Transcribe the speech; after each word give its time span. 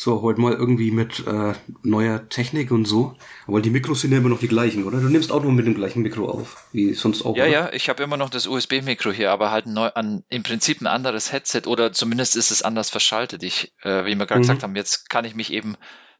So, 0.00 0.22
heute 0.22 0.40
mal 0.40 0.52
irgendwie 0.52 0.92
mit 0.92 1.26
äh, 1.26 1.54
neuer 1.82 2.28
Technik 2.28 2.70
und 2.70 2.84
so. 2.84 3.16
Aber 3.48 3.60
die 3.60 3.70
Mikros 3.70 4.02
sind 4.02 4.12
ja 4.12 4.18
immer 4.18 4.28
noch 4.28 4.38
die 4.38 4.46
gleichen, 4.46 4.84
oder? 4.84 5.00
Du 5.00 5.08
nimmst 5.08 5.32
auch 5.32 5.42
nur 5.42 5.50
mit 5.50 5.66
dem 5.66 5.74
gleichen 5.74 6.02
Mikro 6.02 6.28
auf, 6.28 6.68
wie 6.70 6.94
sonst 6.94 7.24
auch. 7.26 7.36
Ja, 7.36 7.42
oder? 7.42 7.52
ja, 7.52 7.72
ich 7.72 7.88
habe 7.88 8.04
immer 8.04 8.16
noch 8.16 8.30
das 8.30 8.46
USB-Mikro 8.46 9.10
hier, 9.10 9.32
aber 9.32 9.50
halt 9.50 9.66
neu, 9.66 9.88
an, 9.88 10.22
im 10.28 10.44
Prinzip 10.44 10.80
ein 10.80 10.86
anderes 10.86 11.32
Headset 11.32 11.62
oder 11.66 11.92
zumindest 11.92 12.36
ist 12.36 12.52
es 12.52 12.62
anders 12.62 12.90
verschaltet. 12.90 13.42
Ich, 13.42 13.72
äh, 13.82 14.04
wie 14.04 14.14
wir 14.14 14.26
gerade 14.26 14.38
Mhm. 14.38 14.42
gesagt 14.42 14.62
haben, 14.62 14.76
jetzt 14.76 15.10
kann 15.10 15.24
ich 15.24 15.34
mich 15.34 15.52
eben 15.52 15.74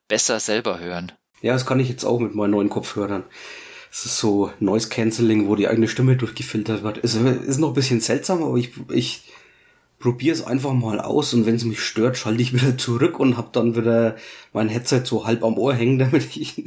besser 0.08 0.40
selber 0.40 0.80
hören. 0.80 1.12
Ja, 1.40 1.52
das 1.52 1.64
kann 1.64 1.78
ich 1.78 1.88
jetzt 1.88 2.04
auch 2.04 2.18
mit 2.18 2.34
meinen 2.34 2.50
neuen 2.50 2.70
Kopfhörern. 2.70 3.22
Es 3.92 4.04
ist 4.04 4.18
so 4.18 4.50
Noise 4.58 4.88
Cancelling, 4.88 5.46
wo 5.46 5.54
die 5.54 5.68
eigene 5.68 5.86
Stimme 5.86 6.16
durchgefiltert 6.16 6.82
wird. 6.82 6.98
Es 7.04 7.14
ist 7.14 7.58
noch 7.58 7.68
ein 7.68 7.74
bisschen 7.74 8.00
seltsam, 8.00 8.42
aber 8.42 8.56
ich, 8.56 8.72
ich 8.92 9.22
probiere 9.98 10.34
es 10.34 10.44
einfach 10.44 10.72
mal 10.72 11.00
aus 11.00 11.34
und 11.34 11.44
wenn 11.46 11.56
es 11.56 11.64
mich 11.64 11.80
stört, 11.80 12.16
schalte 12.16 12.40
ich 12.42 12.52
wieder 12.54 12.78
zurück 12.78 13.18
und 13.18 13.36
habe 13.36 13.48
dann 13.52 13.76
wieder 13.76 14.16
mein 14.52 14.68
Headset 14.68 15.02
so 15.04 15.26
halb 15.26 15.42
am 15.42 15.58
Ohr 15.58 15.74
hängen, 15.74 15.98
damit 15.98 16.36
ich 16.36 16.64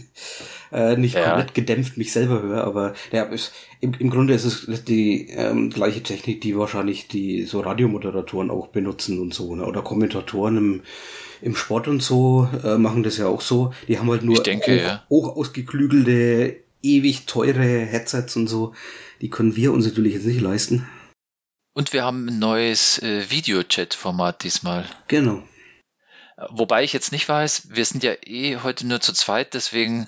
äh, 0.71 0.95
nicht 0.97 1.15
Ja. 1.15 1.23
komplett 1.29 1.53
gedämpft 1.53 1.97
mich 1.97 2.11
selber 2.11 2.41
höre. 2.41 2.63
Aber 2.63 2.93
ja, 3.11 3.25
es, 3.31 3.51
im, 3.79 3.93
im 3.97 4.09
Grunde 4.09 4.33
ist 4.33 4.45
es 4.45 4.83
die 4.85 5.29
ähm, 5.29 5.69
gleiche 5.69 6.03
Technik, 6.03 6.41
die 6.41 6.57
wahrscheinlich 6.57 7.07
die 7.07 7.43
so 7.43 7.61
Radiomoderatoren 7.61 8.49
auch 8.51 8.67
benutzen 8.67 9.19
und 9.19 9.33
so, 9.33 9.55
ne? 9.55 9.65
oder 9.65 9.81
Kommentatoren 9.81 10.57
im, 10.57 10.81
im 11.41 11.55
Sport 11.55 11.87
und 11.87 12.01
so 12.03 12.47
äh, 12.63 12.77
machen 12.77 13.03
das 13.03 13.17
ja 13.17 13.27
auch 13.27 13.41
so. 13.41 13.73
Die 13.87 13.97
haben 13.97 14.09
halt 14.09 14.23
nur 14.23 14.35
Ich 14.35 14.43
denke, 14.43 14.75
hoch, 14.75 14.81
ja. 14.81 15.03
hoch 15.09 15.35
ausgeklügelte, 15.37 16.57
ewig 16.83 17.25
teure 17.25 17.63
Headsets 17.63 18.35
und 18.35 18.47
so. 18.47 18.73
Die 19.21 19.29
können 19.29 19.55
wir 19.55 19.71
uns 19.71 19.85
natürlich 19.85 20.13
jetzt 20.15 20.25
nicht 20.25 20.41
leisten. 20.41 20.87
Und 21.73 21.93
wir 21.93 22.03
haben 22.03 22.27
ein 22.27 22.39
neues 22.39 23.01
äh, 23.01 23.29
Videochat-Format 23.29 24.43
diesmal. 24.43 24.85
Genau. 25.07 25.43
Wobei 26.49 26.83
ich 26.83 26.91
jetzt 26.93 27.11
nicht 27.11 27.29
weiß, 27.29 27.69
wir 27.71 27.85
sind 27.85 28.03
ja 28.03 28.13
eh 28.25 28.57
heute 28.57 28.87
nur 28.87 28.99
zu 28.99 29.13
zweit, 29.13 29.53
deswegen 29.53 30.07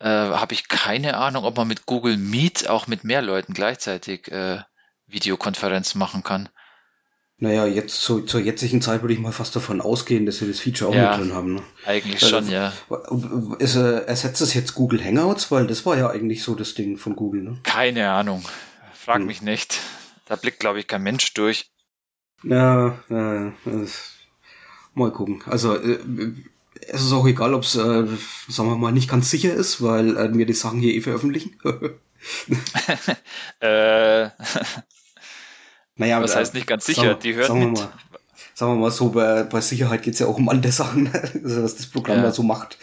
äh, 0.00 0.06
habe 0.08 0.52
ich 0.54 0.68
keine 0.68 1.16
Ahnung, 1.16 1.44
ob 1.44 1.56
man 1.56 1.66
mit 1.66 1.86
Google 1.86 2.16
Meet 2.18 2.68
auch 2.68 2.86
mit 2.86 3.04
mehr 3.04 3.22
Leuten 3.22 3.54
gleichzeitig 3.54 4.28
äh, 4.30 4.60
Videokonferenzen 5.06 5.98
machen 5.98 6.22
kann. 6.22 6.48
Naja, 7.38 7.66
jetzt 7.66 8.02
zu, 8.02 8.20
zur 8.20 8.40
jetzigen 8.40 8.82
Zeit 8.82 9.00
würde 9.00 9.14
ich 9.14 9.20
mal 9.20 9.32
fast 9.32 9.56
davon 9.56 9.80
ausgehen, 9.80 10.26
dass 10.26 10.40
wir 10.40 10.46
das 10.46 10.60
Feature 10.60 10.90
auch 10.90 10.94
Ja. 10.94 11.10
mit 11.16 11.20
drin 11.20 11.34
haben. 11.34 11.54
Ne? 11.54 11.62
Eigentlich 11.86 12.22
Also, 12.22 12.36
schon, 12.36 12.50
ja. 12.50 12.72
Ist, 13.58 13.74
äh, 13.74 14.04
ersetzt 14.04 14.40
es 14.42 14.54
jetzt 14.54 14.74
Google 14.74 15.02
Hangouts? 15.04 15.50
Weil 15.50 15.66
das 15.66 15.84
war 15.84 15.96
ja 15.96 16.08
eigentlich 16.10 16.44
so 16.44 16.54
das 16.54 16.74
Ding 16.74 16.98
von 16.98 17.16
Google, 17.16 17.42
ne? 17.42 17.58
Keine 17.64 18.10
Ahnung. 18.12 18.44
Frag 18.94 19.16
Hm. 19.20 19.26
mich 19.26 19.42
nicht. 19.42 19.80
Da 20.32 20.36
blickt, 20.36 20.60
glaube 20.60 20.80
ich, 20.80 20.86
kein 20.86 21.02
Mensch 21.02 21.34
durch. 21.34 21.70
Ja, 22.42 22.98
ja, 23.10 23.52
das, 23.66 24.12
mal 24.94 25.10
gucken. 25.12 25.42
Also, 25.44 25.76
äh, 25.76 25.98
es 26.88 27.02
ist 27.02 27.12
auch 27.12 27.26
egal, 27.26 27.52
ob 27.52 27.64
es, 27.64 27.74
äh, 27.74 28.06
sagen 28.48 28.70
wir 28.70 28.76
mal, 28.78 28.92
nicht 28.92 29.10
ganz 29.10 29.28
sicher 29.28 29.52
ist, 29.52 29.82
weil 29.82 30.16
äh, 30.16 30.32
wir 30.34 30.46
die 30.46 30.54
Sachen 30.54 30.80
hier 30.80 30.94
eh 30.94 31.02
veröffentlichen. 31.02 31.58
Äh, 33.60 34.30
naja, 35.96 36.16
aber, 36.16 36.34
heißt 36.34 36.54
nicht 36.54 36.66
ganz 36.66 36.86
sagen 36.86 36.94
sicher? 36.94 37.08
wir- 37.08 37.14
Die 37.16 37.34
hören 37.34 37.46
sagen 37.48 37.60
wir 37.60 37.66
mit. 37.68 37.78
Mal, 37.78 37.92
sagen 38.54 38.72
wir 38.72 38.76
mal 38.80 38.90
so, 38.90 39.10
bei, 39.10 39.42
bei 39.42 39.60
Sicherheit 39.60 40.02
geht's 40.02 40.18
ja 40.20 40.28
auch 40.28 40.38
um 40.38 40.48
andere 40.48 40.72
Sachen, 40.72 41.12
also, 41.44 41.62
was 41.62 41.76
das 41.76 41.88
Programm 41.88 42.18
Ja. 42.18 42.22
da 42.22 42.32
so 42.32 42.42
macht. 42.42 42.78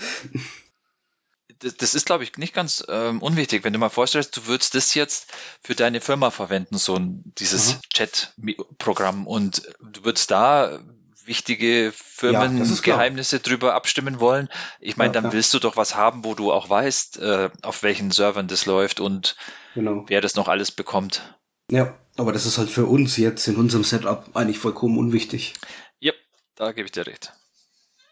Das, 1.59 1.75
das 1.75 1.93
ist, 1.95 2.05
glaube 2.05 2.23
ich, 2.23 2.37
nicht 2.37 2.53
ganz 2.53 2.83
ähm, 2.87 3.21
unwichtig. 3.21 3.63
Wenn 3.63 3.73
du 3.73 3.79
mal 3.79 3.89
vorstellst, 3.89 4.35
du 4.37 4.47
würdest 4.47 4.75
das 4.75 4.93
jetzt 4.95 5.31
für 5.61 5.75
deine 5.75 5.99
Firma 6.01 6.31
verwenden, 6.31 6.77
so 6.77 6.95
ein, 6.95 7.23
dieses 7.37 7.75
Mhm. 7.75 7.79
Chat-Programm 7.93 9.27
und 9.27 9.63
du 9.81 10.03
würdest 10.05 10.31
da 10.31 10.79
wichtige 11.25 11.85
Ja, 11.85 11.91
klar. 11.91 12.49
Firmengeheimnisse 12.49 13.39
drüber 13.39 13.75
abstimmen 13.75 14.19
wollen. 14.19 14.49
Ich 14.79 14.97
meine, 14.97 15.09
Ja, 15.09 15.13
dann 15.21 15.25
ja. 15.25 15.33
willst 15.33 15.53
du 15.53 15.59
doch 15.59 15.75
was 15.77 15.95
haben, 15.95 16.23
wo 16.25 16.33
du 16.33 16.51
auch 16.51 16.69
weißt, 16.69 17.19
äh, 17.19 17.49
auf 17.61 17.83
welchen 17.83 18.09
Servern 18.11 18.47
das 18.47 18.65
läuft 18.65 18.99
und 18.99 19.35
Genau. 19.75 20.05
wer 20.07 20.21
das 20.21 20.35
noch 20.35 20.47
alles 20.47 20.71
bekommt. 20.71 21.35
Ja, 21.69 21.93
aber 22.17 22.31
das 22.33 22.45
ist 22.47 22.57
halt 22.57 22.69
für 22.69 22.85
uns 22.87 23.17
jetzt 23.17 23.47
in 23.47 23.57
unserem 23.57 23.83
Setup 23.83 24.25
eigentlich 24.33 24.57
vollkommen 24.57 24.97
unwichtig. 24.97 25.53
Yep, 26.01 26.15
da 26.55 26.71
gebe 26.71 26.85
ich 26.87 26.91
dir 26.93 27.05
recht. 27.05 27.33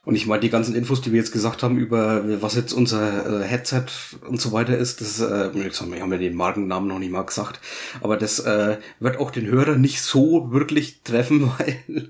Und 0.08 0.16
ich 0.16 0.26
meine, 0.26 0.40
die 0.40 0.50
ganzen 0.50 0.74
Infos, 0.74 1.02
die 1.02 1.12
wir 1.12 1.20
jetzt 1.20 1.34
gesagt 1.34 1.64
haben 1.64 1.78
über 1.78 2.42
was 2.42 2.56
jetzt 2.56 2.72
unser 2.72 3.42
äh, 3.42 3.46
Headset 3.46 3.84
und 4.26 4.40
so 4.40 4.54
weiter 4.54 4.78
ist, 4.78 5.02
das, 5.02 5.20
äh, 5.20 5.50
jetzt 5.60 5.82
haben 5.82 5.92
wir, 5.92 6.00
haben 6.00 6.12
wir 6.12 6.18
den 6.18 6.34
Markennamen 6.34 6.88
noch 6.88 6.98
nicht 6.98 7.12
mal 7.12 7.24
gesagt, 7.24 7.60
aber 8.00 8.16
das 8.16 8.40
äh, 8.40 8.78
wird 9.02 9.20
auch 9.20 9.32
den 9.32 9.48
Hörer 9.48 9.76
nicht 9.76 10.02
so 10.02 10.54
wirklich 10.54 11.02
treffen, 11.04 11.52
weil 11.58 12.10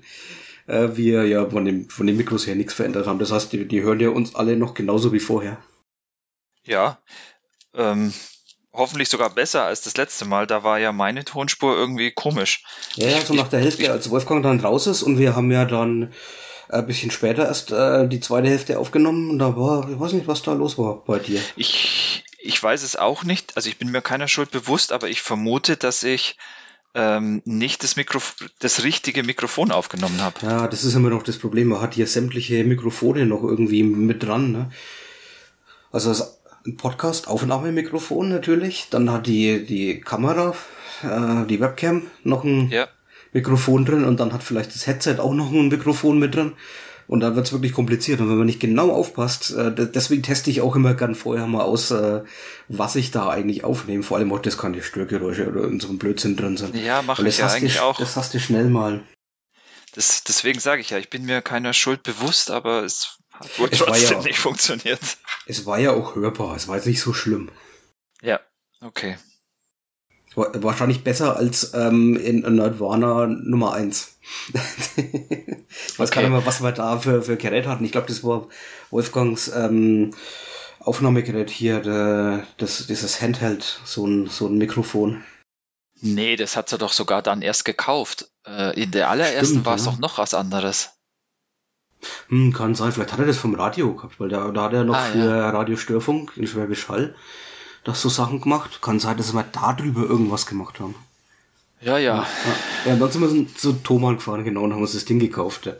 äh, 0.68 0.96
wir 0.96 1.26
ja 1.26 1.50
von 1.50 1.64
dem, 1.64 1.90
von 1.90 2.06
den 2.06 2.16
Mikros 2.16 2.46
her 2.46 2.54
nichts 2.54 2.72
verändert 2.72 3.08
haben. 3.08 3.18
Das 3.18 3.32
heißt, 3.32 3.52
die, 3.52 3.66
die 3.66 3.82
hören 3.82 3.98
ja 3.98 4.10
uns 4.10 4.36
alle 4.36 4.56
noch 4.56 4.74
genauso 4.74 5.12
wie 5.12 5.18
vorher. 5.18 5.58
Ja, 6.62 7.00
ähm, 7.74 8.12
hoffentlich 8.72 9.08
sogar 9.08 9.30
besser 9.30 9.64
als 9.64 9.82
das 9.82 9.96
letzte 9.96 10.24
Mal. 10.24 10.46
Da 10.46 10.62
war 10.62 10.78
ja 10.78 10.92
meine 10.92 11.24
Tonspur 11.24 11.74
irgendwie 11.74 12.12
komisch. 12.12 12.62
Ja, 12.94 13.08
ja, 13.08 13.20
so 13.22 13.34
nach 13.34 13.48
der 13.48 13.58
Hälfte, 13.58 13.90
als 13.90 14.08
Wolfgang 14.08 14.44
dann 14.44 14.60
raus 14.60 14.86
ist 14.86 15.02
und 15.02 15.18
wir 15.18 15.34
haben 15.34 15.50
ja 15.50 15.64
dann 15.64 16.12
ein 16.68 16.86
bisschen 16.86 17.10
später 17.10 17.46
erst 17.46 17.72
äh, 17.72 18.06
die 18.08 18.20
zweite 18.20 18.48
Hälfte 18.48 18.78
aufgenommen 18.78 19.30
und 19.30 19.38
da 19.38 19.56
war, 19.56 19.88
ich 19.90 19.98
weiß 19.98 20.12
nicht, 20.12 20.26
was 20.26 20.42
da 20.42 20.52
los 20.52 20.78
war 20.78 21.04
bei 21.04 21.18
dir. 21.18 21.40
Ich, 21.56 22.24
ich 22.38 22.62
weiß 22.62 22.82
es 22.82 22.96
auch 22.96 23.24
nicht. 23.24 23.56
Also 23.56 23.68
ich 23.68 23.78
bin 23.78 23.90
mir 23.90 24.02
keiner 24.02 24.28
Schuld 24.28 24.50
bewusst, 24.50 24.92
aber 24.92 25.08
ich 25.08 25.22
vermute, 25.22 25.76
dass 25.76 26.02
ich 26.02 26.36
ähm, 26.94 27.42
nicht 27.44 27.82
das, 27.82 27.96
Mikrof 27.96 28.36
das 28.58 28.84
richtige 28.84 29.22
Mikrofon 29.22 29.72
aufgenommen 29.72 30.20
habe. 30.20 30.36
Ja, 30.42 30.68
das 30.68 30.84
ist 30.84 30.94
immer 30.94 31.10
noch 31.10 31.22
das 31.22 31.38
Problem. 31.38 31.68
Man 31.68 31.80
hat 31.80 31.94
hier 31.94 32.06
sämtliche 32.06 32.64
Mikrofone 32.64 33.26
noch 33.26 33.42
irgendwie 33.42 33.82
mit 33.82 34.22
dran. 34.22 34.52
Ne? 34.52 34.70
Also 35.90 36.10
das 36.10 36.38
ein 36.66 36.76
Podcast, 36.76 37.28
Aufnahmemikrofon 37.28 38.28
natürlich. 38.28 38.88
Dann 38.90 39.10
hat 39.10 39.26
die, 39.26 39.64
die 39.64 40.00
Kamera, 40.00 40.54
äh, 41.02 41.46
die 41.46 41.60
Webcam 41.60 42.10
noch 42.24 42.44
ein 42.44 42.68
Ja, 42.70 42.88
Mikrofon 43.32 43.84
drin 43.84 44.04
und 44.04 44.18
dann 44.20 44.32
hat 44.32 44.42
vielleicht 44.42 44.74
das 44.74 44.86
Headset 44.86 45.16
auch 45.18 45.34
noch 45.34 45.50
ein 45.52 45.68
Mikrofon 45.68 46.18
mit 46.18 46.34
drin. 46.34 46.52
Und 47.06 47.20
dann 47.20 47.36
wird's 47.36 47.52
wirklich 47.52 47.72
kompliziert. 47.72 48.20
Und 48.20 48.28
wenn 48.28 48.36
man 48.36 48.44
nicht 48.44 48.60
genau 48.60 48.90
aufpasst, 48.92 49.52
äh, 49.52 49.74
de- 49.74 49.90
deswegen 49.90 50.22
teste 50.22 50.50
ich 50.50 50.60
auch 50.60 50.76
immer 50.76 50.92
gern 50.92 51.14
vorher 51.14 51.46
mal 51.46 51.62
aus, 51.62 51.90
äh, 51.90 52.22
was 52.68 52.96
ich 52.96 53.10
da 53.10 53.30
eigentlich 53.30 53.64
aufnehme. 53.64 54.02
Vor 54.02 54.18
allem 54.18 54.30
auch, 54.30 54.40
das 54.40 54.58
keine 54.58 54.82
Störgeräusche 54.82 55.48
oder 55.48 55.62
irgend 55.62 55.80
so 55.80 55.88
ein 55.88 55.96
Blödsinn 55.96 56.36
drin 56.36 56.58
sind. 56.58 56.74
ja 56.76 57.00
mache 57.00 57.22
Weil 57.22 57.28
ich 57.28 57.38
das 57.38 57.52
ja 57.52 57.56
eigentlich 57.56 57.76
du, 57.76 57.82
auch. 57.82 57.96
Das 57.98 58.16
hast 58.16 58.34
du 58.34 58.40
schnell 58.40 58.68
mal. 58.68 59.00
Das, 59.94 60.22
deswegen 60.24 60.60
sage 60.60 60.82
ich 60.82 60.90
ja, 60.90 60.98
ich 60.98 61.08
bin 61.08 61.24
mir 61.24 61.40
keiner 61.40 61.72
Schuld 61.72 62.02
bewusst, 62.02 62.50
aber 62.50 62.82
es 62.84 63.16
hat 63.32 63.58
wohl 63.58 63.68
Es 63.72 63.78
trotzdem 63.78 64.18
ja- 64.18 64.24
nicht 64.24 64.38
funktioniert. 64.38 65.00
Es 65.46 65.64
war 65.64 65.78
ja 65.78 65.92
auch 65.92 66.14
hörbar. 66.14 66.56
Es 66.56 66.68
war 66.68 66.76
jetzt 66.76 66.86
nicht 66.86 67.00
so 67.00 67.14
schlimm. 67.14 67.50
Ja, 68.20 68.38
okay. 68.82 69.16
Wa- 70.38 70.50
Wahrscheinlich 70.54 71.02
besser 71.04 71.36
als 71.36 71.72
ähm, 71.74 72.16
in 72.16 72.40
Nerdwana 72.40 73.26
Nummer 73.26 73.72
1. 73.74 74.18
ich 74.96 75.98
weiß 75.98 76.10
gar 76.10 76.18
Okay. 76.18 76.20
nicht 76.22 76.30
mehr, 76.30 76.46
was 76.46 76.62
wir 76.62 76.72
da 76.72 76.98
für, 76.98 77.22
für 77.22 77.36
Gerät 77.36 77.66
hatten. 77.66 77.84
Ich 77.84 77.92
glaube, 77.92 78.06
das 78.06 78.22
war 78.24 78.46
Wolfgangs 78.90 79.48
ähm, 79.54 80.12
Aufnahmegerät 80.80 81.50
hier, 81.50 81.80
der, 81.80 82.46
das, 82.56 82.86
dieses 82.86 83.20
Handheld, 83.20 83.80
so 83.84 84.06
ein, 84.06 84.26
so 84.28 84.46
ein 84.46 84.56
Mikrofon. 84.58 85.22
Nee, 86.00 86.36
das 86.36 86.56
hat 86.56 86.70
er 86.72 86.78
doch 86.78 86.92
sogar 86.92 87.22
dann 87.22 87.42
erst 87.42 87.64
gekauft. 87.64 88.30
Äh, 88.46 88.80
in 88.80 88.90
der 88.92 89.10
allerersten 89.10 89.46
Stimmt, 89.46 89.66
war 89.66 89.74
es 89.74 89.84
ja. 89.84 89.90
doch 89.92 89.98
noch 89.98 90.18
was 90.18 90.32
anderes. 90.34 90.90
Hm, 92.28 92.52
kann 92.52 92.76
sein, 92.76 92.92
vielleicht 92.92 93.12
hat 93.12 93.18
er 93.18 93.26
das 93.26 93.38
vom 93.38 93.56
Radio 93.56 93.94
gehabt, 93.94 94.20
weil 94.20 94.28
da, 94.28 94.48
da 94.52 94.62
hat 94.64 94.72
er 94.72 94.84
noch 94.84 94.94
Ah, 94.94 95.02
für 95.06 95.28
Radio 95.34 95.76
Störfunk 95.76 96.32
in 96.36 96.46
Schwäbisch 96.46 96.88
Hall 96.88 97.16
das 97.88 98.00
so 98.02 98.08
Sachen 98.08 98.40
gemacht. 98.40 98.80
Kann 98.82 99.00
sein, 99.00 99.16
dass 99.16 99.32
wir 99.32 99.44
da 99.44 99.72
drüber 99.72 100.02
irgendwas 100.02 100.46
gemacht 100.46 100.80
haben. 100.80 100.94
Ja, 101.80 101.98
ja. 101.98 102.16
Ja, 102.16 102.26
ja 102.86 102.92
und 102.94 103.00
dann 103.00 103.10
sind 103.10 103.48
wir 103.48 103.56
zu 103.56 103.72
Thomann 103.72 104.16
gefahren, 104.16 104.44
genau, 104.44 104.62
und 104.62 104.72
haben 104.72 104.82
uns 104.82 104.92
das 104.92 105.04
Ding 105.04 105.18
gekauft. 105.18 105.66
ja. 105.66 105.74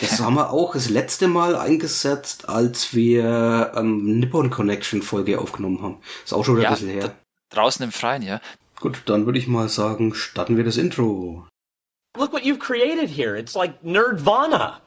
Das 0.00 0.20
haben 0.20 0.34
wir 0.34 0.50
auch 0.50 0.74
das 0.74 0.90
letzte 0.90 1.28
Mal 1.28 1.56
eingesetzt, 1.56 2.48
als 2.48 2.94
wir 2.94 3.72
ähm, 3.74 4.18
Nippon 4.20 4.50
Connection 4.50 5.00
Folge 5.02 5.40
aufgenommen 5.40 5.82
haben. 5.82 5.96
Ist 6.24 6.34
auch 6.34 6.44
schon 6.44 6.56
wieder 6.56 6.64
Ja, 6.64 6.68
ein 6.70 6.74
bisschen 6.74 6.90
her. 6.90 7.14
Draußen 7.50 7.82
im 7.82 7.92
Freien, 7.92 8.22
ja. 8.22 8.40
Gut, 8.80 9.02
dann 9.06 9.24
würde 9.26 9.38
ich 9.38 9.48
mal 9.48 9.68
sagen, 9.68 10.14
starten 10.14 10.56
wir 10.56 10.64
das 10.64 10.76
Intro. 10.76 11.46
Look 12.18 12.32
what 12.32 12.42
you've 12.42 12.58
created 12.58 13.08
here. 13.08 13.38
It's 13.38 13.54
like 13.54 13.82
Nerdvana. 13.82 14.80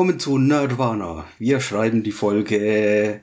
Willkommen 0.00 0.18
zu 0.18 0.38
Nerdwana. 0.38 1.26
Wir 1.38 1.60
schreiben 1.60 2.02
die 2.02 2.10
Folge 2.10 3.22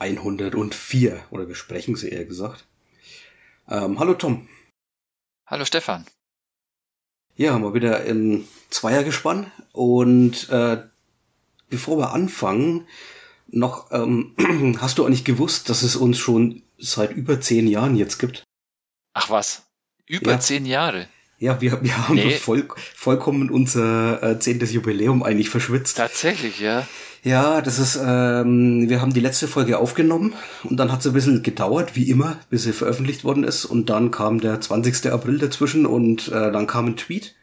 104 0.00 1.24
oder 1.30 1.46
besprechen 1.46 1.94
sie 1.94 2.08
eher 2.08 2.24
gesagt. 2.24 2.64
Ähm, 3.68 4.00
hallo 4.00 4.14
Tom. 4.14 4.48
Hallo 5.46 5.64
Stefan. 5.64 6.04
Ja, 7.36 7.56
mal 7.60 7.74
wieder 7.74 8.02
im 8.06 8.44
Zweiergespann 8.70 9.52
und 9.70 10.48
äh, 10.48 10.82
bevor 11.70 11.96
wir 11.96 12.12
anfangen, 12.12 12.88
noch, 13.46 13.92
ähm, 13.92 14.34
hast 14.80 14.98
du 14.98 15.06
eigentlich 15.06 15.24
gewusst, 15.24 15.68
dass 15.68 15.84
es 15.84 15.94
uns 15.94 16.18
schon 16.18 16.64
seit 16.76 17.12
über 17.12 17.40
zehn 17.40 17.68
Jahren 17.68 17.94
jetzt 17.94 18.18
gibt? 18.18 18.42
Ach 19.12 19.30
was? 19.30 19.62
Über 20.06 20.32
ja. 20.32 20.40
zehn 20.40 20.66
Jahre? 20.66 21.06
Ja, 21.38 21.60
wir, 21.60 21.82
wir 21.82 22.08
haben 22.08 22.14
nee. 22.14 22.30
voll, 22.30 22.66
vollkommen 22.94 23.50
unser 23.50 24.22
äh, 24.22 24.38
zehntes 24.38 24.72
Jubiläum 24.72 25.22
eigentlich 25.22 25.50
verschwitzt. 25.50 25.98
Tatsächlich, 25.98 26.60
ja. 26.60 26.86
Ja, 27.22 27.60
das 27.60 27.78
ist, 27.78 27.98
ähm, 28.02 28.88
wir 28.88 29.00
haben 29.00 29.12
die 29.12 29.20
letzte 29.20 29.48
Folge 29.48 29.78
aufgenommen 29.78 30.34
und 30.64 30.76
dann 30.76 30.92
hat 30.92 31.00
es 31.00 31.06
ein 31.06 31.12
bisschen 31.12 31.42
gedauert, 31.42 31.96
wie 31.96 32.08
immer, 32.08 32.38
bis 32.50 32.62
sie 32.62 32.72
veröffentlicht 32.72 33.24
worden 33.24 33.44
ist. 33.44 33.64
Und 33.64 33.90
dann 33.90 34.10
kam 34.10 34.40
der 34.40 34.60
20. 34.60 35.12
April 35.12 35.38
dazwischen 35.38 35.86
und 35.86 36.28
äh, 36.28 36.52
dann 36.52 36.66
kam 36.66 36.86
ein 36.86 36.96
Tweet 36.96 37.34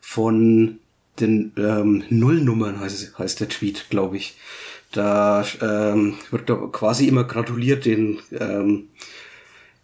von 0.00 0.78
den 1.20 1.52
ähm, 1.56 2.04
Nullnummern, 2.10 2.80
heißt, 2.80 3.18
heißt 3.18 3.40
der 3.40 3.48
Tweet, 3.48 3.86
glaube 3.90 4.16
ich. 4.16 4.36
Da 4.92 5.44
ähm, 5.60 6.14
wird 6.30 6.48
quasi 6.72 7.08
immer 7.08 7.24
gratuliert 7.24 7.84
den 7.84 8.20
ähm, 8.38 8.84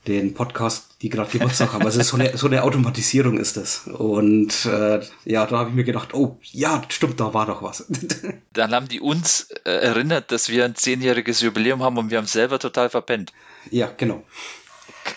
den 0.06 0.34
Podcast, 0.34 0.89
die 1.02 1.08
gerade 1.08 1.30
Geburtstag 1.30 1.72
haben. 1.72 1.84
Also 1.84 2.02
so 2.02 2.16
eine, 2.16 2.36
so 2.36 2.46
eine 2.46 2.62
Automatisierung 2.62 3.38
ist 3.38 3.56
das. 3.56 3.86
Und 3.86 4.66
äh, 4.66 5.00
ja, 5.24 5.46
da 5.46 5.58
habe 5.58 5.70
ich 5.70 5.74
mir 5.74 5.84
gedacht, 5.84 6.12
oh 6.12 6.38
ja, 6.42 6.82
stimmt, 6.88 7.18
da 7.20 7.32
war 7.32 7.46
doch 7.46 7.62
was. 7.62 7.86
Dann 8.52 8.72
haben 8.72 8.88
die 8.88 9.00
uns 9.00 9.48
äh, 9.64 9.70
erinnert, 9.70 10.30
dass 10.30 10.50
wir 10.50 10.64
ein 10.64 10.74
zehnjähriges 10.74 11.40
Jubiläum 11.40 11.82
haben 11.82 11.96
und 11.96 12.10
wir 12.10 12.18
haben 12.18 12.26
es 12.26 12.32
selber 12.32 12.58
total 12.58 12.90
verpennt. 12.90 13.32
Ja, 13.70 13.90
genau. 13.96 14.22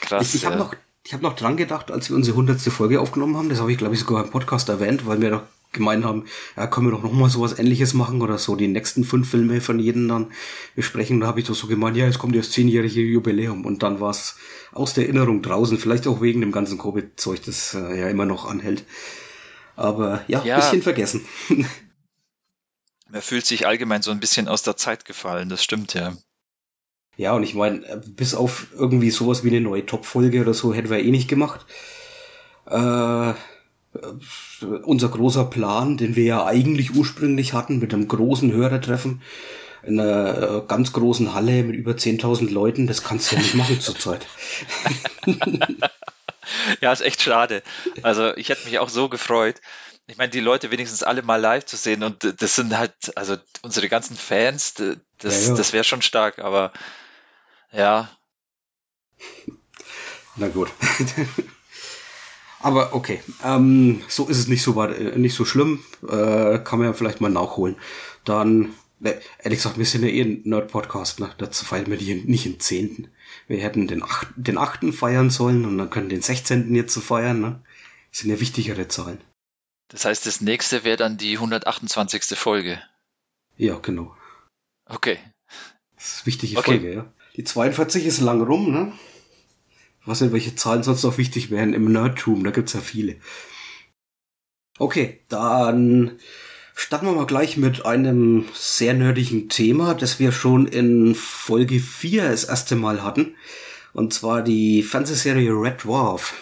Krass. 0.01 0.29
Ich, 0.29 0.35
ich 0.35 0.45
habe 0.45 0.55
noch, 0.55 0.73
ich 1.03 1.13
habe 1.13 1.23
noch 1.23 1.35
dran 1.35 1.57
gedacht, 1.57 1.91
als 1.91 2.09
wir 2.09 2.15
unsere 2.15 2.37
hundertste 2.37 2.71
Folge 2.71 3.01
aufgenommen 3.01 3.35
haben. 3.35 3.49
Das 3.49 3.59
habe 3.59 3.71
ich, 3.71 3.77
glaube 3.77 3.93
ich, 3.93 3.99
sogar 3.99 4.23
im 4.23 4.31
Podcast 4.31 4.69
erwähnt, 4.69 5.05
weil 5.05 5.19
wir 5.19 5.31
doch 5.31 5.43
gemeint 5.73 6.05
haben, 6.05 6.25
ja, 6.55 6.67
können 6.67 6.87
wir 6.87 6.91
doch 6.91 7.03
noch 7.03 7.11
mal 7.11 7.29
sowas 7.29 7.59
ähnliches 7.59 7.93
machen 7.93 8.21
oder 8.21 8.37
so, 8.37 8.55
die 8.55 8.67
nächsten 8.67 9.03
fünf 9.03 9.29
Filme 9.29 9.59
von 9.61 9.79
jedem 9.79 10.07
dann 10.07 10.31
besprechen. 10.75 11.19
Da 11.19 11.27
habe 11.27 11.39
ich 11.39 11.47
doch 11.47 11.55
so 11.55 11.67
gemeint, 11.67 11.97
ja, 11.97 12.05
jetzt 12.05 12.19
kommt 12.19 12.35
das 12.35 12.51
zehnjährige 12.51 13.01
Jubiläum 13.01 13.65
und 13.65 13.83
dann 13.83 13.99
war 13.99 14.11
es 14.11 14.37
aus 14.71 14.93
der 14.93 15.05
Erinnerung 15.05 15.41
draußen, 15.41 15.77
vielleicht 15.77 16.07
auch 16.07 16.21
wegen 16.21 16.41
dem 16.41 16.51
ganzen 16.51 16.77
Covid-Zeug, 16.77 17.41
das 17.43 17.73
äh, 17.73 17.99
ja 17.99 18.09
immer 18.09 18.25
noch 18.25 18.45
anhält. 18.45 18.85
Aber 19.75 20.23
ja, 20.27 20.43
ja, 20.43 20.57
bisschen 20.57 20.81
vergessen. 20.81 21.25
Man 23.09 23.21
fühlt 23.21 23.45
sich 23.45 23.67
allgemein 23.67 24.01
so 24.01 24.11
ein 24.11 24.19
bisschen 24.19 24.47
aus 24.47 24.63
der 24.63 24.77
Zeit 24.77 25.05
gefallen, 25.05 25.49
das 25.49 25.63
stimmt 25.63 25.93
ja. 25.93 26.15
Ja, 27.15 27.33
und 27.33 27.43
ich 27.43 27.53
meine, 27.53 27.85
äh, 27.85 28.01
bis 28.05 28.33
auf 28.33 28.67
irgendwie 28.73 29.11
sowas 29.11 29.43
wie 29.43 29.49
eine 29.49 29.61
neue 29.61 29.85
Top-Folge 29.85 30.41
oder 30.41 30.53
so 30.53 30.73
hätten 30.73 30.89
wir 30.89 30.99
eh 30.99 31.11
nicht 31.11 31.27
gemacht. 31.27 31.65
Äh, 32.65 33.33
unser 34.83 35.09
großer 35.09 35.45
Plan, 35.45 35.97
den 35.97 36.15
wir 36.15 36.23
ja 36.23 36.45
eigentlich 36.45 36.95
ursprünglich 36.95 37.53
hatten, 37.53 37.79
mit 37.79 37.93
einem 37.93 38.07
großen 38.07 38.51
Hörertreffen 38.51 39.21
in 39.83 39.99
einer 39.99 40.41
äh, 40.41 40.61
ganz 40.67 40.93
großen 40.93 41.33
Halle 41.33 41.63
mit 41.63 41.75
über 41.75 41.91
10.000 41.91 42.49
Leuten, 42.49 42.87
das 42.87 43.03
kannst 43.03 43.31
du 43.31 43.35
ja 43.35 43.41
nicht 43.41 43.53
machen 43.53 43.81
zurzeit. 43.81 44.25
ja, 46.81 46.91
ist 46.91 47.01
echt 47.01 47.21
schade. 47.21 47.63
Also 48.01 48.35
ich 48.37 48.49
hätte 48.49 48.65
mich 48.65 48.79
auch 48.79 48.89
so 48.89 49.09
gefreut. 49.09 49.61
Ich 50.07 50.17
meine, 50.17 50.31
die 50.31 50.39
Leute 50.39 50.71
wenigstens 50.71 51.03
alle 51.03 51.21
mal 51.21 51.39
live 51.39 51.65
zu 51.65 51.77
sehen 51.77 52.03
und 52.03 52.41
das 52.41 52.55
sind 52.55 52.77
halt, 52.77 52.93
also 53.15 53.37
unsere 53.61 53.89
ganzen 53.89 54.15
Fans, 54.15 54.73
das, 54.73 55.43
ja, 55.43 55.49
ja. 55.49 55.55
das 55.55 55.73
wäre 55.73 55.83
schon 55.83 56.01
stark, 56.01 56.39
aber 56.39 56.71
ja. 57.71 58.09
Na 60.35 60.47
gut. 60.47 60.69
Aber 62.63 62.93
okay, 62.93 63.21
ähm, 63.43 64.01
so 64.07 64.27
ist 64.27 64.39
es 64.39 64.47
nicht 64.47 64.63
so 64.63 64.81
äh, 64.81 65.17
nicht 65.17 65.35
so 65.35 65.43
schlimm. 65.43 65.83
Äh, 66.01 66.59
kann 66.59 66.79
man 66.79 66.87
ja 66.87 66.93
vielleicht 66.93 67.19
mal 67.19 67.29
nachholen. 67.29 67.75
Dann, 68.23 68.73
ne, 68.99 69.19
ehrlich 69.39 69.59
gesagt, 69.59 69.77
wir 69.77 69.85
sind 69.85 70.03
ja 70.03 70.07
eh 70.07 70.21
ein 70.21 70.41
Nerd-Podcast, 70.45 71.19
ne? 71.19 71.29
Dazu 71.37 71.65
feiern 71.65 71.87
wir 71.87 71.97
die 71.97 72.15
nicht 72.15 72.45
im 72.45 72.61
Zehnten. 72.61 73.09
Wir 73.47 73.57
hätten 73.57 73.87
den, 73.87 74.01
Ach 74.01 74.23
den 74.37 74.57
achten 74.57 74.93
feiern 74.93 75.29
sollen 75.29 75.65
und 75.65 75.77
dann 75.77 75.89
können 75.89 76.07
den 76.07 76.21
Sechzehnten 76.21 76.73
jetzt 76.73 76.93
so 76.93 77.01
feiern, 77.01 77.41
ne? 77.41 77.61
Das 78.11 78.19
sind 78.21 78.29
ja 78.29 78.39
wichtigere 78.39 78.87
Zahlen. 78.87 79.19
Das 79.89 80.05
heißt, 80.05 80.25
das 80.25 80.39
nächste 80.39 80.85
wäre 80.85 80.97
dann 80.97 81.17
die 81.17 81.33
128. 81.33 82.37
Folge. 82.37 82.81
Ja, 83.57 83.77
genau. 83.79 84.15
Okay. 84.85 85.19
Das 85.95 86.07
ist 86.07 86.19
eine 86.19 86.25
wichtige 86.27 86.57
okay. 86.57 86.71
Folge, 86.79 86.93
ja. 86.93 87.13
Die 87.35 87.43
42 87.43 88.05
ist 88.05 88.21
lang 88.21 88.41
rum, 88.41 88.71
ne? 88.71 88.93
Weiß 90.05 90.21
nicht, 90.21 90.33
welche 90.33 90.55
Zahlen 90.55 90.83
sonst 90.83 91.03
noch 91.03 91.17
wichtig 91.17 91.49
wären 91.49 91.73
im 91.73 91.91
Nerdtum, 91.91 92.43
da 92.43 92.51
gibt's 92.51 92.73
ja 92.73 92.81
viele. 92.81 93.15
Okay, 94.79 95.21
dann 95.29 96.19
starten 96.75 97.05
wir 97.05 97.13
mal 97.13 97.25
gleich 97.25 97.57
mit 97.57 97.85
einem 97.85 98.45
sehr 98.53 98.93
nerdigen 98.93 99.49
Thema, 99.49 99.93
das 99.93 100.19
wir 100.19 100.31
schon 100.31 100.67
in 100.67 101.15
Folge 101.15 101.79
4 101.79 102.29
das 102.29 102.43
erste 102.43 102.75
Mal 102.75 103.03
hatten. 103.03 103.35
Und 103.93 104.13
zwar 104.13 104.41
die 104.41 104.83
Fernsehserie 104.83 105.51
Red 105.51 105.83
Dwarf. 105.83 106.33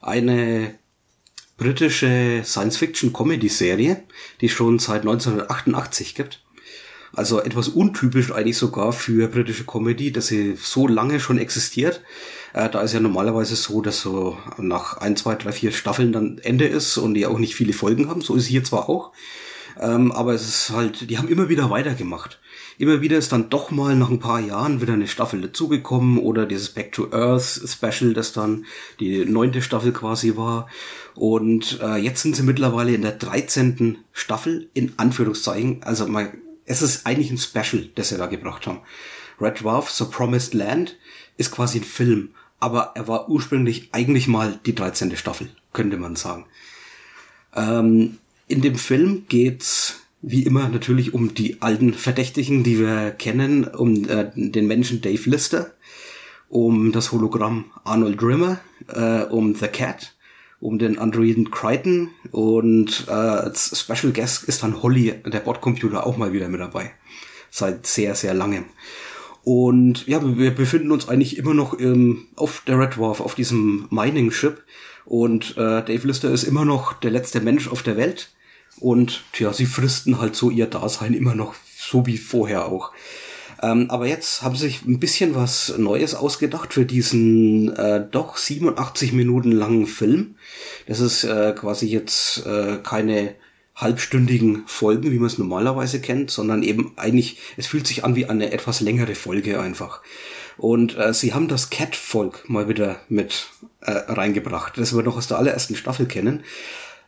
Eine 0.00 0.78
britische 1.58 2.42
Science-Fiction-Comedy-Serie, 2.44 4.02
die 4.40 4.48
schon 4.48 4.78
seit 4.78 5.02
1988 5.02 6.14
gibt. 6.14 6.42
Also 7.14 7.40
etwas 7.40 7.68
untypisch 7.68 8.32
eigentlich 8.32 8.56
sogar 8.56 8.92
für 8.92 9.28
britische 9.28 9.64
Comedy, 9.64 10.12
dass 10.12 10.28
sie 10.28 10.56
so 10.56 10.88
lange 10.88 11.20
schon 11.20 11.38
existiert. 11.38 12.02
Äh, 12.52 12.68
da 12.68 12.80
ist 12.82 12.92
ja 12.92 13.00
normalerweise 13.00 13.56
so, 13.56 13.80
dass 13.80 14.00
so 14.00 14.36
nach 14.58 14.98
ein, 14.98 15.16
zwei, 15.16 15.34
drei, 15.34 15.52
vier 15.52 15.72
Staffeln 15.72 16.12
dann 16.12 16.38
Ende 16.38 16.66
ist 16.66 16.96
und 16.98 17.14
die 17.14 17.26
auch 17.26 17.38
nicht 17.38 17.54
viele 17.54 17.72
Folgen 17.72 18.08
haben. 18.08 18.20
So 18.20 18.34
ist 18.34 18.46
hier 18.46 18.64
zwar 18.64 18.88
auch. 18.88 19.12
Ähm, 19.80 20.12
aber 20.12 20.34
es 20.34 20.46
ist 20.46 20.70
halt, 20.70 21.08
die 21.08 21.18
haben 21.18 21.28
immer 21.28 21.48
wieder 21.48 21.70
weitergemacht. 21.70 22.40
Immer 22.78 23.00
wieder 23.00 23.16
ist 23.16 23.32
dann 23.32 23.48
doch 23.48 23.70
mal 23.70 23.96
nach 23.96 24.10
ein 24.10 24.18
paar 24.18 24.40
Jahren 24.40 24.80
wieder 24.80 24.92
eine 24.92 25.06
Staffel 25.08 25.40
dazugekommen 25.40 26.18
oder 26.18 26.46
dieses 26.46 26.70
Back 26.70 26.92
to 26.92 27.10
Earth 27.12 27.62
Special, 27.66 28.12
das 28.12 28.32
dann 28.32 28.66
die 29.00 29.24
neunte 29.24 29.62
Staffel 29.62 29.92
quasi 29.92 30.36
war. 30.36 30.68
Und 31.14 31.80
äh, 31.82 31.96
jetzt 31.96 32.22
sind 32.22 32.36
sie 32.36 32.42
mittlerweile 32.42 32.94
in 32.94 33.02
der 33.02 33.12
dreizehnten 33.12 33.98
Staffel, 34.12 34.68
in 34.74 34.92
Anführungszeichen. 34.98 35.82
Also 35.82 36.06
mal, 36.06 36.32
es 36.66 36.82
ist 36.82 37.06
eigentlich 37.06 37.30
ein 37.30 37.38
Special, 37.38 37.88
das 37.94 38.10
sie 38.10 38.18
da 38.18 38.26
gebracht 38.26 38.66
haben. 38.66 38.80
Red 39.40 39.62
Dwarf, 39.62 39.90
The 39.90 40.04
Promised 40.04 40.54
Land, 40.54 40.96
ist 41.36 41.50
quasi 41.50 41.78
ein 41.78 41.84
Film 41.84 42.30
aber 42.62 42.92
er 42.94 43.08
war 43.08 43.28
ursprünglich 43.28 43.88
eigentlich 43.90 44.28
mal 44.28 44.60
die 44.64 44.74
13. 44.74 45.16
Staffel, 45.16 45.48
könnte 45.72 45.96
man 45.96 46.14
sagen. 46.14 46.46
Ähm, 47.56 48.18
in 48.46 48.62
dem 48.62 48.76
Film 48.76 49.24
geht's 49.28 50.00
wie 50.20 50.44
immer 50.44 50.68
natürlich 50.68 51.12
um 51.12 51.34
die 51.34 51.60
alten 51.60 51.92
Verdächtigen, 51.92 52.62
die 52.62 52.78
wir 52.78 53.10
kennen, 53.10 53.64
um 53.64 54.08
äh, 54.08 54.30
den 54.36 54.68
Menschen 54.68 55.00
Dave 55.00 55.28
Lister, 55.28 55.72
um 56.48 56.92
das 56.92 57.10
Hologramm 57.10 57.64
Arnold 57.82 58.22
Rimmer, 58.22 58.60
äh, 58.86 59.24
um 59.24 59.56
The 59.56 59.66
Cat, 59.66 60.14
um 60.60 60.78
den 60.78 60.98
Androiden 60.98 61.50
Crichton 61.50 62.10
und 62.30 63.06
äh, 63.08 63.10
als 63.10 63.76
Special 63.76 64.12
Guest 64.12 64.44
ist 64.44 64.62
dann 64.62 64.84
Holly, 64.84 65.14
der 65.26 65.40
Bordcomputer, 65.40 66.06
auch 66.06 66.16
mal 66.16 66.32
wieder 66.32 66.48
mit 66.48 66.60
dabei. 66.60 66.92
Seit 67.50 67.88
sehr, 67.88 68.14
sehr 68.14 68.34
langem. 68.34 68.66
Und 69.44 70.06
ja, 70.06 70.20
wir 70.22 70.52
befinden 70.52 70.92
uns 70.92 71.08
eigentlich 71.08 71.36
immer 71.36 71.54
noch 71.54 71.78
ähm, 71.78 72.26
auf 72.36 72.62
der 72.66 72.78
Red 72.78 72.96
Dwarf, 72.96 73.20
auf 73.20 73.34
diesem 73.34 73.88
Mining 73.90 74.30
Ship. 74.30 74.62
Und 75.04 75.56
äh, 75.56 75.82
Dave 75.82 76.06
Lister 76.06 76.30
ist 76.30 76.44
immer 76.44 76.64
noch 76.64 76.92
der 76.92 77.10
letzte 77.10 77.40
Mensch 77.40 77.68
auf 77.68 77.82
der 77.82 77.96
Welt. 77.96 78.30
Und 78.78 79.24
tja, 79.32 79.52
sie 79.52 79.66
fristen 79.66 80.20
halt 80.20 80.36
so 80.36 80.50
ihr 80.50 80.66
Dasein 80.66 81.14
immer 81.14 81.34
noch 81.34 81.54
so 81.76 82.06
wie 82.06 82.18
vorher 82.18 82.66
auch. 82.66 82.92
Ähm, 83.62 83.90
aber 83.90 84.06
jetzt 84.06 84.42
haben 84.42 84.56
sie 84.56 84.66
sich 84.66 84.84
ein 84.84 84.98
bisschen 84.98 85.34
was 85.34 85.74
Neues 85.76 86.14
ausgedacht 86.14 86.72
für 86.72 86.84
diesen 86.84 87.74
äh, 87.76 88.04
doch 88.10 88.36
87 88.36 89.12
Minuten 89.12 89.52
langen 89.52 89.86
Film. 89.86 90.36
Das 90.86 91.00
ist 91.00 91.24
äh, 91.24 91.52
quasi 91.56 91.86
jetzt 91.86 92.44
äh, 92.46 92.78
keine 92.82 93.34
halbstündigen 93.74 94.64
Folgen, 94.66 95.10
wie 95.10 95.18
man 95.18 95.26
es 95.26 95.38
normalerweise 95.38 96.00
kennt, 96.00 96.30
sondern 96.30 96.62
eben 96.62 96.92
eigentlich, 96.96 97.38
es 97.56 97.66
fühlt 97.66 97.86
sich 97.86 98.04
an 98.04 98.16
wie 98.16 98.26
eine 98.26 98.52
etwas 98.52 98.80
längere 98.80 99.14
Folge 99.14 99.60
einfach. 99.60 100.02
Und 100.58 100.96
äh, 100.98 101.14
sie 101.14 101.32
haben 101.32 101.48
das 101.48 101.70
Cat-Volk 101.70 102.48
mal 102.48 102.68
wieder 102.68 103.00
mit 103.08 103.48
äh, 103.80 103.90
reingebracht, 103.90 104.76
das 104.76 104.94
wir 104.94 105.02
noch 105.02 105.16
aus 105.16 105.28
der 105.28 105.38
allerersten 105.38 105.76
Staffel 105.76 106.06
kennen. 106.06 106.44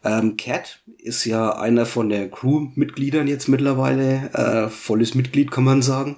Ähm, 0.05 0.37
Cat 0.37 0.81
ist 0.99 1.25
ja 1.25 1.57
einer 1.57 1.87
von 1.87 2.11
der 2.11 2.31
Crew-Mitgliedern 2.31 3.27
jetzt 3.27 3.49
mittlerweile, 3.49 4.31
äh, 4.35 4.69
volles 4.69 5.15
Mitglied 5.15 5.51
kann 5.51 5.65
man 5.65 5.81
sagen, 5.81 6.17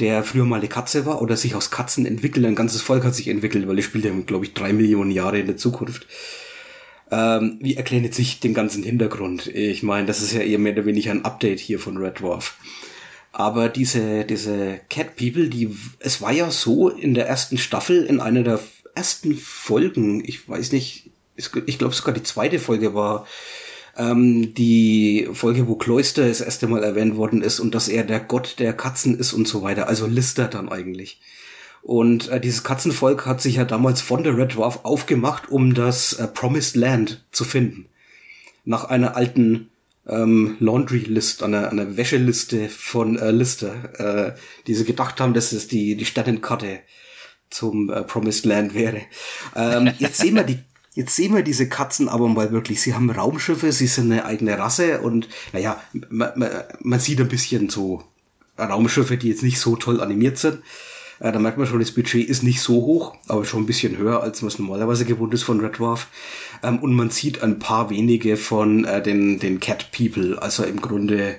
der 0.00 0.24
früher 0.24 0.44
mal 0.44 0.58
eine 0.58 0.68
Katze 0.68 1.06
war 1.06 1.22
oder 1.22 1.36
sich 1.36 1.54
aus 1.54 1.70
Katzen 1.70 2.06
entwickelt. 2.06 2.44
Ein 2.44 2.56
ganzes 2.56 2.82
Volk 2.82 3.04
hat 3.04 3.14
sich 3.14 3.28
entwickelt, 3.28 3.68
weil 3.68 3.78
er 3.78 3.84
spielt 3.84 4.04
ja, 4.04 4.10
glaube 4.26 4.46
ich, 4.46 4.54
drei 4.54 4.72
Millionen 4.72 5.12
Jahre 5.12 5.38
in 5.38 5.46
der 5.46 5.56
Zukunft. 5.56 6.08
Ähm, 7.10 7.58
wie 7.60 7.76
erklären 7.76 8.04
jetzt 8.04 8.16
sich 8.16 8.40
den 8.40 8.54
ganzen 8.54 8.82
Hintergrund? 8.82 9.48
Ich 9.48 9.82
meine, 9.82 10.06
das 10.06 10.22
ist 10.22 10.32
ja 10.32 10.40
eher 10.40 10.58
mehr 10.58 10.72
oder 10.72 10.86
weniger 10.86 11.10
ein 11.10 11.24
Update 11.24 11.58
hier 11.58 11.78
von 11.78 11.96
Red 11.96 12.20
Dwarf. 12.20 12.56
Aber 13.32 13.68
diese, 13.68 14.24
diese 14.24 14.80
Cat 14.88 15.16
People, 15.16 15.48
die, 15.48 15.74
es 15.98 16.20
war 16.20 16.32
ja 16.32 16.50
so 16.50 16.88
in 16.88 17.14
der 17.14 17.28
ersten 17.28 17.58
Staffel, 17.58 18.04
in 18.04 18.20
einer 18.20 18.42
der 18.42 18.60
ersten 18.94 19.36
Folgen, 19.36 20.22
ich 20.24 20.48
weiß 20.48 20.72
nicht, 20.72 21.10
ich 21.36 21.78
glaube 21.78 21.94
sogar 21.94 22.12
die 22.12 22.22
zweite 22.22 22.58
Folge 22.58 22.92
war, 22.94 23.26
ähm, 23.96 24.54
die 24.54 25.28
Folge, 25.32 25.68
wo 25.68 25.76
Cloister 25.76 26.26
das 26.26 26.40
erste 26.40 26.66
Mal 26.66 26.82
erwähnt 26.82 27.16
worden 27.16 27.42
ist 27.42 27.60
und 27.60 27.74
dass 27.74 27.88
er 27.88 28.04
der 28.04 28.20
Gott 28.20 28.56
der 28.58 28.72
Katzen 28.72 29.18
ist 29.18 29.32
und 29.32 29.48
so 29.48 29.62
weiter. 29.62 29.88
Also 29.88 30.06
Lister 30.06 30.48
dann 30.48 30.68
eigentlich. 30.68 31.20
Und 31.82 32.28
äh, 32.28 32.40
dieses 32.40 32.62
Katzenvolk 32.62 33.26
hat 33.26 33.40
sich 33.40 33.56
ja 33.56 33.64
damals 33.64 34.00
von 34.00 34.22
der 34.22 34.36
Red 34.36 34.54
Dwarf 34.54 34.80
aufgemacht, 34.84 35.48
um 35.48 35.74
das 35.74 36.12
äh, 36.14 36.26
Promised 36.26 36.76
Land 36.76 37.24
zu 37.32 37.44
finden. 37.44 37.86
Nach 38.64 38.84
einer 38.84 39.16
alten 39.16 39.70
ähm, 40.06 40.56
Laundry-List, 40.60 41.42
einer, 41.42 41.70
einer 41.70 41.96
Wäscheliste 41.96 42.68
von 42.68 43.18
äh, 43.18 43.30
Lister, 43.30 44.28
äh, 44.28 44.38
die 44.66 44.74
sie 44.74 44.84
gedacht 44.84 45.20
haben, 45.20 45.34
dass 45.34 45.52
es 45.52 45.68
die, 45.68 45.96
die 45.96 46.04
Sternenkarte 46.04 46.80
zum 47.48 47.90
äh, 47.90 48.02
Promised 48.02 48.44
Land 48.44 48.74
wäre. 48.74 49.00
Ähm, 49.56 49.92
jetzt 49.98 50.18
sehen 50.18 50.34
wir 50.34 50.44
die 50.44 50.58
Jetzt 50.92 51.14
sehen 51.14 51.36
wir 51.36 51.44
diese 51.44 51.68
Katzen 51.68 52.08
aber 52.08 52.26
mal 52.26 52.50
wirklich. 52.50 52.80
Sie 52.82 52.94
haben 52.94 53.10
Raumschiffe, 53.10 53.70
sie 53.70 53.86
sind 53.86 54.10
eine 54.10 54.24
eigene 54.24 54.58
Rasse 54.58 55.00
und 55.00 55.28
naja, 55.52 55.80
man, 56.10 56.32
man, 56.34 56.50
man 56.80 56.98
sieht 56.98 57.20
ein 57.20 57.28
bisschen 57.28 57.70
so 57.70 58.02
Raumschiffe, 58.58 59.16
die 59.16 59.28
jetzt 59.28 59.44
nicht 59.44 59.60
so 59.60 59.76
toll 59.76 60.00
animiert 60.00 60.36
sind. 60.38 60.62
Äh, 61.20 61.32
da 61.32 61.38
merkt 61.38 61.58
man 61.58 61.66
schon, 61.66 61.78
das 61.78 61.92
Budget 61.92 62.28
ist 62.28 62.42
nicht 62.42 62.60
so 62.60 62.74
hoch, 62.74 63.14
aber 63.28 63.44
schon 63.44 63.62
ein 63.62 63.66
bisschen 63.66 63.96
höher, 63.96 64.22
als 64.22 64.42
man 64.42 64.48
es 64.48 64.58
normalerweise 64.58 65.04
gewohnt 65.04 65.34
ist 65.34 65.44
von 65.44 65.60
Red 65.60 65.78
Dwarf. 65.78 66.08
Ähm, 66.62 66.78
und 66.80 66.94
man 66.94 67.10
sieht 67.10 67.42
ein 67.42 67.58
paar 67.58 67.90
wenige 67.90 68.36
von 68.36 68.84
äh, 68.84 69.02
den, 69.02 69.38
den 69.38 69.60
Cat 69.60 69.92
People, 69.92 70.40
also 70.40 70.64
im 70.64 70.80
Grunde 70.80 71.36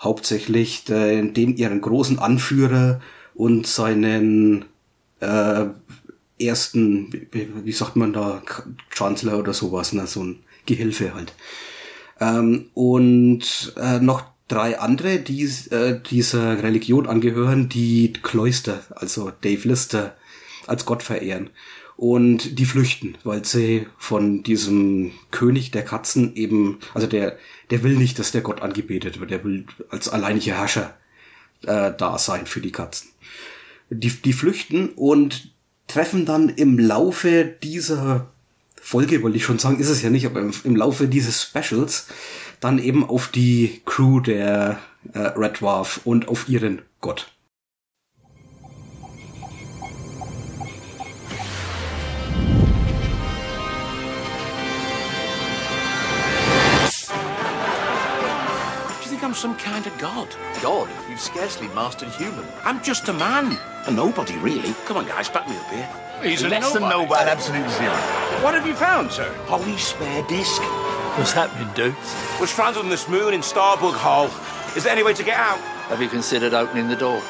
hauptsächlich 0.00 0.84
den, 0.84 1.34
den 1.34 1.56
ihren 1.56 1.80
großen 1.80 2.20
Anführer 2.20 3.00
und 3.34 3.66
seinen 3.66 4.64
äh, 5.20 5.66
ersten, 6.40 7.26
wie, 7.32 7.72
sagt 7.72 7.96
man 7.96 8.12
da, 8.12 8.42
Chancellor 8.90 9.38
oder 9.38 9.52
sowas, 9.52 9.92
ne? 9.92 10.06
so 10.06 10.22
ein 10.22 10.38
Gehilfe 10.66 11.14
halt. 11.14 11.34
Ähm, 12.20 12.66
und 12.74 13.74
äh, 13.76 13.98
noch 13.98 14.24
drei 14.48 14.78
andere, 14.78 15.18
die 15.18 15.44
äh, 15.70 16.00
dieser 16.10 16.62
Religion 16.62 17.06
angehören, 17.06 17.68
die 17.68 18.12
Cloister, 18.14 18.80
also 18.94 19.30
Dave 19.42 19.68
Lister, 19.68 20.16
als 20.66 20.84
Gott 20.84 21.02
verehren. 21.02 21.50
Und 21.96 22.58
die 22.58 22.64
flüchten, 22.64 23.18
weil 23.24 23.44
sie 23.44 23.86
von 23.98 24.42
diesem 24.44 25.12
König 25.30 25.72
der 25.72 25.84
Katzen 25.84 26.36
eben, 26.36 26.78
also 26.94 27.06
der, 27.06 27.36
der 27.70 27.82
will 27.82 27.96
nicht, 27.96 28.18
dass 28.18 28.30
der 28.30 28.40
Gott 28.40 28.62
angebetet 28.62 29.18
wird, 29.18 29.30
der 29.30 29.42
will 29.44 29.66
als 29.90 30.08
alleiniger 30.08 30.56
Herrscher 30.56 30.96
äh, 31.62 31.92
da 31.96 32.18
sein 32.18 32.46
für 32.46 32.60
die 32.60 32.70
Katzen. 32.70 33.10
Die, 33.90 34.10
die 34.10 34.32
flüchten 34.32 34.90
und 34.90 35.50
treffen 35.88 36.24
dann 36.24 36.50
im 36.50 36.78
Laufe 36.78 37.44
dieser 37.44 38.28
Folge, 38.80 39.22
wollte 39.22 39.38
ich 39.38 39.44
schon 39.44 39.58
sagen, 39.58 39.80
ist 39.80 39.88
es 39.88 40.02
ja 40.02 40.10
nicht, 40.10 40.26
aber 40.26 40.40
im, 40.40 40.52
im 40.62 40.76
Laufe 40.76 41.08
dieses 41.08 41.42
Specials 41.42 42.06
dann 42.60 42.78
eben 42.78 43.08
auf 43.08 43.28
die 43.28 43.82
Crew 43.84 44.20
der 44.20 44.78
äh, 45.12 45.18
Red 45.18 45.60
Dwarf 45.60 46.00
und 46.04 46.28
auf 46.28 46.48
ihren 46.48 46.82
Gott. 47.00 47.30
I'm 59.28 59.34
some 59.34 59.56
kind 59.56 59.86
of 59.86 59.92
god. 59.98 60.34
God? 60.62 60.88
You've 61.10 61.20
scarcely 61.20 61.68
mastered 61.74 62.08
human. 62.08 62.46
I'm 62.64 62.82
just 62.82 63.10
a 63.10 63.12
man. 63.12 63.58
A 63.84 63.90
nobody, 63.90 64.38
really. 64.38 64.72
Come 64.86 64.96
on, 64.96 65.06
guys, 65.06 65.28
back 65.28 65.46
me 65.46 65.54
up 65.54 65.68
here. 65.68 65.86
He's 66.22 66.42
a 66.44 66.48
Less 66.48 66.62
nobody. 66.62 66.80
than 66.80 66.88
nobody. 66.88 67.22
An 67.24 67.28
absolute 67.28 67.70
zero. 67.72 67.92
What 68.42 68.54
have 68.54 68.66
you 68.66 68.74
found, 68.74 69.12
sir? 69.12 69.30
Holy 69.44 69.76
spare 69.76 70.22
disc. 70.28 70.62
What's 71.18 71.32
happening, 71.32 71.68
dude? 71.74 71.96
We're 72.38 72.46
stranded 72.46 72.80
on 72.80 72.90
this 72.90 73.08
moon 73.08 73.34
in 73.34 73.40
Starbug 73.40 73.94
Hole. 73.94 74.30
Is 74.76 74.84
there 74.84 74.92
any 74.92 75.02
way 75.02 75.12
to 75.14 75.24
get 75.24 75.36
out? 75.36 75.58
Have 75.88 76.00
you 76.00 76.08
considered 76.08 76.54
opening 76.54 76.86
the 76.86 76.94
door? 76.94 77.20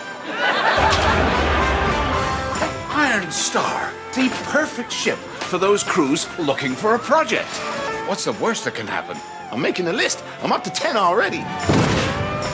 Iron 2.93 3.31
Star. 3.31 3.91
The 4.15 4.29
perfect 4.45 4.93
ship 4.93 5.17
for 5.17 5.57
those 5.57 5.83
crews 5.83 6.29
looking 6.39 6.75
for 6.75 6.97
a 6.97 6.99
project. 6.99 7.49
What's 8.07 8.27
the 8.27 8.35
worst 8.35 8.67
that 8.67 8.75
can 8.75 8.87
happen? 8.87 9.17
I'm 9.51 9.63
making 9.63 9.89
a 9.89 9.93
list. 9.95 10.23
I'm 10.43 10.53
up 10.53 10.65
to 10.65 10.71
10 10.71 10.99
already. 10.99 11.39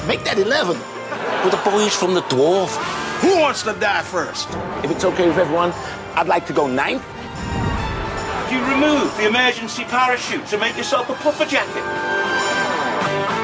Make 0.06 0.22
that 0.22 0.36
11. 0.38 0.76
With 1.42 1.50
the 1.50 1.60
boys 1.68 1.96
from 1.96 2.14
the 2.14 2.22
dwarf. 2.22 2.70
Who 3.22 3.40
wants 3.40 3.64
to 3.64 3.72
die 3.72 4.02
first? 4.02 4.48
If 4.84 4.92
it's 4.92 5.04
okay 5.04 5.26
with 5.26 5.38
everyone, 5.38 5.72
I'd 6.14 6.28
like 6.28 6.46
to 6.46 6.52
go 6.52 6.68
ninth. 6.68 7.04
You 8.50 8.60
remove 8.64 9.16
the 9.16 9.26
emergency 9.26 9.84
parachute 9.84 10.46
to 10.46 10.58
make 10.58 10.76
yourself 10.76 11.08
a 11.10 11.14
puffer 11.14 11.46
jacket. 11.46 11.84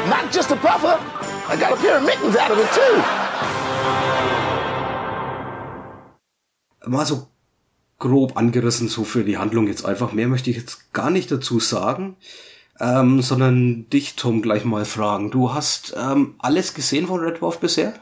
Not 0.09 0.33
just 0.33 0.51
a 0.51 0.57
puffer. 0.57 0.99
I 1.49 1.57
got 1.57 1.73
a 1.73 1.77
pair 1.77 1.97
of 1.97 2.05
mittens 2.05 2.37
out 2.37 2.51
of 2.51 2.59
it, 2.59 2.71
too. 2.73 3.03
Mal 6.89 7.07
so 7.07 7.29
grob 7.99 8.37
angerissen, 8.37 8.89
so 8.89 9.05
für 9.05 9.25
die 9.25 9.39
Handlung 9.39 9.67
jetzt 9.67 9.85
einfach. 9.85 10.13
Mehr 10.13 10.29
möchte 10.29 10.51
ich 10.51 10.57
jetzt 10.57 10.93
gar 10.93 11.11
nicht 11.11 11.31
dazu 11.31 11.61
sagen. 11.61 12.17
ähm, 12.81 13.21
sondern 13.21 13.89
dich, 13.91 14.17
Tom, 14.17 14.43
gleich 14.43 14.65
mal 14.65 14.85
fragen. 14.85 15.31
Du 15.31 15.53
hast 15.53 15.95
ähm, 15.97 16.35
alles 16.39 16.75
gesehen 16.75 17.07
von 17.07 17.21
Red 17.21 17.41
Dwarf 17.41 17.61
bisher? 17.61 17.95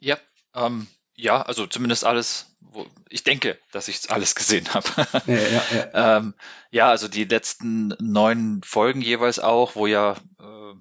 Ja, 0.00 0.18
ähm, 0.54 0.86
ja, 1.16 1.42
also 1.42 1.66
zumindest 1.66 2.04
alles, 2.04 2.47
wo, 2.72 2.86
ich 3.08 3.24
denke, 3.24 3.58
dass 3.72 3.88
ich 3.88 4.10
alles 4.10 4.34
gesehen 4.34 4.72
habe. 4.74 4.88
Ja, 5.26 5.34
ja, 5.34 5.62
ja. 5.74 6.16
ähm, 6.18 6.34
ja, 6.70 6.88
also 6.88 7.08
die 7.08 7.24
letzten 7.24 7.94
neun 8.00 8.60
Folgen 8.64 9.00
jeweils 9.00 9.38
auch, 9.38 9.74
wo 9.74 9.86
ja, 9.86 10.12
äh, 10.40 10.74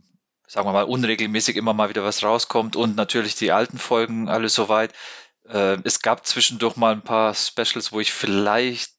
sagen 0.48 0.68
wir 0.68 0.74
mal, 0.74 0.84
unregelmäßig 0.84 1.58
immer 1.58 1.74
mal 1.74 1.90
wieder 1.90 2.04
was 2.04 2.24
rauskommt 2.24 2.76
und 2.76 2.96
natürlich 2.96 3.36
die 3.36 3.52
alten 3.52 3.78
Folgen 3.78 4.30
alles 4.30 4.54
soweit. 4.54 4.94
Äh, 5.48 5.78
es 5.84 6.02
gab 6.02 6.26
zwischendurch 6.26 6.76
mal 6.76 6.94
ein 6.94 7.04
paar 7.04 7.34
Specials, 7.34 7.92
wo 7.92 8.00
ich 8.00 8.12
vielleicht 8.12 8.94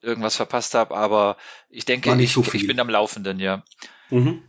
irgendwas 0.00 0.36
verpasst 0.36 0.74
habe, 0.74 0.96
aber 0.96 1.36
ich 1.68 1.84
denke, 1.84 2.14
ich, 2.20 2.32
so 2.32 2.44
ich, 2.52 2.66
bin 2.66 2.78
am 2.80 2.88
Laufenden, 2.88 3.40
ja. 3.40 3.64
Mhm. 4.10 4.42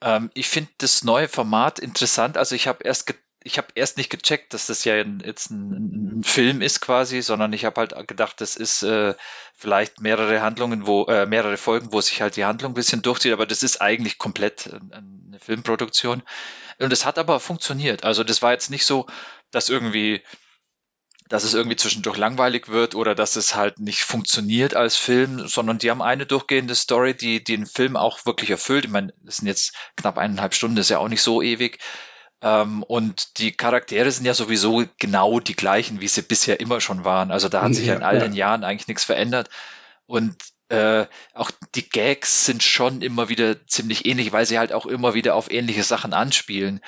Ähm, 0.00 0.30
ich 0.34 0.48
finde 0.48 0.70
das 0.78 1.04
neue 1.04 1.28
Format 1.28 1.78
interessant. 1.78 2.36
Also 2.36 2.54
ich 2.54 2.68
habe 2.68 2.84
erst 2.84 3.06
ich 3.44 3.58
habe 3.58 3.68
erst 3.74 3.98
nicht 3.98 4.08
gecheckt, 4.08 4.54
dass 4.54 4.66
das 4.66 4.84
ja 4.84 4.96
jetzt 4.96 5.50
ein, 5.50 6.20
ein 6.20 6.24
Film 6.24 6.62
ist 6.62 6.80
quasi, 6.80 7.20
sondern 7.20 7.52
ich 7.52 7.66
habe 7.66 7.78
halt 7.78 8.08
gedacht, 8.08 8.40
das 8.40 8.56
ist 8.56 8.82
äh, 8.82 9.14
vielleicht 9.54 10.00
mehrere 10.00 10.40
Handlungen, 10.40 10.86
wo 10.86 11.04
äh, 11.04 11.26
mehrere 11.26 11.58
Folgen, 11.58 11.92
wo 11.92 12.00
sich 12.00 12.22
halt 12.22 12.36
die 12.36 12.46
Handlung 12.46 12.72
ein 12.72 12.74
bisschen 12.74 13.02
durchzieht, 13.02 13.34
aber 13.34 13.44
das 13.44 13.62
ist 13.62 13.82
eigentlich 13.82 14.16
komplett 14.16 14.70
eine 14.90 15.38
Filmproduktion. 15.38 16.22
Und 16.78 16.92
es 16.92 17.04
hat 17.04 17.18
aber 17.18 17.38
funktioniert. 17.38 18.02
Also 18.02 18.24
das 18.24 18.40
war 18.40 18.52
jetzt 18.52 18.70
nicht 18.70 18.86
so, 18.86 19.06
dass 19.50 19.68
irgendwie 19.68 20.22
dass 21.28 21.44
es 21.44 21.54
irgendwie 21.54 21.76
zwischendurch 21.76 22.18
langweilig 22.18 22.68
wird 22.68 22.94
oder 22.94 23.14
dass 23.14 23.36
es 23.36 23.54
halt 23.54 23.78
nicht 23.78 24.04
funktioniert 24.04 24.76
als 24.76 24.96
Film, 24.96 25.48
sondern 25.48 25.78
die 25.78 25.90
haben 25.90 26.02
eine 26.02 26.26
durchgehende 26.26 26.74
Story, 26.74 27.14
die, 27.14 27.42
die 27.42 27.56
den 27.56 27.66
Film 27.66 27.96
auch 27.96 28.26
wirklich 28.26 28.50
erfüllt. 28.50 28.84
Ich 28.84 28.90
meine, 28.90 29.14
das 29.22 29.38
sind 29.38 29.48
jetzt 29.48 29.74
knapp 29.96 30.18
eineinhalb 30.18 30.54
Stunden, 30.54 30.76
das 30.76 30.86
ist 30.86 30.90
ja 30.90 30.98
auch 30.98 31.08
nicht 31.08 31.22
so 31.22 31.40
ewig. 31.40 31.78
Ähm, 32.44 32.82
und 32.82 33.38
die 33.38 33.52
Charaktere 33.52 34.10
sind 34.10 34.26
ja 34.26 34.34
sowieso 34.34 34.84
genau 34.98 35.40
die 35.40 35.56
gleichen, 35.56 36.02
wie 36.02 36.08
sie 36.08 36.20
bisher 36.20 36.60
immer 36.60 36.82
schon 36.82 37.02
waren. 37.02 37.30
Also 37.30 37.48
da 37.48 37.62
hat 37.62 37.74
sich 37.74 37.86
ja, 37.86 37.94
in 37.94 38.02
all 38.02 38.18
den 38.18 38.34
Jahren 38.34 38.64
eigentlich 38.64 38.86
nichts 38.86 39.02
verändert. 39.02 39.48
Und 40.04 40.36
äh, 40.68 41.06
auch 41.32 41.50
die 41.74 41.88
Gags 41.88 42.44
sind 42.44 42.62
schon 42.62 43.00
immer 43.00 43.30
wieder 43.30 43.66
ziemlich 43.66 44.04
ähnlich, 44.04 44.32
weil 44.32 44.44
sie 44.44 44.58
halt 44.58 44.74
auch 44.74 44.84
immer 44.84 45.14
wieder 45.14 45.36
auf 45.36 45.50
ähnliche 45.50 45.84
Sachen 45.84 46.12
anspielen. 46.12 46.82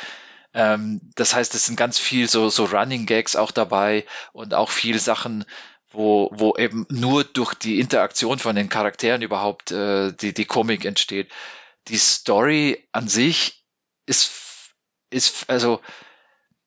Ähm, 0.53 1.01
das 1.15 1.35
heißt, 1.35 1.55
es 1.55 1.65
sind 1.65 1.77
ganz 1.77 1.99
viel 1.99 2.29
so, 2.29 2.51
so 2.51 2.67
Running 2.67 3.07
Gags 3.07 3.35
auch 3.35 3.51
dabei 3.51 4.05
und 4.35 4.53
auch 4.53 4.69
viel 4.69 4.99
Sachen, 4.99 5.47
wo, 5.91 6.29
wo 6.35 6.55
eben 6.59 6.85
nur 6.91 7.25
durch 7.25 7.55
die 7.55 7.81
Interaktion 7.81 8.39
von 8.39 8.57
den 8.57 8.69
Charakteren 8.69 9.23
überhaupt 9.23 9.71
äh, 9.71 10.13
die, 10.13 10.35
die 10.35 10.45
Komik 10.45 10.85
entsteht. 10.85 11.33
Die 11.89 11.97
Story 11.97 12.87
an 12.93 13.09
sich 13.09 13.65
ist, 14.05 14.46
ist 15.17 15.49
also 15.49 15.81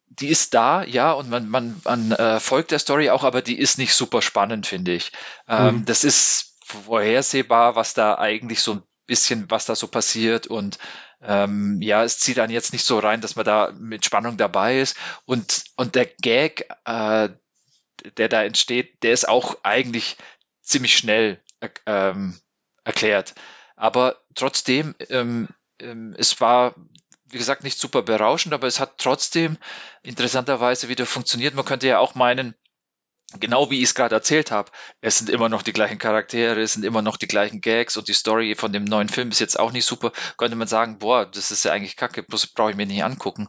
die 0.10 0.28
ist 0.28 0.54
da, 0.54 0.84
ja, 0.84 1.12
und 1.14 1.30
man, 1.30 1.48
man, 1.48 1.80
man 1.86 2.12
äh, 2.12 2.40
folgt 2.40 2.72
der 2.72 2.80
Story 2.80 3.10
auch, 3.10 3.24
aber 3.24 3.42
die 3.42 3.58
ist 3.58 3.78
nicht 3.78 3.94
super 3.94 4.22
spannend, 4.22 4.66
finde 4.66 4.94
ich. 4.94 5.12
Ähm, 5.48 5.78
mhm. 5.78 5.86
Das 5.86 6.04
ist 6.04 6.58
vorhersehbar, 6.66 7.76
was 7.76 7.94
da 7.94 8.18
eigentlich 8.18 8.62
so 8.62 8.74
ein 8.74 8.84
bisschen, 9.06 9.50
was 9.50 9.66
da 9.66 9.76
so 9.76 9.88
passiert 9.88 10.48
und 10.48 10.78
ähm, 11.22 11.82
ja, 11.82 12.04
es 12.04 12.20
zieht 12.20 12.38
dann 12.38 12.50
jetzt 12.50 12.72
nicht 12.72 12.86
so 12.86 13.00
rein, 13.00 13.22
dass 13.22 13.36
man 13.36 13.46
da 13.46 13.74
mit 13.78 14.06
Spannung 14.06 14.38
dabei 14.38 14.80
ist. 14.80 14.96
Und, 15.26 15.66
und 15.76 15.96
der 15.96 16.06
Gag, 16.06 16.70
äh, 16.86 17.30
der 18.18 18.30
da 18.30 18.44
entsteht, 18.44 19.04
der 19.04 19.12
ist 19.12 19.28
auch 19.28 19.58
eigentlich 19.64 20.16
ziemlich 20.62 20.96
schnell 20.96 21.42
äh, 21.60 21.70
ähm, 21.86 22.40
erklärt. 22.86 23.36
Aber 23.76 24.22
trotzdem, 24.36 24.96
ähm, 25.10 25.50
ähm, 25.80 26.16
es 26.18 26.40
war, 26.40 26.76
wie 27.32 27.38
gesagt, 27.38 27.64
nicht 27.64 27.80
super 27.80 28.02
berauschend, 28.02 28.54
aber 28.54 28.68
es 28.68 28.80
hat 28.80 28.98
trotzdem 28.98 29.58
interessanterweise 30.04 30.90
wieder 30.90 31.06
funktioniert. 31.06 31.56
Man 31.56 31.66
könnte 31.66 31.88
ja 31.88 32.00
auch 32.00 32.16
meinen, 32.16 32.56
genau 33.40 33.70
wie 33.70 33.78
ich 33.78 33.86
es 33.86 33.96
gerade 33.96 34.16
erzählt 34.16 34.52
habe, 34.52 34.72
es 35.02 35.20
sind 35.20 35.30
immer 35.30 35.50
noch 35.50 35.62
die 35.62 35.74
gleichen 35.74 36.00
Charaktere, 36.00 36.62
es 36.62 36.74
sind 36.74 36.84
immer 36.84 37.02
noch 37.02 37.18
die 37.18 37.28
gleichen 37.28 37.62
Gags 37.62 37.96
und 37.98 38.08
die 38.08 38.14
Story 38.14 38.56
von 38.56 38.74
dem 38.74 38.84
neuen 38.86 39.10
Film 39.10 39.30
ist 39.30 39.40
jetzt 39.40 39.60
auch 39.60 39.72
nicht 39.72 39.86
super, 39.86 40.12
könnte 40.38 40.56
man 40.56 40.68
sagen, 40.68 40.98
boah, 41.00 41.26
das 41.26 41.52
ist 41.52 41.64
ja 41.66 41.72
eigentlich 41.72 41.96
kacke, 41.96 42.24
bloß 42.24 42.48
brauche 42.48 42.72
ich 42.72 42.78
mir 42.78 42.88
nicht 42.88 43.04
angucken. 43.04 43.48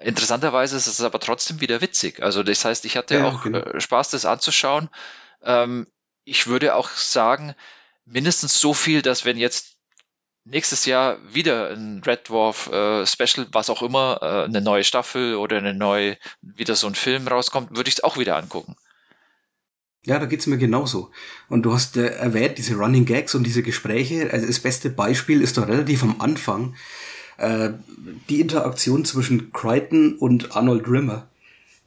Interessanterweise 0.00 0.76
ist 0.76 0.86
es 0.86 1.00
aber 1.00 1.18
trotzdem 1.20 1.60
wieder 1.60 1.80
witzig. 1.80 2.22
Also 2.22 2.42
das 2.42 2.64
heißt, 2.64 2.84
ich 2.84 2.96
hatte 2.96 3.14
Ja, 3.16 3.24
auch 3.24 3.42
genau. 3.42 3.60
äh, 3.60 3.80
Spaß, 3.80 4.10
das 4.10 4.26
anzuschauen. 4.26 4.90
Ähm, 5.42 5.86
ich 6.24 6.46
würde 6.46 6.74
auch 6.74 6.90
sagen, 6.90 7.54
mindestens 8.04 8.60
so 8.60 8.74
viel, 8.74 9.02
dass 9.02 9.24
wenn 9.24 9.38
jetzt 9.38 9.75
nächstes 10.46 10.86
Jahr 10.86 11.18
wieder 11.32 11.70
ein 11.70 12.02
Red 12.06 12.28
Dwarf 12.28 12.68
äh, 12.68 13.04
Special, 13.04 13.46
was 13.52 13.68
auch 13.68 13.82
immer, 13.82 14.18
äh, 14.22 14.44
eine 14.44 14.60
neue 14.60 14.84
Staffel 14.84 15.34
oder 15.34 15.58
eine 15.58 15.74
neue, 15.74 16.16
wieder 16.40 16.76
so 16.76 16.86
ein 16.86 16.94
Film 16.94 17.28
rauskommt, 17.28 17.76
würde 17.76 17.88
ich 17.88 17.96
es 17.96 18.04
auch 18.04 18.16
wieder 18.16 18.36
angucken. 18.36 18.76
Ja, 20.04 20.20
da 20.20 20.26
geht's 20.26 20.46
mir 20.46 20.56
genauso. 20.56 21.10
Und 21.48 21.62
du 21.64 21.74
hast 21.74 21.96
äh, 21.96 22.06
erwähnt, 22.06 22.58
diese 22.58 22.76
Running 22.76 23.04
Gags 23.04 23.34
und 23.34 23.42
diese 23.42 23.64
Gespräche. 23.64 24.30
Also 24.32 24.46
das 24.46 24.60
beste 24.60 24.88
Beispiel 24.88 25.42
ist 25.42 25.58
doch 25.58 25.66
relativ 25.66 26.04
am 26.04 26.20
Anfang 26.20 26.76
äh, 27.38 27.70
die 28.28 28.40
Interaktion 28.40 29.04
zwischen 29.04 29.52
Crichton 29.52 30.16
und 30.16 30.56
Arnold 30.56 30.88
Rimmer, 30.88 31.28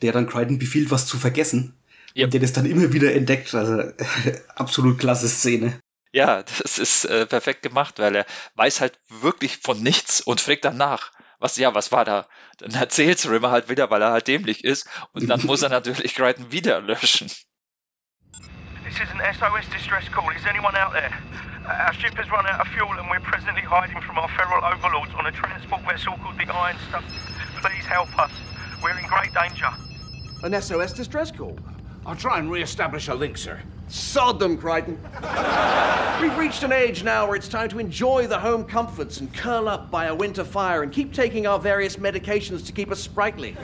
der 0.02 0.12
dann 0.12 0.28
Crichton 0.28 0.60
befiehlt, 0.60 0.92
was 0.92 1.08
zu 1.08 1.18
vergessen. 1.18 1.76
Ja. 2.14 2.26
Und 2.26 2.34
der 2.34 2.42
das 2.42 2.52
dann 2.52 2.66
immer 2.66 2.92
wieder 2.92 3.14
entdeckt. 3.14 3.56
Also 3.56 3.84
absolut 4.56 5.00
klasse 5.00 5.30
Szene. 5.30 5.80
Ja, 6.12 6.42
das 6.44 6.78
ist 6.80 7.06
äh, 7.06 7.26
perfekt 7.28 7.62
gemacht, 7.62 8.00
weil 8.00 8.16
er 8.16 8.26
weiß 8.56 8.82
halt 8.82 9.00
wirklich 9.10 9.58
von 9.58 9.82
nichts 9.82 10.22
und 10.22 10.42
fragt 10.42 10.66
dann 10.66 10.78
nach. 10.78 11.12
Was, 11.40 11.56
ja, 11.56 11.74
was 11.74 11.92
war 11.92 12.04
da? 12.04 12.28
Dann 12.58 12.72
erzählt's 12.72 13.30
Rimmer 13.30 13.52
halt 13.52 13.70
wieder, 13.70 13.90
weil 13.90 14.02
er 14.02 14.12
halt 14.12 14.28
dämlich 14.28 14.64
ist. 14.64 14.90
Und 15.14 15.30
dann 15.30 15.46
muss 15.46 15.62
er 15.62 15.70
natürlich 15.78 16.16
Crichton 16.16 16.52
wieder 16.52 16.82
löschen. 16.82 17.28
This 18.84 18.96
is 18.96 19.10
an 19.12 19.22
SOS 19.34 19.70
distress 19.70 20.12
call. 20.12 20.36
Is 20.36 20.46
anyone 20.46 20.76
out 20.76 20.92
there? 20.94 21.12
Uh, 21.64 21.86
Our 21.88 21.94
ship 21.94 22.16
has 22.18 22.30
run 22.32 22.46
out 22.48 22.60
of 22.60 22.68
fuel 22.74 22.92
and 22.98 23.08
we're 23.10 23.20
presently 23.22 23.62
hiding 23.62 24.02
from 24.02 24.18
our 24.18 24.28
federal 24.30 24.66
overlords 24.66 25.14
on 25.14 25.28
a 25.28 25.32
transport 25.32 25.84
vessel 25.84 26.18
called 26.18 26.38
the 26.40 26.52
Iron 26.52 26.78
Stuff. 26.90 27.04
Please 27.62 27.86
help 27.86 28.10
us. 28.18 28.32
We're 28.82 28.98
in 28.98 29.06
great 29.06 29.34
danger. 29.34 29.70
An 30.42 30.60
SOS 30.60 30.94
distress 30.94 31.32
call. 31.32 31.58
I'll 32.06 32.16
try 32.16 32.40
and 32.40 32.50
re-establish 32.50 33.08
a 33.10 33.14
link, 33.14 33.38
sir. 33.38 33.62
Sod 33.90 34.40
them, 34.40 34.58
Crichton. 34.58 34.98
We've 36.22 36.38
reached 36.38 36.64
an 36.64 36.72
age 36.72 37.04
now 37.04 37.26
where 37.26 37.36
it's 37.36 37.48
time 37.48 37.70
to 37.70 37.80
enjoy 37.80 38.28
the 38.28 38.38
home 38.38 38.64
comforts 38.64 39.20
and 39.20 39.34
curl 39.34 39.68
up 39.68 39.90
by 39.90 40.06
a 40.06 40.16
winter 40.16 40.44
fire 40.44 40.84
and 40.84 40.92
keep 40.92 41.12
taking 41.14 41.48
our 41.48 41.58
various 41.58 41.96
medications 41.96 42.66
to 42.68 42.72
keep 42.72 42.92
us 42.92 43.00
sprightly. 43.00 43.56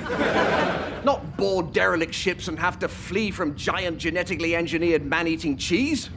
Not 1.04 1.38
board 1.38 1.74
derelict 1.74 2.14
ships 2.14 2.48
and 2.48 2.58
have 2.58 2.80
to 2.80 2.88
flee 2.88 3.30
from 3.30 3.56
giant 3.56 4.00
genetically 4.00 4.56
engineered 4.56 5.06
man 5.06 5.28
eating 5.28 5.58
cheese. 5.58 6.10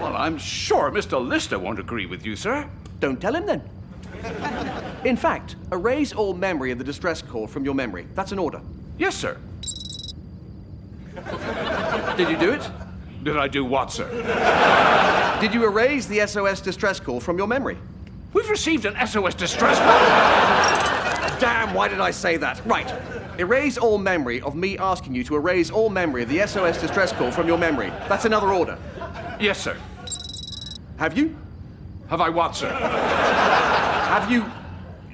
Well, 0.00 0.14
I'm 0.14 0.38
sure 0.38 0.92
Mr. 0.92 1.20
Lister 1.26 1.58
won't 1.58 1.80
agree 1.80 2.06
with 2.06 2.24
you, 2.24 2.36
sir. 2.36 2.68
Don't 3.00 3.20
tell 3.20 3.34
him 3.34 3.46
then. 3.46 3.62
In 5.04 5.16
fact, 5.16 5.56
erase 5.72 6.12
all 6.12 6.34
memory 6.34 6.70
of 6.70 6.78
the 6.78 6.84
distress 6.84 7.22
call 7.22 7.48
from 7.48 7.64
your 7.64 7.74
memory. 7.74 8.06
That's 8.14 8.30
an 8.32 8.38
order. 8.38 8.60
Yes, 8.98 9.16
sir. 9.16 9.36
Did 12.16 12.28
you 12.30 12.36
do 12.36 12.52
it? 12.52 12.68
Did 13.22 13.36
I 13.36 13.48
do 13.48 13.64
what, 13.64 13.90
sir? 13.92 14.08
Did 15.40 15.54
you 15.54 15.64
erase 15.64 16.06
the 16.06 16.26
SOS 16.26 16.60
distress 16.60 17.00
call 17.00 17.20
from 17.20 17.38
your 17.38 17.46
memory? 17.46 17.76
We've 18.32 18.48
received 18.48 18.84
an 18.84 18.94
SOS 19.06 19.34
distress 19.34 19.78
call. 19.78 21.38
Damn, 21.40 21.74
why 21.74 21.88
did 21.88 22.00
I 22.00 22.10
say 22.10 22.36
that? 22.38 22.64
Right. 22.66 22.92
Erase 23.38 23.78
all 23.78 23.98
memory 23.98 24.40
of 24.40 24.56
me 24.56 24.76
asking 24.78 25.14
you 25.14 25.22
to 25.24 25.36
erase 25.36 25.70
all 25.70 25.88
memory 25.88 26.24
of 26.24 26.28
the 26.28 26.44
SOS 26.46 26.80
distress 26.80 27.12
call 27.12 27.30
from 27.30 27.46
your 27.46 27.58
memory. 27.58 27.90
That's 28.08 28.24
another 28.24 28.52
order. 28.52 28.76
yes, 29.40 29.60
sir. 29.60 29.76
Have 30.98 31.16
you? 31.16 31.36
Have 32.08 32.20
I 32.20 32.28
what, 32.28 32.56
sir? 32.56 32.70
Have 32.70 34.30
you 34.30 34.44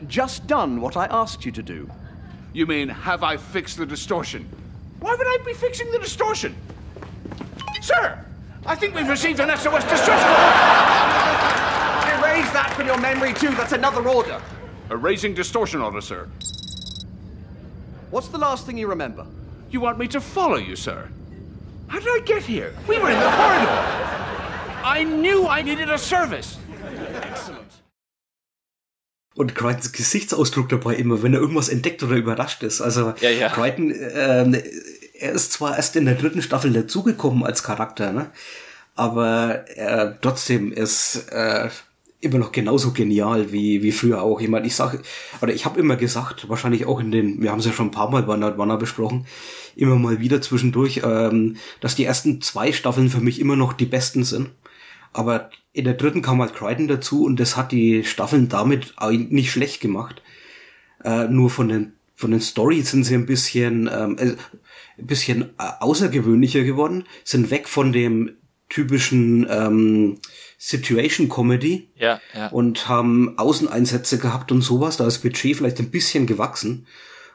just 0.07 0.47
done 0.47 0.81
what 0.81 0.97
I 0.97 1.07
asked 1.07 1.45
you 1.45 1.53
to 1.53 1.63
do? 1.63 1.91
You 2.53 2.67
mean, 2.67 2.89
have 2.89 3.23
I 3.23 3.37
fixed 3.37 3.77
the 3.77 3.85
distortion? 3.87 4.49
Why 5.05 5.15
would 5.17 5.27
I 5.27 5.37
be 5.45 5.53
fixing 5.53 5.91
the 5.93 5.99
distortion? 5.99 6.57
Sir, 7.83 8.19
I 8.65 8.75
think 8.75 8.95
we've 8.95 9.07
received 9.07 9.39
an 9.39 9.51
SOS 9.55 9.85
distress 9.85 10.23
call. 10.25 10.45
Erase 12.23 12.51
that 12.53 12.73
from 12.75 12.87
your 12.87 12.97
memory 12.99 13.35
too. 13.35 13.51
That's 13.51 13.73
another 13.75 14.09
order. 14.09 14.41
Erasing 14.91 15.35
distortion 15.35 15.83
order, 15.83 16.01
sir. 16.01 16.27
What's 18.11 18.29
the 18.29 18.39
last 18.39 18.65
thing 18.65 18.79
you 18.79 18.87
remember? 18.89 19.27
You 19.71 19.81
want 19.81 19.99
me 19.99 20.09
to 20.09 20.23
follow 20.23 20.57
you, 20.57 20.75
sir? 20.75 21.07
How 21.89 21.99
did 21.99 22.09
I 22.09 22.21
get 22.25 22.43
here? 22.43 22.73
We 22.89 22.99
were 22.99 23.11
in 23.11 23.19
the 23.21 23.31
corridor. 23.37 23.83
I 24.85 25.05
knew 25.05 25.47
I 25.47 25.61
needed 25.61 25.91
a 25.91 25.99
service. 25.99 26.57
Excellent. 27.23 27.61
Und 29.37 29.55
Crichtons 29.57 29.93
Gesichtsausdruck 29.93 30.69
dabei 30.69 30.95
immer, 30.95 31.23
wenn 31.25 31.35
er 31.35 31.41
irgendwas 31.41 31.69
entdeckt 31.69 32.03
oder 32.05 32.15
überrascht 32.15 32.63
ist. 32.63 32.81
Also 32.81 33.15
Ja, 33.21 33.31
ja. 33.31 33.49
Crichton, 33.49 33.93
ähm, 34.15 34.57
er 35.19 35.33
ist 35.33 35.53
zwar 35.53 35.77
erst 35.77 35.97
in 35.97 36.05
der 36.05 36.17
dritten 36.17 36.43
Staffel 36.43 36.73
dazugekommen 36.73 37.45
als 37.45 37.63
Charakter, 37.63 38.13
ne? 38.13 38.31
aber 38.95 39.65
äh, 39.77 40.15
trotzdem 40.21 40.73
ist 40.73 41.29
äh, 41.31 41.69
immer 42.21 42.39
noch 42.39 42.53
genauso 42.53 42.93
genial 42.93 43.53
wie, 43.53 43.83
wie 43.83 43.93
früher 43.93 44.23
auch. 44.23 44.41
Ich 44.41 44.49
meine, 44.49 44.67
ich 44.67 44.75
sage, 44.75 45.03
oder 45.41 45.53
ich 45.53 45.65
habe 45.65 45.79
immer 45.79 45.97
gesagt, 45.97 46.49
wahrscheinlich 46.49 46.87
auch 46.87 47.01
in 47.01 47.11
den, 47.11 47.43
wir 47.43 47.51
haben 47.51 47.59
es 47.59 47.67
ja 47.67 47.73
schon 47.73 47.89
ein 47.89 47.93
paar 47.93 48.11
Mal 48.11 48.23
bei 48.23 48.37
Nerdwanner 48.37 48.77
besprochen, 48.77 49.27
immer 49.77 49.97
mal 49.97 50.21
wieder 50.21 50.41
zwischendurch, 50.41 51.03
ähm, 51.05 51.57
dass 51.81 51.95
die 51.95 52.05
ersten 52.05 52.41
zwei 52.41 52.73
Staffeln 52.73 53.11
für 53.11 53.21
mich 53.21 53.41
immer 53.41 53.57
noch 53.57 53.73
die 53.73 53.87
besten 53.87 54.25
sind. 54.25 54.51
Aber 55.13 55.51
in 55.73 55.85
der 55.85 55.95
dritten 55.95 56.23
kam 56.23 56.41
halt 56.41 56.55
Crichton 56.55 56.89
dazu 56.89 57.25
und 57.25 57.39
das 57.39 57.57
hat 57.57 57.73
die 57.73 58.05
Staffeln 58.05 58.49
damit 58.49 58.95
nicht 59.11 59.53
schlecht 59.53 59.81
gemacht. 59.81 60.23
Äh, 61.05 61.29
nur 61.29 61.51
von 61.51 61.69
den 61.69 61.93
von 62.17 62.31
den 62.31 62.41
Stories 62.41 62.93
sind 62.93 63.05
sie 63.05 63.15
ein 63.15 63.27
bisschen 63.27 63.91
ähm, 63.93 64.17
äh, 64.19 64.37
ein 64.99 65.07
bisschen 65.07 65.55
äh, 65.59 65.71
außergewöhnlicher 65.81 66.63
geworden, 66.63 67.05
sind 67.25 67.51
weg 67.51 67.69
von 67.69 67.93
dem 67.93 68.37
typischen 68.69 69.47
ähm, 69.51 70.19
Situation 70.59 71.29
Comedy 71.29 71.91
Ja, 71.97 72.21
ja. 72.35 72.49
und 72.49 72.89
haben 72.89 73.39
Außeneinsätze 73.39 74.19
gehabt 74.19 74.51
und 74.51 74.63
sowas. 74.63 74.97
Da 74.97 75.07
ist 75.07 75.19
Budget 75.19 75.57
vielleicht 75.57 75.79
ein 75.79 75.91
bisschen 75.91 76.27
gewachsen. 76.27 76.87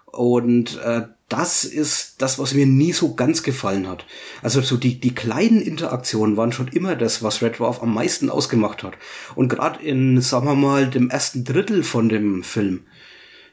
Und 0.05 0.81
äh, 0.83 1.03
das 1.29 1.63
ist 1.63 2.21
das, 2.23 2.39
was 2.39 2.55
mir 2.55 2.65
nie 2.65 2.91
so 2.91 3.13
ganz 3.13 3.43
gefallen 3.43 3.87
hat. 3.87 4.05
Also 4.41 4.61
so 4.61 4.77
die, 4.77 4.99
die 4.99 5.13
kleinen 5.13 5.61
Interaktionen 5.61 6.35
waren 6.35 6.51
schon 6.51 6.67
immer 6.69 6.95
das, 6.95 7.21
was 7.21 7.43
Red 7.43 7.59
Dwarf 7.59 7.83
am 7.83 7.93
meisten 7.93 8.31
ausgemacht 8.31 8.81
hat. 8.81 8.95
Und 9.35 9.47
gerade 9.47 9.83
in, 9.83 10.19
sagen 10.21 10.47
wir 10.47 10.55
mal, 10.55 10.89
dem 10.89 11.11
ersten 11.11 11.43
Drittel 11.43 11.83
von 11.83 12.09
dem 12.09 12.43
Film, 12.43 12.87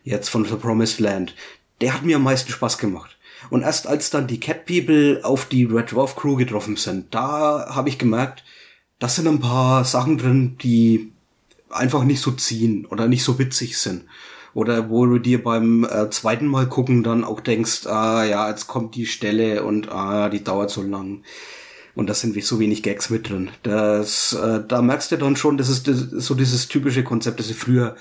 jetzt 0.02 0.30
von 0.30 0.46
The 0.46 0.56
Promised 0.56 1.00
Land, 1.00 1.34
der 1.82 1.92
hat 1.92 2.02
mir 2.02 2.16
am 2.16 2.22
meisten 2.22 2.50
Spaß 2.50 2.78
gemacht. 2.78 3.15
Und 3.50 3.62
erst 3.62 3.86
als 3.86 4.10
dann 4.10 4.26
die 4.26 4.40
Cat 4.40 4.66
People 4.66 5.20
auf 5.22 5.46
die 5.46 5.64
Red 5.64 5.92
Dwarf 5.92 6.16
Crew 6.16 6.36
getroffen 6.36 6.76
sind, 6.76 7.14
da 7.14 7.74
habe 7.74 7.88
ich 7.88 7.98
gemerkt, 7.98 8.44
das 8.98 9.16
sind 9.16 9.28
ein 9.28 9.40
paar 9.40 9.84
Sachen 9.84 10.18
drin, 10.18 10.56
die 10.62 11.12
einfach 11.70 12.04
nicht 12.04 12.20
so 12.20 12.32
ziehen 12.32 12.86
oder 12.86 13.08
nicht 13.08 13.24
so 13.24 13.38
witzig 13.38 13.78
sind. 13.78 14.04
Oder 14.54 14.88
wo 14.88 15.04
du 15.04 15.18
dir 15.18 15.42
beim 15.42 15.84
äh, 15.84 16.08
zweiten 16.08 16.46
Mal 16.46 16.66
gucken 16.66 17.02
dann 17.02 17.24
auch 17.24 17.40
denkst, 17.40 17.86
ah 17.86 18.24
ja, 18.24 18.48
jetzt 18.48 18.66
kommt 18.66 18.94
die 18.94 19.04
Stelle 19.04 19.62
und 19.62 19.92
ah, 19.92 20.30
die 20.30 20.42
dauert 20.42 20.70
so 20.70 20.82
lang. 20.82 21.22
Und 21.94 22.08
da 22.08 22.14
sind 22.14 22.42
so 22.42 22.58
wenig 22.58 22.82
Gags 22.82 23.10
mit 23.10 23.28
drin. 23.28 23.50
Das, 23.62 24.32
äh, 24.32 24.62
da 24.66 24.80
merkst 24.80 25.12
du 25.12 25.18
dann 25.18 25.36
schon, 25.36 25.58
das 25.58 25.68
ist 25.68 25.84
so 25.86 26.34
dieses 26.34 26.68
typische 26.68 27.04
Konzept, 27.04 27.38
das 27.38 27.48
sie 27.48 27.54
früher 27.54 27.96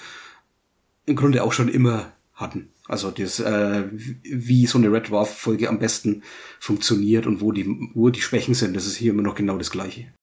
im 1.06 1.18
Grunde 1.18 1.44
auch 1.44 1.52
schon 1.52 1.68
immer 1.68 2.14
hatten. 2.34 2.70
Also 2.88 3.10
das, 3.10 3.40
äh, 3.40 3.84
wie 3.92 4.68
so 4.68 4.78
eine 4.78 4.92
Red 4.92 5.10
Dwarf 5.10 5.38
Folge 5.38 5.70
am 5.70 5.80
besten 5.80 6.24
funktioniert 6.60 7.26
und 7.26 7.42
wo 7.42 7.52
die, 7.52 7.66
wo 7.94 8.10
die 8.10 8.22
Schwächen 8.22 8.54
sind, 8.54 8.76
das 8.76 8.86
ist 8.86 8.96
hier 8.96 9.12
immer 9.12 9.24
noch 9.24 9.36
genau 9.36 9.58
das 9.58 9.72
Gleiche. 9.72 10.14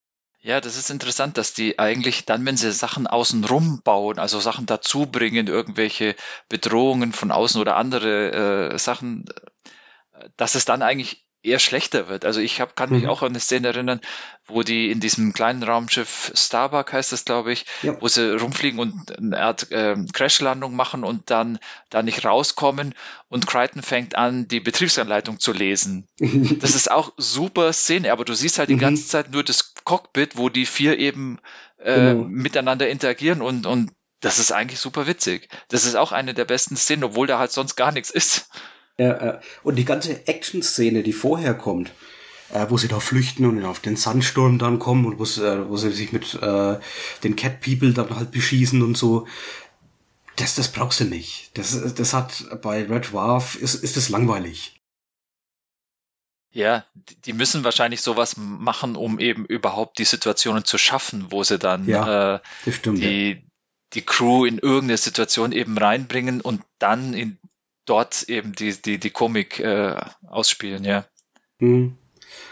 Ja, 0.44 0.60
das 0.60 0.76
ist 0.76 0.90
interessant, 0.90 1.38
dass 1.38 1.54
die 1.54 1.78
eigentlich 1.78 2.24
dann, 2.24 2.44
wenn 2.44 2.56
sie 2.56 2.72
Sachen 2.72 3.06
außenrum 3.06 3.82
bauen, 3.84 4.18
also 4.18 4.40
Sachen 4.40 4.66
dazu 4.66 5.06
bringen, 5.06 5.46
irgendwelche 5.46 6.16
Bedrohungen 6.48 7.12
von 7.12 7.30
außen 7.30 7.60
oder 7.60 7.76
andere 7.76 8.72
äh, 8.72 8.78
Sachen, 8.78 9.24
äh, 10.12 10.28
dass 10.36 10.56
es 10.56 10.64
dann 10.64 10.82
eigentlich 10.82 11.24
eher 11.42 11.58
schlechter 11.58 12.08
wird. 12.08 12.24
Also 12.24 12.40
ich 12.40 12.60
hab, 12.60 12.76
kann 12.76 12.90
mich 12.90 13.04
mhm. 13.04 13.08
auch 13.08 13.22
an 13.22 13.30
eine 13.30 13.40
Szene 13.40 13.68
erinnern, 13.68 14.00
wo 14.46 14.62
die 14.62 14.90
in 14.90 15.00
diesem 15.00 15.32
kleinen 15.32 15.62
Raumschiff 15.62 16.32
Starbuck 16.34 16.92
heißt 16.92 17.12
das, 17.12 17.24
glaube 17.24 17.52
ich, 17.52 17.66
ja. 17.82 18.00
wo 18.00 18.08
sie 18.08 18.36
rumfliegen 18.36 18.78
und 18.78 19.16
eine 19.18 19.40
Art 19.40 19.70
äh, 19.72 19.96
Crashlandung 20.12 20.76
machen 20.76 21.04
und 21.04 21.30
dann 21.30 21.58
da 21.90 22.02
nicht 22.02 22.24
rauskommen 22.24 22.94
und 23.28 23.46
Crichton 23.46 23.82
fängt 23.82 24.14
an, 24.14 24.46
die 24.46 24.60
Betriebsanleitung 24.60 25.40
zu 25.40 25.52
lesen. 25.52 26.06
das 26.18 26.74
ist 26.74 26.90
auch 26.90 27.12
super 27.16 27.72
Szene, 27.72 28.12
aber 28.12 28.24
du 28.24 28.34
siehst 28.34 28.58
halt 28.58 28.70
die 28.70 28.76
mhm. 28.76 28.80
ganze 28.80 29.06
Zeit 29.08 29.30
nur 29.32 29.42
das 29.42 29.74
Cockpit, 29.84 30.36
wo 30.36 30.48
die 30.48 30.66
vier 30.66 30.98
eben 30.98 31.38
äh, 31.78 31.94
genau. 31.94 32.24
miteinander 32.28 32.88
interagieren 32.88 33.42
und, 33.42 33.66
und 33.66 33.90
das 34.20 34.38
ist 34.38 34.52
eigentlich 34.52 34.78
super 34.78 35.08
witzig. 35.08 35.48
Das 35.68 35.84
ist 35.84 35.96
auch 35.96 36.12
eine 36.12 36.32
der 36.34 36.44
besten 36.44 36.76
Szenen, 36.76 37.02
obwohl 37.02 37.26
da 37.26 37.40
halt 37.40 37.50
sonst 37.50 37.74
gar 37.74 37.90
nichts 37.90 38.10
ist. 38.10 38.48
Ja, 38.98 39.40
und 39.62 39.76
die 39.76 39.84
ganze 39.84 40.26
Action-Szene, 40.26 41.02
die 41.02 41.12
vorher 41.12 41.54
kommt, 41.54 41.92
äh, 42.52 42.66
wo 42.68 42.76
sie 42.76 42.88
da 42.88 43.00
flüchten 43.00 43.46
und 43.46 43.64
auf 43.64 43.80
den 43.80 43.96
Sandsturm 43.96 44.58
dann 44.58 44.78
kommen 44.78 45.06
und 45.06 45.18
wo, 45.18 45.24
äh, 45.42 45.68
wo 45.68 45.76
sie 45.76 45.90
sich 45.90 46.12
mit 46.12 46.34
äh, 46.34 46.78
den 47.24 47.36
Cat 47.36 47.60
People 47.60 47.92
dann 47.92 48.14
halt 48.14 48.30
beschießen 48.30 48.82
und 48.82 48.96
so, 48.96 49.26
das, 50.36 50.54
das 50.54 50.70
brauchst 50.70 51.00
du 51.00 51.04
nicht. 51.04 51.50
Das, 51.54 51.94
das 51.94 52.14
hat 52.14 52.44
bei 52.62 52.84
Red 52.84 53.12
Dwarf 53.12 53.56
ist, 53.56 53.74
ist 53.74 53.96
das 53.96 54.08
langweilig. 54.08 54.78
Ja, 56.54 56.84
die 57.24 57.32
müssen 57.32 57.64
wahrscheinlich 57.64 58.02
sowas 58.02 58.36
machen, 58.36 58.94
um 58.94 59.18
eben 59.18 59.46
überhaupt 59.46 59.98
die 59.98 60.04
Situationen 60.04 60.64
zu 60.66 60.76
schaffen, 60.76 61.26
wo 61.30 61.42
sie 61.44 61.58
dann 61.58 61.88
ja, 61.88 62.36
äh, 62.36 62.40
stimmt, 62.70 62.98
die, 62.98 63.30
ja. 63.30 63.36
die 63.94 64.02
Crew 64.02 64.44
in 64.44 64.58
irgendeine 64.58 64.98
Situation 64.98 65.52
eben 65.52 65.78
reinbringen 65.78 66.42
und 66.42 66.62
dann 66.78 67.14
in 67.14 67.38
dort 67.84 68.24
eben 68.24 68.52
die, 68.52 68.80
die, 68.80 68.98
die 68.98 69.10
Komik 69.10 69.60
äh, 69.60 69.96
ausspielen, 70.26 70.84
ja. 70.84 71.04
Mhm. 71.58 71.96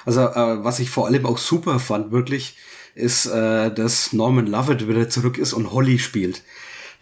Also, 0.04 0.20
äh, 0.20 0.64
was 0.64 0.78
ich 0.78 0.90
vor 0.90 1.06
allem 1.06 1.26
auch 1.26 1.38
super 1.38 1.78
fand, 1.78 2.12
wirklich, 2.12 2.56
ist, 2.94 3.26
äh, 3.26 3.72
dass 3.72 4.12
Norman 4.12 4.46
Lovett 4.46 4.88
wieder 4.88 5.08
zurück 5.08 5.38
ist 5.38 5.52
und 5.52 5.72
Holly 5.72 5.98
spielt. 5.98 6.42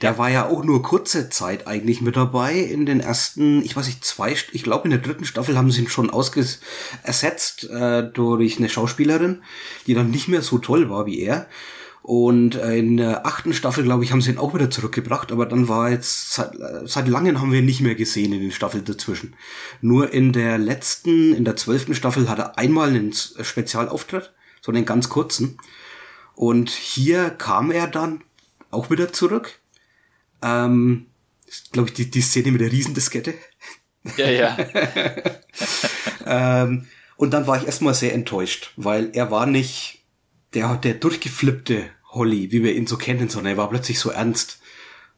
Der 0.00 0.16
war 0.16 0.30
ja 0.30 0.46
auch 0.46 0.62
nur 0.62 0.82
kurze 0.82 1.28
Zeit 1.28 1.66
eigentlich 1.66 2.00
mit 2.00 2.14
dabei 2.14 2.54
in 2.54 2.86
den 2.86 3.00
ersten, 3.00 3.64
ich 3.64 3.74
weiß 3.74 3.86
nicht, 3.86 4.04
zwei, 4.04 4.36
ich 4.52 4.62
glaube 4.62 4.84
in 4.84 4.90
der 4.90 5.00
dritten 5.00 5.24
Staffel 5.24 5.56
haben 5.58 5.72
sie 5.72 5.82
ihn 5.82 5.88
schon 5.88 6.10
ausges 6.10 6.60
ersetzt 7.02 7.68
äh, 7.68 8.04
durch 8.04 8.58
eine 8.58 8.68
Schauspielerin, 8.68 9.42
die 9.88 9.94
dann 9.94 10.10
nicht 10.12 10.28
mehr 10.28 10.42
so 10.42 10.58
toll 10.58 10.88
war 10.88 11.06
wie 11.06 11.20
er. 11.20 11.48
Und 12.02 12.54
äh, 12.54 12.78
in 12.78 12.96
der 12.96 13.26
achten 13.26 13.52
Staffel, 13.52 13.84
glaube 13.84 14.04
ich, 14.04 14.12
haben 14.12 14.22
sie 14.22 14.30
ihn 14.30 14.38
auch 14.38 14.54
wieder 14.54 14.70
zurückgebracht, 14.70 15.30
aber 15.30 15.46
dann 15.46 15.68
war 15.68 15.90
jetzt, 15.90 16.32
seit, 16.32 16.54
äh, 16.54 16.86
seit 16.86 17.06
langem 17.06 17.40
haben 17.40 17.52
wir 17.52 17.58
ihn 17.58 17.66
nicht 17.66 17.80
mehr 17.80 17.94
gesehen 17.94 18.32
in 18.32 18.40
den 18.40 18.52
Staffeln 18.52 18.84
dazwischen. 18.84 19.34
Nur 19.80 20.12
in 20.12 20.32
der 20.32 20.56
letzten, 20.58 21.34
in 21.34 21.44
der 21.44 21.56
zwölften 21.56 21.94
Staffel 21.94 22.28
hat 22.28 22.38
er 22.38 22.56
einmal 22.56 22.88
einen 22.88 23.12
Spezialauftritt, 23.12 24.32
so 24.62 24.72
einen 24.72 24.86
ganz 24.86 25.08
kurzen. 25.08 25.58
Und 26.34 26.70
hier 26.70 27.30
kam 27.30 27.70
er 27.70 27.88
dann 27.88 28.22
auch 28.70 28.90
wieder 28.90 29.12
zurück. 29.12 29.60
Ähm, 30.40 31.06
glaube 31.72 31.88
ich, 31.88 31.94
die, 31.94 32.10
die 32.10 32.20
Szene 32.20 32.52
mit 32.52 32.60
der 32.60 32.72
Riesendiskette. 32.72 33.34
Ja, 34.16 34.30
ja. 34.30 34.56
ähm, 36.64 36.86
und 37.16 37.32
dann 37.32 37.46
war 37.46 37.58
ich 37.58 37.66
erstmal 37.66 37.94
sehr 37.94 38.14
enttäuscht, 38.14 38.72
weil 38.76 39.10
er 39.12 39.30
war 39.30 39.46
nicht 39.46 39.97
der, 40.54 40.76
der 40.76 40.94
durchgeflippte 40.94 41.84
Holly, 42.10 42.52
wie 42.52 42.62
wir 42.62 42.74
ihn 42.74 42.86
so 42.86 42.96
kennen, 42.96 43.28
sondern 43.28 43.54
er 43.54 43.58
war 43.58 43.70
plötzlich 43.70 43.98
so 43.98 44.10
ernst. 44.10 44.60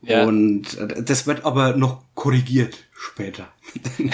Ja. 0.03 0.25
Und 0.25 0.79
äh, 0.79 1.03
das 1.03 1.27
wird 1.27 1.45
aber 1.45 1.77
noch 1.77 2.05
korrigiert 2.15 2.89
später. 2.93 3.53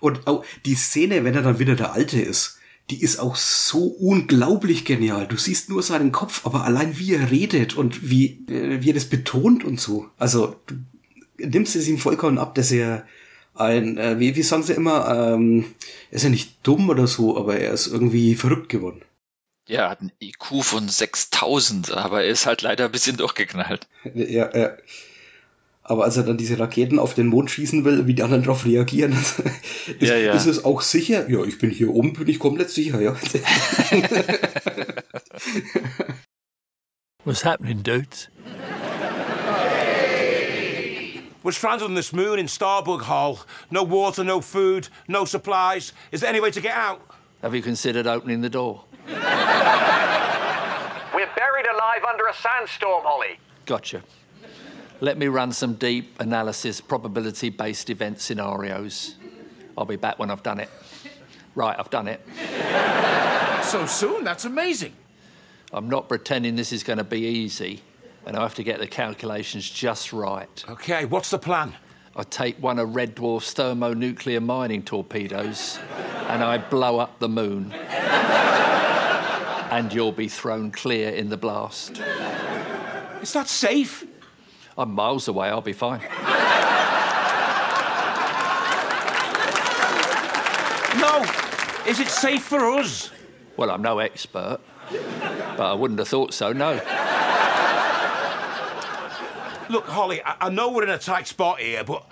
und 0.00 0.26
auch 0.26 0.44
die 0.64 0.74
Szene, 0.74 1.24
wenn 1.24 1.34
er 1.34 1.42
dann 1.42 1.58
wieder 1.58 1.74
der 1.74 1.92
Alte 1.92 2.20
ist, 2.20 2.58
die 2.90 3.02
ist 3.02 3.18
auch 3.18 3.36
so 3.36 3.84
unglaublich 3.84 4.84
genial. 4.84 5.26
Du 5.26 5.36
siehst 5.36 5.70
nur 5.70 5.82
seinen 5.82 6.12
Kopf, 6.12 6.44
aber 6.44 6.64
allein 6.64 6.98
wie 6.98 7.14
er 7.14 7.30
redet 7.30 7.76
und 7.76 8.10
wie, 8.10 8.44
äh, 8.48 8.82
wie 8.82 8.90
er 8.90 8.94
das 8.94 9.06
betont 9.06 9.64
und 9.64 9.80
so. 9.80 10.08
Also 10.18 10.56
du 10.66 10.74
nimmst 11.38 11.76
es 11.76 11.88
ihm 11.88 11.98
vollkommen 11.98 12.38
ab, 12.38 12.54
dass 12.54 12.70
er 12.70 13.06
ein, 13.60 13.98
äh, 13.98 14.18
wie, 14.18 14.34
wie 14.36 14.42
sagen 14.42 14.62
sie 14.62 14.72
immer, 14.72 15.34
ähm, 15.34 15.74
er 16.10 16.16
ist 16.16 16.24
ja 16.24 16.30
nicht 16.30 16.58
dumm 16.62 16.88
oder 16.88 17.06
so, 17.06 17.36
aber 17.36 17.58
er 17.58 17.72
ist 17.72 17.86
irgendwie 17.86 18.34
verrückt 18.34 18.68
geworden. 18.68 19.02
Ja, 19.68 19.82
er 19.82 19.90
hat 19.90 20.00
einen 20.00 20.12
IQ 20.20 20.64
von 20.64 20.88
6000, 20.88 21.92
aber 21.92 22.24
er 22.24 22.30
ist 22.30 22.46
halt 22.46 22.62
leider 22.62 22.86
ein 22.86 22.92
bisschen 22.92 23.16
durchgeknallt. 23.16 23.86
Ja, 24.14 24.50
ja. 24.56 24.72
Aber 25.82 26.04
als 26.04 26.16
er 26.16 26.22
dann 26.22 26.36
diese 26.36 26.58
Raketen 26.58 27.00
auf 27.00 27.14
den 27.14 27.26
Mond 27.26 27.50
schießen 27.50 27.84
will, 27.84 28.06
wie 28.06 28.14
die 28.14 28.22
anderen 28.22 28.44
darauf 28.44 28.64
reagieren, 28.64 29.12
ist, 29.16 29.42
ja, 30.00 30.16
ja. 30.16 30.32
ist 30.34 30.46
es 30.46 30.64
auch 30.64 30.82
sicher? 30.82 31.28
Ja, 31.28 31.42
ich 31.44 31.58
bin 31.58 31.70
hier 31.70 31.90
oben, 31.92 32.12
bin 32.12 32.28
ich 32.28 32.38
komplett 32.38 32.70
sicher, 32.70 33.00
ja. 33.00 33.16
What's 37.24 37.44
happening, 37.44 37.82
dudes? 37.82 38.30
We're 41.42 41.52
stranded 41.52 41.86
on 41.86 41.94
this 41.94 42.12
moon 42.12 42.38
in 42.38 42.46
Starbug 42.46 43.00
Hall. 43.02 43.40
No 43.70 43.82
water, 43.82 44.22
no 44.22 44.42
food, 44.42 44.88
no 45.08 45.24
supplies. 45.24 45.94
Is 46.12 46.20
there 46.20 46.28
any 46.28 46.40
way 46.40 46.50
to 46.50 46.60
get 46.60 46.74
out? 46.74 47.00
Have 47.40 47.54
you 47.54 47.62
considered 47.62 48.06
opening 48.06 48.42
the 48.42 48.50
door? 48.50 48.84
We're 49.06 49.14
buried 51.34 51.66
alive 51.74 52.04
under 52.06 52.26
a 52.26 52.34
sandstorm, 52.34 53.04
Holly. 53.04 53.38
Gotcha. 53.64 54.02
Let 55.00 55.16
me 55.16 55.28
run 55.28 55.50
some 55.52 55.74
deep 55.74 56.20
analysis, 56.20 56.82
probability 56.82 57.48
based 57.48 57.88
event 57.88 58.20
scenarios. 58.20 59.14
I'll 59.78 59.86
be 59.86 59.96
back 59.96 60.18
when 60.18 60.30
I've 60.30 60.42
done 60.42 60.60
it. 60.60 60.68
Right, 61.54 61.74
I've 61.78 61.88
done 61.88 62.06
it. 62.06 62.20
So 63.64 63.86
soon? 63.86 64.24
That's 64.24 64.44
amazing. 64.44 64.92
I'm 65.72 65.88
not 65.88 66.06
pretending 66.08 66.56
this 66.56 66.72
is 66.72 66.82
going 66.82 66.98
to 66.98 67.04
be 67.04 67.20
easy, 67.20 67.80
and 68.30 68.38
I 68.38 68.42
have 68.42 68.54
to 68.54 68.62
get 68.62 68.78
the 68.78 68.86
calculations 68.86 69.68
just 69.68 70.12
right. 70.12 70.64
Okay, 70.68 71.04
what's 71.04 71.30
the 71.30 71.38
plan? 71.38 71.74
I 72.14 72.22
take 72.22 72.62
one 72.62 72.78
of 72.78 72.94
Red 72.94 73.16
Dwarf's 73.16 73.52
thermonuclear 73.54 74.40
mining 74.40 74.84
torpedoes 74.84 75.80
and 76.28 76.44
I 76.44 76.58
blow 76.58 77.00
up 77.00 77.18
the 77.18 77.28
moon. 77.28 77.72
and 79.72 79.92
you'll 79.92 80.12
be 80.12 80.28
thrown 80.28 80.70
clear 80.70 81.08
in 81.08 81.28
the 81.28 81.36
blast. 81.36 82.00
Is 83.20 83.32
that 83.32 83.48
safe? 83.48 84.06
I'm 84.78 84.92
miles 84.92 85.26
away, 85.26 85.48
I'll 85.48 85.60
be 85.60 85.72
fine. 85.72 85.98
No! 91.00 91.24
Is 91.84 91.98
it 91.98 92.06
safe 92.06 92.44
for 92.44 92.78
us? 92.78 93.10
Well, 93.56 93.72
I'm 93.72 93.82
no 93.82 93.98
expert, 93.98 94.60
but 94.88 95.72
I 95.72 95.74
wouldn't 95.74 95.98
have 95.98 96.06
thought 96.06 96.32
so, 96.32 96.52
no. 96.52 96.80
Look, 99.70 99.86
Holly, 99.86 100.20
I, 100.24 100.36
I 100.40 100.50
know 100.50 100.72
we're 100.72 100.82
in 100.82 100.90
a 100.90 100.98
tight 100.98 101.28
spot 101.28 101.60
here, 101.60 101.84
but 101.84 102.04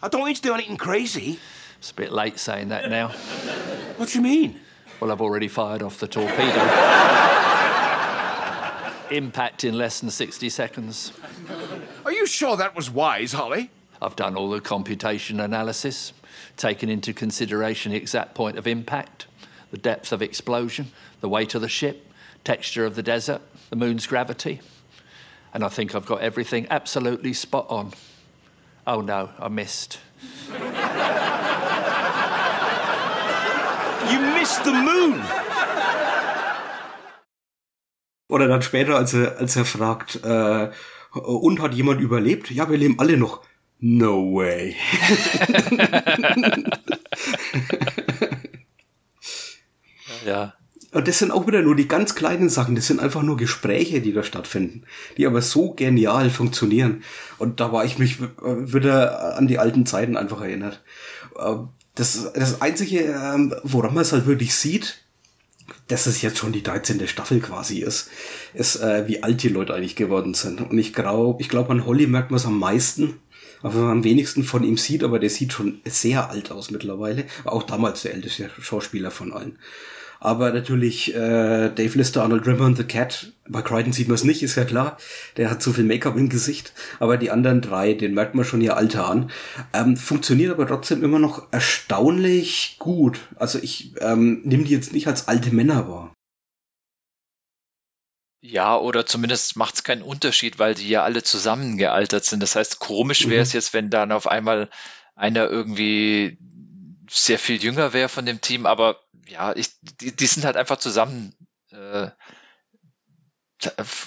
I 0.00 0.06
don't 0.06 0.24
need 0.24 0.36
to 0.36 0.42
do 0.42 0.54
anything 0.54 0.76
crazy. 0.76 1.40
It's 1.78 1.90
a 1.90 1.94
bit 1.94 2.12
late 2.12 2.38
saying 2.38 2.68
that 2.68 2.88
now. 2.88 3.08
What 3.96 4.10
do 4.10 4.18
you 4.18 4.22
mean? 4.22 4.60
Well, 5.00 5.10
I've 5.10 5.20
already 5.20 5.48
fired 5.48 5.82
off 5.82 5.98
the 5.98 6.06
torpedo. 6.06 6.62
Impact 9.10 9.64
in 9.64 9.76
less 9.76 9.98
than 9.98 10.10
60 10.10 10.48
seconds. 10.48 11.12
Are 12.04 12.12
you 12.12 12.24
sure 12.24 12.56
that 12.56 12.76
was 12.76 12.88
wise, 12.88 13.32
Holly? 13.32 13.70
I've 14.00 14.14
done 14.14 14.36
all 14.36 14.50
the 14.50 14.60
computation 14.60 15.40
analysis, 15.40 16.12
taken 16.56 16.88
into 16.88 17.12
consideration 17.12 17.90
the 17.90 17.98
exact 17.98 18.36
point 18.36 18.58
of 18.58 18.68
impact, 18.68 19.26
the 19.72 19.78
depth 19.78 20.12
of 20.12 20.22
explosion, 20.22 20.92
the 21.20 21.28
weight 21.28 21.56
of 21.56 21.62
the 21.62 21.68
ship, 21.68 22.06
texture 22.44 22.86
of 22.86 22.94
the 22.94 23.02
desert, 23.02 23.42
the 23.70 23.76
moon's 23.76 24.06
gravity. 24.06 24.60
And 25.52 25.62
I 25.64 25.68
think 25.68 25.94
I've 25.94 26.06
got 26.06 26.20
everything 26.22 26.66
absolutely 26.70 27.34
spot 27.34 27.66
on. 27.68 27.92
Oh 28.86 29.00
no, 29.00 29.28
I 29.38 29.48
missed. 29.48 29.98
You 34.10 34.20
missed 34.34 34.64
the 34.64 34.72
moon! 34.72 35.22
Oder 38.28 38.48
dann 38.48 38.62
später, 38.62 38.96
als 38.96 39.12
er, 39.12 39.36
als 39.36 39.56
er 39.56 39.66
fragt, 39.66 40.24
äh, 40.24 40.70
und 41.12 41.60
hat 41.60 41.74
jemand 41.74 42.00
überlebt? 42.00 42.50
Ja, 42.50 42.70
wir 42.70 42.78
leben 42.78 42.98
alle 42.98 43.18
noch. 43.18 43.42
No 43.78 44.34
way. 44.34 44.74
ja. 50.24 50.54
Und 50.92 51.08
das 51.08 51.18
sind 51.18 51.30
auch 51.30 51.46
wieder 51.46 51.62
nur 51.62 51.74
die 51.74 51.88
ganz 51.88 52.14
kleinen 52.14 52.50
Sachen. 52.50 52.74
Das 52.74 52.86
sind 52.86 53.00
einfach 53.00 53.22
nur 53.22 53.38
Gespräche, 53.38 54.00
die 54.00 54.12
da 54.12 54.22
stattfinden, 54.22 54.82
die 55.16 55.26
aber 55.26 55.40
so 55.40 55.72
genial 55.72 56.28
funktionieren. 56.28 57.02
Und 57.38 57.60
da 57.60 57.72
war 57.72 57.84
ich 57.84 57.98
mich 57.98 58.18
wieder 58.20 59.36
an 59.36 59.48
die 59.48 59.58
alten 59.58 59.86
Zeiten 59.86 60.16
einfach 60.16 60.42
erinnert. 60.42 60.82
Ähm, 61.38 61.68
das, 61.94 62.32
das 62.34 62.60
Einzige, 62.62 63.00
ähm, 63.00 63.54
woran 63.62 63.94
man 63.94 64.02
es 64.02 64.12
halt 64.12 64.26
wirklich 64.26 64.54
sieht, 64.54 65.02
dass 65.88 66.06
es 66.06 66.22
jetzt 66.22 66.38
schon 66.38 66.52
die 66.52 66.62
13. 66.62 67.06
Staffel 67.06 67.40
quasi 67.40 67.80
ist, 67.80 68.10
ist, 68.54 68.76
äh, 68.76 69.06
wie 69.08 69.22
alt 69.22 69.42
die 69.42 69.48
Leute 69.48 69.74
eigentlich 69.74 69.96
geworden 69.96 70.34
sind. 70.34 70.60
Und 70.60 70.78
ich 70.78 70.92
glaube, 70.92 71.40
ich 71.40 71.48
glaube, 71.48 71.70
an 71.70 71.86
Holly 71.86 72.06
merkt 72.06 72.30
man 72.30 72.38
es 72.38 72.46
am 72.46 72.58
meisten, 72.58 73.20
Aber 73.62 73.74
wenn 73.74 73.82
man 73.82 73.90
am 73.90 74.04
wenigsten 74.04 74.42
von 74.42 74.64
ihm 74.64 74.76
sieht, 74.76 75.04
aber 75.04 75.18
der 75.18 75.30
sieht 75.30 75.52
schon 75.52 75.80
sehr 75.84 76.30
alt 76.30 76.50
aus 76.50 76.70
mittlerweile. 76.70 77.24
War 77.44 77.52
auch 77.52 77.62
damals 77.62 78.02
der 78.02 78.14
älteste 78.14 78.50
Schauspieler 78.60 79.10
von 79.10 79.32
allen. 79.32 79.58
Aber 80.24 80.52
natürlich 80.52 81.12
äh, 81.16 81.68
Dave 81.70 81.98
Lister, 81.98 82.22
Arnold 82.22 82.46
Rimmer 82.46 82.66
und 82.66 82.76
The 82.76 82.84
Cat. 82.84 83.32
Bei 83.48 83.60
Crichton 83.60 83.92
sieht 83.92 84.06
man 84.06 84.14
es 84.14 84.22
nicht, 84.22 84.44
ist 84.44 84.54
ja 84.54 84.64
klar. 84.64 84.96
Der 85.36 85.50
hat 85.50 85.60
zu 85.60 85.72
viel 85.72 85.82
Make-up 85.82 86.16
im 86.16 86.28
Gesicht. 86.28 86.72
Aber 87.00 87.16
die 87.16 87.32
anderen 87.32 87.60
drei, 87.60 87.94
den 87.94 88.14
merkt 88.14 88.36
man 88.36 88.44
schon 88.44 88.60
ihr 88.60 88.76
Alter 88.76 89.08
an. 89.08 89.32
Ähm, 89.72 89.96
funktioniert 89.96 90.52
aber 90.52 90.68
trotzdem 90.68 91.02
immer 91.02 91.18
noch 91.18 91.52
erstaunlich 91.52 92.76
gut. 92.78 93.18
Also 93.34 93.58
ich 93.58 93.94
ähm, 93.98 94.42
nehme 94.44 94.62
die 94.62 94.70
jetzt 94.70 94.92
nicht 94.92 95.08
als 95.08 95.26
alte 95.26 95.52
Männer 95.52 95.88
wahr. 95.88 96.14
Ja, 98.40 98.78
oder 98.78 99.04
zumindest 99.04 99.56
macht 99.56 99.74
es 99.74 99.82
keinen 99.82 100.02
Unterschied, 100.02 100.60
weil 100.60 100.76
die 100.76 100.88
ja 100.88 101.02
alle 101.02 101.24
zusammen 101.24 101.78
gealtert 101.78 102.24
sind. 102.24 102.44
Das 102.44 102.54
heißt, 102.54 102.78
komisch 102.78 103.28
wäre 103.28 103.42
es 103.42 103.54
mhm. 103.54 103.56
jetzt, 103.56 103.74
wenn 103.74 103.90
dann 103.90 104.12
auf 104.12 104.28
einmal 104.28 104.70
einer 105.16 105.50
irgendwie 105.50 106.38
sehr 107.10 107.40
viel 107.40 107.60
jünger 107.60 107.92
wäre 107.92 108.08
von 108.08 108.24
dem 108.24 108.40
Team, 108.40 108.66
aber 108.66 109.01
ja, 109.26 109.54
ich, 109.54 109.70
die, 109.80 110.14
die 110.14 110.26
sind 110.26 110.44
halt 110.44 110.56
einfach 110.56 110.78
zusammen 110.78 111.34
äh, 111.70 112.10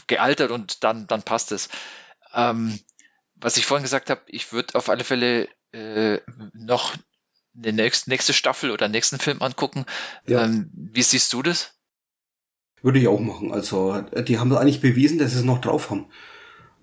gealtert 0.08 0.52
und 0.52 0.84
dann, 0.84 1.08
dann 1.08 1.24
passt 1.24 1.52
es. 1.52 1.70
Ähm, 2.34 2.80
was 3.36 3.58
ich 3.58 3.66
vorhin 3.66 3.84
gesagt 3.84 4.10
habe, 4.10 4.22
ich 4.28 4.52
würde 4.52 4.76
auf 4.76 4.90
alle 4.90 5.04
Fälle 5.04 5.48
äh, 5.72 6.20
noch 6.54 6.96
eine 7.56 7.74
nächste, 7.74 8.10
nächste 8.10 8.34
Staffel 8.34 8.72
oder 8.72 8.88
nächsten 8.88 9.20
Film 9.20 9.42
angucken. 9.42 9.86
Ja. 10.28 10.44
Ähm, 10.44 10.70
wie 10.74 11.04
siehst 11.04 11.32
du 11.34 11.42
das? 11.42 11.74
Würde 12.82 13.00
ich 13.00 13.08
auch 13.08 13.20
machen. 13.20 13.52
Also, 13.52 14.02
die 14.02 14.38
haben 14.38 14.56
eigentlich 14.56 14.82
bewiesen, 14.82 15.18
dass 15.18 15.32
sie 15.32 15.40
es 15.40 15.44
noch 15.44 15.62
drauf 15.62 15.90
haben. 15.90 16.12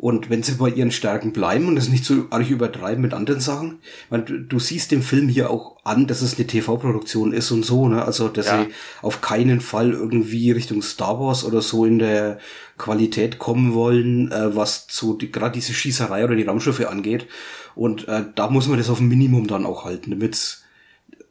Und 0.03 0.31
wenn 0.31 0.43
sie 0.43 0.55
bei 0.55 0.69
ihren 0.69 0.91
Stärken 0.91 1.33
bleiben 1.33 1.69
und 1.69 1.77
es 1.77 1.89
nicht 1.89 2.05
so 2.05 2.25
arg 2.31 2.51
übertreiben 2.51 3.01
mit 3.01 3.15
anderen 3.15 3.41
Sachen, 3.41 3.79
weil 4.11 4.23
du, 4.23 4.59
siehst 4.59 4.91
dem 4.91 5.01
Film 5.01 5.29
hier 5.29 5.49
auch 5.49 5.77
an, 5.85 6.09
dass 6.09 6.23
es 6.23 6.37
eine 6.37 6.49
TV-Produktion 6.49 7.33
ist 7.33 7.53
und 7.53 7.65
so, 7.65 7.87
ne? 7.87 8.05
Also, 8.05 8.27
dass 8.27 8.47
ja. 8.47 8.65
sie 8.65 8.71
auf 9.01 9.21
keinen 9.21 9.61
Fall 9.61 9.93
irgendwie 9.93 10.51
Richtung 10.51 10.83
Star 10.83 11.21
Wars 11.21 11.45
oder 11.45 11.63
so 11.63 11.85
in 11.85 12.01
der 12.01 12.39
Qualität 12.79 13.39
kommen 13.39 13.75
wollen, 13.75 14.33
äh, 14.33 14.57
was 14.57 14.89
so 14.91 15.13
die, 15.15 15.31
gerade 15.31 15.53
diese 15.53 15.73
Schießerei 15.73 16.25
oder 16.25 16.35
die 16.35 16.43
Raumschiffe 16.43 16.91
angeht. 16.91 17.29
Und 17.77 18.09
äh, 18.09 18.25
da 18.35 18.51
muss 18.51 18.67
man 18.67 18.79
das 18.79 18.91
auf 18.91 18.99
ein 18.99 19.07
Minimum 19.07 19.47
dann 19.47 19.65
auch 19.65 19.85
halten, 19.85 20.11
damit 20.11 20.63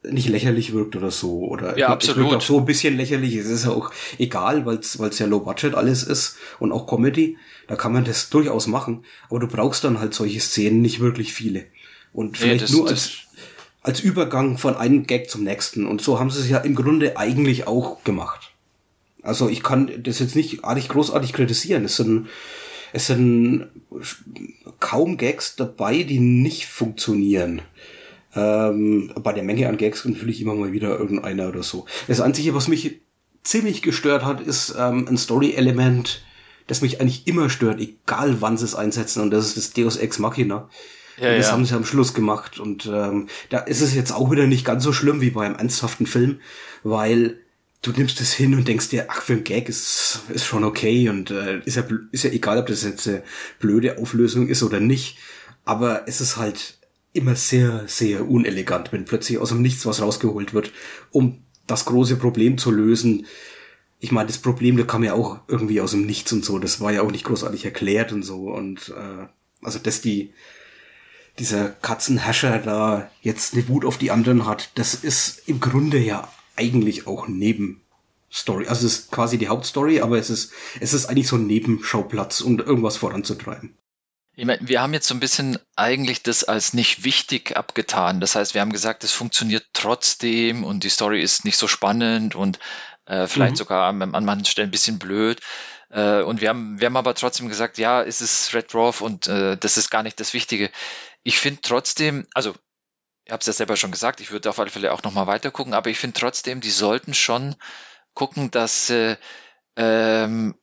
nicht 0.02 0.30
lächerlich 0.30 0.72
wirkt 0.72 0.96
oder 0.96 1.10
so. 1.10 1.40
Oder 1.40 1.78
ja, 1.78 1.88
absolut. 1.88 2.16
Es 2.16 2.22
wirkt 2.22 2.36
auch 2.36 2.46
so 2.46 2.58
ein 2.58 2.64
bisschen 2.64 2.96
lächerlich. 2.96 3.36
Es 3.36 3.50
ist 3.50 3.66
ja 3.66 3.70
auch 3.70 3.92
egal, 4.18 4.64
weil 4.64 4.78
es 4.78 5.18
ja 5.18 5.26
Low 5.26 5.40
Budget 5.40 5.74
alles 5.74 6.02
ist 6.02 6.38
und 6.58 6.72
auch 6.72 6.86
Comedy. 6.86 7.36
Da 7.72 7.76
kann 7.76 7.94
man 7.94 8.04
das 8.04 8.28
durchaus 8.28 8.66
machen. 8.66 9.02
Aber 9.30 9.40
du 9.40 9.46
brauchst 9.46 9.82
dann 9.82 9.98
halt 9.98 10.12
solche 10.12 10.40
Szenen 10.40 10.82
nicht 10.82 11.00
wirklich 11.00 11.32
viele. 11.32 11.64
Und 12.12 12.36
vielleicht 12.36 12.56
nee, 12.56 12.66
das, 12.66 12.70
nur 12.70 12.86
als, 12.86 13.12
als 13.80 14.00
Übergang 14.00 14.58
von 14.58 14.76
einem 14.76 15.06
Gag 15.06 15.30
zum 15.30 15.42
nächsten. 15.42 15.86
Und 15.86 16.02
so 16.02 16.20
haben 16.20 16.28
sie 16.28 16.40
es 16.40 16.50
ja 16.50 16.58
im 16.58 16.74
Grunde 16.74 17.16
eigentlich 17.16 17.66
auch 17.66 18.04
gemacht. 18.04 18.52
Also 19.22 19.48
ich 19.48 19.62
kann 19.62 19.90
das 20.02 20.18
jetzt 20.18 20.36
nicht 20.36 20.66
artig 20.66 20.90
großartig 20.90 21.32
kritisieren. 21.32 21.86
Es 21.86 21.96
sind, 21.96 22.28
es 22.92 23.06
sind 23.06 23.68
kaum 24.78 25.16
Gags 25.16 25.56
dabei, 25.56 26.02
die 26.02 26.20
nicht 26.20 26.66
funktionieren. 26.66 27.62
Ähm, 28.34 29.14
bei 29.14 29.32
der 29.32 29.44
Menge 29.44 29.70
an 29.70 29.78
Gags 29.78 30.04
natürlich 30.04 30.42
immer 30.42 30.54
mal 30.54 30.72
wieder 30.72 30.98
irgendeiner 30.98 31.48
oder 31.48 31.62
so. 31.62 31.86
Das 32.06 32.20
Einzige, 32.20 32.54
was 32.54 32.68
mich 32.68 33.00
ziemlich 33.44 33.80
gestört 33.80 34.26
hat, 34.26 34.42
ist 34.42 34.74
ähm, 34.78 35.08
ein 35.08 35.16
Story-Element, 35.16 36.22
das 36.72 36.80
mich 36.80 37.00
eigentlich 37.00 37.26
immer 37.26 37.50
stört, 37.50 37.80
egal 37.80 38.40
wann 38.40 38.56
sie 38.56 38.64
es 38.64 38.74
einsetzen, 38.74 39.22
und 39.22 39.30
das 39.30 39.46
ist 39.46 39.56
das 39.56 39.72
Deus 39.72 39.96
Ex 39.96 40.18
Machina. 40.18 40.68
Ja, 41.18 41.36
das 41.36 41.46
ja. 41.46 41.52
haben 41.52 41.66
sie 41.66 41.74
am 41.74 41.84
Schluss 41.84 42.14
gemacht. 42.14 42.58
Und 42.58 42.86
ähm, 42.86 43.28
da 43.50 43.58
ist 43.58 43.82
es 43.82 43.94
jetzt 43.94 44.12
auch 44.12 44.30
wieder 44.30 44.46
nicht 44.46 44.64
ganz 44.64 44.82
so 44.82 44.92
schlimm 44.92 45.20
wie 45.20 45.30
bei 45.30 45.44
einem 45.44 45.56
ernsthaften 45.56 46.06
Film, 46.06 46.40
weil 46.82 47.38
du 47.82 47.90
nimmst 47.90 48.20
es 48.20 48.32
hin 48.32 48.54
und 48.54 48.66
denkst 48.66 48.88
dir, 48.88 49.06
ach, 49.08 49.20
für 49.20 49.34
ein 49.34 49.44
Gag 49.44 49.68
ist, 49.68 50.20
ist 50.32 50.46
schon 50.46 50.64
okay 50.64 51.08
und 51.10 51.30
äh, 51.30 51.60
ist, 51.64 51.76
ja, 51.76 51.84
ist 52.12 52.24
ja 52.24 52.30
egal, 52.30 52.58
ob 52.58 52.66
das 52.68 52.84
jetzt 52.84 53.06
eine 53.06 53.22
blöde 53.58 53.98
Auflösung 53.98 54.48
ist 54.48 54.62
oder 54.62 54.80
nicht. 54.80 55.18
Aber 55.64 56.08
es 56.08 56.20
ist 56.20 56.38
halt 56.38 56.78
immer 57.12 57.36
sehr, 57.36 57.84
sehr 57.86 58.26
unelegant, 58.26 58.92
wenn 58.92 59.04
plötzlich 59.04 59.38
aus 59.38 59.50
dem 59.50 59.60
Nichts 59.60 59.84
was 59.84 60.00
rausgeholt 60.00 60.54
wird, 60.54 60.72
um 61.10 61.42
das 61.66 61.84
große 61.84 62.16
Problem 62.16 62.56
zu 62.56 62.70
lösen. 62.70 63.26
Ich 64.02 64.10
meine, 64.10 64.26
das 64.26 64.38
Problem, 64.38 64.76
da 64.76 64.82
kam 64.82 65.04
ja 65.04 65.14
auch 65.14 65.38
irgendwie 65.46 65.80
aus 65.80 65.92
dem 65.92 66.06
Nichts 66.06 66.32
und 66.32 66.44
so. 66.44 66.58
Das 66.58 66.80
war 66.80 66.90
ja 66.90 67.02
auch 67.02 67.12
nicht 67.12 67.24
großartig 67.24 67.64
erklärt 67.64 68.10
und 68.10 68.24
so. 68.24 68.50
Und 68.50 68.88
äh, 68.88 69.28
also, 69.62 69.78
dass 69.78 70.00
die 70.00 70.34
dieser 71.38 71.70
Katzenherrscher 71.70 72.58
da 72.58 73.10
jetzt 73.22 73.54
eine 73.54 73.68
Wut 73.68 73.84
auf 73.84 73.98
die 73.98 74.10
anderen 74.10 74.44
hat, 74.44 74.70
das 74.74 74.94
ist 74.94 75.48
im 75.48 75.60
Grunde 75.60 75.98
ja 75.98 76.28
eigentlich 76.56 77.06
auch 77.06 77.28
Nebenstory. 77.28 78.66
Also 78.66 78.86
es 78.88 78.98
ist 78.98 79.12
quasi 79.12 79.38
die 79.38 79.48
Hauptstory, 79.48 80.00
aber 80.00 80.18
es 80.18 80.30
ist, 80.30 80.52
es 80.80 80.94
ist 80.94 81.06
eigentlich 81.06 81.28
so 81.28 81.36
ein 81.36 81.46
Nebenschauplatz, 81.46 82.40
um 82.40 82.58
irgendwas 82.58 82.96
voranzutreiben. 82.96 83.78
Ich 84.34 84.46
meine, 84.46 84.66
wir 84.66 84.80
haben 84.80 84.94
jetzt 84.94 85.06
so 85.06 85.14
ein 85.14 85.20
bisschen 85.20 85.58
eigentlich 85.76 86.22
das 86.22 86.42
als 86.42 86.72
nicht 86.72 87.04
wichtig 87.04 87.56
abgetan. 87.56 88.18
Das 88.18 88.34
heißt, 88.34 88.54
wir 88.54 88.62
haben 88.62 88.72
gesagt, 88.72 89.04
es 89.04 89.12
funktioniert 89.12 89.66
trotzdem 89.74 90.64
und 90.64 90.84
die 90.84 90.88
Story 90.88 91.22
ist 91.22 91.44
nicht 91.44 91.58
so 91.58 91.68
spannend 91.68 92.34
und 92.34 92.58
äh, 93.06 93.26
vielleicht 93.26 93.52
mhm. 93.52 93.56
sogar 93.56 93.88
an, 93.88 94.14
an 94.14 94.24
manchen 94.24 94.46
Stellen 94.46 94.68
ein 94.68 94.72
bisschen 94.72 94.98
blöd. 94.98 95.40
Äh, 95.90 96.22
und 96.22 96.40
wir 96.40 96.48
haben, 96.48 96.80
wir 96.80 96.86
haben 96.86 96.96
aber 96.96 97.14
trotzdem 97.14 97.48
gesagt, 97.48 97.78
ja, 97.78 98.02
es 98.02 98.20
ist 98.20 98.54
Red 98.54 98.72
Dwarf 98.72 99.00
und 99.00 99.26
äh, 99.26 99.56
das 99.56 99.76
ist 99.76 99.90
gar 99.90 100.02
nicht 100.02 100.18
das 100.20 100.34
Wichtige. 100.34 100.70
Ich 101.22 101.38
finde 101.38 101.60
trotzdem, 101.62 102.26
also 102.34 102.54
ich 103.24 103.32
habe 103.32 103.40
es 103.40 103.46
ja 103.46 103.52
selber 103.52 103.76
schon 103.76 103.92
gesagt, 103.92 104.20
ich 104.20 104.30
würde 104.32 104.50
auf 104.50 104.58
alle 104.58 104.70
Fälle 104.70 104.92
auch 104.92 105.02
nochmal 105.02 105.26
weiter 105.26 105.50
gucken, 105.50 105.74
aber 105.74 105.90
ich 105.90 105.98
finde 105.98 106.18
trotzdem, 106.18 106.60
die 106.60 106.70
sollten 106.70 107.14
schon 107.14 107.54
gucken, 108.14 108.50
dass 108.50 108.90
äh, 108.90 109.16
ähm, 109.76 110.54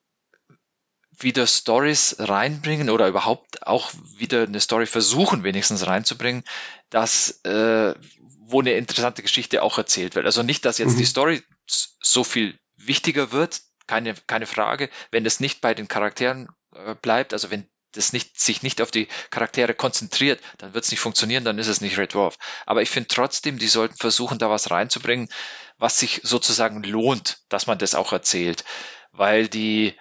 wieder 1.18 1.48
Stories 1.48 2.16
reinbringen 2.20 2.90
oder 2.90 3.08
überhaupt 3.08 3.66
auch 3.68 3.92
wieder 4.18 4.44
eine 4.44 4.60
Story 4.60 4.86
versuchen, 4.86 5.44
wenigstens 5.44 5.86
reinzubringen, 5.86 6.44
dass 6.90 7.42
äh, 7.44 7.94
wo 8.42 8.62
eine 8.62 8.74
interessante 8.74 9.22
Geschichte 9.22 9.62
auch 9.62 9.78
erzählt 9.78 10.16
wird. 10.16 10.26
Also 10.26 10.44
nicht, 10.44 10.66
dass 10.66 10.80
jetzt 10.80 10.94
mhm. 10.94 10.98
die 10.98 11.06
Story 11.06 11.44
so 11.70 12.24
viel 12.24 12.58
wichtiger 12.76 13.32
wird, 13.32 13.62
keine, 13.88 14.14
keine 14.28 14.46
Frage, 14.46 14.90
wenn 15.12 15.26
es 15.26 15.40
nicht 15.40 15.62
bei 15.62 15.74
den 15.74 15.88
Charakteren 15.88 16.50
äh, 16.76 16.96
bleibt, 16.96 17.34
also 17.34 17.52
wenn 17.52 17.68
das 17.94 18.14
nicht, 18.14 18.40
sich 18.40 18.62
nicht 18.62 18.82
auf 18.82 18.92
die 18.92 19.08
Charaktere 19.32 19.74
konzentriert, 19.74 20.40
dann 20.60 20.74
wird 20.74 20.86
es 20.86 20.92
nicht 20.92 21.00
funktionieren, 21.00 21.44
dann 21.44 21.58
ist 21.58 21.68
es 21.68 21.82
nicht 21.82 21.98
Red 21.98 22.14
Dwarf. 22.14 22.38
Aber 22.66 22.82
ich 22.82 22.90
finde 22.90 23.08
trotzdem, 23.08 23.58
die 23.58 23.68
sollten 23.68 23.96
versuchen, 23.96 24.38
da 24.38 24.50
was 24.50 24.70
reinzubringen, 24.70 25.28
was 25.78 25.98
sich 25.98 26.22
sozusagen 26.24 26.84
lohnt, 26.84 27.40
dass 27.50 27.68
man 27.68 27.80
das 27.80 27.96
auch 27.96 28.14
erzählt. 28.14 28.64
Weil 29.12 29.48
die, 29.48 29.96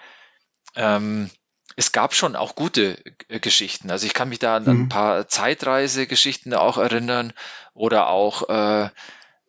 ähm, 0.75 1.31
es 1.77 1.93
gab 1.93 2.15
schon 2.15 2.37
auch 2.37 2.57
gute 2.57 3.03
äh, 3.29 3.41
Geschichten. 3.41 3.91
Also 3.91 4.07
ich 4.07 4.13
kann 4.13 4.29
mich 4.29 4.39
da 4.39 4.57
an 4.57 4.65
mhm. 4.65 4.83
ein 4.83 4.89
paar 4.91 5.29
Zeitreisegeschichten 5.29 6.53
auch 6.53 6.77
erinnern 6.77 7.33
oder 7.73 8.09
auch 8.09 8.49
äh, 8.51 8.91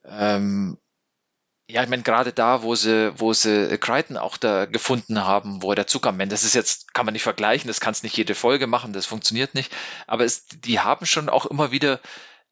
ähm, 0.06 0.78
ja, 1.70 1.84
ich 1.84 1.90
meine, 1.90 2.02
gerade 2.02 2.34
da, 2.34 2.64
wo 2.64 2.74
sie, 2.74 3.14
wo 3.20 3.32
sie 3.32 3.78
Crichton 3.78 4.18
auch 4.18 4.38
da 4.38 4.66
gefunden 4.66 5.24
haben, 5.24 5.62
wo 5.62 5.72
der 5.76 5.86
Zug 5.86 6.08
am 6.08 6.20
Ende, 6.20 6.34
das 6.34 6.44
ist 6.44 6.56
jetzt, 6.56 6.96
kann 6.96 7.06
man 7.06 7.14
nicht 7.14 7.22
vergleichen, 7.22 7.68
das 7.68 7.80
kannst 7.80 8.04
nicht 8.04 8.18
jede 8.18 8.34
Folge 8.34 8.66
machen, 8.66 8.92
das 8.92 9.06
funktioniert 9.06 9.54
nicht. 9.54 9.72
Aber 10.08 10.26
es, 10.26 10.48
die 10.48 10.80
haben 10.80 11.06
schon 11.06 11.30
auch 11.30 11.46
immer 11.46 11.70
wieder 11.70 12.00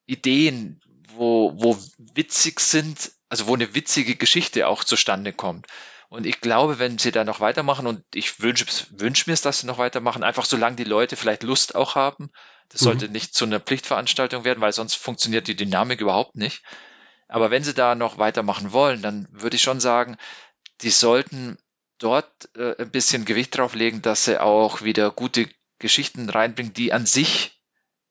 Ideen, 0.05 0.81
wo, 1.15 1.51
wo 1.57 1.75
witzig 1.97 2.59
sind, 2.59 3.11
also 3.27 3.47
wo 3.47 3.55
eine 3.55 3.73
witzige 3.73 4.15
Geschichte 4.15 4.67
auch 4.67 4.83
zustande 4.83 5.33
kommt. 5.33 5.65
Und 6.09 6.27
ich 6.27 6.39
glaube, 6.39 6.77
wenn 6.77 6.99
sie 6.99 7.11
da 7.11 7.23
noch 7.23 7.39
weitermachen, 7.39 7.87
und 7.87 8.03
ich 8.13 8.39
wünsche 8.39 8.67
wünsch 8.91 9.25
mir 9.25 9.33
es, 9.33 9.41
dass 9.41 9.61
sie 9.61 9.67
noch 9.67 9.79
weitermachen, 9.79 10.23
einfach 10.23 10.45
solange 10.45 10.75
die 10.75 10.83
Leute 10.83 11.15
vielleicht 11.15 11.41
Lust 11.41 11.73
auch 11.73 11.95
haben, 11.95 12.29
das 12.69 12.81
mhm. 12.81 12.85
sollte 12.85 13.09
nicht 13.09 13.33
zu 13.33 13.45
einer 13.45 13.59
Pflichtveranstaltung 13.59 14.43
werden, 14.43 14.61
weil 14.61 14.73
sonst 14.73 14.93
funktioniert 14.93 15.47
die 15.47 15.55
Dynamik 15.55 16.01
überhaupt 16.01 16.35
nicht. 16.35 16.61
Aber 17.27 17.51
wenn 17.51 17.63
sie 17.63 17.73
da 17.73 17.95
noch 17.95 18.17
weitermachen 18.17 18.71
wollen, 18.71 19.01
dann 19.01 19.27
würde 19.31 19.55
ich 19.55 19.61
schon 19.61 19.79
sagen, 19.79 20.17
die 20.81 20.89
sollten 20.89 21.57
dort 21.97 22.49
äh, 22.55 22.81
ein 22.81 22.91
bisschen 22.91 23.25
Gewicht 23.25 23.57
drauf 23.57 23.75
legen, 23.75 24.01
dass 24.01 24.25
sie 24.25 24.41
auch 24.41 24.81
wieder 24.81 25.11
gute 25.11 25.49
Geschichten 25.79 26.29
reinbringen, 26.29 26.73
die 26.73 26.93
an 26.93 27.05
sich 27.05 27.59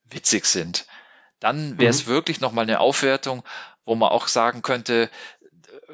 witzig 0.05 0.47
sind. 0.47 0.87
Dann 1.41 1.79
wäre 1.79 1.91
es 1.91 2.07
mhm. 2.07 2.11
wirklich 2.11 2.41
nochmal 2.41 2.65
eine 2.65 2.81
Aufwertung, 2.81 3.43
wo 3.85 3.95
man 3.95 4.11
auch 4.11 4.29
sagen 4.29 4.63
könnte, 4.63 5.11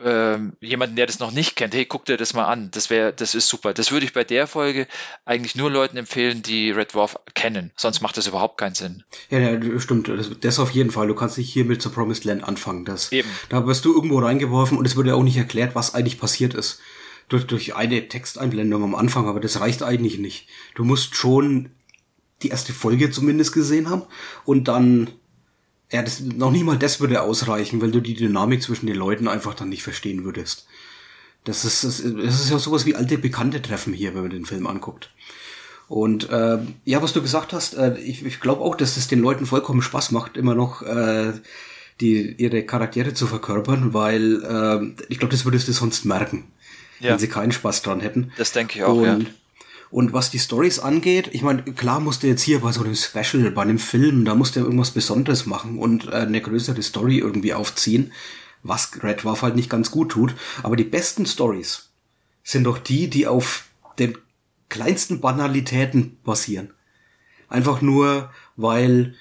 ähm, 0.04 0.54
jemanden, 0.60 0.96
der 0.96 1.06
das 1.06 1.18
noch 1.18 1.32
nicht 1.32 1.56
kennt, 1.56 1.74
hey, 1.74 1.84
guck 1.84 2.04
dir 2.04 2.16
das 2.16 2.34
mal 2.34 2.46
an, 2.46 2.70
das 2.70 2.90
wäre, 2.90 3.12
das 3.12 3.34
ist 3.34 3.48
super. 3.48 3.74
Das 3.74 3.92
würde 3.92 4.06
ich 4.06 4.12
bei 4.12 4.24
der 4.24 4.46
Folge 4.46 4.86
eigentlich 5.24 5.54
nur 5.54 5.70
Leuten 5.70 5.96
empfehlen, 5.96 6.42
die 6.42 6.70
Red 6.70 6.94
Dwarf 6.94 7.18
kennen. 7.34 7.70
Sonst 7.76 8.00
macht 8.00 8.16
das 8.16 8.26
überhaupt 8.26 8.58
keinen 8.58 8.74
Sinn. 8.74 9.04
Ja, 9.30 9.38
ja 9.38 9.80
stimmt. 9.80 10.08
Das, 10.08 10.30
das 10.40 10.58
auf 10.58 10.70
jeden 10.70 10.90
Fall. 10.90 11.08
Du 11.08 11.14
kannst 11.14 11.38
nicht 11.38 11.52
hier 11.52 11.64
mit 11.64 11.82
The 11.82 11.88
Promised 11.88 12.24
Land 12.24 12.44
anfangen. 12.44 12.84
Das, 12.84 13.12
Eben. 13.12 13.28
Da 13.48 13.66
wirst 13.66 13.84
du 13.84 13.94
irgendwo 13.94 14.18
reingeworfen 14.18 14.78
und 14.78 14.86
es 14.86 14.96
wird 14.96 15.06
ja 15.06 15.14
auch 15.14 15.22
nicht 15.22 15.36
erklärt, 15.36 15.74
was 15.74 15.94
eigentlich 15.94 16.18
passiert 16.18 16.54
ist. 16.54 16.80
Durch, 17.28 17.46
durch 17.46 17.76
eine 17.76 18.08
Texteinblendung 18.08 18.82
am 18.82 18.94
Anfang, 18.94 19.28
aber 19.28 19.40
das 19.40 19.60
reicht 19.60 19.82
eigentlich 19.82 20.18
nicht. 20.18 20.48
Du 20.74 20.84
musst 20.84 21.14
schon 21.14 21.70
die 22.42 22.48
erste 22.48 22.72
Folge 22.72 23.10
zumindest 23.10 23.52
gesehen 23.52 23.88
haben. 23.88 24.02
Und 24.44 24.68
dann, 24.68 25.10
ja, 25.92 26.02
das, 26.02 26.20
noch 26.20 26.50
nicht 26.50 26.64
mal 26.64 26.78
das 26.78 26.98
würde 27.00 27.22
ausreichen, 27.22 27.80
weil 27.80 27.90
du 27.92 28.00
die 28.00 28.14
Dynamik 28.14 28.62
zwischen 28.62 28.86
den 28.86 28.96
Leuten 28.96 29.28
einfach 29.28 29.54
dann 29.54 29.68
nicht 29.68 29.82
verstehen 29.82 30.24
würdest. 30.24 30.66
Das 31.44 31.64
ist, 31.64 31.84
das 31.84 32.00
ist 32.00 32.50
ja 32.50 32.58
sowas 32.58 32.86
wie 32.86 32.94
alte 32.94 33.18
Bekannte 33.18 33.60
treffen 33.62 33.92
hier, 33.92 34.14
wenn 34.14 34.22
man 34.22 34.30
den 34.30 34.46
Film 34.46 34.66
anguckt. 34.66 35.10
Und 35.88 36.30
äh, 36.30 36.58
ja, 36.84 37.02
was 37.02 37.12
du 37.12 37.20
gesagt 37.20 37.52
hast, 37.52 37.74
äh, 37.74 37.98
ich, 37.98 38.24
ich 38.24 38.40
glaube 38.40 38.62
auch, 38.62 38.74
dass 38.76 38.96
es 38.96 39.08
den 39.08 39.20
Leuten 39.20 39.44
vollkommen 39.44 39.82
Spaß 39.82 40.12
macht, 40.12 40.36
immer 40.36 40.54
noch 40.54 40.82
äh, 40.82 41.32
die 42.00 42.34
ihre 42.38 42.62
Charaktere 42.62 43.12
zu 43.12 43.26
verkörpern, 43.26 43.92
weil 43.92 44.42
äh, 44.42 45.02
ich 45.08 45.18
glaube, 45.18 45.32
das 45.32 45.44
würdest 45.44 45.68
du 45.68 45.72
sonst 45.72 46.04
merken, 46.06 46.44
Ja. 47.00 47.10
wenn 47.10 47.18
sie 47.18 47.28
keinen 47.28 47.52
Spaß 47.52 47.82
dran 47.82 48.00
hätten. 48.00 48.32
Das 48.38 48.52
denke 48.52 48.78
ich 48.78 48.84
auch, 48.84 48.96
und, 48.96 49.04
ja. 49.04 49.18
Und 49.92 50.14
was 50.14 50.30
die 50.30 50.38
Stories 50.38 50.78
angeht, 50.78 51.28
ich 51.32 51.42
meine, 51.42 51.64
klar 51.64 52.00
musst 52.00 52.22
du 52.22 52.26
jetzt 52.26 52.40
hier 52.40 52.60
bei 52.60 52.72
so 52.72 52.82
einem 52.82 52.94
Special, 52.94 53.50
bei 53.50 53.60
einem 53.60 53.78
Film, 53.78 54.24
da 54.24 54.34
musst 54.34 54.56
du 54.56 54.60
irgendwas 54.60 54.90
Besonderes 54.90 55.44
machen 55.44 55.78
und 55.78 56.06
äh, 56.06 56.12
eine 56.12 56.40
größere 56.40 56.80
Story 56.80 57.18
irgendwie 57.18 57.52
aufziehen, 57.52 58.10
was 58.62 58.90
Red 59.02 59.22
Dwarf 59.22 59.42
halt 59.42 59.54
nicht 59.54 59.68
ganz 59.68 59.90
gut 59.90 60.12
tut. 60.12 60.34
Aber 60.62 60.76
die 60.76 60.84
besten 60.84 61.26
Stories 61.26 61.90
sind 62.42 62.64
doch 62.64 62.78
die, 62.78 63.10
die 63.10 63.26
auf 63.26 63.66
den 63.98 64.16
kleinsten 64.70 65.20
Banalitäten 65.20 66.16
basieren. 66.24 66.72
Einfach 67.50 67.82
nur, 67.82 68.30
weil 68.56 69.14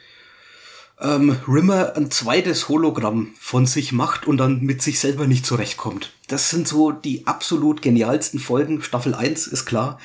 ähm, 1.02 1.36
Rimmer 1.48 1.96
ein 1.96 2.12
zweites 2.12 2.70
Hologramm 2.70 3.34
von 3.40 3.66
sich 3.66 3.92
macht 3.92 4.28
und 4.28 4.38
dann 4.38 4.62
mit 4.62 4.82
sich 4.82 5.00
selber 5.00 5.28
nicht 5.28 5.46
zurechtkommt. 5.46 6.14
Das 6.28 6.50
sind 6.50 6.68
so 6.68 6.92
die 6.92 7.28
absolut 7.28 7.82
genialsten 7.82 8.40
Folgen. 8.40 8.82
Staffel 8.82 9.16
1 9.16 9.48
ist 9.48 9.66
klar. 9.66 10.00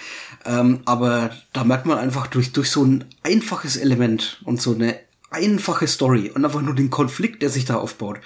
Ähm, 0.47 0.81
aber 0.85 1.31
da 1.53 1.65
merkt 1.65 1.87
man 1.87 1.99
einfach 1.99 2.27
durch, 2.27 2.53
durch 2.53 2.71
so 2.71 2.85
ein 2.85 3.05
einfaches 3.23 3.77
Element 3.77 4.41
und 4.45 4.61
so 4.61 4.75
eine 4.75 4.99
einfache 5.31 5.87
Story 5.87 6.31
und 6.35 6.45
einfach 6.45 6.63
nur 6.63 6.75
den 6.75 6.91
Konflikt, 6.91 7.43
der 7.43 7.51
sich 7.51 7.65
da 7.65 7.77
aufbaut, 7.77 8.21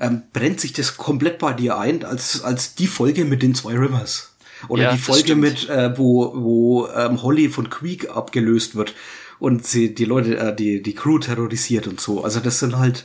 ähm, 0.00 0.22
brennt 0.32 0.60
sich 0.60 0.72
das 0.72 0.96
komplett 0.96 1.38
bei 1.38 1.52
dir 1.52 1.78
ein, 1.78 2.04
als, 2.04 2.42
als 2.42 2.74
die 2.74 2.86
Folge 2.86 3.24
mit 3.24 3.42
den 3.42 3.54
zwei 3.54 3.74
Rimmers. 3.74 4.34
Oder 4.68 4.84
Ja, 4.84 4.92
die 4.92 4.98
Folge 4.98 5.36
mit, 5.36 5.68
äh, 5.68 5.96
wo, 5.96 6.32
wo 6.34 6.88
ähm, 6.88 7.22
Holly 7.22 7.48
von 7.48 7.70
Queek 7.70 8.10
abgelöst 8.10 8.74
wird 8.74 8.94
und 9.38 9.66
sie 9.66 9.94
die 9.94 10.04
Leute, 10.04 10.36
äh, 10.36 10.56
die, 10.56 10.82
die 10.82 10.94
Crew 10.94 11.18
terrorisiert 11.18 11.86
und 11.86 12.00
so. 12.00 12.24
Also 12.24 12.40
das 12.40 12.58
sind 12.58 12.76
halt 12.76 13.04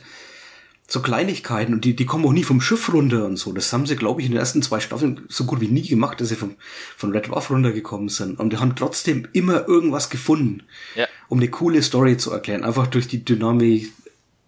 so 0.86 1.00
Kleinigkeiten 1.00 1.72
und 1.72 1.84
die, 1.84 1.96
die 1.96 2.04
kommen 2.04 2.26
auch 2.26 2.32
nie 2.32 2.44
vom 2.44 2.60
Schiff 2.60 2.92
runter 2.92 3.24
und 3.24 3.38
so. 3.38 3.52
Das 3.52 3.72
haben 3.72 3.86
sie, 3.86 3.96
glaube 3.96 4.20
ich, 4.20 4.26
in 4.26 4.32
den 4.32 4.38
ersten 4.40 4.60
zwei 4.62 4.80
Staffeln 4.80 5.22
so 5.28 5.44
gut 5.44 5.60
wie 5.62 5.68
nie 5.68 5.86
gemacht, 5.86 6.20
dass 6.20 6.28
sie 6.28 6.36
vom, 6.36 6.56
von 6.96 7.12
Red 7.12 7.28
Dwarf 7.28 7.50
runtergekommen 7.50 8.10
sind. 8.10 8.38
Und 8.38 8.52
die 8.52 8.58
haben 8.58 8.76
trotzdem 8.76 9.26
immer 9.32 9.66
irgendwas 9.66 10.10
gefunden, 10.10 10.62
Ja. 10.94 11.06
um 11.28 11.38
eine 11.38 11.48
coole 11.48 11.82
Story 11.82 12.18
zu 12.18 12.30
erklären. 12.32 12.64
Einfach 12.64 12.86
durch 12.86 13.08
die 13.08 13.24
Dynamik, 13.24 13.92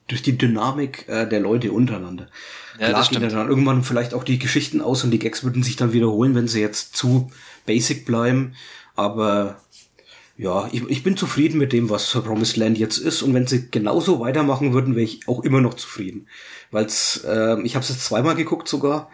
durch 0.08 0.20
die 0.22 0.36
Dynamik 0.36 1.08
äh, 1.08 1.26
der 1.26 1.40
Leute 1.40 1.72
untereinander. 1.72 2.28
Ja, 2.78 2.88
Klar 2.90 3.02
gehen 3.08 3.16
stimmt. 3.16 3.32
dann 3.32 3.48
irgendwann 3.48 3.82
vielleicht 3.82 4.12
auch 4.12 4.22
die 4.22 4.38
Geschichten 4.38 4.82
aus 4.82 5.04
und 5.04 5.10
die 5.12 5.18
Gags 5.18 5.42
würden 5.42 5.62
sich 5.62 5.76
dann 5.76 5.94
wiederholen, 5.94 6.34
wenn 6.34 6.48
sie 6.48 6.60
jetzt 6.60 6.94
zu 6.96 7.30
basic 7.64 8.04
bleiben. 8.04 8.52
Aber 8.94 9.60
ja, 10.38 10.68
ich, 10.70 10.88
ich 10.88 11.02
bin 11.02 11.16
zufrieden 11.16 11.58
mit 11.58 11.72
dem, 11.72 11.88
was 11.88 12.10
Promised 12.10 12.56
Land 12.56 12.76
jetzt 12.78 12.98
ist. 12.98 13.22
Und 13.22 13.32
wenn 13.32 13.46
sie 13.46 13.70
genauso 13.70 14.20
weitermachen 14.20 14.74
würden, 14.74 14.94
wäre 14.94 15.04
ich 15.04 15.26
auch 15.26 15.42
immer 15.42 15.60
noch 15.60 15.74
zufrieden. 15.74 16.28
Weil's, 16.70 17.24
äh, 17.26 17.60
ich 17.62 17.74
habe 17.74 17.82
es 17.82 17.88
jetzt 17.88 18.04
zweimal 18.04 18.34
geguckt 18.34 18.68
sogar, 18.68 19.10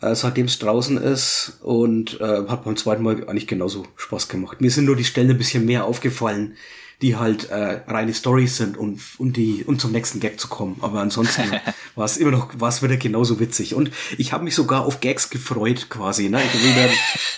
äh, 0.00 0.16
seitdem 0.16 0.46
es 0.46 0.58
draußen 0.58 0.96
ist. 0.96 1.58
Und 1.62 2.20
äh, 2.20 2.48
hat 2.48 2.64
beim 2.64 2.76
zweiten 2.76 3.04
Mal 3.04 3.28
eigentlich 3.28 3.46
genauso 3.46 3.86
Spaß 3.96 4.28
gemacht. 4.28 4.60
Mir 4.60 4.70
sind 4.70 4.86
nur 4.86 4.96
die 4.96 5.04
Stellen 5.04 5.30
ein 5.30 5.38
bisschen 5.38 5.64
mehr 5.64 5.84
aufgefallen, 5.84 6.56
die 7.02 7.16
halt 7.16 7.50
äh, 7.50 7.80
reine 7.86 8.14
Stories 8.14 8.56
sind, 8.56 8.78
um, 8.78 8.98
um, 9.18 9.32
die, 9.32 9.64
um 9.64 9.78
zum 9.78 9.92
nächsten 9.92 10.20
Gag 10.20 10.40
zu 10.40 10.48
kommen. 10.48 10.78
Aber 10.80 11.00
ansonsten 11.00 11.42
war 11.96 12.04
es 12.04 12.16
immer 12.16 12.30
noch, 12.30 12.60
war 12.60 12.68
es 12.68 12.82
wieder 12.82 12.96
genauso 12.96 13.40
witzig. 13.40 13.74
Und 13.74 13.90
ich 14.16 14.32
habe 14.32 14.44
mich 14.44 14.54
sogar 14.54 14.86
auf 14.86 15.00
Gags 15.00 15.28
gefreut 15.28 15.90
quasi. 15.90 16.28
Ne? 16.28 16.40
Ich, 16.42 16.62
wie 16.62 16.74
dann 16.74 16.90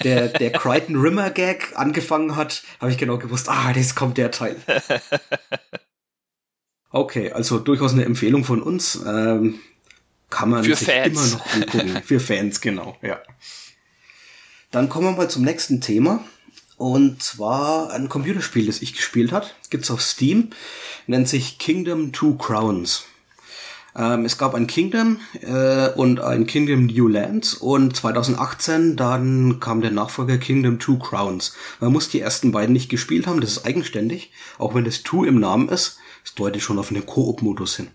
der, 0.05 0.29
der 0.29 0.53
Crichton 0.53 0.97
Rimmer 0.97 1.31
Gag 1.31 1.73
angefangen 1.75 2.37
hat, 2.37 2.63
habe 2.81 2.93
ich 2.93 2.99
genau 2.99 3.19
gewusst, 3.19 3.49
ah, 3.49 3.73
das 3.73 3.95
kommt 3.95 4.19
der 4.19 4.31
Teil. 4.31 4.57
Okay, 6.97 7.33
also 7.33 7.59
durchaus 7.59 7.93
eine 7.93 8.05
Empfehlung 8.05 8.45
von 8.45 8.63
uns. 8.63 9.03
Ähm, 9.05 9.59
kann 10.31 10.49
man 10.49 10.63
Für 10.63 10.77
sich 10.77 10.87
Fans. 10.87 11.09
immer 11.09 11.27
noch 11.27 11.53
angucken. 11.53 12.03
Für 12.05 12.21
Fans, 12.21 12.61
genau, 12.61 12.97
ja. 13.03 13.21
Dann 14.71 14.89
kommen 14.89 15.09
wir 15.09 15.17
mal 15.17 15.29
zum 15.29 15.43
nächsten 15.43 15.81
Thema. 15.81 16.25
Und 16.77 17.23
zwar 17.23 17.93
ein 17.93 18.09
Computerspiel, 18.09 18.67
das 18.67 18.83
ich 18.83 18.95
gespielt 18.95 19.33
habe. 19.33 19.47
Gibt's 19.71 19.91
auf 19.91 20.03
Steam. 20.03 20.51
Nennt 21.07 21.29
sich 21.29 21.59
Kingdom 21.59 22.13
Two 22.13 22.37
Crowns. 22.37 23.05
Ähm, 23.97 24.25
es 24.25 24.39
gab 24.39 24.55
ein 24.55 24.67
Kingdom 24.67 25.21
äh, 25.41 25.89
und 25.91 26.21
ein 26.21 26.47
Kingdom 26.47 26.87
New 26.87 27.07
Lands 27.07 27.55
und 27.55 27.95
2018 27.95 28.97
dann 28.97 29.61
kam 29.61 29.83
der 29.83 29.93
Nachfolger 29.93 30.39
Kingdom 30.39 30.81
Two 30.81 30.99
Crowns. 30.99 31.55
Man 31.81 31.93
muss 31.93 32.09
die 32.09 32.21
ersten 32.21 32.51
beiden 32.51 32.73
nicht 32.73 32.89
gespielt 32.89 33.27
haben, 33.27 33.41
das 33.41 33.53
ist 33.53 33.67
eigenständig, 33.67 34.33
auch 34.59 34.75
wenn 34.75 34.85
das 34.85 35.05
Two 35.05 35.25
im 35.25 35.39
Namen 35.39 35.69
ist. 35.69 35.99
Das 36.25 36.35
deutet 36.35 36.63
schon 36.63 36.79
auf 36.79 36.91
einen 36.91 37.07
Koop-Modus 37.07 37.77
hin. 37.77 37.89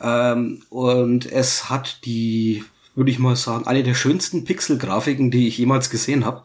Ähm, 0.00 0.64
und 0.70 1.30
es 1.30 1.70
hat 1.70 2.04
die, 2.04 2.64
würde 2.96 3.10
ich 3.10 3.20
mal 3.20 3.36
sagen, 3.36 3.66
eine 3.66 3.84
der 3.84 3.94
schönsten 3.94 4.44
Pixel-Grafiken, 4.44 5.30
die 5.30 5.46
ich 5.46 5.58
jemals 5.58 5.90
gesehen 5.90 6.24
habe. 6.24 6.44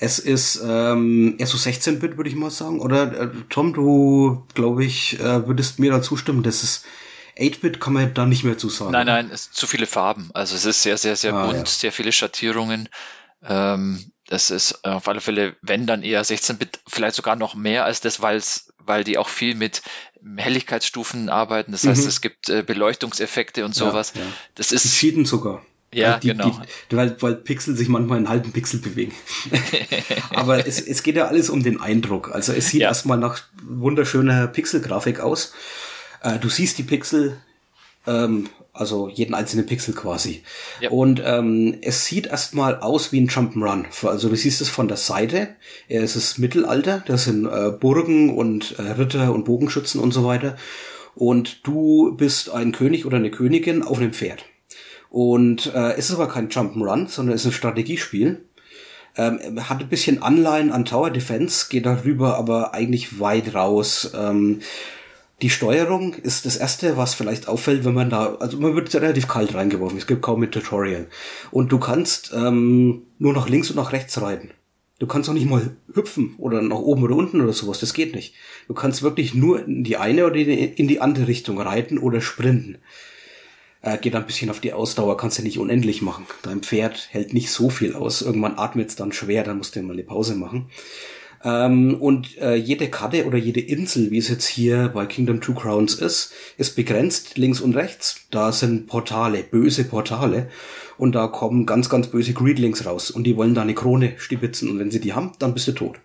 Es 0.00 0.18
ist 0.20 0.60
ähm, 0.64 1.34
eher 1.38 1.46
so 1.48 1.58
16-Bit, 1.58 2.16
würde 2.16 2.30
ich 2.30 2.36
mal 2.36 2.50
sagen. 2.50 2.80
Oder 2.80 3.20
äh, 3.20 3.28
Tom, 3.50 3.72
du, 3.74 4.46
glaube 4.54 4.84
ich, 4.84 5.18
äh, 5.18 5.46
würdest 5.46 5.78
mir 5.80 5.90
da 5.90 6.00
zustimmen, 6.00 6.42
dass 6.44 6.62
es 6.62 6.84
8-Bit 7.36 7.80
kann 7.80 7.92
man 7.94 8.14
da 8.14 8.24
nicht 8.24 8.44
mehr 8.44 8.56
zu 8.56 8.68
sagen. 8.68 8.92
Nein, 8.92 9.06
nein, 9.06 9.30
es 9.32 9.44
sind 9.44 9.54
zu 9.56 9.66
viele 9.66 9.86
Farben. 9.86 10.30
Also 10.34 10.54
es 10.54 10.64
ist 10.64 10.82
sehr, 10.82 10.98
sehr, 10.98 11.16
sehr 11.16 11.34
Ah, 11.34 11.46
bunt, 11.46 11.58
ja. 11.58 11.66
sehr 11.66 11.90
viele 11.92 12.12
Schattierungen. 12.12 12.88
Ähm, 13.44 14.12
das 14.28 14.50
ist 14.50 14.84
auf 14.84 15.08
alle 15.08 15.20
Fälle, 15.20 15.56
wenn 15.62 15.86
dann 15.86 16.02
eher 16.02 16.24
16-Bit, 16.24 16.80
vielleicht 16.86 17.16
sogar 17.16 17.34
noch 17.34 17.54
mehr 17.56 17.84
als 17.84 18.00
das, 18.00 18.20
weil's, 18.20 18.72
weil 18.78 19.02
die 19.02 19.18
auch 19.18 19.28
viel 19.28 19.54
mit 19.54 19.82
Helligkeitsstufen 20.36 21.28
arbeiten. 21.28 21.72
Das 21.72 21.86
heißt, 21.86 22.02
Mhm. 22.02 22.08
es 22.08 22.20
gibt 22.20 22.48
äh, 22.48 22.62
Beleuchtungseffekte 22.62 23.64
und 23.64 23.74
sowas. 23.74 24.12
ja. 24.14 24.22
Das 24.54 24.68
Die 24.68 24.74
ist 24.76 24.94
cheaten 24.94 25.24
sogar. 25.24 25.62
Ja, 25.92 26.18
die, 26.18 26.28
genau. 26.28 26.50
Die, 26.90 26.96
weil, 26.96 27.16
weil 27.20 27.34
Pixel 27.36 27.76
sich 27.76 27.88
manchmal 27.88 28.18
einen 28.18 28.28
halben 28.28 28.52
Pixel 28.52 28.80
bewegen. 28.80 29.12
Aber 30.30 30.66
es, 30.66 30.80
es 30.80 31.02
geht 31.02 31.16
ja 31.16 31.26
alles 31.28 31.48
um 31.48 31.62
den 31.62 31.80
Eindruck. 31.80 32.30
Also 32.34 32.52
es 32.52 32.68
sieht 32.68 32.82
Ja. 32.82 32.88
erstmal 32.88 33.18
nach 33.18 33.40
wunderschöner 33.66 34.46
Pixelgrafik 34.48 35.20
aus. 35.20 35.54
Äh, 36.22 36.38
du 36.38 36.48
siehst 36.50 36.76
die 36.78 36.82
Pixel, 36.82 37.38
ähm, 38.06 38.48
also 38.74 39.08
jeden 39.08 39.34
einzelnen 39.34 39.64
Pixel 39.66 39.94
quasi. 39.94 40.42
Ja. 40.80 40.90
Und 40.90 41.22
ähm, 41.24 41.78
es 41.80 42.04
sieht 42.04 42.26
erstmal 42.26 42.78
aus 42.80 43.10
wie 43.12 43.20
ein 43.20 43.28
Jump'n'Run. 43.28 43.86
Also 44.06 44.28
du 44.28 44.36
siehst 44.36 44.60
es 44.60 44.68
von 44.68 44.88
der 44.88 44.98
Seite. 44.98 45.56
Es 45.88 46.16
ist 46.16 46.38
Mittelalter. 46.38 47.02
Das 47.06 47.24
sind 47.24 47.46
äh, 47.46 47.70
Burgen 47.70 48.36
und 48.36 48.78
äh, 48.78 48.82
Ritter 48.82 49.32
und 49.32 49.44
Bogenschützen 49.46 50.00
und 50.00 50.12
so 50.12 50.24
weiter. 50.26 50.56
Und 51.14 51.66
du 51.66 52.14
bist 52.16 52.50
ein 52.50 52.72
König 52.72 53.06
oder 53.06 53.16
eine 53.16 53.30
Königin 53.30 53.82
auf 53.82 53.98
einem 53.98 54.12
Pferd. 54.12 54.44
Und 55.10 55.72
äh, 55.74 55.92
es 55.92 56.10
ist 56.10 56.16
aber 56.16 56.28
kein 56.28 56.48
Jump'n'Run, 56.48 57.08
sondern 57.08 57.34
es 57.34 57.42
ist 57.42 57.48
ein 57.48 57.52
Strategiespiel. 57.52 58.44
Ähm, 59.16 59.68
hat 59.68 59.80
ein 59.80 59.88
bisschen 59.88 60.22
Anleihen 60.22 60.70
an 60.70 60.84
Tower 60.84 61.10
Defense, 61.10 61.66
geht 61.70 61.86
darüber 61.86 62.36
aber 62.36 62.74
eigentlich 62.74 63.18
weit 63.18 63.54
raus. 63.54 64.12
Ähm, 64.14 64.60
die 65.40 65.50
Steuerung 65.50 66.14
ist 66.14 66.46
das 66.46 66.56
erste, 66.56 66.96
was 66.96 67.14
vielleicht 67.14 67.46
auffällt, 67.46 67.84
wenn 67.84 67.94
man 67.94 68.10
da, 68.10 68.34
also 68.40 68.58
man 68.58 68.74
wird 68.74 68.92
relativ 68.94 69.28
kalt 69.28 69.54
reingeworfen. 69.54 69.96
Es 69.96 70.06
gibt 70.06 70.22
kaum 70.22 70.42
ein 70.42 70.50
Tutorial. 70.50 71.06
Und 71.50 71.70
du 71.70 71.78
kannst 71.78 72.32
ähm, 72.34 73.02
nur 73.18 73.32
nach 73.32 73.48
links 73.48 73.70
und 73.70 73.76
nach 73.76 73.92
rechts 73.92 74.20
reiten. 74.20 74.50
Du 74.98 75.06
kannst 75.06 75.28
auch 75.28 75.34
nicht 75.34 75.48
mal 75.48 75.76
hüpfen 75.94 76.34
oder 76.38 76.60
nach 76.60 76.78
oben 76.78 77.04
oder 77.04 77.14
unten 77.14 77.40
oder 77.40 77.52
sowas. 77.52 77.78
Das 77.78 77.94
geht 77.94 78.16
nicht. 78.16 78.34
Du 78.66 78.74
kannst 78.74 79.04
wirklich 79.04 79.32
nur 79.32 79.64
in 79.64 79.84
die 79.84 79.96
eine 79.96 80.26
oder 80.26 80.34
in 80.34 80.88
die 80.88 81.00
andere 81.00 81.28
Richtung 81.28 81.60
reiten 81.60 81.98
oder 81.98 82.20
sprinten. 82.20 82.78
Äh, 83.82 83.98
geht 83.98 84.16
ein 84.16 84.26
bisschen 84.26 84.50
auf 84.50 84.60
die 84.60 84.72
Ausdauer, 84.72 85.16
kannst 85.16 85.38
du 85.38 85.42
nicht 85.42 85.58
unendlich 85.58 86.02
machen. 86.02 86.26
Dein 86.42 86.60
Pferd 86.60 87.08
hält 87.10 87.32
nicht 87.32 87.50
so 87.50 87.70
viel 87.70 87.94
aus. 87.94 88.22
Irgendwann 88.22 88.58
atmet 88.58 88.88
es 88.88 88.96
dann 88.96 89.12
schwer, 89.12 89.44
dann 89.44 89.58
musst 89.58 89.76
du 89.76 89.82
mal 89.82 89.92
eine 89.92 90.02
Pause 90.02 90.34
machen. 90.34 90.70
Ähm, 91.44 91.94
und 92.00 92.36
äh, 92.38 92.56
jede 92.56 92.88
Karte 92.88 93.24
oder 93.26 93.38
jede 93.38 93.60
Insel, 93.60 94.10
wie 94.10 94.18
es 94.18 94.28
jetzt 94.28 94.46
hier 94.46 94.88
bei 94.88 95.06
Kingdom 95.06 95.40
Two 95.40 95.54
Crowns 95.54 95.94
ist, 95.94 96.32
ist 96.56 96.74
begrenzt 96.74 97.38
links 97.38 97.60
und 97.60 97.76
rechts. 97.76 98.22
Da 98.30 98.50
sind 98.50 98.88
Portale, 98.88 99.44
böse 99.44 99.84
Portale. 99.84 100.48
Und 100.96 101.14
da 101.14 101.28
kommen 101.28 101.64
ganz, 101.64 101.88
ganz 101.88 102.08
böse 102.08 102.32
Greedlings 102.32 102.84
raus. 102.84 103.12
Und 103.12 103.24
die 103.24 103.36
wollen 103.36 103.54
deine 103.54 103.74
Krone 103.74 104.14
stibitzen. 104.16 104.68
Und 104.68 104.80
wenn 104.80 104.90
sie 104.90 105.00
die 105.00 105.12
haben, 105.12 105.32
dann 105.38 105.54
bist 105.54 105.68
du 105.68 105.72
tot. 105.72 106.00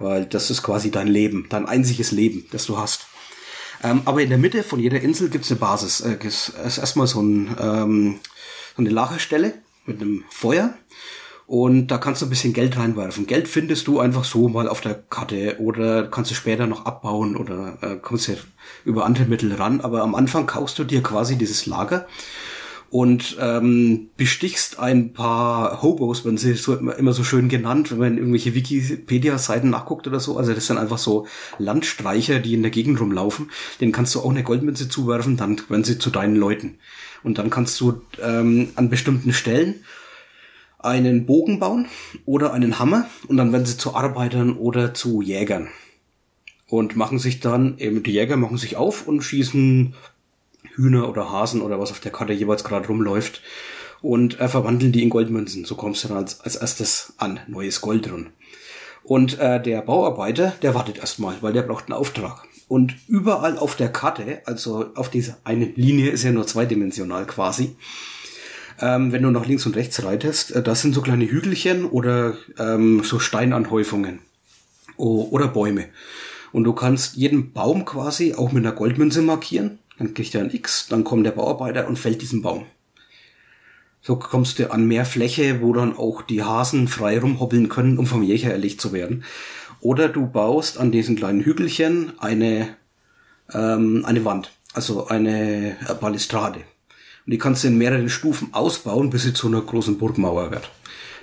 Weil 0.00 0.24
das 0.24 0.50
ist 0.50 0.64
quasi 0.64 0.90
dein 0.90 1.06
Leben, 1.06 1.46
dein 1.48 1.66
einziges 1.66 2.10
Leben, 2.10 2.46
das 2.50 2.66
du 2.66 2.78
hast. 2.78 3.06
Ähm, 3.82 4.02
aber 4.04 4.22
in 4.22 4.28
der 4.28 4.38
Mitte 4.38 4.62
von 4.62 4.80
jeder 4.80 5.00
Insel 5.00 5.28
gibt's 5.28 5.50
eine 5.50 5.60
Basis. 5.60 6.00
Äh, 6.00 6.18
es 6.24 6.50
ist 6.50 6.78
erstmal 6.78 7.06
so, 7.06 7.20
ein, 7.20 7.56
ähm, 7.60 8.20
so 8.76 8.82
eine 8.82 8.90
Lagerstelle 8.90 9.54
mit 9.86 10.00
einem 10.00 10.24
Feuer. 10.30 10.74
Und 11.46 11.88
da 11.88 11.98
kannst 11.98 12.22
du 12.22 12.26
ein 12.26 12.30
bisschen 12.30 12.52
Geld 12.52 12.78
reinwerfen. 12.78 13.26
Geld 13.26 13.48
findest 13.48 13.86
du 13.86 14.00
einfach 14.00 14.24
so 14.24 14.48
mal 14.48 14.68
auf 14.68 14.80
der 14.80 14.94
Karte 14.94 15.56
oder 15.58 16.06
kannst 16.06 16.30
du 16.30 16.34
später 16.34 16.66
noch 16.66 16.86
abbauen 16.86 17.36
oder 17.36 17.78
äh, 17.82 17.96
kommst 17.96 18.28
ja 18.28 18.34
über 18.84 19.04
andere 19.04 19.24
Mittel 19.24 19.52
ran. 19.52 19.80
Aber 19.80 20.02
am 20.02 20.14
Anfang 20.14 20.46
kaufst 20.46 20.78
du 20.78 20.84
dir 20.84 21.02
quasi 21.02 21.36
dieses 21.36 21.66
Lager 21.66 22.06
und 22.92 23.38
ähm, 23.40 24.10
bestichst 24.18 24.78
ein 24.78 25.14
paar 25.14 25.80
Hobos, 25.80 26.26
wenn 26.26 26.36
sie 26.36 26.52
so 26.52 26.76
immer, 26.76 27.14
so 27.14 27.24
schön 27.24 27.48
genannt, 27.48 27.90
wenn 27.90 27.98
man 27.98 28.18
irgendwelche 28.18 28.54
Wikipedia-Seiten 28.54 29.70
nachguckt 29.70 30.06
oder 30.06 30.20
so. 30.20 30.36
Also 30.36 30.52
das 30.52 30.66
sind 30.66 30.76
einfach 30.76 30.98
so 30.98 31.26
Landstreicher, 31.56 32.38
die 32.38 32.52
in 32.52 32.60
der 32.60 32.70
Gegend 32.70 33.00
rumlaufen. 33.00 33.50
Den 33.80 33.92
kannst 33.92 34.14
du 34.14 34.20
auch 34.20 34.28
eine 34.28 34.42
Goldmünze 34.42 34.90
zuwerfen, 34.90 35.38
dann 35.38 35.58
werden 35.70 35.84
sie 35.84 35.96
zu 35.96 36.10
deinen 36.10 36.36
Leuten. 36.36 36.74
Und 37.22 37.38
dann 37.38 37.48
kannst 37.48 37.80
du 37.80 38.02
ähm, 38.22 38.72
an 38.74 38.90
bestimmten 38.90 39.32
Stellen 39.32 39.76
einen 40.78 41.24
Bogen 41.24 41.60
bauen 41.60 41.86
oder 42.26 42.52
einen 42.52 42.78
Hammer 42.78 43.06
und 43.26 43.38
dann 43.38 43.52
werden 43.54 43.64
sie 43.64 43.78
zu 43.78 43.94
Arbeitern 43.94 44.54
oder 44.54 44.92
zu 44.92 45.22
Jägern. 45.22 45.68
Und 46.68 46.94
machen 46.96 47.18
sich 47.18 47.40
dann, 47.40 47.78
eben 47.78 48.02
die 48.02 48.12
Jäger 48.12 48.36
machen 48.36 48.58
sich 48.58 48.76
auf 48.76 49.08
und 49.08 49.22
schießen 49.22 49.94
Hühner 50.74 51.08
oder 51.08 51.30
Hasen 51.30 51.62
oder 51.62 51.78
was 51.78 51.90
auf 51.90 52.00
der 52.00 52.12
Karte 52.12 52.32
jeweils 52.32 52.64
gerade 52.64 52.88
rumläuft 52.88 53.42
und 54.00 54.40
äh, 54.40 54.48
verwandeln 54.48 54.92
die 54.92 55.02
in 55.02 55.10
Goldmünzen. 55.10 55.64
So 55.64 55.74
kommst 55.76 56.04
du 56.04 56.08
dann 56.08 56.18
als, 56.18 56.40
als 56.40 56.56
erstes 56.56 57.14
an 57.18 57.40
neues 57.46 57.80
Gold 57.80 58.06
drin. 58.06 58.30
Und 59.04 59.38
äh, 59.38 59.60
der 59.60 59.82
Bauarbeiter, 59.82 60.52
der 60.62 60.74
wartet 60.74 60.98
erstmal, 60.98 61.36
weil 61.40 61.52
der 61.52 61.62
braucht 61.62 61.86
einen 61.86 61.98
Auftrag. 61.98 62.44
Und 62.68 62.94
überall 63.08 63.58
auf 63.58 63.76
der 63.76 63.90
Karte, 63.90 64.42
also 64.46 64.90
auf 64.94 65.10
dieser 65.10 65.36
eine 65.44 65.66
Linie 65.66 66.10
ist 66.10 66.22
ja 66.22 66.32
nur 66.32 66.46
zweidimensional 66.46 67.26
quasi, 67.26 67.76
ähm, 68.80 69.12
wenn 69.12 69.22
du 69.22 69.30
nach 69.30 69.46
links 69.46 69.66
und 69.66 69.76
rechts 69.76 70.02
reitest, 70.04 70.52
äh, 70.52 70.62
das 70.62 70.82
sind 70.82 70.94
so 70.94 71.02
kleine 71.02 71.28
Hügelchen 71.28 71.84
oder 71.84 72.34
ähm, 72.58 73.02
so 73.04 73.18
Steinanhäufungen 73.18 74.20
oh, 74.96 75.28
oder 75.30 75.48
Bäume. 75.48 75.86
Und 76.52 76.64
du 76.64 76.72
kannst 76.72 77.16
jeden 77.16 77.52
Baum 77.52 77.84
quasi 77.84 78.34
auch 78.34 78.52
mit 78.52 78.64
einer 78.64 78.74
Goldmünze 78.74 79.22
markieren 79.22 79.78
dann 79.98 80.14
kriegt 80.14 80.34
er 80.34 80.42
ein 80.42 80.52
X, 80.52 80.86
dann 80.88 81.04
kommt 81.04 81.26
der 81.26 81.32
Bauarbeiter 81.32 81.86
und 81.86 81.98
fällt 81.98 82.22
diesen 82.22 82.42
Baum. 82.42 82.66
So 84.00 84.16
kommst 84.16 84.58
du 84.58 84.72
an 84.72 84.86
mehr 84.86 85.04
Fläche, 85.04 85.60
wo 85.62 85.72
dann 85.72 85.96
auch 85.96 86.22
die 86.22 86.42
Hasen 86.42 86.88
frei 86.88 87.20
rumhoppeln 87.20 87.68
können, 87.68 87.98
um 87.98 88.06
vom 88.06 88.24
Jäger 88.24 88.50
erlegt 88.50 88.80
zu 88.80 88.92
werden. 88.92 89.24
Oder 89.80 90.08
du 90.08 90.26
baust 90.26 90.78
an 90.78 90.90
diesen 90.90 91.14
kleinen 91.14 91.40
Hügelchen 91.40 92.12
eine, 92.18 92.76
ähm, 93.52 94.04
eine 94.04 94.24
Wand, 94.24 94.50
also 94.74 95.06
eine 95.06 95.76
Balustrade. 96.00 96.60
Und 97.26 97.30
die 97.30 97.38
kannst 97.38 97.62
du 97.62 97.68
in 97.68 97.78
mehreren 97.78 98.08
Stufen 98.08 98.52
ausbauen, 98.52 99.10
bis 99.10 99.22
sie 99.22 99.34
zu 99.34 99.46
einer 99.46 99.60
großen 99.60 99.98
Burgmauer 99.98 100.50
wird. 100.50 100.68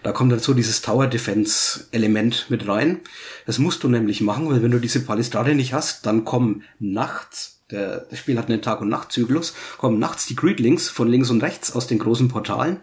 Da 0.03 0.13
kommt 0.13 0.31
dann 0.31 0.39
so 0.39 0.53
dieses 0.53 0.81
Tower 0.81 1.07
Defense 1.07 1.87
Element 1.91 2.45
mit 2.49 2.65
rein. 2.65 3.01
Das 3.45 3.59
musst 3.59 3.83
du 3.83 3.89
nämlich 3.89 4.21
machen, 4.21 4.49
weil 4.49 4.63
wenn 4.63 4.71
du 4.71 4.79
diese 4.79 5.01
Balustrade 5.01 5.53
nicht 5.53 5.73
hast, 5.73 6.05
dann 6.05 6.23
kommen 6.23 6.63
nachts 6.79 7.58
der, 7.71 8.05
das 8.09 8.19
Spiel 8.19 8.37
hat 8.37 8.49
einen 8.49 8.61
Tag- 8.61 8.81
und 8.81 8.89
Nachtzyklus, 8.89 9.53
kommen 9.77 9.99
nachts 9.99 10.25
die 10.25 10.35
Greedlings 10.35 10.89
von 10.89 11.07
links 11.07 11.29
und 11.29 11.43
rechts 11.43 11.75
aus 11.75 11.87
den 11.87 11.99
großen 11.99 12.27
Portalen, 12.27 12.77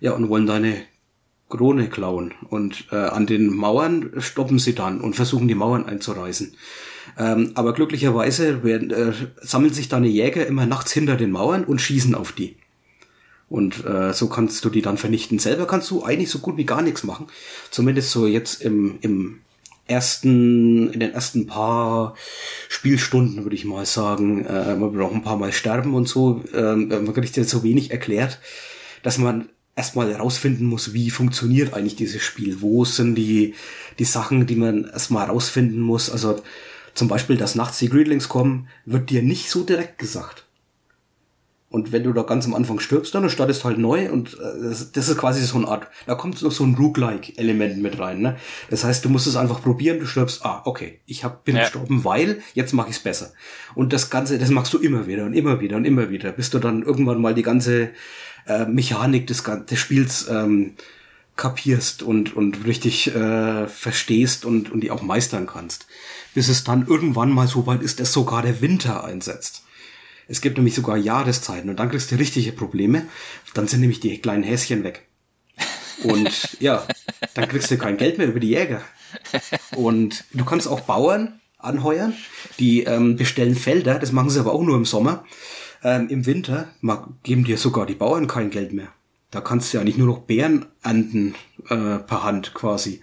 ja, 0.00 0.12
und 0.12 0.28
wollen 0.28 0.46
deine 0.46 0.82
Krone 1.48 1.88
klauen. 1.88 2.34
Und 2.48 2.86
äh, 2.90 2.96
an 2.96 3.26
den 3.26 3.54
Mauern 3.54 4.12
stoppen 4.18 4.58
sie 4.58 4.74
dann 4.74 5.00
und 5.00 5.14
versuchen 5.14 5.48
die 5.48 5.54
Mauern 5.54 5.86
einzureißen. 5.86 6.54
Ähm, 7.18 7.52
aber 7.54 7.74
glücklicherweise 7.74 8.64
werden, 8.64 8.90
äh, 8.90 9.12
sammeln 9.40 9.72
sich 9.72 9.88
deine 9.88 10.08
Jäger 10.08 10.46
immer 10.46 10.66
nachts 10.66 10.92
hinter 10.92 11.16
den 11.16 11.30
Mauern 11.30 11.64
und 11.64 11.80
schießen 11.80 12.14
auf 12.14 12.32
die. 12.32 12.56
Und 13.48 13.84
äh, 13.84 14.12
so 14.12 14.28
kannst 14.28 14.64
du 14.64 14.70
die 14.70 14.82
dann 14.82 14.96
vernichten. 14.96 15.38
Selber 15.38 15.66
kannst 15.66 15.90
du 15.90 16.02
eigentlich 16.02 16.30
so 16.30 16.40
gut 16.40 16.56
wie 16.56 16.64
gar 16.64 16.82
nichts 16.82 17.04
machen. 17.04 17.26
Zumindest 17.70 18.10
so 18.10 18.26
jetzt 18.26 18.62
im, 18.62 18.98
im 19.00 19.40
ersten, 19.86 20.92
in 20.92 21.00
den 21.00 21.12
ersten 21.12 21.46
paar 21.46 22.14
Spielstunden, 22.68 23.44
würde 23.44 23.56
ich 23.56 23.64
mal 23.64 23.86
sagen, 23.86 24.44
äh, 24.46 24.74
man 24.76 24.92
braucht 24.92 25.14
ein 25.14 25.22
paar 25.22 25.36
Mal 25.36 25.52
sterben 25.52 25.94
und 25.94 26.08
so, 26.08 26.42
ähm, 26.54 26.88
man 26.88 27.12
kriegt 27.12 27.36
ja 27.36 27.44
so 27.44 27.62
wenig 27.62 27.90
erklärt, 27.90 28.38
dass 29.02 29.18
man 29.18 29.48
erstmal 29.76 30.10
herausfinden 30.10 30.66
muss, 30.66 30.92
wie 30.92 31.10
funktioniert 31.10 31.74
eigentlich 31.74 31.96
dieses 31.96 32.22
Spiel, 32.22 32.62
wo 32.62 32.84
sind 32.84 33.16
die, 33.16 33.54
die 33.98 34.04
Sachen, 34.04 34.46
die 34.46 34.56
man 34.56 34.84
erstmal 34.84 35.26
herausfinden 35.26 35.80
muss, 35.80 36.10
also 36.10 36.40
zum 36.94 37.08
Beispiel, 37.08 37.36
dass 37.36 37.56
nachts 37.56 37.78
die 37.78 37.88
Greedlings 37.88 38.28
kommen, 38.28 38.68
wird 38.86 39.10
dir 39.10 39.22
nicht 39.22 39.50
so 39.50 39.64
direkt 39.64 39.98
gesagt. 39.98 40.43
Und 41.74 41.90
wenn 41.90 42.04
du 42.04 42.12
da 42.12 42.22
ganz 42.22 42.46
am 42.46 42.54
Anfang 42.54 42.78
stirbst, 42.78 43.12
dann 43.16 43.28
startest 43.28 43.64
halt 43.64 43.78
neu 43.78 44.08
und 44.08 44.34
äh, 44.34 44.62
das, 44.62 44.92
das, 44.92 45.08
ist 45.08 45.18
quasi 45.18 45.42
so 45.42 45.56
eine 45.56 45.66
Art, 45.66 45.88
da 46.06 46.14
kommt 46.14 46.40
noch 46.40 46.52
so 46.52 46.62
ein 46.62 46.76
Roguelike-Element 46.76 47.78
mit 47.78 47.98
rein. 47.98 48.20
Ne? 48.20 48.36
Das 48.70 48.84
heißt, 48.84 49.04
du 49.04 49.08
musst 49.08 49.26
es 49.26 49.34
einfach 49.34 49.60
probieren, 49.60 49.98
du 49.98 50.06
stirbst, 50.06 50.46
ah, 50.46 50.62
okay, 50.66 51.00
ich 51.04 51.24
hab, 51.24 51.42
bin 51.42 51.56
ja. 51.56 51.62
gestorben, 51.62 52.04
weil 52.04 52.42
jetzt 52.54 52.74
mache 52.74 52.90
ich 52.90 52.96
es 52.98 53.02
besser. 53.02 53.32
Und 53.74 53.92
das 53.92 54.08
Ganze, 54.08 54.38
das 54.38 54.50
machst 54.50 54.72
du 54.72 54.78
immer 54.78 55.08
wieder 55.08 55.24
und 55.24 55.32
immer 55.32 55.60
wieder 55.60 55.76
und 55.76 55.84
immer 55.84 56.10
wieder, 56.10 56.30
bis 56.30 56.48
du 56.50 56.60
dann 56.60 56.84
irgendwann 56.84 57.20
mal 57.20 57.34
die 57.34 57.42
ganze 57.42 57.90
äh, 58.46 58.66
Mechanik 58.66 59.26
des, 59.26 59.42
des 59.42 59.76
Spiels 59.80 60.28
ähm, 60.30 60.74
kapierst 61.34 62.04
und, 62.04 62.36
und 62.36 62.64
richtig 62.66 63.12
äh, 63.16 63.66
verstehst 63.66 64.44
und, 64.44 64.70
und 64.70 64.82
die 64.82 64.92
auch 64.92 65.02
meistern 65.02 65.48
kannst. 65.48 65.88
Bis 66.34 66.46
es 66.46 66.62
dann 66.62 66.86
irgendwann 66.86 67.32
mal 67.32 67.48
so 67.48 67.66
weit 67.66 67.82
ist, 67.82 67.98
dass 67.98 68.12
sogar 68.12 68.42
der 68.42 68.60
Winter 68.60 69.02
einsetzt. 69.02 69.63
Es 70.28 70.40
gibt 70.40 70.56
nämlich 70.56 70.74
sogar 70.74 70.96
Jahreszeiten 70.96 71.70
und 71.70 71.78
dann 71.78 71.90
kriegst 71.90 72.10
du 72.10 72.16
richtige 72.16 72.52
Probleme. 72.52 73.06
Dann 73.54 73.68
sind 73.68 73.80
nämlich 73.80 74.00
die 74.00 74.18
kleinen 74.18 74.42
Häschen 74.42 74.84
weg. 74.84 75.06
Und 76.02 76.60
ja, 76.60 76.86
dann 77.34 77.48
kriegst 77.48 77.70
du 77.70 77.78
kein 77.78 77.96
Geld 77.96 78.18
mehr 78.18 78.26
über 78.26 78.40
die 78.40 78.50
Jäger. 78.50 78.82
Und 79.76 80.24
du 80.32 80.44
kannst 80.44 80.66
auch 80.66 80.80
Bauern 80.80 81.40
anheuern, 81.58 82.14
die 82.58 82.82
ähm, 82.82 83.16
bestellen 83.16 83.54
Felder, 83.54 83.98
das 83.98 84.12
machen 84.12 84.30
sie 84.30 84.40
aber 84.40 84.52
auch 84.52 84.62
nur 84.62 84.76
im 84.76 84.84
Sommer. 84.84 85.24
Ähm, 85.82 86.08
Im 86.08 86.26
Winter 86.26 86.68
geben 87.22 87.44
dir 87.44 87.58
sogar 87.58 87.86
die 87.86 87.94
Bauern 87.94 88.26
kein 88.26 88.50
Geld 88.50 88.72
mehr. 88.72 88.88
Da 89.30 89.40
kannst 89.40 89.72
du 89.72 89.78
ja 89.78 89.84
nicht 89.84 89.98
nur 89.98 90.06
noch 90.06 90.20
Beeren 90.20 90.66
ernten 90.82 91.34
äh, 91.68 91.98
per 91.98 92.22
Hand 92.22 92.54
quasi. 92.54 93.00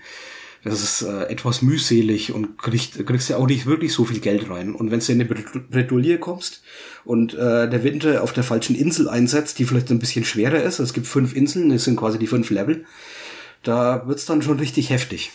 Das 0.64 0.84
ist 0.84 1.01
äh, 1.01 1.24
etwas 1.24 1.64
mühselig 1.64 2.34
und 2.34 2.57
kriegst, 2.59 3.03
kriegst 3.05 3.30
ja 3.30 3.38
auch 3.38 3.47
nicht 3.47 3.66
wirklich 3.66 3.93
so 3.93 4.05
viel 4.05 4.20
Geld 4.20 4.47
rein. 4.49 4.76
Und 4.76 4.91
wenn 4.91 4.99
du 4.99 5.12
in 5.12 5.22
eine 5.22 5.26
Bretouille 5.26 6.20
kommst 6.20 6.62
und 7.03 7.34
äh, 7.34 7.68
der 7.68 7.84
Winter 7.84 8.22
auf 8.22 8.32
der 8.32 8.43
falschen 8.43 8.76
Insel 8.76 9.09
einsetzt, 9.09 9.57
die 9.57 9.66
vielleicht 9.66 9.89
ein 9.89 9.97
bisschen 9.97 10.24
schwerer 10.24 10.62
ist, 10.62 10.80
es 10.80 10.93
gibt 10.93 11.07
fünf 11.07 11.36
Inseln, 11.36 11.70
das 11.70 11.86
sind 11.86 11.95
quasi 11.95 12.20
die 12.20 12.28
fünf 12.28 12.51
Level, 12.51 12.86
da 13.64 14.07
wird's 14.07 14.26
dann 14.26 14.43
schon 14.43 14.59
richtig 14.59 14.91
heftig. 14.91 15.32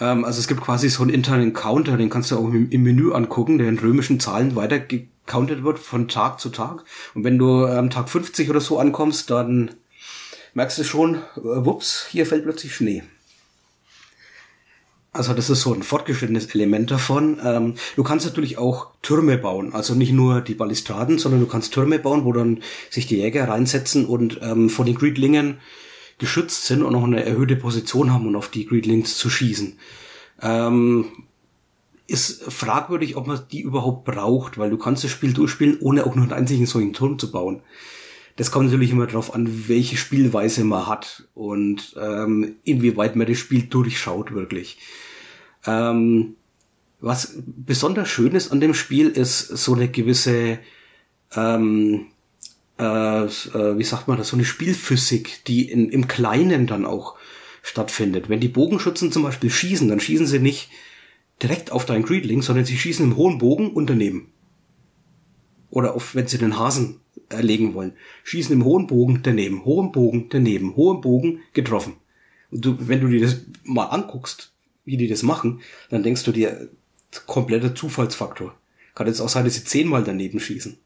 Ähm, 0.00 0.24
also 0.24 0.40
es 0.40 0.48
gibt 0.48 0.60
quasi 0.60 0.88
so 0.88 1.02
einen 1.02 1.14
internen 1.14 1.52
Counter, 1.52 1.96
den 1.96 2.10
kannst 2.10 2.32
du 2.32 2.38
auch 2.38 2.48
im, 2.48 2.68
im 2.70 2.82
Menü 2.82 3.12
angucken, 3.12 3.58
der 3.58 3.68
in 3.68 3.78
römischen 3.78 4.18
Zahlen 4.18 4.56
weiter 4.56 4.80
gecountet 4.80 5.62
wird 5.62 5.78
von 5.78 6.08
Tag 6.08 6.40
zu 6.40 6.48
Tag. 6.48 6.84
Und 7.14 7.22
wenn 7.22 7.38
du 7.38 7.64
am 7.64 7.84
ähm, 7.84 7.90
Tag 7.90 8.08
50 8.08 8.50
oder 8.50 8.60
so 8.60 8.80
ankommst, 8.80 9.30
dann 9.30 9.70
merkst 10.54 10.78
du 10.78 10.84
schon, 10.84 11.14
äh, 11.14 11.20
wups, 11.42 12.06
hier 12.10 12.26
fällt 12.26 12.42
plötzlich 12.42 12.74
Schnee. 12.74 13.04
Also 15.14 15.34
das 15.34 15.50
ist 15.50 15.60
so 15.60 15.74
ein 15.74 15.82
fortgeschrittenes 15.82 16.54
Element 16.54 16.90
davon. 16.90 17.38
Ähm, 17.44 17.74
du 17.96 18.02
kannst 18.02 18.24
natürlich 18.24 18.56
auch 18.56 18.88
Türme 19.02 19.36
bauen, 19.36 19.74
also 19.74 19.94
nicht 19.94 20.12
nur 20.12 20.40
die 20.40 20.54
Balustraden, 20.54 21.18
sondern 21.18 21.40
du 21.40 21.46
kannst 21.46 21.74
Türme 21.74 21.98
bauen, 21.98 22.24
wo 22.24 22.32
dann 22.32 22.62
sich 22.88 23.06
die 23.06 23.18
Jäger 23.18 23.46
reinsetzen 23.46 24.06
und 24.06 24.40
ähm, 24.42 24.70
vor 24.70 24.86
den 24.86 24.94
Greedlingen 24.94 25.58
geschützt 26.16 26.64
sind 26.64 26.82
und 26.82 26.94
auch 26.94 27.04
eine 27.04 27.24
erhöhte 27.24 27.56
Position 27.56 28.12
haben, 28.12 28.26
um 28.26 28.36
auf 28.36 28.48
die 28.48 28.64
Greedlings 28.64 29.18
zu 29.18 29.28
schießen. 29.28 29.78
Ähm, 30.40 31.06
ist 32.06 32.44
fragwürdig, 32.44 33.16
ob 33.16 33.26
man 33.26 33.40
die 33.50 33.60
überhaupt 33.60 34.04
braucht, 34.04 34.56
weil 34.56 34.70
du 34.70 34.78
kannst 34.78 35.04
das 35.04 35.10
Spiel 35.10 35.34
durchspielen, 35.34 35.78
ohne 35.80 36.06
auch 36.06 36.14
nur 36.14 36.24
einen 36.24 36.32
einzigen 36.32 36.66
solchen 36.66 36.94
Turm 36.94 37.18
zu 37.18 37.30
bauen. 37.30 37.62
Das 38.36 38.50
kommt 38.50 38.66
natürlich 38.66 38.90
immer 38.90 39.06
darauf 39.06 39.34
an, 39.34 39.68
welche 39.68 39.96
Spielweise 39.96 40.64
man 40.64 40.86
hat 40.86 41.28
und 41.34 41.94
ähm, 42.00 42.56
inwieweit 42.64 43.16
man 43.16 43.26
das 43.26 43.38
Spiel 43.38 43.64
durchschaut 43.64 44.32
wirklich. 44.32 44.78
Ähm, 45.66 46.36
was 47.00 47.34
besonders 47.44 48.08
schön 48.08 48.34
ist 48.34 48.52
an 48.52 48.60
dem 48.60 48.74
Spiel, 48.74 49.08
ist 49.08 49.48
so 49.48 49.74
eine 49.74 49.88
gewisse, 49.88 50.60
ähm, 51.34 52.06
äh, 52.78 53.24
äh, 53.24 53.78
wie 53.78 53.84
sagt 53.84 54.08
man 54.08 54.16
das, 54.16 54.28
so 54.28 54.36
eine 54.36 54.44
Spielphysik, 54.44 55.44
die 55.44 55.68
in, 55.68 55.90
im 55.90 56.08
Kleinen 56.08 56.66
dann 56.66 56.86
auch 56.86 57.16
stattfindet. 57.62 58.28
Wenn 58.28 58.40
die 58.40 58.48
Bogenschützen 58.48 59.12
zum 59.12 59.24
Beispiel 59.24 59.50
schießen, 59.50 59.88
dann 59.88 60.00
schießen 60.00 60.26
sie 60.26 60.38
nicht 60.38 60.70
direkt 61.42 61.70
auf 61.72 61.84
deinen 61.84 62.04
Greedling, 62.04 62.40
sondern 62.40 62.64
sie 62.64 62.78
schießen 62.78 63.04
im 63.04 63.16
hohen 63.16 63.38
Bogen 63.38 63.72
und 63.72 63.90
daneben. 63.90 64.32
Oder 65.70 65.94
auf, 65.94 66.14
wenn 66.14 66.26
sie 66.28 66.38
den 66.38 66.58
Hasen 66.58 67.00
erlegen 67.28 67.74
wollen. 67.74 67.92
Schießen 68.24 68.52
im 68.52 68.64
hohen 68.64 68.86
Bogen 68.86 69.20
daneben, 69.22 69.64
hohen 69.64 69.92
Bogen 69.92 70.26
daneben, 70.30 70.76
hohen 70.76 71.00
Bogen 71.00 71.40
getroffen. 71.52 71.94
Und 72.50 72.64
du, 72.64 72.76
wenn 72.80 73.00
du 73.00 73.08
dir 73.08 73.20
das 73.20 73.40
mal 73.64 73.86
anguckst, 73.86 74.52
wie 74.84 74.96
die 74.96 75.08
das 75.08 75.22
machen, 75.22 75.60
dann 75.90 76.02
denkst 76.02 76.24
du 76.24 76.32
dir, 76.32 76.68
kompletter 77.26 77.74
Zufallsfaktor. 77.74 78.54
Kann 78.94 79.06
jetzt 79.06 79.20
auch 79.20 79.28
sein, 79.28 79.44
dass 79.44 79.54
sie 79.54 79.64
zehnmal 79.64 80.04
daneben 80.04 80.40
schießen. 80.40 80.76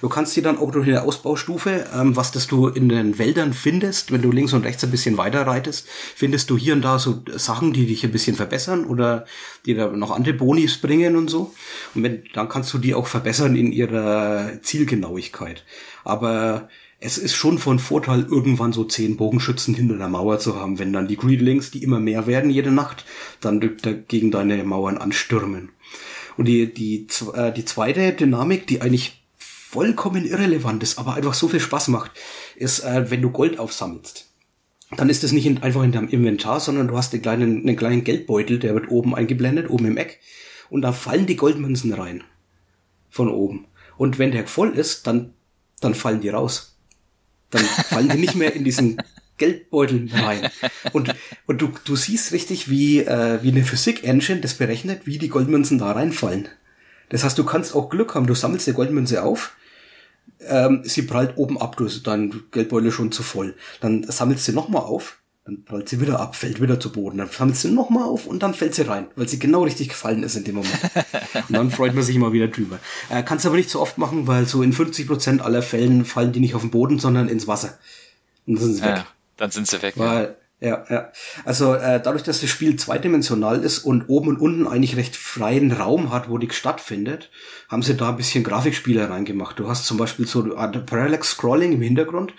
Du 0.00 0.08
kannst 0.08 0.36
dir 0.36 0.42
dann 0.42 0.58
auch 0.58 0.70
durch 0.70 0.86
eine 0.86 1.02
Ausbaustufe, 1.02 1.86
ähm, 1.94 2.16
was 2.16 2.32
das 2.32 2.46
du 2.46 2.68
in 2.68 2.88
den 2.88 3.18
Wäldern 3.18 3.52
findest, 3.52 4.12
wenn 4.12 4.22
du 4.22 4.30
links 4.30 4.52
und 4.52 4.64
rechts 4.64 4.84
ein 4.84 4.90
bisschen 4.90 5.16
weiter 5.16 5.46
reitest, 5.46 5.88
findest 6.14 6.50
du 6.50 6.56
hier 6.56 6.74
und 6.74 6.82
da 6.82 6.98
so 6.98 7.22
Sachen, 7.36 7.72
die 7.72 7.86
dich 7.86 8.04
ein 8.04 8.12
bisschen 8.12 8.36
verbessern 8.36 8.84
oder 8.84 9.24
die 9.64 9.74
da 9.74 9.88
noch 9.88 10.10
andere 10.10 10.34
Bonis 10.34 10.78
bringen 10.78 11.16
und 11.16 11.28
so. 11.28 11.54
Und 11.94 12.02
wenn, 12.02 12.24
dann 12.34 12.48
kannst 12.48 12.72
du 12.74 12.78
die 12.78 12.94
auch 12.94 13.06
verbessern 13.06 13.56
in 13.56 13.72
ihrer 13.72 14.60
Zielgenauigkeit. 14.62 15.64
Aber 16.04 16.68
es 16.98 17.18
ist 17.18 17.34
schon 17.34 17.58
von 17.58 17.78
Vorteil, 17.78 18.26
irgendwann 18.30 18.72
so 18.72 18.84
zehn 18.84 19.16
Bogenschützen 19.16 19.74
hinter 19.74 19.98
der 19.98 20.08
Mauer 20.08 20.38
zu 20.38 20.56
haben, 20.56 20.78
wenn 20.78 20.92
dann 20.92 21.08
die 21.08 21.16
Greedlings, 21.16 21.70
die 21.70 21.82
immer 21.82 22.00
mehr 22.00 22.26
werden 22.26 22.50
jede 22.50 22.70
Nacht, 22.70 23.04
dann 23.40 23.60
gegen 24.08 24.30
deine 24.30 24.64
Mauern 24.64 24.98
anstürmen. 24.98 25.70
Und 26.36 26.46
die, 26.46 26.72
die, 26.72 27.06
äh, 27.34 27.52
die 27.52 27.64
zweite 27.64 28.12
Dynamik, 28.12 28.66
die 28.66 28.82
eigentlich 28.82 29.15
vollkommen 29.76 30.24
irrelevant 30.24 30.82
ist, 30.82 30.98
aber 30.98 31.16
einfach 31.16 31.34
so 31.34 31.48
viel 31.48 31.60
Spaß 31.60 31.88
macht, 31.88 32.12
ist, 32.54 32.80
äh, 32.80 33.10
wenn 33.10 33.20
du 33.20 33.30
Gold 33.30 33.58
aufsammelst. 33.58 34.24
Dann 34.96 35.10
ist 35.10 35.22
das 35.22 35.32
nicht 35.32 35.44
in, 35.44 35.62
einfach 35.62 35.82
in 35.82 35.92
deinem 35.92 36.08
Inventar, 36.08 36.60
sondern 36.60 36.88
du 36.88 36.96
hast 36.96 37.12
einen 37.12 37.20
kleinen, 37.20 37.60
einen 37.60 37.76
kleinen 37.76 38.02
Geldbeutel, 38.02 38.58
der 38.58 38.72
wird 38.72 38.90
oben 38.90 39.14
eingeblendet, 39.14 39.68
oben 39.68 39.84
im 39.84 39.98
Eck. 39.98 40.20
Und 40.70 40.80
da 40.80 40.92
fallen 40.92 41.26
die 41.26 41.36
Goldmünzen 41.36 41.92
rein. 41.92 42.24
Von 43.10 43.28
oben. 43.28 43.66
Und 43.98 44.18
wenn 44.18 44.32
der 44.32 44.46
voll 44.46 44.70
ist, 44.70 45.06
dann, 45.06 45.34
dann 45.80 45.94
fallen 45.94 46.22
die 46.22 46.30
raus. 46.30 46.78
Dann 47.50 47.64
fallen 47.64 48.08
die 48.08 48.18
nicht 48.18 48.34
mehr 48.34 48.54
in 48.54 48.64
diesen 48.64 48.96
Geldbeutel 49.36 50.08
rein. 50.10 50.48
Und, 50.94 51.14
und 51.46 51.60
du, 51.60 51.70
du 51.84 51.96
siehst 51.96 52.32
richtig, 52.32 52.70
wie, 52.70 53.00
äh, 53.00 53.42
wie 53.42 53.50
eine 53.50 53.62
Physik-Engine 53.62 54.40
das 54.40 54.54
berechnet, 54.54 55.02
wie 55.06 55.18
die 55.18 55.28
Goldmünzen 55.28 55.78
da 55.78 55.92
reinfallen. 55.92 56.48
Das 57.10 57.24
heißt, 57.24 57.36
du 57.36 57.44
kannst 57.44 57.74
auch 57.74 57.90
Glück 57.90 58.14
haben, 58.14 58.26
du 58.26 58.34
sammelst 58.34 58.66
die 58.66 58.72
Goldmünze 58.72 59.22
auf, 59.22 59.55
ähm, 60.48 60.82
sie 60.84 61.02
prallt 61.02 61.36
oben 61.36 61.60
ab, 61.60 61.76
du 61.76 61.86
hast 61.86 62.06
dein 62.06 62.42
Geldbeutel 62.50 62.90
schon 62.90 63.12
zu 63.12 63.22
voll. 63.22 63.54
Dann 63.80 64.04
sammelst 64.04 64.46
du 64.48 64.52
nochmal 64.52 64.82
auf, 64.82 65.18
dann 65.44 65.64
prallt 65.64 65.88
sie 65.88 66.00
wieder 66.00 66.18
ab, 66.18 66.34
fällt 66.34 66.60
wieder 66.60 66.80
zu 66.80 66.90
Boden. 66.90 67.18
Dann 67.18 67.28
sammelst 67.30 67.64
du 67.64 67.68
nochmal 67.68 68.02
auf 68.02 68.26
und 68.26 68.42
dann 68.42 68.52
fällt 68.52 68.74
sie 68.74 68.82
rein, 68.82 69.06
weil 69.14 69.28
sie 69.28 69.38
genau 69.38 69.62
richtig 69.62 69.90
gefallen 69.90 70.24
ist 70.24 70.34
in 70.34 70.44
dem 70.44 70.56
Moment. 70.56 70.80
und 71.48 71.56
dann 71.56 71.70
freut 71.70 71.94
man 71.94 72.02
sich 72.02 72.16
immer 72.16 72.32
wieder 72.32 72.48
drüber. 72.48 72.78
Äh, 73.10 73.22
kannst 73.22 73.46
aber 73.46 73.56
nicht 73.56 73.70
so 73.70 73.80
oft 73.80 73.96
machen, 73.96 74.26
weil 74.26 74.46
so 74.46 74.62
in 74.62 74.72
50% 74.72 75.40
aller 75.40 75.62
Fällen 75.62 76.04
fallen 76.04 76.32
die 76.32 76.40
nicht 76.40 76.54
auf 76.56 76.62
den 76.62 76.70
Boden, 76.70 76.98
sondern 76.98 77.28
ins 77.28 77.46
Wasser. 77.46 77.78
Und 78.46 78.56
dann 78.56 78.64
sind 78.64 78.74
sie 78.74 78.82
weg. 78.82 78.96
Ja, 78.96 79.06
dann 79.36 79.50
sind 79.52 79.68
sie 79.68 79.82
weg. 79.82 79.94
Weil, 79.96 80.36
ja, 80.60 80.84
ja. 80.88 81.12
Also 81.44 81.74
äh, 81.74 82.00
dadurch, 82.02 82.22
dass 82.22 82.40
das 82.40 82.48
Spiel 82.48 82.76
zweidimensional 82.76 83.62
ist 83.62 83.80
und 83.80 84.08
oben 84.08 84.28
und 84.28 84.40
unten 84.40 84.66
eigentlich 84.66 84.96
recht 84.96 85.14
freien 85.14 85.70
Raum 85.70 86.12
hat, 86.12 86.30
wo 86.30 86.38
die 86.38 86.50
stattfindet, 86.50 87.30
haben 87.68 87.82
sie 87.82 87.94
da 87.94 88.08
ein 88.08 88.16
bisschen 88.16 88.42
Grafikspiele 88.42 89.10
reingemacht. 89.10 89.58
Du 89.58 89.68
hast 89.68 89.84
zum 89.84 89.98
Beispiel 89.98 90.26
so 90.26 90.44
Parallax 90.44 91.32
Scrolling 91.32 91.72
im 91.72 91.82
Hintergrund 91.82 92.32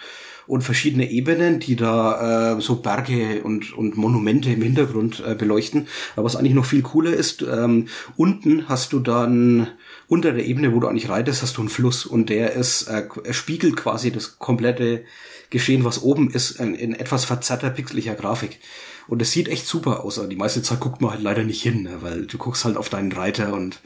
und 0.47 0.63
verschiedene 0.63 1.11
Ebenen, 1.11 1.59
die 1.59 1.75
da 1.75 2.55
äh, 2.57 2.61
so 2.61 2.77
Berge 2.77 3.43
und, 3.43 3.73
und 3.73 3.97
Monumente 3.97 4.49
im 4.49 4.61
Hintergrund 4.61 5.21
äh, 5.25 5.35
beleuchten. 5.35 5.87
Aber 6.15 6.25
was 6.25 6.35
eigentlich 6.35 6.53
noch 6.53 6.65
viel 6.65 6.81
cooler 6.81 7.13
ist, 7.13 7.43
ähm, 7.43 7.87
unten 8.15 8.67
hast 8.67 8.93
du 8.93 8.99
dann 8.99 9.67
unter 10.07 10.31
der 10.31 10.45
Ebene, 10.45 10.73
wo 10.73 10.79
du 10.79 10.87
eigentlich 10.87 11.09
reitest, 11.09 11.43
hast 11.43 11.57
du 11.57 11.61
einen 11.61 11.69
Fluss 11.69 12.05
und 12.05 12.29
der 12.29 12.53
ist, 12.53 12.87
äh, 12.87 13.07
spiegelt 13.31 13.75
quasi 13.75 14.11
das 14.11 14.39
komplette 14.39 15.03
Geschehen, 15.49 15.85
was 15.85 16.01
oben 16.01 16.29
ist, 16.31 16.59
in, 16.59 16.75
in 16.75 16.93
etwas 16.93 17.25
verzerrter, 17.25 17.69
pixeliger 17.69 18.15
Grafik. 18.15 18.59
Und 19.07 19.21
es 19.21 19.31
sieht 19.31 19.47
echt 19.47 19.65
super 19.65 20.03
aus. 20.03 20.19
Aber 20.19 20.27
die 20.27 20.35
meiste 20.35 20.61
Zeit 20.61 20.79
guckt 20.79 21.01
man 21.01 21.11
halt 21.11 21.21
leider 21.21 21.43
nicht 21.43 21.61
hin, 21.61 21.83
ne? 21.83 21.97
weil 22.01 22.25
du 22.25 22.37
guckst 22.37 22.65
halt 22.65 22.77
auf 22.77 22.89
deinen 22.89 23.11
Reiter 23.11 23.53
und 23.53 23.79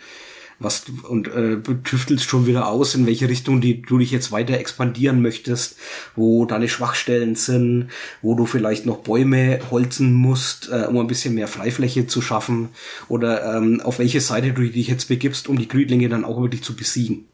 was 0.64 0.84
und 1.08 1.28
äh, 1.28 1.58
tüftelst 1.84 2.30
schon 2.30 2.46
wieder 2.46 2.68
aus, 2.68 2.96
in 2.96 3.08
welche 3.08 3.28
Richtung 3.28 3.62
die, 3.62 3.82
du 3.82 3.98
dich 3.98 4.12
jetzt 4.12 4.32
weiter 4.32 4.58
expandieren 4.58 5.22
möchtest, 5.22 5.78
wo 6.16 6.46
deine 6.46 6.70
Schwachstellen 6.70 7.36
sind, 7.36 7.90
wo 8.22 8.36
du 8.36 8.46
vielleicht 8.46 8.86
noch 8.86 9.00
Bäume 9.00 9.60
holzen 9.72 10.14
musst, 10.14 10.70
äh, 10.72 10.86
um 10.88 10.98
ein 11.00 11.08
bisschen 11.08 11.34
mehr 11.34 11.48
Freifläche 11.48 12.08
zu 12.08 12.22
schaffen, 12.22 12.70
oder 13.08 13.56
ähm, 13.58 13.82
auf 13.82 14.00
welche 14.00 14.22
Seite 14.22 14.54
du 14.54 14.62
dich 14.70 14.88
jetzt 14.88 15.08
begibst, 15.08 15.48
um 15.48 15.58
die 15.58 15.68
Greedlinge 15.68 16.10
dann 16.10 16.26
auch 16.26 16.40
wirklich 16.42 16.64
zu 16.64 16.76
besiegen. 16.76 17.31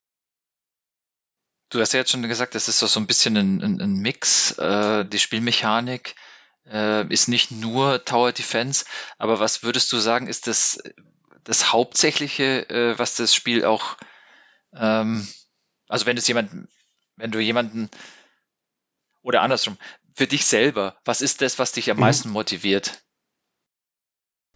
Du 1.69 1.79
hast 1.81 1.93
ja 1.93 1.99
jetzt 1.99 2.11
schon 2.11 2.21
gesagt, 2.23 2.55
das 2.55 2.67
ist 2.67 2.79
so 2.79 2.99
ein 2.99 3.07
bisschen 3.07 3.35
ein, 3.35 3.61
ein, 3.61 3.81
ein 3.81 3.93
Mix. 3.95 4.57
Äh, 4.57 5.05
die 5.05 5.19
Spielmechanik 5.19 6.15
äh, 6.65 7.05
ist 7.11 7.27
nicht 7.27 7.51
nur 7.51 8.05
Tower 8.05 8.31
Defense, 8.31 8.85
aber 9.17 9.39
was 9.39 9.63
würdest 9.63 9.91
du 9.91 9.97
sagen, 9.97 10.27
ist 10.27 10.47
das 10.47 10.79
das 11.47 11.71
Hauptsächliche, 11.71 12.69
äh, 12.69 12.99
was 12.99 13.15
das 13.15 13.33
Spiel 13.33 13.63
auch, 13.63 13.95
ähm, 14.73 15.25
also 15.87 16.05
wenn 16.05 16.17
es 16.17 16.27
jemanden, 16.27 16.67
wenn 17.15 17.31
du 17.31 17.39
jemanden 17.39 17.89
oder 19.21 19.41
andersrum, 19.41 19.77
für 20.13 20.27
dich 20.27 20.45
selber, 20.45 20.97
was 21.05 21.21
ist 21.21 21.41
das, 21.41 21.57
was 21.57 21.71
dich 21.71 21.89
am 21.89 21.97
mhm. 21.97 22.01
meisten 22.01 22.29
motiviert? 22.29 23.01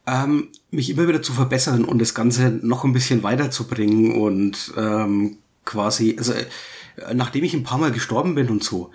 Ähm, 0.06 0.52
mich 0.70 0.90
immer 0.90 1.08
wieder 1.08 1.22
zu 1.22 1.32
verbessern 1.32 1.86
und 1.86 2.00
das 2.00 2.14
Ganze 2.14 2.50
noch 2.50 2.84
ein 2.84 2.94
bisschen 2.94 3.24
weiterzubringen 3.24 4.20
und 4.20 4.74
ähm, 4.76 5.38
quasi, 5.64 6.16
also 6.18 6.34
äh, 6.34 6.46
nachdem 7.14 7.44
ich 7.44 7.54
ein 7.54 7.64
paar 7.64 7.78
Mal 7.78 7.92
gestorben 7.92 8.36
bin 8.36 8.50
und 8.50 8.64
so, 8.64 8.92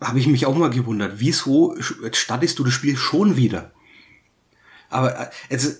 habe 0.00 0.18
ich 0.18 0.26
mich 0.26 0.46
auch 0.46 0.56
mal 0.56 0.70
gewundert, 0.70 1.14
wieso 1.16 1.76
startest 2.12 2.58
du 2.58 2.64
das 2.64 2.72
Spiel 2.72 2.96
schon 2.96 3.36
wieder? 3.36 3.72
Aber 4.88 5.18
äh, 5.18 5.30
also, 5.50 5.70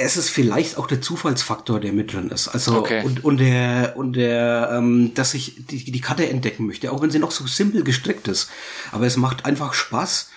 es 0.00 0.16
ist 0.16 0.30
vielleicht 0.30 0.78
auch 0.78 0.86
der 0.86 1.00
Zufallsfaktor, 1.00 1.80
der 1.80 1.92
mit 1.92 2.12
drin 2.12 2.30
ist. 2.30 2.46
Also 2.46 2.78
okay. 2.78 3.02
und, 3.04 3.24
und 3.24 3.38
der 3.38 3.94
und 3.96 4.12
der, 4.12 4.70
ähm, 4.72 5.12
dass 5.14 5.34
ich 5.34 5.66
die, 5.66 5.90
die 5.90 6.00
Karte 6.00 6.28
entdecken 6.28 6.66
möchte, 6.66 6.92
auch 6.92 7.02
wenn 7.02 7.10
sie 7.10 7.18
noch 7.18 7.32
so 7.32 7.46
simpel 7.48 7.82
gestrickt 7.82 8.28
ist. 8.28 8.48
Aber 8.92 9.06
es 9.06 9.16
macht 9.16 9.44
einfach 9.44 9.74
Spaß, 9.74 10.30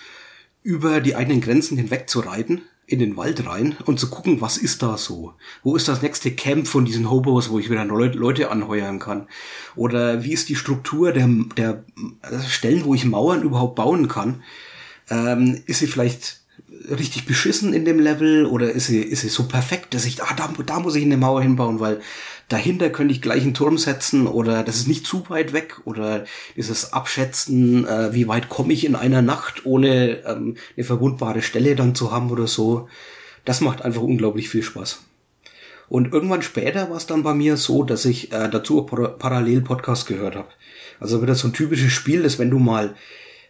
über 0.64 1.00
die 1.00 1.14
eigenen 1.14 1.40
Grenzen 1.40 1.76
hinweg 1.76 2.10
zu 2.10 2.20
reiten 2.20 2.62
in 2.92 2.98
den 2.98 3.16
Wald 3.16 3.46
rein 3.46 3.74
und 3.86 3.98
zu 3.98 4.10
gucken, 4.10 4.42
was 4.42 4.58
ist 4.58 4.82
da 4.82 4.98
so? 4.98 5.32
Wo 5.62 5.76
ist 5.76 5.88
das 5.88 6.02
nächste 6.02 6.30
Camp 6.30 6.68
von 6.68 6.84
diesen 6.84 7.10
Hobos, 7.10 7.48
wo 7.48 7.58
ich 7.58 7.70
wieder 7.70 7.86
Leute 7.86 8.50
anheuern 8.50 8.98
kann? 8.98 9.28
Oder 9.74 10.24
wie 10.24 10.32
ist 10.32 10.50
die 10.50 10.56
Struktur 10.56 11.12
der, 11.12 11.26
der 11.56 11.84
Stellen, 12.46 12.84
wo 12.84 12.94
ich 12.94 13.06
Mauern 13.06 13.42
überhaupt 13.42 13.76
bauen 13.76 14.08
kann? 14.08 14.42
Ähm, 15.08 15.62
ist 15.64 15.78
sie 15.78 15.86
vielleicht 15.86 16.41
richtig 16.90 17.26
beschissen 17.26 17.72
in 17.72 17.84
dem 17.84 17.98
Level 17.98 18.46
oder 18.46 18.70
ist 18.70 18.86
sie, 18.86 19.00
ist 19.00 19.20
sie 19.20 19.28
so 19.28 19.44
perfekt, 19.44 19.94
dass 19.94 20.04
ich, 20.04 20.22
ah, 20.22 20.34
da, 20.36 20.52
da 20.64 20.80
muss 20.80 20.94
ich 20.94 21.04
eine 21.04 21.16
Mauer 21.16 21.42
hinbauen, 21.42 21.80
weil 21.80 22.00
dahinter 22.48 22.90
könnte 22.90 23.12
ich 23.12 23.22
gleich 23.22 23.42
einen 23.42 23.54
Turm 23.54 23.78
setzen 23.78 24.26
oder 24.26 24.62
das 24.62 24.76
ist 24.76 24.88
nicht 24.88 25.06
zu 25.06 25.28
weit 25.30 25.52
weg 25.52 25.80
oder 25.84 26.24
dieses 26.56 26.92
Abschätzen, 26.92 27.86
äh, 27.86 28.12
wie 28.12 28.28
weit 28.28 28.48
komme 28.48 28.72
ich 28.72 28.84
in 28.84 28.94
einer 28.94 29.22
Nacht, 29.22 29.64
ohne 29.64 30.24
ähm, 30.26 30.56
eine 30.76 30.84
verwundbare 30.84 31.42
Stelle 31.42 31.74
dann 31.76 31.94
zu 31.94 32.12
haben 32.12 32.30
oder 32.30 32.46
so. 32.46 32.88
Das 33.44 33.60
macht 33.60 33.82
einfach 33.82 34.02
unglaublich 34.02 34.48
viel 34.48 34.62
Spaß. 34.62 35.00
Und 35.88 36.12
irgendwann 36.12 36.42
später 36.42 36.88
war 36.90 36.96
es 36.96 37.06
dann 37.06 37.22
bei 37.22 37.34
mir 37.34 37.56
so, 37.56 37.82
dass 37.82 38.04
ich 38.04 38.32
äh, 38.32 38.48
dazu 38.48 38.82
parallel 38.84 39.60
Podcast 39.60 40.06
gehört 40.06 40.36
habe. 40.36 40.48
Also 41.00 41.20
wieder 41.20 41.34
so 41.34 41.48
ein 41.48 41.52
typisches 41.52 41.92
Spiel 41.92 42.24
ist, 42.24 42.38
wenn 42.38 42.50
du 42.50 42.58
mal 42.58 42.94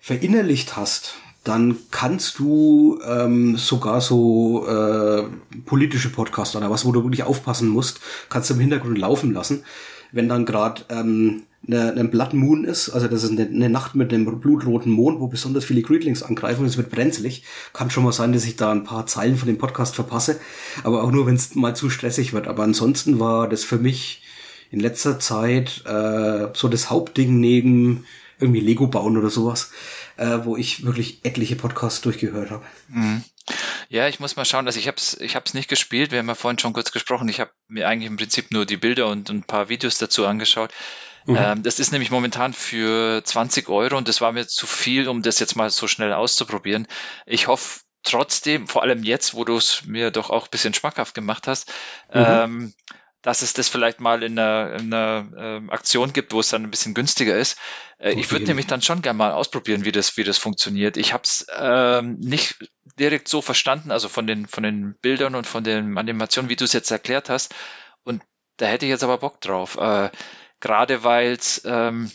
verinnerlicht 0.00 0.76
hast, 0.76 1.14
dann 1.44 1.76
kannst 1.90 2.38
du 2.38 3.00
ähm, 3.04 3.56
sogar 3.56 4.00
so 4.00 4.66
äh, 4.66 5.24
politische 5.64 6.10
Podcasts 6.10 6.54
oder 6.54 6.70
was, 6.70 6.84
wo 6.84 6.92
du 6.92 7.02
wirklich 7.02 7.24
aufpassen 7.24 7.68
musst, 7.68 8.00
kannst 8.28 8.50
du 8.50 8.54
im 8.54 8.60
Hintergrund 8.60 8.98
laufen 8.98 9.32
lassen. 9.32 9.64
Wenn 10.12 10.28
dann 10.28 10.46
gerade 10.46 10.82
ähm, 10.88 11.42
eine, 11.66 11.92
eine 11.92 12.04
Blood 12.04 12.34
Moon 12.34 12.64
ist, 12.64 12.90
also 12.90 13.08
das 13.08 13.24
ist 13.24 13.32
eine, 13.32 13.46
eine 13.46 13.68
Nacht 13.68 13.94
mit 13.96 14.12
einem 14.12 14.40
blutroten 14.40 14.92
Mond, 14.92 15.20
wo 15.20 15.26
besonders 15.26 15.64
viele 15.64 15.82
Greedlings 15.82 16.22
angreifen 16.22 16.60
und 16.60 16.66
es 16.66 16.76
wird 16.76 16.90
brenzlig, 16.90 17.44
kann 17.72 17.90
schon 17.90 18.04
mal 18.04 18.12
sein, 18.12 18.32
dass 18.32 18.44
ich 18.44 18.56
da 18.56 18.70
ein 18.70 18.84
paar 18.84 19.06
Zeilen 19.06 19.36
von 19.36 19.48
dem 19.48 19.58
Podcast 19.58 19.96
verpasse, 19.96 20.38
aber 20.84 21.02
auch 21.02 21.10
nur, 21.10 21.26
wenn 21.26 21.34
es 21.34 21.54
mal 21.56 21.74
zu 21.74 21.90
stressig 21.90 22.32
wird. 22.32 22.46
Aber 22.46 22.62
ansonsten 22.62 23.18
war 23.18 23.48
das 23.48 23.64
für 23.64 23.78
mich 23.78 24.22
in 24.70 24.78
letzter 24.78 25.18
Zeit 25.18 25.82
äh, 25.86 26.48
so 26.52 26.68
das 26.68 26.88
Hauptding 26.88 27.40
neben 27.40 28.04
irgendwie 28.38 28.60
Lego 28.60 28.86
bauen 28.88 29.16
oder 29.16 29.30
sowas 29.30 29.70
äh, 30.16 30.38
wo 30.42 30.56
ich 30.56 30.84
wirklich 30.84 31.24
etliche 31.24 31.56
Podcasts 31.56 32.00
durchgehört 32.00 32.50
habe. 32.50 32.64
Mhm. 32.88 33.24
Ja, 33.88 34.08
ich 34.08 34.20
muss 34.20 34.36
mal 34.36 34.44
schauen, 34.44 34.66
also 34.66 34.78
ich 34.78 34.86
habe 34.86 34.96
es 34.96 35.20
ich 35.20 35.36
hab's 35.36 35.54
nicht 35.54 35.68
gespielt, 35.68 36.12
wir 36.12 36.20
haben 36.20 36.28
ja 36.28 36.34
vorhin 36.34 36.58
schon 36.58 36.72
kurz 36.72 36.92
gesprochen, 36.92 37.28
ich 37.28 37.40
habe 37.40 37.50
mir 37.68 37.88
eigentlich 37.88 38.08
im 38.08 38.16
Prinzip 38.16 38.50
nur 38.50 38.64
die 38.64 38.76
Bilder 38.76 39.08
und, 39.08 39.30
und 39.30 39.36
ein 39.38 39.42
paar 39.42 39.68
Videos 39.68 39.98
dazu 39.98 40.26
angeschaut. 40.26 40.72
Mhm. 41.26 41.36
Ähm, 41.36 41.62
das 41.62 41.78
ist 41.78 41.92
nämlich 41.92 42.10
momentan 42.10 42.52
für 42.52 43.22
20 43.22 43.68
Euro 43.68 43.96
und 43.96 44.08
das 44.08 44.20
war 44.20 44.32
mir 44.32 44.46
zu 44.46 44.66
viel, 44.66 45.08
um 45.08 45.22
das 45.22 45.38
jetzt 45.38 45.56
mal 45.56 45.70
so 45.70 45.86
schnell 45.86 46.12
auszuprobieren. 46.12 46.86
Ich 47.26 47.46
hoffe 47.48 47.80
trotzdem, 48.02 48.66
vor 48.66 48.82
allem 48.82 49.04
jetzt, 49.04 49.34
wo 49.34 49.44
du 49.44 49.56
es 49.56 49.84
mir 49.84 50.10
doch 50.10 50.30
auch 50.30 50.44
ein 50.44 50.50
bisschen 50.50 50.74
schmackhaft 50.74 51.14
gemacht 51.14 51.46
hast, 51.46 51.68
mhm. 52.12 52.24
ähm, 52.26 52.74
dass 53.22 53.42
es 53.42 53.52
das 53.52 53.68
vielleicht 53.68 54.00
mal 54.00 54.22
in 54.22 54.38
einer, 54.38 54.74
in 54.74 54.92
einer 54.92 55.28
äh, 55.36 55.70
Aktion 55.70 56.12
gibt, 56.12 56.32
wo 56.32 56.40
es 56.40 56.48
dann 56.50 56.64
ein 56.64 56.70
bisschen 56.70 56.92
günstiger 56.92 57.36
ist. 57.36 57.56
Äh, 57.98 58.12
ich 58.14 58.30
würde 58.32 58.46
nämlich 58.46 58.66
dann 58.66 58.82
schon 58.82 59.00
gerne 59.00 59.16
mal 59.16 59.32
ausprobieren, 59.32 59.84
wie 59.84 59.92
das, 59.92 60.16
wie 60.16 60.24
das 60.24 60.38
funktioniert. 60.38 60.96
Ich 60.96 61.12
habe 61.12 61.22
es 61.22 61.46
ähm, 61.56 62.18
nicht 62.18 62.56
direkt 62.98 63.28
so 63.28 63.40
verstanden, 63.40 63.92
also 63.92 64.08
von 64.08 64.26
den, 64.26 64.46
von 64.46 64.64
den 64.64 64.94
Bildern 65.00 65.36
und 65.36 65.46
von 65.46 65.62
den 65.62 65.96
Animationen, 65.96 66.50
wie 66.50 66.56
du 66.56 66.64
es 66.64 66.72
jetzt 66.72 66.90
erklärt 66.90 67.30
hast. 67.30 67.54
Und 68.02 68.22
da 68.56 68.66
hätte 68.66 68.86
ich 68.86 68.90
jetzt 68.90 69.04
aber 69.04 69.18
Bock 69.18 69.40
drauf. 69.40 69.76
Äh, 69.76 70.10
gerade 70.60 71.04
weil 71.04 71.32
es 71.32 71.62
ähm, 71.64 72.10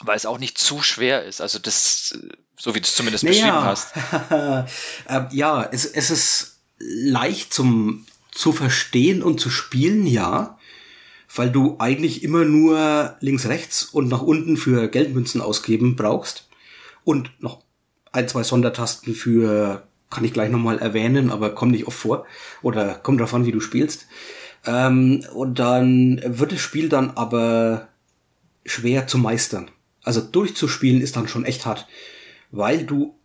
weil 0.00 0.16
es 0.16 0.26
auch 0.26 0.38
nicht 0.38 0.58
zu 0.58 0.82
schwer 0.82 1.24
ist. 1.24 1.40
Also 1.40 1.58
das, 1.58 2.18
so 2.58 2.74
wie 2.74 2.80
du 2.80 2.84
es 2.84 2.96
zumindest 2.96 3.24
beschrieben 3.24 3.52
hast. 3.52 3.92
ähm, 5.08 5.28
ja, 5.30 5.68
es, 5.70 5.84
es 5.84 6.10
ist 6.10 6.60
leicht 6.78 7.54
zum 7.54 8.06
zu 8.34 8.52
verstehen 8.52 9.22
und 9.22 9.40
zu 9.40 9.50
spielen, 9.50 10.06
ja, 10.06 10.58
weil 11.34 11.50
du 11.50 11.76
eigentlich 11.78 12.22
immer 12.22 12.44
nur 12.44 13.16
links, 13.20 13.46
rechts 13.46 13.84
und 13.84 14.08
nach 14.08 14.22
unten 14.22 14.56
für 14.56 14.88
Geldmünzen 14.88 15.40
ausgeben 15.40 15.96
brauchst 15.96 16.48
und 17.04 17.30
noch 17.40 17.62
ein, 18.12 18.28
zwei 18.28 18.42
Sondertasten 18.42 19.14
für, 19.14 19.86
kann 20.10 20.24
ich 20.24 20.32
gleich 20.32 20.50
nochmal 20.50 20.78
erwähnen, 20.78 21.30
aber 21.30 21.54
kommt 21.54 21.72
nicht 21.72 21.86
oft 21.86 21.98
vor 21.98 22.26
oder 22.62 22.94
kommt 22.94 23.20
drauf 23.20 23.34
an, 23.34 23.46
wie 23.46 23.52
du 23.52 23.60
spielst. 23.60 24.06
Ähm, 24.66 25.24
und 25.34 25.58
dann 25.58 26.20
wird 26.24 26.52
das 26.52 26.60
Spiel 26.60 26.88
dann 26.88 27.10
aber 27.10 27.88
schwer 28.64 29.06
zu 29.06 29.18
meistern. 29.18 29.70
Also 30.02 30.20
durchzuspielen 30.20 31.00
ist 31.00 31.16
dann 31.16 31.28
schon 31.28 31.44
echt 31.44 31.66
hart, 31.66 31.86
weil 32.50 32.84
du 32.84 33.18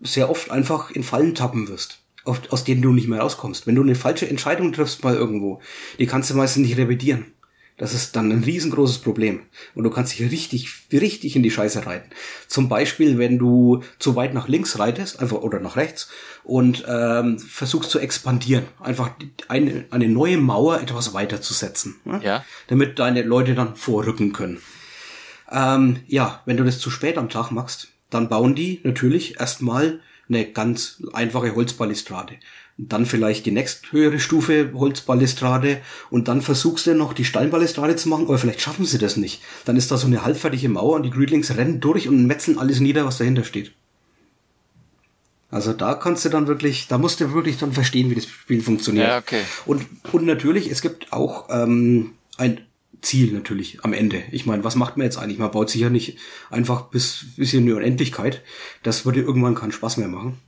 sehr 0.00 0.30
oft 0.30 0.50
einfach 0.50 0.90
in 0.90 1.02
Fallen 1.02 1.34
tappen 1.34 1.68
wirst, 1.68 2.02
aus 2.26 2.64
denen 2.64 2.82
du 2.82 2.92
nicht 2.92 3.08
mehr 3.08 3.20
rauskommst. 3.20 3.66
Wenn 3.66 3.74
du 3.74 3.82
eine 3.82 3.94
falsche 3.94 4.28
Entscheidung 4.28 4.72
triffst 4.72 5.04
mal 5.04 5.14
irgendwo, 5.14 5.60
die 5.98 6.06
kannst 6.06 6.30
du 6.30 6.34
meistens 6.34 6.66
nicht 6.66 6.76
revidieren. 6.76 7.26
Das 7.78 7.92
ist 7.92 8.16
dann 8.16 8.32
ein 8.32 8.42
riesengroßes 8.42 8.98
Problem. 8.98 9.40
Und 9.74 9.84
du 9.84 9.90
kannst 9.90 10.18
dich 10.18 10.30
richtig, 10.30 10.68
richtig 10.92 11.36
in 11.36 11.42
die 11.42 11.50
Scheiße 11.50 11.84
reiten. 11.84 12.10
Zum 12.48 12.70
Beispiel, 12.70 13.18
wenn 13.18 13.38
du 13.38 13.82
zu 13.98 14.16
weit 14.16 14.32
nach 14.32 14.48
links 14.48 14.78
reitest, 14.78 15.20
einfach 15.20 15.38
oder 15.42 15.60
nach 15.60 15.76
rechts, 15.76 16.08
und 16.42 16.84
ähm, 16.88 17.38
versuchst 17.38 17.90
zu 17.90 17.98
expandieren. 17.98 18.64
Einfach 18.80 19.10
eine, 19.48 19.84
eine 19.90 20.08
neue 20.08 20.38
Mauer 20.38 20.80
etwas 20.80 21.12
weiter 21.12 21.42
zu 21.42 21.52
setzen. 21.52 21.96
Ne? 22.04 22.20
Ja. 22.22 22.44
Damit 22.68 22.98
deine 22.98 23.22
Leute 23.22 23.54
dann 23.54 23.76
vorrücken 23.76 24.32
können. 24.32 24.62
Ähm, 25.50 25.98
ja, 26.06 26.42
wenn 26.46 26.56
du 26.56 26.64
das 26.64 26.78
zu 26.78 26.90
spät 26.90 27.18
am 27.18 27.28
Tag 27.28 27.50
machst, 27.50 27.88
dann 28.10 28.28
bauen 28.28 28.54
die 28.54 28.80
natürlich 28.84 29.38
erstmal 29.38 30.00
eine 30.28 30.46
ganz 30.46 31.02
einfache 31.12 31.54
Holzbalustrade. 31.54 32.34
Dann 32.78 33.06
vielleicht 33.06 33.46
die 33.46 33.52
nächsthöhere 33.52 34.20
Stufe 34.20 34.72
Holzbalustrade 34.74 35.80
und 36.10 36.28
dann 36.28 36.42
versuchst 36.42 36.86
du 36.86 36.94
noch 36.94 37.14
die 37.14 37.24
Steinbalustrade 37.24 37.96
zu 37.96 38.08
machen, 38.08 38.26
aber 38.26 38.38
vielleicht 38.38 38.60
schaffen 38.60 38.84
sie 38.84 38.98
das 38.98 39.16
nicht. 39.16 39.40
Dann 39.64 39.76
ist 39.76 39.90
da 39.90 39.96
so 39.96 40.06
eine 40.06 40.24
halbfertige 40.24 40.68
Mauer 40.68 40.96
und 40.96 41.02
die 41.04 41.10
Greedlings 41.10 41.56
rennen 41.56 41.80
durch 41.80 42.08
und 42.08 42.26
metzeln 42.26 42.58
alles 42.58 42.80
nieder, 42.80 43.06
was 43.06 43.18
dahinter 43.18 43.44
steht. 43.44 43.72
Also 45.50 45.72
da 45.72 45.94
kannst 45.94 46.24
du 46.24 46.28
dann 46.28 46.48
wirklich, 46.48 46.88
da 46.88 46.98
musst 46.98 47.20
du 47.20 47.32
wirklich 47.32 47.56
dann 47.56 47.72
verstehen, 47.72 48.10
wie 48.10 48.16
das 48.16 48.26
Spiel 48.26 48.60
funktioniert. 48.60 49.06
Ja, 49.06 49.18
okay. 49.18 49.42
Und, 49.64 49.86
und 50.12 50.26
natürlich, 50.26 50.70
es 50.70 50.82
gibt 50.82 51.12
auch 51.12 51.48
ähm, 51.50 52.14
ein 52.36 52.60
Ziel 53.06 53.32
natürlich 53.32 53.84
am 53.84 53.92
Ende. 53.92 54.22
Ich 54.30 54.46
meine, 54.46 54.64
was 54.64 54.74
macht 54.74 54.96
man 54.96 55.04
jetzt 55.04 55.16
eigentlich? 55.16 55.38
Man 55.38 55.50
baut 55.50 55.70
sich 55.70 55.80
ja 55.80 55.90
nicht 55.90 56.18
einfach 56.50 56.82
bis, 56.82 57.26
bis 57.36 57.54
in 57.54 57.66
die 57.66 57.72
Unendlichkeit. 57.72 58.42
Das 58.82 59.04
würde 59.04 59.20
irgendwann 59.20 59.54
keinen 59.54 59.72
Spaß 59.72 59.96
mehr 59.96 60.08
machen 60.08 60.38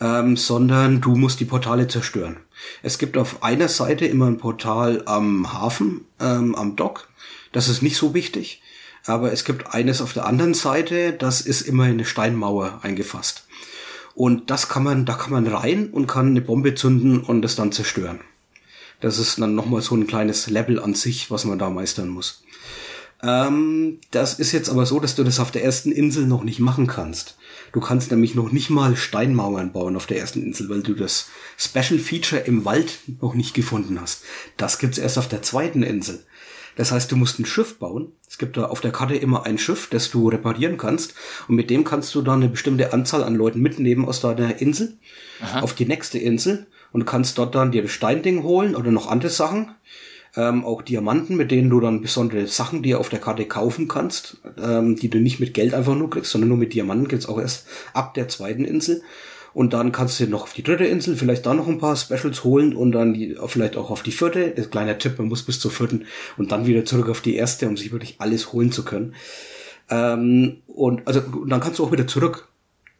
ähm, 0.00 0.36
sondern 0.36 1.00
du 1.00 1.14
musst 1.14 1.40
die 1.40 1.44
Portale 1.44 1.88
zerstören. 1.88 2.38
Es 2.82 2.98
gibt 2.98 3.16
auf 3.16 3.42
einer 3.42 3.68
Seite 3.68 4.06
immer 4.06 4.26
ein 4.26 4.38
Portal 4.38 5.02
am 5.06 5.52
Hafen, 5.52 6.04
ähm, 6.20 6.54
am 6.54 6.76
Dock. 6.76 7.08
Das 7.52 7.68
ist 7.68 7.82
nicht 7.82 7.96
so 7.96 8.14
wichtig. 8.14 8.62
Aber 9.06 9.32
es 9.32 9.44
gibt 9.44 9.72
eines 9.72 10.00
auf 10.00 10.12
der 10.12 10.26
anderen 10.26 10.54
Seite, 10.54 11.12
das 11.12 11.40
ist 11.40 11.62
immer 11.62 11.84
in 11.84 11.92
eine 11.92 12.04
Steinmauer 12.04 12.80
eingefasst. 12.82 13.46
Und 14.14 14.50
das 14.50 14.68
kann 14.68 14.82
man, 14.82 15.04
da 15.06 15.14
kann 15.14 15.30
man 15.30 15.46
rein 15.46 15.90
und 15.90 16.06
kann 16.06 16.28
eine 16.28 16.40
Bombe 16.40 16.74
zünden 16.74 17.20
und 17.20 17.42
das 17.42 17.54
dann 17.54 17.72
zerstören. 17.72 18.20
Das 19.06 19.20
ist 19.20 19.40
dann 19.40 19.54
nochmal 19.54 19.82
so 19.82 19.94
ein 19.94 20.08
kleines 20.08 20.50
Level 20.50 20.80
an 20.80 20.94
sich, 20.94 21.30
was 21.30 21.44
man 21.44 21.60
da 21.60 21.70
meistern 21.70 22.08
muss. 22.08 22.42
Ähm, 23.22 24.00
das 24.10 24.40
ist 24.40 24.50
jetzt 24.50 24.68
aber 24.68 24.84
so, 24.84 24.98
dass 24.98 25.14
du 25.14 25.22
das 25.22 25.38
auf 25.38 25.52
der 25.52 25.62
ersten 25.62 25.92
Insel 25.92 26.26
noch 26.26 26.42
nicht 26.42 26.58
machen 26.58 26.88
kannst. 26.88 27.36
Du 27.72 27.78
kannst 27.78 28.10
nämlich 28.10 28.34
noch 28.34 28.50
nicht 28.50 28.68
mal 28.68 28.96
Steinmauern 28.96 29.70
bauen 29.70 29.94
auf 29.94 30.06
der 30.06 30.18
ersten 30.18 30.42
Insel, 30.42 30.68
weil 30.68 30.82
du 30.82 30.94
das 30.94 31.28
Special 31.56 32.00
Feature 32.00 32.40
im 32.40 32.64
Wald 32.64 32.98
noch 33.20 33.34
nicht 33.34 33.54
gefunden 33.54 34.00
hast. 34.00 34.24
Das 34.56 34.80
gibt's 34.80 34.98
erst 34.98 35.18
auf 35.18 35.28
der 35.28 35.40
zweiten 35.40 35.84
Insel. 35.84 36.24
Das 36.74 36.90
heißt, 36.90 37.12
du 37.12 37.14
musst 37.14 37.38
ein 37.38 37.46
Schiff 37.46 37.78
bauen. 37.78 38.10
Es 38.28 38.38
gibt 38.38 38.56
da 38.56 38.64
auf 38.64 38.80
der 38.80 38.90
Karte 38.90 39.14
immer 39.14 39.46
ein 39.46 39.58
Schiff, 39.58 39.86
das 39.88 40.10
du 40.10 40.30
reparieren 40.30 40.78
kannst. 40.78 41.14
Und 41.46 41.54
mit 41.54 41.70
dem 41.70 41.84
kannst 41.84 42.12
du 42.16 42.22
dann 42.22 42.42
eine 42.42 42.48
bestimmte 42.48 42.92
Anzahl 42.92 43.22
an 43.22 43.36
Leuten 43.36 43.60
mitnehmen 43.60 44.04
aus 44.04 44.20
deiner 44.20 44.60
Insel 44.60 44.98
Aha. 45.42 45.60
auf 45.60 45.74
die 45.74 45.86
nächste 45.86 46.18
Insel 46.18 46.66
und 46.96 47.04
kannst 47.04 47.36
dort 47.36 47.54
dann 47.54 47.72
dir 47.72 47.82
das 47.82 47.90
Steinding 47.90 48.42
holen 48.42 48.74
oder 48.74 48.90
noch 48.90 49.06
andere 49.06 49.28
Sachen 49.28 49.68
ähm, 50.34 50.64
auch 50.64 50.80
Diamanten, 50.80 51.36
mit 51.36 51.50
denen 51.50 51.68
du 51.68 51.78
dann 51.78 52.00
besondere 52.00 52.46
Sachen 52.46 52.82
dir 52.82 52.98
auf 52.98 53.10
der 53.10 53.18
Karte 53.18 53.44
kaufen 53.44 53.86
kannst, 53.86 54.38
ähm, 54.58 54.96
die 54.96 55.10
du 55.10 55.18
nicht 55.18 55.38
mit 55.38 55.52
Geld 55.52 55.74
einfach 55.74 55.94
nur 55.94 56.08
kriegst, 56.08 56.30
sondern 56.30 56.48
nur 56.48 56.56
mit 56.56 56.72
Diamanten 56.72 57.06
gibt's 57.06 57.28
auch 57.28 57.38
erst 57.38 57.66
ab 57.92 58.14
der 58.14 58.28
zweiten 58.28 58.64
Insel. 58.64 59.02
Und 59.52 59.74
dann 59.74 59.92
kannst 59.92 60.18
du 60.18 60.26
noch 60.26 60.44
auf 60.44 60.54
die 60.54 60.62
dritte 60.62 60.86
Insel 60.86 61.16
vielleicht 61.16 61.44
da 61.44 61.52
noch 61.52 61.68
ein 61.68 61.76
paar 61.76 61.96
Specials 61.96 62.44
holen 62.44 62.74
und 62.74 62.92
dann 62.92 63.12
die, 63.12 63.36
vielleicht 63.46 63.76
auch 63.76 63.90
auf 63.90 64.02
die 64.02 64.12
vierte. 64.12 64.52
Kleiner 64.70 64.96
Tipp, 64.96 65.18
man 65.18 65.28
muss 65.28 65.42
bis 65.42 65.60
zur 65.60 65.70
vierten 65.70 66.06
und 66.38 66.50
dann 66.50 66.64
wieder 66.64 66.86
zurück 66.86 67.10
auf 67.10 67.20
die 67.20 67.36
erste, 67.36 67.68
um 67.68 67.76
sich 67.76 67.92
wirklich 67.92 68.16
alles 68.20 68.54
holen 68.54 68.72
zu 68.72 68.86
können. 68.86 69.14
Ähm, 69.90 70.62
und 70.66 71.06
also 71.06 71.20
und 71.20 71.50
dann 71.50 71.60
kannst 71.60 71.78
du 71.78 71.84
auch 71.84 71.92
wieder 71.92 72.06
zurück. 72.06 72.48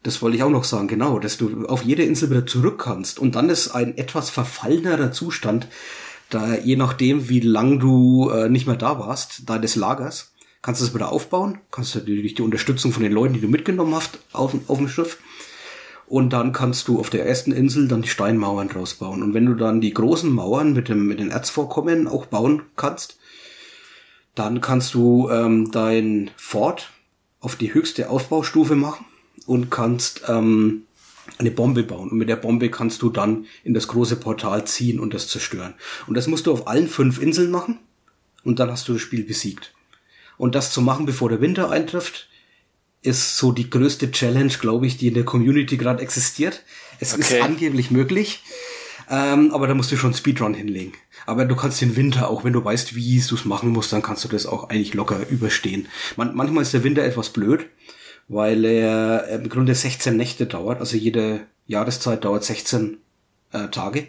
Das 0.07 0.23
wollte 0.23 0.37
ich 0.37 0.45
auch 0.45 0.51
noch 0.51 0.63
sagen, 0.63 0.87
genau, 0.87 1.19
dass 1.19 1.37
du 1.37 1.67
auf 1.67 1.83
jede 1.83 2.05
Insel 2.05 2.31
wieder 2.31 2.47
zurück 2.47 2.79
kannst. 2.79 3.19
Und 3.19 3.35
dann 3.35 3.51
ist 3.51 3.73
ein 3.73 3.99
etwas 3.99 4.31
verfallenerer 4.31 5.11
Zustand, 5.11 5.67
da 6.31 6.55
je 6.55 6.77
nachdem, 6.77 7.29
wie 7.29 7.41
lang 7.41 7.81
du 7.81 8.31
äh, 8.31 8.49
nicht 8.49 8.69
mehr 8.69 8.77
da 8.77 9.01
warst, 9.01 9.51
deines 9.51 9.75
Lagers, 9.75 10.33
kannst 10.63 10.81
du 10.81 10.87
es 10.87 10.95
wieder 10.95 11.11
aufbauen, 11.11 11.59
kannst 11.73 11.97
du 11.97 12.01
durch 12.03 12.35
die 12.35 12.43
Unterstützung 12.43 12.93
von 12.93 13.03
den 13.03 13.11
Leuten, 13.11 13.35
die 13.35 13.41
du 13.41 13.49
mitgenommen 13.49 13.97
hast, 13.97 14.21
auf, 14.33 14.55
auf 14.69 14.79
dem 14.79 14.87
Schiff. 14.87 15.19
Und 16.07 16.33
dann 16.33 16.53
kannst 16.53 16.87
du 16.87 17.01
auf 17.01 17.11
der 17.11 17.27
ersten 17.27 17.51
Insel 17.51 17.89
dann 17.89 18.03
die 18.03 18.09
Steinmauern 18.09 18.69
draus 18.69 18.95
bauen. 18.95 19.25
Und 19.25 19.35
wenn 19.35 19.47
du 19.47 19.55
dann 19.55 19.81
die 19.81 19.93
großen 19.93 20.33
Mauern 20.33 20.73
mit, 20.73 20.89
dem, 20.89 21.09
mit 21.09 21.19
den 21.19 21.33
Erzvorkommen 21.33 22.07
auch 22.07 22.27
bauen 22.27 22.63
kannst, 22.77 23.19
dann 24.37 24.61
kannst 24.61 24.95
du 24.95 25.29
ähm, 25.31 25.73
dein 25.73 26.31
Fort 26.37 26.93
auf 27.41 27.57
die 27.57 27.75
höchste 27.75 28.09
Aufbaustufe 28.09 28.77
machen 28.77 29.05
und 29.47 29.71
kannst 29.71 30.23
ähm, 30.29 30.83
eine 31.39 31.51
Bombe 31.51 31.83
bauen. 31.83 32.11
Und 32.11 32.19
mit 32.19 32.29
der 32.29 32.37
Bombe 32.37 32.71
kannst 32.71 33.03
du 33.03 33.11
dann 33.11 33.47
in 33.65 33.75
das 33.75 33.89
große 33.89 34.17
Portal 34.17 34.67
ziehen 34.67 35.01
und 35.01 35.15
das 35.15 35.29
zerstören. 35.29 35.75
Und 36.07 36.15
das 36.15 36.27
musst 36.27 36.47
du 36.47 36.53
auf 36.53 36.69
allen 36.69 36.89
fünf 36.89 37.21
Inseln 37.21 37.51
machen. 37.51 37.79
Und 38.45 38.59
dann 38.59 38.71
hast 38.71 38.89
du 38.89 38.95
das 38.95 39.03
Spiel 39.03 39.25
besiegt. 39.25 39.75
Und 40.39 40.55
das 40.55 40.71
zu 40.71 40.81
machen, 40.81 41.07
bevor 41.07 41.29
der 41.29 41.41
Winter 41.41 41.71
eintrifft, 41.71 42.29
ist 43.03 43.37
so 43.37 43.53
die 43.53 43.71
größte 43.71 44.11
Challenge, 44.11 44.53
glaube 44.61 44.87
ich, 44.87 44.97
die 44.97 45.09
in 45.09 45.15
der 45.15 45.25
Community 45.25 45.77
gerade 45.77 46.03
existiert. 46.03 46.63
Es 47.01 47.15
okay. 47.15 47.23
ist 47.23 47.43
angeblich 47.43 47.91
möglich. 47.91 48.43
Ähm, 49.09 49.53
aber 49.53 49.67
da 49.69 49.75
musst 49.75 49.93
du 49.93 49.97
schon 49.97 50.15
Speedrun 50.15 50.55
hinlegen. 50.55 50.93
Aber 51.27 51.45
du 51.45 51.55
kannst 51.55 51.81
den 51.81 51.97
Winter, 51.97 52.29
auch 52.29 52.45
wenn 52.45 52.53
du 52.53 52.65
weißt, 52.65 52.95
wie 52.95 53.21
du 53.21 53.35
es 53.35 53.45
machen 53.45 53.71
musst, 53.71 53.93
dann 53.93 54.03
kannst 54.03 54.25
du 54.25 54.29
das 54.29 54.47
auch 54.47 54.69
eigentlich 54.69 54.95
locker 54.95 55.29
überstehen. 55.29 55.89
Man, 56.17 56.35
manchmal 56.35 56.63
ist 56.63 56.75
der 56.75 56.85
Winter 56.85 57.05
etwas 57.05 57.31
blöd, 57.31 57.67
weil 58.29 58.65
er 58.65 59.29
im 59.29 59.49
Grunde 59.49 59.75
16 59.75 60.17
Nächte 60.17 60.47
dauert. 60.47 60.81
Also 60.81 60.97
jede 60.97 61.41
Jahreszeit 61.67 62.25
dauert 62.25 62.45
16 62.45 62.99
äh, 63.53 63.69
Tage. 63.69 64.09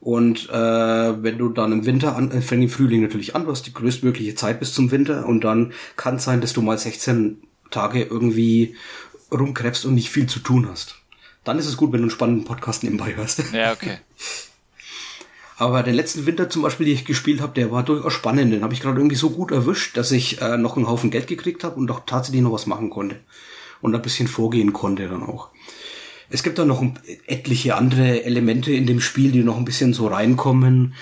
Und 0.00 0.48
äh, 0.50 1.22
wenn 1.22 1.38
du 1.38 1.48
dann 1.48 1.72
im 1.72 1.86
Winter 1.86 2.16
an, 2.16 2.30
äh, 2.30 2.40
fängt 2.40 2.62
im 2.62 2.68
Frühling 2.68 3.02
natürlich 3.02 3.34
an, 3.34 3.44
du 3.44 3.50
hast 3.50 3.66
die 3.66 3.72
größtmögliche 3.72 4.34
Zeit 4.34 4.60
bis 4.60 4.74
zum 4.74 4.90
Winter 4.90 5.26
und 5.26 5.42
dann 5.42 5.72
kann 5.96 6.16
es 6.16 6.24
sein, 6.24 6.40
dass 6.40 6.52
du 6.52 6.62
mal 6.62 6.78
16 6.78 7.42
Tage 7.70 8.02
irgendwie 8.02 8.76
rumkrebst 9.32 9.84
und 9.86 9.94
nicht 9.94 10.10
viel 10.10 10.26
zu 10.26 10.38
tun 10.38 10.68
hast. 10.70 10.96
Dann 11.44 11.58
ist 11.58 11.66
es 11.66 11.76
gut, 11.76 11.92
wenn 11.92 12.00
du 12.00 12.04
einen 12.04 12.10
spannenden 12.10 12.44
Podcast 12.44 12.84
nebenbei 12.84 13.16
hörst. 13.16 13.42
Ja, 13.52 13.72
okay. 13.72 13.98
Aber 15.58 15.82
den 15.82 15.94
letzten 15.94 16.26
Winter 16.26 16.50
zum 16.50 16.62
Beispiel, 16.62 16.86
den 16.86 16.94
ich 16.94 17.04
gespielt 17.06 17.40
habe, 17.40 17.54
der 17.54 17.70
war 17.70 17.82
durchaus 17.82 18.12
spannend. 18.12 18.52
Den 18.52 18.62
habe 18.62 18.74
ich 18.74 18.80
gerade 18.80 18.98
irgendwie 18.98 19.16
so 19.16 19.30
gut 19.30 19.52
erwischt, 19.52 19.96
dass 19.96 20.12
ich 20.12 20.40
äh, 20.42 20.58
noch 20.58 20.76
einen 20.76 20.88
Haufen 20.88 21.10
Geld 21.10 21.26
gekriegt 21.26 21.64
habe 21.64 21.76
und 21.76 21.90
auch 21.90 22.02
tatsächlich 22.04 22.42
noch 22.42 22.52
was 22.52 22.66
machen 22.66 22.90
konnte. 22.90 23.16
Und 23.80 23.94
ein 23.94 24.02
bisschen 24.02 24.28
vorgehen 24.28 24.72
konnte 24.72 25.08
dann 25.08 25.22
auch. 25.22 25.48
Es 26.28 26.42
gibt 26.42 26.58
da 26.58 26.64
noch 26.64 26.84
etliche 27.26 27.76
andere 27.76 28.24
Elemente 28.24 28.72
in 28.72 28.86
dem 28.86 29.00
Spiel, 29.00 29.30
die 29.30 29.44
noch 29.44 29.56
ein 29.56 29.64
bisschen 29.64 29.94
so 29.94 30.08
reinkommen. 30.08 30.94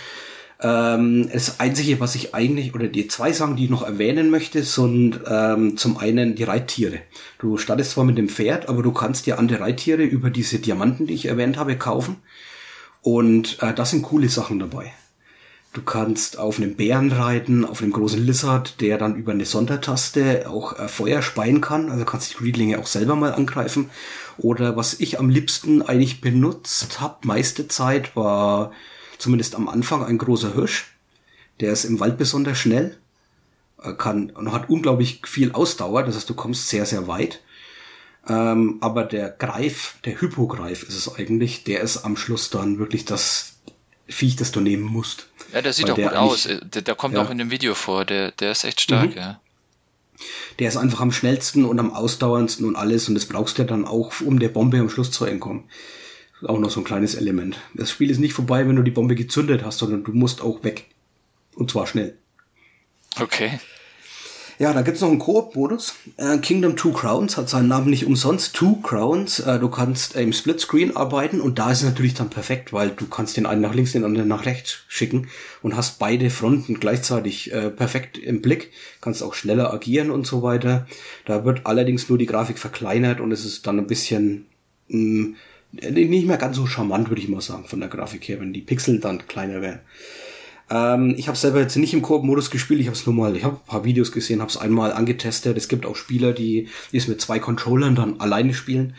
Ähm, 0.61 1.29
das 1.33 1.61
Einzige, 1.61 1.99
was 1.99 2.15
ich 2.15 2.35
eigentlich, 2.35 2.75
oder 2.75 2.89
die 2.89 3.09
zwei 3.09 3.33
Sachen, 3.33 3.57
die 3.57 3.65
ich 3.65 3.71
noch 3.71 3.83
erwähnen 3.83 4.31
möchte, 4.31 4.63
sind 4.63 5.21
ähm, 5.27 5.77
zum 5.77 5.97
einen 5.97 6.37
die 6.37 6.45
Reittiere. 6.45 7.01
Du 7.39 7.57
startest 7.59 7.93
zwar 7.93 8.05
mit 8.05 8.19
dem 8.19 8.29
Pferd, 8.29 8.69
aber 8.69 8.83
du 8.83 8.93
kannst 8.93 9.27
dir 9.27 9.39
andere 9.39 9.61
Reittiere 9.61 10.03
über 10.03 10.31
diese 10.31 10.59
Diamanten, 10.59 11.07
die 11.07 11.15
ich 11.15 11.27
erwähnt 11.27 11.57
habe, 11.57 11.77
kaufen. 11.77 12.17
Und 13.05 13.63
äh, 13.63 13.75
das 13.75 13.91
sind 13.91 14.03
coole 14.03 14.31
Sachen 14.31 14.59
dabei. 14.59 14.93
Du 15.75 15.83
kannst 15.83 16.39
auf 16.39 16.57
einem 16.57 16.75
Bären 16.75 17.13
reiten, 17.13 17.65
auf 17.67 17.83
einem 17.83 17.93
großen 17.93 18.25
Lizard, 18.25 18.81
der 18.81 18.97
dann 18.97 19.15
über 19.17 19.33
eine 19.33 19.45
Sondertaste 19.45 20.49
auch 20.49 20.79
äh, 20.79 20.89
Feuer 20.89 21.21
speien 21.21 21.61
kann. 21.61 21.91
Also 21.91 22.07
kannst 22.07 22.33
die 22.33 22.39
Greedlinge 22.39 22.79
auch 22.79 22.87
selber 22.87 23.15
mal 23.15 23.35
angreifen. 23.35 23.91
Oder 24.39 24.77
was 24.77 25.01
ich 25.01 25.19
am 25.21 25.29
liebsten 25.29 25.83
eigentlich 25.83 26.23
benutzt 26.23 27.01
habe, 27.01 27.27
meiste 27.27 27.69
Zeit, 27.69 28.17
war 28.17 28.73
zumindest 29.19 29.55
am 29.55 29.69
Anfang 29.69 30.03
ein 30.03 30.17
großer 30.17 30.55
Hirsch. 30.55 30.97
Der 31.61 31.73
ist 31.73 31.85
im 31.85 32.01
Wald 32.01 32.17
besonders 32.17 32.57
schnell. 32.59 32.97
äh, 33.83 33.93
kann 33.93 34.31
und 34.31 34.53
hat 34.53 34.71
unglaublich 34.71 35.21
viel 35.27 35.53
Ausdauer, 35.53 36.05
das 36.05 36.17
heißt, 36.17 36.31
du 36.31 36.35
kommst 36.35 36.69
sehr, 36.69 36.87
sehr 36.87 37.07
weit. 37.07 37.41
Ähm, 38.29 38.79
aber 38.81 39.05
der 39.05 39.29
Greif, 39.31 39.97
der 40.05 40.21
Hypogreif 40.21 40.83
ist 40.83 40.95
es 40.97 41.15
eigentlich, 41.15 41.65
der 41.65 41.81
ist 41.81 42.05
am 42.05 42.17
Schluss 42.17 42.51
dann 42.51 42.79
wirklich 42.79 43.05
das 43.05 43.57
Viech, 44.07 44.37
das 44.37 44.51
du 44.53 44.61
nehmen 44.61 44.83
musst. 44.85 45.29
Ja, 45.53 45.63
der 45.63 45.73
sieht 45.73 45.85
Weil 45.87 45.93
auch 45.93 45.97
der 45.97 46.09
gut 46.09 46.17
aus. 46.19 46.47
eigentlich- 46.47 46.71
Der, 46.71 46.83
der 46.83 46.95
kommt 46.95 47.15
Ja. 47.15 47.23
auch 47.23 47.31
in 47.31 47.39
dem 47.39 47.51
Video 47.51 47.75
vor. 47.75 48.05
Der, 48.05 48.31
der 48.33 48.53
ist 48.53 48.65
echt 48.65 48.81
stark, 48.81 49.11
Mhm. 49.11 49.17
ja. 49.17 49.41
Der 50.59 50.69
ist 50.69 50.77
einfach 50.77 51.01
am 51.01 51.11
schnellsten 51.13 51.65
und 51.65 51.79
am 51.81 51.93
ausdauerndsten 51.93 52.65
und 52.67 52.77
alles 52.77 53.09
und 53.09 53.15
das 53.15 53.27
brauchst 53.27 53.59
du 53.59 53.63
ja 53.63 53.69
dann 53.69 53.85
auch, 53.85 54.21
um 54.21 54.39
der 54.39 54.49
Bombe 54.49 54.79
am 54.79 54.89
Schluss 54.89 55.11
zu 55.11 55.25
entkommen. 55.25 55.65
Auch 56.47 56.59
noch 56.59 56.71
so 56.71 56.81
ein 56.81 56.85
kleines 56.85 57.15
Element. 57.15 57.59
Das 57.75 57.91
Spiel 57.91 58.11
ist 58.11 58.19
nicht 58.19 58.35
vorbei, 58.35 58.67
wenn 58.69 58.77
du 58.77 58.83
die 58.83 58.91
Bombe 58.91 59.15
gezündet 59.15 59.63
hast, 59.65 59.79
sondern 59.79 60.05
du 60.05 60.13
musst 60.13 60.41
auch 60.43 60.63
weg. 60.63 60.87
Und 61.55 61.71
zwar 61.71 61.87
schnell. 61.87 62.17
Okay. 63.21 63.59
Ja, 64.59 64.73
da 64.73 64.83
gibt's 64.83 65.01
noch 65.01 65.09
einen 65.09 65.19
Koop-Modus. 65.19 65.95
Äh, 66.17 66.39
Kingdom 66.39 66.77
Two 66.77 66.93
Crowns 66.93 67.37
hat 67.37 67.49
seinen 67.49 67.69
Namen 67.69 67.91
nicht 67.91 68.07
umsonst. 68.07 68.55
Two 68.55 68.77
Crowns. 68.83 69.41
Äh, 69.41 69.59
du 69.59 69.69
kannst 69.69 70.15
äh, 70.15 70.23
im 70.23 70.33
Splitscreen 70.33 70.97
arbeiten 70.97 71.41
und 71.41 71.59
da 71.59 71.73
ist 71.73 71.79
es 71.79 71.85
natürlich 71.85 72.15
dann 72.15 72.31
perfekt, 72.31 72.73
weil 72.73 72.91
du 72.91 73.07
kannst 73.07 73.37
den 73.37 73.47
einen 73.47 73.63
nach 73.63 73.75
links, 73.75 73.93
den 73.93 74.05
anderen 74.05 74.29
nach 74.29 74.47
rechts 74.47 74.85
schicken 74.87 75.27
und 75.63 75.77
hast 75.77 75.99
beide 75.99 76.31
Fronten 76.31 76.79
gleichzeitig 76.79 77.53
äh, 77.53 77.71
perfekt 77.71 78.17
im 78.17 78.43
Blick. 78.43 78.71
Kannst 79.01 79.23
auch 79.25 79.35
schneller 79.35 79.73
agieren 79.73 80.11
und 80.11 80.27
so 80.27 80.43
weiter. 80.43 80.87
Da 81.25 81.45
wird 81.45 81.67
allerdings 81.67 82.09
nur 82.09 82.19
die 82.19 82.27
Grafik 82.27 82.59
verkleinert 82.59 83.21
und 83.21 83.33
es 83.33 83.45
ist 83.45 83.67
dann 83.67 83.79
ein 83.79 83.89
bisschen 83.89 84.47
mh, 84.89 85.35
nicht 85.73 86.27
mehr 86.27 86.39
ganz 86.39 86.57
so 86.57 86.67
charmant, 86.67 87.09
würde 87.09 87.21
ich 87.21 87.29
mal 87.29 87.41
sagen, 87.41 87.65
von 87.65 87.81
der 87.81 87.89
Grafik 87.89 88.29
her, 88.29 88.41
wenn 88.41 88.53
die 88.53 88.61
Pixel 88.61 89.01
dann 89.01 89.27
kleiner 89.27 89.61
wären. 89.61 89.81
Ähm, 90.71 91.15
ich 91.17 91.29
habe 91.29 91.37
selber 91.37 91.61
jetzt 91.61 91.77
nicht 91.77 91.95
im 91.95 92.03
Koop-Modus 92.03 92.51
gespielt, 92.51 92.81
ich 92.81 92.87
habe 92.87 92.97
es 92.97 93.07
nur 93.07 93.15
mal, 93.15 93.37
ich 93.37 93.45
habe 93.45 93.57
ein 93.57 93.67
paar 93.67 93.85
Videos 93.85 94.13
gesehen, 94.13 94.41
habe 94.41 94.51
es 94.51 94.57
einmal 94.57 94.93
angetestet. 94.93 95.57
Es 95.57 95.69
gibt 95.69 95.87
auch 95.87 95.97
Spieler, 95.97 96.33
die, 96.33 96.69
die 96.93 96.97
es 96.97 97.09
mit 97.09 97.21
zwei 97.21 97.39
Controllern 97.39 97.95
dann 97.95 98.21
alleine 98.21 98.55
spielen. 98.55 98.95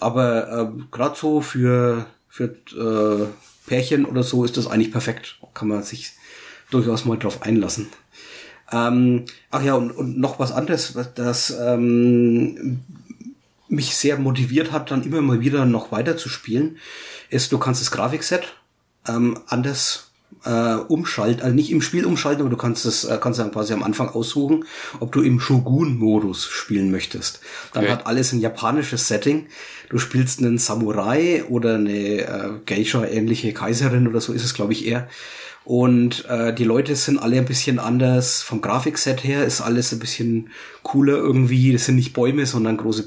Aber 0.00 0.72
äh, 0.74 0.82
gerade 0.90 1.16
so 1.18 1.40
für, 1.40 2.06
für 2.28 2.56
äh, 2.72 3.26
Pärchen 3.66 4.04
oder 4.04 4.22
so 4.22 4.44
ist 4.44 4.56
das 4.56 4.66
eigentlich 4.66 4.92
perfekt. 4.92 5.38
Kann 5.54 5.68
man 5.68 5.82
sich 5.82 6.12
durchaus 6.70 7.04
mal 7.04 7.18
drauf 7.18 7.42
einlassen. 7.42 7.88
Ähm, 8.72 9.26
ach 9.50 9.62
ja, 9.62 9.74
und, 9.74 9.90
und 9.90 10.18
noch 10.18 10.38
was 10.38 10.50
anderes, 10.50 10.96
das 11.14 11.54
ähm, 11.60 12.80
mich 13.68 13.94
sehr 13.96 14.18
motiviert 14.18 14.72
hat, 14.72 14.90
dann 14.90 15.02
immer 15.02 15.20
mal 15.20 15.40
wieder 15.40 15.66
noch 15.66 15.92
weiter 15.92 16.16
zu 16.16 16.28
spielen, 16.28 16.78
ist, 17.28 17.52
du 17.52 17.58
kannst 17.58 17.82
das 17.82 17.90
Grafikset 17.90 18.54
ähm, 19.06 19.38
anders 19.46 20.11
äh, 20.44 20.74
umschalten, 20.74 21.42
also 21.42 21.54
nicht 21.54 21.70
im 21.70 21.82
Spiel 21.82 22.04
umschalten, 22.04 22.40
aber 22.42 22.50
du 22.50 22.56
kannst 22.56 22.84
es 22.86 23.04
äh, 23.04 23.18
kannst 23.20 23.38
dann 23.38 23.52
quasi 23.52 23.72
am 23.72 23.82
Anfang 23.82 24.08
aussuchen, 24.08 24.64
ob 25.00 25.12
du 25.12 25.22
im 25.22 25.40
Shogun-Modus 25.40 26.44
spielen 26.46 26.90
möchtest. 26.90 27.40
Dann 27.72 27.84
Okay. 27.84 27.92
hat 27.92 28.06
alles 28.06 28.32
ein 28.32 28.40
japanisches 28.40 29.08
Setting. 29.08 29.46
Du 29.88 29.98
spielst 29.98 30.40
einen 30.40 30.58
Samurai 30.58 31.44
oder 31.48 31.74
eine 31.76 32.20
äh, 32.20 32.50
Geisha-ähnliche 32.66 33.52
Kaiserin 33.52 34.08
oder 34.08 34.20
so 34.20 34.32
ist 34.32 34.44
es, 34.44 34.54
glaube 34.54 34.72
ich, 34.72 34.86
eher. 34.86 35.08
Und 35.64 36.24
äh, 36.28 36.52
die 36.52 36.64
Leute 36.64 36.96
sind 36.96 37.18
alle 37.18 37.36
ein 37.36 37.44
bisschen 37.44 37.78
anders. 37.78 38.42
Vom 38.42 38.60
Grafikset 38.60 39.22
her 39.22 39.44
ist 39.44 39.60
alles 39.60 39.92
ein 39.92 40.00
bisschen 40.00 40.50
cooler 40.82 41.14
irgendwie. 41.18 41.72
Das 41.72 41.84
sind 41.84 41.94
nicht 41.96 42.14
Bäume, 42.14 42.46
sondern 42.46 42.76
große 42.78 43.06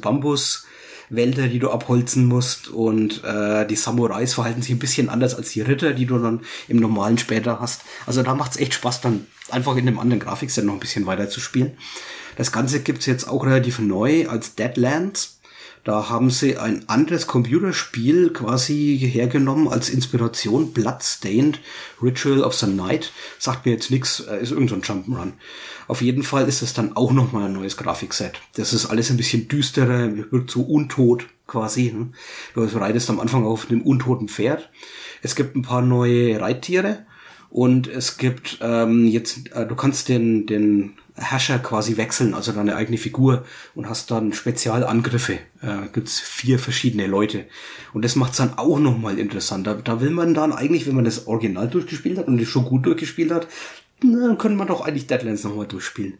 Bambuswälder, 1.09 1.47
die 1.47 1.59
du 1.59 1.71
abholzen 1.71 2.25
musst. 2.25 2.67
Und 2.69 3.23
äh, 3.23 3.65
die 3.65 3.75
Samurais 3.75 4.33
verhalten 4.33 4.61
sich 4.61 4.71
ein 4.71 4.79
bisschen 4.79 5.09
anders 5.09 5.35
als 5.35 5.51
die 5.51 5.61
Ritter, 5.61 5.93
die 5.93 6.05
du 6.05 6.17
dann 6.19 6.41
im 6.67 6.77
normalen 6.77 7.17
später 7.17 7.59
hast. 7.59 7.81
Also 8.05 8.23
da 8.23 8.35
macht's 8.35 8.57
echt 8.57 8.73
Spaß, 8.73 9.01
dann 9.01 9.27
einfach 9.49 9.75
in 9.75 9.85
dem 9.85 9.99
anderen 9.99 10.19
Grafikset 10.19 10.65
noch 10.65 10.73
ein 10.73 10.79
bisschen 10.79 11.05
weiter 11.05 11.29
zu 11.29 11.39
spielen. 11.39 11.77
Das 12.37 12.51
Ganze 12.51 12.81
gibt's 12.81 13.05
jetzt 13.05 13.27
auch 13.27 13.45
relativ 13.45 13.79
neu 13.79 14.27
als 14.27 14.55
Deadlands. 14.55 15.34
Da 15.85 16.09
haben 16.09 16.31
sie 16.31 16.57
ein 16.57 16.89
anderes 16.89 17.27
Computerspiel 17.27 18.33
quasi 18.33 18.97
hergenommen 18.99 19.67
als 19.67 19.91
Inspiration. 19.91 20.73
Bloodstained 20.73 21.61
Ritual 22.01 22.43
of 22.43 22.55
the 22.55 22.65
Night. 22.65 23.13
Sagt 23.37 23.67
mir 23.67 23.73
jetzt 23.73 23.91
nichts, 23.91 24.19
ist 24.19 24.51
irgend 24.51 24.71
so 24.71 24.75
Jump'n'Run. 24.77 25.33
Auf 25.87 26.01
jeden 26.01 26.23
Fall 26.23 26.47
ist 26.47 26.63
es 26.63 26.73
dann 26.73 26.97
auch 26.97 27.11
nochmal 27.11 27.45
ein 27.45 27.53
neues 27.53 27.77
Grafikset. 27.77 28.33
Das 28.55 28.73
ist 28.73 28.87
alles 28.87 29.11
ein 29.11 29.17
bisschen 29.17 29.47
düsterer, 29.47 30.11
wird 30.31 30.49
so 30.49 30.63
untot 30.63 31.27
quasi. 31.45 31.93
Ne? 31.95 32.09
Du 32.55 32.63
reitest 32.63 33.11
am 33.11 33.19
Anfang 33.19 33.45
auf 33.45 33.69
einem 33.69 33.83
untoten 33.83 34.27
Pferd. 34.27 34.71
Es 35.21 35.35
gibt 35.35 35.55
ein 35.55 35.61
paar 35.61 35.83
neue 35.83 36.41
Reittiere. 36.41 37.05
Und 37.51 37.87
es 37.87 38.17
gibt 38.17 38.57
ähm, 38.61 39.05
jetzt, 39.05 39.51
äh, 39.53 39.67
du 39.67 39.75
kannst 39.75 40.09
den, 40.09 40.47
den 40.47 40.95
Herrscher 41.17 41.59
quasi 41.59 41.95
wechseln, 41.95 42.33
also 42.33 42.51
deine 42.51 42.75
eigene 42.75 42.97
Figur 42.97 43.45
und 43.73 43.89
hast 43.89 44.11
dann 44.11 44.33
Spezialangriffe. 44.33 45.39
Äh, 45.61 45.87
gibt's 45.93 46.19
vier 46.19 46.59
verschiedene 46.59 47.07
Leute. 47.07 47.45
Und 47.93 48.03
das 48.03 48.15
macht's 48.15 48.37
dann 48.37 48.57
auch 48.57 48.79
nochmal 48.79 49.17
interessant. 49.17 49.65
Da, 49.65 49.75
da 49.75 50.01
will 50.01 50.09
man 50.09 50.33
dann 50.33 50.51
eigentlich, 50.51 50.87
wenn 50.87 50.95
man 50.95 51.05
das 51.05 51.27
Original 51.27 51.69
durchgespielt 51.69 52.17
hat 52.17 52.27
und 52.27 52.37
das 52.37 52.49
schon 52.49 52.65
gut 52.65 52.85
durchgespielt 52.85 53.31
hat, 53.31 53.47
dann 54.01 54.37
können 54.37 54.57
wir 54.57 54.65
doch 54.65 54.81
eigentlich 54.81 55.07
Deadlands 55.07 55.45
nochmal 55.45 55.67
durchspielen. 55.67 56.17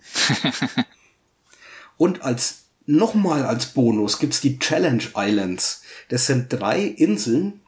und 1.97 2.21
als 2.21 2.65
nochmal 2.85 3.43
als 3.43 3.67
Bonus 3.67 4.19
gibt's 4.19 4.39
die 4.39 4.59
Challenge 4.59 5.03
Islands. 5.15 5.81
Das 6.07 6.25
sind 6.25 6.47
drei 6.49 6.81
Inseln, 6.83 7.61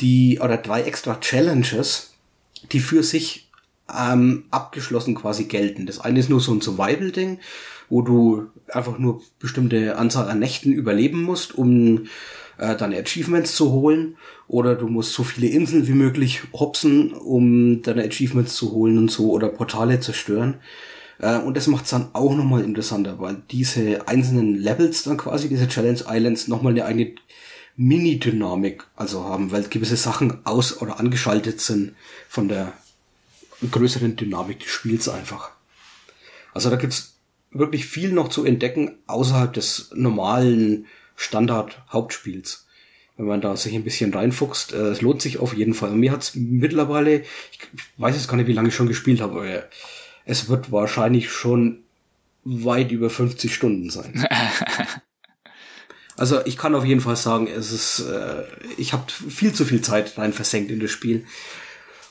die, 0.00 0.38
oder 0.40 0.56
drei 0.56 0.82
extra 0.82 1.16
Challenges, 1.16 2.14
die 2.72 2.80
für 2.80 3.02
sich 3.02 3.47
ähm, 3.96 4.44
abgeschlossen 4.50 5.14
quasi 5.14 5.44
gelten. 5.44 5.86
Das 5.86 6.00
eine 6.00 6.20
ist 6.20 6.30
nur 6.30 6.40
so 6.40 6.52
ein 6.52 6.60
Survival-Ding, 6.60 7.38
wo 7.88 8.02
du 8.02 8.48
einfach 8.68 8.98
nur 8.98 9.22
bestimmte 9.38 9.96
Anzahl 9.96 10.28
an 10.28 10.38
Nächten 10.38 10.72
überleben 10.72 11.22
musst, 11.22 11.56
um 11.56 12.06
äh, 12.58 12.76
deine 12.76 12.98
Achievements 12.98 13.54
zu 13.54 13.72
holen. 13.72 14.16
Oder 14.46 14.74
du 14.74 14.88
musst 14.88 15.12
so 15.12 15.24
viele 15.24 15.48
Inseln 15.48 15.86
wie 15.86 15.92
möglich 15.92 16.42
hopsen, 16.52 17.12
um 17.12 17.82
deine 17.82 18.04
Achievements 18.04 18.54
zu 18.54 18.72
holen 18.72 18.98
und 18.98 19.10
so, 19.10 19.30
oder 19.30 19.48
Portale 19.48 20.00
zerstören. 20.00 20.56
Äh, 21.18 21.38
und 21.38 21.56
das 21.56 21.66
macht 21.66 21.84
es 21.84 21.90
dann 21.90 22.08
auch 22.12 22.34
nochmal 22.34 22.64
interessanter, 22.64 23.18
weil 23.18 23.42
diese 23.50 24.06
einzelnen 24.06 24.56
Levels 24.56 25.02
dann 25.02 25.16
quasi, 25.16 25.48
diese 25.48 25.68
Challenge 25.68 26.00
Islands, 26.08 26.48
nochmal 26.48 26.72
eine 26.72 26.84
eigene 26.84 27.14
Mini-Dynamik 27.76 28.84
also 28.96 29.24
haben, 29.24 29.52
weil 29.52 29.62
gewisse 29.62 29.96
Sachen 29.96 30.44
aus- 30.44 30.82
oder 30.82 30.98
angeschaltet 30.98 31.60
sind 31.60 31.94
von 32.28 32.48
der 32.48 32.72
größeren 33.70 34.16
Dynamik 34.16 34.60
des 34.60 34.68
Spiels 34.68 35.08
einfach. 35.08 35.50
Also 36.54 36.70
da 36.70 36.76
gibt's 36.76 37.18
wirklich 37.50 37.86
viel 37.86 38.12
noch 38.12 38.28
zu 38.28 38.44
entdecken 38.44 38.98
außerhalb 39.06 39.52
des 39.52 39.90
normalen 39.94 40.86
Standard-Hauptspiels. 41.16 42.66
Wenn 43.16 43.26
man 43.26 43.40
da 43.40 43.56
sich 43.56 43.74
ein 43.74 43.84
bisschen 43.84 44.14
reinfuchst, 44.14 44.72
äh, 44.72 44.90
es 44.90 45.00
lohnt 45.00 45.20
sich 45.20 45.38
auf 45.38 45.54
jeden 45.54 45.74
Fall. 45.74 45.90
Und 45.90 46.00
mir 46.00 46.12
hat's 46.12 46.34
mittlerweile, 46.34 47.20
ich 47.20 47.58
weiß 47.96 48.14
jetzt 48.14 48.28
gar 48.28 48.36
nicht, 48.36 48.46
wie 48.46 48.52
lange 48.52 48.68
ich 48.68 48.74
schon 48.74 48.86
gespielt 48.86 49.20
habe, 49.20 49.40
aber 49.40 49.64
es 50.24 50.48
wird 50.48 50.70
wahrscheinlich 50.70 51.30
schon 51.30 51.80
weit 52.44 52.92
über 52.92 53.10
50 53.10 53.52
Stunden 53.54 53.90
sein. 53.90 54.26
Also 56.18 56.44
ich 56.44 56.56
kann 56.56 56.74
auf 56.74 56.84
jeden 56.84 57.00
Fall 57.00 57.14
sagen, 57.14 57.46
es 57.46 57.70
ist, 57.70 58.00
äh, 58.00 58.42
ich 58.76 58.92
habe 58.92 59.04
viel 59.10 59.52
zu 59.52 59.64
viel 59.64 59.82
Zeit 59.82 60.18
rein 60.18 60.32
versenkt 60.32 60.68
in 60.72 60.80
das 60.80 60.90
Spiel. 60.90 61.24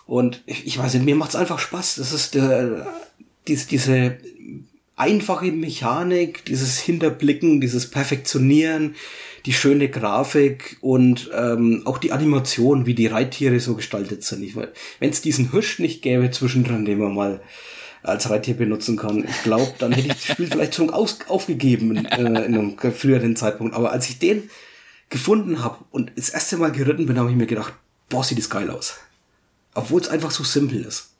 Und 0.08 0.42
ich, 0.46 0.66
ich 0.66 0.80
weiß 0.80 0.96
nicht, 0.96 1.06
mir 1.06 1.16
macht's 1.16 1.36
einfach 1.36 1.60
Spaß. 1.60 1.96
Das 1.96 2.14
ist 2.14 2.34
der, 2.34 2.88
diese, 3.48 3.68
diese 3.68 4.18
einfache 4.96 5.52
Mechanik, 5.52 6.44
dieses 6.46 6.80
Hinterblicken, 6.80 7.62
dieses 7.62 7.90
Perfektionieren, 7.92 8.96
die 9.46 9.54
schöne 9.54 9.90
Grafik 9.90 10.78
und 10.82 11.30
ähm, 11.36 11.84
auch 11.86 12.00
die 12.00 12.12
Animation, 12.12 12.86
wie 12.86 12.96
die 12.96 13.08
Reittiere 13.08 13.60
so 13.60 13.76
gestaltet 13.76 14.24
sind. 14.24 14.56
Wenn 14.56 15.10
es 15.10 15.22
diesen 15.22 15.52
Hirsch 15.52 15.80
nicht 15.80 16.02
gäbe 16.02 16.32
zwischendrin, 16.32 16.86
den 16.86 16.98
man 16.98 17.14
mal 17.14 17.42
als 18.02 18.30
Reittier 18.30 18.56
benutzen 18.56 18.98
kann, 18.98 19.26
ich 19.26 19.44
glaube, 19.44 19.74
dann 19.78 19.92
hätte 19.92 20.08
ich 20.08 20.14
das 20.14 20.26
Spiel 20.26 20.48
vielleicht 20.48 20.76
schon 20.76 20.90
aus, 20.90 21.20
aufgegeben 21.28 22.06
äh, 22.06 22.22
in 22.22 22.38
einem 22.38 22.78
früheren 22.78 23.36
Zeitpunkt. 23.36 23.76
Aber 23.76 23.92
als 23.92 24.10
ich 24.10 24.20
den 24.20 24.50
gefunden 25.10 25.64
habe 25.64 25.86
und 25.92 26.12
das 26.16 26.30
erste 26.30 26.58
Mal 26.58 26.72
geritten 26.72 27.06
bin, 27.06 27.20
habe 27.20 27.30
ich 27.30 27.36
mir 27.36 27.48
gedacht, 27.48 27.74
boah, 28.10 28.24
sieht 28.24 28.38
das 28.38 28.50
geil 28.50 28.70
aus. 28.70 28.96
Obwohl 29.78 30.02
es 30.02 30.10
einfach 30.10 30.32
so 30.32 30.44
simpel 30.44 30.84
ist. 30.84 31.12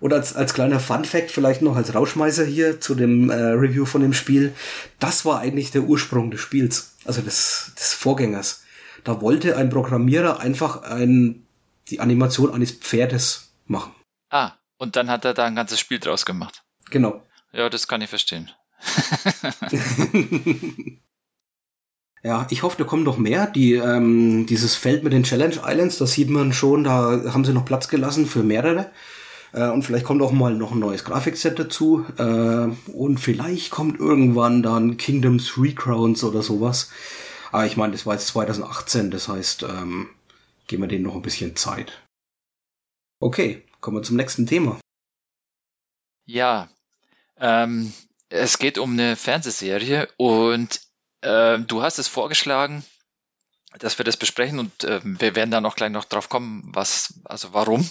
Und 0.00 0.12
als, 0.12 0.36
als 0.36 0.52
kleiner 0.52 0.80
Fun 0.80 1.04
Fact 1.04 1.30
vielleicht 1.30 1.62
noch 1.62 1.76
als 1.76 1.94
Rauschmeißer 1.94 2.44
hier 2.44 2.80
zu 2.80 2.94
dem 2.94 3.30
äh, 3.30 3.34
Review 3.34 3.86
von 3.86 4.02
dem 4.02 4.12
Spiel, 4.12 4.54
das 4.98 5.24
war 5.24 5.40
eigentlich 5.40 5.70
der 5.70 5.82
Ursprung 5.82 6.30
des 6.30 6.40
Spiels, 6.40 6.96
also 7.06 7.22
des, 7.22 7.72
des 7.78 7.94
Vorgängers. 7.94 8.64
Da 9.04 9.22
wollte 9.22 9.56
ein 9.56 9.70
Programmierer 9.70 10.40
einfach 10.40 10.82
ein, 10.82 11.46
die 11.88 12.00
Animation 12.00 12.52
eines 12.52 12.72
Pferdes 12.72 13.52
machen. 13.66 13.94
Ah, 14.28 14.52
und 14.76 14.96
dann 14.96 15.08
hat 15.08 15.24
er 15.24 15.32
da 15.32 15.46
ein 15.46 15.56
ganzes 15.56 15.80
Spiel 15.80 15.98
draus 15.98 16.26
gemacht. 16.26 16.62
Genau. 16.90 17.22
Ja, 17.52 17.70
das 17.70 17.88
kann 17.88 18.02
ich 18.02 18.10
verstehen. 18.10 18.50
Ja, 22.22 22.46
ich 22.50 22.62
hoffe, 22.62 22.76
da 22.76 22.84
kommen 22.84 23.02
noch 23.02 23.16
mehr. 23.16 23.46
Die, 23.46 23.74
ähm, 23.74 24.46
dieses 24.46 24.74
Feld 24.74 25.02
mit 25.04 25.12
den 25.12 25.22
Challenge 25.22 25.56
Islands, 25.66 25.96
das 25.96 26.12
sieht 26.12 26.28
man 26.28 26.52
schon, 26.52 26.84
da 26.84 27.32
haben 27.32 27.44
sie 27.44 27.54
noch 27.54 27.64
Platz 27.64 27.88
gelassen 27.88 28.26
für 28.26 28.42
mehrere. 28.42 28.90
Äh, 29.52 29.68
und 29.68 29.82
vielleicht 29.82 30.04
kommt 30.04 30.20
auch 30.22 30.32
mal 30.32 30.54
noch 30.54 30.72
ein 30.72 30.78
neues 30.78 31.04
Grafikset 31.04 31.58
dazu. 31.58 32.04
Äh, 32.18 32.92
und 32.92 33.18
vielleicht 33.18 33.70
kommt 33.70 33.98
irgendwann 33.98 34.62
dann 34.62 34.98
Kingdoms 34.98 35.46
Three 35.46 35.72
Crowns 35.72 36.22
oder 36.22 36.42
sowas. 36.42 36.90
Aber 37.52 37.66
ich 37.66 37.76
meine, 37.76 37.92
das 37.92 38.06
war 38.06 38.14
jetzt 38.14 38.28
2018, 38.28 39.10
das 39.10 39.28
heißt, 39.28 39.64
ähm, 39.64 40.10
geben 40.66 40.82
wir 40.82 40.88
denen 40.88 41.04
noch 41.04 41.16
ein 41.16 41.22
bisschen 41.22 41.56
Zeit. 41.56 42.02
Okay, 43.18 43.64
kommen 43.80 43.96
wir 43.96 44.02
zum 44.02 44.16
nächsten 44.16 44.46
Thema. 44.46 44.78
Ja, 46.26 46.68
ähm, 47.38 47.92
es 48.28 48.58
geht 48.58 48.78
um 48.78 48.92
eine 48.92 49.16
Fernsehserie 49.16 50.08
und 50.16 50.80
äh, 51.22 51.58
du 51.58 51.82
hast 51.82 51.98
es 51.98 52.08
vorgeschlagen, 52.08 52.84
dass 53.78 53.98
wir 53.98 54.04
das 54.04 54.16
besprechen 54.16 54.58
und 54.58 54.84
äh, 54.84 55.00
wir 55.02 55.36
werden 55.36 55.50
dann 55.50 55.66
auch 55.66 55.76
gleich 55.76 55.90
noch 55.90 56.04
drauf 56.04 56.28
kommen, 56.28 56.62
was, 56.74 57.20
also 57.24 57.52
warum. 57.52 57.88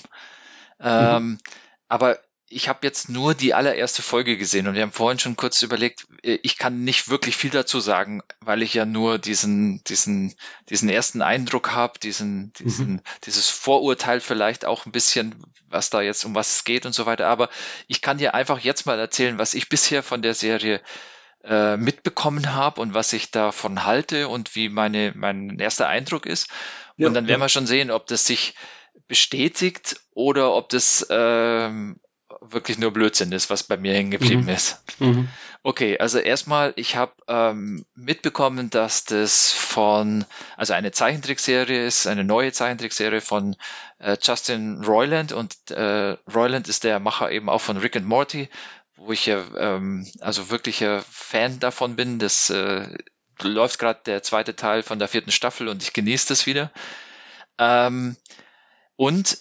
Ähm, 0.82 1.24
mhm. 1.24 1.40
Aber 1.88 2.20
ich 2.50 2.68
habe 2.68 2.80
jetzt 2.82 3.10
nur 3.10 3.36
die 3.36 3.54
allererste 3.54 4.02
Folge 4.02 4.36
gesehen 4.36 4.68
und 4.68 4.74
wir 4.74 4.82
haben 4.82 4.92
vorhin 4.92 5.20
schon 5.20 5.36
kurz 5.36 5.62
überlegt, 5.62 6.08
äh, 6.24 6.40
ich 6.42 6.58
kann 6.58 6.84
nicht 6.84 7.10
wirklich 7.10 7.38
viel 7.38 7.52
dazu 7.52 7.80
sagen, 7.80 8.22
weil 8.42 8.62
ich 8.64 8.74
ja 8.74 8.86
nur 8.86 9.20
diesen, 9.20 9.84
diesen, 9.86 10.36
diesen 10.70 10.90
ersten 10.90 11.22
Eindruck 11.22 11.72
habe, 11.72 12.00
diesen, 12.00 12.52
diesen, 12.54 12.94
mhm. 12.94 13.02
dieses 13.24 13.50
Vorurteil 13.50 14.20
vielleicht 14.20 14.66
auch 14.66 14.86
ein 14.86 14.92
bisschen, 14.92 15.36
was 15.68 15.90
da 15.90 16.02
jetzt 16.02 16.26
um 16.26 16.36
was 16.36 16.56
es 16.56 16.64
geht 16.64 16.86
und 16.86 16.94
so 16.94 17.06
weiter. 17.06 17.28
Aber 17.28 17.50
ich 17.88 18.02
kann 18.02 18.18
dir 18.18 18.34
einfach 18.34 18.60
jetzt 18.60 18.86
mal 18.86 19.00
erzählen, 19.00 19.38
was 19.38 19.54
ich 19.54 19.70
bisher 19.70 20.04
von 20.04 20.22
der 20.22 20.34
Serie 20.34 20.82
äh, 21.44 21.78
mitbekommen 21.78 22.54
habe 22.54 22.82
und 22.82 22.94
was 22.94 23.14
ich 23.14 23.32
davon 23.32 23.86
halte 23.86 24.28
und 24.28 24.56
wie 24.56 24.70
meine, 24.70 25.14
mein 25.16 25.60
erster 25.60 25.88
Eindruck 25.88 26.26
ist. 26.26 26.50
Ja, 26.98 27.08
und 27.08 27.14
dann 27.14 27.28
werden 27.28 27.40
ja. 27.40 27.46
wir 27.46 27.50
schon 27.50 27.68
sehen, 27.68 27.92
ob 27.92 28.08
das 28.08 28.26
sich 28.26 28.56
bestätigt 29.08 30.00
oder 30.14 30.54
ob 30.54 30.70
das 30.70 31.08
ähm, 31.10 32.00
wirklich 32.42 32.78
nur 32.78 32.92
Blödsinn 32.92 33.32
ist, 33.32 33.50
was 33.50 33.64
bei 33.64 33.78
mir 33.78 33.94
hängen 33.94 34.12
geblieben 34.12 34.44
mhm. 34.44 34.50
ist. 34.50 34.84
Mhm. 35.00 35.30
Okay, 35.62 35.98
also 35.98 36.20
erstmal, 36.20 36.72
ich 36.78 36.96
habe 36.96 37.12
ähm, 37.28 37.86
mitbekommen, 37.94 38.70
dass 38.70 39.04
das 39.04 39.52
von, 39.52 40.24
also 40.56 40.74
eine 40.74 40.92
Zeichentrickserie 40.92 41.86
ist, 41.86 42.08
eine 42.08 42.24
neue 42.24 42.54
Zeichentrickserie 42.54 43.20
von 43.20 43.58
äh, 43.98 44.18
Justin 44.22 44.82
Roiland 44.84 45.34
und 45.34 45.72
äh, 45.72 46.16
Roiland 46.34 46.70
ist 46.70 46.86
der 46.86 47.00
Macher 47.00 47.30
eben 47.32 47.50
auch 47.50 47.60
von 47.60 47.76
Rick 47.76 47.98
and 47.98 48.06
Morty, 48.06 48.48
wo 49.00 49.12
ich 49.12 49.26
ja 49.26 49.44
ähm, 49.58 50.08
also 50.20 50.50
wirklicher 50.50 51.04
Fan 51.10 51.60
davon 51.60 51.96
bin. 51.96 52.20
Das 52.20 52.50
äh, 52.50 52.98
läuft 53.42 53.80
gerade 53.80 54.02
der 54.06 54.24
zweite 54.24 54.56
Teil 54.56 54.84
von 54.84 55.00
der 55.00 55.08
vierten 55.08 55.32
Staffel 55.32 55.68
und 55.68 55.82
ich 55.84 55.94
genieße 55.94 56.28
das 56.28 56.46
wieder. 56.46 56.72
Ähm, 57.58 58.18
und 58.96 59.38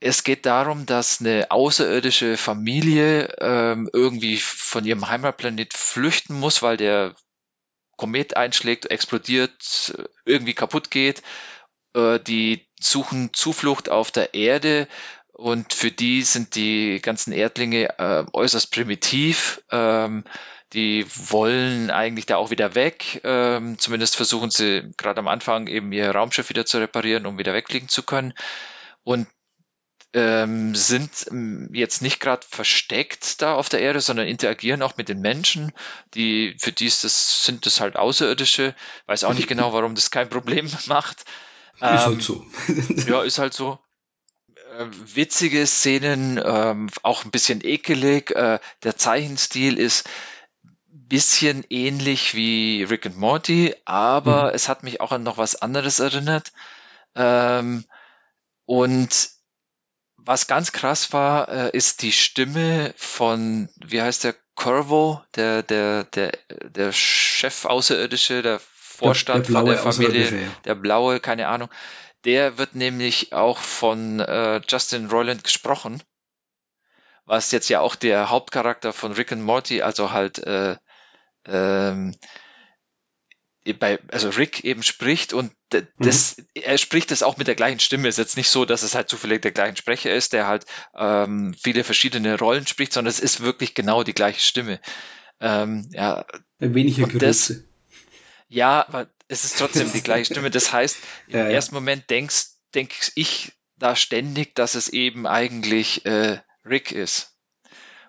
es 0.00 0.22
geht 0.22 0.46
darum, 0.46 0.86
dass 0.86 1.20
eine 1.20 1.50
außerirdische 1.50 2.36
Familie 2.36 3.34
ähm, 3.40 3.90
irgendwie 3.92 4.36
von 4.36 4.84
ihrem 4.84 5.08
Heimatplanet 5.08 5.74
flüchten 5.74 6.38
muss, 6.38 6.62
weil 6.62 6.76
der 6.76 7.14
Komet 7.96 8.36
einschlägt, 8.36 8.90
explodiert, 8.90 9.92
irgendwie 10.24 10.54
kaputt 10.54 10.90
geht. 10.90 11.22
Äh, 11.94 12.20
die 12.20 12.68
suchen 12.80 13.34
Zuflucht 13.34 13.88
auf 13.88 14.12
der 14.12 14.34
Erde 14.34 14.86
und 15.38 15.72
für 15.72 15.92
die 15.92 16.22
sind 16.22 16.56
die 16.56 16.98
ganzen 17.00 17.32
Erdlinge 17.32 17.96
äh, 18.00 18.24
äußerst 18.32 18.72
primitiv. 18.72 19.62
Ähm, 19.70 20.24
die 20.72 21.06
wollen 21.14 21.92
eigentlich 21.92 22.26
da 22.26 22.38
auch 22.38 22.50
wieder 22.50 22.74
weg. 22.74 23.20
Ähm, 23.22 23.78
zumindest 23.78 24.16
versuchen 24.16 24.50
sie 24.50 24.90
gerade 24.96 25.20
am 25.20 25.28
Anfang 25.28 25.68
eben 25.68 25.92
ihr 25.92 26.10
Raumschiff 26.10 26.48
wieder 26.48 26.66
zu 26.66 26.78
reparieren, 26.78 27.24
um 27.24 27.38
wieder 27.38 27.54
wegfliegen 27.54 27.88
zu 27.88 28.02
können. 28.02 28.34
Und 29.04 29.28
ähm, 30.12 30.74
sind 30.74 31.28
ähm, 31.30 31.70
jetzt 31.72 32.02
nicht 32.02 32.18
gerade 32.18 32.44
versteckt 32.44 33.40
da 33.40 33.54
auf 33.54 33.68
der 33.68 33.78
Erde, 33.78 34.00
sondern 34.00 34.26
interagieren 34.26 34.82
auch 34.82 34.96
mit 34.96 35.08
den 35.08 35.20
Menschen, 35.20 35.70
die 36.14 36.56
für 36.58 36.72
die 36.72 36.86
ist 36.86 37.04
das 37.04 37.44
sind 37.44 37.64
das 37.64 37.80
halt 37.80 37.94
Außerirdische. 37.94 38.74
Weiß 39.06 39.22
auch 39.22 39.34
nicht 39.34 39.46
genau, 39.46 39.72
warum 39.72 39.94
das 39.94 40.10
kein 40.10 40.28
Problem 40.28 40.68
macht. 40.86 41.20
ist 41.76 41.82
halt 41.82 42.08
ähm, 42.08 42.20
so. 42.20 42.44
ja, 43.06 43.22
ist 43.22 43.38
halt 43.38 43.54
so. 43.54 43.78
Äh, 44.78 44.86
witzige 45.14 45.66
Szenen, 45.66 46.40
ähm, 46.42 46.88
auch 47.02 47.24
ein 47.24 47.30
bisschen 47.30 47.64
ekelig. 47.64 48.30
Äh, 48.30 48.60
der 48.84 48.96
Zeichenstil 48.96 49.78
ist 49.78 50.08
bisschen 50.86 51.64
ähnlich 51.70 52.34
wie 52.34 52.82
Rick 52.82 53.06
and 53.06 53.16
Morty, 53.16 53.74
aber 53.86 54.44
mhm. 54.44 54.54
es 54.54 54.68
hat 54.68 54.82
mich 54.82 55.00
auch 55.00 55.10
an 55.10 55.22
noch 55.22 55.38
was 55.38 55.56
anderes 55.56 56.00
erinnert. 56.00 56.52
Ähm, 57.14 57.84
und 58.66 59.30
was 60.16 60.46
ganz 60.46 60.72
krass 60.72 61.12
war, 61.12 61.48
äh, 61.48 61.70
ist 61.76 62.02
die 62.02 62.12
Stimme 62.12 62.92
von, 62.96 63.70
wie 63.76 64.02
heißt 64.02 64.24
der, 64.24 64.34
Corvo, 64.54 65.22
der, 65.36 65.62
der, 65.62 66.04
der, 66.04 66.32
der 66.50 66.92
Chef 66.92 67.64
Außerirdische, 67.64 68.42
der 68.42 68.60
Vorstand 68.60 69.48
der, 69.48 69.62
der 69.62 69.78
von 69.78 69.96
der 69.96 70.08
Familie, 70.08 70.50
der 70.64 70.74
blaue, 70.74 71.20
keine 71.20 71.46
Ahnung. 71.46 71.70
Der 72.24 72.58
wird 72.58 72.74
nämlich 72.74 73.32
auch 73.32 73.58
von 73.58 74.20
äh, 74.20 74.60
Justin 74.68 75.06
Roiland 75.06 75.44
gesprochen, 75.44 76.02
was 77.24 77.52
jetzt 77.52 77.68
ja 77.68 77.80
auch 77.80 77.94
der 77.94 78.30
Hauptcharakter 78.30 78.92
von 78.92 79.12
Rick 79.12 79.32
and 79.32 79.42
Morty, 79.42 79.82
also 79.82 80.10
halt 80.10 80.38
äh, 80.38 80.76
ähm, 81.46 82.14
bei, 83.78 83.98
also 84.08 84.30
Rick 84.30 84.64
eben 84.64 84.82
spricht 84.82 85.32
und 85.32 85.52
das, 85.98 86.38
mhm. 86.38 86.44
er 86.54 86.78
spricht 86.78 87.10
das 87.10 87.22
auch 87.22 87.36
mit 87.36 87.46
der 87.46 87.54
gleichen 87.54 87.80
Stimme. 87.80 88.08
Es 88.08 88.14
ist 88.14 88.24
jetzt 88.24 88.36
nicht 88.38 88.48
so, 88.48 88.64
dass 88.64 88.82
es 88.82 88.94
halt 88.94 89.10
zufällig 89.10 89.42
der 89.42 89.50
gleiche 89.50 89.76
Sprecher 89.76 90.14
ist, 90.14 90.32
der 90.32 90.46
halt 90.46 90.64
ähm, 90.96 91.54
viele 91.60 91.84
verschiedene 91.84 92.38
Rollen 92.38 92.66
spricht, 92.66 92.94
sondern 92.94 93.10
es 93.10 93.20
ist 93.20 93.40
wirklich 93.40 93.74
genau 93.74 94.02
die 94.04 94.14
gleiche 94.14 94.40
Stimme. 94.40 94.80
Ähm, 95.40 95.88
ja, 95.92 96.24
Ein 96.60 96.74
weniger 96.74 97.06
Grüße. 97.06 97.67
Ja, 98.48 98.86
aber 98.86 99.08
es 99.28 99.44
ist 99.44 99.58
trotzdem 99.58 99.92
die 99.92 100.02
gleiche 100.02 100.32
Stimme. 100.32 100.50
Das 100.50 100.72
heißt, 100.72 100.96
im 101.28 101.34
ja, 101.38 101.44
ersten 101.48 101.74
Moment 101.74 102.08
denkst, 102.10 102.46
denke 102.74 102.94
ich 103.14 103.52
da 103.76 103.94
ständig, 103.94 104.54
dass 104.54 104.74
es 104.74 104.88
eben 104.88 105.26
eigentlich 105.26 106.04
äh, 106.06 106.40
Rick 106.64 106.92
ist. 106.92 107.34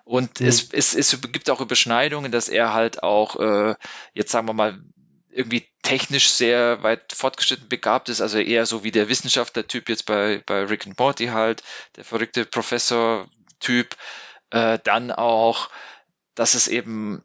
Und 0.04 0.40
mhm. 0.40 0.48
es, 0.48 0.72
es, 0.72 0.94
es 0.94 1.20
gibt 1.32 1.50
auch 1.50 1.60
Überschneidungen, 1.60 2.32
dass 2.32 2.48
er 2.48 2.72
halt 2.72 3.02
auch, 3.02 3.36
äh, 3.36 3.74
jetzt 4.12 4.32
sagen 4.32 4.48
wir 4.48 4.54
mal, 4.54 4.82
irgendwie 5.32 5.68
technisch 5.82 6.30
sehr 6.30 6.82
weit 6.82 7.12
fortgeschritten 7.12 7.68
begabt 7.68 8.08
ist, 8.08 8.20
also 8.20 8.38
eher 8.38 8.66
so 8.66 8.82
wie 8.82 8.90
der 8.90 9.08
Wissenschaftler-Typ 9.08 9.88
jetzt 9.88 10.06
bei, 10.06 10.42
bei 10.44 10.64
Rick 10.64 10.86
and 10.86 10.98
Morty 10.98 11.26
halt, 11.26 11.62
der 11.96 12.04
verrückte 12.04 12.44
Professor-Typ, 12.44 13.96
äh, 14.50 14.78
dann 14.82 15.12
auch, 15.12 15.70
dass 16.34 16.54
es 16.54 16.66
eben 16.66 17.22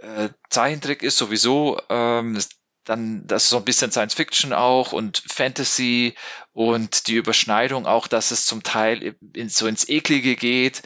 äh, 0.00 0.30
Zeichentrick 0.50 1.02
ist 1.02 1.16
sowieso, 1.16 1.80
ähm, 1.88 2.34
das, 2.34 2.48
dann 2.84 3.26
das 3.26 3.44
ist 3.44 3.50
so 3.50 3.58
ein 3.58 3.64
bisschen 3.64 3.90
Science 3.90 4.14
Fiction 4.14 4.52
auch 4.52 4.92
und 4.92 5.22
Fantasy 5.26 6.14
und 6.52 7.06
die 7.06 7.14
Überschneidung 7.14 7.86
auch, 7.86 8.06
dass 8.06 8.30
es 8.30 8.46
zum 8.46 8.62
Teil 8.62 9.16
in, 9.34 9.48
so 9.48 9.66
ins 9.66 9.88
Eklige 9.88 10.36
geht. 10.36 10.82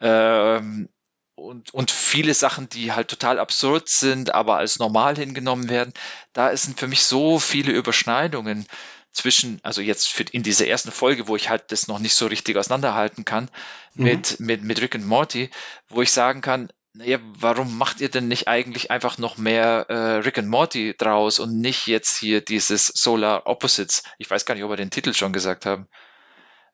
Ähm, 0.00 0.88
und, 1.34 1.74
und 1.74 1.90
viele 1.90 2.34
Sachen, 2.34 2.68
die 2.68 2.92
halt 2.92 3.08
total 3.08 3.38
absurd 3.38 3.88
sind, 3.88 4.34
aber 4.34 4.58
als 4.58 4.78
normal 4.78 5.16
hingenommen 5.16 5.68
werden, 5.68 5.92
da 6.32 6.56
sind 6.56 6.78
für 6.78 6.86
mich 6.86 7.02
so 7.02 7.38
viele 7.38 7.72
Überschneidungen 7.72 8.66
zwischen, 9.12 9.58
also 9.62 9.80
jetzt 9.80 10.08
für, 10.08 10.24
in 10.24 10.42
dieser 10.42 10.66
ersten 10.66 10.92
Folge, 10.92 11.28
wo 11.28 11.36
ich 11.36 11.48
halt 11.48 11.72
das 11.72 11.88
noch 11.88 11.98
nicht 11.98 12.14
so 12.14 12.26
richtig 12.26 12.56
auseinanderhalten 12.56 13.24
kann, 13.24 13.50
mhm. 13.94 14.04
mit, 14.04 14.40
mit, 14.40 14.62
mit 14.62 14.80
Rick 14.80 14.94
und 14.94 15.06
Morty, 15.06 15.50
wo 15.88 16.02
ich 16.02 16.12
sagen 16.12 16.40
kann, 16.40 16.70
naja, 16.94 17.18
warum 17.38 17.78
macht 17.78 18.00
ihr 18.00 18.10
denn 18.10 18.28
nicht 18.28 18.48
eigentlich 18.48 18.90
einfach 18.90 19.16
noch 19.16 19.38
mehr 19.38 19.86
äh, 19.88 20.16
Rick 20.18 20.38
and 20.38 20.48
Morty 20.48 20.94
draus 20.96 21.38
und 21.38 21.58
nicht 21.58 21.86
jetzt 21.86 22.18
hier 22.18 22.42
dieses 22.42 22.86
Solar 22.86 23.46
Opposites? 23.46 24.02
Ich 24.18 24.30
weiß 24.30 24.44
gar 24.44 24.54
nicht, 24.54 24.64
ob 24.64 24.70
wir 24.70 24.76
den 24.76 24.90
Titel 24.90 25.14
schon 25.14 25.32
gesagt 25.32 25.64
haben. 25.64 25.86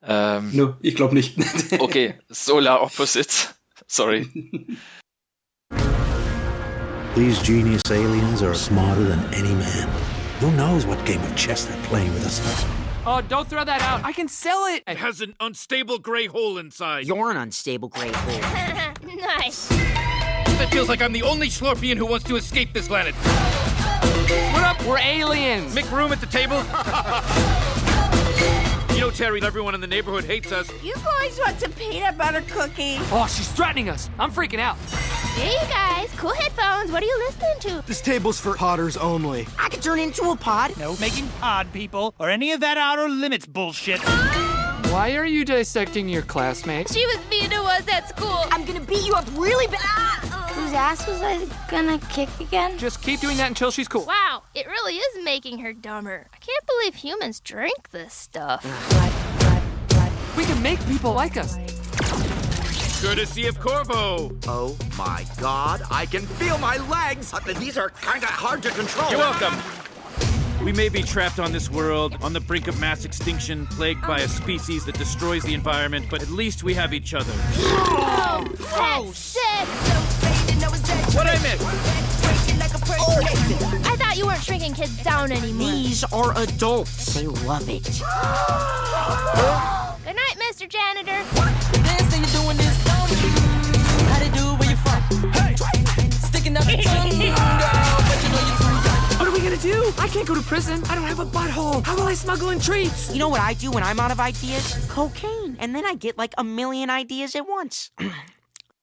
Ähm, 0.03 0.51
no, 0.55 0.77
ich 0.81 0.97
glaube 0.97 1.15
nicht. 1.15 1.37
okay, 1.79 2.19
Solar 2.29 2.83
Opposites. 2.83 3.55
Sorry. 3.87 4.29
These 7.15 7.43
genius 7.43 7.83
aliens 7.91 8.43
are 8.43 8.55
smarter 8.55 9.05
than 9.05 9.21
any 9.35 9.55
man. 9.55 9.89
Who 10.41 10.51
knows 10.53 10.85
what 10.87 11.05
game 11.05 11.21
of 11.23 11.35
chess 11.37 11.67
they're 11.67 11.89
playing 11.89 12.13
with 12.15 12.25
us? 12.25 12.41
Oh, 13.07 13.23
don't 13.23 13.49
throw 13.49 13.65
that 13.65 13.83
out. 13.83 14.05
I 14.05 14.13
can 14.13 14.29
sell 14.29 14.67
it. 14.67 14.83
It 14.87 14.99
has 14.99 15.21
an 15.21 15.35
unstable 15.41 15.99
gray 15.99 16.27
hole 16.27 16.59
inside. 16.59 17.07
You're 17.07 17.31
an 17.31 17.37
unstable 17.37 17.89
gray 17.89 18.13
hole. 18.13 18.41
nice. 19.39 19.69
It 20.61 20.67
feels 20.71 20.89
like 20.89 21.01
I'm 21.03 21.13
the 21.13 21.23
only 21.23 21.49
Slorpian 21.49 21.97
who 21.97 22.07
wants 22.07 22.27
to 22.27 22.37
escape 22.37 22.73
this 22.73 22.89
planet. 22.89 23.15
What 23.15 24.65
up? 24.65 24.85
We're 24.85 24.99
aliens. 24.99 25.75
Make 25.75 25.91
room 25.91 26.13
at 26.13 26.21
the 26.21 26.27
table. 26.27 26.63
You 28.99 29.05
know, 29.05 29.11
Terry, 29.13 29.41
everyone 29.43 29.77
in 29.77 29.81
the 29.81 29.87
neighborhood 29.87 30.25
hates 30.25 30.51
us. 30.51 30.69
You 30.83 30.93
boys 30.95 31.39
want 31.39 31.61
some 31.61 31.71
peanut 31.71 32.19
butter 32.19 32.43
cookie? 32.51 32.97
Oh, 33.13 33.29
she's 33.33 33.47
threatening 33.53 33.89
us. 33.89 34.11
I'm 34.19 34.33
freaking 34.33 34.59
out. 34.59 34.77
Hey, 35.37 35.53
you 35.53 35.69
guys. 35.73 36.11
Cool 36.17 36.35
headphones. 36.35 36.91
What 36.91 37.05
are 37.05 37.07
you 37.07 37.17
listening 37.19 37.79
to? 37.81 37.87
This 37.87 38.01
table's 38.01 38.41
for 38.41 38.55
podders 38.55 39.01
only. 39.01 39.47
I 39.57 39.69
could 39.69 39.83
turn 39.83 40.01
into 40.01 40.33
a 40.33 40.37
pod. 40.37 40.77
No 40.79 40.97
making 40.97 41.29
pod 41.41 41.73
people 41.73 42.13
or 42.19 42.29
any 42.29 42.51
of 42.51 42.59
that 42.59 42.77
outer 42.77 43.09
limits 43.09 43.47
bullshit. 43.47 44.01
Why 44.91 45.15
are 45.15 45.27
you 45.27 45.45
dissecting 45.45 46.09
your 46.09 46.23
classmates? 46.23 46.93
She 46.93 47.07
was 47.07 47.19
mean 47.31 47.51
to 47.51 47.61
us 47.63 47.87
at 47.87 48.09
school. 48.09 48.47
I'm 48.51 48.65
gonna 48.65 48.81
beat 48.81 49.07
you 49.07 49.15
up 49.15 49.29
really 49.37 49.69
bad. 49.69 50.38
Whose 50.69 50.77
ass 50.77 51.07
was 51.07 51.23
I 51.23 51.47
gonna 51.71 51.99
kick 52.11 52.29
again? 52.41 52.77
Just 52.77 53.01
keep 53.01 53.21
doing 53.21 53.39
that 53.39 53.49
until 53.49 53.71
she's 53.71 53.89
cool. 53.89 54.05
Wow, 54.05 54.43
it 54.55 54.67
really 54.67 54.97
is 54.97 55.25
making 55.25 55.61
her 55.61 55.73
dumber. 55.73 56.27
I 56.31 56.37
can't 56.37 56.67
believe 56.67 56.95
humans 56.95 57.41
drink 57.41 57.89
this 57.91 58.13
stuff. 58.13 58.67
We 60.37 60.45
can 60.45 60.63
make 60.63 60.79
people 60.87 61.15
like 61.15 61.39
us. 61.39 61.57
Courtesy 63.03 63.47
of 63.47 63.59
Corvo. 63.59 64.37
Oh 64.47 64.77
my 64.99 65.25
god, 65.41 65.81
I 65.91 66.05
can 66.05 66.21
feel 66.21 66.59
my 66.59 66.77
legs! 66.77 67.33
These 67.59 67.79
are 67.79 67.89
kinda 67.89 68.27
hard 68.27 68.63
to 68.65 68.71
control. 68.71 69.11
You're 69.11 69.21
welcome. 69.21 69.55
We 70.63 70.73
may 70.73 70.91
be 70.91 71.03
trapped 71.03 71.41
on 71.41 71.51
this 71.51 71.71
world, 71.71 72.19
on 72.21 72.35
the 72.35 72.41
brink 72.41 72.69
of 72.69 72.79
mass 72.79 73.07
extinction, 73.07 73.67
plagued 73.69 74.07
by 74.07 74.21
a 74.21 74.29
species 74.29 74.85
that 74.85 74.99
destroys 74.99 75.43
the 75.45 75.55
environment, 75.55 76.07
but 76.11 76.21
at 76.21 76.29
least 76.29 76.63
we 76.63 76.75
have 76.75 76.93
each 76.93 77.15
other. 77.15 77.33
Oh, 77.57 78.45
that's 78.59 79.19
sick! 79.19 80.28
What 80.69 81.27
I 81.27 81.33
missed? 81.43 81.65
I 83.87 83.97
thought 83.97 84.17
you 84.17 84.27
weren't 84.27 84.43
shrinking 84.43 84.75
kids 84.75 85.03
down 85.03 85.33
anymore. 85.33 85.71
These 85.71 86.05
are 86.05 86.37
adults. 86.39 87.15
They 87.15 87.27
love 87.27 87.69
it. 87.69 87.83
Good 90.05 90.15
night, 90.15 90.37
Mr. 90.37 90.69
Janitor. 90.69 91.25
Dance 91.83 92.15
and 92.15 92.23
you're 92.23 92.35
doing 92.43 92.57
this. 92.59 92.77
How 92.87 93.07
they 94.19 94.29
do 94.31 94.55
where 94.57 94.69
you 94.71 94.77
from? 94.77 95.01
Hey! 95.33 95.57
Sticking 96.11 96.55
out 96.57 96.67
your 96.71 96.83
tongue, 96.83 97.11
girl, 97.11 97.35
but 98.05 98.23
you 98.23 98.29
know 98.29 98.41
you're 98.45 98.59
too 98.59 98.69
young. 98.69 99.19
What 99.19 99.27
are 99.29 99.33
we 99.33 99.41
gonna 99.41 99.57
do? 99.57 99.93
I 99.99 100.09
can't 100.09 100.29
go 100.29 100.35
to 100.35 100.43
prison. 100.43 100.83
I 100.91 100.95
don't 100.95 101.05
have 101.05 101.21
a 101.21 101.27
butthole. 101.27 101.83
How 101.85 101.97
will 101.97 102.07
I 102.07 102.13
smuggle 102.15 102.51
in 102.51 102.61
treats? 102.61 103.11
You 103.13 103.19
know 103.19 103.29
what 103.31 103.41
I 103.41 103.55
do 103.55 103.71
when 103.71 103.83
I'm 103.83 103.99
out 103.99 104.11
of 104.13 104.21
ideas? 104.21 104.77
Cocaine. 104.89 105.57
And 105.59 105.75
then 105.75 105.87
I 105.87 105.95
get 105.95 106.19
like 106.19 106.35
a 106.37 106.45
million 106.45 106.91
ideas 106.91 107.35
at 107.35 107.49
once. 107.49 107.91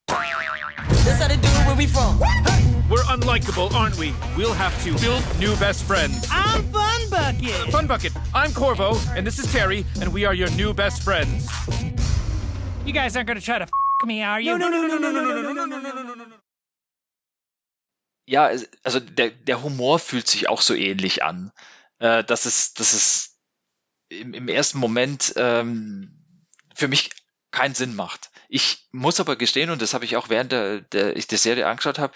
That's 0.06 1.20
how 1.20 1.28
they 1.28 1.36
do 1.36 1.48
it 1.48 1.66
where 1.66 1.76
we 1.76 1.86
from. 1.86 2.18
We're 2.88 3.02
unlikable, 3.04 3.72
aren't 3.72 3.98
we? 3.98 4.14
We'll 4.36 4.54
have 4.54 4.74
to 4.84 4.96
build 5.00 5.22
new 5.38 5.56
best 5.56 5.84
friends. 5.84 6.26
I'm 6.30 6.62
Fun 6.72 7.10
Bucket. 7.10 7.72
Fun 7.72 7.86
Bucket, 7.86 8.12
I'm 8.34 8.52
Corvo, 8.52 8.96
and 9.16 9.26
this 9.26 9.38
is 9.38 9.50
Terry, 9.52 9.84
and 10.00 10.12
we 10.12 10.24
are 10.24 10.34
your 10.34 10.50
new 10.50 10.72
best 10.72 11.02
friends. 11.02 11.48
You 12.84 12.92
guys 12.92 13.16
aren't 13.16 13.26
gonna 13.26 13.40
try 13.40 13.58
to 13.58 13.64
f 13.64 13.70
me, 14.06 14.22
are 14.22 14.40
you? 14.40 14.56
No, 14.56 14.68
no, 14.68 14.82
no, 14.82 14.86
no, 14.86 14.98
no, 14.98 15.10
no, 15.10 15.22
no, 15.22 15.52
no, 15.52 15.52
no, 15.52 15.78
no, 15.80 15.92
no, 15.92 16.02
no, 16.02 16.14
no. 16.14 16.36
Ja, 18.28 18.50
also 18.82 19.00
der, 19.00 19.30
der 19.30 19.62
Humor 19.62 19.98
fühlt 19.98 20.26
sich 20.26 20.48
auch 20.48 20.60
so 20.60 20.74
ähnlich 20.74 21.22
an. 21.22 21.52
Äh, 21.98 22.24
dass 22.24 22.44
es, 22.44 22.74
dass 22.74 22.92
es 22.92 23.38
im, 24.08 24.34
im 24.34 24.48
ersten 24.48 24.78
Moment 24.78 25.32
ähm, 25.36 26.10
für 26.74 26.88
mich 26.88 27.10
keinen 27.52 27.74
Sinn 27.74 27.94
macht. 27.94 28.30
Ich 28.48 28.86
muss 28.92 29.20
aber 29.20 29.36
gestehen, 29.36 29.70
und 29.70 29.82
das 29.82 29.94
habe 29.94 30.04
ich 30.04 30.16
auch 30.16 30.28
während 30.28 30.52
der, 30.52 30.80
der 30.80 31.16
ich 31.16 31.26
die 31.26 31.36
Serie 31.36 31.66
angeschaut 31.66 31.98
habe, 31.98 32.14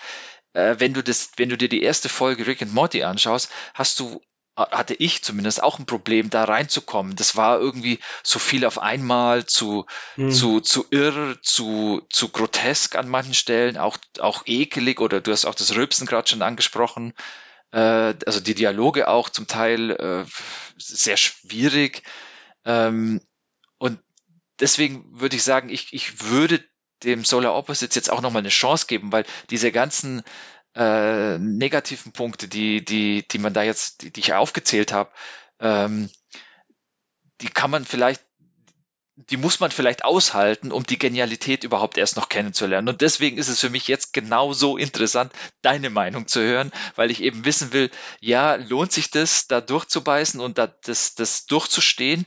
äh, 0.53 0.76
wenn 0.78 0.95
du 0.95 1.03
das, 1.03 1.33
wenn 1.37 1.49
du 1.49 1.57
dir 1.57 1.68
die 1.68 1.83
erste 1.83 2.09
Folge 2.09 2.47
Rick 2.47 2.62
and 2.62 2.74
Morty 2.74 3.03
anschaust, 3.03 3.51
hast 3.74 4.01
du 4.01 4.20
hatte 4.57 4.95
ich 4.95 5.22
zumindest 5.22 5.62
auch 5.62 5.78
ein 5.78 5.87
Problem, 5.87 6.31
da 6.31 6.45
reinzukommen. 6.45 7.16
Das 7.16 7.37
war 7.37 7.59
irgendwie 7.59 7.99
so 8.22 8.39
viel 8.39 8.64
auf 8.64 8.78
einmal, 8.78 9.47
zu, 9.47 9.87
Hm. 10.16 10.31
zu, 10.31 10.61
zu 10.61 10.87
irr, 10.91 11.37
zu, 11.43 12.03
zu 12.11 12.28
grotesk 12.28 12.97
an 12.97 13.09
manchen 13.09 13.35
Stellen, 13.35 13.78
auch, 13.78 13.97
auch 14.18 14.43
ekelig 14.47 15.01
oder 15.01 15.20
du 15.20 15.33
hast 15.33 15.47
auch 15.47 15.55
das 15.55 15.74
Rülpsen 15.74 16.07
gerade 16.07 16.28
schon 16.28 16.43
angesprochen. 16.43 17.14
Äh, 17.72 18.14
also 18.26 18.41
die 18.41 18.55
Dialoge 18.55 19.09
auch 19.09 19.31
zum 19.31 19.47
Teil 19.47 19.93
äh, 19.93 20.24
sehr 20.76 21.16
schwierig. 21.16 22.03
Ähm, 22.64 23.20
und 23.78 23.99
deswegen 24.61 25.04
würde 25.20 25.36
ich 25.36 25.42
sagen, 25.42 25.68
ich, 25.68 25.92
ich 25.92 26.22
würde 26.22 26.62
dem 27.02 27.24
Solar 27.24 27.54
Opposites 27.54 27.94
jetzt 27.94 28.11
auch 28.11 28.20
nochmal 28.20 28.40
eine 28.40 28.50
Chance 28.50 28.86
geben, 28.86 29.12
weil 29.12 29.24
diese 29.48 29.72
ganzen 29.72 30.22
äh, 30.74 31.38
negativen 31.38 32.12
Punkte, 32.12 32.48
die, 32.48 32.84
die, 32.84 33.26
die 33.26 33.38
man 33.38 33.54
da 33.54 33.62
jetzt, 33.62 34.02
die, 34.02 34.12
die 34.12 34.20
ich 34.20 34.34
aufgezählt 34.34 34.92
habe, 34.92 35.11
ähm, 35.58 36.11
die 37.40 37.48
kann 37.48 37.70
man 37.70 37.84
vielleicht, 37.84 38.22
die 39.16 39.36
muss 39.36 39.61
man 39.61 39.70
vielleicht 39.70 40.04
aushalten, 40.04 40.72
um 40.72 40.84
die 40.84 40.98
Genialität 40.98 41.64
überhaupt 41.64 41.98
erst 41.98 42.16
noch 42.16 42.28
kennenzulernen. 42.28 42.88
Und 42.88 43.00
deswegen 43.00 43.36
ist 43.36 43.48
es 43.48 43.61
für 43.61 43.68
mich 43.68 43.88
jetzt 43.88 44.12
genauso 44.12 44.76
interessant, 44.76 45.32
deine 45.61 45.90
Meinung 45.90 46.26
zu 46.26 46.40
hören, 46.40 46.70
weil 46.96 47.11
ich 47.11 47.22
eben 47.22 47.44
wissen 47.44 47.72
will, 47.72 47.90
ja, 48.20 48.54
lohnt 48.54 48.92
sich 48.92 49.11
das, 49.11 49.46
da 49.46 49.61
durchzubeißen 49.61 50.40
und 50.40 50.58
da, 50.58 50.66
das, 50.66 51.14
das 51.14 51.46
durchzustehen, 51.46 52.26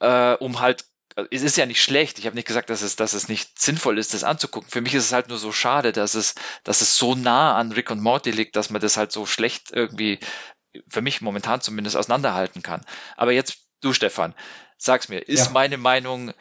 äh, 0.00 0.34
um 0.34 0.60
halt 0.60 0.84
es 1.30 1.42
ist 1.42 1.56
ja 1.56 1.66
nicht 1.66 1.82
schlecht. 1.82 2.18
Ich 2.18 2.26
habe 2.26 2.36
nicht 2.36 2.46
gesagt, 2.48 2.70
dass 2.70 2.82
es, 2.82 2.96
dass 2.96 3.12
es 3.12 3.28
nicht 3.28 3.60
sinnvoll 3.60 3.98
ist, 3.98 4.14
das 4.14 4.24
anzugucken. 4.24 4.70
Für 4.70 4.80
mich 4.80 4.94
ist 4.94 5.04
es 5.04 5.12
halt 5.12 5.28
nur 5.28 5.38
so 5.38 5.52
schade, 5.52 5.92
dass 5.92 6.14
es, 6.14 6.34
dass 6.64 6.80
es 6.80 6.96
so 6.96 7.14
nah 7.14 7.54
an 7.56 7.72
Rick 7.72 7.90
und 7.90 8.00
Morty 8.00 8.30
liegt, 8.30 8.56
dass 8.56 8.70
man 8.70 8.80
das 8.80 8.96
halt 8.96 9.12
so 9.12 9.26
schlecht 9.26 9.70
irgendwie, 9.72 10.18
für 10.88 11.02
mich 11.02 11.20
momentan 11.20 11.60
zumindest, 11.60 11.96
auseinanderhalten 11.96 12.62
kann. 12.62 12.82
Aber 13.16 13.32
jetzt 13.32 13.58
du, 13.82 13.92
Stefan, 13.92 14.34
sag's 14.78 15.08
mir, 15.08 15.18
ist 15.18 15.46
Ja. 15.46 15.52
meine 15.52 15.76
Meinung 15.76 16.32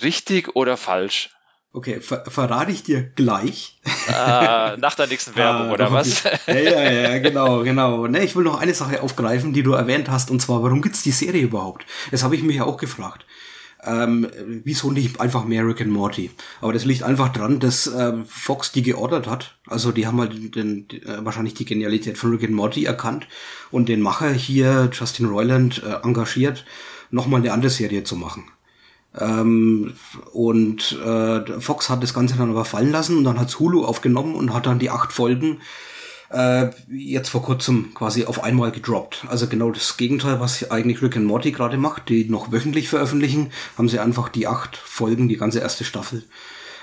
richtig 0.00 0.54
oder 0.56 0.76
falsch? 0.76 1.30
Okay, 1.72 2.00
ver 2.00 2.24
verrate 2.28 2.72
ich 2.72 2.82
dir 2.82 3.02
gleich. 3.02 3.80
Äh, 4.08 4.76
nach 4.76 4.96
der 4.96 5.06
nächsten 5.06 5.36
Werbung, 5.36 5.68
Ah, 5.68 5.72
oder 5.72 5.92
was? 5.92 6.24
Ja, 6.48 6.54
ja, 6.54 6.90
ja, 6.90 7.18
genau, 7.18 7.62
genau. 7.62 8.08
Ne, 8.08 8.24
ich 8.24 8.34
will 8.34 8.42
noch 8.42 8.60
eine 8.60 8.74
Sache 8.74 9.02
aufgreifen, 9.02 9.52
die 9.52 9.62
du 9.62 9.72
erwähnt 9.74 10.10
hast, 10.10 10.32
und 10.32 10.42
zwar, 10.42 10.64
warum 10.64 10.82
gibt's 10.82 11.02
die 11.04 11.12
Serie 11.12 11.42
überhaupt? 11.42 11.86
Das 12.10 12.24
habe 12.24 12.34
ich 12.34 12.42
mich 12.42 12.56
ja 12.56 12.64
auch 12.64 12.76
gefragt. 12.76 13.24
Ähm, 13.82 14.28
wieso 14.64 14.90
nicht 14.90 15.20
einfach 15.20 15.44
mehr 15.44 15.66
Rick 15.66 15.86
Morty? 15.86 16.30
Aber 16.60 16.72
das 16.72 16.84
liegt 16.84 17.02
einfach 17.02 17.30
dran, 17.30 17.60
dass 17.60 17.86
ähm, 17.86 18.26
Fox 18.26 18.72
die 18.72 18.82
geordert 18.82 19.26
hat. 19.26 19.58
Also 19.66 19.90
die 19.90 20.06
haben 20.06 20.20
halt 20.20 20.54
den, 20.54 20.86
den, 20.86 21.02
äh, 21.02 21.24
wahrscheinlich 21.24 21.54
die 21.54 21.64
Genialität 21.64 22.18
von 22.18 22.30
Rick 22.30 22.44
and 22.44 22.52
Morty 22.52 22.84
erkannt 22.84 23.26
und 23.70 23.88
den 23.88 24.02
Macher 24.02 24.30
hier, 24.32 24.90
Justin 24.92 25.26
Roiland, 25.26 25.82
äh, 25.82 26.06
engagiert, 26.06 26.66
nochmal 27.10 27.40
eine 27.40 27.52
andere 27.52 27.70
Serie 27.70 28.04
zu 28.04 28.16
machen. 28.16 28.44
Ähm, 29.18 29.94
und 30.32 30.92
äh, 31.04 31.60
Fox 31.60 31.88
hat 31.88 32.02
das 32.02 32.14
Ganze 32.14 32.36
dann 32.36 32.50
aber 32.50 32.64
fallen 32.64 32.92
lassen 32.92 33.16
und 33.16 33.24
dann 33.24 33.40
hat's 33.40 33.58
Hulu 33.58 33.84
aufgenommen 33.84 34.34
und 34.34 34.54
hat 34.54 34.66
dann 34.66 34.78
die 34.78 34.90
acht 34.90 35.12
Folgen 35.12 35.60
äh, 36.30 36.70
jetzt 36.88 37.28
vor 37.28 37.42
kurzem 37.42 37.92
quasi 37.94 38.24
auf 38.24 38.42
einmal 38.42 38.70
gedroppt. 38.72 39.24
Also 39.28 39.46
genau 39.46 39.70
das 39.70 39.96
Gegenteil, 39.96 40.40
was 40.40 40.70
eigentlich 40.70 41.02
Rick 41.02 41.16
and 41.16 41.26
Morty 41.26 41.50
gerade 41.52 41.76
macht, 41.76 42.08
die 42.08 42.24
noch 42.24 42.52
wöchentlich 42.52 42.88
veröffentlichen, 42.88 43.50
haben 43.76 43.88
sie 43.88 43.98
einfach 43.98 44.28
die 44.28 44.46
acht 44.46 44.76
Folgen, 44.76 45.28
die 45.28 45.36
ganze 45.36 45.58
erste 45.60 45.84
Staffel 45.84 46.24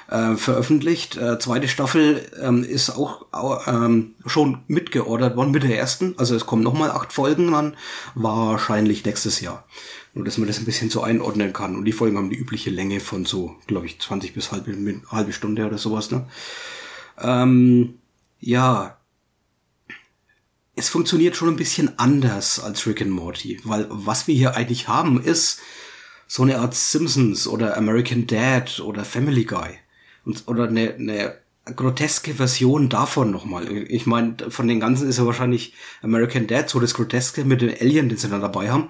äh, 0.10 0.36
veröffentlicht. 0.36 1.18
Äh, 1.18 1.40
zweite 1.40 1.68
Staffel 1.68 2.30
ähm, 2.42 2.64
ist 2.64 2.90
auch 2.90 3.26
au- 3.32 3.60
ähm, 3.68 4.16
schon 4.26 4.60
mitgeordert 4.68 5.36
worden 5.38 5.52
mit 5.52 5.64
der 5.64 5.78
ersten. 5.78 6.14
Also 6.18 6.36
es 6.36 6.46
kommen 6.46 6.64
nochmal 6.64 6.92
acht 6.92 7.14
Folgen 7.14 7.54
an, 7.54 7.76
wahrscheinlich 8.16 9.06
nächstes 9.06 9.40
Jahr. 9.42 9.66
Nur, 10.14 10.26
dass 10.26 10.38
man 10.38 10.48
das 10.48 10.58
ein 10.60 10.66
bisschen 10.66 10.90
so 10.90 11.04
einordnen 11.04 11.54
kann. 11.54 11.76
Und 11.76 11.86
die 11.86 11.92
Folgen 11.92 12.18
haben 12.18 12.30
die 12.32 12.38
übliche 12.38 12.70
Länge 12.70 13.00
von 13.00 13.26
so, 13.26 13.56
glaube 13.68 13.86
ich, 13.86 14.00
20 14.02 14.34
bis 14.34 14.52
halbe, 14.52 14.76
halbe 15.12 15.32
Stunde 15.32 15.66
oder 15.66 15.78
sowas. 15.78 16.10
Ne? 16.12 16.26
Ähm, 17.22 18.00
ja, 18.40 18.98
es 20.78 20.90
funktioniert 20.90 21.36
schon 21.36 21.50
ein 21.50 21.56
bisschen 21.56 21.98
anders 21.98 22.60
als 22.60 22.86
Rick 22.86 23.02
and 23.02 23.10
Morty, 23.12 23.60
weil 23.64 23.88
was 23.90 24.28
wir 24.28 24.36
hier 24.36 24.56
eigentlich 24.56 24.88
haben, 24.88 25.22
ist 25.22 25.60
so 26.28 26.44
eine 26.44 26.60
Art 26.60 26.76
Simpsons 26.76 27.48
oder 27.48 27.76
American 27.78 28.28
Dad 28.28 28.80
oder 28.80 29.04
Family 29.04 29.46
Guy. 29.46 29.80
Und, 30.24 30.44
oder 30.48 30.68
eine, 30.68 30.94
eine 30.94 31.38
groteske 31.76 32.36
Version 32.36 32.90
davon 32.90 33.32
nochmal. 33.32 33.68
Ich 33.90 34.06
meine, 34.06 34.36
von 34.50 34.68
den 34.68 34.80
ganzen 34.80 35.10
ist 35.10 35.18
ja 35.18 35.26
wahrscheinlich 35.26 35.74
American 36.04 36.46
Dad 36.46 36.70
so 36.70 36.80
das 36.80 36.94
Groteske 36.94 37.44
mit 37.44 37.62
den 37.62 37.76
Alien, 37.82 38.10
den 38.10 38.18
sie 38.18 38.30
dann 38.30 38.42
dabei 38.42 38.70
haben. 38.70 38.90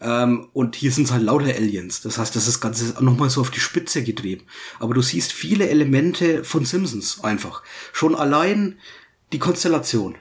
Ähm, 0.00 0.48
und 0.52 0.76
hier 0.76 0.92
sind 0.92 1.04
es 1.04 1.12
halt 1.12 1.24
lauter 1.24 1.54
Aliens. 1.56 2.02
Das 2.02 2.18
heißt, 2.18 2.36
das 2.36 2.46
ist 2.46 2.60
Ganze 2.60 3.02
nochmal 3.02 3.30
so 3.30 3.40
auf 3.40 3.50
die 3.50 3.60
Spitze 3.60 4.04
getrieben. 4.04 4.44
Aber 4.78 4.94
du 4.94 5.02
siehst 5.02 5.32
viele 5.32 5.68
Elemente 5.68 6.44
von 6.44 6.64
Simpsons 6.64 7.24
einfach. 7.24 7.62
Schon 7.92 8.14
allein 8.14 8.78
die 9.32 9.38
Konstellation. 9.40 10.16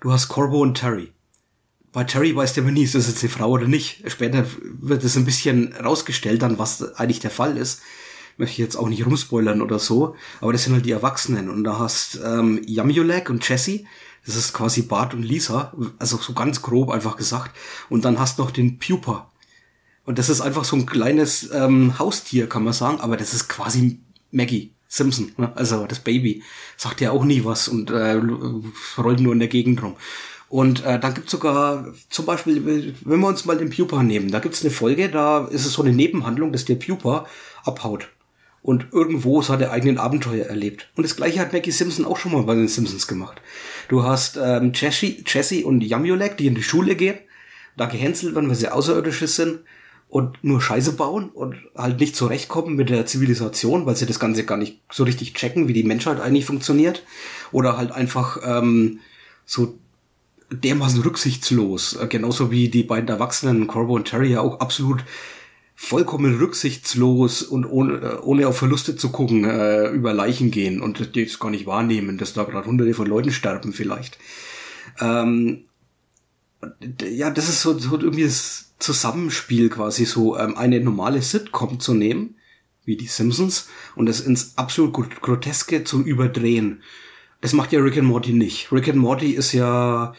Du 0.00 0.12
hast 0.12 0.28
Corbo 0.28 0.60
und 0.60 0.74
Terry. 0.74 1.12
Bei 1.92 2.04
Terry 2.04 2.34
weißt 2.36 2.56
du 2.56 2.60
aber 2.60 2.70
nie, 2.70 2.84
ist 2.84 2.94
das 2.94 3.08
jetzt 3.08 3.22
eine 3.22 3.30
Frau 3.30 3.50
oder 3.50 3.66
nicht. 3.66 4.08
Später 4.08 4.46
wird 4.62 5.02
es 5.02 5.16
ein 5.16 5.24
bisschen 5.24 5.72
rausgestellt, 5.72 6.42
dann 6.42 6.58
was 6.58 6.94
eigentlich 6.94 7.18
der 7.18 7.32
Fall 7.32 7.56
ist. 7.56 7.80
Möchte 8.36 8.52
ich 8.52 8.58
jetzt 8.58 8.76
auch 8.76 8.88
nicht 8.88 9.04
rumspoilern 9.04 9.60
oder 9.60 9.80
so. 9.80 10.14
Aber 10.40 10.52
das 10.52 10.62
sind 10.62 10.74
halt 10.74 10.86
die 10.86 10.92
Erwachsenen. 10.92 11.50
Und 11.50 11.64
da 11.64 11.80
hast 11.80 12.20
ähm, 12.24 12.62
Yamulek 12.64 13.28
und 13.28 13.48
Jesse. 13.48 13.84
Das 14.24 14.36
ist 14.36 14.52
quasi 14.52 14.82
Bart 14.82 15.14
und 15.14 15.24
Lisa. 15.24 15.72
Also 15.98 16.18
so 16.18 16.32
ganz 16.32 16.62
grob 16.62 16.90
einfach 16.90 17.16
gesagt. 17.16 17.56
Und 17.88 18.04
dann 18.04 18.20
hast 18.20 18.38
noch 18.38 18.52
den 18.52 18.78
Pupa. 18.78 19.32
Und 20.04 20.20
das 20.20 20.28
ist 20.28 20.40
einfach 20.40 20.64
so 20.64 20.76
ein 20.76 20.86
kleines 20.86 21.50
ähm, 21.50 21.98
Haustier, 21.98 22.48
kann 22.48 22.62
man 22.62 22.72
sagen. 22.72 23.00
Aber 23.00 23.16
das 23.16 23.34
ist 23.34 23.48
quasi 23.48 23.98
Maggie 24.30 24.77
Simpson. 24.88 25.32
Ne? 25.36 25.52
Also 25.54 25.86
das 25.86 26.00
Baby. 26.00 26.42
Sagt 26.76 27.00
ja 27.00 27.12
auch 27.12 27.24
nie 27.24 27.44
was 27.44 27.68
und 27.68 27.90
äh, 27.90 28.20
rollt 28.96 29.20
nur 29.20 29.34
in 29.34 29.38
der 29.38 29.48
Gegend 29.48 29.82
rum. 29.82 29.96
Und 30.48 30.84
äh, 30.84 30.98
dann 30.98 31.12
gibt's 31.12 31.30
sogar, 31.30 31.92
zum 32.08 32.24
Beispiel, 32.24 32.94
wenn 33.04 33.20
wir 33.20 33.28
uns 33.28 33.44
mal 33.44 33.58
den 33.58 33.68
Pupa 33.68 34.02
nehmen, 34.02 34.30
da 34.30 34.38
gibt's 34.38 34.62
eine 34.62 34.70
Folge, 34.70 35.10
da 35.10 35.46
ist 35.46 35.66
es 35.66 35.74
so 35.74 35.82
eine 35.82 35.92
Nebenhandlung, 35.92 36.52
dass 36.52 36.64
der 36.64 36.76
Pupa 36.76 37.26
abhaut. 37.64 38.08
Und 38.62 38.88
irgendwo 38.92 39.40
seine 39.40 39.70
eigenen 39.70 39.98
Abenteuer 39.98 40.46
erlebt. 40.46 40.88
Und 40.96 41.04
das 41.04 41.16
gleiche 41.16 41.38
hat 41.38 41.52
Maggie 41.52 41.70
Simpson 41.70 42.04
auch 42.04 42.16
schon 42.16 42.32
mal 42.32 42.42
bei 42.42 42.54
den 42.54 42.66
Simpsons 42.66 43.06
gemacht. 43.06 43.40
Du 43.88 44.02
hast 44.02 44.38
ähm, 44.42 44.72
Jesse, 44.74 45.16
Jesse 45.24 45.64
und 45.64 45.82
Jamulek, 45.82 46.36
die 46.36 46.46
in 46.46 46.54
die 46.54 46.62
Schule 46.62 46.96
gehen, 46.96 47.18
da 47.76 47.86
gehänselt 47.86 48.34
werden, 48.34 48.48
weil 48.48 48.56
sie 48.56 48.68
Außerirdische 48.68 49.28
sind 49.28 49.60
und 50.08 50.42
nur 50.42 50.60
Scheiße 50.60 50.92
bauen 50.92 51.28
und 51.28 51.56
halt 51.76 52.00
nicht 52.00 52.16
zurechtkommen 52.16 52.76
mit 52.76 52.88
der 52.88 53.04
Zivilisation, 53.06 53.84
weil 53.84 53.96
sie 53.96 54.06
das 54.06 54.18
Ganze 54.18 54.44
gar 54.44 54.56
nicht 54.56 54.80
so 54.90 55.04
richtig 55.04 55.34
checken, 55.34 55.68
wie 55.68 55.74
die 55.74 55.84
Menschheit 55.84 56.20
eigentlich 56.20 56.46
funktioniert. 56.46 57.04
Oder 57.52 57.76
halt 57.76 57.92
einfach 57.92 58.38
ähm, 58.42 59.00
so 59.44 59.78
dermaßen 60.50 61.02
rücksichtslos. 61.02 61.96
Äh, 61.96 62.06
genauso 62.06 62.50
wie 62.50 62.68
die 62.68 62.84
beiden 62.84 63.08
Erwachsenen, 63.08 63.66
Corbo 63.66 63.94
und 63.94 64.06
Terry, 64.06 64.32
ja 64.32 64.40
auch 64.40 64.60
absolut 64.60 65.04
vollkommen 65.74 66.38
rücksichtslos 66.38 67.42
und 67.42 67.66
ohne, 67.66 67.94
äh, 67.98 68.16
ohne 68.22 68.48
auf 68.48 68.58
Verluste 68.58 68.96
zu 68.96 69.10
gucken, 69.10 69.44
äh, 69.44 69.90
über 69.90 70.14
Leichen 70.14 70.50
gehen 70.50 70.80
und 70.80 71.14
das 71.14 71.38
gar 71.38 71.50
nicht 71.50 71.66
wahrnehmen, 71.66 72.18
dass 72.18 72.32
da 72.32 72.44
gerade 72.44 72.66
hunderte 72.66 72.94
von 72.94 73.06
Leuten 73.06 73.30
sterben 73.30 73.72
vielleicht. 73.72 74.18
Ähm, 75.00 75.64
ja, 77.08 77.30
das 77.30 77.48
ist 77.48 77.60
so, 77.60 77.78
so 77.78 77.98
irgendwie 77.98 78.24
das 78.24 78.67
Zusammenspiel 78.78 79.68
quasi 79.68 80.04
so, 80.04 80.38
ähm, 80.38 80.56
eine 80.56 80.80
normale 80.80 81.22
Sitcom 81.22 81.80
zu 81.80 81.94
nehmen, 81.94 82.36
wie 82.84 82.96
die 82.96 83.06
Simpsons, 83.06 83.68
und 83.96 84.06
das 84.06 84.20
ins 84.20 84.56
absolut 84.56 85.20
Groteske 85.20 85.84
zu 85.84 86.02
überdrehen. 86.02 86.82
Das 87.40 87.52
macht 87.52 87.72
ja 87.72 87.80
Rick 87.80 87.98
and 87.98 88.08
Morty 88.08 88.32
nicht. 88.32 88.72
Rick 88.72 88.88
and 88.88 88.98
Morty 88.98 89.32
ist 89.32 89.52
ja 89.52 90.14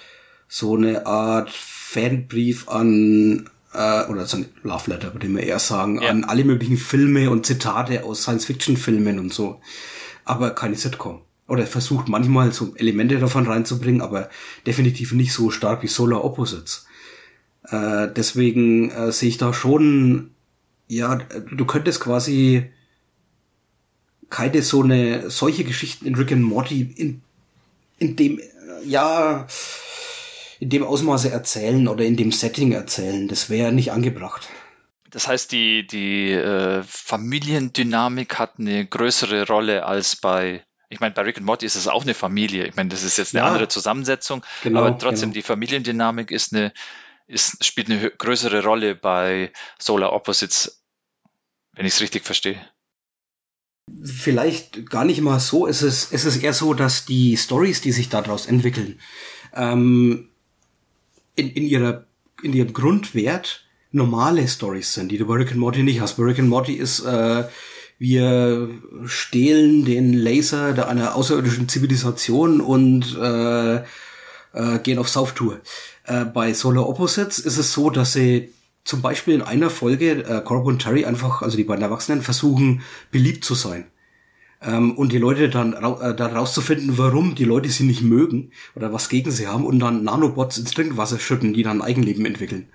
so 0.47 0.75
eine 0.75 1.05
Art 1.05 1.49
Fanbrief 1.49 2.67
an 2.69 3.49
äh, 3.73 4.05
oder 4.05 4.25
so 4.25 4.37
ein 4.37 4.45
Love 4.63 4.91
Letter, 4.91 5.13
würde 5.13 5.27
ich 5.27 5.33
mir 5.33 5.43
eher 5.43 5.59
sagen, 5.59 6.01
ja. 6.01 6.09
an 6.09 6.23
alle 6.23 6.43
möglichen 6.43 6.77
Filme 6.77 7.29
und 7.29 7.45
Zitate 7.45 8.03
aus 8.03 8.23
Science-Fiction-Filmen 8.23 9.19
und 9.19 9.33
so. 9.33 9.61
Aber 10.25 10.51
keine 10.51 10.75
Sitcom. 10.75 11.21
Oder 11.47 11.65
versucht 11.65 12.07
manchmal 12.09 12.51
so 12.51 12.75
Elemente 12.75 13.17
davon 13.17 13.47
reinzubringen, 13.47 14.01
aber 14.01 14.29
definitiv 14.67 15.13
nicht 15.13 15.33
so 15.33 15.49
stark 15.49 15.81
wie 15.81 15.87
Solar 15.87 16.23
Opposites. 16.23 16.85
Äh, 17.71 18.07
deswegen 18.15 18.91
äh, 18.91 19.11
sehe 19.11 19.29
ich 19.29 19.37
da 19.37 19.53
schon, 19.53 20.31
ja, 20.87 21.15
du 21.15 21.65
könntest 21.65 21.99
quasi 21.99 22.71
keine 24.29 24.61
so 24.61 24.83
eine, 24.83 25.29
solche 25.29 25.63
Geschichten 25.63 26.05
in 26.05 26.15
Rick 26.15 26.31
and 26.31 26.43
Morty 26.43 26.93
in, 26.95 27.21
in 27.97 28.15
dem, 28.15 28.39
ja, 28.85 29.47
in 30.59 30.69
dem 30.69 30.83
Ausmaße 30.83 31.31
erzählen 31.31 31.87
oder 31.87 32.03
in 32.03 32.17
dem 32.17 32.31
Setting 32.31 32.71
erzählen. 32.71 33.27
Das 33.27 33.49
wäre 33.49 33.71
nicht 33.71 33.91
angebracht. 33.91 34.47
Das 35.09 35.27
heißt, 35.27 35.51
die, 35.51 35.87
die 35.87 36.31
äh, 36.31 36.83
Familiendynamik 36.83 38.37
hat 38.37 38.59
eine 38.59 38.85
größere 38.85 39.47
Rolle 39.47 39.85
als 39.85 40.15
bei, 40.15 40.63
ich 40.89 40.99
meine, 40.99 41.15
bei 41.15 41.23
Rick 41.23 41.37
and 41.37 41.45
Morty 41.45 41.65
ist 41.65 41.75
es 41.75 41.87
auch 41.87 42.03
eine 42.03 42.13
Familie. 42.13 42.67
Ich 42.67 42.75
meine, 42.75 42.89
das 42.89 43.03
ist 43.03 43.17
jetzt 43.17 43.33
eine 43.33 43.43
ja, 43.43 43.47
andere 43.47 43.67
Zusammensetzung, 43.67 44.45
genau, 44.61 44.81
aber 44.81 44.97
trotzdem 44.97 45.29
genau. 45.29 45.33
die 45.33 45.41
Familiendynamik 45.41 46.29
ist 46.29 46.53
eine, 46.53 46.73
ist, 47.29 47.63
spielt 47.63 47.89
eine 47.89 48.09
größere 48.09 48.63
Rolle 48.63 48.95
bei 48.95 49.51
Solar 49.77 50.13
Opposites, 50.13 50.81
wenn 51.73 51.85
ich 51.85 51.93
es 51.93 52.01
richtig 52.01 52.25
verstehe. 52.25 52.59
Vielleicht 54.03 54.89
gar 54.89 55.05
nicht 55.05 55.21
mal 55.21 55.39
so. 55.39 55.67
Es 55.67 55.81
ist, 55.81 56.11
es 56.11 56.25
ist 56.25 56.43
eher 56.43 56.53
so, 56.53 56.73
dass 56.73 57.05
die 57.05 57.37
Stories, 57.37 57.81
die 57.81 57.91
sich 57.91 58.09
daraus 58.09 58.45
entwickeln, 58.45 58.99
ähm, 59.53 60.29
in, 61.35 61.49
in, 61.51 61.63
ihrer, 61.63 62.05
in 62.43 62.53
ihrem 62.53 62.73
Grundwert 62.73 63.65
normale 63.91 64.47
Stories 64.47 64.93
sind, 64.93 65.11
die 65.11 65.17
du 65.17 65.25
bei 65.25 65.35
Rick 65.35 65.51
and 65.51 65.59
Morty 65.59 65.83
nicht 65.83 66.01
hast. 66.01 66.17
Bei 66.17 66.23
Rick 66.23 66.39
and 66.39 66.49
Morty 66.49 66.73
ist, 66.73 66.99
äh, 67.01 67.47
wir 67.97 68.69
stehlen 69.05 69.85
den 69.85 70.13
Laser 70.13 70.73
der 70.73 70.87
einer 70.87 71.15
außerirdischen 71.15 71.67
Zivilisation 71.67 72.61
und 72.61 73.17
äh, 73.17 73.83
äh, 74.53 74.79
gehen 74.83 74.99
auf 74.99 75.09
Sauftour. 75.09 75.61
Äh, 76.09 76.25
bei 76.25 76.53
Solar 76.53 76.89
Opposites 76.89 77.39
ist 77.39 77.57
es 77.57 77.71
so, 77.71 77.89
dass 77.89 78.13
sie 78.13 78.51
zum 78.83 79.01
Beispiel 79.01 79.35
in 79.35 79.41
einer 79.43 79.69
Folge 79.69 80.23
äh, 80.25 80.41
Corbo 80.43 80.69
und 80.69 80.81
Terry 80.81 81.05
einfach, 81.05 81.43
also 81.43 81.55
die 81.55 81.63
beiden 81.63 81.83
Erwachsenen, 81.83 82.23
versuchen, 82.23 82.81
beliebt 83.11 83.45
zu 83.45 83.53
sein. 83.53 83.85
Ähm, 84.61 84.97
und 84.97 85.11
die 85.11 85.19
Leute 85.19 85.49
dann 85.49 85.73
äh, 85.73 86.15
da 86.15 86.27
rauszufinden, 86.27 86.97
warum 86.97 87.35
die 87.35 87.45
Leute 87.45 87.69
sie 87.69 87.83
nicht 87.83 88.01
mögen 88.01 88.51
oder 88.75 88.91
was 88.91 89.07
gegen 89.09 89.29
sie 89.31 89.47
haben 89.47 89.65
und 89.65 89.79
dann 89.79 90.03
Nanobots 90.03 90.57
ins 90.57 90.71
Trinkwasser 90.71 91.19
schütten, 91.19 91.53
die 91.53 91.63
dann 91.63 91.81
Eigenleben 91.81 92.25
entwickeln. 92.25 92.69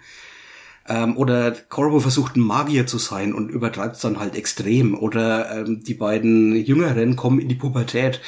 Ähm, 0.86 1.16
oder 1.16 1.50
Corvo 1.50 1.98
versucht 1.98 2.36
ein 2.36 2.40
Magier 2.40 2.86
zu 2.86 2.98
sein 2.98 3.34
und 3.34 3.50
übertreibt 3.50 3.96
es 3.96 4.02
dann 4.02 4.20
halt 4.20 4.36
extrem. 4.36 4.96
Oder 4.96 5.58
ähm, 5.66 5.82
die 5.82 5.94
beiden 5.94 6.54
Jüngeren 6.54 7.16
kommen 7.16 7.40
in 7.40 7.48
die 7.48 7.54
Pubertät, 7.56 8.20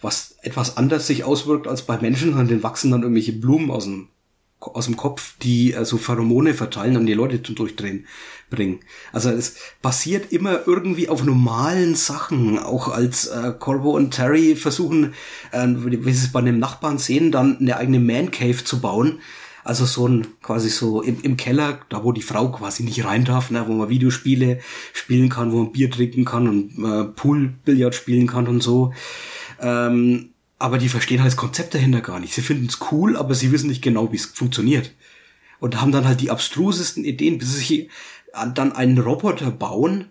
was 0.00 0.36
etwas 0.42 0.76
anders 0.76 1.08
sich 1.08 1.24
auswirkt 1.24 1.66
als 1.66 1.82
bei 1.82 1.98
Menschen, 1.98 2.30
sondern 2.30 2.48
den 2.48 2.62
wachsen 2.62 2.92
dann 2.92 3.02
irgendwelche 3.02 3.32
Blumen 3.32 3.72
aus 3.72 3.84
dem 3.84 4.08
aus 4.68 4.86
dem 4.86 4.96
Kopf, 4.96 5.34
die 5.42 5.74
also 5.74 5.98
Pheromone 5.98 6.54
verteilen 6.54 6.96
und 6.96 7.06
die 7.06 7.14
Leute 7.14 7.42
zum 7.42 7.54
Durchdrehen 7.54 8.06
bringen. 8.50 8.80
Also 9.12 9.30
es 9.30 9.56
basiert 9.82 10.32
immer 10.32 10.66
irgendwie 10.66 11.08
auf 11.08 11.24
normalen 11.24 11.94
Sachen. 11.94 12.58
Auch 12.58 12.88
als 12.88 13.26
äh, 13.26 13.52
Corvo 13.58 13.90
und 13.90 14.12
Terry 14.12 14.56
versuchen, 14.56 15.14
äh, 15.52 15.66
wie 15.66 16.12
sie 16.12 16.26
es 16.26 16.32
bei 16.32 16.40
einem 16.40 16.58
Nachbarn 16.58 16.98
sehen, 16.98 17.32
dann 17.32 17.58
eine 17.58 17.76
eigene 17.76 18.00
Man 18.00 18.30
Cave 18.30 18.64
zu 18.64 18.80
bauen. 18.80 19.20
Also 19.64 19.86
so 19.86 20.06
ein 20.06 20.26
quasi 20.42 20.68
so 20.68 21.00
im, 21.00 21.22
im 21.22 21.38
Keller, 21.38 21.80
da 21.88 22.04
wo 22.04 22.12
die 22.12 22.22
Frau 22.22 22.50
quasi 22.50 22.82
nicht 22.82 23.02
rein 23.06 23.24
darf, 23.24 23.50
ne, 23.50 23.64
wo 23.66 23.72
man 23.72 23.88
Videospiele 23.88 24.60
spielen 24.92 25.30
kann, 25.30 25.52
wo 25.52 25.62
man 25.62 25.72
Bier 25.72 25.90
trinken 25.90 26.26
kann 26.26 26.48
und 26.48 26.78
äh, 26.84 27.04
Pool-Billard 27.04 27.94
spielen 27.94 28.26
kann 28.26 28.46
und 28.46 28.62
so. 28.62 28.92
Ähm, 29.60 30.33
aber 30.64 30.78
die 30.78 30.88
verstehen 30.88 31.20
halt 31.20 31.30
das 31.30 31.36
Konzept 31.36 31.74
dahinter 31.74 32.00
gar 32.00 32.18
nicht. 32.18 32.32
Sie 32.32 32.40
finden 32.40 32.68
es 32.70 32.78
cool, 32.90 33.18
aber 33.18 33.34
sie 33.34 33.52
wissen 33.52 33.68
nicht 33.68 33.82
genau, 33.82 34.10
wie 34.12 34.16
es 34.16 34.24
funktioniert. 34.24 34.94
Und 35.60 35.78
haben 35.78 35.92
dann 35.92 36.08
halt 36.08 36.22
die 36.22 36.30
abstrusesten 36.30 37.04
Ideen, 37.04 37.36
bis 37.36 37.54
sie 37.54 37.90
dann 38.54 38.72
einen 38.72 38.96
Roboter 38.96 39.50
bauen, 39.50 40.10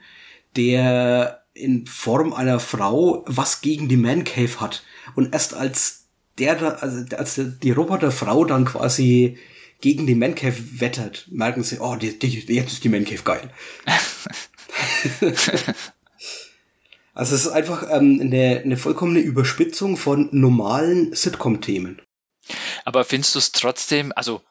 der 0.56 1.44
in 1.56 1.88
Form 1.88 2.34
einer 2.34 2.60
Frau 2.60 3.24
was 3.26 3.62
gegen 3.62 3.90
die 3.90 3.98
Man 3.98 4.26
Cave 4.26 4.60
hat. 4.60 4.84
Und 5.16 5.34
erst 5.34 5.56
als 5.56 6.06
der, 6.38 6.84
also 6.84 7.04
als 7.18 7.42
die 7.60 7.72
Roboterfrau 7.72 8.46
dann 8.46 8.66
quasi 8.66 9.40
gegen 9.82 10.06
die 10.06 10.14
Man 10.14 10.36
Cave 10.36 10.80
wettert, 10.80 11.28
merken 11.32 11.64
sie, 11.64 11.80
oh, 11.80 11.96
die, 11.96 12.20
die, 12.20 12.28
jetzt 12.54 12.74
ist 12.74 12.84
die 12.84 12.90
Man 12.90 13.06
Cave 13.06 13.24
geil. 13.24 13.50
Also 17.14 17.36
es 17.36 17.46
ist 17.46 17.52
einfach 17.52 17.84
ähm, 17.90 18.20
eine, 18.22 18.62
eine 18.64 18.78
vollkommene 18.78 19.20
Überspitzung 19.20 19.98
von 19.98 20.30
normalen 20.32 21.14
Sitcom-Themen. 21.14 22.02
Aber 22.86 23.06
findest 23.06 23.36
du 23.36 23.40
es 23.40 23.52
trotzdem, 23.52 24.12
also 24.16 24.42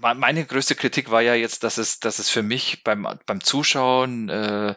meine 0.00 0.44
größte 0.44 0.74
Kritik 0.74 1.10
war 1.10 1.22
ja 1.22 1.34
jetzt, 1.34 1.62
dass 1.62 1.78
es, 1.78 2.00
dass 2.00 2.18
es 2.18 2.28
für 2.28 2.42
mich 2.42 2.82
beim, 2.82 3.06
beim 3.26 3.40
Zuschauen 3.40 4.28
äh, 4.28 4.74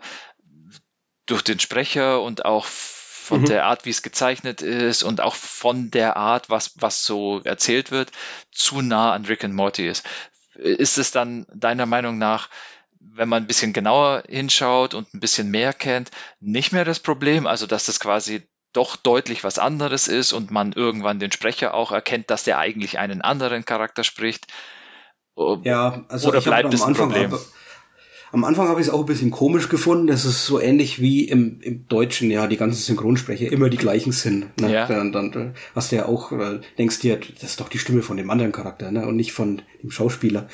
durch 1.26 1.42
den 1.42 1.59
Sprecher 1.59 2.22
und 2.22 2.46
auch 2.46 2.66
von 2.66 3.42
mhm. 3.42 3.46
der 3.46 3.66
Art, 3.66 3.86
wie 3.86 3.89
es 3.89 4.04
gezeichnet 4.04 4.62
ist 4.62 5.04
und 5.04 5.20
auch 5.20 5.36
von 5.36 5.89
der 5.92 6.16
Art, 6.16 6.50
was, 6.50 6.74
was 6.76 7.05
so 7.05 7.42
erzählt 7.43 7.92
wird, 7.92 8.12
zu 8.51 8.82
nah 8.82 9.14
an 9.14 9.26
Rick 9.26 9.43
and 9.43 9.54
Morty 9.54 9.88
ist. 9.88 10.05
Ist 10.55 10.97
es 10.97 11.12
dann 11.12 11.46
deiner 11.54 11.86
Meinung 11.86 12.18
nach 12.18 12.50
wenn 13.18 13.30
man 13.30 13.44
ein 13.44 13.48
bisschen 13.48 13.74
genauer 13.74 14.24
hinschaut 14.28 14.94
und 14.94 15.14
ein 15.14 15.20
bisschen 15.20 15.50
mehr 15.52 15.74
kennt, 15.74 16.12
nicht 16.39 16.72
mehr 16.72 16.86
das 16.86 17.00
Problem. 17.00 17.48
Also, 17.48 17.68
dass 17.68 17.86
das 17.86 18.00
quasi 18.00 18.48
doch 18.74 18.96
deutlich 18.96 19.44
was 19.44 19.60
anderes 19.60 20.08
ist 20.08 20.34
und 20.34 20.52
man 20.52 20.72
irgendwann 20.72 21.20
den 21.20 21.32
Sprecher 21.32 21.74
auch 21.74 21.92
erkennt, 21.92 22.30
dass 22.30 22.44
der 22.44 22.60
eigentlich 22.60 23.00
einen 23.00 23.22
anderen 23.22 23.66
Charakter 23.66 24.04
spricht. 24.04 24.48
Ja, 25.64 26.06
also 26.10 26.30
oder 26.30 26.42
bleibt 26.42 26.74
es 26.74 26.82
ein 26.82 26.89
Anfang, 26.89 27.12
Problem? 27.12 27.38
Am 28.32 28.44
Anfang 28.44 28.68
habe 28.68 28.82
ich 28.82 28.88
es 28.88 28.94
auch 28.94 29.00
ein 29.00 29.06
bisschen 29.06 29.32
komisch 29.32 29.70
gefunden. 29.70 30.08
Das 30.08 30.26
ist 30.26 30.46
so 30.46 30.60
ähnlich 30.60 31.02
wie 31.02 31.24
im, 31.24 31.62
im 31.62 31.88
Deutschen, 31.88 32.30
ja, 32.30 32.46
die 32.48 32.58
ganzen 32.58 32.82
Synchronsprecher 32.82 33.52
immer 33.52 33.70
die 33.70 33.78
gleichen 33.78 34.12
sind. 34.12 34.60
Ne? 34.60 34.74
Ja. 34.74 34.86
Dann, 34.86 35.12
dann 35.12 35.56
hast 35.74 35.92
du 35.92 35.96
ja 35.96 36.06
auch, 36.06 36.32
äh, 36.34 36.60
denkst 36.78 37.00
dir, 37.00 37.18
das 37.18 37.52
ist 37.52 37.60
doch 37.62 37.70
die 37.70 37.80
Stimme 37.80 38.02
von 38.02 38.18
dem 38.18 38.30
anderen 38.30 38.52
Charakter, 38.52 38.92
ne? 38.92 39.08
Und 39.08 39.16
nicht 39.16 39.32
von 39.32 39.62
dem 39.82 39.92
Schauspieler. 39.92 40.50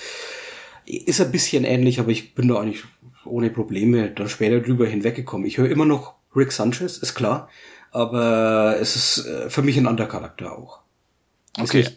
Ist 0.86 1.22
ein 1.22 1.32
bisschen 1.32 1.64
ähnlich, 1.64 2.00
aber 2.00 2.10
ich 2.10 2.36
bin 2.36 2.48
da 2.48 2.60
eigentlich 2.60 2.84
ohne 3.26 3.50
Probleme 3.50 4.10
dann 4.12 4.30
später 4.30 4.60
drüber 4.60 4.86
hinweggekommen. 4.88 5.48
Ich 5.48 5.58
höre 5.58 5.70
immer 5.70 5.86
noch 5.86 6.16
Rick 6.36 6.52
Sanchez, 6.52 6.98
ist 6.98 7.16
klar, 7.16 7.50
aber 7.92 8.78
es 8.80 8.96
ist 8.96 9.26
äh, 9.26 9.50
für 9.50 9.62
mich 9.62 9.78
ein 9.78 9.88
anderer 9.88 10.08
Charakter 10.08 10.58
auch. 10.58 10.80
Okay. 11.58 11.82
Ist 11.82 11.90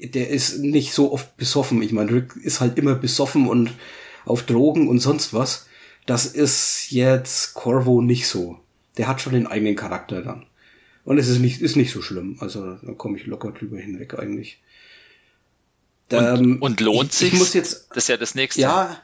nicht, 0.00 0.14
der 0.14 0.30
ist 0.30 0.58
nicht 0.58 0.92
so 0.92 1.12
oft 1.12 1.36
besoffen. 1.36 1.82
Ich 1.82 1.92
meine, 1.92 2.10
Rick 2.10 2.36
ist 2.36 2.60
halt 2.60 2.78
immer 2.78 2.94
besoffen 2.94 3.48
und 3.48 3.70
auf 4.24 4.42
Drogen 4.42 4.88
und 4.88 5.00
sonst 5.00 5.34
was. 5.34 5.66
Das 6.06 6.26
ist 6.26 6.90
jetzt 6.90 7.54
Corvo 7.54 8.02
nicht 8.02 8.26
so. 8.26 8.58
Der 8.96 9.08
hat 9.08 9.20
schon 9.20 9.32
den 9.32 9.46
eigenen 9.46 9.76
Charakter 9.76 10.22
dann. 10.22 10.46
Und 11.04 11.18
es 11.18 11.28
ist 11.28 11.38
nicht, 11.38 11.60
ist 11.60 11.76
nicht 11.76 11.92
so 11.92 12.00
schlimm. 12.02 12.36
Also 12.40 12.74
da 12.74 12.92
komme 12.92 13.18
ich 13.18 13.26
locker 13.26 13.52
drüber 13.52 13.78
hinweg 13.78 14.18
eigentlich. 14.18 14.60
Und, 16.12 16.60
und 16.60 16.80
lohnt 16.80 17.12
ich, 17.12 17.18
sich? 17.18 17.32
Ich 17.32 17.38
muss 17.38 17.54
jetzt, 17.54 17.88
das 17.90 18.04
ist 18.04 18.08
ja 18.08 18.16
das 18.16 18.34
nächste. 18.34 18.60
ja, 18.60 18.96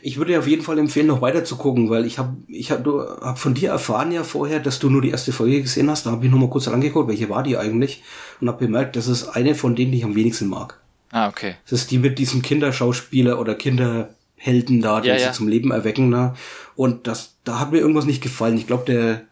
ich 0.00 0.16
würde 0.16 0.32
dir 0.32 0.38
auf 0.38 0.46
jeden 0.46 0.62
Fall 0.62 0.78
empfehlen, 0.78 1.06
noch 1.08 1.20
weiter 1.20 1.44
zu 1.44 1.56
gucken, 1.56 1.90
weil 1.90 2.06
ich 2.06 2.18
habe 2.18 2.36
ich 2.48 2.70
hab, 2.70 2.82
du, 2.82 3.00
hab 3.02 3.38
von 3.38 3.52
dir 3.54 3.70
erfahren 3.70 4.10
ja 4.12 4.24
vorher, 4.24 4.58
dass 4.60 4.78
du 4.78 4.88
nur 4.88 5.02
die 5.02 5.10
erste 5.10 5.32
Folge 5.32 5.60
gesehen 5.60 5.90
hast. 5.90 6.06
Da 6.06 6.12
habe 6.12 6.24
ich 6.24 6.32
noch 6.32 6.38
mal 6.38 6.48
kurz 6.48 6.68
angeguckt, 6.68 7.08
welche 7.08 7.28
war 7.28 7.42
die 7.42 7.58
eigentlich 7.58 8.02
und 8.40 8.48
habe 8.48 8.64
bemerkt, 8.64 8.96
das 8.96 9.06
ist 9.06 9.28
eine 9.28 9.54
von 9.54 9.76
denen, 9.76 9.92
die 9.92 9.98
ich 9.98 10.04
am 10.04 10.14
wenigsten 10.14 10.46
mag. 10.48 10.80
Ah, 11.10 11.28
okay. 11.28 11.56
Das 11.68 11.80
ist 11.80 11.90
die 11.90 11.98
mit 11.98 12.18
diesem 12.18 12.40
Kinderschauspieler 12.40 13.38
oder 13.38 13.54
Kinderhelden 13.54 14.80
da, 14.80 15.02
die 15.02 15.08
Ja, 15.08 15.18
sie 15.18 15.24
ja. 15.24 15.32
zum 15.32 15.48
Leben 15.48 15.70
erwecken. 15.72 16.08
Ne? 16.08 16.34
Und 16.74 17.06
das, 17.06 17.34
da 17.44 17.58
hat 17.58 17.72
mir 17.72 17.78
irgendwas 17.78 18.06
nicht 18.06 18.22
gefallen. 18.22 18.56
Ich 18.56 18.66
glaube, 18.66 18.86
der, 18.86 19.22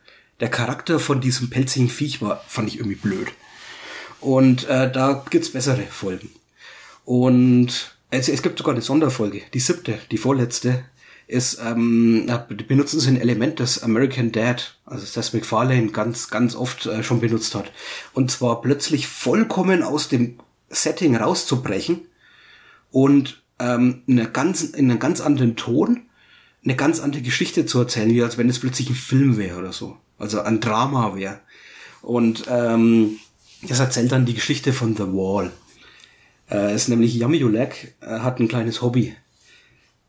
der 0.41 0.51
Charakter 0.51 0.99
von 0.99 1.23
diesem 1.23 1.49
pelzigen 1.49 1.89
Viech 1.89 2.21
war, 2.21 2.45
fand 2.47 2.69
ich 2.69 2.77
irgendwie 2.77 2.97
blöd. 2.97 3.29
Und 4.21 4.69
äh, 4.69 4.93
da 4.93 5.25
gibt's 5.31 5.53
bessere 5.53 5.85
Folgen. 5.89 6.29
Und 7.11 7.97
es, 8.11 8.29
es 8.29 8.41
gibt 8.41 8.57
sogar 8.57 8.73
eine 8.73 8.83
Sonderfolge, 8.83 9.43
die 9.53 9.59
siebte, 9.59 9.99
die 10.13 10.17
vorletzte, 10.17 10.85
ist, 11.27 11.59
ähm, 11.61 12.31
benutzen 12.69 13.01
sie 13.01 13.09
ein 13.09 13.21
Element, 13.21 13.59
das 13.59 13.83
American 13.83 14.31
Dad, 14.31 14.79
also 14.85 15.05
das 15.13 15.33
McFarlane 15.33 15.89
ganz, 15.89 16.31
ganz 16.31 16.55
oft 16.55 16.87
äh, 16.87 17.03
schon 17.03 17.19
benutzt 17.19 17.57
hat. 17.57 17.73
Und 18.13 18.31
zwar 18.31 18.61
plötzlich 18.63 19.09
vollkommen 19.09 19.83
aus 19.83 20.09
dem 20.09 20.39
Setting 20.69 21.17
rauszubrechen 21.17 22.03
und 22.93 23.43
ähm, 23.59 24.03
in, 24.07 24.21
einer 24.21 24.29
ganz, 24.29 24.63
in 24.63 24.89
einem 24.89 25.01
ganz 25.01 25.21
anderen 25.21 25.57
Ton 25.57 26.03
eine 26.63 26.77
ganz 26.77 27.01
andere 27.01 27.23
Geschichte 27.23 27.67
zu 27.67 27.81
erzählen, 27.81 28.11
wie 28.11 28.23
als 28.23 28.39
wenn 28.39 28.49
es 28.49 28.61
plötzlich 28.61 28.89
ein 28.89 28.95
Film 28.95 29.37
wäre 29.37 29.59
oder 29.59 29.73
so. 29.73 29.97
Also 30.17 30.43
ein 30.43 30.61
Drama 30.61 31.17
wäre. 31.17 31.41
Und 32.03 32.45
ähm, 32.49 33.17
das 33.63 33.81
erzählt 33.81 34.13
dann 34.13 34.27
die 34.27 34.35
Geschichte 34.35 34.73
von 34.73 34.95
The 34.95 35.09
Wall. 35.09 35.51
Äh, 36.51 36.75
ist 36.75 36.89
nämlich 36.89 37.15
Yami 37.15 37.43
Ulek 37.45 37.95
äh, 38.01 38.07
hat 38.21 38.41
ein 38.41 38.49
kleines 38.49 38.83
Hobby. 38.83 39.15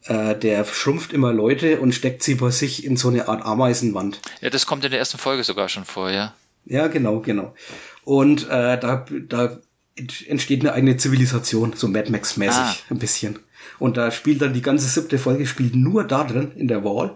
Äh, 0.06 0.36
der 0.36 0.66
schrumpft 0.66 1.14
immer 1.14 1.32
Leute 1.32 1.80
und 1.80 1.94
steckt 1.94 2.24
sie 2.24 2.36
bei 2.36 2.50
sich 2.50 2.84
in 2.84 2.98
so 2.98 3.10
eine 3.10 3.28
Art 3.28 3.46
Ameisenwand. 3.46 4.20
Ja, 4.42 4.50
das 4.50 4.66
kommt 4.66 4.84
in 4.84 4.90
der 4.92 5.00
ersten 5.00 5.20
Folge 5.20 5.44
sogar 5.44 5.70
schon 5.70 5.86
vor, 5.86 6.10
ja. 6.10 6.34
Ja, 6.66 6.88
genau, 6.88 7.20
genau. 7.20 7.54
Und 8.04 8.46
äh, 8.50 8.80
da, 8.80 9.06
da 9.28 9.60
ent- 9.96 10.28
entsteht 10.28 10.62
eine 10.62 10.74
eigene 10.74 10.98
Zivilisation, 10.98 11.74
so 11.76 11.88
Mad 11.88 12.10
Max-mäßig 12.12 12.58
Ah. 12.60 12.76
ein 12.90 12.98
bisschen. 13.00 13.38
Und 13.78 13.98
da 13.98 14.10
spielt 14.12 14.42
dann 14.42 14.54
die 14.54 14.62
ganze 14.64 14.88
siebte 14.88 15.20
Folge 15.20 15.46
spielt 15.46 15.76
nur 15.76 16.04
da 16.04 16.24
drin, 16.24 16.52
in 16.56 16.68
der 16.68 16.84
Wall. 16.84 17.16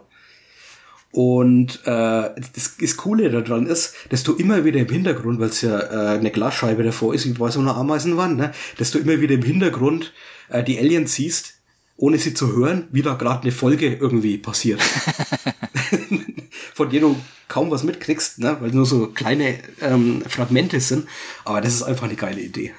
Und 1.16 1.80
äh, 1.86 2.30
das, 2.56 2.76
das 2.78 2.98
Coole 2.98 3.30
daran 3.30 3.68
ist, 3.68 3.96
dass 4.10 4.24
du 4.24 4.36
immer 4.36 4.66
wieder 4.66 4.82
im 4.82 4.90
Hintergrund, 4.90 5.40
weil 5.40 5.48
es 5.48 5.62
ja 5.62 5.80
äh, 5.80 6.18
eine 6.18 6.30
Glasscheibe 6.30 6.84
davor 6.84 7.14
ist, 7.16 7.26
wie 7.26 7.32
bei 7.32 7.50
so 7.50 7.62
einer 7.62 7.78
Ameisenwand, 7.78 8.36
ne, 8.38 8.52
dass 8.78 8.92
du 8.92 9.00
immer 9.00 9.22
wieder 9.22 9.36
im 9.36 9.42
Hintergrund 9.42 10.12
äh, 10.50 10.62
die 10.62 10.78
Aliens 10.78 11.14
siehst, 11.14 11.54
ohne 11.96 12.18
sie 12.18 12.34
zu 12.34 12.54
hören, 12.54 12.90
wie 12.92 13.02
da 13.02 13.14
gerade 13.14 13.44
eine 13.44 13.54
Folge 13.54 13.94
irgendwie 13.94 14.38
passiert. 14.38 14.82
Von 16.74 16.90
denen 16.90 17.04
du 17.04 17.22
kaum 17.48 17.72
was 17.72 17.86
mitkriegst, 17.86 18.40
ne, 18.40 18.58
weil 18.60 18.72
nur 18.72 18.86
so 18.86 19.08
kleine 19.08 19.60
ähm, 19.80 20.22
Fragmente 20.28 20.82
sind. 20.82 21.08
Aber 21.46 21.62
das 21.62 21.76
ist 21.76 21.84
einfach 21.84 22.08
eine 22.08 22.18
geile 22.18 22.42
Idee. 22.42 22.74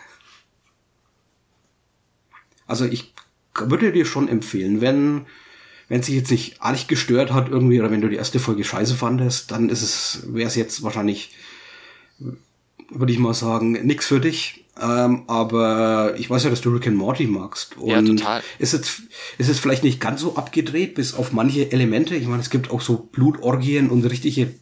Also 2.67 2.85
ich 2.85 3.15
würde 3.55 3.93
dir 3.93 4.05
schon 4.05 4.29
empfehlen, 4.29 4.83
wenn 4.83 5.25
wenn 5.89 6.03
sich 6.03 6.15
jetzt 6.15 6.31
nicht 6.31 6.61
arg 6.61 6.89
gestört 6.89 7.33
hat 7.33 7.49
irgendwie 7.49 7.79
oder 7.81 7.91
wenn 7.91 8.01
du 8.01 8.09
die 8.09 8.17
erste 8.17 8.41
Folge 8.41 8.65
scheiße 8.65 8.95
fandest, 8.95 9.51
dann 9.51 9.69
ist 9.69 9.83
es 9.83 10.25
wäre 10.29 10.49
es 10.49 10.57
jetzt 10.57 10.83
wahrscheinlich 10.83 11.31
würde 12.91 13.13
ich 13.13 13.19
mal 13.19 13.35
sagen 13.35 13.73
nix 13.73 14.07
für 14.07 14.21
dich. 14.21 14.65
Ähm, 14.81 15.23
aber 15.27 16.15
ich 16.19 16.29
weiß 16.29 16.45
ja, 16.45 16.51
dass 16.51 16.61
du 16.61 16.71
Rick 16.71 16.87
and 16.87 16.97
Morty 16.97 17.27
magst. 17.27 17.79
Und 17.79 17.89
Ja, 17.89 18.03
total. 18.03 18.43
Ist 18.59 18.75
es, 18.75 19.03
ist 19.39 19.49
es 19.49 19.59
vielleicht 19.59 19.85
nicht 19.85 20.01
ganz 20.01 20.21
so 20.21 20.37
abgedreht, 20.37 20.95
bis 20.95 21.15
auf 21.15 21.33
manche 21.33 21.73
Elemente. 21.73 22.15
Ich 22.15 22.27
meine, 22.27 22.43
es 22.43 22.51
gibt 22.51 22.71
auch 22.71 22.83
so 22.83 23.09
Blutorgien 23.11 23.89
und 23.89 24.05
richtige 24.05 24.53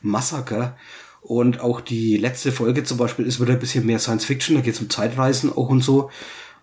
Massaker. 0.00 0.78
Und 1.20 1.60
auch 1.60 1.82
die 1.82 2.16
letzte 2.16 2.52
Folge 2.52 2.84
zum 2.84 2.96
Beispiel 2.96 3.26
ist 3.26 3.40
wieder 3.40 3.52
ein 3.52 3.58
bisschen 3.58 3.84
mehr 3.84 3.98
Science 3.98 4.24
Fiction, 4.24 4.56
da 4.56 4.62
geht 4.62 4.74
es 4.74 4.80
um 4.80 4.88
Zeitreisen 4.88 5.52
auch 5.52 5.68
und 5.68 5.84
so. 5.84 6.10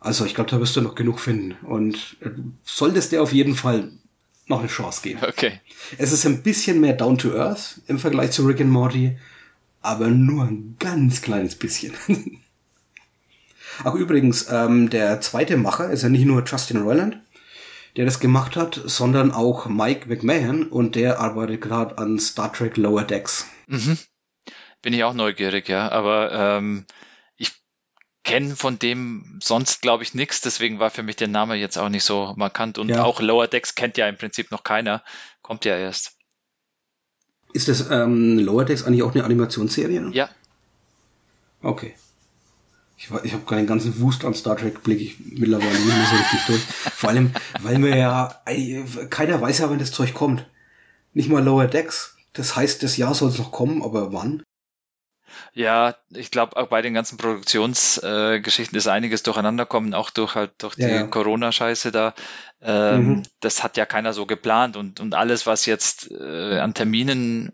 Also 0.07 0.23
ich 0.23 0.33
glaube, 0.33 0.49
da 0.49 0.59
wirst 0.61 0.73
du 0.77 0.81
noch 0.81 0.95
genug 0.95 1.19
finden. 1.19 1.57
Und 1.65 2.15
äh, 2.21 2.29
solltest 2.63 3.11
dir 3.11 3.21
auf 3.21 3.33
jeden 3.33 3.55
Fall 3.55 3.91
noch 4.47 4.59
eine 4.59 4.69
Chance 4.69 5.01
geben. 5.01 5.19
Okay. 5.21 5.59
Es 5.97 6.13
ist 6.13 6.25
ein 6.25 6.43
bisschen 6.43 6.79
mehr 6.79 6.93
down 6.93 7.17
to 7.17 7.35
earth 7.35 7.81
im 7.87 7.99
Vergleich 7.99 8.31
zu 8.31 8.45
Rick 8.45 8.61
and 8.61 8.69
Morty, 8.69 9.17
aber 9.81 10.07
nur 10.07 10.45
ein 10.45 10.77
ganz 10.79 11.21
kleines 11.21 11.55
bisschen. 11.55 11.93
Ach 13.83 13.95
übrigens, 13.95 14.47
ähm, 14.49 14.89
der 14.89 15.19
zweite 15.19 15.57
Macher 15.57 15.89
ist 15.89 16.03
ja 16.03 16.09
nicht 16.09 16.25
nur 16.25 16.41
Justin 16.45 16.83
Roiland, 16.83 17.19
der 17.97 18.05
das 18.05 18.21
gemacht 18.21 18.55
hat, 18.55 18.81
sondern 18.85 19.31
auch 19.31 19.67
Mike 19.67 20.07
McMahon 20.07 20.67
und 20.67 20.95
der 20.95 21.19
arbeitet 21.19 21.59
gerade 21.59 21.97
an 21.97 22.17
Star 22.17 22.53
Trek 22.53 22.77
Lower 22.77 23.03
Decks. 23.03 23.45
Mhm. 23.67 23.97
Bin 24.81 24.93
ich 24.93 25.03
auch 25.03 25.13
neugierig, 25.13 25.67
ja. 25.67 25.91
Aber 25.91 26.31
ähm, 26.31 26.85
ich 28.27 28.33
kenne 28.33 28.57
von 28.57 28.77
dem 28.77 29.39
sonst, 29.41 29.81
glaube 29.81 30.03
ich, 30.03 30.13
nichts. 30.13 30.41
Deswegen 30.41 30.79
war 30.79 30.89
für 30.89 31.01
mich 31.01 31.15
der 31.15 31.29
Name 31.29 31.55
jetzt 31.55 31.77
auch 31.77 31.87
nicht 31.87 32.03
so 32.03 32.33
markant. 32.35 32.77
Und 32.77 32.89
Ja. 32.89 33.03
auch 33.03 33.21
Lower 33.21 33.47
Decks 33.47 33.73
kennt 33.73 33.97
ja 33.97 34.07
im 34.09 34.17
Prinzip 34.17 34.51
noch 34.51 34.63
keiner. 34.63 35.01
Kommt 35.41 35.63
ja 35.63 35.77
erst. 35.77 36.17
Ist 37.53 37.69
das 37.69 37.89
ähm, 37.89 38.37
Lower 38.39 38.65
Decks 38.65 38.83
eigentlich 38.83 39.03
auch 39.03 39.15
eine 39.15 39.23
Animationsserie? 39.23 40.09
Ja. 40.11 40.29
Okay. 41.61 41.95
Ich, 42.97 43.09
ich 43.23 43.31
habe 43.33 43.45
keinen 43.45 43.65
ganzen 43.65 43.97
Wust 44.01 44.25
an 44.25 44.33
Star 44.33 44.57
Trek, 44.57 44.83
blicke 44.83 45.03
ich 45.03 45.15
mittlerweile 45.19 45.71
nicht 45.71 45.85
mehr 45.85 46.07
so 46.07 46.15
richtig 46.17 46.39
durch. 46.47 46.61
Vor 46.95 47.09
allem, 47.09 47.31
weil 47.61 47.79
mir 47.79 47.95
ja, 47.95 48.41
ey, 48.45 48.83
keiner 49.09 49.39
weiß 49.39 49.59
ja, 49.59 49.69
wann 49.69 49.79
das 49.79 49.91
Zeug 49.91 50.13
kommt. 50.13 50.45
Nicht 51.13 51.29
mal 51.29 51.43
Lower 51.43 51.67
Decks. 51.67 52.17
Das 52.33 52.57
heißt, 52.57 52.83
das 52.83 52.97
Jahr 52.97 53.13
soll 53.13 53.29
es 53.29 53.37
noch 53.37 53.53
kommen, 53.53 53.81
aber 53.81 54.11
wann? 54.11 54.43
Ja, 55.53 55.95
ich 56.11 56.31
glaube, 56.31 56.55
auch 56.57 56.67
bei 56.67 56.81
den 56.81 56.93
ganzen 56.93 57.17
Produktionsgeschichten 57.17 58.75
äh, 58.75 58.77
ist 58.77 58.87
einiges 58.87 59.23
durcheinander 59.23 59.65
kommen, 59.65 59.93
auch 59.93 60.09
durch 60.09 60.35
halt 60.35 60.51
durch 60.59 60.75
die 60.75 60.81
Ja, 60.81 60.95
ja. 60.95 61.07
Corona-Scheiße 61.07 61.91
da. 61.91 62.13
Ähm, 62.61 63.19
Mhm. 63.19 63.23
Das 63.39 63.63
hat 63.63 63.77
ja 63.77 63.85
keiner 63.85 64.13
so 64.13 64.25
geplant 64.25 64.77
und, 64.77 64.99
und 64.99 65.13
alles, 65.15 65.45
was 65.45 65.65
jetzt 65.65 66.11
äh, 66.11 66.59
an 66.59 66.73
Terminen 66.73 67.51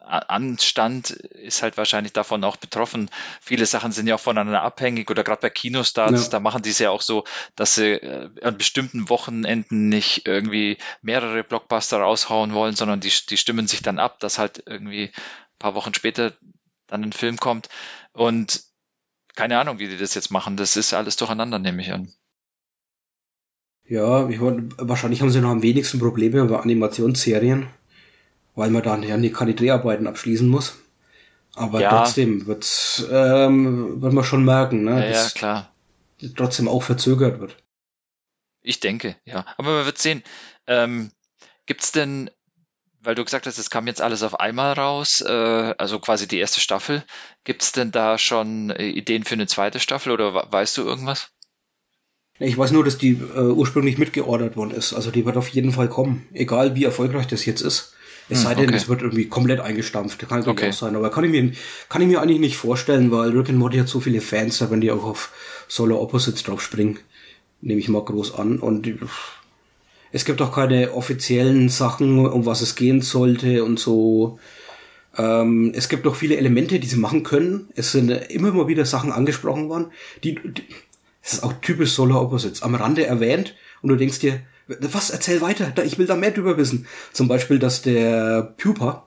anstand, 0.00 1.10
ist 1.10 1.62
halt 1.62 1.76
wahrscheinlich 1.76 2.14
davon 2.14 2.42
auch 2.42 2.56
betroffen. 2.56 3.10
Viele 3.42 3.66
Sachen 3.66 3.92
sind 3.92 4.06
ja 4.06 4.14
auch 4.14 4.20
voneinander 4.20 4.62
abhängig 4.62 5.10
oder 5.10 5.22
gerade 5.22 5.42
bei 5.42 5.50
Kinostarts, 5.50 6.24
Ja. 6.24 6.28
da 6.30 6.40
machen 6.40 6.62
die 6.62 6.70
es 6.70 6.78
ja 6.78 6.88
auch 6.90 7.02
so, 7.02 7.24
dass 7.56 7.74
sie 7.74 7.92
äh, 7.92 8.30
an 8.42 8.56
bestimmten 8.56 9.10
Wochenenden 9.10 9.90
nicht 9.90 10.26
irgendwie 10.26 10.78
mehrere 11.02 11.44
Blockbuster 11.44 11.98
raushauen 11.98 12.54
wollen, 12.54 12.74
sondern 12.74 13.00
die, 13.00 13.12
die 13.28 13.36
stimmen 13.36 13.66
sich 13.66 13.82
dann 13.82 13.98
ab, 13.98 14.18
dass 14.20 14.38
halt 14.38 14.62
irgendwie 14.64 15.08
ein 15.14 15.58
paar 15.58 15.74
Wochen 15.74 15.92
später 15.92 16.32
dann 16.88 17.04
ein 17.04 17.12
Film 17.12 17.36
kommt. 17.36 17.68
Und 18.12 18.64
keine 19.36 19.58
Ahnung, 19.60 19.78
wie 19.78 19.88
die 19.88 19.96
das 19.96 20.14
jetzt 20.14 20.30
machen. 20.32 20.56
Das 20.56 20.76
ist 20.76 20.92
alles 20.94 21.16
durcheinander, 21.16 21.58
nehme 21.60 21.80
ich 21.80 21.92
an. 21.92 22.12
Ja, 23.86 24.28
ich, 24.28 24.40
wollt- 24.40 24.74
wahrscheinlich 24.76 25.22
haben 25.22 25.30
sie 25.30 25.40
noch 25.40 25.50
am 25.50 25.62
wenigsten 25.62 25.98
Probleme 25.98 26.44
bei 26.44 26.58
Animationsserien, 26.58 27.68
weil 28.54 28.70
man 28.70 28.82
dann 28.82 29.02
ja 29.02 29.16
nie- 29.16 29.30
keine 29.32 29.54
Dreharbeiten 29.54 30.06
abschließen 30.06 30.48
muss. 30.48 30.76
Aber 31.54 31.80
Ja. 31.80 31.90
trotzdem 31.90 32.46
wird's, 32.46 33.06
ähm, 33.10 34.02
wird 34.02 34.12
man 34.12 34.24
schon 34.24 34.44
merken, 34.44 34.84
ne, 34.84 34.90
Ja, 35.00 35.04
ja, 35.06 35.10
dass 35.12 35.34
klar. 35.34 35.74
trotzdem 36.36 36.68
auch 36.68 36.82
verzögert 36.82 37.40
wird. 37.40 37.56
Ich 38.60 38.80
denke, 38.80 39.16
ja. 39.24 39.46
Aber 39.56 39.76
man 39.76 39.86
wird 39.86 39.98
sehen. 39.98 40.22
Ähm, 40.66 41.10
gibt's 41.64 41.90
denn, 41.92 42.30
weil 43.08 43.14
du 43.14 43.24
gesagt 43.24 43.46
hast, 43.46 43.56
es 43.56 43.70
kam 43.70 43.86
jetzt 43.86 44.02
alles 44.02 44.22
auf 44.22 44.38
einmal 44.38 44.74
raus, 44.74 45.22
äh, 45.22 45.74
also 45.78 45.98
quasi 45.98 46.28
die 46.28 46.38
erste 46.38 46.60
Staffel, 46.60 47.02
gibt's 47.42 47.72
denn 47.72 47.90
da 47.90 48.18
schon 48.18 48.68
äh, 48.68 48.86
Ideen 48.86 49.24
für 49.24 49.32
eine 49.32 49.46
zweite 49.46 49.80
Staffel 49.80 50.12
oder 50.12 50.34
we- 50.34 50.44
weißt 50.50 50.76
du 50.76 50.82
irgendwas? 50.82 51.30
Ich 52.38 52.58
weiß 52.58 52.70
nur, 52.72 52.84
dass 52.84 52.98
die 52.98 53.12
äh, 53.12 53.40
ursprünglich 53.40 53.96
mitgeordert 53.96 54.56
worden 54.58 54.72
ist. 54.72 54.92
Also 54.92 55.10
die 55.10 55.24
wird 55.24 55.38
auf 55.38 55.48
jeden 55.48 55.72
Fall 55.72 55.88
kommen. 55.88 56.28
Egal 56.34 56.74
wie 56.76 56.84
erfolgreich 56.84 57.26
das 57.26 57.46
jetzt 57.46 57.62
ist. 57.62 57.94
Es 58.28 58.40
Hm, 58.40 58.44
sei 58.46 58.54
denn, 58.56 58.68
okay. 58.68 58.76
es 58.76 58.88
wird 58.90 59.00
irgendwie 59.00 59.26
komplett 59.26 59.60
eingestampft. 59.60 60.18
Kann 60.28 60.40
natürlich 60.40 60.58
Okay. 60.58 60.68
auch 60.68 60.74
sein. 60.74 60.94
Aber 60.94 61.10
kann 61.10 61.24
ich, 61.24 61.30
mir, 61.30 61.52
kann 61.88 62.02
ich 62.02 62.08
mir 62.08 62.20
eigentlich 62.20 62.40
nicht 62.40 62.58
vorstellen, 62.58 63.10
weil 63.10 63.30
Rick 63.30 63.48
and 63.48 63.58
Morty 63.58 63.78
hat 63.78 63.88
so 63.88 64.00
viele 64.00 64.20
Fans, 64.20 64.58
da 64.58 64.68
werden 64.68 64.82
die 64.82 64.90
auch 64.92 65.04
auf 65.04 65.32
Solar 65.66 65.98
Opposites 65.98 66.42
drauf 66.42 66.60
springen. 66.60 66.98
Nehme 67.62 67.80
ich 67.80 67.88
mal 67.88 68.04
groß 68.04 68.34
an. 68.34 68.58
Und 68.58 68.86
es 70.12 70.24
gibt 70.24 70.40
auch 70.42 70.54
keine 70.54 70.92
offiziellen 70.92 71.68
Sachen, 71.68 72.26
um 72.26 72.46
was 72.46 72.60
es 72.60 72.74
gehen 72.74 73.02
sollte 73.02 73.64
und 73.64 73.78
so. 73.78 74.38
Ähm, 75.16 75.72
es 75.74 75.88
gibt 75.88 76.06
auch 76.06 76.14
viele 76.14 76.36
Elemente, 76.36 76.80
die 76.80 76.86
sie 76.86 76.96
machen 76.96 77.22
können. 77.22 77.68
Es 77.74 77.92
sind 77.92 78.10
immer 78.10 78.52
mal 78.52 78.68
wieder 78.68 78.84
Sachen 78.84 79.12
angesprochen 79.12 79.68
worden, 79.68 79.92
die, 80.24 80.36
die 80.36 80.64
das 81.22 81.34
ist 81.34 81.42
auch 81.42 81.52
typisch 81.60 81.92
Solar 81.92 82.22
Opposites, 82.22 82.62
am 82.62 82.74
Rande 82.74 83.04
erwähnt 83.04 83.54
und 83.82 83.90
du 83.90 83.96
denkst 83.96 84.20
dir, 84.20 84.40
was, 84.66 85.10
erzähl 85.10 85.42
weiter, 85.42 85.72
ich 85.84 85.98
will 85.98 86.06
da 86.06 86.16
mehr 86.16 86.30
drüber 86.30 86.56
wissen. 86.56 86.86
Zum 87.12 87.28
Beispiel, 87.28 87.58
dass 87.58 87.82
der 87.82 88.54
Pupa, 88.56 89.06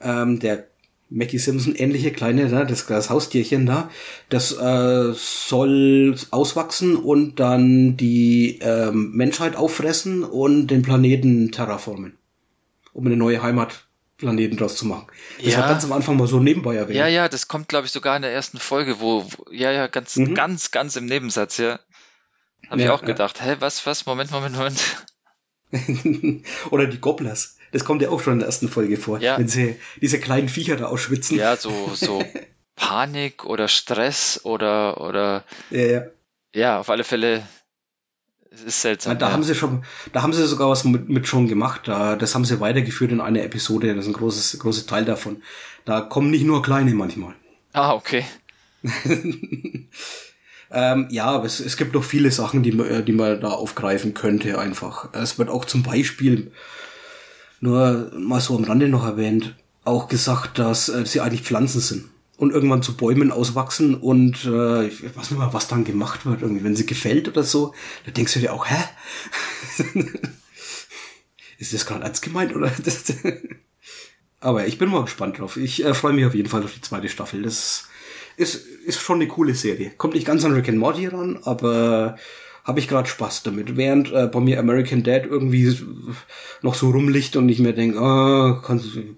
ähm, 0.00 0.38
der 0.38 0.69
Mackie 1.10 1.38
Simpson 1.38 1.74
ähnliche 1.74 2.12
kleine, 2.12 2.48
ne, 2.48 2.64
das, 2.66 2.86
das 2.86 3.10
Haustierchen 3.10 3.66
da, 3.66 3.90
das 4.28 4.52
äh, 4.52 5.12
soll 5.12 6.16
auswachsen 6.30 6.96
und 6.96 7.40
dann 7.40 7.96
die 7.96 8.58
ähm, 8.62 9.10
Menschheit 9.12 9.56
auffressen 9.56 10.22
und 10.22 10.68
den 10.68 10.82
Planeten 10.82 11.50
terraformen. 11.50 12.16
Um 12.92 13.06
eine 13.06 13.16
neue 13.16 13.42
Heimatplaneten 13.42 14.56
draus 14.56 14.76
zu 14.76 14.86
machen. 14.86 15.06
Das 15.44 15.52
Ja. 15.54 15.60
war 15.60 15.68
ganz 15.68 15.84
am 15.84 15.92
Anfang 15.92 16.16
mal 16.16 16.26
so 16.28 16.40
nebenbei 16.40 16.76
erwähnt. 16.76 16.98
Ja, 16.98 17.06
ja, 17.08 17.28
das 17.28 17.48
kommt, 17.48 17.68
glaube 17.68 17.86
ich, 17.86 17.92
sogar 17.92 18.16
in 18.16 18.22
der 18.22 18.32
ersten 18.32 18.58
Folge, 18.58 19.00
wo, 19.00 19.24
wo 19.24 19.50
ja, 19.52 19.70
ja, 19.72 19.86
ganz, 19.88 20.16
Mhm. 20.16 20.34
ganz, 20.34 20.70
ganz 20.70 20.96
im 20.96 21.06
Nebensatz, 21.06 21.58
ja. 21.58 21.80
Habe 22.68 22.80
ich 22.80 22.86
Ja, 22.86 22.92
auch 22.94 23.00
ja. 23.02 23.06
gedacht, 23.08 23.42
hä, 23.42 23.56
was, 23.60 23.84
was, 23.86 24.06
Moment, 24.06 24.30
Moment, 24.30 24.56
Moment. 24.56 24.80
Oder 26.70 26.86
die 26.86 27.00
Gobblers. 27.00 27.56
Das 27.72 27.84
kommt 27.84 28.02
ja 28.02 28.10
auch 28.10 28.20
schon 28.20 28.34
in 28.34 28.38
der 28.40 28.46
ersten 28.46 28.68
Folge 28.68 28.96
vor. 28.96 29.20
Ja. 29.20 29.38
Wenn 29.38 29.48
sie 29.48 29.76
diese 30.00 30.18
kleinen 30.18 30.48
Viecher 30.48 30.76
da 30.76 30.86
ausschwitzen. 30.86 31.38
Ja, 31.38 31.56
so, 31.56 31.90
so 31.94 32.24
Panik 32.76 33.44
oder 33.44 33.68
Stress 33.68 34.40
oder, 34.44 35.00
oder, 35.00 35.44
Ja, 35.70 35.80
ja. 35.80 36.02
ja, 36.54 36.80
auf 36.80 36.90
alle 36.90 37.04
Fälle, 37.04 37.42
es 38.50 38.62
ist 38.62 38.80
seltsam. 38.82 39.12
Ja, 39.12 39.18
da 39.18 39.26
ja. 39.28 39.32
haben 39.32 39.42
sie 39.42 39.54
schon, 39.54 39.84
da 40.12 40.22
haben 40.22 40.32
sie 40.32 40.46
sogar 40.46 40.68
was 40.70 40.84
mit, 40.84 41.08
mit 41.08 41.26
schon 41.26 41.46
gemacht. 41.46 41.82
Da, 41.84 42.16
das 42.16 42.34
haben 42.34 42.44
sie 42.44 42.60
weitergeführt 42.60 43.12
in 43.12 43.20
einer 43.20 43.42
Episode. 43.42 43.94
Das 43.94 44.04
ist 44.04 44.10
ein 44.10 44.14
großes, 44.14 44.58
großes 44.58 44.86
Teil 44.86 45.04
davon. 45.04 45.42
Da 45.84 46.00
kommen 46.00 46.30
nicht 46.30 46.44
nur 46.44 46.62
kleine 46.62 46.94
manchmal. 46.94 47.34
Ah, 47.72 47.92
okay. 47.92 48.24
Ähm, 50.72 51.08
ja, 51.10 51.24
aber 51.24 51.46
es, 51.46 51.58
es 51.58 51.76
gibt 51.76 51.94
noch 51.94 52.04
viele 52.04 52.30
Sachen, 52.30 52.62
die 52.62 52.72
man, 52.72 52.86
äh, 52.86 53.02
die 53.02 53.12
man 53.12 53.40
da 53.40 53.48
aufgreifen 53.48 54.14
könnte 54.14 54.58
einfach. 54.58 55.12
Es 55.12 55.38
wird 55.38 55.48
auch 55.48 55.64
zum 55.64 55.82
Beispiel, 55.82 56.52
nur 57.60 58.10
mal 58.16 58.40
so 58.40 58.56
am 58.56 58.64
Rande 58.64 58.88
noch 58.88 59.04
erwähnt, 59.04 59.54
auch 59.84 60.08
gesagt, 60.08 60.58
dass 60.58 60.88
äh, 60.88 61.06
sie 61.06 61.20
eigentlich 61.20 61.42
Pflanzen 61.42 61.80
sind 61.80 62.06
und 62.36 62.52
irgendwann 62.52 62.82
zu 62.82 62.96
Bäumen 62.96 63.32
auswachsen 63.32 63.94
und 63.94 64.44
äh, 64.46 64.86
ich 64.86 65.02
weiß 65.04 65.30
nicht 65.30 65.38
mal, 65.38 65.52
was 65.52 65.68
dann 65.68 65.84
gemacht 65.84 66.24
wird, 66.24 66.42
irgendwie, 66.42 66.64
wenn 66.64 66.76
sie 66.76 66.86
gefällt 66.86 67.28
oder 67.28 67.42
so, 67.42 67.74
da 68.06 68.12
denkst 68.12 68.34
du 68.34 68.40
dir 68.40 68.52
auch, 68.54 68.66
hä? 68.66 68.82
Ist 71.58 71.74
das 71.74 71.84
gerade 71.84 72.04
ernst 72.04 72.22
gemeint 72.22 72.56
oder? 72.56 72.72
Aber 74.40 74.66
ich 74.66 74.78
bin 74.78 74.88
mal 74.88 75.02
gespannt 75.02 75.38
drauf. 75.38 75.58
Ich 75.58 75.84
äh, 75.84 75.92
freue 75.92 76.14
mich 76.14 76.24
auf 76.24 76.34
jeden 76.34 76.48
Fall 76.48 76.64
auf 76.64 76.72
die 76.72 76.80
zweite 76.80 77.10
Staffel. 77.10 77.42
Das 77.42 77.84
ist, 78.38 78.54
ist 78.86 79.00
schon 79.00 79.16
eine 79.16 79.28
coole 79.28 79.54
Serie. 79.54 79.90
Kommt 79.98 80.14
nicht 80.14 80.26
ganz 80.26 80.42
an 80.46 80.52
Rick 80.52 80.70
and 80.70 80.78
Morty 80.78 81.06
ran, 81.08 81.38
aber 81.42 82.16
habe 82.64 82.78
ich 82.80 82.88
gerade 82.88 83.08
Spaß 83.08 83.42
damit. 83.42 83.76
Während 83.76 84.12
äh, 84.12 84.26
bei 84.26 84.40
mir 84.40 84.58
American 84.58 85.02
Dad 85.02 85.24
irgendwie 85.26 85.76
noch 86.62 86.74
so 86.74 86.90
rumliegt 86.90 87.36
und 87.36 87.48
ich 87.48 87.58
mir 87.58 87.72
denke, 87.72 87.98
ah, 88.00 88.60
kannst, 88.64 88.94
du- 88.94 89.16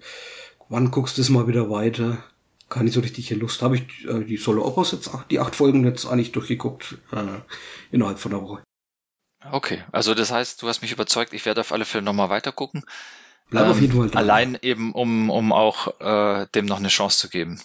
wann 0.69 0.91
guckst 0.91 1.17
du 1.17 1.21
es 1.21 1.29
mal 1.29 1.47
wieder 1.47 1.69
weiter? 1.69 2.23
Gar 2.69 2.83
nicht 2.83 2.93
so 2.93 3.01
richtig 3.01 3.27
hier 3.27 3.37
Lust. 3.37 3.61
Habe 3.61 3.75
ich 3.75 3.83
äh, 4.07 4.23
die 4.23 4.37
Solo 4.37 4.65
Opus 4.65 4.91
jetzt, 4.93 5.11
die 5.29 5.39
acht 5.39 5.55
Folgen 5.55 5.83
jetzt 5.85 6.05
eigentlich 6.05 6.31
durchgeguckt 6.31 6.97
äh, 7.11 7.41
innerhalb 7.91 8.17
von 8.19 8.33
einer 8.33 8.41
Woche. 8.41 8.63
Okay, 9.51 9.83
also 9.91 10.13
das 10.15 10.31
heißt, 10.31 10.61
du 10.61 10.67
hast 10.67 10.81
mich 10.81 10.93
überzeugt, 10.93 11.33
ich 11.33 11.45
werde 11.45 11.61
auf 11.61 11.71
alle 11.73 11.85
Fälle 11.85 12.03
nochmal 12.03 12.29
weitergucken. 12.29 12.81
Ähm, 12.81 13.49
Bleib 13.49 13.67
auf 13.67 13.81
jeden 13.81 13.93
Fall 13.97 14.07
dran. 14.09 14.17
Allein 14.23 14.57
eben, 14.61 14.93
um, 14.93 15.29
um 15.29 15.51
auch 15.51 15.99
äh, 15.99 16.47
dem 16.55 16.65
noch 16.65 16.79
eine 16.79 16.87
Chance 16.87 17.17
zu 17.19 17.29
geben. 17.29 17.59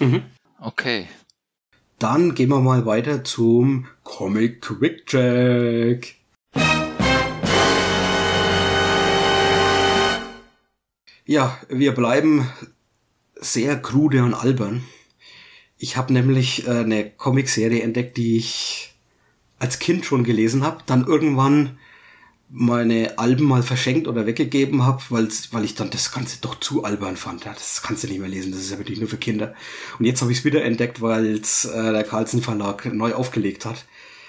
Mhm. 0.00 0.24
Okay. 0.58 1.08
Dann 2.00 2.34
gehen 2.34 2.48
wir 2.48 2.60
mal 2.60 2.86
weiter 2.86 3.24
zum 3.24 3.86
Comic 4.04 4.62
Quick 4.62 5.04
Check. 5.04 6.16
Ja, 11.26 11.58
wir 11.68 11.92
bleiben 11.92 12.48
sehr 13.36 13.76
krude 13.76 14.24
und 14.24 14.32
albern. 14.32 14.82
Ich 15.76 15.98
habe 15.98 16.14
nämlich 16.14 16.66
äh, 16.66 16.70
eine 16.70 17.10
Comicserie 17.10 17.82
entdeckt, 17.82 18.16
die 18.16 18.38
ich 18.38 18.94
als 19.58 19.78
Kind 19.78 20.06
schon 20.06 20.24
gelesen 20.24 20.64
habe, 20.64 20.82
dann 20.86 21.06
irgendwann 21.06 21.78
meine 22.52 23.18
Alben 23.18 23.44
mal 23.44 23.62
verschenkt 23.62 24.08
oder 24.08 24.26
weggegeben 24.26 24.84
habe, 24.84 25.02
weil 25.08 25.64
ich 25.64 25.74
dann 25.74 25.90
das 25.90 26.10
Ganze 26.12 26.38
doch 26.40 26.58
zu 26.58 26.84
albern 26.84 27.16
fand. 27.16 27.44
Ja, 27.44 27.52
das 27.52 27.80
kannst 27.82 28.02
du 28.02 28.08
nicht 28.08 28.18
mehr 28.18 28.28
lesen, 28.28 28.50
das 28.52 28.60
ist 28.62 28.70
ja 28.70 28.78
wirklich 28.78 28.98
nur 28.98 29.08
für 29.08 29.18
Kinder. 29.18 29.54
Und 29.98 30.04
jetzt 30.04 30.20
habe 30.20 30.32
ich 30.32 30.38
es 30.38 30.44
wieder 30.44 30.64
entdeckt, 30.64 31.00
weil 31.00 31.26
es 31.38 31.64
äh, 31.64 31.92
der 31.92 32.04
Carlsen 32.04 32.42
Verlag 32.42 32.86
neu 32.92 33.14
aufgelegt 33.14 33.64
hat. 33.64 33.84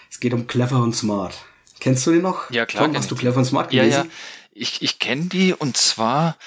Es 0.10 0.20
geht 0.20 0.34
um 0.34 0.46
Clever 0.46 0.82
und 0.84 0.96
Smart. 0.96 1.46
Kennst 1.80 2.06
du 2.06 2.12
den 2.12 2.22
noch? 2.22 2.52
Ja, 2.52 2.66
klar. 2.68 2.86
Tom, 2.86 2.96
hast 2.96 3.10
du. 3.10 3.16
Clever 3.16 3.38
und 3.40 3.46
Smart 3.46 3.74
Ja, 3.74 3.84
gelesen? 3.84 4.04
ja. 4.06 4.12
Ich, 4.54 4.82
ich 4.82 5.00
kenne 5.00 5.24
die 5.26 5.54
und 5.54 5.78
zwar, 5.78 6.38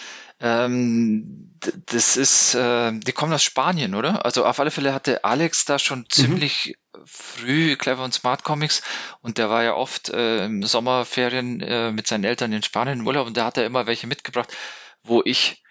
ähm, 0.44 1.56
das 1.86 2.18
ist, 2.18 2.54
äh, 2.54 2.92
die 2.92 3.12
kommen 3.12 3.32
aus 3.32 3.42
Spanien, 3.42 3.94
oder? 3.94 4.26
Also 4.26 4.44
auf 4.44 4.60
alle 4.60 4.70
Fälle 4.70 4.92
hatte 4.92 5.24
Alex 5.24 5.64
da 5.64 5.78
Mhm. 5.78 5.78
schon 5.78 6.04
ziemlich 6.10 6.76
früh 7.06 7.76
Clever 7.76 8.04
und 8.04 8.12
Smart 8.12 8.44
Comics 8.44 8.82
und 9.22 9.38
der 9.38 9.48
war 9.48 9.64
ja 9.64 9.74
oft 9.74 10.10
äh, 10.10 10.44
im 10.44 10.62
Sommerferien 10.62 11.60
äh, 11.62 11.92
mit 11.92 12.06
seinen 12.06 12.24
Eltern 12.24 12.52
in 12.52 12.62
Spanien 12.62 13.00
im 13.00 13.06
Urlaub 13.06 13.26
und 13.26 13.38
da 13.38 13.46
hat 13.46 13.56
er 13.56 13.64
immer 13.64 13.86
welche 13.86 14.06
mitgebracht, 14.06 14.54
wo 15.02 15.22
ich, 15.24 15.62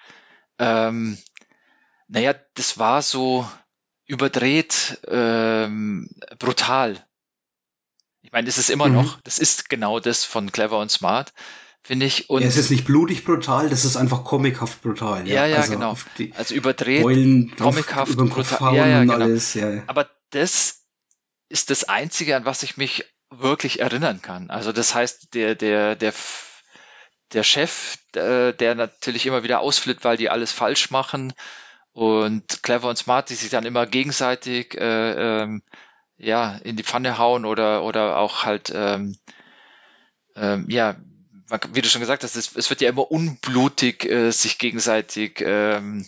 ähm, 0.58 1.20
naja, 2.08 2.34
das 2.56 2.80
war 2.80 3.04
so 3.04 3.48
überdreht, 4.08 5.00
ähm, 5.08 6.10
brutal. 6.40 7.06
Ich 8.24 8.32
meine, 8.32 8.48
das 8.48 8.58
ist 8.58 8.72
immer 8.72 8.90
Mhm. 8.90 8.95
noch, 8.95 9.22
das 9.22 9.38
ist 9.38 9.70
genau 9.70 10.00
das 10.00 10.26
von 10.26 10.52
Clever 10.52 10.80
und 10.80 10.90
Smart, 10.90 11.32
finde 11.84 12.05
ich. 12.05 12.30
Und 12.30 12.41
ja, 12.41 12.47
es 12.47 12.57
ist 12.57 12.72
nicht 12.72 12.85
blutig 12.85 13.26
brutal, 13.26 13.69
das 13.69 13.85
ist 13.85 13.97
einfach 13.97 14.23
comichaft 14.23 14.81
brutal. 14.81 15.27
ja, 15.27 15.45
ja, 15.45 15.57
also 15.57 15.73
genau. 15.73 15.97
Also 16.35 16.55
überdreht, 16.55 17.03
Beulen 17.03 17.55
comichaft, 17.55 18.14
über 18.14 18.26
brutal. 18.26 18.76
Ja, 18.76 18.88
ja, 18.88 19.01
und 19.01 19.07
genau. 19.07 19.23
alles. 19.23 19.53
Ja, 19.53 19.69
ja. 19.69 19.84
Aber 19.88 20.10
das 20.31 20.84
ist 21.49 21.69
das 21.69 21.84
Einzige, 21.84 22.35
an 22.35 22.45
was 22.45 22.64
ich 22.64 22.77
mich 22.77 23.05
wirklich 23.30 23.80
erinnern 23.80 24.22
kann. 24.22 24.49
Also 24.49 24.72
das 24.72 24.95
heißt, 24.95 25.34
der, 25.34 25.55
der, 25.55 25.95
der, 25.95 26.14
der 27.34 27.43
Chef, 27.43 27.97
äh, 28.15 28.53
der 28.53 28.76
natürlich 28.76 29.26
immer 29.26 29.43
wieder 29.43 29.60
ausflippt, 29.60 30.03
weil 30.03 30.18
die 30.18 30.30
alles 30.30 30.51
falsch 30.51 30.91
machen 30.91 31.34
und 31.91 32.64
Clever 32.64 32.89
und 32.89 32.97
Smart, 32.97 33.30
die 33.30 33.35
sich 33.35 33.49
dann 33.49 33.65
immer 33.65 33.85
gegenseitig 33.85 34.76
äh, 34.76 35.41
ähm, 35.43 35.64
ja, 36.18 36.57
in 36.57 36.76
die 36.76 36.84
Pfanne 36.84 37.18
hauen 37.18 37.45
oder, 37.45 37.84
oder 37.84 38.18
auch 38.18 38.43
halt, 38.43 38.72
ähm, 38.73 39.18
ähm, 40.35 40.65
ja, 40.69 40.95
man- 41.62 41.76
wie 41.76 41.82
du 41.82 41.90
schon 41.90 42.02
gesagt 42.02 42.24
hast, 42.24 42.36
es, 42.36 42.56
es 42.56 42.70
wird 42.70 42.82
ja 42.82 42.90
immer 42.90 43.12
unblutig 43.12 44.06
äh, 44.06 44.32
sich 44.32 44.58
gegenseitig 44.58 45.42
ähm, 45.46 46.06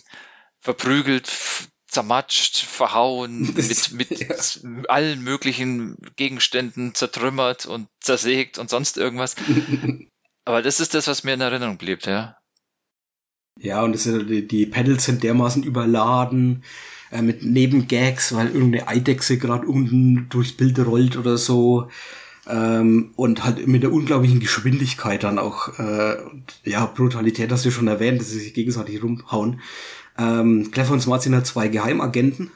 verprügelt, 0.60 1.30
zermatscht, 1.86 2.58
verhauen, 2.58 3.54
mit, 3.54 3.92
mit 3.92 4.60
allen 4.88 5.22
möglichen 5.22 5.96
Gegenständen 6.16 6.94
zertrümmert 6.94 7.66
und 7.66 7.88
zersägt 8.00 8.58
und 8.58 8.70
sonst 8.70 8.96
irgendwas. 8.96 9.36
Aber 10.44 10.62
das 10.62 10.80
ist 10.80 10.94
das, 10.94 11.06
was 11.08 11.24
mir 11.24 11.34
in 11.34 11.40
Erinnerung 11.40 11.78
blieb, 11.78 12.06
ja. 12.06 12.36
Ja, 13.58 13.82
und 13.82 13.92
das 13.94 14.06
ist, 14.06 14.28
die, 14.28 14.46
die 14.46 14.66
Pedals 14.66 15.04
sind 15.06 15.22
dermaßen 15.22 15.62
überladen 15.62 16.62
äh, 17.10 17.22
mit 17.22 17.42
Nebengags, 17.42 18.34
weil 18.34 18.48
irgendeine 18.48 18.86
Eidechse 18.86 19.38
gerade 19.38 19.66
unten 19.66 20.28
durchs 20.28 20.52
Bild 20.56 20.78
rollt 20.78 21.16
oder 21.16 21.38
so. 21.38 21.88
Ähm, 22.48 23.12
und 23.16 23.44
halt 23.44 23.66
mit 23.66 23.82
der 23.82 23.92
unglaublichen 23.92 24.40
Geschwindigkeit 24.40 25.24
dann 25.24 25.38
auch. 25.38 25.78
Äh, 25.78 26.16
ja, 26.64 26.86
Brutalität 26.86 27.50
hast 27.50 27.64
du 27.64 27.70
schon 27.70 27.88
erwähnt, 27.88 28.20
dass 28.20 28.30
sie 28.30 28.38
sich 28.38 28.54
gegenseitig 28.54 29.02
rumhauen. 29.02 29.60
Ähm, 30.18 30.70
Clever 30.70 30.92
und 30.92 31.00
Smart 31.02 31.22
sind 31.22 31.34
halt 31.34 31.46
zwei 31.46 31.68
Geheimagenten, 31.68 32.50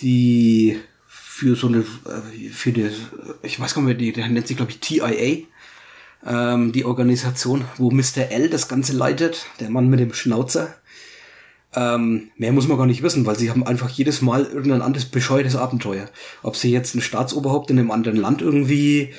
die 0.00 0.78
für 1.06 1.56
so 1.56 1.66
eine, 1.66 1.78
äh, 1.78 2.48
für 2.50 2.72
die, 2.72 2.90
ich 3.42 3.58
weiß 3.58 3.74
gar 3.74 3.82
nicht 3.82 4.00
mehr, 4.00 4.12
der 4.12 4.28
nennt 4.28 4.46
sich 4.46 4.56
glaube 4.56 4.70
ich 4.70 4.80
TIA, 4.80 5.46
ähm, 6.26 6.72
die 6.72 6.84
Organisation, 6.84 7.64
wo 7.76 7.90
Mr. 7.90 8.30
L 8.30 8.48
das 8.48 8.68
Ganze 8.68 8.92
leitet, 8.92 9.46
der 9.60 9.70
Mann 9.70 9.88
mit 9.88 10.00
dem 10.00 10.14
Schnauzer. 10.14 10.74
Ähm, 11.76 12.30
mehr 12.36 12.52
muss 12.52 12.68
man 12.68 12.78
gar 12.78 12.86
nicht 12.86 13.02
wissen, 13.02 13.26
weil 13.26 13.36
sie 13.36 13.50
haben 13.50 13.66
einfach 13.66 13.88
jedes 13.90 14.22
Mal 14.22 14.44
irgendein 14.44 14.82
anderes 14.82 15.06
bescheuertes 15.06 15.56
Abenteuer. 15.56 16.08
Ob 16.42 16.56
sie 16.56 16.70
jetzt 16.70 16.94
ein 16.94 17.00
Staatsoberhaupt 17.00 17.70
in 17.70 17.78
einem 17.78 17.90
anderen 17.90 18.16
Land 18.16 18.42
irgendwie 18.42 19.12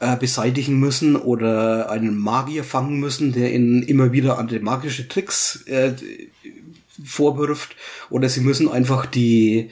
äh, 0.00 0.16
beseitigen 0.16 0.78
müssen 0.78 1.16
oder 1.16 1.90
einen 1.90 2.16
Magier 2.16 2.64
fangen 2.64 3.00
müssen, 3.00 3.32
der 3.32 3.52
ihnen 3.52 3.82
immer 3.82 4.12
wieder 4.12 4.38
andere 4.38 4.60
magische 4.60 5.08
Tricks 5.08 5.64
äh, 5.66 5.92
vorwirft, 7.04 7.76
oder 8.10 8.28
sie 8.28 8.40
müssen 8.40 8.68
einfach 8.68 9.06
die 9.06 9.70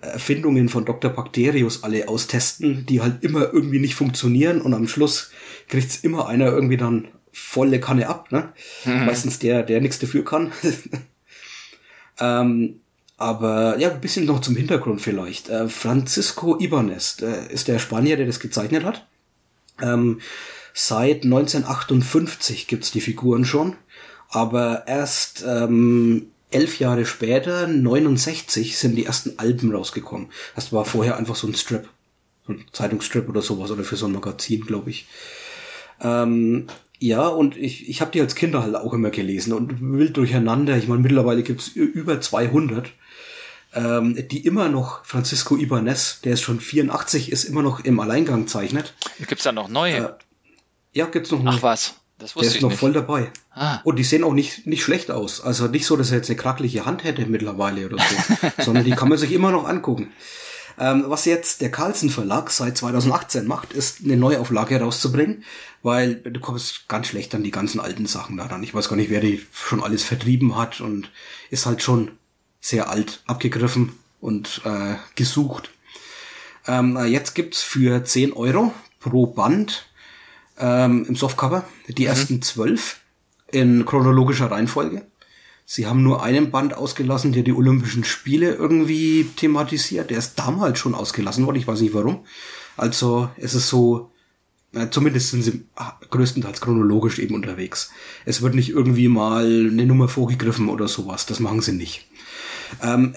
Erfindungen 0.00 0.68
von 0.68 0.84
Dr. 0.84 1.10
Bacterius 1.10 1.82
alle 1.82 2.08
austesten, 2.08 2.86
die 2.86 3.00
halt 3.00 3.24
immer 3.24 3.52
irgendwie 3.52 3.78
nicht 3.78 3.94
funktionieren 3.94 4.60
und 4.60 4.74
am 4.74 4.86
Schluss 4.86 5.30
kriegt's 5.68 5.98
immer 5.98 6.28
einer 6.28 6.46
irgendwie 6.46 6.76
dann 6.76 7.08
volle 7.32 7.80
Kanne 7.80 8.08
ab, 8.08 8.32
ne? 8.32 8.52
Mhm. 8.84 9.06
Meistens 9.06 9.38
der, 9.38 9.62
der 9.62 9.80
nichts 9.80 9.98
dafür 9.98 10.24
kann. 10.24 10.52
ähm, 12.20 12.80
aber 13.16 13.78
ja, 13.78 13.90
ein 13.90 14.00
bisschen 14.00 14.26
noch 14.26 14.40
zum 14.40 14.54
Hintergrund 14.54 15.00
vielleicht. 15.00 15.48
Äh, 15.48 15.68
Francisco 15.68 16.58
Ibanez 16.58 17.20
äh, 17.20 17.52
ist 17.52 17.68
der 17.68 17.80
Spanier, 17.80 18.16
der 18.16 18.26
das 18.26 18.40
gezeichnet 18.40 18.84
hat. 18.84 19.06
Ähm, 19.82 20.20
seit 20.72 21.24
1958 21.24 22.68
gibt's 22.68 22.92
die 22.92 23.00
Figuren 23.00 23.44
schon, 23.44 23.74
aber 24.30 24.84
erst 24.86 25.44
ähm, 25.46 26.28
elf 26.50 26.78
Jahre 26.78 27.04
später, 27.04 27.66
69, 27.66 28.78
sind 28.78 28.94
die 28.94 29.04
ersten 29.04 29.38
Alben 29.38 29.74
rausgekommen. 29.74 30.28
Das 30.54 30.72
war 30.72 30.84
vorher 30.84 31.16
einfach 31.16 31.36
so 31.36 31.46
ein 31.46 31.54
Strip. 31.54 31.88
So 32.46 32.52
ein 32.52 32.64
Zeitungsstrip 32.72 33.28
oder 33.28 33.42
sowas 33.42 33.70
oder 33.70 33.84
für 33.84 33.96
so 33.96 34.06
ein 34.06 34.12
Magazin, 34.12 34.62
glaube 34.62 34.90
ich. 34.90 35.06
Ähm, 36.00 36.68
ja, 37.00 37.28
und 37.28 37.56
ich, 37.56 37.88
ich 37.88 38.00
habe 38.00 38.10
die 38.10 38.20
als 38.20 38.34
Kinder 38.34 38.62
halt 38.62 38.74
auch 38.74 38.92
immer 38.92 39.10
gelesen 39.10 39.52
und 39.52 39.80
wild 39.80 40.16
durcheinander. 40.16 40.76
Ich 40.76 40.88
meine, 40.88 41.00
mittlerweile 41.00 41.42
gibt's 41.42 41.68
über 41.68 42.20
200, 42.20 42.90
ähm, 43.74 44.28
die 44.30 44.44
immer 44.44 44.68
noch, 44.68 45.04
Francisco 45.04 45.56
Ibanez, 45.56 46.20
der 46.24 46.34
ist 46.34 46.42
schon 46.42 46.60
84, 46.60 47.30
ist 47.30 47.44
immer 47.44 47.62
noch 47.62 47.80
im 47.80 48.00
Alleingang 48.00 48.48
zeichnet. 48.48 48.94
Gibt's 49.26 49.44
da 49.44 49.52
noch 49.52 49.68
neue? 49.68 49.96
Äh, 49.96 50.12
ja, 50.92 51.06
gibt's 51.06 51.30
noch 51.30 51.44
Ach 51.46 51.62
was, 51.62 51.94
das 52.18 52.32
der 52.32 52.36
wusste 52.36 52.46
ist 52.48 52.56
ich 52.56 52.62
noch 52.62 52.70
nicht. 52.70 52.80
voll 52.80 52.92
dabei. 52.92 53.30
Ah. 53.52 53.80
Und 53.84 53.96
die 53.96 54.04
sehen 54.04 54.24
auch 54.24 54.32
nicht, 54.32 54.66
nicht 54.66 54.82
schlecht 54.82 55.10
aus. 55.10 55.40
Also 55.40 55.68
nicht 55.68 55.86
so, 55.86 55.96
dass 55.96 56.10
er 56.10 56.16
jetzt 56.16 56.30
eine 56.30 56.36
krackliche 56.38 56.84
Hand 56.84 57.04
hätte 57.04 57.26
mittlerweile 57.26 57.86
oder 57.86 57.98
so, 57.98 58.48
sondern 58.64 58.84
die 58.84 58.92
kann 58.92 59.08
man 59.08 59.18
sich 59.18 59.32
immer 59.32 59.52
noch 59.52 59.68
angucken. 59.68 60.12
Ähm, 60.78 61.04
was 61.08 61.24
jetzt 61.24 61.60
der 61.60 61.70
Carlsen 61.70 62.10
Verlag 62.10 62.50
seit 62.50 62.76
2018 62.76 63.46
macht, 63.46 63.72
ist 63.72 64.04
eine 64.04 64.16
Neuauflage 64.16 64.76
herauszubringen, 64.76 65.44
weil 65.82 66.16
du 66.16 66.38
kommst 66.40 66.88
ganz 66.88 67.08
schlecht 67.08 67.34
an 67.34 67.42
die 67.42 67.50
ganzen 67.50 67.80
alten 67.80 68.06
Sachen 68.06 68.36
da 68.36 68.46
ran. 68.46 68.62
Ich 68.62 68.74
weiß 68.74 68.88
gar 68.88 68.96
nicht, 68.96 69.10
wer 69.10 69.20
die 69.20 69.44
schon 69.52 69.82
alles 69.82 70.04
vertrieben 70.04 70.56
hat 70.56 70.80
und 70.80 71.10
ist 71.50 71.66
halt 71.66 71.82
schon 71.82 72.12
sehr 72.60 72.88
alt, 72.90 73.22
abgegriffen 73.26 73.92
und 74.20 74.62
äh, 74.64 74.94
gesucht. 75.16 75.70
Ähm, 76.66 76.92
na, 76.92 77.06
jetzt 77.06 77.34
gibt's 77.34 77.62
für 77.62 78.04
10 78.04 78.32
Euro 78.32 78.72
pro 79.00 79.26
Band 79.26 79.88
ähm, 80.58 81.06
im 81.08 81.16
Softcover 81.16 81.64
die 81.88 82.04
ersten 82.04 82.42
zwölf 82.42 83.00
in 83.50 83.84
chronologischer 83.84 84.50
Reihenfolge. 84.50 85.06
Sie 85.70 85.86
haben 85.86 86.02
nur 86.02 86.22
einen 86.22 86.50
Band 86.50 86.72
ausgelassen, 86.72 87.32
der 87.32 87.42
die 87.42 87.52
Olympischen 87.52 88.02
Spiele 88.02 88.54
irgendwie 88.54 89.28
thematisiert. 89.36 90.08
Der 90.08 90.16
ist 90.16 90.38
damals 90.38 90.78
schon 90.78 90.94
ausgelassen 90.94 91.44
worden, 91.44 91.58
ich 91.58 91.66
weiß 91.66 91.82
nicht 91.82 91.92
warum. 91.92 92.24
Also 92.78 93.28
es 93.36 93.52
ist 93.52 93.68
so, 93.68 94.10
äh, 94.72 94.88
zumindest 94.88 95.28
sind 95.28 95.42
sie 95.42 95.66
ah, 95.76 95.92
größtenteils 96.08 96.62
chronologisch 96.62 97.18
eben 97.18 97.34
unterwegs. 97.34 97.90
Es 98.24 98.40
wird 98.40 98.54
nicht 98.54 98.70
irgendwie 98.70 99.08
mal 99.08 99.44
eine 99.44 99.84
Nummer 99.84 100.08
vorgegriffen 100.08 100.70
oder 100.70 100.88
sowas, 100.88 101.26
das 101.26 101.38
machen 101.38 101.60
sie 101.60 101.72
nicht. 101.72 102.06
Ähm, 102.82 103.14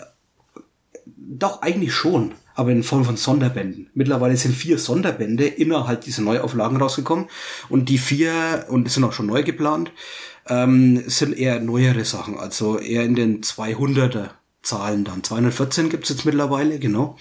doch, 1.06 1.62
eigentlich 1.62 1.94
schon, 1.94 2.34
aber 2.54 2.72
in 2.72 2.84
Form 2.84 3.06
von 3.06 3.16
Sonderbänden. 3.16 3.90
Mittlerweile 3.94 4.36
sind 4.36 4.54
vier 4.54 4.78
Sonderbände 4.78 5.48
innerhalb 5.48 6.02
dieser 6.02 6.22
Neuauflagen 6.22 6.76
rausgekommen 6.76 7.30
und 7.70 7.88
die 7.88 7.98
vier, 7.98 8.66
und 8.68 8.88
es 8.88 8.96
sind 8.96 9.06
auch 9.06 9.14
schon 9.14 9.28
neu 9.28 9.42
geplant, 9.44 9.94
ähm, 10.48 11.04
sind 11.08 11.38
eher 11.38 11.60
neuere 11.60 12.06
Sachen, 12.06 12.38
also 12.38 12.80
eher 12.80 13.04
in 13.04 13.16
den 13.16 13.42
200er 13.42 14.30
Zahlen 14.62 15.04
dann. 15.04 15.24
214 15.24 15.90
gibt's 15.90 16.10
jetzt 16.10 16.26
mittlerweile, 16.26 16.80
genau. 16.80 17.18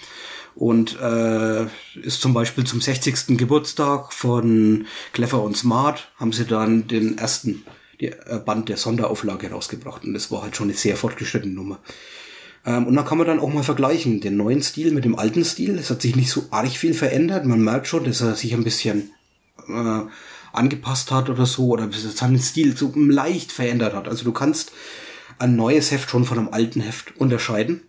Und 0.53 0.99
äh, 0.99 1.63
ist 2.01 2.21
zum 2.21 2.33
Beispiel 2.33 2.65
zum 2.65 2.81
60. 2.81 3.37
Geburtstag 3.37 4.11
von 4.11 4.85
Clever 5.13 5.41
und 5.41 5.55
Smart 5.55 6.11
haben 6.17 6.33
sie 6.33 6.45
dann 6.45 6.87
den 6.87 7.17
ersten 7.17 7.63
äh, 7.99 8.39
Band 8.45 8.67
der 8.67 8.77
Sonderauflage 8.77 9.49
rausgebracht. 9.49 10.03
Und 10.03 10.13
das 10.13 10.29
war 10.29 10.41
halt 10.41 10.55
schon 10.55 10.67
eine 10.67 10.77
sehr 10.77 10.97
fortgeschrittene 10.97 11.53
Nummer. 11.53 11.79
Ähm, 12.65 12.85
und 12.85 12.95
dann 12.95 13.05
kann 13.05 13.17
man 13.17 13.27
dann 13.27 13.39
auch 13.39 13.51
mal 13.51 13.63
vergleichen, 13.63 14.19
den 14.19 14.37
neuen 14.37 14.61
Stil 14.61 14.91
mit 14.91 15.05
dem 15.05 15.17
alten 15.17 15.45
Stil. 15.45 15.77
Es 15.77 15.89
hat 15.89 16.01
sich 16.01 16.15
nicht 16.15 16.29
so 16.29 16.45
arg 16.51 16.69
viel 16.69 16.93
verändert. 16.93 17.45
Man 17.45 17.61
merkt 17.61 17.87
schon, 17.87 18.03
dass 18.03 18.21
er 18.21 18.35
sich 18.35 18.53
ein 18.53 18.63
bisschen 18.63 19.11
äh, 19.67 20.01
angepasst 20.53 21.11
hat 21.11 21.29
oder 21.29 21.45
so, 21.45 21.67
oder 21.67 21.89
seinen 21.91 22.39
Stil 22.39 22.75
so 22.75 22.91
leicht 22.95 23.51
verändert 23.51 23.93
hat. 23.93 24.07
Also 24.07 24.23
du 24.23 24.31
kannst 24.31 24.71
ein 25.39 25.55
neues 25.55 25.91
Heft 25.91 26.09
schon 26.09 26.25
von 26.25 26.37
einem 26.37 26.49
alten 26.49 26.81
Heft 26.81 27.17
unterscheiden. 27.17 27.83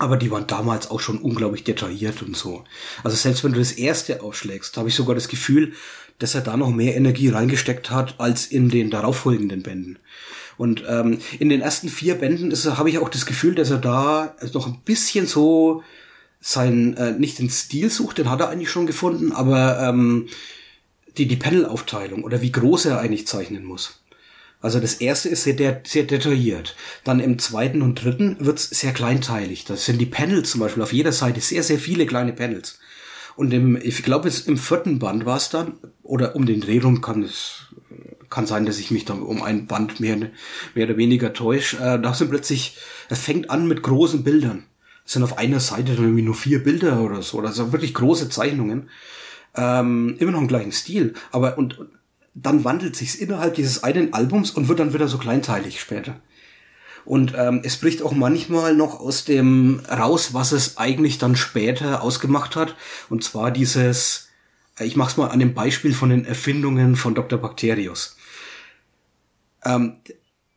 Aber 0.00 0.16
die 0.16 0.30
waren 0.30 0.46
damals 0.46 0.90
auch 0.90 1.00
schon 1.00 1.18
unglaublich 1.18 1.64
detailliert 1.64 2.22
und 2.22 2.36
so. 2.36 2.62
Also 3.02 3.16
selbst 3.16 3.42
wenn 3.42 3.52
du 3.52 3.58
das 3.58 3.72
erste 3.72 4.22
aufschlägst, 4.22 4.76
habe 4.76 4.88
ich 4.88 4.94
sogar 4.94 5.16
das 5.16 5.26
Gefühl, 5.26 5.72
dass 6.20 6.36
er 6.36 6.40
da 6.40 6.56
noch 6.56 6.70
mehr 6.70 6.96
Energie 6.96 7.28
reingesteckt 7.28 7.90
hat 7.90 8.14
als 8.18 8.46
in 8.46 8.68
den 8.68 8.90
darauffolgenden 8.90 9.64
Bänden. 9.64 9.98
Und 10.56 10.84
ähm, 10.88 11.18
in 11.38 11.48
den 11.48 11.60
ersten 11.60 11.88
vier 11.88 12.16
Bänden 12.16 12.52
habe 12.52 12.90
ich 12.90 12.98
auch 12.98 13.08
das 13.08 13.26
Gefühl, 13.26 13.54
dass 13.54 13.70
er 13.70 13.78
da 13.78 14.36
noch 14.52 14.66
ein 14.66 14.80
bisschen 14.84 15.26
so 15.26 15.82
sein, 16.40 16.96
äh, 16.96 17.12
nicht 17.12 17.38
den 17.38 17.50
Stil 17.50 17.90
sucht, 17.90 18.18
den 18.18 18.30
hat 18.30 18.40
er 18.40 18.48
eigentlich 18.48 18.70
schon 18.70 18.86
gefunden, 18.86 19.32
aber 19.32 19.80
ähm, 19.80 20.28
die, 21.18 21.26
die 21.26 21.36
Panel-Aufteilung 21.36 22.24
oder 22.24 22.40
wie 22.40 22.52
groß 22.52 22.86
er 22.86 23.00
eigentlich 23.00 23.26
zeichnen 23.26 23.64
muss. 23.64 24.00
Also 24.60 24.80
das 24.80 24.94
erste 24.94 25.28
ist 25.28 25.44
sehr, 25.44 25.82
sehr 25.84 26.02
detailliert. 26.02 26.74
Dann 27.04 27.20
im 27.20 27.38
zweiten 27.38 27.80
und 27.80 28.02
dritten 28.02 28.36
wird's 28.40 28.68
sehr 28.70 28.92
kleinteilig. 28.92 29.64
Das 29.64 29.84
sind 29.84 29.98
die 29.98 30.06
Panels 30.06 30.50
zum 30.50 30.60
Beispiel 30.60 30.82
auf 30.82 30.92
jeder 30.92 31.12
Seite 31.12 31.40
sehr, 31.40 31.62
sehr 31.62 31.78
viele 31.78 32.06
kleine 32.06 32.32
Panels. 32.32 32.78
Und 33.36 33.52
im, 33.52 33.76
ich 33.80 34.02
glaube, 34.02 34.32
im 34.46 34.58
vierten 34.58 34.98
Band 34.98 35.24
war 35.24 35.36
es 35.36 35.48
dann, 35.48 35.74
oder 36.02 36.34
um 36.34 36.44
den 36.44 36.60
Dreh 36.60 36.80
rum 36.80 37.00
kann 37.00 37.22
es, 37.22 37.68
kann 38.30 38.46
sein, 38.46 38.66
dass 38.66 38.80
ich 38.80 38.90
mich 38.90 39.04
da 39.04 39.14
um 39.14 39.42
ein 39.42 39.68
Band 39.68 40.00
mehr, 40.00 40.16
mehr 40.74 40.86
oder 40.86 40.96
weniger 40.96 41.32
täusche. 41.32 41.76
Äh, 41.76 42.00
da 42.00 42.14
sind 42.14 42.30
plötzlich, 42.30 42.76
es 43.08 43.20
fängt 43.20 43.50
an 43.50 43.68
mit 43.68 43.84
großen 43.84 44.24
Bildern. 44.24 44.64
Es 45.06 45.12
sind 45.12 45.22
auf 45.22 45.38
einer 45.38 45.60
Seite 45.60 45.94
dann 45.94 46.04
irgendwie 46.04 46.22
nur 46.22 46.34
vier 46.34 46.64
Bilder 46.64 47.00
oder 47.00 47.22
so. 47.22 47.40
Das 47.40 47.54
sind 47.54 47.70
wirklich 47.70 47.94
große 47.94 48.28
Zeichnungen. 48.28 48.90
Ähm, 49.56 50.16
immer 50.18 50.32
noch 50.32 50.40
im 50.40 50.48
gleichen 50.48 50.72
Stil. 50.72 51.14
Aber 51.32 51.58
und 51.58 51.78
und 51.78 51.90
dann 52.34 52.64
wandelt 52.64 52.96
sich's 52.96 53.14
innerhalb 53.14 53.54
dieses 53.54 53.82
einen 53.82 54.12
Albums 54.12 54.50
und 54.50 54.68
wird 54.68 54.78
dann 54.78 54.94
wieder 54.94 55.08
so 55.08 55.18
kleinteilig 55.18 55.80
später. 55.80 56.20
Und 57.04 57.32
ähm, 57.36 57.62
es 57.64 57.78
bricht 57.78 58.02
auch 58.02 58.12
manchmal 58.12 58.74
noch 58.74 59.00
aus 59.00 59.24
dem 59.24 59.80
raus, 59.90 60.34
was 60.34 60.52
es 60.52 60.76
eigentlich 60.76 61.18
dann 61.18 61.36
später 61.36 62.02
ausgemacht 62.02 62.54
hat. 62.54 62.76
Und 63.08 63.24
zwar 63.24 63.50
dieses, 63.50 64.28
äh, 64.78 64.84
ich 64.84 64.94
mach's 64.94 65.16
mal 65.16 65.28
an 65.28 65.38
dem 65.38 65.54
Beispiel 65.54 65.94
von 65.94 66.10
den 66.10 66.24
Erfindungen 66.24 66.96
von 66.96 67.14
Dr. 67.14 67.38
Bacterius. 67.38 68.16
Ähm, 69.64 69.96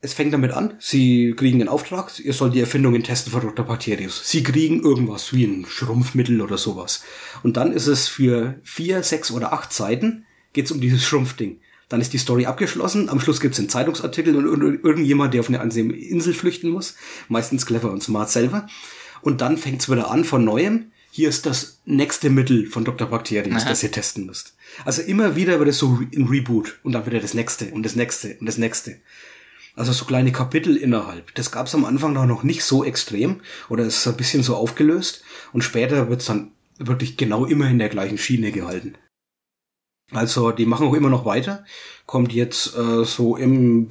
es 0.02 0.14
fängt 0.14 0.34
damit 0.34 0.52
an, 0.52 0.73
sie 0.80 1.34
kriegen 1.38 1.60
den 1.60 1.68
Auftrag, 1.68 2.11
ihr 2.19 2.34
sollt 2.34 2.56
die 2.56 2.60
Erfindungen 2.60 3.03
testen 3.03 3.32
von 3.32 3.41
Dr. 3.41 3.65
Bacterius. 3.65 4.22
Sie 4.28 4.41
kriegen 4.44 4.82
irgendwas 4.82 5.32
wie 5.34 5.45
ein 5.45 5.65
Schrumpfmittel 5.68 6.41
oder 6.41 6.57
sowas. 6.57 7.03
Und 7.44 7.56
dann 7.57 7.72
ist 7.72 7.88
es 7.88 8.07
für 8.07 8.60
vier, 8.64 9.03
sechs 9.03 9.30
oder 9.32 9.53
acht 9.53 9.72
Seiten, 9.73 10.26
geht's 10.53 10.72
um 10.72 10.82
dieses 10.82 11.06
Schrumpfding. 11.06 11.60
Dann 11.88 12.02
ist 12.02 12.14
die 12.14 12.18
Story 12.18 12.45
abgeschlossen. 12.45 13.10
Am 13.10 13.19
Schluss 13.19 13.41
gibt's 13.41 13.60
einen 13.60 13.69
Zeitungsartikel 13.69 14.36
und 14.36 14.45
ir- 14.45 14.80
irgendjemand, 14.84 15.34
der 15.34 15.41
auf 15.41 15.49
eine 15.49 15.60
einsame 15.60 15.94
Insel 15.94 16.34
flüchten 16.34 16.69
muss. 16.69 16.95
Meistens 17.28 17.65
clever 17.65 17.91
und 17.91 18.02
smart 18.02 18.30
selber. 18.32 18.65
Und 19.22 19.41
dann 19.41 19.57
fängt's 19.57 19.90
wieder 19.91 20.10
an 20.10 20.23
von 20.23 20.44
neuem. 20.45 20.91
Hier 21.11 21.28
ist 21.28 21.45
das 21.45 21.82
nächste 21.84 22.30
Mittel 22.30 22.65
von 22.68 22.86
Dr. 22.86 23.10
Bacterius, 23.10 23.64
Aha. 23.64 23.69
das 23.69 23.84
ihr 23.84 23.91
testen 23.91 24.26
müsst. 24.26 24.56
Also 24.86 25.02
immer 25.02 25.36
wieder 25.36 25.60
wird 25.60 25.68
es 25.68 25.80
so 25.80 25.99
ein 26.15 26.28
Reboot 26.30 26.80
und 26.84 26.94
dann 26.94 27.06
wieder 27.06 27.19
das 27.19 27.34
nächste 27.34 27.65
und 27.72 27.84
das 27.84 27.98
nächste 27.98 28.38
und 28.40 28.45
das 28.45 28.57
nächste. 28.57 28.95
Also 29.82 29.94
so 29.94 30.06
kleine 30.06 30.32
Kapitel 30.32 30.78
innerhalb. 30.78 31.34
Das 31.34 31.52
gab's 31.52 31.74
am 31.74 31.86
Anfang 31.86 32.14
noch 32.14 32.44
nicht 32.44 32.64
so 32.64 32.84
extrem 32.84 33.41
oder 33.68 33.84
ist 33.84 34.06
ein 34.06 34.16
bisschen 34.16 34.44
so 34.44 34.56
aufgelöst 34.56 35.24
und 35.53 35.64
später 35.64 36.08
wird's 36.08 36.28
dann 36.28 36.52
wirklich 36.78 37.18
genau 37.18 37.45
immer 37.45 37.68
in 37.68 37.80
der 37.80 37.90
gleichen 37.90 38.20
Schiene 38.20 38.52
gehalten. 38.52 38.94
Also 40.12 40.52
die 40.52 40.68
machen 40.68 40.86
auch 40.86 40.94
immer 40.94 41.10
noch 41.10 41.26
weiter. 41.26 41.66
Kommt 42.06 42.32
jetzt 42.32 42.78
äh, 42.78 43.03
so 43.06 43.36
im 43.36 43.90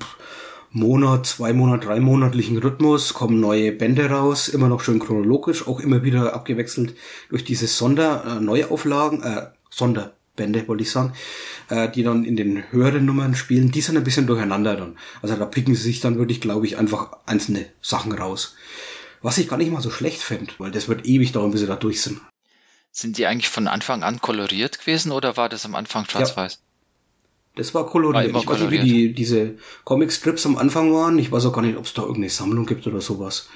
Monat, 0.71 1.27
zwei 1.27 1.53
Monat, 1.53 1.85
drei 1.85 1.99
monatlichen 1.99 2.59
Rhythmus, 2.59 3.13
kommen 3.13 3.41
neue 3.41 3.73
Bände 3.73 4.09
raus, 4.11 4.47
immer 4.47 4.69
noch 4.69 4.83
schön 4.83 5.01
chronologisch, 5.01 5.67
auch 5.67 5.81
immer 5.81 6.05
wieder 6.05 6.35
abgewechselt 6.35 6.95
durch 7.31 7.43
diese 7.43 7.67
Sonder, 7.67 8.37
äh, 8.37 8.41
Neuauflagen, 8.41 9.25
äh, 9.25 9.47
Sonderbände, 10.41 10.69
wollte 10.69 10.83
ich 10.83 10.91
sagen, 10.91 11.13
äh, 11.69 11.89
die 11.89 12.03
dann 12.03 12.25
in 12.25 12.37
den 12.37 12.71
höheren 12.71 13.05
Nummern 13.05 13.35
spielen, 13.35 13.71
die 13.71 13.81
sind 13.81 13.97
ein 13.97 14.05
bisschen 14.05 14.27
durcheinander 14.27 14.77
dann. 14.77 14.99
Also 15.23 15.37
da 15.37 15.45
picken 15.47 15.75
sie 15.75 15.83
sich 15.83 16.01
dann 16.01 16.19
wirklich, 16.19 16.41
glaube 16.41 16.67
ich, 16.67 16.79
einfach 16.79 17.13
einzelne 17.27 17.67
Sachen 17.81 18.13
raus. 18.13 18.57
Was 19.23 19.39
ich 19.39 19.49
gar 19.49 19.59
nicht 19.59 19.71
mal 19.71 19.83
so 19.83 19.91
schlecht 19.91 20.23
fände, 20.23 20.53
weil 20.59 20.71
das 20.71 20.89
wird 20.89 21.07
ewig 21.07 21.33
dauern, 21.33 21.51
bis 21.51 21.61
sie 21.61 21.67
da 21.67 21.77
durch 21.77 22.01
sind. 22.01 22.21
Sind 22.91 23.19
die 23.19 23.27
eigentlich 23.27 23.51
von 23.51 23.69
Anfang 23.69 24.03
an 24.03 24.21
koloriert 24.21 24.81
gewesen 24.81 25.13
oder 25.13 25.37
war 25.37 25.49
das 25.49 25.65
am 25.65 25.75
Anfang 25.75 26.07
schwarz-weiß? 26.07 26.61
Das 27.57 27.75
war 27.75 27.85
War 27.85 27.91
koloriert. 27.91 28.29
immer 28.29 28.41
ich 28.41 28.47
weiß 28.47 28.61
nicht, 28.61 28.71
wie 28.71 28.79
die, 28.79 29.13
diese 29.13 29.57
Comic-Strips 29.85 30.47
am 30.47 30.57
Anfang 30.57 30.93
waren. 30.93 31.19
Ich 31.19 31.31
weiß 31.31 31.47
auch 31.47 31.53
gar 31.53 31.63
nicht, 31.63 31.77
ob 31.77 31.85
es 31.85 31.95
da 31.95 32.03
irgendeine 32.03 32.31
Sammlung 32.31 32.65
gibt 32.65 32.87
oder 32.87 33.01
sowas. 33.01 33.49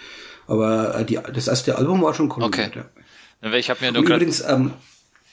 Aber 0.47 0.99
äh, 0.99 1.05
die, 1.05 1.19
das 1.33 1.49
erste 1.49 1.79
Album 1.79 2.03
war 2.03 2.13
schon 2.13 2.29
koloriert. 2.29 2.77
Ja. 2.77 2.85
Na, 3.41 3.51
weil 3.51 3.61
Ich 3.61 3.71
habe 3.71 3.85
mir 3.85 3.93
nur 3.93 4.03
übrigens, 4.03 4.41
ähm, 4.43 4.73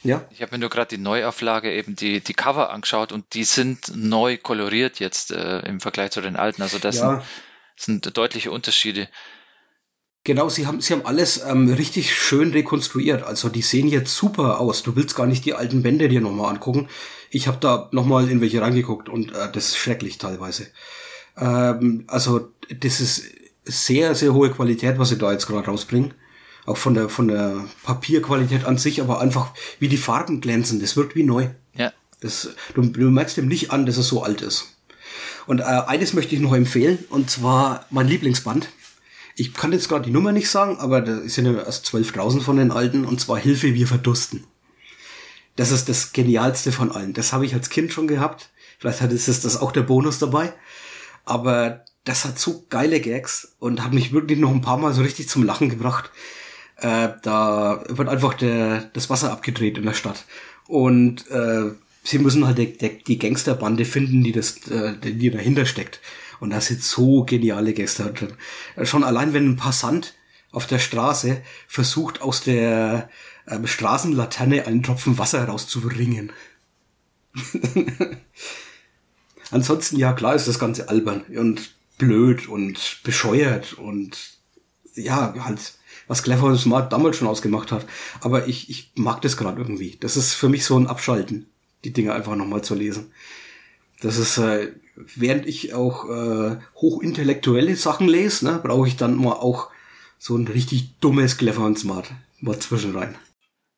ja, 0.03 0.25
ich 0.31 0.41
habe 0.41 0.53
mir 0.53 0.59
nur 0.59 0.69
gerade 0.69 0.95
die 0.95 1.01
Neuauflage 1.01 1.71
eben 1.71 1.95
die 1.95 2.19
die 2.21 2.33
Cover 2.33 2.71
angeschaut 2.71 3.11
und 3.11 3.33
die 3.33 3.43
sind 3.43 3.91
neu 3.95 4.37
koloriert 4.37 4.99
jetzt 4.99 5.31
äh, 5.31 5.59
im 5.59 5.79
Vergleich 5.79 6.11
zu 6.11 6.21
den 6.21 6.35
alten. 6.35 6.61
Also 6.61 6.79
das 6.79 6.97
Ja. 6.97 7.23
sind, 7.75 8.03
sind 8.05 8.17
deutliche 8.17 8.51
Unterschiede. 8.51 9.07
genau, 10.23 10.49
sie 10.49 10.67
haben, 10.67 10.81
sie 10.81 10.93
haben 10.93 11.05
alles 11.05 11.43
ähm, 11.43 11.71
richtig 11.73 12.15
schön 12.15 12.51
rekonstruiert. 12.51 13.23
Also 13.23 13.49
die 13.49 13.61
sehen 13.61 13.87
jetzt 13.87 14.15
super 14.15 14.59
aus. 14.59 14.83
Du 14.83 14.95
willst 14.95 15.15
gar 15.15 15.25
nicht 15.27 15.45
die 15.45 15.53
alten 15.53 15.81
Bände 15.83 16.09
dir 16.09 16.21
nochmal 16.21 16.49
angucken. 16.53 16.89
Ich 17.29 17.47
habe 17.47 17.57
da 17.59 17.89
nochmal 17.91 18.29
in 18.29 18.41
welche 18.41 18.61
reingeguckt 18.61 19.09
und 19.09 19.31
äh, 19.33 19.51
das 19.51 19.69
ist 19.69 19.77
schrecklich 19.77 20.17
teilweise. 20.17 20.67
Ähm, 21.37 22.05
also 22.07 22.51
das 22.69 22.99
ist 23.01 23.23
sehr, 23.63 24.15
sehr 24.15 24.33
hohe 24.33 24.49
Qualität, 24.51 24.97
was 24.99 25.09
sie 25.09 25.17
da 25.17 25.31
jetzt 25.31 25.47
gerade 25.47 25.65
rausbringen. 25.67 26.13
Auch 26.65 26.77
von 26.77 26.93
der, 26.93 27.09
von 27.09 27.27
der 27.27 27.65
Papierqualität 27.83 28.65
an 28.65 28.77
sich, 28.77 29.01
aber 29.01 29.19
einfach 29.19 29.51
wie 29.79 29.87
die 29.87 29.97
Farben 29.97 30.41
glänzen. 30.41 30.79
Das 30.79 30.95
wirkt 30.95 31.15
wie 31.15 31.23
neu. 31.23 31.49
Ja. 31.73 31.91
Das, 32.19 32.49
du, 32.75 32.83
du 32.83 33.09
merkst 33.09 33.37
dem 33.37 33.47
nicht 33.47 33.71
an, 33.71 33.85
dass 33.85 33.97
es 33.97 34.07
so 34.07 34.23
alt 34.23 34.41
ist. 34.41 34.77
Und 35.47 35.59
äh, 35.59 35.63
eines 35.63 36.13
möchte 36.13 36.35
ich 36.35 36.41
noch 36.41 36.53
empfehlen, 36.53 36.99
und 37.09 37.29
zwar 37.29 37.85
mein 37.89 38.07
Lieblingsband. 38.07 38.69
Ich 39.35 39.53
kann 39.53 39.71
jetzt 39.71 39.89
gerade 39.89 40.05
die 40.05 40.11
Nummer 40.11 40.31
nicht 40.31 40.49
sagen, 40.49 40.77
aber 40.77 41.01
da 41.01 41.27
sind 41.27 41.45
ja 41.45 41.53
erst 41.53 41.85
zwölf 41.87 42.11
draußen 42.11 42.41
von 42.41 42.57
den 42.57 42.71
alten, 42.71 43.05
und 43.05 43.19
zwar 43.19 43.39
Hilfe, 43.39 43.73
wir 43.73 43.87
verdursten. 43.87 44.45
Das 45.55 45.71
ist 45.71 45.89
das 45.89 46.13
Genialste 46.13 46.71
von 46.71 46.91
allen. 46.91 47.13
Das 47.13 47.33
habe 47.33 47.45
ich 47.45 47.53
als 47.53 47.69
Kind 47.69 47.91
schon 47.91 48.07
gehabt. 48.07 48.49
Vielleicht 48.79 49.01
hat 49.01 49.11
es 49.11 49.25
das 49.25 49.57
auch 49.57 49.71
der 49.71 49.81
Bonus 49.81 50.19
dabei. 50.19 50.53
Aber 51.25 51.85
das 52.03 52.25
hat 52.25 52.39
so 52.39 52.65
geile 52.69 52.99
Gags 52.99 53.55
und 53.59 53.83
hat 53.83 53.93
mich 53.93 54.11
wirklich 54.11 54.39
noch 54.39 54.51
ein 54.51 54.61
paar 54.61 54.77
Mal 54.77 54.93
so 54.93 55.01
richtig 55.01 55.29
zum 55.29 55.43
Lachen 55.43 55.69
gebracht. 55.69 56.11
Äh, 56.81 57.09
da 57.21 57.83
wird 57.87 58.09
einfach 58.09 58.33
der, 58.33 58.89
das 58.93 59.09
Wasser 59.09 59.31
abgedreht 59.31 59.77
in 59.77 59.85
der 59.85 59.93
Stadt. 59.93 60.25
Und 60.67 61.29
äh, 61.29 61.71
sie 62.03 62.19
müssen 62.19 62.45
halt 62.45 62.57
die, 62.57 63.03
die, 63.03 63.19
Gangsterbande 63.19 63.85
finden, 63.85 64.23
die 64.23 64.31
das, 64.31 64.67
äh, 64.67 64.93
die 64.97 65.29
dahinter 65.29 65.65
steckt. 65.65 66.01
Und 66.39 66.49
da 66.49 66.59
sind 66.59 66.81
so 66.83 67.23
geniale 67.23 67.73
Gangster 67.73 68.11
drin. 68.11 68.33
Schon 68.83 69.03
allein, 69.03 69.33
wenn 69.33 69.47
ein 69.47 69.57
Passant 69.57 70.15
auf 70.51 70.65
der 70.65 70.79
Straße 70.79 71.41
versucht, 71.67 72.21
aus 72.21 72.41
der 72.41 73.09
ähm, 73.47 73.67
Straßenlaterne 73.67 74.65
einen 74.65 74.83
Tropfen 74.83 75.17
Wasser 75.17 75.45
rauszubringen. 75.45 76.31
Ansonsten, 79.51 79.97
ja, 79.97 80.13
klar 80.13 80.35
ist 80.35 80.47
das 80.47 80.59
Ganze 80.59 80.89
albern 80.89 81.21
und 81.35 81.75
blöd 81.97 82.47
und 82.47 83.01
bescheuert 83.03 83.73
und 83.73 84.17
ja, 84.95 85.33
halt, 85.45 85.73
was 86.11 86.23
Clever 86.23 86.47
und 86.47 86.57
Smart 86.57 86.91
damals 86.91 87.15
schon 87.15 87.29
ausgemacht 87.29 87.71
hat. 87.71 87.85
Aber 88.19 88.49
ich, 88.49 88.69
ich 88.69 88.91
mag 88.95 89.21
das 89.21 89.37
gerade 89.37 89.61
irgendwie. 89.61 89.95
Das 90.01 90.17
ist 90.17 90.33
für 90.33 90.49
mich 90.49 90.65
so 90.65 90.77
ein 90.77 90.87
Abschalten, 90.87 91.49
die 91.85 91.93
Dinge 91.93 92.13
einfach 92.13 92.35
nochmal 92.35 92.61
zu 92.61 92.75
lesen. 92.75 93.13
Das 94.01 94.17
ist, 94.17 94.37
äh, 94.37 94.73
während 94.95 95.45
ich 95.45 95.73
auch 95.73 96.09
äh, 96.09 96.57
hochintellektuelle 96.75 97.77
Sachen 97.77 98.09
lese, 98.09 98.43
ne, 98.43 98.59
brauche 98.61 98.89
ich 98.89 98.97
dann 98.97 99.15
mal 99.15 99.35
auch 99.35 99.69
so 100.19 100.35
ein 100.35 100.49
richtig 100.49 100.99
dummes 100.99 101.37
Clever 101.37 101.63
und 101.63 101.79
Smart 101.79 102.11
mal 102.41 102.59
zwischen 102.59 102.93
rein. 102.93 103.15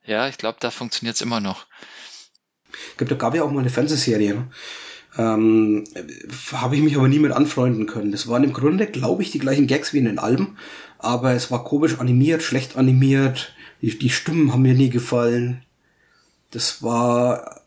Ja, 0.03 0.27
ich 0.27 0.39
glaube, 0.39 0.57
da 0.59 0.71
funktioniert's 0.71 1.21
immer 1.21 1.39
noch. 1.39 1.67
Gibt, 2.97 3.11
da 3.11 3.15
gab 3.15 3.35
ja 3.35 3.43
auch 3.43 3.51
mal 3.51 3.59
eine 3.59 3.69
Fernsehserie. 3.69 4.33
Ne? 4.33 4.49
Ähm, 5.19 5.83
Habe 6.51 6.77
ich 6.77 6.81
mich 6.81 6.95
aber 6.95 7.07
nie 7.07 7.19
mit 7.19 7.31
anfreunden 7.31 7.85
können. 7.85 8.11
Das 8.11 8.27
waren 8.27 8.43
im 8.43 8.53
Grunde, 8.53 8.87
glaube 8.87 9.21
ich, 9.21 9.29
die 9.29 9.39
gleichen 9.39 9.67
Gags 9.67 9.93
wie 9.93 9.99
in 9.99 10.05
den 10.05 10.17
Alben, 10.17 10.57
aber 11.03 11.33
es 11.33 11.51
war 11.51 11.63
komisch 11.63 11.99
animiert, 11.99 12.41
schlecht 12.41 12.77
animiert. 12.77 13.53
Die, 13.81 13.97
die 13.97 14.09
Stimmen 14.09 14.51
haben 14.51 14.61
mir 14.61 14.73
nie 14.73 14.89
gefallen. 14.89 15.63
Das 16.51 16.81
war 16.81 17.61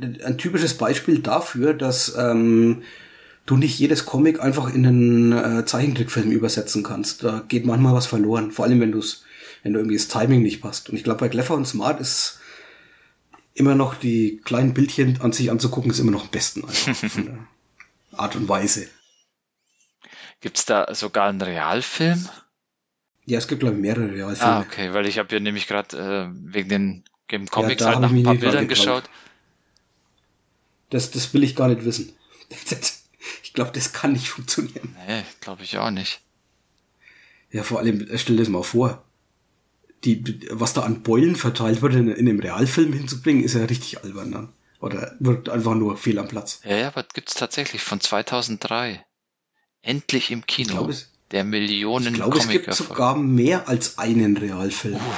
ein 0.00 0.38
typisches 0.38 0.74
Beispiel 0.78 1.18
dafür, 1.18 1.74
dass 1.74 2.14
ähm, 2.16 2.82
du 3.46 3.56
nicht 3.56 3.78
jedes 3.78 4.06
Comic 4.06 4.40
einfach 4.40 4.72
in 4.72 4.86
einen 4.86 5.32
äh, 5.32 5.64
Zeichentrickfilm 5.64 6.30
übersetzen 6.30 6.82
kannst. 6.82 7.24
Da 7.24 7.44
geht 7.48 7.66
manchmal 7.66 7.94
was 7.94 8.06
verloren, 8.06 8.52
vor 8.52 8.64
allem 8.64 8.80
wenn 8.80 8.92
du 8.92 8.98
es, 8.98 9.24
wenn 9.62 9.72
du 9.72 9.80
irgendwie 9.80 9.96
das 9.96 10.08
Timing 10.08 10.42
nicht 10.42 10.62
passt. 10.62 10.88
Und 10.88 10.96
ich 10.96 11.04
glaube, 11.04 11.20
bei 11.20 11.28
Clever 11.28 11.54
und 11.54 11.66
Smart 11.66 12.00
ist 12.00 12.38
immer 13.54 13.74
noch 13.74 13.94
die 13.94 14.40
kleinen 14.44 14.74
Bildchen 14.74 15.20
an 15.20 15.32
sich 15.32 15.50
anzugucken, 15.50 15.90
ist 15.90 15.98
immer 15.98 16.12
noch 16.12 16.24
am 16.24 16.30
besten 16.30 16.64
Art 18.12 18.36
und 18.36 18.48
Weise. 18.48 18.86
Gibt's 20.40 20.64
da 20.64 20.94
sogar 20.94 21.28
einen 21.28 21.42
Realfilm? 21.42 22.28
Ja, 23.30 23.38
es 23.38 23.46
gibt 23.48 23.60
glaube 23.60 23.76
ich 23.76 23.80
mehrere 23.80 24.10
Realfilme. 24.12 24.52
Ah, 24.56 24.60
okay, 24.60 24.92
weil 24.92 25.06
ich 25.06 25.18
habe 25.18 25.32
ja 25.34 25.40
nämlich 25.40 25.66
gerade 25.68 25.96
äh, 25.96 26.52
wegen 26.52 26.68
den 26.68 27.04
Game 27.28 27.46
Comics 27.46 27.80
Ja, 27.80 27.88
halt 27.90 28.00
nach 28.00 28.10
ich 28.10 28.16
ein 28.18 28.22
paar 28.24 28.34
Bildern 28.34 28.66
geschaut. 28.68 29.04
Das, 30.90 31.10
das 31.12 31.32
will 31.32 31.44
ich 31.44 31.54
gar 31.56 31.68
nicht 31.68 31.84
wissen. 31.84 32.12
Ich 33.42 33.52
glaube, 33.54 33.72
das 33.72 33.92
kann 33.92 34.12
nicht 34.12 34.28
funktionieren. 34.28 34.94
Nee, 35.08 35.22
glaube 35.40 35.64
ich 35.64 35.76
auch 35.76 35.90
nicht. 35.90 36.20
Ja, 37.50 37.64
vor 37.64 37.80
allem, 37.80 38.08
äh, 38.08 38.16
stell 38.16 38.36
dir 38.36 38.42
das 38.42 38.48
mal 38.48 38.62
vor. 38.62 39.02
Die, 40.04 40.40
was 40.52 40.72
da 40.72 40.82
an 40.82 41.02
Beulen 41.02 41.34
verteilt 41.36 41.82
wird, 41.82 41.94
in, 41.94 42.08
in 42.08 42.28
einem 42.28 42.38
Realfilm 42.38 42.92
hinzubringen, 42.92 43.42
ist 43.42 43.54
ja 43.54 43.64
richtig 43.64 44.02
albern 44.04 44.30
dann. 44.30 44.52
Oder 44.80 45.16
wirkt 45.18 45.48
einfach 45.48 45.74
nur 45.74 45.96
fehl 45.96 46.18
am 46.20 46.28
Platz. 46.28 46.60
Ja, 46.64 46.76
ja, 46.76 46.86
aber 46.88 47.04
gibt's 47.12 47.34
tatsächlich 47.34 47.82
von 47.82 48.00
2003. 48.00 49.04
Endlich 49.82 50.30
im 50.30 50.46
Kino. 50.46 50.68
glaube, 50.70 50.92
es- 50.92 51.10
der 51.32 51.44
Millionen 51.44 52.08
Ich 52.08 52.14
glaube, 52.14 52.38
es 52.38 52.48
gibt 52.48 52.74
sogar 52.74 53.16
mehr 53.16 53.68
als 53.68 53.98
einen 53.98 54.36
Realfilm. 54.36 55.00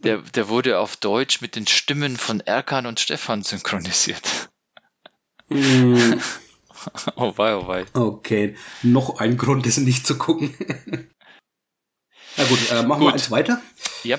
Der, 0.00 0.18
der 0.18 0.48
wurde 0.48 0.78
auf 0.78 0.96
Deutsch 0.96 1.40
mit 1.40 1.56
den 1.56 1.66
Stimmen 1.66 2.16
von 2.16 2.40
Erkan 2.40 2.84
und 2.84 3.00
Stefan 3.00 3.42
synchronisiert. 3.42 4.50
Mm, 5.48 6.14
oh 7.16 7.32
wei, 7.36 7.56
oh 7.56 7.66
wei. 7.66 7.86
okay, 7.94 8.56
noch 8.82 9.20
ein 9.20 9.36
Grund, 9.36 9.66
das 9.66 9.78
nicht 9.78 10.06
zu 10.06 10.18
gucken. 10.18 10.54
Na 12.36 12.44
gut, 12.44 12.70
äh, 12.70 12.82
machen 12.82 13.00
wir 13.00 13.06
Gut. 13.06 13.14
eins 13.14 13.30
weiter. 13.30 13.62
Ja. 14.02 14.18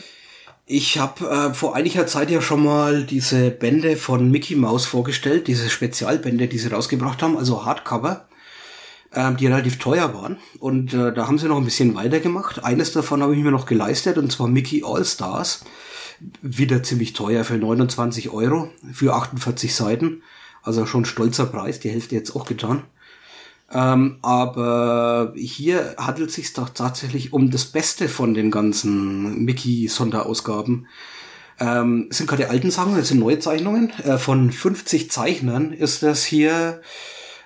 Ich 0.66 0.98
habe 0.98 1.30
äh, 1.30 1.54
vor 1.54 1.76
einiger 1.76 2.08
Zeit 2.08 2.32
ja 2.32 2.42
schon 2.42 2.64
mal 2.64 3.04
diese 3.04 3.52
Bände 3.52 3.98
von 3.98 4.32
Mickey 4.32 4.56
Mouse 4.56 4.86
vorgestellt, 4.86 5.48
diese 5.48 5.70
Spezialbände, 5.70 6.48
die 6.48 6.58
sie 6.58 6.70
rausgebracht 6.70 7.22
haben, 7.22 7.38
also 7.38 7.66
Hardcover, 7.66 8.28
ähm, 9.16 9.38
die 9.38 9.48
relativ 9.48 9.80
teuer 9.80 10.14
waren. 10.14 10.38
Und 10.60 10.94
äh, 10.94 11.14
da 11.14 11.28
haben 11.28 11.40
sie 11.40 11.48
noch 11.48 11.58
ein 11.58 11.66
bisschen 11.66 11.96
weitergemacht. 11.96 12.64
Eines 12.64 12.92
davon 12.92 13.24
habe 13.24 13.36
ich 13.36 13.42
mir 13.42 13.52
noch 13.52 13.66
geleistet, 13.66 14.18
und 14.18 14.32
zwar 14.32 14.48
Mickey 14.48 14.84
All 14.86 15.06
Stars. 15.06 15.64
Wieder 16.42 16.84
ziemlich 16.84 17.14
teuer 17.14 17.44
für 17.44 17.58
29 17.58 18.30
Euro 18.30 18.70
für 18.94 19.14
48 19.16 19.74
Seiten. 19.74 20.22
Also 20.62 20.86
schon 20.86 21.06
stolzer 21.06 21.46
Preis, 21.46 21.80
die 21.80 21.90
Hälfte 21.90 22.16
jetzt 22.16 22.36
auch 22.36 22.46
getan. 22.46 22.84
Ähm, 23.72 24.18
aber 24.22 25.34
hier 25.36 25.96
handelt 25.98 26.30
es 26.30 26.36
sich 26.36 26.54
doch 26.54 26.70
tatsächlich 26.70 27.34
um 27.34 27.52
das 27.52 27.66
Beste 27.66 28.08
von 28.10 28.34
den 28.34 28.52
ganzen 28.52 29.44
Mickey-Sonderausgaben. 29.44 30.88
Ähm, 31.60 32.08
es 32.10 32.18
sind 32.18 32.30
keine 32.30 32.50
alten 32.50 32.72
Sachen, 32.72 32.98
es 32.98 33.08
sind 33.08 33.20
neue 33.20 33.40
Zeichnungen. 33.40 33.92
Äh, 34.04 34.18
von 34.18 34.52
50 34.52 35.10
Zeichnern 35.10 35.72
ist 35.72 36.04
das 36.04 36.24
hier. 36.24 36.82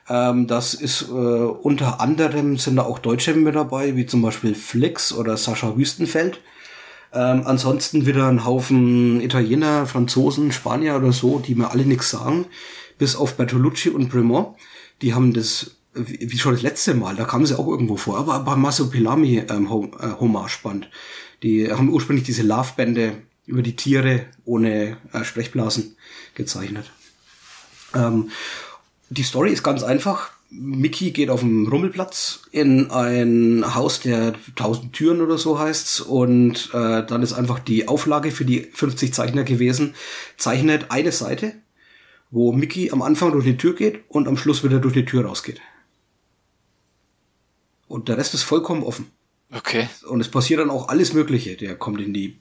Ähm, 0.10 0.48
das 0.48 0.74
ist 0.74 1.04
äh, 1.04 1.14
unter 1.14 2.02
anderem 2.02 2.58
sind 2.58 2.78
da 2.78 2.84
auch 2.84 3.00
Deutsche 3.00 3.34
mit 3.36 3.56
dabei, 3.56 3.96
wie 3.96 4.06
zum 4.06 4.22
Beispiel 4.22 4.56
Flix 4.56 5.14
oder 5.14 5.38
Sascha 5.38 5.78
Wüstenfeld. 5.78 6.42
Ähm, 7.14 7.44
ansonsten 7.46 8.06
wieder 8.06 8.28
ein 8.28 8.46
Haufen 8.46 9.22
Italiener, 9.22 9.86
Franzosen, 9.86 10.52
Spanier 10.52 10.96
oder 10.96 11.12
so, 11.12 11.40
die 11.40 11.56
mir 11.56 11.72
alle 11.72 11.86
nichts 11.86 12.10
sagen. 12.10 12.46
Bis 12.98 13.16
auf 13.16 13.36
Bertolucci 13.36 13.90
und 13.90 14.10
Bremont. 14.10 14.58
Die 15.02 15.14
haben 15.14 15.34
das, 15.34 15.78
wie 15.94 16.38
schon 16.38 16.54
das 16.54 16.62
letzte 16.62 16.94
Mal, 16.94 17.16
da 17.16 17.24
kamen 17.24 17.46
sie 17.46 17.58
auch 17.58 17.68
irgendwo 17.68 17.96
vor, 17.96 18.18
aber 18.18 18.40
bei 18.40 18.56
Masopilami 18.56 19.44
ähm, 19.50 19.70
Hom- 19.70 19.94
äh, 20.00 20.20
Hommage-Band. 20.20 20.90
Die 21.42 21.72
haben 21.72 21.90
ursprünglich 21.90 22.26
diese 22.26 22.44
Love-Bände 22.44 23.14
über 23.46 23.62
die 23.62 23.76
Tiere 23.76 24.26
ohne 24.46 24.98
äh, 25.14 25.24
Sprechblasen 25.24 25.96
gezeichnet. 26.36 26.92
Ähm, 27.96 28.30
die 29.10 29.24
Story 29.24 29.52
ist 29.52 29.64
ganz 29.64 29.84
einfach. 29.84 30.32
Mickey 30.52 31.12
geht 31.12 31.30
auf 31.30 31.42
dem 31.42 31.68
Rummelplatz 31.68 32.42
in 32.52 32.90
ein 32.90 33.76
Haus 33.76 34.00
der 34.00 34.34
1000 34.50 34.94
Türen 34.94 35.22
oder 35.22 35.38
so 35.38 35.60
heißt's 35.60 36.02
und 36.02 36.72
äh, 36.74 37.06
dann 37.06 37.22
ist 37.22 37.34
einfach 37.34 37.60
die 37.60 37.88
Auflage 37.88 38.32
für 38.32 38.46
die 38.46 38.62
50 38.62 39.14
Zeichner 39.14 39.44
gewesen, 39.44 39.94
zeichnet 40.38 40.88
eine 40.90 41.12
Seite, 41.12 41.54
wo 42.32 42.52
Mickey 42.52 42.90
am 42.92 43.04
Anfang 43.04 43.32
durch 43.32 43.46
die 43.46 43.58
Tür 43.58 43.76
geht 43.76 44.04
und 44.08 44.28
am 44.28 44.38
Schluss 44.38 44.64
wieder 44.64 44.80
durch 44.80 44.96
die 44.96 45.06
Tür 45.06 45.26
rausgeht. 45.26 45.62
Und 47.88 48.08
der 48.08 48.18
Rest 48.18 48.34
ist 48.34 48.44
vollkommen 48.44 48.84
offen. 48.84 49.12
Okay. 49.52 49.88
Und 50.08 50.22
es 50.22 50.30
passiert 50.30 50.60
dann 50.60 50.70
auch 50.70 50.90
alles 50.90 51.14
Mögliche. 51.14 51.58
Der 51.58 51.76
kommt 51.76 52.02
in 52.02 52.14
die 52.14 52.40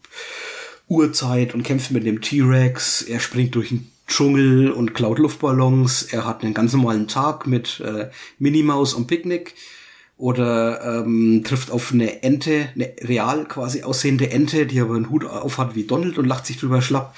Urzeit 0.89 1.55
und 1.55 1.63
kämpft 1.63 1.91
mit 1.91 2.05
dem 2.05 2.21
T-Rex. 2.21 3.03
Er 3.03 3.21
springt 3.21 3.55
durch 3.55 3.71
den 3.71 3.91
Dschungel 4.09 4.73
und 4.73 4.95
klaut 4.95 5.19
Luftballons. 5.19 6.03
Er 6.05 6.27
hat 6.27 6.43
einen 6.43 6.55
ganz 6.55 6.73
normalen 6.73 7.07
Tag 7.07 7.47
mit 7.47 7.81
äh, 7.81 8.11
Minimaus 8.39 8.95
und 8.95 9.07
Picknick. 9.07 9.55
Oder 10.17 11.05
ähm, 11.05 11.45
trifft 11.45 11.71
auf 11.71 11.93
eine 11.93 12.25
Ente, 12.25 12.71
eine 12.75 12.93
real 13.03 13.45
quasi 13.45 13.85
aussehende 13.85 14.31
Ente, 14.31 14.67
die 14.67 14.81
aber 14.81 14.97
einen 14.97 15.11
Hut 15.11 15.25
aufhat 15.25 15.77
wie 15.77 15.85
Donald 15.85 16.19
und 16.19 16.25
lacht 16.25 16.45
sich 16.45 16.59
drüber 16.59 16.83
schlapp. 16.83 17.15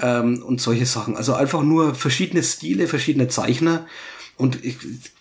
Ähm, 0.00 0.44
und 0.44 0.60
solche 0.60 0.86
Sachen. 0.86 1.16
Also 1.16 1.34
einfach 1.34 1.62
nur 1.62 1.96
verschiedene 1.96 2.44
Stile, 2.44 2.86
verschiedene 2.86 3.26
Zeichner. 3.26 3.86
Und 4.36 4.64
ich, 4.64 4.76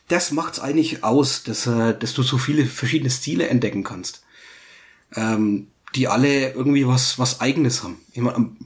das 0.10 0.32
macht's 0.32 0.60
eigentlich 0.60 1.04
aus, 1.04 1.42
dass, 1.42 1.66
äh, 1.66 1.98
dass 1.98 2.14
du 2.14 2.22
so 2.22 2.38
viele 2.38 2.68
verschiedene 2.68 3.10
Stile 3.10 3.48
entdecken 3.48 3.84
kannst. 3.84 4.24
Ähm, 5.16 5.70
die 5.96 6.08
alle 6.08 6.52
irgendwie 6.52 6.86
was, 6.86 7.18
was 7.18 7.42
eigenes 7.42 7.82
haben. 7.82 7.98
Ich 8.14 8.22
meine, 8.22 8.36
am- 8.36 8.58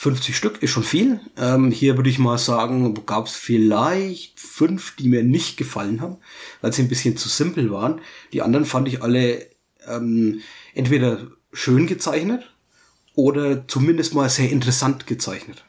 50 0.00 0.36
Stück 0.36 0.62
ist 0.62 0.70
schon 0.70 0.84
viel. 0.84 1.18
Ähm, 1.36 1.72
hier 1.72 1.96
würde 1.96 2.08
ich 2.08 2.20
mal 2.20 2.38
sagen, 2.38 3.04
gab 3.04 3.26
es 3.26 3.34
vielleicht 3.34 4.38
fünf, 4.38 4.94
die 4.94 5.08
mir 5.08 5.24
nicht 5.24 5.56
gefallen 5.56 6.00
haben, 6.00 6.18
weil 6.60 6.72
sie 6.72 6.82
ein 6.82 6.88
bisschen 6.88 7.16
zu 7.16 7.28
simpel 7.28 7.72
waren. 7.72 8.00
Die 8.32 8.40
anderen 8.40 8.64
fand 8.64 8.86
ich 8.86 9.02
alle 9.02 9.44
ähm, 9.88 10.40
entweder 10.72 11.26
schön 11.52 11.88
gezeichnet 11.88 12.54
oder 13.16 13.66
zumindest 13.66 14.14
mal 14.14 14.28
sehr 14.28 14.48
interessant 14.50 15.08
gezeichnet. 15.08 15.64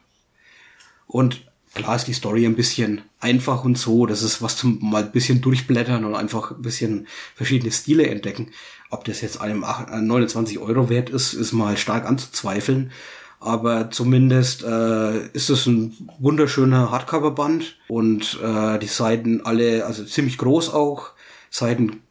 Und 1.08 1.44
klar 1.74 1.96
ist 1.96 2.06
die 2.06 2.12
Story 2.12 2.46
ein 2.46 2.54
bisschen 2.54 3.02
einfach 3.18 3.64
und 3.64 3.78
so. 3.78 4.06
Das 4.06 4.22
ist 4.22 4.40
was 4.40 4.56
zum 4.56 4.78
mal 4.80 5.02
ein 5.02 5.10
bisschen 5.10 5.40
durchblättern 5.40 6.04
und 6.04 6.14
einfach 6.14 6.52
ein 6.52 6.62
bisschen 6.62 7.08
verschiedene 7.34 7.72
Stile 7.72 8.06
entdecken. 8.06 8.52
Ob 8.90 9.04
das 9.04 9.22
jetzt 9.22 9.40
einem 9.40 9.62
29 9.62 10.60
Euro 10.60 10.88
wert 10.88 11.10
ist, 11.10 11.32
ist 11.32 11.50
mal 11.50 11.76
stark 11.76 12.06
anzuzweifeln. 12.06 12.92
Aber 13.40 13.90
zumindest 13.90 14.62
äh, 14.62 15.26
ist 15.28 15.48
es 15.48 15.66
ein 15.66 15.96
wunderschöner 16.18 16.90
Hardcover-Band 16.90 17.76
und 17.88 18.38
äh, 18.42 18.78
die 18.78 18.86
Seiten 18.86 19.40
alle, 19.46 19.86
also 19.86 20.04
ziemlich 20.04 20.36
groß 20.36 20.74
auch, 20.74 21.12
Seiten 21.48 22.02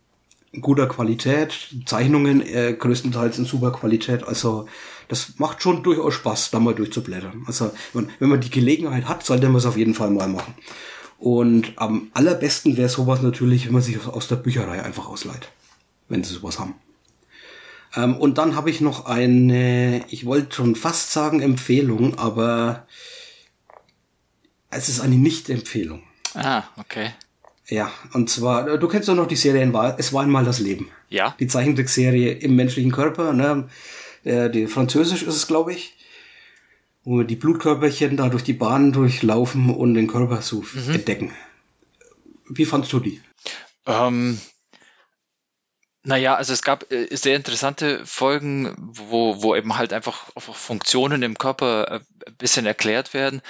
guter 0.59 0.87
Qualität, 0.87 1.53
Zeichnungen 1.85 2.41
äh, 2.41 2.73
größtenteils 2.73 3.37
in 3.37 3.45
super 3.45 3.71
Qualität. 3.71 4.27
Also 4.27 4.65
das 5.07 5.33
macht 5.37 5.61
schon 5.61 5.83
durchaus 5.83 6.15
Spaß, 6.15 6.49
da 6.49 6.59
mal 6.59 6.73
durchzublättern. 6.73 7.43
Also 7.45 7.71
wenn, 7.93 8.09
wenn 8.17 8.29
man 8.29 8.41
die 8.41 8.49
Gelegenheit 8.49 9.07
hat, 9.07 9.23
sollte 9.23 9.47
man 9.47 9.57
es 9.57 9.67
auf 9.67 9.77
jeden 9.77 9.93
Fall 9.93 10.09
mal 10.09 10.27
machen. 10.27 10.55
Und 11.19 11.73
am 11.75 12.09
allerbesten 12.13 12.75
wäre 12.75 12.89
sowas 12.89 13.21
natürlich, 13.21 13.67
wenn 13.67 13.73
man 13.73 13.81
sich 13.83 14.03
aus 14.07 14.27
der 14.27 14.37
Bücherei 14.37 14.81
einfach 14.81 15.07
ausleiht, 15.07 15.51
wenn 16.07 16.23
sie 16.23 16.33
sowas 16.33 16.57
haben. 16.57 16.73
Ähm, 17.95 18.17
und 18.17 18.37
dann 18.37 18.55
habe 18.55 18.69
ich 18.69 18.81
noch 18.81 19.05
eine, 19.05 20.05
ich 20.09 20.25
wollte 20.25 20.55
schon 20.55 20.75
fast 20.75 21.11
sagen 21.11 21.41
Empfehlung, 21.41 22.17
aber 22.17 22.87
es 24.69 24.89
ist 24.89 24.99
eine 24.99 25.15
Nicht-Empfehlung. 25.15 26.03
Ah, 26.35 26.63
okay. 26.77 27.11
Ja, 27.67 27.91
und 28.13 28.29
zwar, 28.29 28.77
du 28.77 28.87
kennst 28.87 29.09
doch 29.09 29.15
noch 29.15 29.27
die 29.27 29.35
Serie 29.35 29.71
Es 29.97 30.13
war 30.13 30.23
einmal 30.23 30.45
das 30.45 30.59
Leben. 30.59 30.89
Ja. 31.09 31.35
Die 31.39 31.47
Zeichentrickserie 31.47 32.31
im 32.31 32.55
menschlichen 32.55 32.91
Körper, 32.91 33.33
ne? 33.33 33.69
Äh, 34.23 34.49
die 34.49 34.67
Französisch 34.67 35.23
ist 35.23 35.35
es, 35.35 35.47
glaube 35.47 35.73
ich. 35.73 35.95
Wo 37.03 37.23
die 37.23 37.35
Blutkörperchen 37.35 38.17
da 38.17 38.29
durch 38.29 38.43
die 38.43 38.53
Bahnen 38.53 38.91
durchlaufen 38.91 39.69
und 39.69 39.93
den 39.93 40.07
Körper 40.07 40.41
so 40.41 40.63
mhm. 40.73 40.95
entdecken. 40.95 41.31
Wie 42.49 42.65
fandst 42.65 42.91
du 42.91 42.99
die? 42.99 43.21
Ähm, 43.85 44.39
naja, 46.03 46.35
also 46.35 46.53
es 46.53 46.61
gab 46.61 46.91
äh, 46.91 47.15
sehr 47.15 47.35
interessante 47.35 48.05
Folgen, 48.05 48.75
wo, 48.77 49.41
wo 49.41 49.55
eben 49.55 49.77
halt 49.77 49.93
einfach 49.93 50.31
Funktionen 50.37 51.23
im 51.23 51.37
Körper 51.37 51.91
äh, 51.91 51.99
ein 52.27 52.35
bisschen 52.37 52.65
erklärt 52.65 53.13
werden, 53.13 53.41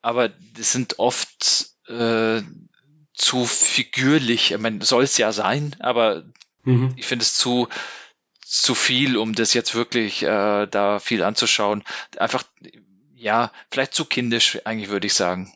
aber 0.00 0.28
das 0.28 0.72
sind 0.72 0.98
oft 0.98 1.70
äh, 1.88 2.42
zu 3.14 3.44
figürlich. 3.44 4.52
Ich 4.52 4.58
meine, 4.58 4.84
soll 4.84 5.04
es 5.04 5.18
ja 5.18 5.32
sein, 5.32 5.76
aber 5.80 6.24
mhm. 6.64 6.94
ich 6.96 7.06
finde 7.06 7.24
es 7.24 7.34
zu, 7.34 7.68
zu 8.40 8.74
viel, 8.74 9.16
um 9.16 9.34
das 9.34 9.54
jetzt 9.54 9.74
wirklich 9.74 10.22
äh, 10.22 10.66
da 10.66 10.98
viel 10.98 11.22
anzuschauen. 11.22 11.84
Einfach, 12.16 12.42
ja, 13.14 13.52
vielleicht 13.70 13.94
zu 13.94 14.04
kindisch, 14.06 14.58
eigentlich 14.64 14.90
würde 14.90 15.06
ich 15.06 15.14
sagen. 15.14 15.52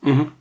Mhm. 0.00 0.32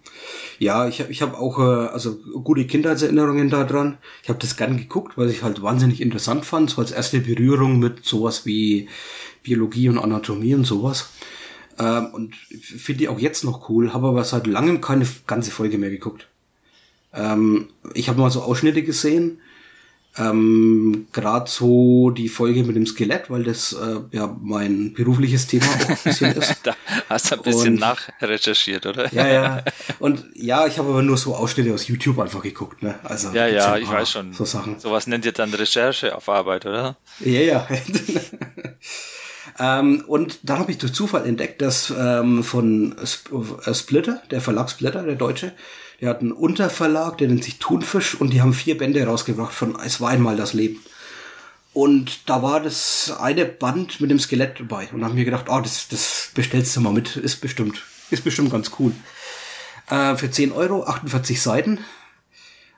Ja, 0.60 0.88
ich, 0.88 1.02
ich 1.02 1.22
habe 1.22 1.38
auch 1.38 1.60
äh, 1.60 1.88
also 1.90 2.18
gute 2.44 2.66
Kindheitserinnerungen 2.66 3.50
daran. 3.50 3.98
Ich 4.24 4.30
habe 4.30 4.40
das 4.40 4.56
gern 4.56 4.78
geguckt, 4.78 5.18
weil 5.18 5.30
ich 5.30 5.44
halt 5.44 5.62
wahnsinnig 5.62 6.02
interessant 6.02 6.46
fand, 6.46 6.70
so 6.70 6.82
als 6.82 6.92
erste 6.92 7.20
Berührung 7.20 7.80
mit 7.80 8.06
sowas 8.06 8.46
wie 8.46 8.88
Biologie 9.44 9.90
und 9.90 10.00
Anatomie 10.00 10.56
und 10.56 10.66
sowas. 10.66 11.10
Ähm, 11.78 12.08
und 12.14 12.36
finde 12.36 13.00
die 13.00 13.10
auch 13.10 13.20
jetzt 13.20 13.44
noch 13.44 13.70
cool, 13.70 13.94
habe 13.94 14.08
aber 14.08 14.24
seit 14.24 14.48
langem 14.48 14.82
keine 14.82 15.06
ganze 15.28 15.52
Folge 15.52 15.78
mehr 15.78 15.90
geguckt. 15.90 16.28
Ähm, 17.14 17.70
ich 17.94 18.10
habe 18.10 18.20
mal 18.20 18.32
so 18.32 18.42
Ausschnitte 18.42 18.84
gesehen, 18.84 19.40
ähm, 20.18 21.08
Gerade 21.12 21.50
so 21.50 22.10
die 22.10 22.30
Folge 22.30 22.64
mit 22.64 22.78
dem 22.78 22.86
Skelett, 22.86 23.30
weil 23.30 23.44
das 23.44 23.74
äh, 23.74 24.00
ja 24.16 24.34
mein 24.42 24.94
berufliches 24.94 25.48
Thema 25.48 25.66
auch 25.66 25.90
ein 25.90 25.98
bisschen 26.04 26.32
ist. 26.38 26.62
da 26.64 26.74
hast 27.10 27.32
du 27.32 27.36
ein 27.36 27.42
bisschen 27.42 27.74
und, 27.74 27.80
nachrecherchiert, 27.82 28.86
oder? 28.86 29.14
ja, 29.14 29.28
ja. 29.28 29.64
Und 30.00 30.26
ja, 30.34 30.68
ich 30.68 30.78
habe 30.78 30.90
aber 30.90 31.02
nur 31.02 31.18
so 31.18 31.36
Ausschnitte 31.36 31.74
aus 31.74 31.88
YouTube 31.88 32.20
einfach 32.20 32.42
geguckt, 32.42 32.82
ne? 32.82 32.96
Also 33.04 33.32
ja, 33.32 33.48
ja, 33.48 33.78
ich 33.78 33.90
weiß 33.90 34.10
schon. 34.10 34.34
So 34.34 34.46
Sachen. 34.46 34.80
Sowas 34.80 35.08
nennt 35.08 35.26
ihr 35.26 35.32
dann 35.32 35.54
Recherche 35.54 36.16
auf 36.16 36.30
Arbeit, 36.30 36.66
oder? 36.66 36.98
Ja, 37.20 37.42
ja. 37.42 37.68
ähm, 39.60 40.04
und 40.08 40.40
dann 40.44 40.60
habe 40.60 40.72
ich 40.72 40.78
durch 40.78 40.94
Zufall 40.94 41.26
entdeckt, 41.26 41.62
dass 41.62 41.94
ähm, 41.98 42.44
von 42.44 42.96
Sp 43.04 43.36
äh, 43.66 43.74
Splitter, 43.74 44.22
der 44.32 44.42
Verlag 44.42 44.70
Splitter, 44.70 45.04
der 45.04 45.16
Deutsche, 45.16 45.54
der 46.02 46.10
hat 46.10 46.22
einen 46.22 46.32
Unterverlag, 46.32 47.18
der 47.18 47.28
nennt 47.28 47.44
sich 47.44 47.60
Thunfisch 47.60 48.16
und 48.16 48.32
die 48.32 48.42
haben 48.42 48.54
vier 48.54 48.78
Bände 48.78 49.06
rausgebracht 49.06 49.54
von 49.54 49.78
Es 49.84 50.02
war 50.02 50.10
einmal 50.10 50.36
das 50.36 50.54
Leben. 50.54 50.80
Und 51.74 52.30
da 52.30 52.42
war 52.42 52.62
das 52.62 53.14
eine 53.20 53.46
Band 53.46 54.00
mit 54.00 54.10
dem 54.10 54.20
Skelett 54.20 54.60
dabei 54.60 54.88
und 54.94 55.04
haben 55.04 55.16
mir 55.16 55.26
gedacht, 55.26 55.48
oh, 55.50 55.60
das, 55.60 55.90
das 55.90 56.32
bestellst 56.34 56.76
du 56.76 56.82
mal 56.82 56.94
mit, 56.94 57.18
ist 57.18 57.42
bestimmt, 57.42 57.84
ist 58.12 58.24
bestimmt 58.24 58.52
ganz 58.52 58.72
cool. 58.80 58.94
Äh, 59.90 60.16
für 60.16 60.32
10 60.32 60.54
Euro, 60.54 60.86
48 60.86 61.42
Seiten. 61.42 61.80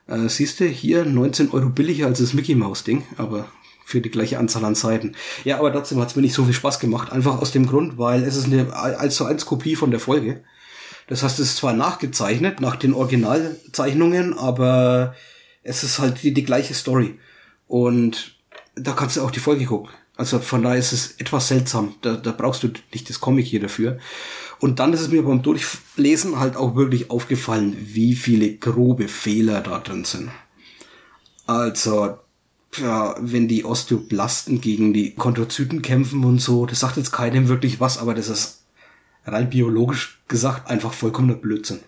Äh, 0.08 0.28
siehst 0.28 0.58
du, 0.58 0.64
hier 0.64 1.04
19 1.04 1.52
Euro 1.52 1.68
billiger 1.68 2.06
als 2.06 2.18
das 2.18 2.32
Mickey 2.32 2.54
Mouse 2.56 2.82
Ding, 2.82 3.04
aber 3.16 3.48
für 3.84 4.00
die 4.00 4.10
gleiche 4.10 4.38
Anzahl 4.38 4.64
an 4.64 4.74
Seiten. 4.74 5.14
Ja, 5.44 5.58
aber 5.58 5.72
trotzdem 5.72 6.00
hat 6.00 6.08
es 6.08 6.16
mir 6.16 6.22
nicht 6.22 6.34
so 6.34 6.44
viel 6.44 6.52
Spaß 6.52 6.80
gemacht, 6.80 7.12
einfach 7.12 7.40
aus 7.40 7.52
dem 7.52 7.66
Grund, 7.66 7.98
weil 7.98 8.24
es 8.24 8.36
ist 8.36 8.46
eine 8.46 8.76
1 8.76 9.14
zu 9.14 9.24
1 9.24 9.46
Kopie 9.46 9.76
von 9.76 9.90
der 9.90 10.00
Folge. 10.00 10.42
Das 11.08 11.22
heißt, 11.22 11.38
es 11.38 11.50
ist 11.50 11.56
zwar 11.56 11.72
nachgezeichnet 11.72 12.60
nach 12.60 12.76
den 12.76 12.94
Originalzeichnungen, 12.94 14.38
aber 14.38 15.14
es 15.62 15.82
ist 15.82 15.98
halt 15.98 16.22
die, 16.22 16.34
die 16.34 16.44
gleiche 16.44 16.74
Story. 16.74 17.18
Und 17.66 18.36
da 18.76 18.92
kannst 18.92 19.16
du 19.16 19.22
auch 19.22 19.30
die 19.30 19.40
Folge 19.40 19.64
gucken. 19.64 19.90
Also 20.16 20.38
von 20.38 20.62
daher 20.62 20.78
ist 20.78 20.92
es 20.92 21.12
etwas 21.18 21.48
seltsam. 21.48 21.94
Da, 22.02 22.16
da 22.16 22.32
brauchst 22.32 22.62
du 22.62 22.70
nicht 22.92 23.08
das 23.08 23.20
Comic 23.20 23.46
hier 23.46 23.60
dafür. 23.60 23.98
Und 24.58 24.80
dann 24.80 24.92
ist 24.92 25.00
es 25.00 25.08
mir 25.08 25.22
beim 25.22 25.42
Durchlesen 25.42 26.38
halt 26.38 26.56
auch 26.56 26.74
wirklich 26.74 27.10
aufgefallen, 27.10 27.76
wie 27.78 28.14
viele 28.14 28.56
grobe 28.56 29.08
Fehler 29.08 29.60
da 29.60 29.78
drin 29.78 30.04
sind. 30.04 30.30
Also, 31.46 32.18
ja, 32.76 33.14
wenn 33.20 33.48
die 33.48 33.64
Osteoblasten 33.64 34.60
gegen 34.60 34.92
die 34.92 35.14
Chondrozyten 35.14 35.80
kämpfen 35.80 36.24
und 36.24 36.40
so, 36.40 36.66
das 36.66 36.80
sagt 36.80 36.96
jetzt 36.96 37.12
keinem 37.12 37.48
wirklich 37.48 37.80
was, 37.80 37.96
aber 37.96 38.14
das 38.14 38.28
ist 38.28 38.64
rein 39.24 39.48
biologisch 39.48 40.17
gesagt 40.28 40.70
einfach 40.70 40.92
vollkommener 40.92 41.36
Blödsinn. 41.36 41.80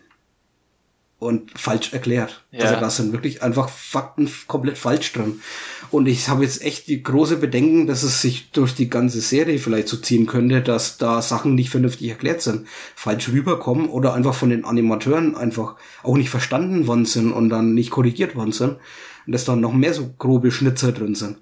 Und 1.18 1.50
falsch 1.54 1.92
erklärt. 1.92 2.46
Ja. 2.50 2.64
Also 2.64 2.80
da 2.80 2.88
sind 2.88 3.12
wirklich 3.12 3.42
einfach 3.42 3.68
Fakten 3.68 4.30
komplett 4.46 4.78
falsch 4.78 5.12
drin. 5.12 5.42
Und 5.90 6.06
ich 6.06 6.30
habe 6.30 6.42
jetzt 6.42 6.62
echt 6.62 6.88
die 6.88 7.02
große 7.02 7.36
Bedenken, 7.36 7.86
dass 7.86 8.02
es 8.02 8.22
sich 8.22 8.50
durch 8.52 8.74
die 8.74 8.88
ganze 8.88 9.20
Serie 9.20 9.58
vielleicht 9.58 9.88
so 9.88 9.98
ziehen 9.98 10.26
könnte, 10.26 10.62
dass 10.62 10.96
da 10.96 11.20
Sachen 11.20 11.54
nicht 11.54 11.68
vernünftig 11.68 12.08
erklärt 12.08 12.40
sind, 12.40 12.66
falsch 12.94 13.28
rüberkommen 13.28 13.90
oder 13.90 14.14
einfach 14.14 14.32
von 14.32 14.48
den 14.48 14.64
Animateuren 14.64 15.36
einfach 15.36 15.76
auch 16.02 16.16
nicht 16.16 16.30
verstanden 16.30 16.86
worden 16.86 17.04
sind 17.04 17.32
und 17.32 17.50
dann 17.50 17.74
nicht 17.74 17.90
korrigiert 17.90 18.34
worden 18.34 18.52
sind. 18.52 18.78
Und 19.26 19.32
dass 19.34 19.44
da 19.44 19.54
noch 19.56 19.74
mehr 19.74 19.92
so 19.92 20.14
grobe 20.16 20.50
Schnitzer 20.50 20.92
drin 20.92 21.14
sind. 21.14 21.36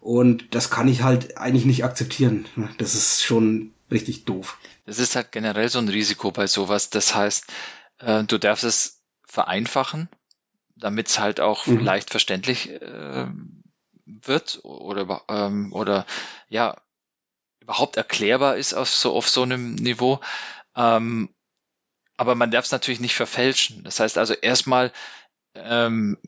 Und 0.00 0.56
das 0.56 0.70
kann 0.70 0.88
ich 0.88 1.02
halt 1.02 1.38
eigentlich 1.38 1.66
nicht 1.66 1.84
akzeptieren. 1.84 2.46
Das 2.78 2.96
ist 2.96 3.22
schon 3.22 3.70
richtig 3.92 4.24
doof. 4.24 4.58
Das 4.90 4.98
ist 4.98 5.14
halt 5.14 5.30
generell 5.30 5.68
so 5.68 5.78
ein 5.78 5.88
Risiko 5.88 6.32
bei 6.32 6.48
sowas. 6.48 6.90
Das 6.90 7.14
heißt, 7.14 7.46
äh, 7.98 8.24
du 8.24 8.38
darfst 8.38 8.64
es 8.64 9.04
vereinfachen, 9.24 10.08
damit 10.74 11.06
es 11.06 11.20
halt 11.20 11.38
auch 11.38 11.64
mhm. 11.66 11.78
leicht 11.78 12.10
verständlich 12.10 12.70
äh, 12.70 13.28
wird 14.04 14.58
oder, 14.64 15.22
ähm, 15.28 15.72
oder 15.72 16.06
ja, 16.48 16.76
überhaupt 17.60 17.98
erklärbar 17.98 18.56
ist 18.56 18.74
auf 18.74 18.90
so, 18.90 19.14
auf 19.14 19.28
so 19.28 19.44
einem 19.44 19.76
Niveau. 19.76 20.18
Ähm, 20.74 21.32
aber 22.16 22.34
man 22.34 22.50
darf 22.50 22.64
es 22.64 22.72
natürlich 22.72 22.98
nicht 22.98 23.14
verfälschen. 23.14 23.84
Das 23.84 24.00
heißt 24.00 24.18
also 24.18 24.34
erstmal, 24.34 24.92
ähm, 25.54 26.18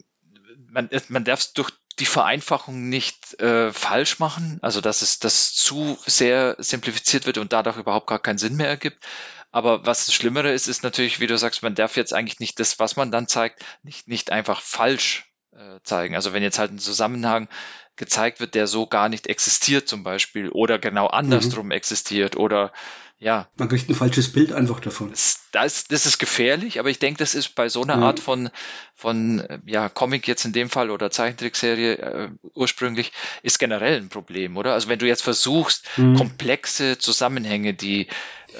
man, 0.69 0.89
man 1.09 1.25
darf 1.25 1.41
es 1.41 1.53
durch 1.53 1.73
die 1.99 2.07
Vereinfachung 2.07 2.89
nicht 2.89 3.41
äh, 3.41 3.73
falsch 3.73 4.19
machen, 4.19 4.59
also 4.63 4.81
dass 4.81 5.03
es 5.03 5.19
das 5.19 5.55
zu 5.55 5.99
sehr 6.07 6.57
simplifiziert 6.59 7.27
wird 7.27 7.39
und 7.39 7.53
dadurch 7.53 7.77
überhaupt 7.77 8.07
gar 8.07 8.19
keinen 8.19 8.39
Sinn 8.39 8.57
mehr 8.57 8.69
ergibt. 8.69 9.05
Aber 9.51 9.85
was 9.85 10.07
das 10.07 10.15
Schlimmere 10.15 10.51
ist, 10.51 10.67
ist 10.67 10.83
natürlich, 10.83 11.21
wie 11.21 11.27
du 11.27 11.37
sagst, 11.37 11.63
man 11.63 11.75
darf 11.75 11.97
jetzt 11.97 12.15
eigentlich 12.15 12.41
nicht 12.41 12.59
das, 12.59 12.79
was 12.79 12.97
man 12.97 13.11
dann 13.11 13.29
zeigt, 13.29 13.63
nicht, 13.83 14.09
nicht 14.09 14.33
einfach 14.33 14.63
falsch 14.63 15.31
äh, 15.55 15.81
zeigen. 15.85 16.15
Also 16.15 16.33
wenn 16.33 16.43
jetzt 16.43 16.59
halt 16.59 16.73
ein 16.73 16.79
Zusammenhang 16.79 17.49
gezeigt 17.97 18.41
wird, 18.41 18.55
der 18.55 18.67
so 18.67 18.87
gar 18.87 19.09
nicht 19.09 19.27
existiert 19.27 19.89
zum 19.89 20.03
Beispiel 20.03 20.49
oder 20.49 20.79
genau 20.79 21.07
andersrum 21.07 21.67
mhm. 21.67 21.73
existiert 21.73 22.37
oder 22.37 22.73
ja. 23.19 23.47
Man 23.57 23.69
kriegt 23.69 23.89
ein 23.89 23.95
falsches 23.95 24.33
Bild 24.33 24.53
einfach 24.53 24.81
davon. 24.81 25.11
Das, 25.11 25.43
das, 25.53 25.85
das 25.85 26.07
ist 26.07 26.19
gefährlich, 26.19 26.81
aber 26.81 26.91
ich 26.91 26.99
denke, 26.99 27.19
das 27.19 27.37
ist 27.37 27.55
bei 27.55 27.69
so 27.69 27.83
einer 27.83 27.95
Ja. 27.99 28.01
Art 28.01 28.19
von, 28.19 28.51
von 28.97 29.47
ja, 29.65 29.89
Comic 29.89 30.27
jetzt 30.27 30.45
in 30.45 30.53
dem 30.53 30.69
Fall 30.69 30.91
oder 30.91 31.09
Zeichentrickserie 31.09 31.93
äh, 31.99 32.29
ursprünglich, 32.55 33.13
ist 33.45 33.61
generell 33.61 33.97
ein 34.01 34.09
Problem, 34.09 34.57
oder? 34.57 34.73
Also 34.73 34.89
wenn 34.89 34.99
du 34.99 35.07
jetzt 35.07 35.23
versuchst, 35.23 35.89
Mhm. 35.97 36.17
komplexe 36.17 36.99
Zusammenhänge, 36.99 37.75
die 37.75 38.09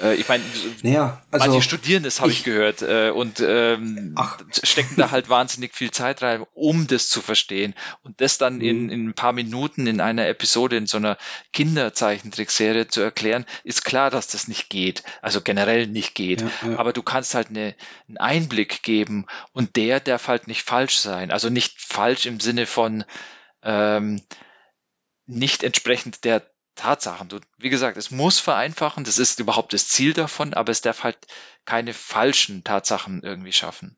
äh, 0.01 0.15
ich 0.15 0.27
meine, 0.27 0.43
Naja, 0.81 1.21
also 1.31 1.47
manche 1.47 1.61
studieren 1.61 2.03
das, 2.03 2.21
habe 2.21 2.31
ich, 2.31 2.43
gehört, 2.43 2.81
äh, 2.81 3.11
und 3.11 3.39
ähm, 3.39 4.15
stecken 4.63 4.95
da 4.97 5.11
halt 5.11 5.29
wahnsinnig 5.29 5.75
viel 5.75 5.91
Zeit 5.91 6.21
rein, 6.21 6.45
um 6.53 6.87
das 6.87 7.09
zu 7.09 7.21
verstehen. 7.21 7.73
Und 8.01 8.21
das 8.21 8.37
dann 8.37 8.55
Mhm. 8.55 8.61
in, 8.61 8.89
in 8.89 9.07
ein 9.09 9.13
paar 9.13 9.33
Minuten 9.33 9.87
in 9.87 10.01
einer 10.01 10.27
Episode 10.27 10.77
in 10.77 10.87
so 10.87 10.97
einer 10.97 11.17
Kinderzeichentrickserie 11.53 12.87
zu 12.87 13.01
erklären, 13.01 13.45
ist 13.63 13.83
klar, 13.85 14.09
dass 14.09 14.27
das 14.27 14.47
nicht 14.47 14.69
geht. 14.69 15.03
Also 15.21 15.41
generell 15.41 15.87
nicht 15.87 16.15
geht. 16.15 16.41
Ja, 16.41 16.49
ja. 16.69 16.79
Aber 16.79 16.93
du 16.93 17.03
kannst 17.03 17.35
halt 17.35 17.49
eine, 17.49 17.75
einen 18.07 18.17
Einblick 18.17 18.83
geben 18.83 19.25
und 19.51 19.75
der 19.75 19.99
darf 19.99 20.27
halt 20.27 20.47
nicht 20.47 20.63
falsch 20.63 20.97
sein. 20.97 21.31
Also 21.31 21.49
nicht 21.49 21.79
falsch 21.79 22.25
im 22.25 22.39
Sinne 22.39 22.65
von 22.65 23.03
ähm, 23.63 24.21
nicht 25.25 25.63
entsprechend 25.63 26.25
der 26.25 26.43
Tatsachen. 26.75 27.29
Du, 27.29 27.39
wie 27.57 27.69
gesagt, 27.69 27.97
es 27.97 28.11
muss 28.11 28.39
vereinfachen, 28.39 29.03
das 29.03 29.17
ist 29.17 29.39
überhaupt 29.39 29.73
das 29.73 29.87
Ziel 29.87 30.13
davon, 30.13 30.53
aber 30.53 30.71
es 30.71 30.81
darf 30.81 31.03
halt 31.03 31.17
keine 31.65 31.93
falschen 31.93 32.63
Tatsachen 32.63 33.21
irgendwie 33.23 33.53
schaffen. 33.53 33.95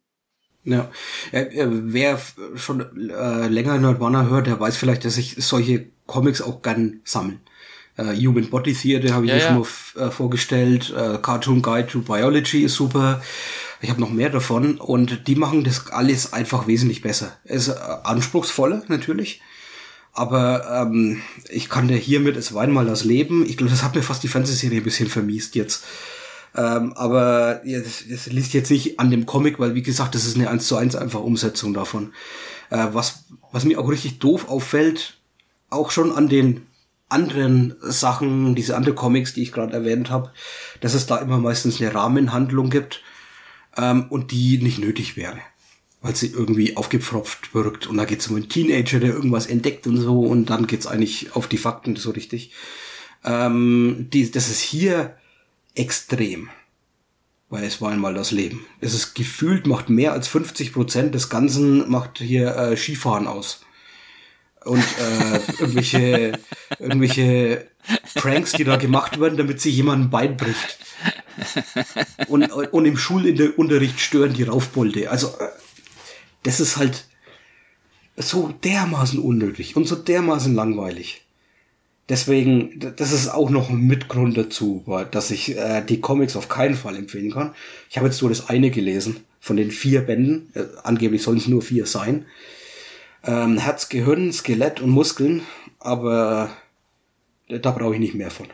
Ja, 0.63 0.89
äh, 1.31 1.41
äh, 1.41 1.67
wer 1.69 2.19
schon 2.55 3.09
äh, 3.09 3.47
länger 3.47 3.77
Nerdwana 3.77 4.25
hört, 4.25 4.47
der 4.47 4.59
weiß 4.59 4.77
vielleicht, 4.77 5.05
dass 5.05 5.17
ich 5.17 5.35
solche 5.37 5.85
Comics 6.07 6.41
auch 6.41 6.61
gern 6.63 7.01
sammle. 7.03 7.39
Äh, 7.97 8.15
Human 8.15 8.49
Body 8.49 8.73
Theater 8.73 9.13
habe 9.13 9.25
ich 9.25 9.31
Ja, 9.31 9.37
ja. 9.37 9.47
schon 9.47 9.59
mal 9.59 10.07
äh, 10.07 10.11
vorgestellt. 10.11 10.91
Äh, 10.95 11.19
Cartoon 11.21 11.61
Guide 11.61 11.87
to 11.87 12.01
Biology 12.01 12.63
ist 12.63 12.75
super. 12.75 13.21
Ich 13.79 13.89
habe 13.89 14.01
noch 14.01 14.09
mehr 14.09 14.29
davon 14.29 14.79
und 14.79 15.27
die 15.27 15.35
machen 15.35 15.63
das 15.63 15.87
alles 15.91 16.33
einfach 16.33 16.65
wesentlich 16.67 17.01
besser. 17.01 17.37
Es 17.43 17.67
ist 17.67 17.75
äh, 17.75 17.79
anspruchsvoller 18.03 18.83
natürlich, 18.87 19.41
aber 20.15 20.81
ähm, 20.81 21.21
ich 21.49 21.69
kann 21.69 21.87
dir 21.87 21.97
hiermit 21.97 22.37
es 22.37 22.55
einmal 22.55 22.85
das 22.85 23.03
Leben. 23.03 23.45
Ich 23.45 23.57
glaube, 23.57 23.71
das 23.71 23.83
hat 23.83 23.95
mir 23.95 24.01
fast 24.01 24.23
die 24.23 24.29
Fernsehserie 24.29 24.79
ein 24.79 24.83
bisschen 24.83 25.09
vermiest 25.09 25.55
jetzt. 25.55 25.83
Ähm, 26.55 26.93
aber 26.93 27.65
ja, 27.65 27.79
das, 27.79 28.05
das 28.09 28.27
liegt 28.27 28.53
jetzt 28.53 28.71
nicht 28.71 28.99
an 28.99 29.11
dem 29.11 29.25
Comic, 29.25 29.59
weil 29.59 29.75
wie 29.75 29.83
gesagt, 29.83 30.15
das 30.15 30.25
ist 30.25 30.35
eine 30.35 30.49
1 30.49 30.67
zu 30.67 30.77
1 30.77 30.95
einfach 30.95 31.19
Umsetzung 31.19 31.73
davon. 31.73 32.13
Äh, 32.69 32.87
was, 32.93 33.25
was 33.51 33.65
mir 33.65 33.77
auch 33.77 33.89
richtig 33.89 34.19
doof 34.19 34.47
auffällt, 34.47 35.17
auch 35.69 35.91
schon 35.91 36.13
an 36.13 36.29
den 36.29 36.65
anderen 37.09 37.75
Sachen, 37.81 38.55
diese 38.55 38.77
anderen 38.77 38.95
Comics, 38.95 39.33
die 39.33 39.43
ich 39.43 39.51
gerade 39.51 39.73
erwähnt 39.73 40.09
habe, 40.09 40.31
dass 40.79 40.93
es 40.93 41.05
da 41.05 41.17
immer 41.17 41.37
meistens 41.37 41.81
eine 41.81 41.93
Rahmenhandlung 41.93 42.69
gibt 42.69 43.01
ähm, 43.77 44.05
und 44.09 44.31
die 44.31 44.57
nicht 44.59 44.79
nötig 44.79 45.17
wäre. 45.17 45.39
Weil 46.05 46.15
sie 46.15 46.27
irgendwie 46.27 46.77
aufgepfropft 46.77 47.55
wirkt 47.55 47.87
und 47.87 47.97
da 47.97 48.05
geht 48.05 48.19
es 48.19 48.27
um 48.27 48.35
einen 48.35 48.47
Teenager, 48.47 48.99
der 48.99 49.09
irgendwas 49.09 49.47
entdeckt 49.47 49.87
und 49.87 49.97
so 49.97 50.19
und 50.19 50.51
dann 50.51 50.67
geht's 50.67 50.85
eigentlich 50.85 51.35
auf 51.35 51.47
die 51.47 51.57
Fakten 51.57 51.95
so 51.95 52.11
richtig. 52.11 52.51
Ähm, 53.23 54.05
die, 54.13 54.29
das 54.29 54.51
ist 54.51 54.59
hier 54.59 55.17
extrem. 55.73 56.49
Weil 57.49 57.63
es 57.63 57.81
war 57.81 57.91
einmal 57.91 58.13
das 58.13 58.29
Leben. 58.29 58.67
Es 58.81 58.93
ist 58.93 59.15
gefühlt, 59.15 59.65
macht 59.65 59.89
mehr 59.89 60.13
als 60.13 60.27
50 60.27 60.73
Prozent 60.73 61.15
des 61.15 61.27
Ganzen, 61.29 61.89
macht 61.89 62.19
hier 62.19 62.55
äh, 62.55 62.77
Skifahren 62.77 63.25
aus. 63.25 63.61
Und 64.63 64.83
äh, 64.83 65.39
irgendwelche, 65.59 66.37
irgendwelche 66.77 67.67
Pranks, 68.13 68.51
die 68.51 68.63
da 68.63 68.75
gemacht 68.75 69.19
werden, 69.19 69.37
damit 69.37 69.59
sich 69.59 69.75
jemand 69.75 70.03
ein 70.03 70.09
Bein 70.11 70.37
bricht. 70.37 70.77
Und, 72.27 72.51
und 72.51 72.85
im 72.85 72.95
Schulunterricht 72.95 73.99
stören 73.99 74.33
die 74.33 74.43
Raufbolde. 74.43 75.09
Also, 75.09 75.29
äh, 75.39 75.49
das 76.45 76.59
ist 76.59 76.77
halt 76.77 77.05
so 78.15 78.53
dermaßen 78.63 79.19
unnötig 79.19 79.75
und 79.75 79.87
so 79.87 79.95
dermaßen 79.95 80.55
langweilig. 80.55 81.23
Deswegen, 82.07 82.79
das 82.79 83.11
ist 83.11 83.29
auch 83.29 83.49
noch 83.49 83.71
ein 83.71 83.81
Mitgrund 83.81 84.37
dazu, 84.37 84.85
dass 85.09 85.31
ich 85.31 85.57
äh, 85.57 85.81
die 85.81 86.01
Comics 86.01 86.35
auf 86.35 86.47
keinen 86.47 86.75
Fall 86.75 86.95
empfehlen 86.95 87.31
kann. 87.31 87.55
Ich 87.89 87.97
habe 87.97 88.07
jetzt 88.07 88.21
nur 88.21 88.29
das 88.29 88.47
eine 88.47 88.69
gelesen 88.69 89.17
von 89.39 89.57
den 89.57 89.71
vier 89.71 90.01
Bänden. 90.01 90.51
Äh, 90.53 90.65
angeblich 90.83 91.23
sollen 91.23 91.39
es 91.39 91.47
nur 91.47 91.63
vier 91.63 91.87
sein. 91.87 92.25
Ähm, 93.23 93.57
Herz, 93.57 93.89
Gehirn, 93.89 94.31
Skelett 94.31 94.81
und 94.81 94.91
Muskeln, 94.91 95.41
aber 95.79 96.55
da, 97.49 97.57
da 97.57 97.71
brauche 97.71 97.95
ich 97.95 97.99
nicht 97.99 98.13
mehr 98.13 98.29
von. 98.29 98.47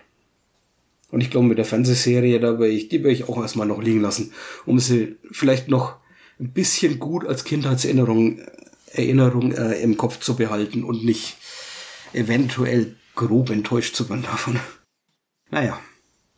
Und 1.12 1.20
ich 1.20 1.30
glaube, 1.30 1.48
mit 1.48 1.58
der 1.58 1.66
Fernsehserie, 1.66 2.40
da 2.40 2.58
werde 2.58 2.70
ich, 2.70 2.88
die 2.88 3.04
werde 3.04 3.12
ich 3.12 3.28
auch 3.28 3.42
erstmal 3.42 3.68
noch 3.68 3.82
liegen 3.82 4.00
lassen, 4.00 4.32
um 4.66 4.80
sie 4.80 5.18
vielleicht 5.30 5.68
noch 5.68 6.01
ein 6.42 6.52
bisschen 6.54 7.00
gut 7.00 7.26
als 7.26 7.44
Kindheitserinnerung 7.44 8.42
Erinnerung 8.94 9.54
äh, 9.54 9.82
im 9.82 9.98
Kopf 9.98 10.20
zu 10.20 10.36
behalten 10.36 10.84
und 10.84 11.04
nicht 11.06 11.38
eventuell 12.14 12.98
grob 13.16 13.50
enttäuscht 13.50 13.96
zu 13.96 14.10
werden 14.10 14.24
davon. 14.24 14.60
Naja, 15.50 15.80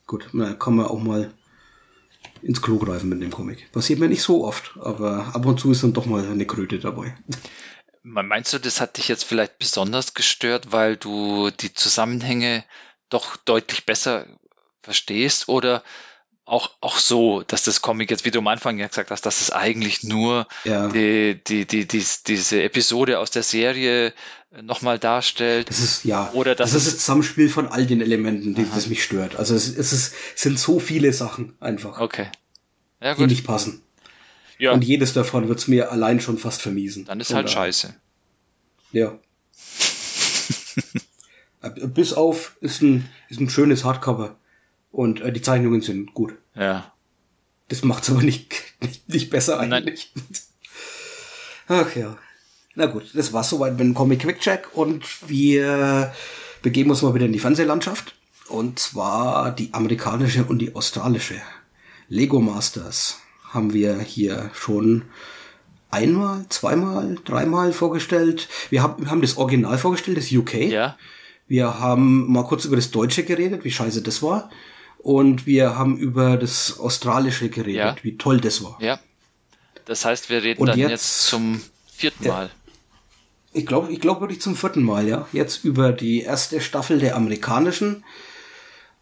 gut, 0.06 0.30
na, 0.34 0.54
kann 0.54 0.76
man 0.76 0.86
auch 0.86 1.00
mal 1.00 1.34
ins 2.42 2.62
Klo 2.62 2.78
greifen 2.78 3.10
mit 3.10 3.22
dem 3.22 3.32
Comic. 3.32 3.72
Passiert 3.72 4.00
mir 4.00 4.10
nicht 4.10 4.22
so 4.22 4.46
oft, 4.46 4.78
aber 4.80 5.34
ab 5.34 5.46
und 5.46 5.60
zu 5.60 5.72
ist 5.72 5.84
dann 5.84 5.94
doch 5.94 6.06
mal 6.06 6.28
eine 6.28 6.46
Kröte 6.46 6.80
dabei. 6.80 7.16
Meinst 8.04 8.54
du, 8.54 8.60
das 8.60 8.82
hat 8.82 8.98
dich 8.98 9.08
jetzt 9.08 9.24
vielleicht 9.24 9.60
besonders 9.60 10.14
gestört, 10.14 10.72
weil 10.72 10.98
du 10.98 11.50
die 11.52 11.74
Zusammenhänge 11.74 12.66
doch 13.10 13.38
deutlich 13.38 13.86
besser 13.86 14.28
verstehst 14.82 15.48
oder 15.48 15.84
auch, 16.46 16.72
auch 16.82 16.98
so, 17.00 17.42
dass 17.44 17.64
das 17.64 17.82
Comic 17.82 18.12
jetzt, 18.12 18.26
wie 18.26 18.32
du 18.32 18.40
am 18.40 18.48
Anfang 18.48 18.78
ja 18.78 18.88
gesagt 18.88 19.12
hast, 19.12 19.26
dass 19.26 19.42
es 19.42 19.52
eigentlich 19.52 20.04
nur 20.04 20.48
Ja. 20.66 20.90
die, 20.90 21.40
die, 21.48 21.66
die, 21.66 21.88
die, 21.88 22.04
diese 22.28 22.62
Episode 22.64 23.20
aus 23.20 23.32
der 23.32 23.44
Serie 23.44 24.14
nochmal 24.62 25.00
darstellt. 25.00 25.70
Das 25.70 25.80
ist, 25.80 26.04
ja, 26.04 26.30
Oder 26.34 26.54
dass 26.56 26.72
das 26.74 26.82
ist 26.82 26.88
es- 26.88 26.94
das 26.96 27.06
Zusammenspiel 27.06 27.50
von 27.50 27.68
all 27.68 27.86
den 27.86 28.02
Elementen, 28.02 28.54
die, 28.56 28.66
das 28.74 28.88
mich 28.88 29.04
stört. 29.04 29.36
Also 29.38 29.56
es, 29.56 29.68
es, 29.70 29.94
ist, 29.94 30.14
es 30.36 30.42
sind 30.42 30.60
so 30.60 30.80
viele 30.80 31.12
Sachen 31.14 31.56
einfach, 31.60 32.00
Okay. 32.00 32.28
Ja, 33.02 33.16
die 33.16 33.26
nicht 33.28 33.46
passen. 33.46 33.82
Ja. 34.60 34.72
Und 34.72 34.84
jedes 34.84 35.14
davon 35.14 35.48
wird's 35.50 35.68
mir 35.68 35.92
allein 35.92 36.20
schon 36.22 36.38
fast 36.38 36.62
vermiesen. 36.62 37.04
Dann 37.06 37.20
ist 37.20 37.28
Von 37.28 37.38
halt 37.38 37.50
scheiße. 37.50 37.96
Ja. 38.92 39.18
Äh, 41.62 41.70
Bis 41.88 42.12
auf 42.14 42.58
ist 42.60 42.82
ein, 42.82 43.10
ist 43.30 43.40
ein 43.40 43.50
schönes 43.50 43.84
Hardcover. 43.86 44.36
Und 44.94 45.22
äh, 45.22 45.34
die 45.34 45.42
Zeichnungen 45.42 45.82
sind 45.82 46.14
gut. 46.14 46.36
Ja. 46.56 46.94
Das 47.68 47.84
macht's 47.84 48.12
aber 48.12 48.22
nicht, 48.22 48.54
nicht, 48.80 49.10
nicht 49.14 49.30
besser 49.32 49.60
eigentlich. 49.60 50.14
Ach 51.68 51.94
ja. 51.96 52.16
Na 52.76 52.86
gut, 52.86 53.10
das 53.14 53.34
war's 53.34 53.50
soweit 53.50 53.74
mit 53.74 53.82
dem 53.82 53.96
Comic 53.96 54.20
Quick 54.22 54.40
Check 54.40 54.70
und 54.74 55.04
wir 55.28 56.14
begeben 56.62 56.92
uns 56.92 57.02
mal 57.02 57.14
wieder 57.16 57.26
in 57.26 57.34
die 57.34 57.40
Fernsehlandschaft. 57.40 58.16
Und 58.50 58.78
zwar 58.78 59.52
die 59.52 59.74
amerikanische 59.74 60.44
und 60.44 60.60
die 60.60 60.76
australische. 60.76 61.42
Lego 62.08 62.40
Masters 62.40 63.20
haben 63.50 63.74
wir 63.74 64.00
hier 64.00 64.52
schon 64.54 65.06
einmal, 65.90 66.46
zweimal, 66.50 67.18
dreimal 67.26 67.74
vorgestellt. 67.74 68.48
Wir 68.70 68.84
haben, 68.84 69.04
wir 69.04 69.10
haben 69.10 69.22
das 69.22 69.38
Original 69.38 69.80
vorgestellt, 69.80 70.18
das 70.18 70.32
UK. 70.32 70.54
Ja. 70.66 70.98
Wir 71.48 71.80
haben 71.80 72.32
mal 72.32 72.44
kurz 72.44 72.66
über 72.66 72.76
das 72.76 72.92
Deutsche 72.92 73.24
geredet, 73.24 73.64
wie 73.64 73.72
scheiße 73.72 74.04
das 74.04 74.22
war. 74.22 74.52
Und 75.04 75.46
wir 75.46 75.78
haben 75.78 75.98
über 75.98 76.38
das 76.38 76.80
Australische 76.80 77.50
geredet, 77.50 77.76
Ja. 77.76 77.96
wie 78.04 78.18
toll 78.18 78.40
das 78.40 78.64
war. 78.64 78.78
Ja. 78.82 79.00
Das 79.86 80.06
heißt, 80.06 80.30
wir 80.30 80.42
reden 80.44 80.62
Und 80.62 80.68
dann 80.68 80.80
jetzt, 80.80 80.92
jetzt- 80.92 81.28
zum 81.28 81.62
vierten 81.92 82.24
Ja. 82.24 82.32
Mal. 82.32 82.50
Ich 83.52 83.66
glaube, 83.66 83.92
ich 83.92 84.00
glaube 84.00 84.22
wirklich 84.22 84.42
zum 84.42 84.56
vierten 84.56 84.82
Mal, 84.82 85.08
ja. 85.08 85.28
Jetzt 85.34 85.66
über 85.66 85.92
die 85.92 86.22
erste 86.22 86.62
Staffel 86.62 87.00
der 87.00 87.18
amerikanischen, 87.18 88.04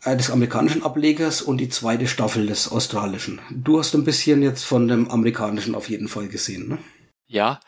äh, 0.03 0.17
des 0.17 0.31
amerikanischen 0.31 0.81
Ablegers 0.83 1.43
und 1.43 1.59
die 1.59 1.69
zweite 1.69 2.07
Staffel 2.07 2.47
des 2.47 2.69
australischen. 2.71 3.39
Du 3.51 3.77
hast 3.77 3.93
ein 3.93 4.03
bisschen 4.03 4.41
jetzt 4.41 4.63
von 4.63 4.87
dem 4.87 5.09
amerikanischen 5.11 5.75
auf 5.75 5.87
jeden 5.87 6.07
Fall 6.07 6.27
gesehen, 6.27 6.67
ne? 6.67 6.77
Ja, 7.27 7.59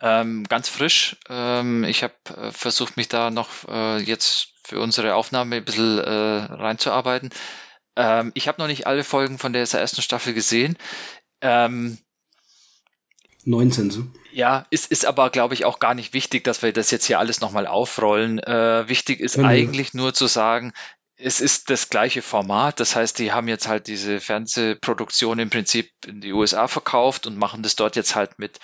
ähm, 0.00 0.44
ganz 0.48 0.68
frisch. 0.68 1.16
Ähm, 1.28 1.82
ich 1.84 2.04
habe 2.04 2.14
äh, 2.36 2.52
versucht, 2.52 2.96
mich 2.96 3.08
da 3.08 3.30
noch 3.32 3.48
äh, 3.68 3.98
jetzt 3.98 4.50
für 4.64 4.78
unsere 4.80 5.16
Aufnahme 5.16 5.56
ein 5.56 5.64
bisschen 5.64 5.98
äh, 5.98 6.08
reinzuarbeiten. 6.08 7.30
Ähm, 7.96 8.32
ich 8.34 8.48
habe 8.48 8.60
noch 8.60 8.68
nicht 8.68 8.86
alle 8.86 9.04
Folgen 9.04 9.38
von 9.38 9.52
der 9.52 9.62
ersten 9.62 10.02
Staffel 10.02 10.34
gesehen. 10.34 10.76
Ähm, 11.40 11.98
19 13.44 13.90
so. 13.90 14.04
ja, 14.32 14.66
ist, 14.70 14.90
ist 14.90 15.06
aber, 15.06 15.30
glaube 15.30 15.54
ich, 15.54 15.64
auch 15.64 15.78
gar 15.78 15.94
nicht 15.94 16.12
wichtig, 16.12 16.44
dass 16.44 16.62
wir 16.62 16.72
das 16.72 16.90
jetzt 16.90 17.06
hier 17.06 17.18
alles 17.18 17.40
nochmal 17.40 17.66
aufrollen. 17.66 18.38
Äh, 18.38 18.88
wichtig 18.88 19.20
ist 19.20 19.36
Ja, 19.36 19.44
eigentlich 19.44 19.94
nur 19.94 20.12
zu 20.12 20.26
sagen, 20.26 20.72
es 21.16 21.40
ist 21.40 21.70
das 21.70 21.90
gleiche 21.90 22.22
Format. 22.22 22.80
Das 22.80 22.96
heißt, 22.96 23.18
die 23.18 23.32
haben 23.32 23.48
jetzt 23.48 23.68
halt 23.68 23.86
diese 23.86 24.20
Fernsehproduktion 24.20 25.38
im 25.38 25.50
Prinzip 25.50 25.90
in 26.06 26.20
die 26.20 26.32
USA 26.32 26.68
verkauft 26.68 27.26
und 27.26 27.36
machen 27.36 27.62
das 27.62 27.76
dort 27.76 27.96
jetzt 27.96 28.14
halt 28.14 28.38
mit, 28.38 28.58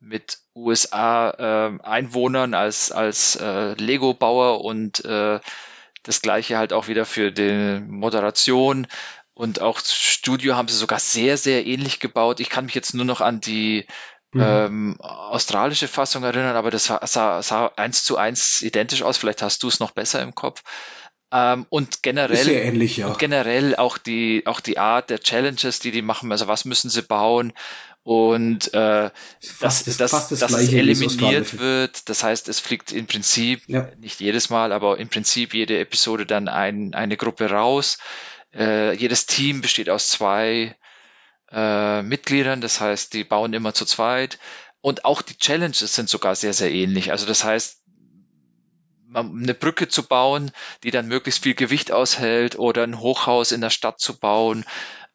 mit 0.00 0.38
USA-Einwohnern 0.54 2.54
als, 2.54 2.92
als 2.92 3.36
äh, 3.36 3.74
Lego-Bauer 3.74 4.64
und 4.64 5.04
äh, 5.04 5.40
das 6.04 6.22
gleiche 6.22 6.58
halt 6.58 6.72
auch 6.72 6.88
wieder 6.88 7.06
für 7.06 7.32
die 7.32 7.80
Moderation. 7.86 8.86
Und 9.34 9.60
auch 9.60 9.80
Studio 9.80 10.56
haben 10.56 10.68
sie 10.68 10.76
sogar 10.76 11.00
sehr, 11.00 11.36
sehr 11.36 11.66
ähnlich 11.66 11.98
gebaut. 12.00 12.38
Ich 12.40 12.50
kann 12.50 12.66
mich 12.66 12.74
jetzt 12.74 12.94
nur 12.94 13.04
noch 13.04 13.20
an 13.20 13.40
die 13.40 13.86
Mhm. 14.32 14.42
ähm, 14.42 15.00
australische 15.00 15.88
Fassung 15.88 16.24
erinnern, 16.24 16.56
aber 16.56 16.70
das 16.70 16.86
sah, 16.86 17.06
sah, 17.06 17.42
sah 17.42 17.68
eins 17.76 18.04
zu 18.04 18.16
eins 18.16 18.62
identisch 18.62 19.02
aus. 19.02 19.16
Vielleicht 19.16 19.42
hast 19.42 19.62
du 19.62 19.68
es 19.68 19.80
noch 19.80 19.92
besser 19.92 20.22
im 20.22 20.34
Kopf. 20.34 20.62
Ähm, 21.36 21.66
und 21.68 22.02
generell, 22.04 22.48
ähnlich, 22.48 22.96
ja. 22.98 23.08
und 23.08 23.18
generell 23.18 23.74
auch 23.74 23.98
die, 23.98 24.44
auch 24.46 24.60
die 24.60 24.78
Art 24.78 25.10
der 25.10 25.18
Challenges, 25.18 25.80
die 25.80 25.90
die 25.90 26.00
machen. 26.02 26.30
Also 26.30 26.46
was 26.46 26.64
müssen 26.64 26.90
sie 26.90 27.02
bauen? 27.02 27.52
Und 28.04 28.68
äh, 28.74 29.10
dass, 29.10 29.12
Fast 29.40 29.86
das- 29.88 29.96
dass, 29.96 30.10
das 30.12 30.38
dass 30.38 30.52
es 30.52 30.72
eliminiert 30.72 31.58
wird. 31.58 32.08
Das 32.08 32.22
heißt, 32.22 32.48
es 32.48 32.60
fliegt 32.60 32.92
im 32.92 33.06
Prinzip, 33.06 33.62
Ja. 33.66 33.88
nicht 33.98 34.20
jedes 34.20 34.48
Mal, 34.48 34.72
aber 34.72 34.98
im 34.98 35.08
Prinzip 35.08 35.54
jede 35.54 35.78
Episode 35.80 36.24
dann 36.24 36.46
ein, 36.48 36.94
eine 36.94 37.16
Gruppe 37.16 37.50
raus. 37.50 37.98
Äh, 38.54 38.94
jedes 38.94 39.26
Team 39.26 39.60
besteht 39.60 39.90
aus 39.90 40.10
zwei 40.10 40.76
äh, 41.50 42.02
Mitgliedern, 42.02 42.60
das 42.60 42.80
heißt, 42.80 43.12
die 43.14 43.24
bauen 43.24 43.52
immer 43.54 43.74
zu 43.74 43.84
zweit. 43.86 44.38
Und 44.80 45.04
auch 45.06 45.22
die 45.22 45.36
Challenges 45.38 45.94
sind 45.94 46.08
sogar 46.10 46.34
sehr, 46.36 46.52
sehr 46.52 46.70
ähnlich. 46.70 47.10
Also 47.10 47.24
das 47.26 47.42
heißt, 47.42 47.80
eine 49.14 49.54
Brücke 49.54 49.88
zu 49.88 50.02
bauen, 50.06 50.50
die 50.82 50.90
dann 50.90 51.08
möglichst 51.08 51.42
viel 51.42 51.54
Gewicht 51.54 51.92
aushält 51.92 52.58
oder 52.58 52.82
ein 52.82 53.00
Hochhaus 53.00 53.52
in 53.52 53.60
der 53.60 53.70
Stadt 53.70 54.00
zu 54.00 54.18
bauen. 54.18 54.64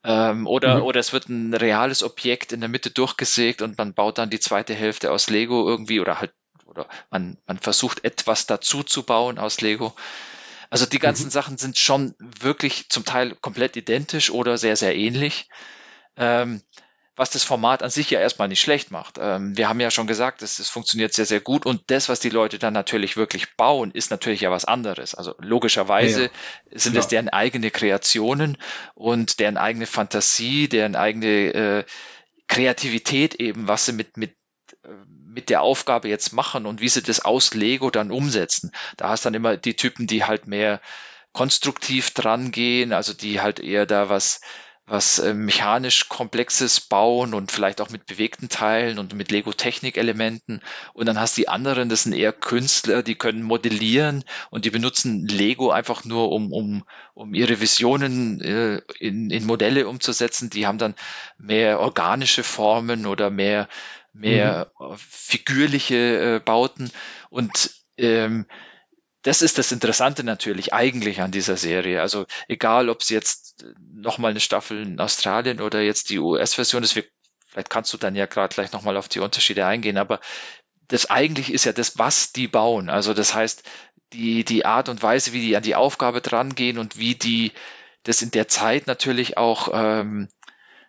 Ähm, 0.04 0.48
oder, 0.48 0.78
Mhm. 0.78 0.84
oder 0.84 1.00
es 1.00 1.14
wird 1.14 1.28
ein 1.30 1.54
reales 1.54 2.04
Objekt 2.04 2.52
in 2.54 2.62
der 2.62 2.70
Mitte 2.70 2.90
durchgesägt 2.92 3.62
und 3.62 3.78
man 3.78 3.94
baut 3.94 4.18
dann 4.18 4.30
die 4.30 4.40
zweite 4.40 4.74
Hälfte 4.74 5.12
aus 5.12 5.30
Lego 5.30 5.68
irgendwie 5.68 6.00
oder 6.00 6.20
halt, 6.20 6.34
oder 6.66 6.88
man, 7.12 7.38
man 7.46 7.58
versucht 7.60 8.06
etwas 8.06 8.46
dazu 8.46 8.84
zu 8.84 9.04
bauen 9.04 9.40
aus 9.40 9.60
Lego. 9.62 9.94
Also 10.70 10.86
die 10.86 11.00
ganzen 11.00 11.30
Sachen 11.32 11.58
sind 11.58 11.78
schon 11.78 12.16
wirklich 12.20 12.90
zum 12.90 13.04
Teil 13.06 13.36
komplett 13.36 13.76
identisch 13.76 14.30
oder 14.32 14.58
sehr, 14.58 14.76
sehr 14.76 14.96
ähnlich. 14.96 15.50
Ähm, 16.16 16.62
was 17.20 17.30
das 17.32 17.44
Format 17.44 17.84
an 17.84 17.90
sich 17.90 18.10
ja 18.10 18.22
erstmal 18.22 18.48
nicht 18.48 18.62
schlecht 18.62 18.92
macht. 18.92 19.18
Ähm, 19.20 19.58
wir 19.58 19.68
haben 19.68 19.82
ja 19.82 19.92
schon 19.92 20.08
gesagt, 20.08 20.42
es, 20.42 20.58
es 20.58 20.70
funktioniert 20.70 21.14
sehr, 21.14 21.26
sehr 21.26 21.42
gut 21.42 21.66
und 21.66 21.82
das, 21.88 22.08
was 22.08 22.22
die 22.22 22.30
Leute 22.30 22.60
dann 22.60 22.74
natürlich 22.74 23.18
wirklich 23.18 23.58
bauen, 23.58 23.92
ist 23.92 24.10
natürlich 24.10 24.40
ja 24.40 24.52
was 24.52 24.64
anderes. 24.64 25.16
Also 25.16 25.36
logischerweise 25.40 26.24
Ja, 26.24 26.30
ja. 26.72 26.80
sind 26.80 26.96
es 26.96 27.10
deren 27.10 27.28
eigene 27.28 27.72
Kreationen 27.72 28.58
und 28.96 29.42
deren 29.42 29.58
eigene 29.58 29.86
Fantasie, 29.86 30.70
deren 30.70 30.96
eigene 30.96 31.54
äh, 31.54 31.84
Kreativität 32.48 33.36
eben, 33.36 33.68
was 33.68 33.86
sie 33.86 33.92
mit, 33.92 34.16
mit 34.16 34.38
äh, 34.84 34.90
mit 35.08 35.50
der 35.50 35.62
Aufgabe 35.62 36.08
jetzt 36.08 36.32
machen 36.32 36.66
und 36.66 36.80
wie 36.80 36.90
sie 36.90 37.04
das 37.04 37.20
aus 37.20 37.54
Lego 37.54 37.92
dann 37.92 38.12
umsetzen. 38.12 38.72
Da 38.96 39.10
hast 39.10 39.26
dann 39.26 39.34
immer 39.34 39.58
die 39.58 39.76
Typen, 39.76 40.08
die 40.08 40.24
halt 40.24 40.48
mehr 40.48 40.82
konstruktiv 41.34 42.12
dran 42.12 42.52
gehen, 42.52 42.94
also 42.94 43.14
die 43.14 43.42
halt 43.42 43.60
eher 43.60 43.86
da 43.86 44.10
was 44.10 44.42
was 44.90 45.20
äh, 45.20 45.34
mechanisch 45.34 46.10
komplexes 46.10 46.82
bauen 46.82 47.34
und 47.34 47.52
vielleicht 47.52 47.80
auch 47.82 47.90
mit 47.90 48.06
bewegten 48.06 48.50
Teilen 48.50 48.98
und 48.98 49.14
mit 49.14 49.32
Lego 49.32 49.54
Technik-Elementen. 49.54 50.62
Und 50.94 51.06
dann 51.06 51.20
hast 51.20 51.38
die 51.38 51.48
anderen, 51.48 51.90
das 51.90 52.04
sind 52.04 52.14
eher 52.14 52.34
Künstler, 52.34 53.04
die 53.04 53.16
können 53.16 53.44
modellieren 53.44 54.24
und 54.50 54.66
die 54.66 54.72
benutzen 54.72 55.28
Lego 55.28 55.72
einfach 55.72 56.06
nur, 56.06 56.32
um, 56.32 56.52
um, 56.52 56.84
um 57.14 57.34
ihre 57.34 57.62
Visionen 57.62 58.42
äh, 58.42 58.82
in, 59.00 59.30
in 59.30 59.46
Modelle 59.46 59.88
umzusetzen. 59.88 60.50
Die 60.50 60.66
haben 60.66 60.80
dann 60.80 60.96
mehr 61.38 61.80
organische 61.80 62.44
Formen 62.44 63.06
oder 63.06 63.30
mehr, 63.30 63.70
mehr 64.14 64.72
äh, 64.80 64.96
figürliche 64.98 66.36
äh, 66.36 66.40
Bauten. 66.40 66.92
Und 67.30 67.72
ähm, 67.98 68.48
das 69.24 69.42
ist 69.42 69.58
das 69.58 69.72
Interessante 69.72 70.24
natürlich 70.24 70.74
eigentlich 70.74 71.22
an 71.22 71.32
dieser 71.32 71.58
Serie. 71.58 72.02
Also 72.02 72.26
egal, 72.48 72.90
ob 72.90 73.02
es 73.02 73.10
jetzt 73.10 73.66
nochmal 73.94 74.32
eine 74.32 74.40
Staffel 74.40 74.82
in 74.82 75.00
Australien 75.00 75.60
oder 75.60 75.82
jetzt 75.82 76.10
die 76.10 76.20
US-Version 76.20 76.84
ist, 76.84 76.94
vielleicht 76.94 77.70
kannst 77.70 77.92
du 77.94 77.98
dann 77.98 78.16
ja 78.16 78.28
gerade 78.28 78.54
gleich 78.54 78.72
nochmal 78.72 78.96
auf 78.96 79.10
die 79.10 79.20
Unterschiede 79.20 79.66
eingehen, 79.66 79.98
aber 79.98 80.20
das 80.88 81.10
eigentlich 81.10 81.54
ist 81.54 81.66
ja 81.66 81.74
das, 81.74 81.98
was 81.98 82.32
die 82.32 82.48
bauen. 82.48 82.90
Also 82.90 83.14
das 83.14 83.34
heißt, 83.34 83.64
die, 84.14 84.44
die 84.44 84.66
Art 84.66 84.90
und 84.90 85.04
Weise, 85.04 85.34
wie 85.34 85.42
die 85.42 85.56
an 85.56 85.64
die 85.64 85.76
Aufgabe 85.76 86.22
drangehen 86.22 86.78
und 86.78 86.98
wie 86.98 87.16
die 87.16 87.52
das 88.04 88.22
in 88.22 88.32
der 88.32 88.48
Zeit 88.48 88.88
natürlich 88.88 89.38
auch 89.38 89.70
ähm, 89.74 90.30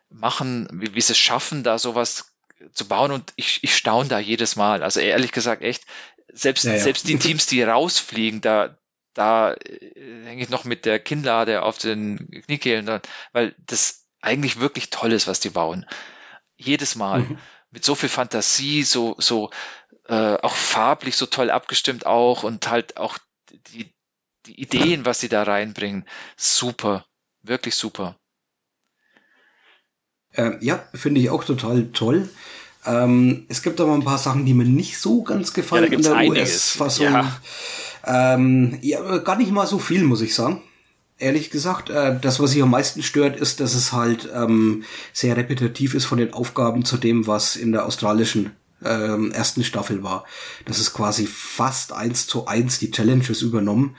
machen, 0.09 0.69
wie, 0.73 0.95
wie 0.95 1.01
sie 1.01 1.13
es 1.13 1.19
schaffen, 1.19 1.65
da 1.65 1.79
sowas 1.79 2.33
zu 2.73 2.87
bauen 2.87 3.11
und 3.11 3.33
ich, 3.37 3.63
ich 3.63 3.75
staune 3.75 4.09
da 4.09 4.19
jedes 4.19 4.57
Mal. 4.57 4.83
Also 4.83 5.01
ehrlich 5.01 5.33
gesagt 5.33 5.63
echt, 5.63 5.85
selbst, 6.33 6.65
Ja, 6.65 6.73
ja. 6.73 6.79
selbst 6.79 7.09
die 7.09 7.19
Teams, 7.19 7.47
die 7.47 7.63
rausfliegen, 7.63 8.41
da, 8.41 8.77
da 9.15 9.55
äh, 9.55 10.25
hänge 10.25 10.43
ich 10.43 10.49
noch 10.49 10.65
mit 10.65 10.85
der 10.85 10.99
Kinnlade 10.99 11.63
auf 11.63 11.79
den 11.79 12.31
Kniekehlen, 12.47 12.87
dran, 12.87 13.03
weil 13.33 13.55
das 13.59 14.07
eigentlich 14.21 14.61
wirklich 14.61 14.91
toll 14.91 15.13
ist, 15.13 15.27
was 15.27 15.41
die 15.41 15.51
bauen. 15.51 15.87
Jedes 16.57 16.97
Mal. 16.97 17.21
Mhm. 17.21 17.39
Mit 17.73 17.85
so 17.85 17.95
viel 17.95 18.09
Fantasie, 18.09 18.83
so, 18.83 19.15
so 19.19 19.51
äh, 20.09 20.37
auch 20.43 20.55
farblich 20.55 21.17
so 21.17 21.27
toll 21.27 21.51
abgestimmt 21.51 22.05
auch 22.05 22.43
und 22.43 22.69
halt 22.69 22.97
auch 22.97 23.19
die, 23.69 23.95
die 24.47 24.61
Ideen, 24.61 25.05
was 25.05 25.21
sie 25.21 25.29
da 25.29 25.45
reinbringen. 25.45 26.05
Super. 26.37 27.07
Wirklich 27.43 27.77
super. 27.77 28.17
Ähm, 30.35 30.59
ja, 30.61 30.85
finde 30.95 31.21
ich 31.21 31.31
auch 31.31 31.45
total 31.45 31.91
toll. 31.93 32.29
Ähm, 32.87 33.45
es 33.49 33.63
gibt 33.63 33.81
aber 33.81 33.95
ein 33.95 34.05
paar 34.05 34.19
Sachen, 34.19 34.47
die 34.47 34.55
mir 34.55 34.65
nicht 34.65 34.99
so 34.99 35.23
ganz 35.23 35.53
gefallen 35.53 35.91
Ja, 35.91 35.99
in 35.99 36.03
der. 36.03 36.29
US-Fassung. 36.29 37.07
Ja. 37.07 37.41
Ähm, 38.07 38.79
ja, 38.81 39.19
gar 39.19 39.37
nicht 39.37 39.51
mal 39.51 39.67
so 39.67 39.79
viel, 39.79 40.05
muss 40.05 40.23
ich 40.23 40.35
sagen. 40.35 40.63
Ehrlich 41.19 41.51
gesagt, 41.51 41.91
äh, 41.91 42.19
das, 42.19 42.41
was 42.41 42.53
sich 42.53 42.63
am 42.63 42.71
meisten 42.71 43.03
stört, 43.03 43.39
ist, 43.39 43.61
dass 43.61 43.75
es 43.75 43.93
halt 43.93 44.29
ähm, 44.35 44.85
sehr 45.13 45.37
repetitiv 45.37 45.95
ist 45.95 46.07
von 46.07 46.17
den 46.17 46.33
Aufgaben 46.33 46.85
zu 46.85 46.97
dem, 46.97 47.27
was 47.27 47.57
in 47.57 47.73
der 47.73 47.85
australischen 47.85 48.53
ähm, 48.83 49.31
ersten 49.31 49.63
Staffel 49.63 50.03
war. 50.03 50.25
Das 50.65 50.79
ist 50.79 50.95
quasi 50.95 51.27
fast 51.27 51.93
eins 51.93 52.27
zu 52.27 52.47
eins 52.47 52.79
die 52.79 52.91
Challenges 52.91 53.43
übernommen. 53.43 53.97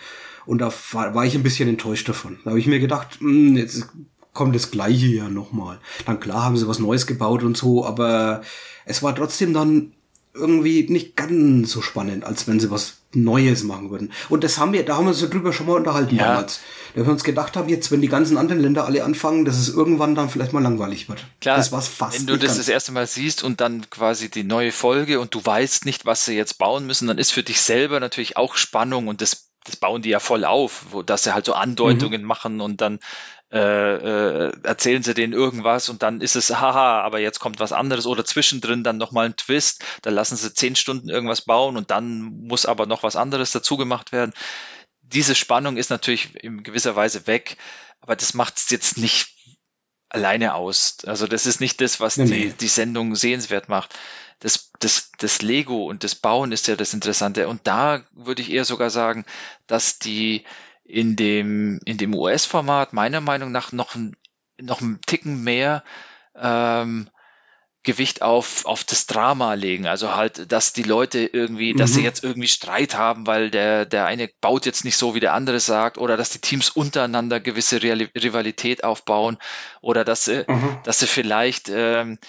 Und 0.48 0.60
da 0.60 0.74
war, 0.92 1.14
war 1.14 1.26
ich 1.26 1.36
ein 1.36 1.44
bisschen 1.44 1.70
enttäuscht 1.70 2.10
davon. 2.10 2.40
Da 2.44 2.50
habe 2.50 2.60
ich 2.60 2.66
mir 2.66 2.80
gedacht, 2.80 3.20
hm, 3.20 3.56
jetzt 3.56 3.88
kommt 4.34 4.56
das 4.56 4.72
gleiche 4.72 5.08
ja 5.08 5.30
nochmal. 5.30 5.80
Dann 6.06 6.20
klar 6.20 6.44
haben 6.44 6.58
sie 6.58 6.68
was 6.68 6.80
Neues 6.80 7.08
gebaut 7.08 7.44
und 7.44 7.58
so, 7.58 7.86
aber 7.86 8.42
es 8.86 9.04
war 9.04 9.16
trotzdem 9.16 9.54
dann 9.54 9.94
irgendwie 10.34 10.88
nicht 10.90 11.18
ganz 11.18 11.72
so 11.72 11.82
spannend, 11.82 12.24
als 12.24 12.48
wenn 12.48 12.60
sie 12.60 12.72
was 12.72 12.98
Neues 13.14 13.64
machen 13.64 13.90
würden. 13.92 14.14
Und 14.30 14.46
das 14.46 14.58
haben 14.58 14.72
wir, 14.72 14.86
da 14.86 14.96
haben 14.96 15.04
wir 15.04 15.10
uns 15.10 15.20
darüber 15.20 15.52
schon 15.52 15.68
mal 15.68 15.76
unterhalten 15.76 16.16
Ja. 16.16 16.28
damals. 16.28 16.62
Da 16.96 17.06
wir 17.06 17.12
uns 17.12 17.26
gedacht 17.26 17.58
haben, 17.58 17.68
jetzt, 17.68 17.92
wenn 17.92 18.02
die 18.02 18.08
ganzen 18.08 18.38
anderen 18.38 18.62
Länder 18.62 18.86
alle 18.86 19.04
anfangen, 19.04 19.44
dass 19.44 19.58
es 19.58 19.68
irgendwann 19.68 20.16
dann 20.16 20.30
vielleicht 20.30 20.54
mal 20.54 20.64
langweilig 20.64 21.10
wird. 21.10 21.26
Klar, 21.42 21.58
das 21.58 21.74
war's 21.74 21.90
fast 21.90 22.18
wenn 22.18 22.28
du 22.28 22.38
das 22.38 22.56
das 22.56 22.70
erste 22.70 22.94
Mal 22.94 23.08
siehst 23.08 23.44
und 23.44 23.60
dann 23.60 23.90
quasi 23.90 24.30
die 24.30 24.46
neue 24.46 24.72
Folge 24.72 25.20
und 25.20 25.34
du 25.36 25.44
weißt 25.44 25.86
nicht, 25.86 26.06
was 26.06 26.24
sie 26.24 26.36
jetzt 26.36 26.58
bauen 26.58 26.86
müssen, 26.86 27.08
dann 27.08 27.18
ist 27.18 27.32
für 27.32 27.44
dich 27.44 27.62
selber 27.62 28.00
natürlich 28.00 28.38
auch 28.38 28.56
Spannung 28.56 29.08
und 29.08 29.22
das, 29.22 29.50
das 29.66 29.76
bauen 29.76 30.02
die 30.02 30.10
ja 30.10 30.20
voll 30.20 30.46
auf, 30.46 30.86
wo, 30.92 31.02
dass 31.02 31.24
sie 31.24 31.34
halt 31.34 31.46
so 31.46 31.54
Andeutungen 31.54 32.24
machen 32.24 32.62
und 32.62 32.80
dann 32.80 33.00
äh, 33.52 34.48
äh, 34.48 34.52
erzählen 34.64 35.04
sie 35.04 35.14
denen 35.14 35.34
irgendwas 35.34 35.90
und 35.90 36.04
dann 36.04 36.22
ist 36.22 36.36
es, 36.36 36.50
haha, 36.52 37.02
aber 37.02 37.20
jetzt 37.20 37.40
kommt 37.40 37.60
was 37.60 37.74
anderes 37.74 38.06
oder 38.06 38.24
zwischendrin 38.24 38.84
dann 38.84 38.98
nochmal 38.98 39.26
ein 39.26 39.36
Twist, 39.36 39.84
da 40.04 40.10
lassen 40.10 40.38
sie 40.38 40.54
zehn 40.54 40.78
Stunden 40.78 41.10
irgendwas 41.10 41.42
bauen 41.42 41.76
und 41.76 41.92
dann 41.92 42.22
muss 42.22 42.66
aber 42.66 42.86
noch 42.86 43.04
was 43.04 43.18
anderes 43.18 43.52
dazu 43.52 43.76
gemacht 43.76 44.14
werden. 44.14 44.34
Diese 45.02 45.36
Spannung 45.36 45.76
ist 45.76 45.90
natürlich 45.90 46.34
in 46.42 46.64
gewisser 46.64 46.96
Weise 46.96 47.28
weg, 47.28 47.58
aber 48.00 48.16
das 48.16 48.34
macht 48.34 48.56
es 48.56 48.70
jetzt 48.70 48.98
nicht 48.98 49.36
alleine 50.08 50.54
aus. 50.56 50.98
Also 51.06 51.28
das 51.28 51.46
ist 51.46 51.60
nicht 51.60 51.82
das, 51.82 52.00
was 52.00 52.18
Nee, 52.18 52.26
die, 52.26 52.46
nee. 52.46 52.54
die 52.60 52.68
Sendung 52.68 53.16
sehenswert 53.16 53.70
macht. 53.70 53.94
Das, 54.40 54.72
das, 54.80 55.12
das 55.18 55.42
Lego 55.42 55.86
und 55.86 56.04
das 56.04 56.16
Bauen 56.16 56.52
ist 56.52 56.68
ja 56.68 56.76
das 56.76 56.94
Interessante. 56.94 57.48
Und 57.48 57.68
da 57.68 58.04
würde 58.12 58.42
ich 58.42 58.52
eher 58.52 58.66
sogar 58.66 58.90
sagen, 58.90 59.26
dass 59.68 60.00
die 60.00 60.46
in 60.84 61.16
dem, 61.16 61.80
in 61.86 61.98
dem 61.98 62.14
US-Format 62.16 62.94
meiner 62.94 63.22
Meinung 63.22 63.52
nach 63.52 63.72
noch 63.72 63.96
ein, 63.96 64.16
noch 64.60 64.82
ein 64.82 65.00
Ticken 65.06 65.44
mehr 65.44 65.84
ähm, 66.36 67.10
Gewicht 67.84 68.22
auf, 68.22 68.66
auf 68.68 68.84
das 68.84 69.08
Drama 69.08 69.56
legen. 69.56 69.88
Also 69.88 70.16
halt, 70.16 70.52
dass 70.52 70.72
die 70.72 70.84
Leute 70.84 71.20
irgendwie, 71.20 71.74
dass 71.74 71.94
sie 71.96 72.02
Mhm. 72.02 72.06
jetzt 72.06 72.24
irgendwie 72.24 72.48
Streit 72.48 72.96
haben, 72.96 73.26
weil 73.26 73.50
der, 73.50 73.86
der 73.86 74.06
eine 74.06 74.30
baut 74.40 74.68
jetzt 74.68 74.86
nicht 74.86 74.98
so, 74.98 75.16
wie 75.16 75.20
der 75.20 75.34
andere 75.34 75.60
sagt, 75.60 75.98
oder 75.98 76.16
dass 76.16 76.30
die 76.30 76.40
Teams 76.42 76.70
untereinander 76.70 77.40
gewisse 77.40 77.82
Reali 77.82 78.10
Rivalität 78.16 78.84
aufbauen, 78.84 79.38
oder 79.82 80.06
dass 80.06 80.26
sie, 80.26 80.46
Mhm. 80.48 80.78
dass 80.84 81.00
sie 81.00 81.08
vielleicht, 81.08 81.70
ähm, 81.74 82.20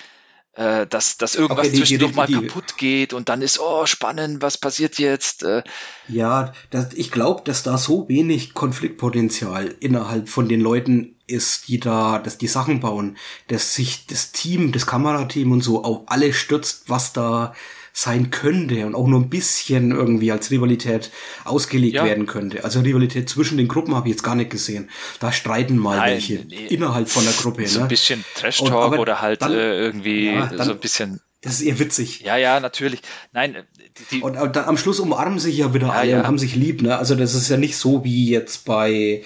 äh, 0.55 0.87
dass, 0.87 1.17
dass 1.17 1.35
irgendwas 1.35 1.59
Okay, 1.59 1.69
die- 1.69 1.73
die- 1.73 1.79
zwischendurch 1.79 2.15
mal 2.15 2.27
die- 2.27 2.35
kaputt 2.35 2.77
geht 2.77 3.13
und 3.15 3.29
dann 3.29 3.41
ist, 3.43 3.59
oh, 3.59 3.87
spannend, 3.87 4.43
was 4.43 4.59
passiert 4.59 4.99
jetzt? 4.99 5.43
Äh, 5.45 5.63
Ja, 6.09 6.53
das, 6.71 6.93
ich 6.95 7.11
glaube, 7.11 7.43
dass 7.45 7.63
da 7.63 7.79
so 7.79 8.09
wenig 8.09 8.53
Konfliktpotenzial 8.55 9.75
innerhalb 9.81 10.29
von 10.29 10.49
den 10.49 10.61
Leuten 10.61 11.17
ist, 11.27 11.69
die 11.69 11.81
da, 11.81 12.19
dass 12.19 12.37
die 12.39 12.49
Sachen 12.49 12.81
bauen, 12.81 13.17
dass 13.49 13.75
sich 13.75 14.07
das 14.07 14.33
Team, 14.33 14.73
das 14.73 14.87
Kamerateam 14.87 15.53
und 15.53 15.63
so 15.63 15.83
auf 15.85 16.03
alle 16.07 16.33
stürzt, 16.35 16.89
was 16.91 17.13
da 17.15 17.55
sein 17.93 18.31
könnte 18.31 18.87
und 18.87 18.95
auch 18.95 19.07
nur 19.07 19.21
ein 19.21 19.29
bisschen 19.29 19.91
irgendwie 19.93 20.33
als 20.33 20.51
Rivalität 20.51 21.11
ausgelegt 21.45 21.95
Ja. 21.97 22.05
werden 22.05 22.27
könnte. 22.27 22.65
Also 22.65 22.81
Rivalität 22.81 23.29
zwischen 23.29 23.59
den 23.59 23.69
Gruppen 23.69 23.95
habe 23.95 24.09
ich 24.09 24.15
jetzt 24.15 24.23
gar 24.23 24.35
nicht 24.35 24.51
gesehen. 24.51 24.89
Da 25.21 25.31
streiten 25.33 25.77
mal 25.77 25.97
Nein, 25.99 26.13
welche 26.13 26.35
nee. 26.49 26.67
innerhalb 26.69 27.09
von 27.09 27.25
der 27.25 27.35
Gruppe. 27.35 27.67
So 27.67 27.81
ne? 27.81 27.85
ein 27.85 27.89
bisschen 27.89 28.25
Trash 28.35 28.61
Und- 28.61 28.69
Talk 28.71 28.83
aber 28.95 28.99
oder 28.99 29.21
halt 29.21 29.43
dann- 29.43 29.53
äh, 29.53 29.77
irgendwie 29.79 30.27
Ja, 30.27 30.47
dann- 30.47 30.67
so 30.67 30.73
ein 30.73 30.79
bisschen. 30.81 31.21
Das 31.43 31.55
ist 31.55 31.63
eher 31.63 31.79
witzig. 31.81 32.21
Ja, 32.21 32.37
ja, 32.37 32.61
natürlich. 32.61 33.01
Nein, 33.33 33.57
äh, 33.57 33.63
die, 33.99 34.17
die, 34.17 34.23
Und, 34.23 34.37
und 34.39 34.55
dann 34.57 34.65
am 34.67 34.77
Schluss 34.79 35.01
umarmen 35.01 35.41
sich 35.41 35.57
ja 35.57 35.75
wieder 35.75 35.89
Ja, 35.89 35.93
alle 35.93 36.11
ja. 36.13 36.21
und 36.21 36.27
haben 36.29 36.39
sich 36.39 36.55
lieb, 36.55 36.83
ne? 36.83 36.97
Also 36.97 37.17
das 37.17 37.35
ist 37.35 37.49
ja 37.51 37.57
nicht 37.57 37.77
so 37.77 38.05
wie 38.05 38.31
jetzt 38.31 38.65
bei 38.65 39.25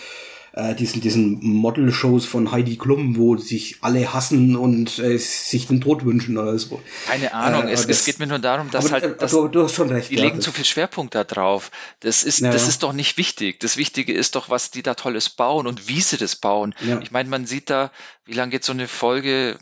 äh, 0.56 0.74
diesen, 0.74 1.00
diesen 1.00 1.38
Model-Shows 1.44 2.26
von 2.26 2.50
Heidi 2.50 2.76
Klum, 2.76 3.16
wo 3.16 3.36
sich 3.36 3.76
alle 3.82 4.12
hassen 4.12 4.56
und 4.56 4.98
äh, 4.98 5.18
sich 5.18 5.66
den 5.68 5.80
Tod 5.80 6.04
wünschen 6.04 6.36
oder 6.38 6.58
so. 6.58 6.82
keine 7.06 7.32
Ahnung. 7.34 7.68
Äh, 7.68 7.72
es, 7.72 7.82
aber 7.82 7.90
es 7.90 7.98
das- 7.98 8.04
geht 8.06 8.18
mir 8.18 8.26
nur 8.26 8.38
darum, 8.40 8.70
dass 8.70 8.86
aber, 8.86 8.98
äh, 8.98 9.00
halt. 9.02 9.22
Dass, 9.22 9.30
du, 9.30 9.48
du 9.48 9.62
hast 9.64 9.74
schon 9.74 9.90
recht. 9.90 10.10
die 10.10 10.16
ja, 10.16 10.24
legen 10.24 10.36
das- 10.36 10.46
zu 10.46 10.52
viel 10.52 10.64
Schwerpunkt 10.64 11.14
da 11.14 11.24
drauf. 11.24 11.70
Das 12.00 12.24
ist, 12.24 12.40
Ja, 12.40 12.50
das 12.50 12.66
ist 12.68 12.82
doch 12.82 12.92
nicht 12.92 13.16
wichtig. 13.18 13.60
Das 13.60 13.76
Wichtige 13.76 14.12
ist 14.12 14.34
doch, 14.34 14.48
was 14.50 14.70
die 14.70 14.82
da 14.82 14.94
Tolles 14.94 15.28
bauen 15.30 15.66
und 15.66 15.88
wie 15.88 16.00
sie 16.00 16.16
das 16.16 16.36
bauen. 16.36 16.74
Ja. 16.80 17.00
Ich 17.00 17.10
meine, 17.12 17.28
man 17.28 17.46
sieht 17.46 17.70
da, 17.70 17.92
wie 18.24 18.32
lange 18.32 18.50
geht 18.50 18.64
so 18.64 18.72
eine 18.72 18.88
Folge? 18.88 19.58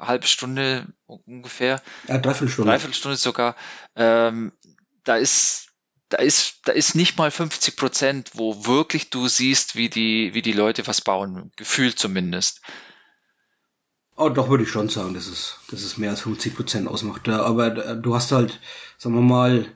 Halbe 0.00 0.26
Stunde 0.26 0.86
ungefähr. 1.06 1.82
Ja, 2.06 2.18
Dreiviertelstunde. 2.18 2.70
Dreiviertelstunde 2.70 3.16
sogar. 3.16 3.56
Ähm, 3.96 4.52
da 5.04 5.16
ist 5.16 5.67
da 6.08 6.18
ist, 6.18 6.60
da 6.64 6.72
ist 6.72 6.94
nicht 6.94 7.18
mal 7.18 7.30
50 7.30 7.76
Prozent, 7.76 8.30
wo 8.34 8.66
wirklich 8.66 9.10
du 9.10 9.28
siehst, 9.28 9.76
wie 9.76 9.88
die, 9.88 10.32
wie 10.34 10.42
die 10.42 10.52
Leute 10.52 10.86
was 10.86 11.00
bauen. 11.00 11.52
Gefühlt 11.56 11.98
zumindest. 11.98 12.60
Oh, 14.16 14.28
doch 14.28 14.48
würde 14.48 14.64
ich 14.64 14.70
schon 14.70 14.88
sagen, 14.88 15.14
dass 15.14 15.26
es, 15.26 15.58
dass 15.70 15.82
es 15.82 15.96
mehr 15.96 16.10
als 16.10 16.22
50 16.22 16.56
Prozent 16.56 16.88
ausmacht. 16.88 17.28
Aber 17.28 17.76
äh, 17.76 17.96
du 17.96 18.14
hast 18.14 18.32
halt, 18.32 18.58
sagen 18.96 19.14
wir 19.14 19.22
mal, 19.22 19.66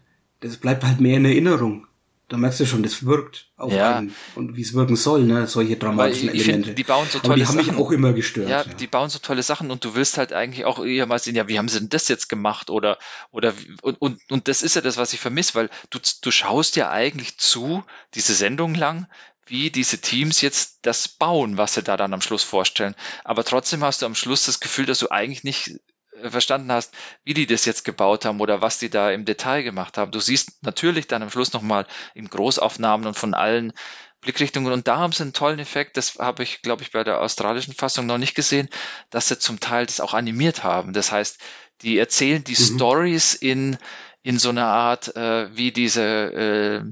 das 0.41 0.57
bleibt 0.57 0.85
halt 0.85 1.01
mehr 1.01 1.19
in 1.19 1.25
Erinnerung. 1.25 1.87
Da 2.33 2.39
merkst 2.39 2.61
du 2.61 2.67
schon, 2.67 2.83
das 2.83 3.05
wirkt 3.05 3.51
auf 3.59 3.71
Ja. 3.73 3.99
einen 3.99 4.15
und 4.37 4.57
wie 4.57 4.63
es 4.63 4.73
wirken 4.73 4.97
soll, 4.97 5.25
ne? 5.25 5.47
Solche 5.47 5.77
dramatischen 5.77 6.31
Elemente. 6.31 6.53
finde, 6.53 6.75
die 6.75 6.83
bauen 6.83 7.07
so 7.11 7.19
Aber 7.19 7.29
tolle 7.29 7.41
die 7.41 7.47
haben 7.47 7.57
mich 7.57 7.67
Sachen. 7.67 7.79
auch 7.79 7.91
immer 7.91 8.15
gestört. 8.15 8.49
Ja, 8.49 8.63
ja. 8.63 8.75
die 8.75 8.87
bauen 8.87 9.11
so 9.11 9.19
tolle 9.19 9.43
Sachen 9.43 9.71
und 9.71 9.85
du 9.85 9.95
willst 9.95 10.17
halt 10.17 10.33
eigentlich 10.33 10.65
auch 10.65 10.83
eher 10.83 11.05
mal 11.05 11.19
sehen, 11.19 11.37
ja, 11.37 11.47
wie 11.47 11.59
haben 11.59 11.69
sie 11.69 11.79
denn 11.79 11.91
das 11.91 12.09
jetzt 12.09 12.31
gemacht 12.31 12.71
oder 12.71 12.97
oder 13.33 13.53
und 13.83 14.01
und, 14.01 14.19
und 14.31 14.49
das 14.49 14.63
ist 14.63 14.77
ja 14.77 14.81
das, 14.81 14.97
was 14.97 15.13
ich 15.13 15.21
vermisse, 15.21 15.55
weil 15.57 15.69
du 15.91 15.99
du 16.23 16.31
schaust 16.31 16.75
ja 16.77 16.91
eigentlich 16.91 17.37
zu 17.37 17.85
diese 18.15 18.33
Sendung 18.35 18.75
lang, 18.75 19.07
wie 19.47 19.71
diese 19.71 19.99
Teams 20.01 20.41
jetzt 20.41 20.79
das 20.83 21.09
bauen, 21.09 21.59
was 21.59 21.75
sie 21.75 21.83
da 21.83 21.99
dann 21.99 22.15
am 22.15 22.23
Schluss 22.23 22.45
vorstellen. 22.45 22.95
Aber 23.25 23.45
trotzdem 23.45 23.85
hast 23.85 24.01
du 24.01 24.07
am 24.07 24.15
Schluss 24.15 24.47
das 24.47 24.61
Gefühl, 24.61 24.87
dass 24.87 25.01
du 25.01 25.11
eigentlich 25.11 25.45
nicht 25.45 25.79
verstanden 26.25 26.71
hast, 26.71 26.95
wie 27.25 27.35
die 27.35 27.47
das 27.47 27.65
jetzt 27.65 27.85
gebaut 27.85 28.25
haben 28.25 28.41
oder 28.41 28.61
was 28.61 28.79
die 28.79 28.91
da 28.91 29.11
im 29.11 29.25
Detail 29.25 29.63
gemacht 29.63 29.97
haben. 29.99 30.13
Du 30.13 30.21
siehst 30.21 30.63
natürlich 30.63 31.07
dann 31.07 31.23
am 31.23 31.31
Schluss 31.31 31.53
nochmal 31.53 31.87
in 32.15 32.29
Großaufnahmen 32.29 33.07
und 33.07 33.19
von 33.19 33.35
allen 33.35 33.73
Blickrichtungen 34.21 34.73
und 34.73 34.87
da 34.87 34.99
haben 34.99 35.13
sie 35.13 35.25
einen 35.25 35.33
tollen 35.33 35.59
Effekt, 35.59 35.97
das 35.97 36.17
habe 36.19 36.45
ich, 36.45 36.63
glaube 36.63 36.83
ich, 36.83 36.93
bei 36.93 37.03
der 37.03 37.21
australischen 37.21 37.75
Fassung 37.75 38.07
noch 38.07 38.19
nicht 38.19 38.37
gesehen, 38.37 38.69
dass 39.11 39.29
sie 39.29 39.39
zum 39.39 39.59
Teil 39.59 39.87
das 39.87 40.01
auch 40.01 40.15
animiert 40.15 40.63
haben. 40.63 40.93
Das 40.93 41.11
heißt, 41.11 41.41
die 41.81 41.99
erzählen 41.99 42.45
die 42.45 42.55
Stories 42.55 43.35
in, 43.35 43.77
in 44.23 44.39
so 44.39 44.51
einer 44.51 44.67
Art 44.67 45.17
äh, 45.17 45.55
wie 45.57 45.73
diese 45.73 46.03
äh, 46.03 46.83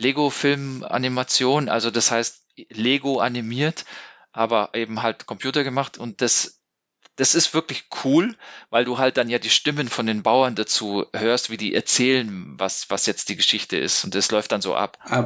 Lego-Film-Animation, 0.00 1.68
also 1.68 1.90
das 1.90 2.10
heißt 2.10 2.46
Lego 2.70 3.18
animiert, 3.18 3.84
aber 4.32 4.70
eben 4.72 5.02
halt 5.02 5.26
Computer 5.26 5.64
gemacht 5.64 5.98
und 5.98 6.22
das 6.22 6.61
das 7.16 7.34
ist 7.34 7.52
wirklich 7.54 7.84
cool, 8.04 8.36
weil 8.70 8.84
du 8.84 8.98
halt 8.98 9.16
dann 9.16 9.28
ja 9.28 9.38
die 9.38 9.50
Stimmen 9.50 9.88
von 9.88 10.06
den 10.06 10.22
Bauern 10.22 10.54
dazu 10.54 11.04
hörst, 11.12 11.50
wie 11.50 11.56
die 11.56 11.74
erzählen, 11.74 12.54
was, 12.56 12.88
was 12.88 13.06
jetzt 13.06 13.28
die 13.28 13.36
Geschichte 13.36 13.76
ist. 13.76 14.04
Und 14.04 14.14
das 14.14 14.30
läuft 14.30 14.52
dann 14.52 14.62
so 14.62 14.74
ab. 14.74 14.98
Äh, 15.08 15.24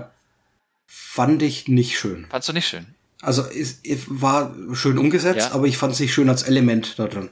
fand 0.86 1.42
ich 1.42 1.68
nicht 1.68 1.98
schön. 1.98 2.26
Fandst 2.28 2.48
du 2.48 2.52
nicht 2.52 2.68
schön? 2.68 2.86
Also 3.22 3.42
es, 3.46 3.80
es 3.84 4.00
war 4.08 4.54
schön 4.72 4.98
umgesetzt, 4.98 5.48
Ja. 5.48 5.52
aber 5.52 5.66
ich 5.66 5.78
fand 5.78 5.94
es 5.94 6.00
nicht 6.00 6.12
schön 6.12 6.28
als 6.28 6.42
Element 6.42 6.98
da 6.98 7.06
drin. 7.06 7.30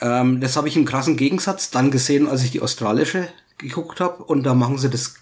Ähm, 0.00 0.40
das 0.40 0.56
habe 0.56 0.68
ich 0.68 0.76
im 0.76 0.84
krassen 0.84 1.16
Gegensatz 1.16 1.70
dann 1.70 1.90
gesehen, 1.90 2.26
als 2.26 2.42
ich 2.42 2.50
die 2.50 2.60
australische 2.60 3.28
geguckt 3.58 4.00
habe 4.00 4.24
und 4.24 4.42
da 4.42 4.54
machen 4.54 4.78
sie 4.78 4.90
das 4.90 5.14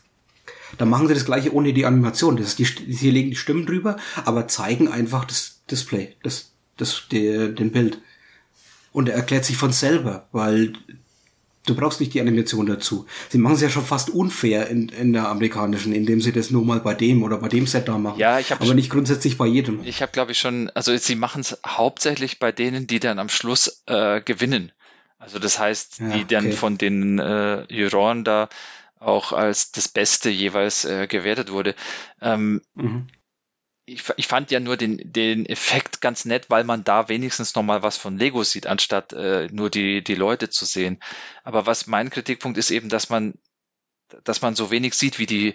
da 0.79 0.85
machen 0.85 1.09
sie 1.09 1.15
das 1.15 1.25
gleiche 1.25 1.53
ohne 1.53 1.73
die 1.73 1.85
Animation. 1.85 2.37
Das 2.37 2.47
ist 2.47 2.59
die, 2.59 2.93
sie 2.93 3.11
legen 3.11 3.31
die 3.31 3.37
Stimmen 3.37 3.67
drüber, 3.67 3.97
aber 4.25 4.47
zeigen 4.49 4.89
einfach 4.89 5.25
das 5.25 5.63
Display, 5.71 6.17
das, 6.23 6.53
das, 6.77 7.03
die, 7.11 7.55
den 7.55 7.73
Bild. 7.73 8.01
Und 8.93 9.09
er 9.09 9.15
erklärt 9.15 9.45
sich 9.45 9.57
von 9.57 9.73
selber, 9.73 10.29
weil 10.33 10.73
du 11.67 11.75
brauchst 11.77 12.01
nicht 12.01 12.15
die 12.15 12.21
Animation 12.21 12.67
dazu. 12.67 13.07
Sie 13.29 13.39
machen 13.39 13.55
es 13.55 13.61
ja 13.61 13.71
schon 13.71 13.85
fast 13.85 14.11
unfair 14.11 14.69
in, 14.69 14.89
in 14.89 15.13
der 15.13 15.29
amerikanischen, 15.29 15.93
indem 15.93 16.21
sie 16.21 16.33
das 16.33 16.51
nur 16.51 16.65
mal 16.65 16.81
bei 16.81 16.95
dem 16.95 17.23
oder 17.23 17.37
bei 17.39 17.49
dem 17.49 17.67
Set 17.67 17.87
da 17.89 17.99
machen. 17.99 18.19
Ja, 18.19 18.39
ich 18.41 18.51
hab 18.51 18.61
aber 18.61 18.75
nicht 18.75 18.91
grundsätzlich 18.91 19.37
bei 19.39 19.47
jedem. 19.47 19.85
Ich 19.85 20.03
habe, 20.03 20.11
glaube 20.11 20.33
ich, 20.33 20.39
schon, 20.39 20.71
also 20.71 20.97
sie 20.97 21.15
machen 21.15 21.43
es 21.43 21.59
hauptsächlich 21.67 22.39
bei 22.39 22.51
denen, 22.51 22.87
die 22.87 22.99
dann 22.99 23.19
am 23.19 23.29
Schluss 23.29 23.83
äh, 23.87 24.21
gewinnen. 24.23 24.73
Also 25.19 25.39
das 25.39 25.59
heißt, 25.59 26.01
Ja, 26.01 26.09
die 26.17 26.25
dann 26.25 26.47
okay. 26.47 26.57
von 26.57 26.79
den 26.79 27.19
äh, 27.19 27.65
Juroren 27.73 28.25
da 28.25 28.49
auch 28.99 29.33
als 29.33 29.71
das 29.71 29.87
Beste 29.89 30.31
jeweils 30.31 30.85
äh, 30.85 31.07
gewertet 31.07 31.53
wurde. 31.53 31.75
Ähm, 32.21 32.63
Mhm. 32.75 33.07
Ich, 33.87 34.03
ich 34.17 34.27
fand 34.27 34.51
ja 34.51 34.61
nur 34.61 34.77
den, 34.77 35.13
den 35.13 35.47
Effekt 35.47 36.01
ganz 36.01 36.25
nett, 36.25 36.47
weil 36.49 36.65
man 36.65 36.85
da 36.85 37.09
wenigstens 37.09 37.55
noch 37.55 37.63
mal 37.63 37.83
was 37.83 37.97
von 37.97 38.19
Lego 38.19 38.43
sieht, 38.45 38.67
anstatt 38.67 39.13
äh, 39.13 39.49
nur 39.51 39.71
die, 39.71 40.03
die 40.05 40.15
Leute 40.15 40.51
zu 40.51 40.65
sehen. 40.65 41.01
Aber 41.45 41.67
was 41.67 41.87
mein 41.87 42.11
Kritikpunkt 42.11 42.59
ist 42.59 42.71
eben, 42.71 42.89
dass 42.89 43.09
man, 43.11 43.35
dass 44.25 44.43
man 44.43 44.55
so 44.57 44.71
wenig 44.71 44.95
sieht, 44.95 45.19
wie 45.19 45.27
die, 45.27 45.55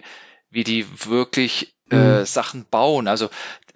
wie 0.50 0.64
die 0.64 0.86
wirklich 1.06 1.76
äh, 1.92 2.22
Mhm. 2.22 2.26
Sachen 2.26 2.66
bauen. 2.66 3.08
Also 3.08 3.30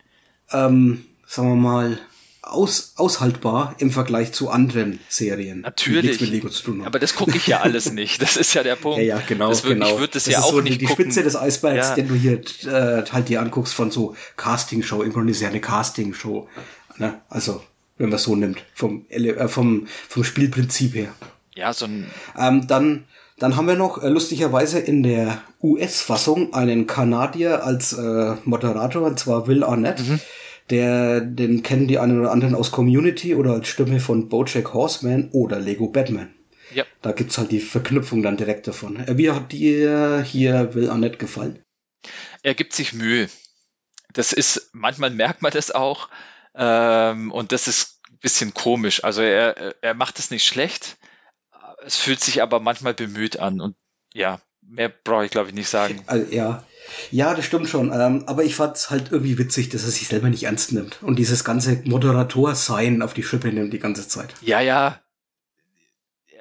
ähm, 0.53 1.05
sagen 1.27 1.49
wir 1.51 1.57
mal, 1.57 1.99
aus, 2.43 2.95
aushaltbar 2.97 3.75
im 3.79 3.91
Vergleich 3.91 4.33
zu 4.33 4.49
anderen 4.49 5.01
Serien, 5.11 5.57
die 5.59 5.63
Natürlich. 5.63 6.03
nichts 6.05 6.21
mit 6.23 6.31
Lego 6.31 6.49
zu 6.49 6.63
tun. 6.63 6.83
Aber 6.87 6.99
das 6.99 7.15
gucke 7.15 7.37
ich 7.37 7.47
ja 7.47 7.61
alles 7.61 7.93
nicht. 7.93 8.23
Das 8.23 8.39
ist 8.39 8.55
ja 8.55 8.63
der 8.63 8.77
Punkt. 8.77 8.99
Ja, 8.99 9.05
ja, 9.19 9.23
genau, 9.27 9.51
das 9.51 9.65
würd, 9.65 9.75
genau. 9.75 9.93
Ich 9.95 9.99
würde 10.01 10.13
das, 10.15 10.25
das 10.25 10.33
ja 10.33 10.41
auch 10.41 10.53
so 10.53 10.61
nicht 10.63 10.75
die, 10.75 10.79
die 10.79 10.85
gucken. 10.87 11.05
Spitze 11.05 11.23
des 11.23 11.37
Eisbergs, 11.37 11.89
Ja. 11.89 11.95
den 11.97 12.09
du 12.09 12.15
hier 12.15 12.41
äh, 12.67 13.05
halt 13.11 13.29
dir 13.29 13.43
anguckst 13.43 13.75
von 13.75 13.91
so 13.91 14.15
Castingshow. 14.39 15.03
Im 15.03 15.13
Grunde 15.13 15.33
ist 15.33 15.43
ja 15.43 15.49
eine 15.49 15.61
Castingshow. 15.61 16.49
Ne? 16.97 17.21
Also, 17.29 17.63
wenn 17.99 18.09
man 18.09 18.17
es 18.17 18.25
so 18.25 18.35
nimmt, 18.37 18.65
vom, 18.75 19.07
äh, 19.09 19.49
vom, 19.49 19.87
vom 20.09 20.25
Spielprinzip 20.25 20.95
her. 20.95 21.13
Ja, 21.55 21.73
so 21.73 21.87
ein 21.87 22.07
Ähm, 22.39 22.67
dann, 22.67 23.05
dann 23.39 23.57
haben 23.57 23.67
wir 23.67 23.75
noch 23.75 24.03
äh, 24.03 24.09
lustigerweise 24.09 24.79
in 24.79 25.03
der 25.03 25.43
US-Fassung 25.63 26.55
einen 26.55 26.87
Kanadier 26.87 27.65
als 27.65 27.93
äh, 27.93 28.35
Moderator, 28.45 29.03
und 29.03 29.19
zwar 29.19 29.47
Will 29.47 29.65
Arnett. 29.65 30.01
Mhm. 30.01 30.21
Der, 30.71 31.21
den 31.21 31.63
kennen 31.63 31.89
die 31.89 31.99
einen 31.99 32.21
oder 32.21 32.31
anderen 32.31 32.55
aus 32.55 32.71
Community 32.71 33.35
oder 33.35 33.53
als 33.53 33.69
Stimme 33.69 34.01
von 34.01 34.29
Bojack 34.29 34.75
Horseman 34.75 35.31
oder 35.33 35.59
Lego 35.59 35.89
Batman. 35.89 36.29
Ja. 36.75 36.85
Da 37.01 37.13
gibt's 37.13 37.39
halt 37.39 37.51
die 37.51 37.61
Verknüpfung 37.61 38.23
dann 38.23 38.37
direkt 38.37 38.67
davon. 38.69 38.97
Äh, 38.97 39.17
Wie 39.17 39.31
hat 39.31 39.53
dir 39.53 40.23
hier 40.23 40.75
Will 40.75 40.91
Arnett 40.91 41.19
gefallen? 41.19 41.61
Er 42.43 42.55
gibt 42.55 42.75
sich 42.75 42.93
Mühe. 42.93 43.29
das 44.13 44.33
ist, 44.33 44.71
manchmal 44.73 45.11
merkt 45.11 45.43
man 45.43 45.53
das 45.53 45.71
auch. 45.71 46.09
Ähm, 46.59 47.31
und 47.31 47.53
das 47.53 47.69
ist 47.69 48.01
ein 48.11 48.19
bisschen 48.19 48.53
komisch. 48.53 49.05
Also 49.05 49.23
er, 49.23 49.77
er 49.81 49.95
macht 49.95 50.19
es 50.19 50.31
nicht 50.31 50.45
schlecht. 50.45 50.99
Es 51.85 51.97
fühlt 51.97 52.21
sich 52.21 52.43
aber 52.43 52.59
manchmal 52.59 52.95
bemüht 52.95 53.39
an. 53.39 53.61
Und 53.61 53.77
ja, 54.13 54.41
mehr 54.61 54.89
brauche 54.89 55.25
ich, 55.25 55.31
glaube 55.31 55.49
ich, 55.49 55.55
nicht 55.55 55.69
sagen. 55.69 56.03
Also, 56.07 56.31
ja. 56.33 56.65
Ja, 57.11 57.35
das 57.35 57.45
stimmt 57.45 57.69
schon. 57.69 57.93
Ähm, 57.93 58.25
aber 58.27 58.45
ich 58.45 58.57
fand 58.57 58.77
es 58.77 58.91
halt 58.91 59.13
irgendwie 59.13 59.39
witzig, 59.39 59.69
dass 59.69 59.85
er 59.85 59.91
sich 59.91 60.09
selber 60.09 60.29
nicht 60.29 60.45
ernst 60.45 60.73
nimmt 60.73 61.03
und 61.03 61.17
dieses 61.17 61.45
ganze 61.45 61.83
Moderator-Sein 61.85 63.03
auf 63.03 63.15
die 63.15 63.23
Schippe 63.23 63.49
nimmt 63.49 63.73
die 63.73 63.79
ganze 63.79 64.09
Zeit. 64.09 64.35
Ja, 64.41 64.61
ja. 64.61 65.01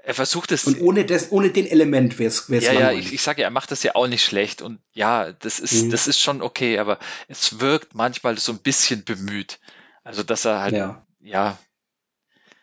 Er 0.04 0.14
versucht 0.14 0.54
es. 0.54 0.64
Und 0.64 0.80
ohne 0.80 1.04
das, 1.04 1.32
ohne 1.34 1.50
den 1.50 1.68
Element 1.68 2.18
wäre 2.18 2.30
es 2.30 2.48
Ja, 2.48 2.72
ja, 2.72 2.92
ich, 2.94 3.12
ich 3.12 3.22
sage, 3.22 3.44
er 3.44 3.50
macht 3.50 3.72
das 3.72 3.84
ja 3.84 3.94
auch 3.96 4.08
nicht 4.08 4.24
schlecht. 4.24 4.62
Und 4.62 4.80
ja, 4.94 5.34
das 5.34 5.60
ist, 5.60 5.84
mhm. 5.84 5.92
das 5.92 6.08
ist 6.08 6.22
schon 6.22 6.42
okay, 6.42 6.80
aber 6.80 6.98
es 7.28 7.60
wirkt 7.60 7.94
manchmal 7.94 8.38
so 8.38 8.54
ein 8.54 8.60
bisschen 8.60 9.04
bemüht. 9.04 9.60
Also, 10.08 10.24
dass 10.24 10.46
er 10.46 10.62
halt, 10.62 10.74
ja. 10.74 11.06
ja. 11.20 11.58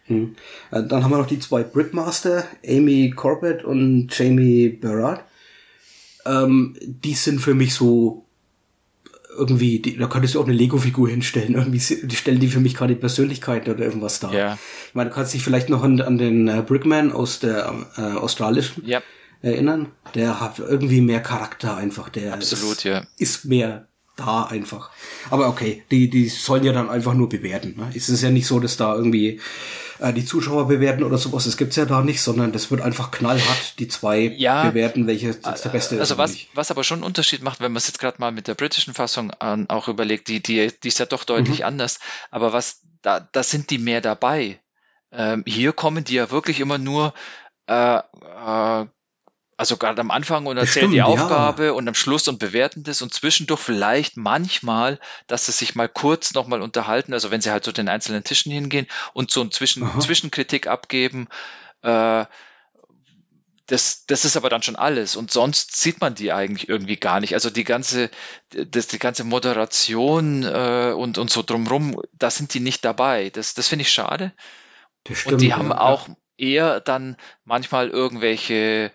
Hm. 0.05 0.35
Dann 0.71 1.05
haben 1.05 1.11
wir 1.11 1.19
noch 1.19 1.27
die 1.27 1.39
zwei 1.39 1.63
Brickmaster, 1.63 2.45
Amy 2.67 3.13
Corbett 3.15 3.65
und 3.65 4.09
Jamie 4.11 4.71
Barrard. 4.71 5.23
Ähm, 6.25 6.75
die 6.81 7.13
sind 7.13 7.41
für 7.41 7.53
mich 7.53 7.75
so 7.75 8.27
irgendwie, 9.37 9.79
die, 9.79 9.99
da 9.99 10.07
könntest 10.07 10.37
du 10.37 10.41
auch 10.41 10.47
eine 10.47 10.55
Lego-Figur 10.55 11.11
hinstellen. 11.11 11.55
Irgendwie 11.55 12.07
die 12.07 12.17
stellen 12.17 12.41
die 12.41 12.49
für 12.49 12.61
mich 12.61 12.75
gerade 12.75 12.97
Persönlichkeiten 12.97 13.71
oder 13.71 13.85
irgendwas 13.85 14.21
dar. 14.21 14.33
Ja. 14.33 14.59
Ich 14.89 14.95
meine, 14.95 15.11
du 15.11 15.15
kannst 15.15 15.35
dich 15.35 15.45
vielleicht 15.45 15.69
noch 15.69 15.83
an, 15.83 16.01
an 16.01 16.17
den 16.17 16.49
äh, 16.49 16.63
Brickman 16.67 17.13
aus 17.13 17.41
der 17.41 17.75
äh, 17.99 18.01
australischen 18.01 18.87
ja. 18.87 19.03
erinnern. 19.43 19.93
Der 20.15 20.41
hat 20.41 20.61
irgendwie 20.61 21.03
mehr 21.03 21.21
Charakter 21.21 21.77
einfach. 21.77 22.09
Der 22.09 22.33
Absolut, 22.33 22.77
ist, 22.79 22.85
ja. 22.85 23.05
ist 23.19 23.45
mehr 23.45 23.87
da 24.17 24.45
einfach. 24.45 24.91
Aber 25.31 25.49
okay, 25.49 25.83
die, 25.91 26.09
die 26.09 26.29
sollen 26.29 26.65
ja 26.65 26.73
dann 26.73 26.89
einfach 26.89 27.15
nur 27.15 27.29
bewerten. 27.29 27.75
Ne? 27.77 27.91
Es 27.95 28.09
ist 28.09 28.23
ja 28.23 28.31
nicht 28.31 28.47
so, 28.47 28.61
dass 28.61 28.77
da 28.77 28.95
irgendwie 28.95 29.41
äh, 29.99 30.13
die 30.13 30.25
Zuschauer 30.25 30.69
bewerten 30.69 31.03
oder 31.03 31.19
sowas. 31.19 31.45
Das 31.45 31.57
gibt's 31.57 31.77
ja 31.77 31.85
da 31.85 32.03
nicht, 32.03 32.21
sondern 32.21 32.53
das 32.53 32.71
wird 32.71 32.81
einfach 32.81 33.11
knallhart 33.11 33.79
die 33.79 33.89
zwei 33.89 34.33
ja, 34.37 34.69
bewerten, 34.69 35.07
welche 35.07 35.27
jetzt 35.29 35.45
der 35.45 35.71
beste 35.71 35.99
also 35.99 36.15
ist. 36.15 36.19
Also 36.19 36.19
was, 36.19 36.37
was 36.55 36.71
aber 36.71 36.85
schon 36.85 36.99
einen 36.99 37.05
Unterschied 37.05 37.43
macht, 37.43 37.61
wenn 37.61 37.73
man 37.73 37.79
es 37.79 37.87
jetzt 37.87 37.99
gerade 37.99 38.19
mal 38.21 38.33
mit 38.33 38.49
der 38.49 38.55
britischen 38.55 38.95
Fassung 38.95 39.31
an, 39.33 39.69
auch 39.69 39.89
überlegt, 39.89 40.29
die, 40.29 40.43
die, 40.43 40.73
die 40.83 40.89
ist 40.89 40.99
ja 40.99 41.07
doch 41.07 41.25
deutlich 41.25 41.61
mhm. 41.61 41.67
anders. 41.67 41.99
Aber 42.31 42.53
was, 42.53 42.81
da, 43.03 43.21
da 43.21 43.43
sind 43.43 43.71
die 43.71 43.79
mehr 43.79 44.01
dabei. 44.01 44.61
Ähm, 45.13 45.45
hier 45.47 45.73
kommen 45.73 46.05
die 46.05 46.15
ja 46.15 46.31
wirklich 46.31 46.61
immer 46.61 46.79
nur 46.79 47.15
äh, 47.67 47.99
äh, 47.99 48.87
also 49.57 49.77
gerade 49.77 50.01
am 50.01 50.11
Anfang 50.11 50.47
und 50.47 50.57
erzählen 50.57 50.91
die 50.91 51.03
Aufgabe 51.03 51.67
ja. 51.67 51.73
und 51.73 51.87
am 51.87 51.95
Schluss 51.95 52.29
und 52.29 52.39
bewerten 52.39 52.83
das 52.83 53.03
und 53.03 53.13
zwischendurch 53.13 53.61
vielleicht 53.61 54.17
manchmal, 54.17 54.99
dass 55.27 55.47
sie 55.47 55.53
sich 55.53 55.75
mal 55.75 55.89
kurz 55.89 56.35
nochmal 56.35 56.63
unterhalten, 56.63 57.13
also 57.13 57.31
wenn 57.31 57.41
sie 57.41 57.51
halt 57.51 57.65
zu 57.65 57.73
den 57.73 57.89
einzelnen 57.89 58.25
Tischen 58.25 58.53
hingehen 58.53 58.87
und 59.13 59.31
so 59.31 59.41
ein 59.41 59.51
Zwischen 59.51 59.89
Zwischenkritik 60.01 60.67
abgeben. 60.67 61.29
Äh, 61.83 62.25
das, 63.67 64.05
das 64.07 64.27
ist 64.27 64.37
aber 64.37 64.51
dann 64.51 64.63
schon 64.63 64.77
alles 64.77 65.17
und 65.17 65.31
sonst 65.31 65.77
sieht 65.77 66.01
man 66.01 66.15
die 66.15 66.33
eigentlich 66.33 66.69
irgendwie 66.69 66.97
gar 66.97 67.21
nicht. 67.21 67.35
Also 67.35 67.49
die 67.49 67.65
ganze, 67.65 68.11
das, 68.51 68.89
die 68.89 68.99
ganze 68.99 69.25
Moderation 69.25 70.43
äh, 70.43 70.93
und, 70.95 71.17
und 71.17 71.31
so 71.31 71.43
drumrum, 71.43 72.01
da 72.13 72.31
sind 72.31 72.53
die 72.53 72.61
nicht 72.61 72.85
dabei. 72.85 73.31
Das, 73.31 73.55
das 73.55 73.69
finde 73.69 73.83
ich 73.83 73.93
schade. 73.93 74.33
Stimmt, 75.11 75.33
und 75.33 75.41
die 75.41 75.55
haben 75.55 75.71
ja. 75.71 75.81
auch 75.81 76.09
eher 76.37 76.81
dann 76.81 77.17
manchmal 77.45 77.89
irgendwelche 77.89 78.93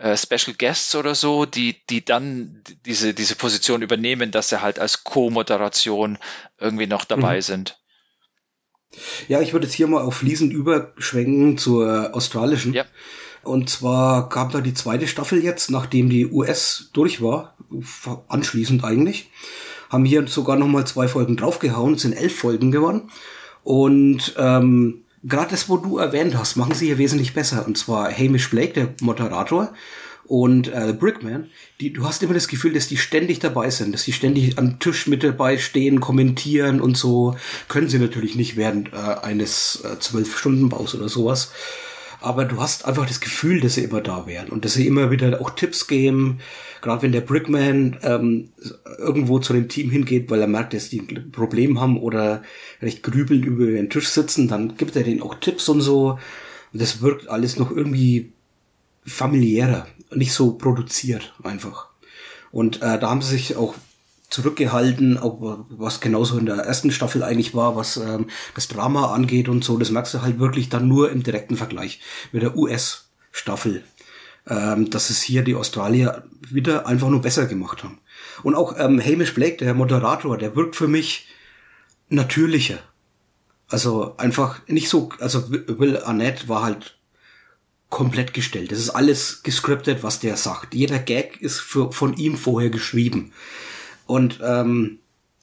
äh, 0.00 0.16
Special 0.16 0.56
Guests 0.56 0.94
oder 0.94 1.14
so, 1.14 1.46
die, 1.46 1.76
die 1.88 2.04
dann 2.04 2.62
diese, 2.86 3.12
diese 3.14 3.36
Position 3.36 3.82
übernehmen, 3.82 4.30
dass 4.30 4.48
sie 4.48 4.62
halt 4.62 4.78
als 4.78 5.04
Co-Moderation 5.04 6.18
irgendwie 6.58 6.86
noch 6.86 7.04
dabei 7.04 7.36
mhm. 7.36 7.42
sind. 7.42 7.78
Ja, 9.28 9.40
ich 9.40 9.52
würde 9.52 9.66
jetzt 9.66 9.74
hier 9.74 9.86
mal 9.86 10.02
auf 10.02 10.16
Fliesen 10.16 10.50
überschwenken 10.50 11.58
zur 11.58 12.14
australischen. 12.14 12.72
Ja. 12.72 12.86
Und 13.42 13.70
zwar 13.70 14.28
gab 14.28 14.52
da 14.52 14.60
die 14.60 14.74
zweite 14.74 15.06
Staffel 15.06 15.42
jetzt, 15.44 15.70
nachdem 15.70 16.10
die 16.10 16.26
US 16.26 16.90
durch 16.92 17.22
war, 17.22 17.56
anschließend 18.28 18.84
eigentlich, 18.84 19.30
haben 19.88 20.04
hier 20.04 20.26
sogar 20.26 20.56
noch 20.56 20.66
mal 20.66 20.86
zwei 20.86 21.08
Folgen 21.08 21.36
draufgehauen, 21.36 21.98
sind 21.98 22.12
elf 22.12 22.36
Folgen 22.36 22.70
geworden. 22.72 23.10
Und 23.62 24.34
ähm, 24.38 25.04
gerade 25.22 25.50
das, 25.50 25.68
wo 25.68 25.76
du 25.76 25.98
erwähnt 25.98 26.36
hast, 26.36 26.56
machen 26.56 26.74
sie 26.74 26.86
hier 26.86 26.98
wesentlich 26.98 27.34
besser. 27.34 27.66
Und 27.66 27.78
zwar 27.78 28.10
Hamish 28.10 28.50
Blake, 28.50 28.72
der 28.72 28.94
Moderator, 29.00 29.72
und 30.26 30.68
äh, 30.68 30.94
Brickman, 30.96 31.50
die, 31.80 31.92
du 31.92 32.06
hast 32.06 32.22
immer 32.22 32.34
das 32.34 32.46
Gefühl, 32.46 32.72
dass 32.72 32.86
die 32.86 32.96
ständig 32.96 33.40
dabei 33.40 33.68
sind, 33.70 33.92
dass 33.92 34.04
die 34.04 34.12
ständig 34.12 34.58
am 34.58 34.78
Tisch 34.78 35.08
mit 35.08 35.24
dabei 35.24 35.58
stehen, 35.58 36.00
kommentieren 36.00 36.80
und 36.80 36.96
so. 36.96 37.36
Können 37.66 37.88
sie 37.88 37.98
natürlich 37.98 38.36
nicht 38.36 38.56
während 38.56 38.92
äh, 38.92 38.96
eines 39.22 39.82
äh, 39.84 39.98
Zwölf-Stunden-Baus 39.98 40.94
oder 40.94 41.08
sowas 41.08 41.50
aber 42.20 42.44
du 42.44 42.60
hast 42.60 42.84
einfach 42.84 43.06
das 43.06 43.20
Gefühl, 43.20 43.60
dass 43.60 43.74
sie 43.74 43.84
immer 43.84 44.00
da 44.00 44.26
wären 44.26 44.50
und 44.50 44.64
dass 44.64 44.74
sie 44.74 44.86
immer 44.86 45.10
wieder 45.10 45.40
auch 45.40 45.50
Tipps 45.50 45.86
geben. 45.86 46.40
Gerade 46.80 47.02
wenn 47.02 47.12
der 47.12 47.20
Brickman 47.20 47.98
ähm, 48.02 48.50
irgendwo 48.98 49.38
zu 49.38 49.52
dem 49.52 49.68
Team 49.68 49.90
hingeht, 49.90 50.30
weil 50.30 50.40
er 50.40 50.46
merkt, 50.46 50.74
dass 50.74 50.88
die 50.88 51.00
ein 51.00 51.30
Problem 51.32 51.80
haben 51.80 51.98
oder 51.98 52.42
recht 52.80 53.02
grübeln 53.02 53.42
über 53.42 53.66
den 53.66 53.90
Tisch 53.90 54.08
sitzen, 54.08 54.48
dann 54.48 54.76
gibt 54.76 54.96
er 54.96 55.02
denen 55.02 55.22
auch 55.22 55.34
Tipps 55.36 55.68
und 55.68 55.80
so. 55.80 56.18
Und 56.72 56.82
das 56.82 57.02
wirkt 57.02 57.28
alles 57.28 57.58
noch 57.58 57.70
irgendwie 57.70 58.32
familiärer, 59.04 59.86
nicht 60.14 60.32
so 60.32 60.52
produziert 60.52 61.34
einfach. 61.42 61.88
Und 62.52 62.82
äh, 62.82 62.98
da 62.98 63.10
haben 63.10 63.22
sie 63.22 63.32
sich 63.32 63.56
auch 63.56 63.74
zurückgehalten, 64.30 65.18
auch 65.18 65.66
was 65.70 66.00
genauso 66.00 66.38
in 66.38 66.46
der 66.46 66.56
ersten 66.56 66.92
Staffel 66.92 67.22
eigentlich 67.22 67.54
war, 67.54 67.76
was 67.76 67.96
ähm, 67.96 68.28
das 68.54 68.68
Drama 68.68 69.12
angeht 69.12 69.48
und 69.48 69.64
so. 69.64 69.76
Das 69.76 69.90
merkst 69.90 70.14
du 70.14 70.22
halt 70.22 70.38
wirklich 70.38 70.68
dann 70.68 70.88
nur 70.88 71.10
im 71.10 71.22
direkten 71.22 71.56
Vergleich 71.56 72.00
mit 72.32 72.42
der 72.42 72.56
US-Staffel. 72.56 73.82
Ähm, 74.48 74.88
dass 74.88 75.10
es 75.10 75.20
hier 75.20 75.42
die 75.42 75.54
Australier 75.54 76.24
wieder 76.40 76.86
einfach 76.86 77.08
nur 77.08 77.20
besser 77.20 77.46
gemacht 77.46 77.84
haben. 77.84 78.00
Und 78.42 78.54
auch 78.54 78.74
ähm, 78.78 79.00
Hamish 79.00 79.34
Blake, 79.34 79.58
der 79.58 79.74
Moderator, 79.74 80.38
der 80.38 80.56
wirkt 80.56 80.76
für 80.76 80.88
mich 80.88 81.28
natürlicher. 82.08 82.78
Also 83.68 84.16
einfach 84.16 84.66
nicht 84.66 84.88
so, 84.88 85.10
also 85.20 85.50
Will 85.50 85.98
Arnett 85.98 86.48
war 86.48 86.62
halt 86.62 86.98
komplett 87.90 88.32
gestellt. 88.32 88.72
Das 88.72 88.78
ist 88.78 88.90
alles 88.90 89.42
gescriptet, 89.42 90.02
was 90.02 90.20
der 90.20 90.36
sagt. 90.36 90.74
Jeder 90.74 90.98
Gag 90.98 91.40
ist 91.42 91.60
für, 91.60 91.92
von 91.92 92.16
ihm 92.16 92.36
vorher 92.36 92.70
geschrieben. 92.70 93.32
Und 94.06 94.40
ähm, 94.42 95.00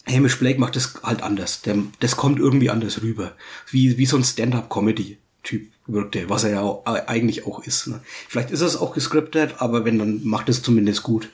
Hamish 0.08 0.40
Blake 0.40 0.60
macht 0.60 0.76
das 0.76 0.96
halt 1.04 1.22
anders. 1.22 1.62
Der, 1.62 1.78
das 2.00 2.18
kommt 2.18 2.40
irgendwie 2.40 2.70
anders 2.70 3.02
rüber. 3.02 3.36
Wie, 3.70 3.98
wie 3.98 4.06
so 4.06 4.18
ein 4.18 4.24
Stand-up-Comedy-Typ 4.24 5.72
wirkt 5.88 6.16
er, 6.16 6.30
was 6.30 6.44
er 6.44 6.52
ja 6.52 6.62
auch, 6.62 6.86
eigentlich 6.86 7.46
auch 7.46 7.64
ist. 7.64 7.88
Ne? 7.88 8.02
Vielleicht 8.28 8.52
ist 8.52 8.62
es 8.62 8.76
auch 8.76 8.94
gescriptet, 8.94 9.56
aber 9.60 9.86
wenn, 9.86 10.00
dann 10.00 10.22
macht 10.24 10.50
es 10.50 10.62
zumindest 10.62 11.04
gut. 11.04 11.30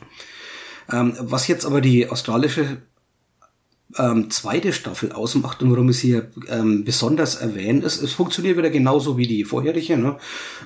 Ähm, 0.92 1.16
was 1.20 1.48
jetzt 1.48 1.66
aber 1.66 1.82
die 1.82 2.10
australische 2.10 2.78
ähm, 3.98 4.30
zweite 4.30 4.74
Staffel 4.74 5.12
ausmacht 5.12 5.62
und 5.62 5.72
warum 5.72 5.90
es 5.90 6.00
hier 6.00 6.30
ähm, 6.48 6.84
besonders 6.84 7.36
erwähnt 7.36 7.84
ist, 7.84 8.02
es 8.02 8.14
funktioniert 8.14 8.58
wieder 8.58 8.70
genauso 8.70 9.18
wie 9.18 9.28
die 9.28 9.44
vorherige 9.44 9.98
ne? 9.98 10.18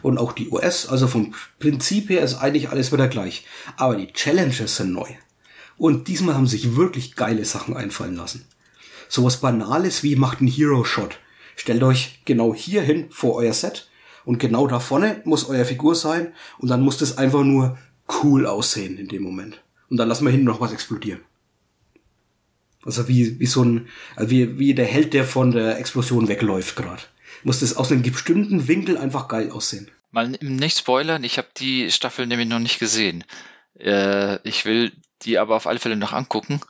und 0.02 0.18
auch 0.18 0.32
die 0.32 0.50
US. 0.50 0.88
Also 0.88 1.08
vom 1.08 1.34
Prinzip 1.60 2.10
her 2.10 2.22
ist 2.22 2.36
eigentlich 2.36 2.70
alles 2.70 2.92
wieder 2.92 3.08
gleich. 3.08 3.46
Aber 3.76 3.96
die 3.96 4.12
Challenges 4.12 4.78
sind 4.78 4.94
neu. 4.94 5.08
Und 5.78 6.08
diesmal 6.08 6.36
haben 6.36 6.48
sich 6.48 6.76
wirklich 6.76 7.16
geile 7.16 7.46
Sachen 7.46 7.76
einfallen 7.76 8.16
lassen. 8.16 8.46
Sowas 9.10 9.38
Banales 9.38 10.04
wie 10.04 10.16
macht 10.16 10.40
einen 10.40 10.50
Hero 10.50 10.84
Shot. 10.84 11.20
Stellt 11.58 11.84
euch 11.84 12.22
genau 12.24 12.54
hier 12.54 12.82
hin 12.84 13.08
vor 13.10 13.36
euer 13.36 13.52
Set 13.52 13.90
und 14.24 14.40
genau 14.40 14.68
da 14.68 14.80
vorne 14.80 15.22
muss 15.26 15.50
euer 15.50 15.66
Figur 15.66 15.96
sein 15.96 16.34
und 16.60 16.70
dann 16.70 16.82
muss 16.82 16.98
das 16.98 17.18
einfach 17.18 17.44
nur 17.44 17.78
cool 18.24 18.46
aussehen 18.46 18.98
in 18.98 19.10
dem 19.10 19.24
Moment. 19.24 19.62
Und 19.90 19.98
dann 19.98 20.08
lassen 20.08 20.24
wir 20.24 20.32
hinten 20.32 20.46
noch 20.46 20.62
was 20.62 20.72
explodieren. 20.72 21.22
Also 22.86 23.08
wie, 23.08 23.40
wie 23.40 23.48
so 23.48 23.64
ein, 23.64 23.88
also 24.16 24.30
wie, 24.30 24.60
wie 24.60 24.74
der 24.74 24.86
Held, 24.86 25.14
der 25.14 25.26
von 25.26 25.52
der 25.52 25.80
Explosion 25.80 26.28
wegläuft 26.28 26.76
gerade. 26.76 27.02
Muss 27.44 27.60
das 27.60 27.76
aus 27.76 27.92
einem 27.92 28.04
bestimmten 28.04 28.68
Winkel 28.68 28.98
einfach 28.98 29.28
geil 29.28 29.52
aussehen. 29.52 29.90
Mal 30.12 30.30
nicht 30.40 30.78
spoilern, 30.78 31.24
ich 31.24 31.38
habe 31.38 31.50
die 31.58 31.92
Staffel 31.92 32.28
nämlich 32.28 32.48
noch 32.48 32.60
nicht 32.60 32.80
gesehen. 32.80 33.24
Äh, 33.78 34.40
ich 34.48 34.64
will 34.66 34.94
die 35.24 35.38
aber 35.38 35.56
auf 35.56 35.68
alle 35.68 35.80
Fälle 35.80 35.98
noch 35.98 36.14
angucken. 36.14 36.62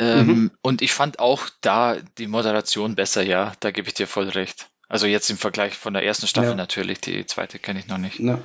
Ähm, 0.00 0.26
mhm. 0.26 0.50
Und 0.62 0.80
ich 0.80 0.92
fand 0.92 1.18
auch 1.18 1.50
da 1.60 1.96
die 2.16 2.26
Moderation 2.26 2.94
besser, 2.94 3.22
ja, 3.22 3.52
da 3.60 3.70
gebe 3.70 3.86
ich 3.86 3.94
dir 3.94 4.06
voll 4.06 4.30
recht. 4.30 4.70
Also 4.88 5.06
jetzt 5.06 5.28
im 5.28 5.36
Vergleich 5.36 5.74
von 5.74 5.92
der 5.92 6.02
ersten 6.02 6.26
Staffel 6.26 6.50
ja. 6.50 6.56
natürlich, 6.56 7.00
die 7.00 7.26
zweite 7.26 7.58
kenne 7.58 7.80
ich 7.80 7.86
noch 7.86 7.98
nicht. 7.98 8.18
Ja. 8.18 8.38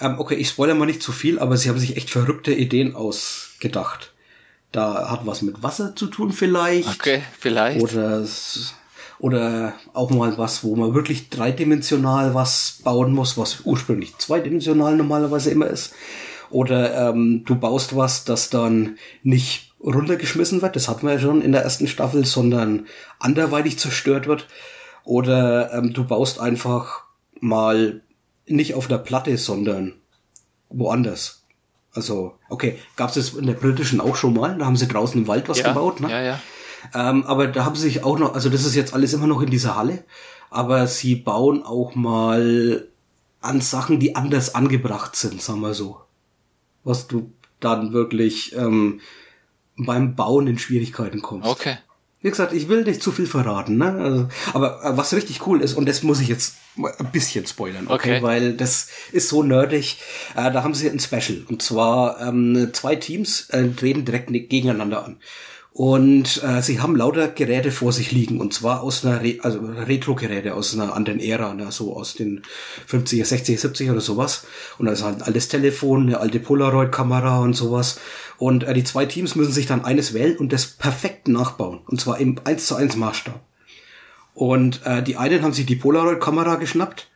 Ähm, 0.00 0.18
okay, 0.18 0.34
ich 0.34 0.48
spoilere 0.48 0.74
mal 0.74 0.86
nicht 0.86 1.02
zu 1.02 1.12
viel, 1.12 1.38
aber 1.38 1.56
sie 1.56 1.68
haben 1.68 1.78
sich 1.78 1.96
echt 1.96 2.10
verrückte 2.10 2.52
Ideen 2.52 2.96
ausgedacht. 2.96 4.12
Da 4.72 5.08
hat 5.08 5.24
was 5.24 5.42
mit 5.42 5.62
Wasser 5.62 5.94
zu 5.94 6.08
tun 6.08 6.32
vielleicht. 6.32 6.88
Okay, 6.88 7.22
vielleicht. 7.38 7.80
Oder, 7.80 8.26
oder 9.20 9.74
auch 9.92 10.10
mal 10.10 10.36
was, 10.36 10.64
wo 10.64 10.74
man 10.74 10.94
wirklich 10.94 11.30
dreidimensional 11.30 12.34
was 12.34 12.80
bauen 12.82 13.12
muss, 13.12 13.38
was 13.38 13.60
ursprünglich 13.60 14.18
zweidimensional 14.18 14.96
normalerweise 14.96 15.52
immer 15.52 15.68
ist. 15.68 15.94
Oder 16.50 17.10
ähm, 17.10 17.44
du 17.44 17.56
baust 17.56 17.96
was, 17.96 18.24
das 18.24 18.50
dann 18.50 18.98
nicht 19.22 19.72
runtergeschmissen 19.82 20.60
wird, 20.62 20.76
das 20.76 20.88
hatten 20.88 21.06
wir 21.06 21.14
ja 21.14 21.20
schon 21.20 21.42
in 21.42 21.52
der 21.52 21.62
ersten 21.62 21.86
Staffel, 21.86 22.24
sondern 22.24 22.86
anderweitig 23.18 23.78
zerstört 23.78 24.26
wird. 24.26 24.46
Oder 25.04 25.72
ähm, 25.72 25.92
du 25.92 26.04
baust 26.04 26.38
einfach 26.40 27.04
mal 27.40 28.02
nicht 28.46 28.74
auf 28.74 28.88
der 28.88 28.98
Platte, 28.98 29.36
sondern 29.38 29.94
woanders. 30.68 31.44
Also, 31.92 32.34
okay, 32.48 32.78
gab 32.96 33.08
es 33.08 33.14
das 33.14 33.34
in 33.34 33.46
der 33.46 33.54
britischen 33.54 34.00
auch 34.00 34.16
schon 34.16 34.34
mal? 34.34 34.56
Da 34.58 34.66
haben 34.66 34.76
sie 34.76 34.86
draußen 34.86 35.20
im 35.20 35.28
Wald 35.28 35.48
was 35.48 35.58
ja, 35.58 35.68
gebaut, 35.68 36.00
ne? 36.00 36.10
Ja, 36.10 36.20
ja. 36.20 36.40
Ähm, 36.94 37.24
aber 37.24 37.46
da 37.48 37.64
haben 37.64 37.74
sie 37.74 37.82
sich 37.82 38.04
auch 38.04 38.18
noch, 38.18 38.34
also 38.34 38.48
das 38.48 38.64
ist 38.64 38.74
jetzt 38.74 38.94
alles 38.94 39.12
immer 39.12 39.26
noch 39.26 39.42
in 39.42 39.50
dieser 39.50 39.76
Halle, 39.76 40.04
aber 40.50 40.86
sie 40.86 41.14
bauen 41.16 41.62
auch 41.62 41.94
mal 41.94 42.88
an 43.40 43.60
Sachen, 43.60 43.98
die 43.98 44.16
anders 44.16 44.54
angebracht 44.54 45.16
sind, 45.16 45.42
sagen 45.42 45.60
wir 45.60 45.74
so. 45.74 46.00
Was 46.90 47.06
du 47.06 47.32
dann 47.60 47.92
wirklich 47.92 48.54
ähm, 48.56 49.00
beim 49.76 50.16
Bauen 50.16 50.46
in 50.46 50.58
Schwierigkeiten 50.58 51.22
kommst. 51.22 51.48
Okay. 51.48 51.78
Wie 52.22 52.28
gesagt, 52.28 52.52
ich 52.52 52.68
will 52.68 52.84
nicht 52.84 53.02
zu 53.02 53.12
viel 53.12 53.26
verraten, 53.26 53.78
ne? 53.78 53.92
Also, 53.94 54.28
aber 54.52 54.84
äh, 54.84 54.96
was 54.96 55.14
richtig 55.14 55.46
cool 55.46 55.62
ist, 55.62 55.74
und 55.74 55.88
das 55.88 56.02
muss 56.02 56.20
ich 56.20 56.28
jetzt 56.28 56.56
ein 56.76 57.12
bisschen 57.12 57.46
spoilern, 57.46 57.86
okay? 57.86 58.16
Okay. 58.16 58.22
Weil 58.22 58.52
das 58.54 58.88
ist 59.12 59.28
so 59.28 59.42
nerdig. 59.42 59.98
Äh, 60.34 60.52
da 60.52 60.62
haben 60.62 60.74
sie 60.74 60.90
ein 60.90 61.00
Special. 61.00 61.44
Und 61.48 61.62
zwar 61.62 62.20
ähm, 62.20 62.70
zwei 62.74 62.96
Teams 62.96 63.48
äh, 63.50 63.68
treten 63.68 64.04
direkt 64.04 64.30
ne- 64.30 64.40
gegeneinander 64.40 65.04
an. 65.04 65.16
Und 65.80 66.42
äh, 66.42 66.60
sie 66.60 66.78
haben 66.80 66.94
lauter 66.94 67.28
Geräte 67.28 67.70
vor 67.70 67.90
sich 67.90 68.12
liegen. 68.12 68.38
Und 68.38 68.52
zwar 68.52 68.82
aus 68.82 69.02
einer 69.02 69.22
Re 69.22 69.38
also 69.40 69.60
Retro-Geräte 69.60 70.52
aus 70.52 70.74
einer 70.74 70.94
anderen 70.94 71.20
Ära, 71.20 71.54
ne? 71.54 71.72
so 71.72 71.96
aus 71.96 72.12
den 72.12 72.42
50er, 72.86 73.24
60er, 73.24 73.58
70er 73.58 73.92
oder 73.92 74.02
sowas. 74.02 74.46
Und 74.76 74.84
da 74.84 74.92
ist 74.92 75.02
halt 75.02 75.16
ein 75.16 75.22
altes 75.22 75.48
Telefon, 75.48 76.02
eine 76.02 76.20
alte 76.20 76.38
Polaroid-Kamera 76.38 77.38
und 77.38 77.54
sowas. 77.54 77.98
Und 78.36 78.64
äh, 78.64 78.74
die 78.74 78.84
zwei 78.84 79.06
Teams 79.06 79.36
müssen 79.36 79.54
sich 79.54 79.64
dann 79.64 79.86
eines 79.86 80.12
wählen 80.12 80.36
und 80.36 80.52
das 80.52 80.66
perfekt 80.66 81.28
nachbauen. 81.28 81.80
Und 81.86 81.98
zwar 81.98 82.18
im 82.18 82.38
1 82.44 82.66
zu 82.66 82.76
1 82.76 82.96
Maßstab. 82.96 83.40
Und 84.34 84.84
äh, 84.84 85.02
die 85.02 85.16
einen 85.16 85.42
haben 85.42 85.54
sich 85.54 85.64
die 85.64 85.76
Polaroid-Kamera 85.76 86.56
geschnappt 86.56 87.08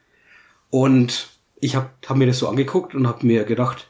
und 0.71 1.29
ich 1.61 1.77
habe 1.77 1.91
hab 2.07 2.17
mir 2.17 2.29
das 2.29 2.39
so 2.39 2.49
angeguckt 2.49 2.95
und 2.95 3.07
habe 3.09 3.27
mir 3.27 3.45
gedacht, 3.45 3.89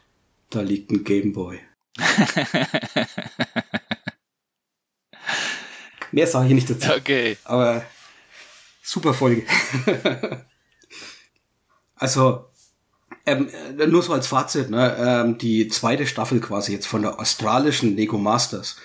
da 0.51 0.63
liegt 0.63 0.91
ein 0.91 1.05
Gameboy. 1.05 1.61
Mehr 6.15 6.29
sage 6.29 6.47
ich 6.47 6.55
nicht 6.55 6.71
dazu. 6.71 6.93
Okay. 6.93 7.37
Aber 7.43 7.85
super 8.85 9.15
Folge. 9.15 9.43
also, 11.97 12.45
ähm, 13.27 13.49
äh, 13.79 13.87
nur 13.89 14.01
so 14.01 14.13
als 14.13 14.29
Fazit, 14.29 14.71
ne, 14.71 14.97
ähm, 14.97 15.39
die 15.39 15.67
zweite 15.67 16.07
Staffel 16.07 16.39
quasi 16.39 16.73
jetzt 16.73 16.87
von 16.87 17.03
der 17.03 17.19
australischen 17.19 17.97
Lego 17.97 18.17
Masters 18.17 18.77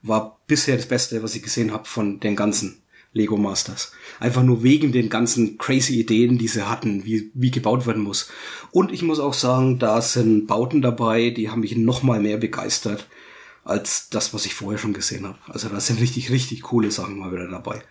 war 0.00 0.40
bisher 0.46 0.76
das 0.76 0.86
Beste, 0.86 1.22
was 1.22 1.34
ich 1.34 1.42
gesehen 1.42 1.74
habe 1.74 1.84
von 1.84 2.20
den 2.20 2.36
ganzen 2.36 2.82
Lego 3.12 3.36
Masters. 3.36 3.92
Einfach 4.18 4.42
nur 4.42 4.62
wegen 4.62 4.90
den 4.90 5.10
ganzen 5.10 5.58
crazy 5.58 6.00
Ideen, 6.00 6.38
die 6.38 6.48
sie 6.48 6.70
hatten, 6.70 7.04
wie, 7.04 7.30
wie 7.34 7.50
gebaut 7.50 7.86
werden 7.86 8.02
muss. 8.02 8.30
Und 8.70 8.92
ich 8.92 9.02
muss 9.02 9.20
auch 9.20 9.34
sagen, 9.34 9.78
da 9.78 10.00
sind 10.00 10.46
Bauten 10.46 10.80
dabei, 10.80 11.28
die 11.28 11.50
haben 11.50 11.60
mich 11.60 11.76
noch 11.76 12.02
mal 12.02 12.20
mehr 12.20 12.38
begeistert 12.38 13.08
als 13.68 14.08
das, 14.08 14.32
was 14.32 14.46
ich 14.46 14.54
vorher 14.54 14.78
schon 14.78 14.94
gesehen 14.94 15.26
habe. 15.26 15.38
Also 15.48 15.68
da 15.68 15.78
sind 15.80 16.00
richtig, 16.00 16.30
richtig 16.30 16.62
coole 16.62 16.90
Sachen 16.90 17.18
mal 17.18 17.32
wieder 17.32 17.48
dabei. 17.48 17.82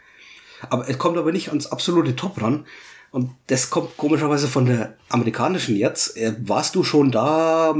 Aber 0.69 0.89
es 0.89 0.97
kommt 0.97 1.17
aber 1.17 1.31
nicht 1.31 1.49
ans 1.49 1.67
absolute 1.67 2.15
Top 2.15 2.41
ran. 2.41 2.65
Und 3.11 3.31
das 3.47 3.69
kommt 3.69 3.95
komischerweise 3.95 4.47
von 4.47 4.65
der 4.65 4.97
amerikanischen 5.09 5.75
jetzt. 5.75 6.17
Äh, 6.17 6.35
warst 6.39 6.75
du 6.75 6.83
schon 6.83 7.11
da, 7.11 7.71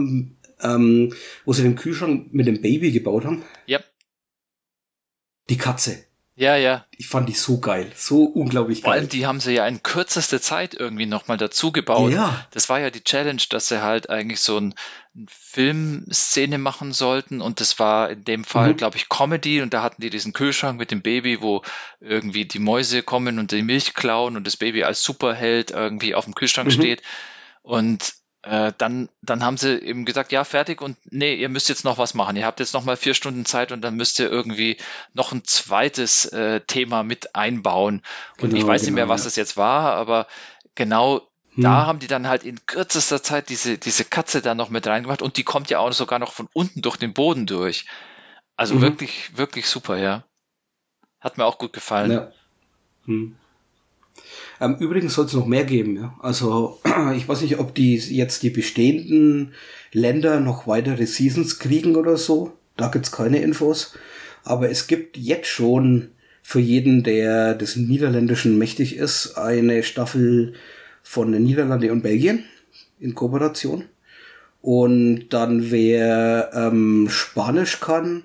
ähm, 0.61 1.13
wo 1.43 1.53
sie 1.53 1.63
den 1.63 1.75
Kühlschrank 1.75 2.33
mit 2.33 2.47
dem 2.47 2.61
Baby 2.61 2.91
gebaut 2.91 3.25
haben? 3.25 3.43
Ja. 3.65 3.79
Die 5.49 5.57
Katze. 5.57 6.06
Ja, 6.39 6.55
ja. 6.55 6.85
Ich 6.95 7.07
fand 7.07 7.27
die 7.27 7.33
so 7.33 7.59
geil. 7.59 7.91
So 7.95 8.23
unglaublich 8.25 8.81
Vor 8.81 8.91
geil. 8.91 8.99
allem, 9.01 9.09
die 9.09 9.25
haben 9.25 9.39
sie 9.39 9.53
ja 9.53 9.65
in 9.67 9.81
kürzester 9.81 10.39
Zeit 10.39 10.75
irgendwie 10.75 11.07
nochmal 11.07 11.37
dazu 11.37 11.71
gebaut. 11.71 12.11
Ja. 12.11 12.45
Das 12.51 12.69
war 12.69 12.79
ja 12.79 12.91
die 12.91 13.03
Challenge, 13.03 13.41
dass 13.49 13.69
sie 13.69 13.81
halt 13.81 14.11
eigentlich 14.11 14.39
so 14.41 14.57
ein, 14.59 14.75
ein 15.15 15.25
Filmszene 15.29 16.59
machen 16.59 16.93
sollten 16.93 17.41
und 17.41 17.59
das 17.59 17.79
war 17.79 18.09
in 18.11 18.23
dem 18.23 18.43
Fall, 18.43 18.73
Mhm. 18.73 18.77
glaube 18.77 18.97
ich, 18.97 19.09
Comedy 19.09 19.61
und 19.63 19.73
da 19.73 19.81
hatten 19.81 20.01
die 20.01 20.11
diesen 20.11 20.31
Kühlschrank 20.33 20.77
mit 20.77 20.91
dem 20.91 21.01
Baby, 21.01 21.41
wo 21.41 21.63
irgendwie 21.99 22.45
die 22.45 22.59
Mäuse 22.59 23.01
kommen 23.01 23.39
und 23.39 23.51
die 23.51 23.63
Milch 23.63 23.95
klauen 23.95 24.35
und 24.37 24.45
das 24.45 24.57
Baby 24.57 24.83
als 24.83 25.01
Superheld 25.01 25.71
irgendwie 25.71 26.13
auf 26.13 26.25
dem 26.25 26.35
Kühlschrank 26.35 26.67
Mhm. 26.67 26.73
steht 26.73 27.01
und 27.63 28.13
äh, 28.43 28.71
dann, 28.77 29.09
dann 29.21 29.43
haben 29.43 29.57
sie 29.57 29.77
eben 29.81 30.05
gesagt, 30.05 30.31
ja, 30.31 30.43
fertig 30.43 30.81
und 30.81 30.97
nee, 31.11 31.35
ihr 31.35 31.49
müsst 31.49 31.69
jetzt 31.69 31.83
noch 31.83 31.97
was 31.97 32.13
machen. 32.13 32.35
Ihr 32.37 32.45
habt 32.45 32.59
jetzt 32.59 32.73
noch 32.73 32.83
mal 32.85 32.97
vier 32.97 33.13
Stunden 33.13 33.45
Zeit 33.45 33.71
und 33.71 33.81
dann 33.81 33.95
müsst 33.95 34.19
ihr 34.19 34.29
irgendwie 34.31 34.77
noch 35.13 35.31
ein 35.31 35.43
zweites 35.43 36.25
äh, 36.25 36.61
Thema 36.61 37.03
mit 37.03 37.35
einbauen. 37.35 38.01
Und 38.39 38.53
ich 38.53 38.61
Genau, 38.61 38.67
weiß 38.67 38.85
nicht 38.85 38.93
mehr, 38.95 39.05
genau, 39.05 39.13
was 39.13 39.21
ja. 39.21 39.27
es 39.27 39.35
jetzt 39.35 39.57
war, 39.57 39.93
aber 39.95 40.27
genau 40.75 41.27
Hm. 41.55 41.63
da 41.63 41.85
haben 41.87 41.99
die 41.99 42.07
dann 42.07 42.27
halt 42.27 42.43
in 42.43 42.65
kürzester 42.67 43.23
Zeit 43.23 43.49
diese, 43.49 43.77
diese 43.79 44.05
Katze 44.05 44.41
da 44.41 44.53
noch 44.55 44.69
mit 44.69 44.85
reingemacht 44.87 45.21
und 45.23 45.37
die 45.37 45.43
kommt 45.43 45.69
ja 45.71 45.79
auch 45.79 45.91
sogar 45.91 46.19
noch 46.19 46.31
von 46.31 46.47
unten 46.53 46.81
durch 46.83 46.97
den 46.97 47.13
Boden 47.13 47.47
durch. 47.47 47.85
Also 48.55 48.75
Mhm. 48.75 48.81
wirklich, 48.81 49.37
wirklich 49.37 49.67
super, 49.67 49.97
ja. 49.97 50.23
Hat 51.19 51.37
mir 51.37 51.45
auch 51.45 51.57
gut 51.57 51.73
gefallen. 51.73 52.11
Ja. 52.11 52.31
Hm. 53.05 53.35
Ähm, 54.59 54.75
übrigens 54.79 55.13
soll 55.13 55.25
es 55.25 55.33
noch 55.33 55.45
mehr 55.45 55.63
geben, 55.63 55.95
ja. 55.95 56.15
Also 56.19 56.79
ich 57.15 57.27
weiß 57.27 57.41
nicht, 57.41 57.59
ob 57.59 57.75
die 57.75 57.95
jetzt 57.95 58.43
die 58.43 58.49
bestehenden 58.49 59.53
Länder 59.91 60.39
noch 60.39 60.67
weitere 60.67 61.05
Seasons 61.05 61.59
kriegen 61.59 61.95
oder 61.95 62.17
so. 62.17 62.53
Da 62.75 62.87
gibt's 62.89 63.11
keine 63.11 63.41
Infos. 63.41 63.93
Aber 64.43 64.69
es 64.69 64.87
gibt 64.87 65.17
jetzt 65.17 65.47
schon 65.47 66.09
für 66.41 66.59
jeden, 66.59 67.03
der 67.03 67.55
des 67.55 67.75
Niederländischen 67.75 68.57
mächtig 68.57 68.95
ist, 68.95 69.37
eine 69.37 69.83
Staffel 69.83 70.53
von 71.03 71.31
den 71.31 71.43
Niederlande 71.43 71.91
und 71.91 72.03
Belgien 72.03 72.45
in 72.99 73.15
Kooperation. 73.15 73.83
Und 74.61 75.29
dann 75.29 75.71
wer 75.71 76.51
ähm, 76.53 77.07
Spanisch 77.09 77.79
kann, 77.79 78.23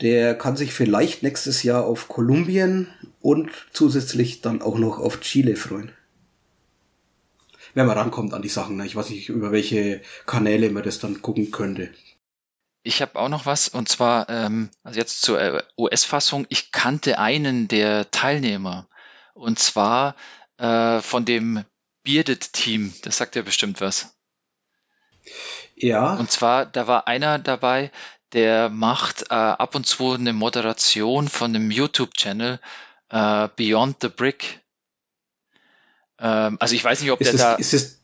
der 0.00 0.34
kann 0.34 0.56
sich 0.56 0.72
vielleicht 0.72 1.22
nächstes 1.22 1.62
Jahr 1.62 1.84
auf 1.84 2.08
Kolumbien 2.08 2.88
und 3.24 3.50
zusätzlich 3.72 4.42
dann 4.42 4.60
auch 4.60 4.76
noch 4.76 4.98
auf 4.98 5.20
Chile 5.20 5.56
freuen. 5.56 5.90
Wenn 7.72 7.86
man 7.86 7.96
rankommt 7.96 8.34
an 8.34 8.42
die 8.42 8.50
Sachen. 8.50 8.76
Ne? 8.76 8.84
Ich 8.84 8.96
weiß 8.96 9.08
nicht, 9.08 9.30
über 9.30 9.50
welche 9.50 10.02
Kanäle 10.26 10.68
man 10.68 10.82
das 10.82 10.98
dann 10.98 11.22
gucken 11.22 11.50
könnte. 11.50 11.88
Ich 12.82 13.00
habe 13.00 13.18
auch 13.18 13.30
noch 13.30 13.46
was 13.46 13.68
und 13.68 13.88
zwar, 13.88 14.28
ähm, 14.28 14.68
also 14.82 15.00
jetzt 15.00 15.22
zur 15.22 15.40
äh, 15.40 15.62
US-Fassung. 15.78 16.44
Ich 16.50 16.70
kannte 16.70 17.18
einen 17.18 17.66
der 17.66 18.10
Teilnehmer 18.10 18.88
und 19.32 19.58
zwar 19.58 20.16
äh, 20.58 21.00
von 21.00 21.24
dem 21.24 21.64
Bearded-Team. 22.02 22.92
Das 23.04 23.16
sagt 23.16 23.36
ja 23.36 23.42
bestimmt 23.42 23.80
was. 23.80 24.14
Ja. 25.76 26.14
Und 26.16 26.30
zwar, 26.30 26.66
da 26.66 26.86
war 26.86 27.08
einer 27.08 27.38
dabei, 27.38 27.90
der 28.34 28.68
macht 28.68 29.30
äh, 29.30 29.34
ab 29.34 29.74
und 29.74 29.86
zu 29.86 30.12
eine 30.12 30.34
Moderation 30.34 31.28
von 31.28 31.54
einem 31.56 31.70
YouTube-Channel 31.70 32.60
äh, 33.14 33.48
Beyond 33.54 33.98
the 34.02 34.08
Brick. 34.08 34.60
Ähm, 36.18 36.56
also 36.60 36.74
ich 36.74 36.84
weiß 36.84 37.00
nicht, 37.00 37.12
ob 37.12 37.20
Ist 37.20 37.32
der 37.32 37.32
das, 37.32 37.40
da. 37.40 37.54
ist, 37.54 37.72
das, 37.72 38.02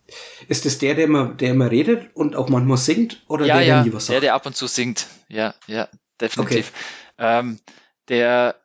ist 0.48 0.64
das 0.64 0.78
der, 0.78 0.94
der 0.94 1.04
immer, 1.04 1.34
der 1.34 1.50
immer 1.50 1.70
redet 1.70 2.14
und 2.14 2.36
auch 2.36 2.48
manchmal 2.48 2.78
singt? 2.78 3.22
Oder 3.26 3.46
ja, 3.46 3.56
der, 3.56 3.66
ja, 3.66 3.74
der 3.76 3.84
nie 3.84 3.92
was 3.92 4.06
der, 4.06 4.14
sagt? 4.14 4.24
der 4.24 4.34
ab 4.34 4.46
und 4.46 4.56
zu 4.56 4.68
singt. 4.68 5.08
Ja, 5.28 5.54
ja, 5.66 5.88
definitiv. 6.20 6.72
Ähm, 7.18 7.58
der 8.08 8.60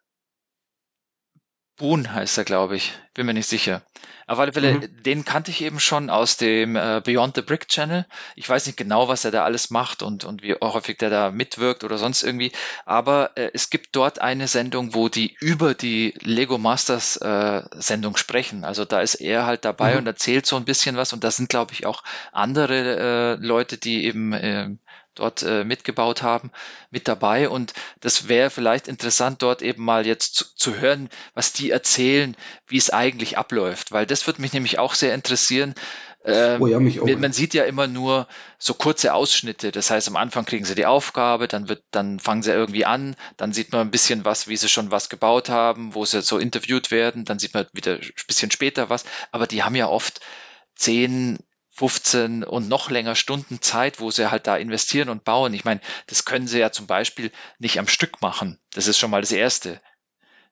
Boone 1.77 2.13
heißt 2.13 2.37
er, 2.37 2.43
glaube 2.43 2.75
ich. 2.75 2.93
Bin 3.15 3.25
mir 3.25 3.33
nicht 3.33 3.49
sicher. 3.49 3.81
Auf 4.27 4.39
alle 4.39 4.53
Fälle, 4.53 4.73
Mhm. 4.73 5.03
den 5.03 5.23
kannte 5.25 5.51
ich 5.51 5.61
eben 5.61 5.79
schon 5.79 6.09
aus 6.09 6.37
dem 6.37 6.75
äh, 6.75 7.01
Beyond 7.03 7.35
the 7.35 7.41
Brick 7.43 7.67
Channel. 7.67 8.07
Ich 8.35 8.49
weiß 8.49 8.65
nicht 8.65 8.75
genau, 8.77 9.07
was 9.07 9.23
er 9.23 9.31
da 9.31 9.43
alles 9.43 9.69
macht 9.69 10.01
und, 10.01 10.23
und 10.23 10.41
wie 10.41 10.55
häufig 10.55 10.97
der 10.97 11.09
da 11.11 11.29
mitwirkt 11.31 11.83
oder 11.83 11.97
sonst 11.99 12.23
irgendwie. 12.23 12.51
Aber 12.85 13.31
äh, 13.35 13.51
es 13.53 13.69
gibt 13.69 13.95
dort 13.95 14.19
eine 14.21 14.47
Sendung, 14.47 14.95
wo 14.95 15.09
die 15.09 15.35
über 15.39 15.75
die 15.75 16.15
Lego 16.21 16.57
Masters 16.57 17.17
äh, 17.17 17.61
Sendung 17.75 18.17
sprechen. 18.17 18.63
Also 18.65 18.83
da 18.85 19.01
ist 19.01 19.15
er 19.15 19.45
halt 19.45 19.63
dabei 19.63 19.93
Mhm. 19.93 19.97
und 19.99 20.07
erzählt 20.07 20.45
so 20.47 20.55
ein 20.55 20.65
bisschen 20.65 20.97
was. 20.97 21.13
Und 21.13 21.23
da 21.23 21.29
sind, 21.29 21.49
glaube 21.49 21.73
ich, 21.73 21.85
auch 21.85 22.01
andere 22.31 23.37
äh, 23.39 23.45
Leute, 23.45 23.77
die 23.77 24.05
eben 24.05 24.33
äh, 24.33 24.69
dort 25.15 25.43
äh, 25.43 25.63
mitgebaut 25.63 26.21
haben, 26.21 26.51
mit 26.91 27.07
dabei. 27.07 27.49
Und 27.49 27.73
das 28.01 28.27
wäre 28.27 28.49
vielleicht 28.49 28.87
interessant, 28.87 29.41
dort 29.41 29.61
eben 29.61 29.83
mal 29.83 30.05
jetzt 30.05 30.35
zu, 30.35 30.45
zu 30.55 30.77
hören, 30.79 31.09
was 31.33 31.53
die 31.53 31.71
erzählen, 31.71 32.35
wie 32.67 32.77
es 32.77 32.89
eigentlich 32.89 33.37
abläuft. 33.37 33.91
Weil 33.91 34.05
das 34.05 34.27
würde 34.27 34.41
mich 34.41 34.53
nämlich 34.53 34.79
auch 34.79 34.93
sehr 34.93 35.13
interessieren. 35.13 35.73
Ähm, 36.27 36.61
Oh 36.61 36.65
ja, 36.67 36.79
mich 36.79 36.99
auch. 36.99 37.05
man- 37.07 37.33
sieht 37.33 37.53
ja 37.53 37.65
immer 37.65 37.85
nur 37.85 38.27
so 38.57 38.73
kurze 38.73 39.13
Ausschnitte. 39.13 39.71
Das 39.71 39.91
heißt, 39.91 40.07
am 40.07 40.15
Anfang 40.15 40.45
kriegen 40.45 40.65
sie 40.65 40.73
die 40.73 40.87
Aufgabe, 40.87 41.47
dann 41.47 41.69
wird, 41.69 41.83
dann 41.91 42.19
fangen 42.19 42.41
sie 42.41 42.51
irgendwie 42.51 42.83
an, 42.85 43.15
dann 43.37 43.53
sieht 43.53 43.71
man 43.71 43.81
ein 43.81 43.91
bisschen 43.91 44.25
was, 44.25 44.47
wie 44.47 44.57
sie 44.57 44.67
schon 44.69 44.89
was 44.89 45.09
gebaut 45.09 45.49
haben, 45.49 45.93
wo 45.93 46.03
sie 46.03 46.21
so 46.23 46.39
interviewt 46.39 46.89
werden, 46.89 47.25
dann 47.25 47.37
sieht 47.37 47.53
man 47.53 47.67
wieder 47.73 47.93
ein 47.95 48.11
bisschen 48.27 48.49
später 48.49 48.89
was. 48.89 49.05
Aber 49.31 49.45
die 49.45 49.61
haben 49.61 49.75
ja 49.75 49.87
oft 49.87 50.19
10, 50.75 51.37
15 51.75 52.43
und 52.43 52.69
noch 52.69 52.89
länger 52.89 53.15
Stunden 53.15 53.61
Zeit, 53.61 53.99
wo 53.99 54.09
sie 54.09 54.31
halt 54.31 54.47
da 54.47 54.55
investieren 54.55 55.09
und 55.09 55.25
bauen. 55.25 55.53
Ich 55.53 55.65
meine, 55.65 55.81
das 56.07 56.23
können 56.23 56.47
sie 56.47 56.59
ja 56.59 56.71
zum 56.71 56.87
Beispiel 56.87 57.31
nicht 57.59 57.79
am 57.79 57.87
Stück 57.87 58.21
machen. 58.21 58.59
Das 58.73 58.87
ist 58.87 58.97
schon 58.97 59.11
mal 59.11 59.21
das 59.21 59.33
Erste. 59.33 59.81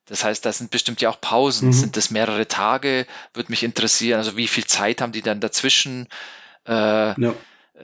Das 0.06 0.22
heißt, 0.22 0.44
da 0.44 0.52
sind 0.52 0.70
bestimmt 0.70 1.00
ja 1.00 1.08
auch 1.08 1.20
Pausen. 1.20 1.68
Mhm. 1.68 1.72
Sind 1.72 1.96
das 1.96 2.10
mehrere 2.10 2.46
Tage? 2.46 3.06
Würde 3.32 3.50
mich 3.50 3.62
interessieren. 3.62 4.18
Also 4.18 4.36
wie 4.36 4.48
viel 4.48 4.66
Zeit 4.66 5.00
haben 5.00 5.12
die 5.12 5.22
dann 5.22 5.40
dazwischen? 5.40 6.08
Äh, 6.66 7.18
Ja. 7.18 7.34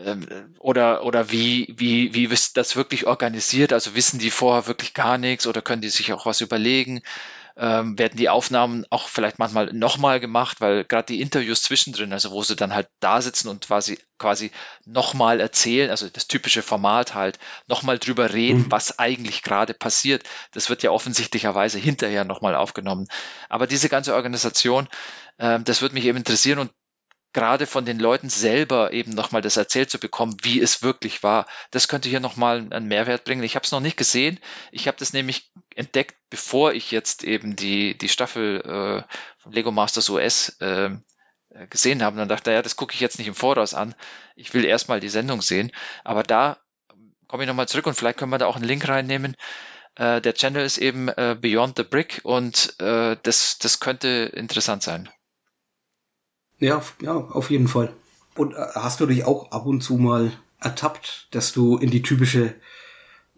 ähm, 0.05 0.55
oder 0.59 1.05
oder 1.05 1.31
wie, 1.31 1.73
wie, 1.79 2.13
wie 2.13 2.25
ist 2.27 2.59
das 2.59 2.77
wirklich 2.77 3.07
organisiert? 3.07 3.73
Also 3.73 3.95
wissen 3.95 4.19
die 4.19 4.31
vorher 4.31 4.67
wirklich 4.67 4.93
gar 4.93 5.17
nichts 5.17 5.47
oder 5.47 5.63
können 5.63 5.81
die 5.81 5.89
sich 5.89 6.13
auch 6.13 6.27
was 6.27 6.43
überlegen? 6.43 7.01
Ähm, 7.63 7.99
werden 7.99 8.17
die 8.17 8.31
Aufnahmen 8.31 8.87
auch 8.89 9.09
vielleicht 9.09 9.39
manchmal 9.39 9.71
nochmal 9.75 10.19
gemacht, 10.19 10.63
weil 10.63 10.85
gerade 10.85 11.05
die 11.13 11.21
Interviews 11.21 11.61
zwischendrin, 11.63 12.11
also 12.15 12.31
wo 12.31 12.43
sie 12.43 12.57
dann 12.57 12.73
halt 12.75 12.89
da 13.01 13.21
sitzen 13.21 13.49
und 13.49 13.67
quasi 13.67 13.99
quasi 14.17 14.51
nochmal 14.87 15.41
erzählen, 15.41 15.91
also 15.91 16.09
das 16.09 16.27
typische 16.27 16.63
Format 16.63 17.15
halt, 17.15 17.39
nochmal 17.67 17.99
drüber 17.99 18.33
reden, 18.33 18.63
Mhm. 18.65 18.71
was 18.71 18.99
eigentlich 18.99 19.43
gerade 19.43 19.75
passiert. 19.75 20.25
Das 20.53 20.71
wird 20.71 20.83
ja 20.83 20.91
offensichtlicherweise 20.91 21.79
hinterher 21.79 22.25
nochmal 22.25 22.55
aufgenommen. 22.55 23.07
Aber 23.51 23.67
diese 23.67 23.89
ganze 23.91 24.15
Organisation, 24.15 24.89
ähm, 25.39 25.65
das 25.65 25.83
würde 25.83 25.95
mich 25.95 26.05
eben 26.07 26.19
interessieren 26.19 26.59
und 26.61 26.71
gerade 27.33 27.67
von 27.67 27.85
den 27.85 27.99
Leuten 27.99 28.29
selber 28.29 28.93
eben 28.93 29.13
nochmal 29.13 29.43
das 29.43 29.57
erzählt 29.57 29.91
zu 29.91 29.99
bekommen, 29.99 30.37
wie 30.43 30.61
es 30.61 30.83
wirklich 30.83 31.23
war. 31.23 31.47
Das 31.71 31.89
könnte 31.89 32.09
hier 32.09 32.21
nochmal 32.21 32.67
einen 32.71 32.89
Mehrwert 32.89 33.25
bringen. 33.25 33.43
Ich 33.43 33.55
habe 33.55 33.65
es 33.65 33.73
noch 33.73 33.81
nicht 33.81 33.97
gesehen. 33.97 34.39
Ich 34.73 34.89
habe 34.89 34.99
das 34.99 35.13
nämlich 35.13 35.51
entdeckt, 35.75 36.17
bevor 36.29 36.73
ich 36.73 36.91
jetzt 36.91 37.23
eben 37.25 37.57
die, 37.57 37.97
die 37.97 38.09
Staffel 38.09 38.61
äh, 38.61 39.15
von 39.39 39.53
Lego 39.53 39.71
Masters 39.71 40.09
US 40.09 40.57
äh, 40.61 40.91
äh, 41.51 41.67
gesehen 41.69 42.03
habe. 42.03 42.15
Und 42.15 42.19
dann 42.19 42.29
dachte 42.29 42.51
ich, 42.51 42.55
ja, 42.55 42.63
das 42.63 42.77
gucke 42.77 42.95
ich 42.95 43.01
jetzt 43.01 43.19
nicht 43.19 43.29
im 43.29 43.35
Voraus 43.35 43.75
an. 43.75 43.95
Ich 44.37 44.55
will 44.55 44.65
erstmal 44.65 45.01
die 45.01 45.09
Sendung 45.09 45.43
sehen. 45.43 45.73
Aber 46.05 46.23
da 46.23 46.59
komme 47.29 47.45
ich 47.45 47.49
nochmal 47.49 47.69
zurück 47.69 47.87
und 47.87 47.95
vielleicht 47.95 48.19
können 48.19 48.33
wir 48.33 48.39
da 48.39 48.47
auch 48.47 48.57
einen 48.57 48.65
Link 48.65 48.89
reinnehmen. 48.89 49.37
Äh, 49.97 50.21
der 50.21 50.35
Channel 50.35 50.65
ist 50.65 50.79
eben 50.79 51.09
äh, 51.09 51.37
Beyond 51.41 51.77
the 51.77 51.85
Brick 51.85 52.21
und 52.25 52.75
äh, 52.81 53.17
das, 53.23 53.59
das 53.59 53.81
könnte 53.81 54.31
interessant 54.35 54.83
sein. 54.83 55.09
Ja, 56.61 56.77
auf- 56.79 56.95
ja, 57.01 57.13
auf 57.15 57.51
jeden 57.51 57.69
Fall. 57.69 57.93
Und 58.37 58.55
äh, 58.55 58.59
hast 58.75 59.01
du 59.01 59.07
dich 59.07 59.25
auch 59.25 59.51
ab 59.51 59.67
und 59.67 59.81
zu 59.83 59.97
mal 59.97 60.33
ertappt, 60.61 61.29
dass 61.33 61.53
du 61.53 61.79
in 61.79 61.91
die 61.91 62.03
typische, 62.03 62.55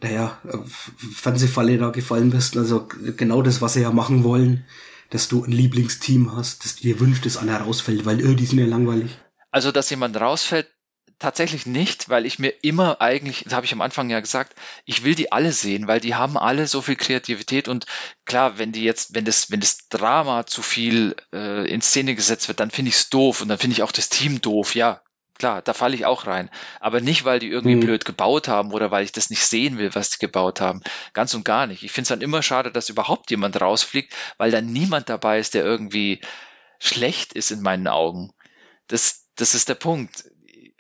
naja, 0.01 0.39
äh, 0.47 0.59
Fernsehfalle 1.15 1.79
da 1.79 1.91
gefallen 1.91 2.31
bist? 2.31 2.57
Also 2.57 2.89
genau 3.17 3.43
das, 3.43 3.61
was 3.63 3.75
sie 3.75 3.83
ja 3.83 3.91
machen 3.91 4.25
wollen, 4.25 4.65
dass 5.11 5.29
du 5.29 5.45
ein 5.45 5.53
Lieblingsteam 5.53 6.35
hast, 6.37 6.65
dass 6.65 6.77
dir 6.77 6.99
wünscht, 7.01 7.25
dass 7.27 7.37
einer 7.37 7.61
rausfällt, 7.61 8.05
weil 8.05 8.21
äh, 8.21 8.35
die 8.35 8.47
sind 8.47 8.59
ja 8.59 8.67
langweilig. 8.67 9.19
Also, 9.51 9.71
dass 9.71 9.91
jemand 9.91 10.19
rausfällt, 10.19 10.69
tatsächlich 11.23 11.67
nicht, 11.67 12.09
weil 12.11 12.27
ich 12.27 12.39
mir 12.39 12.51
immer 12.63 13.01
eigentlich, 13.01 13.45
das 13.45 13.55
habe 13.55 13.65
ich 13.67 13.73
am 13.73 13.81
Anfang 13.81 14.11
ja 14.11 14.21
gesagt, 14.21 14.55
ich 14.85 15.05
will 15.05 15.15
die 15.15 15.33
alle 15.33 15.53
sehen, 15.53 15.87
weil 15.89 16.01
die 16.01 16.15
haben 16.15 16.37
alle 16.37 16.67
so 16.67 16.83
viel 16.83 16.97
Kreativität 16.97 17.69
und 17.69 17.87
klar, 18.27 18.59
wenn 18.59 18.73
die 18.73 18.85
jetzt, 18.85 19.15
wenn 19.15 19.25
das, 19.25 19.51
wenn 19.51 19.61
das 19.61 19.89
Drama 19.89 20.47
zu 20.47 20.63
viel 20.63 21.17
äh, 21.33 21.67
in 21.71 21.81
Szene 21.81 22.15
gesetzt 22.15 22.49
wird, 22.49 22.61
dann 22.61 22.71
finde 22.71 22.91
ich 22.91 22.97
es 22.97 23.11
doof 23.11 23.41
und 23.41 23.49
dann 23.49 23.59
finde 23.59 23.75
ich 23.75 23.83
auch 23.83 23.93
das 23.93 24.09
Team 24.11 24.41
doof, 24.43 24.75
ja. 24.75 25.01
Klar, 25.39 25.63
da 25.63 25.73
falle 25.75 25.95
ich 25.97 26.05
auch 26.07 26.27
rein. 26.27 26.51
Aber 26.79 27.01
nicht, 27.01 27.25
weil 27.25 27.39
die 27.41 27.49
irgendwie 27.49 27.77
Mhm. 27.77 27.81
blöd 27.81 28.05
gebaut 28.05 28.49
haben 28.49 28.73
oder 28.73 28.91
weil 28.91 29.03
ich 29.05 29.13
das 29.13 29.31
nicht 29.31 29.45
sehen 29.45 29.79
will, 29.79 29.95
was 29.95 30.11
die 30.11 30.19
gebaut 30.19 30.61
haben. 30.61 30.83
Ganz 31.15 31.35
und 31.35 31.45
gar 31.45 31.67
nicht. 31.67 31.83
Ich 31.83 31.91
finde 31.93 32.03
es 32.05 32.09
dann 32.11 32.21
immer 32.21 32.43
schade, 32.43 32.71
dass 32.71 32.91
überhaupt 32.91 33.31
jemand 33.31 33.61
rausfliegt, 33.61 34.15
weil 34.37 34.51
dann 34.51 34.67
niemand 34.67 35.09
dabei 35.09 35.39
ist, 35.39 35.55
der 35.55 35.65
irgendwie 35.65 36.21
schlecht 36.79 37.33
ist 37.33 37.51
in 37.51 37.63
meinen 37.63 37.89
Augen. 37.89 38.33
Das, 38.89 39.29
das 39.37 39.55
ist 39.55 39.69
der 39.69 39.75
Punkt. 39.75 40.25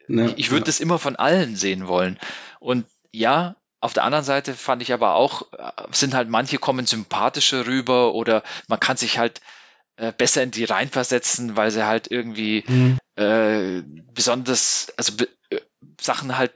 Ja, 0.09 0.27
ich 0.27 0.39
ich 0.39 0.51
würde 0.51 0.63
ja. 0.63 0.67
das 0.67 0.81
immer 0.81 0.99
von 0.99 1.17
allen 1.17 1.57
sehen 1.57 1.87
wollen. 1.87 2.19
Und 2.61 2.87
ja, 3.13 3.57
auf 3.81 3.93
der 3.93 4.05
anderen 4.05 4.25
Seite 4.25 4.55
fand 4.55 4.83
ich 4.83 4.93
aber 4.93 5.15
auch, 5.15 5.53
äh, 5.53 5.71
sind 5.93 6.15
halt 6.15 6.29
manche 6.29 6.59
kommen 6.59 6.87
sympathischer 6.87 7.67
rüber 7.67 8.15
oder 8.15 8.43
man 8.69 8.81
kann 8.81 8.97
sich 8.97 9.19
halt 9.19 9.41
äh, 9.97 10.13
besser 10.13 10.43
in 10.43 10.51
die 10.51 10.65
reinversetzen, 10.65 11.57
weil 11.57 11.71
sie 11.71 11.87
halt 11.87 12.11
irgendwie 12.11 12.65
Mhm. 12.67 12.99
äh, 13.17 13.83
besonders, 14.13 14.93
also 14.97 15.13
äh, 15.51 15.61
Sachen 16.01 16.39
halt 16.39 16.53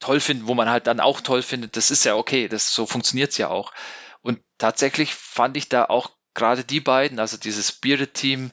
toll 0.00 0.20
finden, 0.20 0.46
wo 0.46 0.54
man 0.54 0.68
halt 0.68 0.86
dann 0.86 1.00
auch 1.00 1.20
toll 1.20 1.42
findet. 1.42 1.76
Das 1.76 1.90
ist 1.90 2.04
ja 2.04 2.16
okay, 2.16 2.48
das 2.48 2.74
so 2.74 2.86
funktioniert's 2.86 3.38
ja 3.38 3.48
auch. 3.48 3.72
Und 4.20 4.40
tatsächlich 4.58 5.14
fand 5.14 5.56
ich 5.56 5.68
da 5.68 5.84
auch 5.86 6.10
gerade 6.34 6.64
die 6.64 6.80
beiden, 6.80 7.18
also 7.18 7.36
dieses 7.36 7.68
Spirit-Team, 7.68 8.50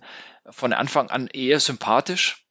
von 0.49 0.73
Anfang 0.73 1.09
an 1.09 1.27
eher 1.27 1.59
sympathisch. 1.59 2.45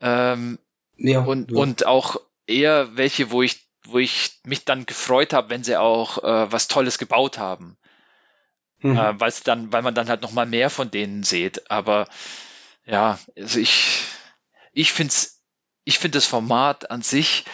Ähm, 0.00 0.58
Ja, 0.98 1.20
und, 1.20 1.50
ja. 1.50 1.56
und 1.56 1.86
auch 1.86 2.20
eher 2.46 2.96
welche, 2.96 3.30
wo 3.30 3.42
ich, 3.42 3.66
wo 3.86 3.98
ich 3.98 4.40
mich 4.44 4.64
dann 4.64 4.86
gefreut 4.86 5.32
habe, 5.32 5.50
wenn 5.50 5.64
sie 5.64 5.76
auch 5.76 6.22
äh, 6.22 6.52
was 6.52 6.68
Tolles 6.68 6.98
gebaut 6.98 7.38
haben. 7.38 7.78
Mhm. 8.80 8.96
Äh, 8.96 9.20
weil 9.20 9.32
dann, 9.44 9.72
weil 9.72 9.82
man 9.82 9.94
dann 9.94 10.08
halt 10.08 10.22
nochmal 10.22 10.46
mehr 10.46 10.70
von 10.70 10.90
denen 10.90 11.22
sieht. 11.22 11.70
Aber 11.70 12.06
ja, 12.84 13.18
also 13.36 13.58
ich, 13.58 14.02
ich 14.72 14.92
finde 14.92 15.14
ich 15.84 15.98
finde 15.98 16.18
das 16.18 16.26
Format 16.26 16.90
an 16.90 17.00
sich, 17.00 17.44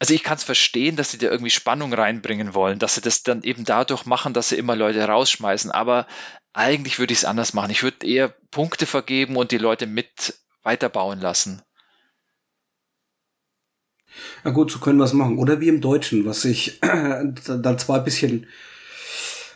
also 0.00 0.12
ich 0.12 0.24
kann 0.24 0.36
es 0.36 0.44
verstehen, 0.44 0.96
dass 0.96 1.12
sie 1.12 1.18
da 1.18 1.28
irgendwie 1.28 1.50
Spannung 1.50 1.94
reinbringen 1.94 2.54
wollen, 2.54 2.78
dass 2.78 2.96
sie 2.96 3.00
das 3.00 3.22
dann 3.22 3.42
eben 3.42 3.64
dadurch 3.64 4.04
machen, 4.04 4.34
dass 4.34 4.48
sie 4.48 4.56
immer 4.56 4.74
Leute 4.74 5.02
rausschmeißen. 5.04 5.70
Aber 5.70 6.06
eigentlich 6.52 6.98
würde 6.98 7.12
ich 7.12 7.20
es 7.20 7.24
anders 7.24 7.54
machen. 7.54 7.70
Ich 7.70 7.82
würde 7.82 8.06
eher 8.06 8.28
Punkte 8.50 8.86
vergeben 8.86 9.36
und 9.36 9.52
die 9.52 9.58
Leute 9.58 9.86
mit 9.86 10.34
weiterbauen 10.62 11.20
lassen. 11.20 11.62
Na 14.44 14.50
gut, 14.50 14.70
so 14.70 14.78
können 14.78 14.98
wir 14.98 15.04
es 15.04 15.12
machen. 15.12 15.38
Oder 15.38 15.60
wie 15.60 15.68
im 15.68 15.80
Deutschen, 15.80 16.24
was 16.24 16.44
ich 16.44 16.80
dann 16.80 17.78
zwar 17.78 17.98
ein 17.98 18.04
bisschen 18.04 18.46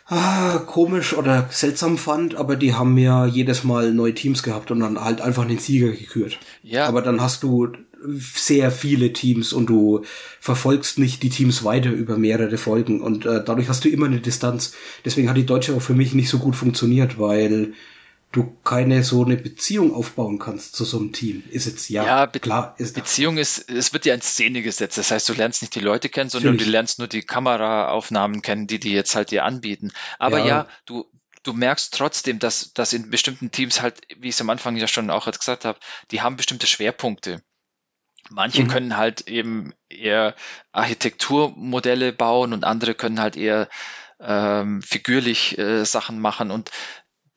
ah, 0.07 0.57
komisch 0.65 1.13
oder 1.13 1.47
seltsam 1.51 1.97
fand, 1.97 2.35
aber 2.35 2.55
die 2.55 2.73
haben 2.73 2.97
ja 2.97 3.25
jedes 3.25 3.63
Mal 3.63 3.93
neue 3.93 4.13
Teams 4.13 4.43
gehabt 4.43 4.71
und 4.71 4.79
dann 4.79 4.99
halt 4.99 5.21
einfach 5.21 5.45
den 5.45 5.59
Sieger 5.59 5.91
gekürt. 5.91 6.39
Ja. 6.63 6.87
Aber 6.87 7.01
dann 7.01 7.21
hast 7.21 7.43
du 7.43 7.69
sehr 8.35 8.71
viele 8.71 9.13
Teams 9.13 9.53
und 9.53 9.67
du 9.67 10.03
verfolgst 10.39 10.99
nicht 10.99 11.21
die 11.23 11.29
Teams 11.29 11.63
weiter 11.63 11.91
über 11.91 12.17
mehrere 12.17 12.57
Folgen 12.57 13.01
und 13.01 13.25
äh, 13.25 13.43
dadurch 13.43 13.67
hast 13.67 13.83
du 13.83 13.89
immer 13.89 14.05
eine 14.05 14.21
Distanz. 14.21 14.73
Deswegen 15.05 15.29
hat 15.29 15.37
die 15.37 15.45
Deutsche 15.45 15.75
auch 15.75 15.81
für 15.81 15.93
mich 15.93 16.13
nicht 16.13 16.29
so 16.29 16.39
gut 16.39 16.55
funktioniert, 16.55 17.19
weil 17.19 17.73
du 18.31 18.55
keine 18.63 19.03
so 19.03 19.23
eine 19.25 19.37
Beziehung 19.37 19.93
aufbauen 19.93 20.37
kannst 20.37 20.75
zu 20.75 20.85
so 20.85 20.99
einem 20.99 21.13
Team. 21.13 21.43
Ist 21.49 21.65
jetzt 21.65 21.89
ja, 21.89 22.05
Ja, 22.05 22.25
Be 22.27 22.39
klar, 22.39 22.75
ist 22.77 22.93
Beziehung 22.95 23.37
ist, 23.37 23.69
es 23.69 23.91
wird 23.93 24.05
ja 24.05 24.13
in 24.13 24.21
Szene 24.21 24.61
gesetzt. 24.61 24.97
Das 24.97 25.09
heißt, 25.11 25.27
du 25.29 25.33
lernst 25.33 25.61
nicht 25.63 25.73
die 25.75 25.79
Leute 25.79 26.09
kennen, 26.09 26.29
sondern 26.29 26.53
Natürlich. 26.53 26.67
du 26.67 26.71
lernst 26.71 26.99
nur 26.99 27.07
die 27.07 27.23
Kameraaufnahmen 27.23 28.41
kennen, 28.41 28.67
die 28.67 28.79
die 28.79 28.91
jetzt 28.91 29.15
halt 29.15 29.31
dir 29.31 29.45
anbieten. 29.45 29.91
Aber 30.19 30.39
Ja. 30.39 30.45
ja, 30.45 30.67
du, 30.85 31.05
du 31.43 31.53
merkst 31.53 31.93
trotzdem, 31.93 32.37
dass, 32.37 32.71
dass 32.73 32.93
in 32.93 33.09
bestimmten 33.09 33.49
Teams 33.51 33.81
halt, 33.81 34.01
wie 34.17 34.29
ich 34.29 34.35
es 34.35 34.41
am 34.41 34.49
Anfang 34.51 34.75
ja 34.77 34.87
schon 34.87 35.09
auch 35.09 35.25
gesagt 35.31 35.65
habe, 35.65 35.79
die 36.11 36.21
haben 36.21 36.35
bestimmte 36.37 36.67
Schwerpunkte. 36.67 37.41
Manche 38.29 38.63
Mhm. 38.63 38.67
können 38.67 38.97
halt 38.97 39.27
eben 39.27 39.73
eher 39.89 40.35
Architekturmodelle 40.71 42.13
bauen 42.13 42.53
und 42.53 42.63
andere 42.63 42.93
können 42.93 43.19
halt 43.19 43.35
eher 43.37 43.69
ähm, 44.19 44.81
figürlich 44.81 45.57
äh, 45.57 45.85
Sachen 45.85 46.19
machen 46.19 46.51
und 46.51 46.69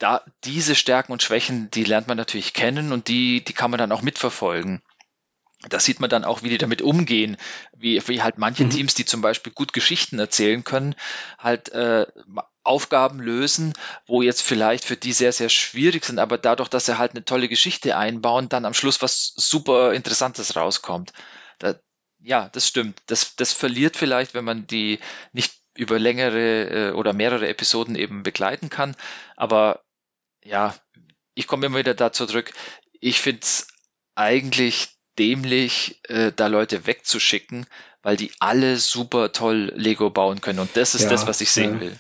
da 0.03 0.25
diese 0.45 0.75
Stärken 0.75 1.13
und 1.13 1.23
Schwächen, 1.23 1.71
die 1.71 1.85
lernt 1.85 2.09
man 2.09 2.17
natürlich 2.17 2.53
kennen 2.55 2.93
und 2.93 3.09
die, 3.09 3.45
die 3.45 3.53
kann 3.53 3.71
man 3.71 3.79
dann 3.79 3.93
auch 3.93 4.03
mitverfolgen. 4.03 4.83
Da 5.69 5.79
sieht 5.79 6.01
man 6.01 6.11
dann 6.11 6.25
auch, 6.25 6.43
wie 6.43 6.49
die 6.49 6.59
damit 6.59 6.83
umgehen, 6.83 7.37
wie, 7.77 8.03
wie 8.09 8.21
halt 8.21 8.37
manche 8.37 8.65
Mhm. 8.65 8.71
Teams, 8.71 8.95
die 8.95 9.05
zum 9.05 9.21
Beispiel 9.21 9.53
gut 9.53 9.73
Geschichten 9.73 10.19
erzählen 10.19 10.65
können, 10.65 10.97
halt 11.39 11.69
äh, 11.69 12.07
Aufgaben 12.65 13.21
lösen, 13.21 13.75
wo 14.07 14.23
jetzt 14.23 14.43
vielleicht 14.43 14.85
für 14.85 14.97
die 14.97 15.13
sehr, 15.13 15.33
sehr 15.33 15.49
schwierig 15.49 16.05
sind, 16.05 16.19
aber 16.19 16.37
dadurch, 16.37 16.69
dass 16.69 16.87
sie 16.87 16.99
halt 16.99 17.13
eine 17.13 17.25
tolle 17.25 17.49
Geschichte 17.49 17.97
einbauen, 17.97 18.49
dann 18.49 18.65
am 18.65 18.75
Schluss 18.75 19.03
was 19.03 19.33
super 19.37 19.95
Interessantes 19.95 20.57
rauskommt. 20.57 21.13
Da, 21.61 21.77
ja, 22.19 22.49
das 22.49 22.67
stimmt. 22.67 23.01
Das, 23.07 23.37
das 23.37 23.53
verliert 23.53 23.97
vielleicht, 23.97 24.35
wenn 24.35 24.45
man 24.45 24.67
die 24.67 24.99
nicht 25.33 25.53
über 25.75 25.99
längere 25.99 26.91
äh, 26.91 26.93
oder 26.93 27.13
mehrere 27.13 27.49
Episoden 27.49 27.95
eben 27.95 28.23
begleiten 28.25 28.69
kann. 28.69 28.97
Aber 29.37 29.85
ja, 30.45 30.75
ich 31.35 31.47
komme 31.47 31.67
immer 31.67 31.79
wieder 31.79 31.95
dazu 31.95 32.27
zurück. 32.27 32.53
Ich 33.01 33.21
finde 33.21 33.41
es 33.43 33.69
eigentlich 34.15 34.89
dämlich, 35.19 36.01
äh, 36.09 36.33
da 36.35 36.47
Leute 36.47 36.87
wegzuschicken, 36.87 37.67
weil 38.03 38.17
die 38.17 38.33
alle 38.41 38.77
super 38.79 39.33
toll 39.33 39.73
Lego 39.77 40.11
bauen 40.11 40.41
können. 40.41 40.59
Und 40.59 40.77
das 40.77 40.95
ist 40.95 41.03
Ja, 41.03 41.11
das, 41.11 41.27
was 41.27 41.41
ich 41.41 41.51
sehen 41.51 41.75
ja. 41.75 41.81
will. 41.81 41.99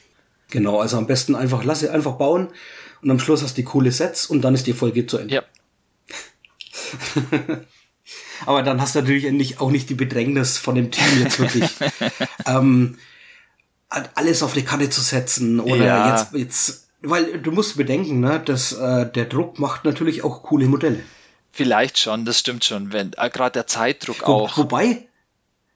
Genau, 0.50 0.80
also 0.80 0.98
am 0.98 1.06
besten 1.06 1.34
einfach, 1.34 1.64
lass 1.64 1.80
sie 1.80 1.88
einfach 1.88 2.16
bauen 2.16 2.48
und 3.00 3.10
am 3.10 3.18
Schluss 3.18 3.42
hast 3.42 3.52
du 3.56 3.62
die 3.62 3.64
coole 3.64 3.90
Sets 3.90 4.26
und 4.26 4.42
dann 4.42 4.54
ist 4.54 4.66
die 4.66 4.72
Folge 4.74 5.06
zu 5.06 5.18
Ende. 5.18 5.34
Ja. 5.36 5.42
Aber 8.46 8.62
dann 8.62 8.80
hast 8.80 8.94
du 8.94 9.00
natürlich 9.00 9.30
nicht, 9.30 9.60
auch 9.60 9.70
nicht 9.70 9.88
die 9.88 9.94
Bedrängnis 9.94 10.58
von 10.58 10.74
dem 10.74 10.90
Team 10.90 11.20
jetzt 11.20 11.38
wirklich, 11.38 11.70
ähm, 12.46 12.98
alles 13.88 14.42
auf 14.42 14.54
die 14.54 14.64
Karte 14.64 14.90
zu 14.90 15.00
setzen 15.00 15.60
oder 15.60 15.84
Ja. 15.86 16.10
jetzt, 16.16 16.32
jetzt, 16.34 16.88
weil 17.02 17.40
du 17.40 17.50
musst 17.52 17.76
bedenken, 17.76 18.20
ne, 18.20 18.40
dass 18.44 18.72
äh, 18.72 19.10
der 19.10 19.24
Druck 19.26 19.58
macht 19.58 19.84
natürlich 19.84 20.24
auch 20.24 20.42
coole 20.42 20.66
Modelle. 20.66 21.00
Vielleicht 21.50 21.98
schon, 21.98 22.24
das 22.24 22.38
stimmt 22.38 22.64
schon, 22.64 22.92
wenn 22.92 23.12
äh, 23.16 23.30
gerade 23.30 23.52
der 23.52 23.66
Zeitdruck 23.66 24.26
Wo, 24.26 24.32
auch. 24.32 24.56
Wobei, 24.56 25.08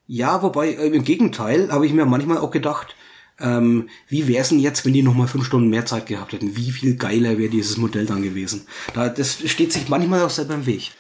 ja, 0.06 0.42
wobei, 0.42 0.70
äh, 0.70 0.88
im 0.88 1.04
Gegenteil, 1.04 1.70
habe 1.70 1.86
ich 1.86 1.92
mir 1.92 2.06
manchmal 2.06 2.38
auch 2.38 2.50
gedacht, 2.50 2.94
ähm, 3.38 3.90
wie 4.08 4.28
wär's 4.28 4.48
denn 4.48 4.58
jetzt, 4.58 4.86
wenn 4.86 4.94
die 4.94 5.02
nochmal 5.02 5.28
fünf 5.28 5.44
Stunden 5.46 5.68
mehr 5.68 5.84
Zeit 5.84 6.06
gehabt 6.06 6.32
hätten? 6.32 6.56
Wie 6.56 6.70
viel 6.70 6.96
geiler 6.96 7.36
wäre 7.36 7.50
dieses 7.50 7.76
Modell 7.76 8.06
dann 8.06 8.22
gewesen? 8.22 8.66
Da, 8.94 9.08
das 9.08 9.38
steht 9.46 9.72
sich 9.72 9.88
manchmal 9.88 10.22
auch 10.22 10.30
selber 10.30 10.54
im 10.54 10.66
Weg. 10.66 10.92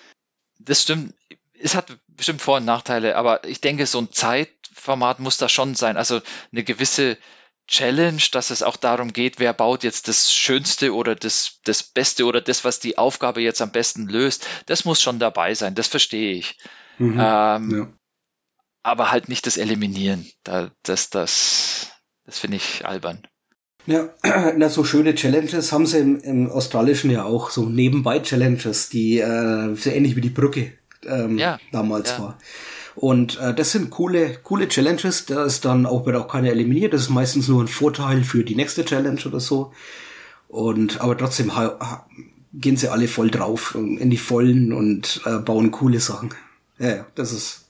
Das 0.58 0.82
stimmt. 0.82 1.14
Es 1.58 1.74
hat 1.74 1.96
bestimmt 2.08 2.42
Vor- 2.42 2.58
und 2.58 2.66
Nachteile, 2.66 3.16
aber 3.16 3.44
ich 3.46 3.62
denke, 3.62 3.86
so 3.86 3.98
ein 3.98 4.12
Zeitformat 4.12 5.20
muss 5.20 5.38
da 5.38 5.48
schon 5.48 5.74
sein. 5.74 5.96
Also 5.96 6.20
eine 6.52 6.64
gewisse 6.64 7.16
Challenge, 7.68 8.22
dass 8.32 8.50
es 8.50 8.62
auch 8.62 8.76
darum 8.76 9.12
geht, 9.12 9.38
wer 9.38 9.52
baut 9.52 9.82
jetzt 9.82 10.08
das 10.08 10.32
Schönste 10.32 10.94
oder 10.94 11.14
das, 11.14 11.58
das 11.64 11.82
Beste 11.82 12.24
oder 12.24 12.40
das, 12.40 12.64
was 12.64 12.78
die 12.78 12.96
Aufgabe 12.96 13.40
jetzt 13.40 13.60
am 13.60 13.72
besten 13.72 14.06
löst. 14.06 14.46
Das 14.66 14.84
muss 14.84 15.02
schon 15.02 15.18
dabei 15.18 15.54
sein, 15.54 15.74
das 15.74 15.88
verstehe 15.88 16.34
ich. 16.34 16.58
Mhm, 16.98 17.18
ähm, 17.20 17.70
ja. 17.70 17.88
Aber 18.82 19.10
halt 19.10 19.28
nicht 19.28 19.46
das 19.46 19.56
Eliminieren. 19.56 20.30
Da, 20.44 20.70
das, 20.84 21.10
das, 21.10 21.88
das 22.24 22.38
finde 22.38 22.58
ich 22.58 22.86
albern. 22.86 23.26
Ja, 23.86 24.10
na, 24.56 24.68
so 24.68 24.84
schöne 24.84 25.14
Challenges 25.14 25.72
haben 25.72 25.86
sie 25.86 25.98
im, 25.98 26.20
im 26.20 26.50
Australischen 26.50 27.10
ja 27.10 27.24
auch, 27.24 27.50
so 27.50 27.68
Nebenbei-Challenges, 27.68 28.90
die 28.90 29.18
äh, 29.18 29.74
so 29.74 29.90
ähnlich 29.90 30.14
wie 30.16 30.20
die 30.20 30.30
Brücke 30.30 30.72
ähm, 31.04 31.38
Ja, 31.38 31.58
damals 31.72 32.10
ja. 32.10 32.18
war. 32.20 32.38
Und 32.96 33.38
äh, 33.38 33.54
das 33.54 33.72
sind 33.72 33.90
coole, 33.90 34.38
coole 34.42 34.68
Challenges. 34.68 35.26
Da 35.26 35.44
ist 35.44 35.64
dann 35.64 35.86
auch, 35.86 36.06
wird 36.06 36.16
auch 36.16 36.28
keiner 36.28 36.50
eliminiert. 36.50 36.94
Das 36.94 37.02
ist 37.02 37.10
meistens 37.10 37.46
nur 37.46 37.62
ein 37.62 37.68
Vorteil 37.68 38.24
für 38.24 38.42
die 38.42 38.56
nächste 38.56 38.84
Challenge 38.84 39.20
oder 39.26 39.38
so. 39.38 39.72
Und 40.48 41.00
aber 41.00 41.16
trotzdem 41.18 41.52
gehen 42.54 42.76
sie 42.76 42.88
alle 42.88 43.08
voll 43.08 43.30
drauf 43.30 43.74
in 43.74 44.10
die 44.10 44.16
Vollen 44.16 44.72
und 44.72 45.20
äh, 45.26 45.38
bauen 45.38 45.70
coole 45.70 46.00
Sachen. 46.00 46.30
Ja, 46.78 47.06
das 47.14 47.32
ist 47.32 47.66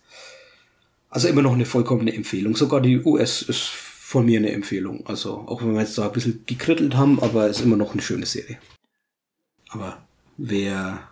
also 1.11 1.28
immer 1.28 1.43
noch 1.43 1.55
eine 1.55 1.66
vollkommene 1.66 2.15
Empfehlung. 2.15 2.57
Sogar 2.57 2.81
die 2.81 3.03
US 3.03 3.43
ist 3.43 3.62
von 3.62 4.27
mir 4.27 4.39
eine 4.39 4.53
Empfehlung. 4.53 5.05
Also 5.07 5.44
auch 5.47 5.62
wenn 5.62 5.74
wir 5.74 5.81
jetzt 5.81 5.98
da 5.98 6.07
ein 6.07 6.12
bisschen 6.12 6.44
gekrittelt 6.47 6.94
haben, 6.94 7.20
aber 7.20 7.48
ist 7.48 7.61
immer 7.61 7.77
noch 7.77 7.93
eine 7.93 8.03
schöne 8.03 8.27
Serie. 8.27 8.59
Aber 9.70 10.07
wer 10.36 11.09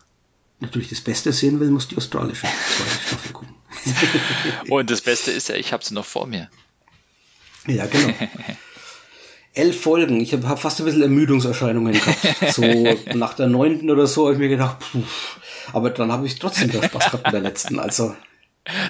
natürlich 0.61 0.91
das 0.91 1.01
Beste 1.01 1.33
sehen 1.33 1.59
will, 1.59 1.71
muss 1.71 1.89
die 1.89 1.97
australische. 1.97 2.47
Und 4.69 4.91
das 4.91 5.01
Beste 5.01 5.31
ist 5.31 5.49
ja, 5.49 5.57
ich 5.57 5.73
habe 5.73 5.85
sie 5.85 5.95
noch 5.95 6.05
vor 6.05 6.27
mir. 6.27 6.49
Ja, 7.67 7.87
genau. 7.87 8.13
Elf 9.55 9.81
Folgen. 9.81 10.21
Ich 10.21 10.33
habe 10.33 10.49
hab 10.49 10.59
fast 10.61 10.81
ein 10.81 10.85
bisschen 10.85 11.03
Ermüdungserscheinungen 11.03 11.93
gehabt. 11.93 12.53
So 12.53 12.63
nach 13.15 13.35
der 13.35 13.47
neunten 13.47 13.89
oder 13.91 14.07
so 14.07 14.25
habe 14.25 14.35
ich 14.35 14.39
mir 14.41 14.49
gedacht, 14.49 14.79
puh. 14.81 15.03
aber 15.73 15.91
dann 15.91 16.11
habe 16.11 16.27
ich 16.27 16.39
trotzdem 16.39 16.73
wieder 16.73 16.83
Spaß 16.83 17.05
gehabt 17.07 17.25
mit 17.25 17.33
der 17.33 17.41
letzten. 17.41 17.79
Also 17.79 18.15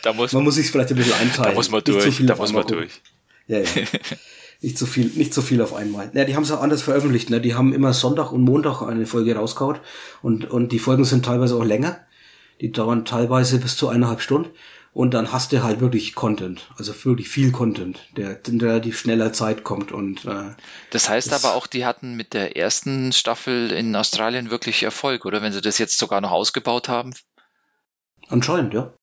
Da 0.03 0.15
muss 0.15 0.33
man 0.33 0.43
muss 0.43 0.55
sich 0.55 0.71
vielleicht 0.71 0.91
ein 0.91 0.97
bisschen 0.97 1.13
einteilen. 1.15 1.51
Da 1.51 1.55
muss 1.55 1.71
man 1.71 1.79
Nicht 1.79 1.87
zu 1.87 1.93
durch, 1.93 2.17
viel 2.17 2.27
da 2.27 2.37
muss 2.37 2.53
man 2.53 2.63
gucken. 2.63 2.79
durch. 2.79 3.03
Ja, 3.47 3.59
ja. 3.59 3.87
nicht 4.63 4.79
zu 4.79 4.87
viel, 4.87 5.13
nicht 5.15 5.35
zu 5.35 5.43
viel 5.43 5.61
auf 5.61 5.75
einmal. 5.75 6.11
Ja, 6.15 6.25
die 6.25 6.35
haben 6.35 6.45
es 6.45 6.51
auch 6.51 6.63
anders 6.63 6.81
veröffentlicht. 6.81 7.29
Ne? 7.29 7.43
Die 7.43 7.55
haben 7.55 7.75
immer 7.75 7.93
Sonntag 7.93 8.33
und 8.33 8.41
Montag 8.41 8.81
eine 8.81 9.05
Folge 9.05 9.37
rausgehauen 9.37 9.79
und 10.23 10.51
und 10.51 10.73
die 10.73 10.79
Folgen 10.79 11.05
sind 11.05 11.27
teilweise 11.27 11.57
auch 11.57 11.65
länger. 11.65 12.01
Die 12.63 12.73
dauern 12.73 13.05
teilweise 13.05 13.59
bis 13.59 13.77
zu 13.77 13.89
eineinhalb 13.89 14.23
Stunden. 14.23 14.49
Und 14.95 15.13
dann 15.13 15.33
hast 15.33 15.51
du 15.51 15.63
halt 15.65 15.81
wirklich 15.81 16.15
Content, 16.15 16.71
also 16.79 16.95
wirklich 17.05 17.29
viel 17.29 17.51
Content, 17.51 17.99
der 18.17 18.39
in 18.47 18.61
relativ 18.61 18.97
schneller 18.97 19.33
Zeit 19.33 19.65
kommt 19.65 19.91
und 19.91 20.25
äh, 20.25 20.55
Das 20.91 21.09
heißt 21.09 21.33
aber 21.33 21.55
auch, 21.55 21.67
die 21.67 21.85
hatten 21.85 22.15
mit 22.15 22.33
der 22.33 22.57
ersten 22.57 23.13
Staffel 23.13 23.73
in 23.73 23.97
Australien 23.97 24.51
wirklich 24.51 24.85
Erfolg, 24.85 25.25
oder? 25.27 25.43
Wenn 25.43 25.53
sie 25.53 25.61
das 25.61 25.79
jetzt 25.79 25.99
sogar 25.99 26.21
noch 26.21 26.31
ausgebaut 26.31 26.89
haben. 26.89 27.13
anscheinend, 28.29 28.73
ja. 28.73 28.95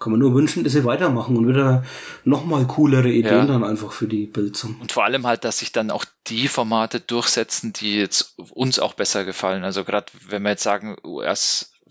Kann 0.00 0.10
man 0.10 0.18
nur 0.18 0.34
wünschen, 0.34 0.64
dass 0.64 0.72
sie 0.72 0.84
weitermachen 0.84 1.36
und 1.36 1.46
wieder 1.46 1.84
nochmal 2.24 2.66
coolere 2.66 3.08
Ideen 3.08 3.32
Ja. 3.32 3.46
dann 3.46 3.62
einfach 3.62 3.92
für 3.92 4.08
die 4.08 4.26
Bildung. 4.26 4.80
Und 4.80 4.90
vor 4.90 5.04
allem 5.04 5.24
halt, 5.24 5.44
dass 5.44 5.60
sich 5.60 5.70
dann 5.70 5.92
auch 5.92 6.04
die 6.26 6.48
Formate 6.48 6.98
durchsetzen, 6.98 7.72
die 7.72 7.94
jetzt 7.94 8.34
uns 8.50 8.80
auch 8.80 8.94
besser 8.94 9.24
gefallen. 9.24 9.62
Also 9.62 9.84
gerade 9.84 10.06
wenn 10.26 10.42
wir 10.42 10.50
jetzt 10.50 10.64
sagen, 10.64 10.96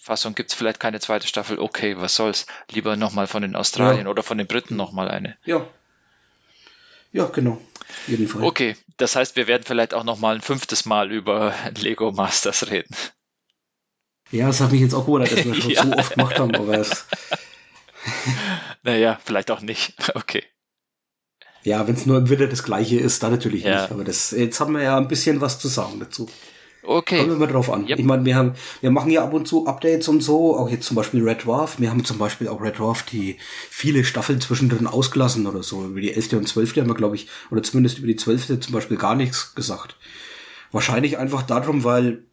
US-Fassung 0.02 0.34
gibt 0.36 0.52
es 0.52 0.57
vielleicht 0.57 0.80
keine 0.80 0.99
zweite 0.99 1.28
Staffel, 1.28 1.60
okay, 1.60 1.95
was 1.98 2.15
soll's. 2.15 2.45
Lieber 2.72 2.95
nochmal 2.95 3.28
von 3.28 3.41
den 3.44 3.56
Australien 3.56 4.06
Ja. 4.06 4.10
oder 4.11 4.23
von 4.23 4.38
den 4.38 4.48
Briten 4.48 4.76
nochmal 4.76 5.10
eine. 5.10 5.38
Ja. 5.45 5.65
Ja, 7.11 7.26
genau. 7.26 7.61
Auf 7.80 8.07
jeden 8.07 8.28
Fall. 8.28 8.44
Okay, 8.44 8.76
das 8.98 9.15
heißt, 9.15 9.36
wir 9.36 9.48
werden 9.48 9.64
vielleicht 9.65 9.94
auch 9.94 10.03
nochmal 10.03 10.36
ein 10.36 10.41
fünftes 10.41 10.86
Mal 10.86 11.11
über 11.11 11.53
Lego 11.78 12.11
Masters 12.11 12.69
reden. 12.72 12.95
Ja, 14.32 14.48
das 14.48 14.61
hat 14.61 14.72
mich 14.72 14.82
jetzt 14.82 14.94
auch 14.94 15.06
gewundert, 15.06 15.32
dass 15.32 15.44
wir 15.45 15.53
schon 15.61 15.72
Ja. 15.72 15.84
so 15.86 15.91
oft 15.94 16.14
gemacht 16.15 16.40
haben, 16.40 16.56
aber 16.56 16.78
es, 16.80 17.06
Naja, 18.84 19.19
vielleicht 19.23 19.52
auch 19.52 19.61
nicht. 19.61 19.94
Okay. 20.15 20.44
ja, 21.64 21.86
wenn 21.88 21.94
es 21.95 22.06
nur 22.07 22.18
im 22.18 22.30
Winter 22.30 22.48
das 22.48 22.64
gleiche 22.64 22.98
ist, 22.98 23.22
dann 23.22 23.32
natürlich 23.32 23.64
Ja. 23.64 23.82
nicht. 23.82 23.91
Aber 23.91 24.03
das, 24.03 24.32
jetzt 24.32 24.60
haben 24.60 24.73
wir 24.73 24.82
ja 24.82 24.98
ein 24.98 25.07
bisschen 25.07 25.41
was 25.41 25.60
zu 25.60 25.68
sagen 25.68 25.99
dazu. 25.99 26.28
Okay. 26.84 27.20
Kommen 27.20 27.32
wir 27.32 27.38
mal 27.38 27.52
drauf 27.52 27.72
an. 27.72 27.86
Ich 27.88 28.03
meine, 28.03 28.26
wir 28.26 28.36
haben, 28.36 28.53
wir 28.82 28.91
machen 28.91 29.12
ja 29.12 29.24
ab 29.24 29.34
und 29.34 29.48
zu 29.48 29.68
Updates 29.68 30.08
und 30.08 30.22
so, 30.22 30.58
auch 30.58 30.70
jetzt 30.70 30.88
zum 30.88 30.95
Beispiel 30.95 31.24
Red 31.24 31.45
Dwarf. 31.45 31.80
Wir 31.80 31.90
haben 31.90 32.03
zum 32.03 32.18
Beispiel 32.18 32.48
auch 32.48 32.62
Red 32.62 32.80
Dwarf 32.80 33.03
die 33.03 33.38
viele 33.70 34.03
Staffeln 34.03 34.41
zwischendrin 34.41 34.88
ausgelassen 34.88 35.45
oder 35.45 35.64
so. 35.64 35.86
Über 35.86 36.02
die 36.02 36.14
11. 36.14 36.34
und 36.34 36.48
12. 36.48 36.78
haben 36.78 36.88
wir, 36.88 36.95
glaube 36.95 37.16
ich, 37.16 37.28
oder 37.52 37.62
zumindest 37.62 37.99
über 37.99 38.08
die 38.08 38.16
12. 38.16 38.60
zum 38.60 38.74
Beispiel 38.74 38.98
gar 38.98 39.16
nichts 39.16 39.53
gesagt. 39.53 39.95
Wahrscheinlich 40.72 41.18
einfach 41.18 41.44
darum, 41.44 41.84
weil 41.84 42.24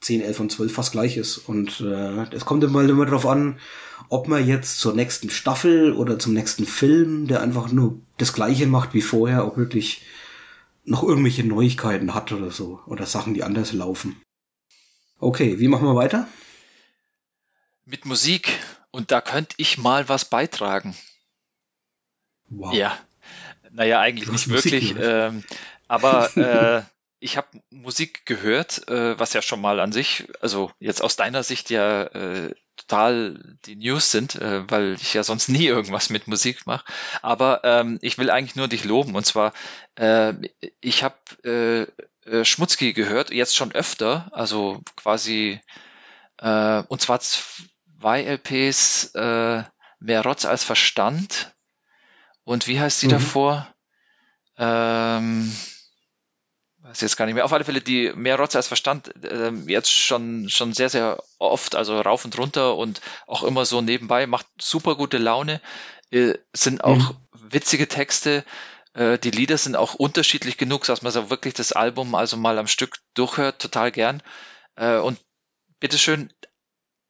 10, 0.00 0.22
11 0.22 0.40
und 0.40 0.52
12 0.52 0.72
fast 0.72 0.92
gleich 0.92 1.16
ist. 1.16 1.38
Und 1.38 1.80
äh, 1.80 2.34
es 2.34 2.44
kommt 2.44 2.64
immer, 2.64 2.82
immer 2.82 3.04
darauf 3.04 3.26
an, 3.26 3.58
ob 4.08 4.28
man 4.28 4.46
jetzt 4.46 4.78
zur 4.80 4.94
nächsten 4.94 5.28
Staffel 5.28 5.92
oder 5.92 6.18
zum 6.18 6.32
nächsten 6.34 6.64
Film, 6.64 7.26
der 7.26 7.42
einfach 7.42 7.70
nur 7.72 7.98
das 8.16 8.32
gleiche 8.32 8.66
macht 8.66 8.94
wie 8.94 9.02
vorher, 9.02 9.44
auch 9.44 9.56
wirklich 9.56 10.02
noch 10.88 11.02
irgendwelche 11.02 11.44
Neuigkeiten 11.44 12.14
hat 12.14 12.32
oder 12.32 12.50
so. 12.50 12.80
Oder 12.86 13.06
Sachen, 13.06 13.34
die 13.34 13.42
anders 13.42 13.72
laufen. 13.72 14.20
Okay, 15.18 15.58
wie 15.58 15.68
machen 15.68 15.86
wir 15.86 15.94
weiter? 15.94 16.28
Mit 17.84 18.04
Musik. 18.04 18.58
Und 18.90 19.10
da 19.10 19.20
könnte 19.20 19.54
ich 19.58 19.78
mal 19.78 20.08
was 20.08 20.24
beitragen. 20.24 20.96
Wow. 22.48 22.72
Ja. 22.72 22.98
Naja, 23.70 24.00
eigentlich 24.00 24.30
nicht 24.30 24.46
Musik 24.48 24.72
wirklich. 24.72 24.94
Ähm, 24.98 25.44
aber 25.88 26.36
äh, 26.36 26.82
ich 27.20 27.36
habe 27.36 27.48
Musik 27.70 28.26
gehört, 28.26 28.88
äh, 28.88 29.18
was 29.18 29.32
ja 29.32 29.42
schon 29.42 29.60
mal 29.60 29.80
an 29.80 29.92
sich, 29.92 30.28
also 30.40 30.70
jetzt 30.78 31.02
aus 31.02 31.16
deiner 31.16 31.42
Sicht 31.42 31.70
ja 31.70 32.04
äh, 32.04 32.54
total 32.76 33.56
die 33.64 33.76
News 33.76 34.10
sind, 34.10 34.36
äh, 34.36 34.70
weil 34.70 34.94
ich 34.94 35.14
ja 35.14 35.24
sonst 35.24 35.48
nie 35.48 35.66
irgendwas 35.66 36.10
mit 36.10 36.28
Musik 36.28 36.66
mache. 36.66 36.84
Aber 37.22 37.62
ähm, 37.64 37.98
ich 38.02 38.18
will 38.18 38.30
eigentlich 38.30 38.56
nur 38.56 38.68
dich 38.68 38.84
loben. 38.84 39.16
Und 39.16 39.26
zwar, 39.26 39.52
äh, 39.96 40.34
ich 40.80 41.02
habe 41.02 41.16
äh, 41.44 42.30
äh, 42.30 42.44
Schmutzki 42.44 42.92
gehört, 42.92 43.30
jetzt 43.30 43.56
schon 43.56 43.72
öfter, 43.72 44.28
also 44.32 44.80
quasi, 44.96 45.60
äh, 46.38 46.82
und 46.88 47.00
zwar 47.00 47.20
zwei 47.20 48.22
LPs, 48.22 49.14
äh, 49.14 49.64
Mehr 50.00 50.22
Rotz 50.22 50.44
als 50.44 50.62
Verstand. 50.62 51.56
Und 52.44 52.68
wie 52.68 52.78
heißt 52.78 53.02
die 53.02 53.06
Mhm. 53.06 53.10
davor? 53.10 53.74
Ähm, 54.56 55.52
weiß 56.88 57.02
jetzt 57.02 57.16
gar 57.16 57.26
nicht 57.26 57.34
mehr. 57.34 57.44
Auf 57.44 57.52
alle 57.52 57.64
Fälle 57.64 57.80
die 57.80 58.12
mehr 58.14 58.38
Rotz 58.38 58.56
als 58.56 58.68
Verstand 58.68 59.12
ähm, 59.30 59.68
jetzt 59.68 59.92
schon 59.92 60.48
schon 60.48 60.72
sehr 60.72 60.88
sehr 60.88 61.22
oft, 61.38 61.74
also 61.74 62.00
rauf 62.00 62.24
und 62.24 62.36
runter 62.38 62.76
und 62.76 63.00
auch 63.26 63.42
immer 63.42 63.64
so 63.66 63.80
nebenbei 63.80 64.26
macht 64.26 64.46
super 64.60 64.96
gute 64.96 65.18
Laune. 65.18 65.60
Äh, 66.10 66.34
sind 66.54 66.82
auch 66.82 67.14
witzige 67.32 67.88
Texte. 67.88 68.44
Äh, 68.94 69.18
die 69.18 69.30
Lieder 69.30 69.58
sind 69.58 69.76
auch 69.76 69.94
unterschiedlich 69.94 70.56
genug, 70.56 70.84
dass 70.84 71.02
man 71.02 71.12
so 71.12 71.28
wirklich 71.30 71.54
das 71.54 71.72
Album 71.72 72.14
also 72.14 72.36
mal 72.36 72.58
am 72.58 72.66
Stück 72.66 72.98
durchhört, 73.14 73.60
total 73.60 73.92
gern. 73.92 74.22
Äh, 74.76 74.96
und 74.96 75.18
bitteschön 75.80 76.32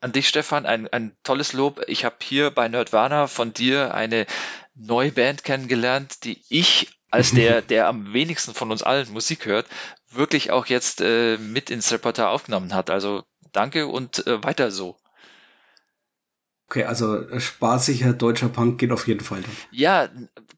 an 0.00 0.12
dich, 0.12 0.28
Stefan, 0.28 0.66
ein, 0.66 0.88
ein 0.88 1.16
tolles 1.22 1.52
Lob. 1.52 1.82
Ich 1.86 2.04
habe 2.04 2.16
hier 2.22 2.50
bei 2.50 2.68
Nerdwana 2.68 3.26
von 3.26 3.52
dir 3.52 3.94
eine 3.94 4.26
neue 4.74 5.12
Band 5.12 5.44
kennengelernt, 5.44 6.24
die 6.24 6.42
ich 6.48 6.97
als 7.10 7.32
der, 7.32 7.62
der 7.72 7.88
am 7.88 8.12
wenigsten 8.12 8.54
von 8.54 8.70
uns 8.70 8.82
allen 8.82 9.10
Musik 9.12 9.46
hört, 9.46 9.66
wirklich 10.10 10.50
auch 10.50 10.66
jetzt 10.66 11.00
äh, 11.00 11.36
mit 11.38 11.70
ins 11.70 11.92
Repertoire 11.92 12.30
aufgenommen 12.30 12.74
hat. 12.74 12.90
Also 12.90 13.24
danke 13.52 13.86
und 13.86 14.26
äh, 14.26 14.42
weiter 14.44 14.70
so. 14.70 14.96
Okay, 16.68 16.84
also 16.84 17.16
äh, 17.16 17.40
spaßiger 17.40 18.12
deutscher 18.12 18.48
Punk 18.50 18.78
geht 18.78 18.92
auf 18.92 19.06
jeden 19.08 19.24
Fall. 19.24 19.40
Dann. 19.40 19.56
Ja, 19.70 20.08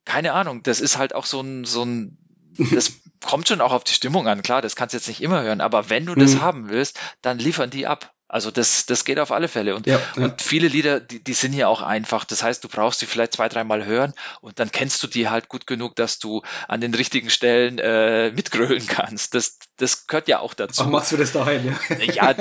keine 0.05 0.33
Ahnung. 0.33 0.63
Das 0.65 0.81
ist 0.81 0.99
halt 0.99 1.15
auch 1.15 1.25
so 1.25 1.41
ein, 1.41 1.65
so 1.65 1.85
ein, 1.85 2.19
das 2.73 2.93
kommt 3.25 3.47
schon 3.49 3.61
auch 3.61 3.73
auf 3.73 3.85
die 3.85 3.93
Stimmung 3.93 4.27
an. 4.27 4.43
Klar, 4.43 4.61
das 4.61 4.75
kannst 4.75 4.93
du 4.93 4.97
jetzt 4.99 5.07
nicht 5.09 5.23
immer 5.23 5.43
hören, 5.43 5.61
aber 5.61 5.89
wenn 5.89 6.07
du 6.07 6.15
das 6.17 6.35
Mhm. 6.35 6.41
haben 6.41 6.69
willst, 6.69 6.99
dann 7.23 7.39
liefern 7.39 7.71
die 7.71 7.87
ab. 7.87 8.13
Also 8.33 8.53
das, 8.53 8.87
das 8.87 9.05
geht 9.05 9.19
auf 9.19 9.33
alle 9.33 9.49
Fälle. 9.49 9.75
Und, 9.75 9.89
Ja, 9.89 10.01
ja. 10.17 10.25
und 10.25 10.41
viele 10.41 10.69
Lieder, 10.69 11.01
die, 11.01 11.23
die 11.23 11.33
sind 11.33 11.53
ja 11.53 11.67
auch 11.67 11.83
einfach. 11.83 12.25
Das 12.25 12.45
heißt, 12.45 12.63
du 12.63 12.69
brauchst 12.69 13.01
sie 13.01 13.07
vielleicht 13.07 13.33
zwei, 13.33 13.49
dreimal 13.49 13.85
hören 13.85 14.15
und 14.41 14.61
dann 14.61 14.71
kennst 14.71 15.03
du 15.03 15.09
die 15.09 15.29
halt 15.29 15.49
gut 15.49 15.67
genug, 15.67 15.97
dass 15.97 16.21
du 16.21 16.43
an 16.69 16.81
den 16.81 16.95
richtigen 16.95 17.29
Stellen 17.29 17.81
äh, 17.81 18.31
mitgrölen 18.31 18.87
kannst. 18.87 19.35
Das, 19.35 19.59
das 19.79 20.07
gehört 20.07 20.29
ja 20.29 20.39
auch 20.39 20.55
dazu. 20.55 20.85
Ach, 20.85 20.89
machst 20.89 21.11
du 21.11 21.17
das 21.17 21.33
daheim, 21.33 21.67
ja? 21.67 22.05
Ja, 22.05 22.37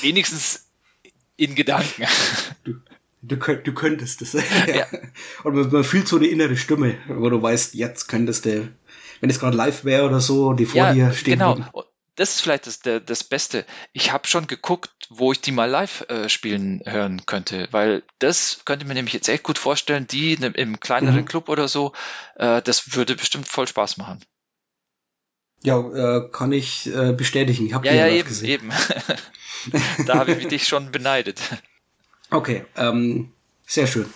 wenigstens 0.00 0.68
In 1.36 1.54
Gedanken. 1.54 2.04
Du, 3.20 3.38
könnt, 3.38 3.66
du 3.66 3.74
könntest 3.74 4.22
es. 4.22 4.32
ja. 4.66 4.86
Und 5.42 5.54
man, 5.54 5.70
man 5.70 5.84
fühlt 5.84 6.08
so 6.08 6.16
eine 6.16 6.28
innere 6.28 6.56
Stimme, 6.56 6.96
wo 7.08 7.28
du 7.28 7.42
weißt, 7.42 7.74
jetzt 7.74 8.08
könntest 8.08 8.46
du, 8.46 8.68
wenn 9.20 9.28
es 9.28 9.38
gerade 9.38 9.56
live 9.56 9.84
wäre 9.84 10.06
oder 10.06 10.20
so, 10.20 10.54
die 10.54 10.64
vor 10.64 10.92
dir 10.94 11.12
stehen 11.12 11.38
genau. 11.38 11.58
würden. 11.58 11.66
Das 12.16 12.30
ist 12.30 12.40
vielleicht 12.42 12.66
das, 12.68 12.78
der, 12.80 13.00
das 13.00 13.24
Beste. 13.24 13.66
Ich 13.92 14.12
habe 14.12 14.28
schon 14.28 14.46
geguckt, 14.46 14.90
wo 15.10 15.32
ich 15.32 15.40
die 15.40 15.50
mal 15.52 15.68
live 15.68 16.02
äh, 16.08 16.28
spielen 16.28 16.80
hören 16.84 17.26
könnte, 17.26 17.68
weil 17.72 18.04
das 18.20 18.60
könnte 18.64 18.86
mir 18.86 18.94
nämlich 18.94 19.14
jetzt 19.14 19.28
echt 19.28 19.42
gut 19.42 19.58
vorstellen, 19.58 20.06
die 20.06 20.34
in, 20.34 20.42
im 20.42 20.78
kleineren 20.78 21.22
Mhm. 21.22 21.24
Club 21.24 21.48
oder 21.48 21.66
so, 21.66 21.92
äh, 22.36 22.62
das 22.62 22.94
würde 22.94 23.16
bestimmt 23.16 23.48
voll 23.48 23.66
Spaß 23.66 23.96
machen. 23.96 24.24
Ja, 25.62 25.78
äh, 25.80 26.28
kann 26.30 26.52
ich 26.52 26.86
äh, 26.94 27.12
bestätigen. 27.12 27.66
Ich 27.66 27.72
habe 27.72 27.86
Ja, 27.86 27.92
die 27.92 27.98
ja, 27.98 28.06
live 28.06 28.18
eben, 28.18 28.28
gesehen. 28.28 28.50
eben. 28.50 28.70
da 30.06 30.18
habe 30.18 30.32
ich 30.32 30.46
dich 30.48 30.68
schon 30.68 30.92
beneidet. 30.92 31.40
Okay, 32.30 32.64
ähm, 32.76 33.32
sehr 33.66 33.86
schön. 33.86 34.12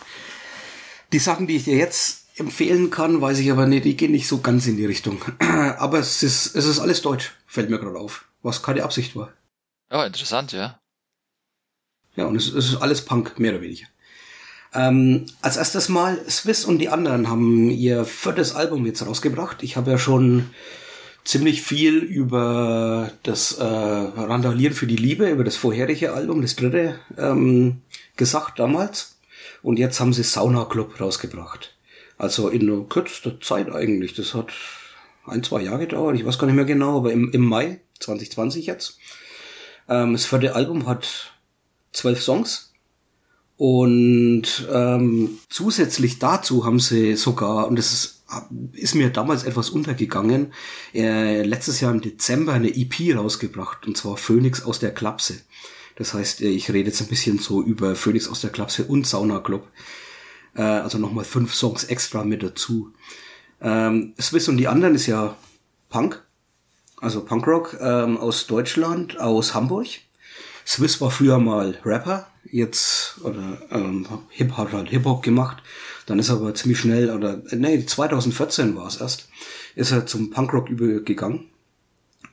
Die 1.12 1.18
Sachen, 1.20 1.46
die 1.46 1.56
ich 1.56 1.64
dir 1.64 1.76
jetzt 1.76 2.27
empfehlen 2.40 2.90
kann, 2.90 3.20
weiß 3.20 3.38
ich 3.38 3.50
aber 3.50 3.66
nicht, 3.66 3.84
die 3.84 3.96
gehen 3.96 4.12
nicht 4.12 4.28
so 4.28 4.38
ganz 4.38 4.66
in 4.66 4.76
die 4.76 4.86
Richtung. 4.86 5.22
aber 5.78 5.98
es 5.98 6.22
ist, 6.22 6.54
es 6.54 6.64
ist 6.64 6.80
alles 6.80 7.02
deutsch, 7.02 7.32
fällt 7.46 7.70
mir 7.70 7.78
gerade 7.78 7.98
auf, 7.98 8.26
was 8.42 8.62
keine 8.62 8.84
Absicht 8.84 9.16
war. 9.16 9.32
Ja, 9.90 10.04
interessant, 10.04 10.52
ja. 10.52 10.78
Ja, 12.16 12.26
und 12.26 12.36
es, 12.36 12.48
es 12.48 12.70
ist 12.70 12.82
alles 12.82 13.04
Punk, 13.04 13.38
mehr 13.38 13.52
oder 13.52 13.62
weniger. 13.62 13.86
Ähm, 14.74 15.26
als 15.40 15.56
erstes 15.56 15.88
Mal, 15.88 16.18
Swiss 16.28 16.64
und 16.64 16.78
die 16.78 16.88
anderen 16.88 17.28
haben 17.28 17.70
ihr 17.70 18.04
viertes 18.04 18.54
Album 18.54 18.84
jetzt 18.86 19.06
rausgebracht. 19.06 19.62
Ich 19.62 19.76
habe 19.76 19.90
ja 19.92 19.98
schon 19.98 20.50
ziemlich 21.24 21.62
viel 21.62 21.98
über 21.98 23.10
das 23.22 23.52
äh, 23.52 23.64
Randalieren 23.64 24.74
für 24.74 24.86
die 24.86 24.96
Liebe, 24.96 25.28
über 25.30 25.44
das 25.44 25.56
vorherige 25.56 26.12
Album, 26.12 26.42
das 26.42 26.56
dritte, 26.56 26.98
ähm, 27.16 27.82
gesagt 28.16 28.58
damals. 28.58 29.18
Und 29.62 29.78
jetzt 29.78 30.00
haben 30.00 30.12
sie 30.12 30.22
Sauna 30.22 30.64
Club 30.64 31.00
rausgebracht. 31.00 31.74
Also 32.18 32.48
in 32.48 32.66
nur 32.66 32.88
kürzester 32.88 33.40
Zeit 33.40 33.70
eigentlich. 33.70 34.14
Das 34.14 34.34
hat 34.34 34.52
ein, 35.24 35.42
zwei 35.42 35.62
Jahre 35.62 35.80
gedauert, 35.80 36.16
ich 36.16 36.26
weiß 36.26 36.38
gar 36.38 36.46
nicht 36.46 36.56
mehr 36.56 36.64
genau, 36.64 36.98
aber 36.98 37.12
im, 37.12 37.30
im 37.32 37.44
Mai 37.44 37.80
2020 38.00 38.66
jetzt. 38.66 38.98
Ähm, 39.88 40.12
das 40.12 40.26
vierte 40.26 40.54
Album 40.54 40.86
hat 40.86 41.32
zwölf 41.92 42.22
Songs. 42.22 42.72
Und 43.56 44.68
ähm, 44.72 45.38
zusätzlich 45.48 46.18
dazu 46.20 46.64
haben 46.64 46.78
sie 46.78 47.16
sogar, 47.16 47.66
und 47.66 47.76
das 47.76 47.92
ist, 47.92 48.22
ist 48.72 48.94
mir 48.94 49.10
damals 49.10 49.42
etwas 49.42 49.70
untergegangen, 49.70 50.52
äh, 50.94 51.42
letztes 51.42 51.80
Jahr 51.80 51.92
im 51.92 52.00
Dezember 52.00 52.52
eine 52.52 52.74
EP 52.74 53.16
rausgebracht, 53.16 53.86
und 53.86 53.96
zwar 53.96 54.16
Phoenix 54.16 54.62
aus 54.62 54.78
der 54.78 54.94
Klapse. 54.94 55.40
Das 55.96 56.14
heißt, 56.14 56.42
äh, 56.42 56.48
ich 56.48 56.70
rede 56.70 56.90
jetzt 56.90 57.00
ein 57.00 57.08
bisschen 57.08 57.40
so 57.40 57.60
über 57.60 57.96
Phoenix 57.96 58.28
aus 58.28 58.40
der 58.40 58.50
Klapse 58.50 58.84
und 58.84 59.06
Sauna 59.06 59.40
Club. 59.40 59.66
Äh, 60.58 60.62
also 60.62 60.98
nochmal 60.98 61.24
fünf 61.24 61.54
Songs 61.54 61.84
extra 61.84 62.24
mit 62.24 62.42
dazu. 62.42 62.92
Ähm, 63.62 64.14
Swiss 64.20 64.48
und 64.48 64.58
die 64.58 64.68
anderen 64.68 64.94
ist 64.94 65.06
ja 65.06 65.36
Punk, 65.88 66.22
also 67.00 67.24
Punkrock 67.24 67.78
ähm, 67.80 68.18
aus 68.18 68.46
Deutschland, 68.46 69.18
aus 69.18 69.54
Hamburg. 69.54 69.86
Swiss 70.66 71.00
war 71.00 71.10
früher 71.10 71.38
mal 71.38 71.78
Rapper, 71.84 72.26
jetzt 72.50 73.20
oder 73.22 73.62
ähm, 73.70 74.06
Hip 74.30 74.56
hat 74.58 74.72
halt 74.72 74.90
Hip 74.90 75.06
Hop 75.06 75.22
gemacht. 75.22 75.62
Dann 76.06 76.18
ist 76.18 76.28
er 76.28 76.36
aber 76.36 76.54
ziemlich 76.54 76.80
schnell 76.80 77.10
oder 77.10 77.40
nee 77.52 77.84
2014 77.84 78.76
war 78.76 78.86
es 78.86 79.00
erst, 79.00 79.28
ist 79.76 79.92
er 79.92 80.06
zum 80.06 80.30
Punkrock 80.30 80.68
übergegangen. 80.68 81.46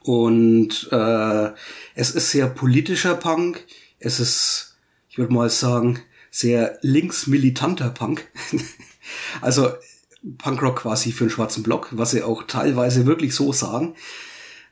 Und 0.02 0.89
äh, 0.91 1.52
es 1.95 2.11
ist 2.11 2.31
sehr 2.31 2.47
politischer 2.47 3.15
Punk. 3.15 3.65
Es 3.99 4.19
ist, 4.19 4.76
ich 5.10 5.18
würde 5.18 5.34
mal 5.34 5.49
sagen, 5.49 5.99
sehr 6.36 6.78
linksmilitanter 6.82 7.91
Punk. 7.91 8.28
also 9.41 9.70
Punkrock 10.38 10.82
quasi 10.82 11.14
für 11.14 11.24
einen 11.24 11.32
schwarzen 11.32 11.64
Block, 11.64 11.88
was 11.91 12.12
sie 12.12 12.24
auch 12.24 12.44
teilweise 12.44 13.06
wirklich 13.06 13.34
so 13.34 13.53
sagen. 13.53 13.95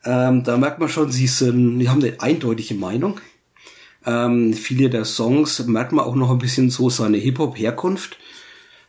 Ähm, 0.03 0.43
da 0.43 0.57
merkt 0.57 0.79
man 0.79 0.89
schon, 0.89 1.09
sie 1.09 1.27
sind, 1.27 1.79
die 1.79 1.87
haben 1.87 2.03
eine 2.03 2.19
eindeutige 2.19 2.73
Meinung. 2.73 3.21
Ähm, 4.05 4.53
viele 4.53 4.89
der 4.89 5.05
Songs 5.05 5.65
merkt 5.65 5.93
man 5.93 6.03
auch 6.03 6.15
noch 6.15 6.31
ein 6.31 6.39
bisschen 6.39 6.69
so 6.69 6.89
seine 6.89 7.15
Hip-Hop-Herkunft, 7.15 8.17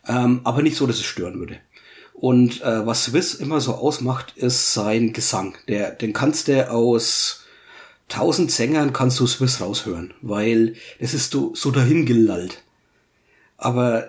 ähm, 0.09 0.41
aber 0.43 0.63
nicht 0.63 0.77
so, 0.77 0.89
dass 0.89 0.97
es 0.97 1.05
stören 1.05 1.39
würde. 1.39 1.61
Und 2.13 2.61
äh, 2.63 2.85
was 2.85 3.05
Swiss 3.05 3.35
immer 3.35 3.61
so 3.61 3.75
ausmacht, 3.75 4.37
ist 4.37 4.73
sein 4.73 5.13
Gesang. 5.13 5.55
Der, 5.69 5.93
den 5.93 6.13
kannst 6.13 6.49
du 6.49 6.69
aus 6.69 7.45
tausend 8.09 8.51
Sängern 8.51 8.93
kannst 8.93 9.21
du 9.21 9.29
Swiss 9.29 9.61
raushören, 9.61 10.13
weil 10.23 10.75
es 10.99 11.15
ist 11.15 11.31
so, 11.31 11.55
so 11.55 11.71
dahingelallt. 11.71 12.64
Aber 13.65 14.09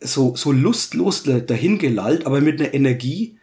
so, 0.00 0.36
so 0.36 0.52
lustlos 0.52 1.24
dahingelallt, 1.24 2.26
aber 2.26 2.40
mit 2.40 2.60
einer 2.60 2.72
Energie, 2.72 3.38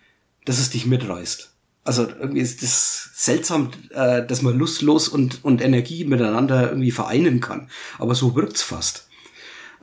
dass 0.45 0.59
es 0.59 0.69
dich 0.69 0.85
mitreißt. 0.85 1.51
Also 1.83 2.07
irgendwie 2.07 2.41
ist 2.41 2.61
das 2.61 3.09
seltsam, 3.13 3.71
äh, 3.89 4.25
dass 4.25 4.41
man 4.41 4.57
lustlos 4.57 5.07
und, 5.07 5.43
und 5.43 5.61
Energie 5.61 6.05
miteinander 6.05 6.69
irgendwie 6.69 6.91
vereinen 6.91 7.39
kann. 7.39 7.69
Aber 7.97 8.13
so 8.13 8.35
wirkt's 8.35 8.61
fast. 8.61 9.07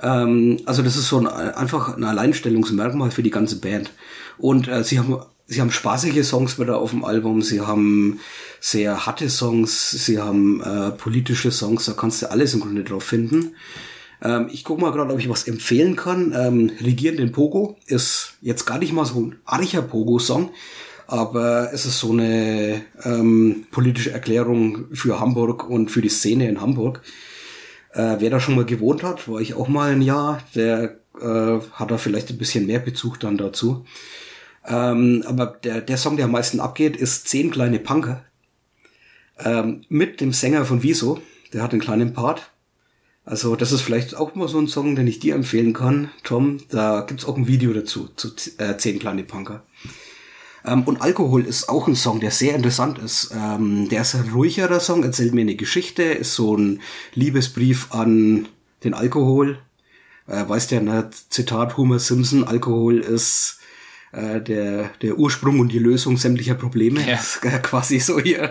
Ähm, 0.01 0.61
also 0.65 0.83
das 0.83 0.97
ist 0.97 1.09
so 1.09 1.19
ein, 1.19 1.27
einfach 1.27 1.97
ein 1.97 2.05
Alleinstellungsmerkmal 2.05 3.11
für 3.11 3.25
die 3.25 3.31
ganze 3.31 3.61
Band. 3.61 3.91
Und 4.39 4.69
äh, 4.69 4.85
sie 4.85 4.99
haben 4.99 5.19
sie 5.49 5.61
haben 5.61 5.73
spaßige 5.73 6.25
Songs 6.25 6.59
wieder 6.61 6.79
auf 6.79 6.91
dem 6.91 7.05
Album, 7.05 7.43
sie 7.43 7.63
haben 7.63 8.21
sehr 8.61 9.07
harte 9.07 9.31
Songs, 9.31 9.91
sie 9.91 10.21
haben 10.21 10.61
äh, 10.61 10.91
politische 10.91 11.51
Songs, 11.51 11.87
da 11.87 11.95
kannst 11.95 12.23
du 12.23 12.31
alles 12.31 12.55
im 12.55 12.61
Grunde 12.61 12.85
drauf 12.85 13.03
finden. 13.03 13.55
Ähm, 14.23 14.49
ich 14.53 14.65
gucke 14.65 14.81
mal 14.81 14.93
gerade, 14.93 15.13
ob 15.13 15.19
ich 15.19 15.29
was 15.29 15.47
empfehlen 15.47 15.97
kann. 15.97 16.35
Ähm, 16.37 16.73
Regieren 16.81 17.17
den 17.17 17.33
Pogo 17.33 17.77
ist 17.87 18.35
jetzt 18.41 18.65
gar 18.65 18.79
nicht 18.79 18.93
mal 18.93 19.05
so 19.05 19.21
ein 19.21 19.37
archer 19.45 19.83
Pogo-Song, 19.83 20.51
aber 21.07 21.73
es 21.73 21.87
ist 21.87 21.99
so 21.99 22.13
eine 22.13 22.83
ähm, 23.05 23.67
politische 23.71 24.13
Erklärung 24.13 24.87
für 24.93 25.21
Hamburg 25.21 25.69
und 25.69 25.91
für 25.91 26.03
die 26.03 26.09
Szene 26.09 26.49
in 26.49 26.61
Hamburg. 26.61 27.03
Äh, 27.93 28.17
wer 28.19 28.31
da 28.31 28.41
schon 28.41 28.57
mal 28.57 28.65
gewohnt 28.65 29.03
hat, 29.03 29.29
war 29.29 29.41
ich 29.41 29.55
auch 29.55 29.69
mal 29.69 29.93
ein 29.93 30.03
Jahr, 30.03 30.43
der 30.55 30.99
äh, 31.21 31.61
hat 31.73 31.91
da 31.91 31.99
vielleicht 31.99 32.31
ein 32.31 32.39
bisschen 32.39 32.67
mehr 32.67 32.81
Bezug 32.81 33.21
dann 33.21 33.39
dazu. 33.39 33.85
Ähm, 34.67 35.25
aber 35.27 35.47
der, 35.47 35.81
der 35.81 35.97
Song, 35.97 36.17
der 36.17 36.27
am 36.27 36.33
meisten 36.33 36.61
abgeht, 36.61 36.97
ist 36.97 37.29
Zehn 37.29 37.51
kleine 37.51 37.79
Punker. 37.79 38.25
Ähm, 39.39 39.85
mit 39.89 40.21
dem 40.21 40.33
Sänger 40.33 40.65
von 40.65 40.83
Wieso. 40.83 41.21
Der 41.53 41.63
hat 41.63 41.73
einen 41.73 41.81
kleinen 41.81 42.13
Part. 42.13 42.51
Also 43.29 43.57
das 43.57 43.73
ist 43.73 43.83
vielleicht 43.83 44.17
auch 44.17 44.35
mal 44.35 44.49
so 44.49 44.59
ein 44.59 44.69
Song, 44.69 44.97
den 44.97 45.07
ich 45.07 45.19
dir 45.19 45.35
empfehlen 45.35 45.75
kann, 45.75 46.11
Tom. 46.25 46.61
Da 46.71 47.03
gibt's 47.03 47.27
auch 47.27 47.37
ein 47.37 47.47
Video 47.47 47.75
dazu, 47.75 48.09
zu 48.17 48.29
äh, 48.57 48.79
Zehn 48.79 48.99
kleine 48.99 49.23
Punker. 49.23 49.65
Ähm, 50.65 50.85
und 50.85 51.03
Alkohol 51.03 51.45
ist 51.45 51.69
auch 51.69 51.89
ein 51.89 51.95
Song, 51.95 52.21
der 52.21 52.31
sehr 52.31 52.55
interessant 52.55 52.99
ist. 52.99 53.31
Ähm, 53.37 53.91
der 53.91 54.01
ist 54.01 54.15
ein 54.15 54.31
ruhigerer 54.31 54.81
Song, 54.81 55.03
erzählt 55.03 55.35
mir 55.35 55.43
eine 55.43 55.57
Geschichte, 55.57 56.05
ist 56.05 56.37
so 56.37 56.57
ein 56.57 56.81
Liebesbrief 57.13 57.89
an 57.91 58.49
den 58.83 58.95
Alkohol. 58.95 59.59
Äh, 60.27 60.49
weißt 60.49 60.71
ja, 60.71 60.81
ne, 60.81 61.11
Zitat 61.29 61.77
Homer 61.77 61.99
Simpson, 61.99 62.45
Alkohol 62.45 62.99
ist 62.99 63.59
äh, 64.13 64.41
der, 64.41 64.89
der 65.03 65.19
Ursprung 65.19 65.61
und 65.61 65.71
die 65.71 65.79
Lösung 65.79 66.17
sämtlicher 66.17 66.55
Probleme. 66.55 67.03
Ja. 67.03 67.17
Das 67.17 67.37
ist 67.43 67.63
quasi 67.63 68.01
so 68.01 68.19
hier. 68.19 68.51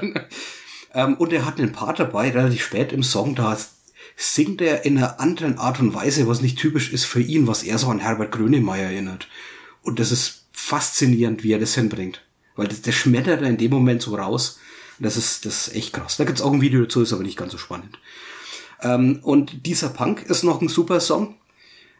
ähm, 0.93 1.15
und 1.15 1.33
er 1.33 1.47
hat 1.47 1.57
einen 1.57 1.71
Part 1.71 1.99
dabei, 1.99 2.29
relativ 2.29 2.63
spät 2.63 2.93
im 2.93 3.01
Song, 3.01 3.33
da 3.33 3.57
singt 4.19 4.61
er 4.61 4.83
in 4.83 4.97
einer 4.97 5.19
anderen 5.19 5.59
Art 5.59 5.79
und 5.79 5.93
Weise, 5.93 6.27
was 6.27 6.41
nicht 6.41 6.57
typisch 6.57 6.91
ist 6.91 7.05
für 7.05 7.21
ihn, 7.21 7.45
was 7.45 7.61
er 7.61 7.77
so 7.77 7.87
an 7.87 7.99
Herbert 7.99 8.31
Grönemeyer 8.31 8.89
erinnert. 8.89 9.27
Und 9.83 9.99
das 9.99 10.11
ist 10.11 10.47
faszinierend, 10.51 11.43
wie 11.43 11.53
er 11.53 11.59
das 11.59 11.75
hinbringt. 11.75 12.23
Weil 12.55 12.67
das, 12.67 12.81
das 12.81 12.95
schmettert 12.95 13.43
er 13.43 13.47
in 13.47 13.57
dem 13.57 13.71
Moment 13.71 14.01
so 14.01 14.15
raus. 14.15 14.59
Das 14.99 15.15
ist, 15.15 15.45
das 15.45 15.67
ist 15.67 15.75
echt 15.75 15.93
krass. 15.93 16.17
Da 16.17 16.23
gibt's 16.23 16.41
auch 16.41 16.51
ein 16.51 16.61
Video 16.61 16.81
dazu, 16.81 17.03
ist 17.03 17.13
aber 17.13 17.21
nicht 17.21 17.37
ganz 17.37 17.51
so 17.51 17.59
spannend. 17.59 17.99
Ähm, 18.81 19.19
und 19.21 19.67
dieser 19.67 19.89
Punk 19.89 20.23
ist 20.23 20.43
noch 20.43 20.61
ein 20.61 20.67
super 20.67 20.99
Song. 20.99 21.35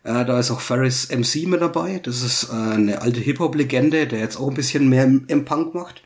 Äh, 0.03 0.25
da 0.25 0.39
ist 0.39 0.49
auch 0.49 0.59
Ferris 0.59 1.09
MC 1.09 1.47
mit 1.47 1.61
dabei. 1.61 1.99
Das 1.99 2.23
ist 2.23 2.49
äh, 2.49 2.53
eine 2.53 3.01
alte 3.03 3.19
Hip-Hop-Legende, 3.19 4.07
der 4.07 4.19
jetzt 4.19 4.37
auch 4.37 4.47
ein 4.47 4.55
bisschen 4.55 4.89
mehr 4.89 5.03
im, 5.03 5.25
im 5.27 5.45
Punk 5.45 5.75
macht. 5.75 6.01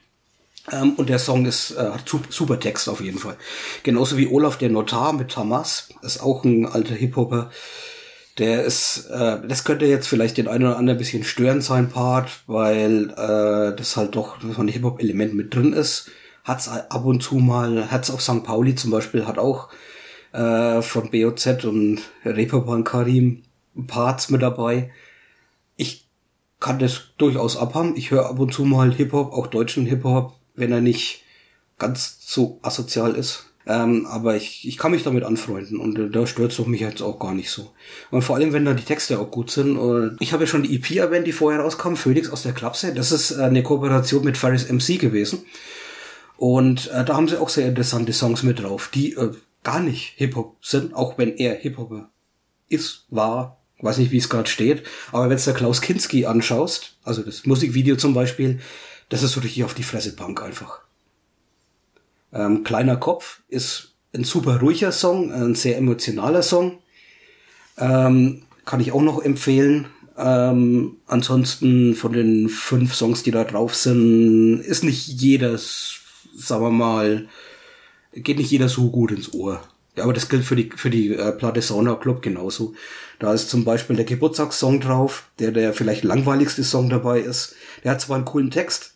Ähm, 0.72 0.94
und 0.94 1.10
der 1.10 1.20
Song 1.20 1.46
ist, 1.46 1.72
äh, 1.72 1.92
super, 2.30 2.60
Text 2.60 2.88
auf 2.90 3.02
jeden 3.02 3.20
Fall. 3.20 3.38
Genauso 3.84 4.18
wie 4.18 4.28
Olaf 4.28 4.58
der 4.58 4.70
Notar 4.70 5.14
mit 5.14 5.32
Tamas. 5.32 5.90
Ist 6.02 6.22
auch 6.22 6.44
ein 6.44 6.66
alter 6.66 6.96
Hip-Hopper. 6.96 7.52
Der 8.38 8.64
ist, 8.64 9.08
äh, 9.12 9.46
das 9.46 9.66
könnte 9.66 9.86
jetzt 9.86 10.08
vielleicht 10.08 10.38
den 10.38 10.48
einen 10.48 10.66
oder 10.66 10.78
anderen 10.78 10.98
ein 10.98 11.00
bisschen 11.00 11.24
stören, 11.24 11.62
sein 11.62 11.90
Part, 11.90 12.44
weil 12.48 13.10
äh, 13.12 13.76
das 13.76 13.98
halt 13.98 14.16
doch 14.16 14.38
so 14.42 14.62
ein 14.62 14.68
Hip-Hop-Element 14.68 15.34
mit 15.34 15.54
drin 15.54 15.74
ist. 15.74 16.10
Hat's 16.44 16.68
ab 16.68 17.06
und 17.06 17.22
zu 17.22 17.36
mal, 17.36 17.92
hat's 17.92 18.10
auch 18.10 18.22
St. 18.22 18.44
Pauli 18.44 18.74
zum 18.74 18.90
Beispiel, 18.90 19.28
hat 19.28 19.38
auch 19.38 19.70
äh, 20.32 20.82
von 20.82 21.12
BOZ 21.12 21.66
und 21.66 22.02
Reeperbahn 22.26 22.84
Karim 22.84 23.44
Parts 23.88 24.30
mit 24.30 24.42
dabei. 24.42 24.92
Ich 25.76 26.08
kann 26.60 26.80
das 26.80 27.02
durchaus 27.18 27.58
abhaben. 27.58 27.96
Ich 27.96 28.12
höre 28.12 28.28
ab 28.28 28.40
und 28.40 28.54
zu 28.54 28.64
mal 28.64 28.94
Hip-Hop, 28.94 29.34
auch 29.34 29.48
deutschen 29.48 29.86
Hip-Hop, 29.86 30.34
wenn 30.62 30.72
er 30.72 30.80
nicht 30.80 31.24
ganz 31.78 32.20
so 32.22 32.60
asozial 32.62 33.16
ist. 33.16 33.48
Ähm, 33.68 34.08
aber 34.08 34.36
ich, 34.36 34.68
ich 34.68 34.78
kann 34.78 34.92
mich 34.92 35.04
damit 35.04 35.24
anfreunden 35.24 35.80
und 35.80 35.98
äh, 36.00 36.10
da 36.10 36.26
stört 36.26 36.52
es 36.52 36.66
mich 36.66 36.82
jetzt 36.82 37.02
auch 37.02 37.20
gar 37.20 37.34
nicht 37.34 37.52
so. 37.52 37.72
Und 38.10 38.24
vor 38.24 38.36
allem, 38.36 38.54
wenn 38.54 38.66
da 38.66 38.74
die 38.74 38.84
Texte 38.84 39.20
auch 39.20 39.30
gut 39.30 39.52
sind. 39.52 39.78
Und 39.78 40.18
ich 40.20 40.34
habe 40.34 40.44
ja 40.44 40.48
schon 40.48 40.64
die 40.64 40.76
EP 40.76 40.92
erwähnt, 40.92 41.28
die 41.28 41.32
vorher 41.32 41.62
rauskam, 41.62 41.96
Phoenix 41.96 42.30
aus 42.32 42.42
der 42.42 42.54
Klapse. 42.54 42.94
Das 42.94 43.12
ist 43.12 43.32
äh, 43.32 43.44
eine 43.44 43.62
Kooperation 43.62 44.24
mit 44.24 44.38
Ferris 44.38 44.72
MC 44.72 45.00
gewesen. 45.00 45.46
Und 46.38 46.90
äh, 46.90 47.06
da 47.06 47.16
haben 47.16 47.28
sie 47.28 47.40
auch 47.40 47.50
sehr 47.50 47.68
interessante 47.68 48.14
Songs 48.14 48.42
mit 48.42 48.64
drauf, 48.64 48.90
die 48.92 49.14
äh, 49.14 49.32
gar 49.64 49.80
nicht 49.80 50.14
Hip-Hop 50.16 50.58
sind, 50.66 50.96
auch 50.96 51.20
wenn 51.20 51.36
er 51.38 51.56
Hip-Hopper 51.56 52.10
ist, 52.68 53.06
war, 53.10 53.62
weiß 53.80 53.98
nicht, 54.00 54.12
wie 54.12 54.18
es 54.18 54.30
gerade 54.30 54.50
steht. 54.50 54.84
Aber 55.12 55.30
wenn 55.30 55.38
du 55.38 55.54
Klaus 55.54 55.82
Kinski 55.82 56.26
anschaust, 56.26 56.98
also 57.04 57.22
das 57.22 57.46
Musikvideo 57.46 57.96
zum 57.96 58.16
Beispiel, 58.16 58.60
das 59.12 59.24
ist 59.24 59.34
so 59.34 59.42
richtig 59.42 59.66
auf 59.66 59.74
die 59.74 59.84
Fresse 59.84 60.16
Punk 60.16 60.42
einfach. 60.42 60.80
Ähm, 62.34 62.64
Kleiner 62.64 62.96
Kopf 62.96 63.42
ist 63.50 63.94
ein 64.14 64.24
super 64.24 64.62
ruhiger 64.62 64.94
Song, 64.94 65.34
ein 65.34 65.54
sehr 65.54 65.78
emotionaler 65.78 66.44
Song. 66.44 66.80
Ähm, 67.78 68.44
kann 68.64 68.80
ich 68.80 68.94
auch 68.94 69.02
noch 69.02 69.22
empfehlen. 69.22 69.88
Ähm, 70.18 70.98
ansonsten 71.08 71.94
von 71.94 72.14
den 72.14 72.48
fünf 72.48 72.96
Songs, 72.96 73.22
die 73.22 73.32
da 73.32 73.44
drauf 73.44 73.76
sind, 73.76 74.62
ist 74.62 74.86
nicht 74.86 75.08
jeder, 75.08 75.58
sagen 75.58 76.64
wir 76.64 76.70
mal, 76.72 77.28
geht 78.14 78.38
nicht 78.38 78.52
jeder 78.52 78.70
so 78.70 78.92
gut 78.92 79.12
ins 79.12 79.34
Ohr. 79.34 79.62
Ja, 79.98 80.04
aber 80.06 80.14
das 80.14 80.30
gilt 80.30 80.46
für 80.46 80.56
die, 80.56 80.70
für 80.74 80.90
die 80.90 81.14
äh, 81.14 81.34
Platte 81.34 81.62
Sauna 81.62 81.96
Club 81.96 82.22
genauso. 82.22 82.76
Da 83.20 83.34
ist 83.34 83.50
zum 83.50 83.66
Beispiel 83.66 83.98
der 83.98 84.06
Geburtstagssong 84.06 84.80
drauf, 84.80 85.26
der 85.40 85.52
der 85.52 85.74
vielleicht 85.74 86.06
langweiligste 86.06 86.64
Song 86.64 86.90
dabei 86.90 87.20
ist. 87.20 87.56
Der 87.84 87.92
hat 87.92 88.02
zwar 88.02 88.16
einen 88.16 88.26
coolen 88.26 88.52
Text, 88.52 88.91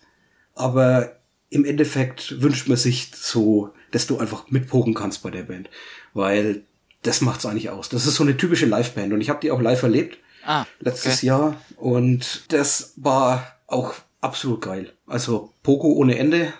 aber 0.55 1.17
im 1.49 1.65
Endeffekt 1.65 2.41
wünscht 2.41 2.67
man 2.67 2.77
sich 2.77 3.11
so, 3.13 3.73
dass 3.91 4.07
du 4.07 4.17
einfach 4.17 4.49
mitpoken 4.49 4.93
kannst 4.93 5.21
bei 5.21 5.29
der 5.29 5.43
Band. 5.43 5.69
Weil 6.13 6.63
das 7.03 7.21
macht's 7.21 7.45
eigentlich 7.45 7.69
aus. 7.69 7.89
Das 7.89 8.07
ist 8.07 8.15
so 8.15 8.23
eine 8.23 8.37
typische 8.37 8.65
Liveband 8.65 9.13
und 9.13 9.21
ich 9.21 9.29
habe 9.29 9.39
die 9.41 9.51
auch 9.51 9.61
live 9.61 9.83
erlebt. 9.83 10.17
Ah, 10.45 10.65
letztes 10.79 11.17
okay. 11.17 11.27
Jahr 11.27 11.61
und 11.77 12.45
das 12.49 12.93
war 12.97 13.55
auch 13.67 13.95
absolut 14.21 14.61
geil. 14.61 14.93
Also 15.07 15.53
Poco 15.63 15.93
ohne 15.93 16.17
Ende. 16.17 16.53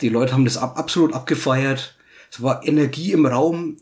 Die 0.00 0.08
Leute 0.08 0.32
haben 0.32 0.44
das 0.44 0.56
ab, 0.56 0.78
absolut 0.78 1.12
abgefeiert. 1.12 1.96
Es 2.30 2.42
war 2.42 2.66
Energie 2.66 3.12
im 3.12 3.26
Raum, 3.26 3.76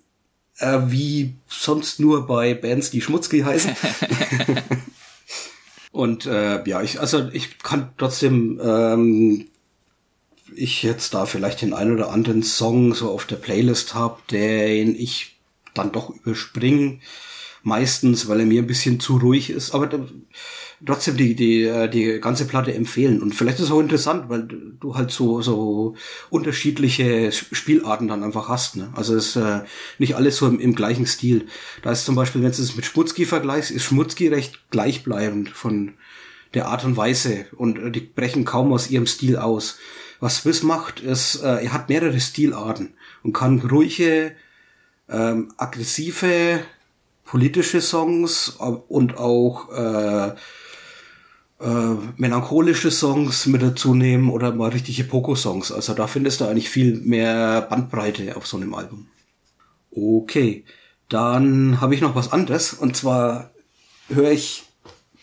äh, 0.58 0.78
wie 0.86 1.34
sonst 1.46 2.00
nur 2.00 2.26
bei 2.26 2.54
Bands, 2.54 2.90
die 2.90 3.00
Schmutzki 3.00 3.40
heißen. 3.40 3.76
und 5.98 6.26
äh, 6.26 6.62
ja, 6.64 6.80
ich 6.80 7.00
also 7.00 7.28
ich 7.32 7.58
kann 7.58 7.88
trotzdem 7.98 8.60
ähm, 8.62 9.48
ich 10.54 10.84
jetzt 10.84 11.12
da 11.12 11.26
vielleicht 11.26 11.60
den 11.60 11.74
ein 11.74 11.92
oder 11.92 12.10
anderen 12.10 12.44
Song 12.44 12.94
so 12.94 13.10
auf 13.10 13.26
der 13.26 13.34
Playlist 13.34 13.94
habe, 13.94 14.20
den 14.30 14.94
ich 14.94 15.40
dann 15.74 15.90
doch 15.90 16.10
überspringe. 16.10 17.00
Meistens, 17.64 18.28
weil 18.28 18.38
er 18.38 18.46
mir 18.46 18.62
ein 18.62 18.68
bisschen 18.68 19.00
zu 19.00 19.16
ruhig 19.16 19.50
ist. 19.50 19.72
Aber 19.74 19.88
trotzdem 20.84 21.16
die, 21.16 21.34
die, 21.34 21.88
die 21.92 22.20
ganze 22.20 22.46
Platte 22.46 22.72
empfehlen. 22.72 23.20
Und 23.20 23.34
vielleicht 23.34 23.58
ist 23.58 23.66
es 23.66 23.70
auch 23.70 23.80
interessant, 23.80 24.28
weil 24.28 24.42
du 24.42 24.94
halt 24.94 25.10
so, 25.10 25.42
so 25.42 25.94
unterschiedliche 26.30 27.32
Spielarten 27.32 28.08
dann 28.08 28.22
einfach 28.22 28.48
hast. 28.48 28.76
Ne? 28.76 28.92
Also 28.94 29.16
es 29.16 29.36
ist 29.36 29.36
äh, 29.36 29.62
nicht 29.98 30.14
alles 30.16 30.36
so 30.36 30.46
im, 30.46 30.60
im 30.60 30.74
gleichen 30.74 31.06
Stil. 31.06 31.46
Da 31.82 31.90
ist 31.90 32.04
zum 32.04 32.14
Beispiel, 32.14 32.42
wenn 32.42 32.52
du 32.52 32.62
es 32.62 32.76
mit 32.76 32.86
Schmutzki 32.86 33.24
vergleichst, 33.24 33.70
ist 33.70 33.84
Schmutzki 33.84 34.28
recht 34.28 34.70
gleichbleibend 34.70 35.48
von 35.48 35.94
der 36.54 36.68
Art 36.68 36.84
und 36.84 36.96
Weise. 36.96 37.46
Und 37.56 37.92
die 37.92 38.00
brechen 38.00 38.44
kaum 38.44 38.72
aus 38.72 38.90
ihrem 38.90 39.06
Stil 39.06 39.36
aus. 39.36 39.78
Was 40.20 40.38
Swiss 40.38 40.62
macht, 40.62 41.00
ist, 41.00 41.42
äh, 41.42 41.64
er 41.64 41.72
hat 41.72 41.88
mehrere 41.88 42.18
Stilarten 42.20 42.94
und 43.22 43.32
kann 43.32 43.60
ruhige, 43.60 44.32
ähm, 45.08 45.52
aggressive, 45.56 46.60
politische 47.24 47.80
Songs 47.80 48.48
und 48.48 49.16
auch 49.18 49.70
äh, 49.70 50.34
äh, 51.60 51.94
melancholische 52.16 52.90
Songs 52.90 53.46
mit 53.46 53.62
dazu 53.62 53.94
nehmen 53.94 54.30
oder 54.30 54.52
mal 54.52 54.70
richtige 54.70 55.04
Poco-Songs. 55.04 55.72
Also 55.72 55.94
da 55.94 56.06
findest 56.06 56.40
du 56.40 56.46
eigentlich 56.46 56.70
viel 56.70 57.00
mehr 57.00 57.62
Bandbreite 57.62 58.36
auf 58.36 58.46
so 58.46 58.56
einem 58.56 58.74
Album. 58.74 59.08
Okay, 59.90 60.64
dann 61.08 61.80
habe 61.80 61.94
ich 61.94 62.00
noch 62.00 62.14
was 62.14 62.32
anderes 62.32 62.74
und 62.74 62.96
zwar 62.96 63.50
höre 64.08 64.30
ich 64.30 64.64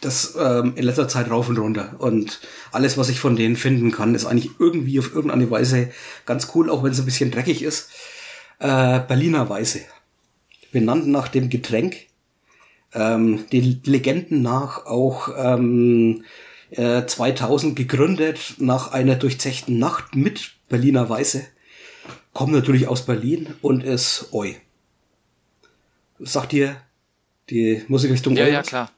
das 0.02 0.36
ähm, 0.40 0.74
in 0.76 0.84
letzter 0.84 1.08
Zeit 1.08 1.30
rauf 1.30 1.50
und 1.50 1.58
runter. 1.58 1.96
Und 2.00 2.40
alles, 2.72 2.98
was 2.98 3.10
ich 3.10 3.20
von 3.20 3.36
denen 3.36 3.56
finden 3.56 3.92
kann, 3.92 4.16
ist 4.16 4.26
eigentlich 4.26 4.52
irgendwie 4.60 5.00
auf 5.00 5.14
irgendeine 5.14 5.50
Weise 5.50 5.92
ganz 6.26 6.52
cool, 6.54 6.70
auch 6.70 6.84
wenn 6.84 6.92
es 6.92 7.00
ein 7.00 7.06
bisschen 7.06 7.32
dreckig 7.32 7.64
ist. 7.64 7.90
Äh, 8.60 9.00
Berliner 9.00 9.50
Weiße. 9.50 9.82
Benannt 10.72 11.08
nach 11.08 11.28
dem 11.28 11.50
Getränk. 11.50 11.96
Ähm, 12.96 13.46
den 13.52 13.82
Legenden 13.84 14.42
nach 14.42 14.86
auch 14.86 15.30
ähm, 15.38 16.24
äh, 16.72 17.06
2000 17.06 17.76
gegründet 17.76 18.56
nach 18.58 18.92
einer 18.92 19.16
durchzechten 19.16 19.78
Nacht 19.78 20.16
mit 20.16 20.52
Berliner 20.70 21.10
Weiße. 21.10 21.44
Kommt 22.34 22.54
natürlich 22.54 22.88
aus 22.88 23.06
Berlin 23.06 23.54
und 23.62 23.84
ist 23.84 24.30
Oi. 24.32 24.56
Sagt 26.20 26.54
ihr 26.54 26.78
die 27.50 27.84
Musikrichtung 27.88 28.36
Ja, 28.36 28.46
Oi 28.46 28.52
ja, 28.52 28.64
klar. 28.64 28.92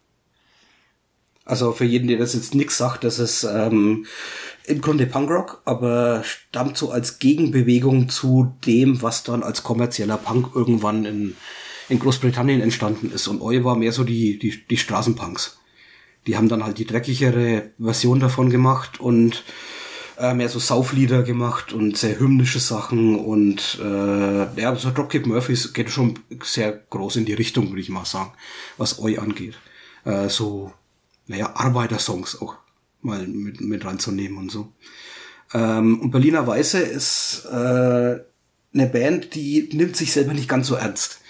Also 1.48 1.72
für 1.72 1.86
jeden, 1.86 2.08
der 2.08 2.18
das 2.18 2.34
jetzt 2.34 2.56
nix 2.56 2.78
sagt, 2.78 3.06
das 3.06 3.20
ist 3.20 3.46
ähm, 3.46 4.06
im 4.66 4.82
Grunde 4.82 5.08
Punkrock, 5.08 5.62
aber 5.64 6.22
stammt 6.26 6.78
so 6.78 6.92
als 6.92 7.20
Gegenbewegung 7.20 8.10
zu 8.10 8.54
dem, 8.66 9.02
was 9.02 9.24
dann 9.24 9.44
als 9.44 9.64
kommerzieller 9.64 10.18
Punk 10.18 10.50
irgendwann 10.54 11.06
in, 11.06 11.36
in 11.90 12.00
Großbritannien 12.00 12.62
entstanden 12.62 13.12
ist. 13.12 13.28
Und 13.28 13.42
Oi 13.42 13.64
war 13.64 13.76
mehr 13.76 13.92
so 13.92 14.04
die, 14.04 14.40
die, 14.40 14.66
die 14.68 14.78
Straßenpunks. 14.78 15.60
Die 16.26 16.36
haben 16.36 16.50
dann 16.50 16.64
halt 16.64 16.78
die 16.78 16.86
dreckigere 16.86 17.72
Version 17.80 18.20
davon 18.20 18.50
gemacht 18.50 19.00
und 19.00 19.44
äh, 20.18 20.34
mehr 20.34 20.50
so 20.50 20.60
Sauflieder 20.60 21.24
gemacht 21.24 21.74
und 21.74 21.98
sehr 21.98 22.20
hymnische 22.20 22.60
Sachen 22.60 23.16
und 23.16 23.80
äh, 23.82 24.62
ja, 24.62 24.76
so 24.76 24.92
Dropkick 24.92 25.26
Murphys 25.26 25.74
geht 25.74 25.90
schon 25.90 26.20
sehr 26.44 26.74
groß 26.74 27.18
in 27.18 27.26
die 27.26 27.34
Richtung, 27.34 27.70
würde 27.70 27.82
ich 27.82 27.90
mal 27.90 28.04
sagen, 28.04 28.34
was 28.78 29.00
Oi 29.00 29.20
angeht. 29.20 29.58
Äh, 30.04 30.28
so 30.28 30.74
naja, 31.28 31.56
Arbeitersongs 31.56 32.42
auch 32.42 32.56
mal 33.02 33.28
mit, 33.28 33.62
mit 33.62 33.86
reinzunehmen 33.86 34.38
und 34.38 34.52
so. 34.52 34.74
Ähm, 35.54 36.02
und 36.02 36.12
Berliner 36.12 36.48
Weiße 36.48 36.80
ist 36.80 37.46
äh, 37.46 38.20
eine 38.74 38.88
Band, 38.92 39.36
die 39.36 39.70
nimmt 39.74 39.96
sich 39.96 40.12
selber 40.12 40.34
nicht 40.34 40.50
ganz 40.50 40.68
so 40.68 40.76
ernst. 40.76 41.22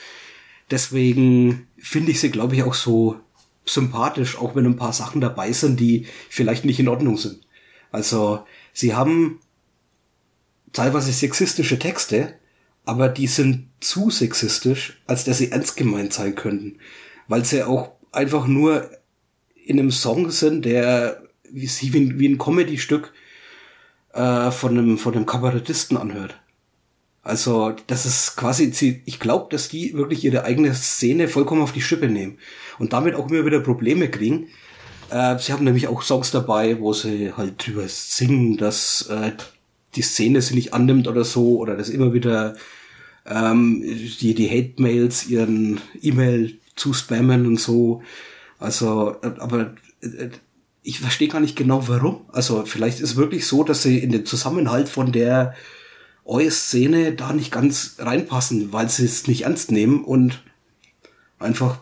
Deswegen 0.72 1.68
finde 1.78 2.12
ich 2.12 2.20
sie, 2.20 2.32
glaube 2.32 2.56
ich, 2.56 2.64
auch 2.64 2.74
so 2.74 3.20
sympathisch, 3.66 4.38
auch 4.38 4.56
wenn 4.56 4.66
ein 4.66 4.78
paar 4.78 4.94
Sachen 4.94 5.22
dabei 5.22 5.52
sind, 5.52 5.80
die 5.80 6.06
vielleicht 6.30 6.66
nicht 6.66 6.80
in 6.80 6.88
Ordnung 6.88 7.18
sind. 7.18 7.40
Also, 7.92 8.46
sie 8.74 8.94
haben 8.94 9.40
teilweise 10.74 11.12
sexistische 11.12 11.80
Texte, 11.80 12.36
aber 12.86 13.10
die 13.10 13.28
sind 13.28 13.70
zu 13.80 14.10
sexistisch, 14.10 15.02
als 15.08 15.26
dass 15.26 15.40
sie 15.40 15.52
ernst 15.52 15.78
gemeint 15.78 16.14
sein 16.14 16.36
könnten. 16.36 16.80
Weil 17.28 17.44
sie 17.44 17.64
auch 17.64 17.92
einfach 18.12 18.48
nur 18.48 18.90
in 19.66 19.80
einem 19.80 19.92
Song 19.92 20.32
sind, 20.32 20.66
der 20.66 21.24
wie, 21.52 21.70
wie 22.20 22.28
ein 22.28 22.38
Comedy-Stück 22.38 23.14
äh, 24.14 24.52
von 24.52 24.78
einem 24.78 24.98
von 24.98 25.16
einem 25.16 25.26
Kabarettisten 25.26 25.98
anhört. 25.98 26.40
Also 27.28 27.76
das 27.88 28.06
ist 28.06 28.38
quasi, 28.38 29.02
ich 29.04 29.20
glaube, 29.20 29.48
dass 29.50 29.68
die 29.68 29.94
wirklich 29.94 30.24
ihre 30.24 30.46
eigene 30.46 30.74
Szene 30.74 31.28
vollkommen 31.28 31.62
auf 31.62 31.74
die 31.74 31.82
Schippe 31.82 32.08
nehmen 32.08 32.38
und 32.80 32.94
damit 32.94 33.16
auch 33.16 33.30
immer 33.30 33.46
wieder 33.46 33.60
Probleme 33.60 34.10
kriegen. 34.10 34.48
Äh, 35.10 35.38
sie 35.38 35.52
haben 35.52 35.66
nämlich 35.66 35.90
auch 35.90 36.02
Songs 36.02 36.32
dabei, 36.32 36.80
wo 36.80 36.94
sie 36.94 37.34
halt 37.36 37.66
drüber 37.66 37.84
singen, 37.88 38.56
dass 38.56 39.08
äh, 39.10 39.34
die 39.96 40.04
Szene 40.04 40.42
sie 40.42 40.56
nicht 40.56 40.74
annimmt 40.74 41.08
oder 41.08 41.26
so 41.26 41.58
oder 41.58 41.76
dass 41.76 41.90
immer 41.90 42.14
wieder 42.14 42.56
ähm, 43.26 43.84
die, 44.22 44.34
die 44.34 44.50
Hate-Mails 44.50 45.28
ihren 45.28 45.82
E-Mail 46.02 46.58
zu 46.78 46.94
spammen 46.94 47.46
und 47.46 47.60
so. 47.60 48.04
Also, 48.58 49.18
äh, 49.22 49.32
aber 49.40 49.74
äh, 50.02 50.30
ich 50.82 51.02
verstehe 51.02 51.28
gar 51.28 51.42
nicht 51.42 51.58
genau 51.58 51.90
warum. 51.90 52.22
Also 52.32 52.64
vielleicht 52.66 53.02
ist 53.02 53.18
wirklich 53.18 53.46
so, 53.46 53.66
dass 53.66 53.84
sie 53.84 53.98
in 53.98 54.14
den 54.14 54.26
Zusammenhalt 54.26 54.88
von 54.88 55.12
der 55.12 55.56
Eu-Szene 56.28 57.14
da 57.14 57.34
nicht 57.34 57.52
ganz 57.52 57.96
reinpassen, 58.00 58.74
weil 58.74 58.90
sie 58.90 59.06
es 59.06 59.28
nicht 59.28 59.44
ernst 59.44 59.72
nehmen 59.72 60.04
und 60.04 60.44
einfach 61.40 61.80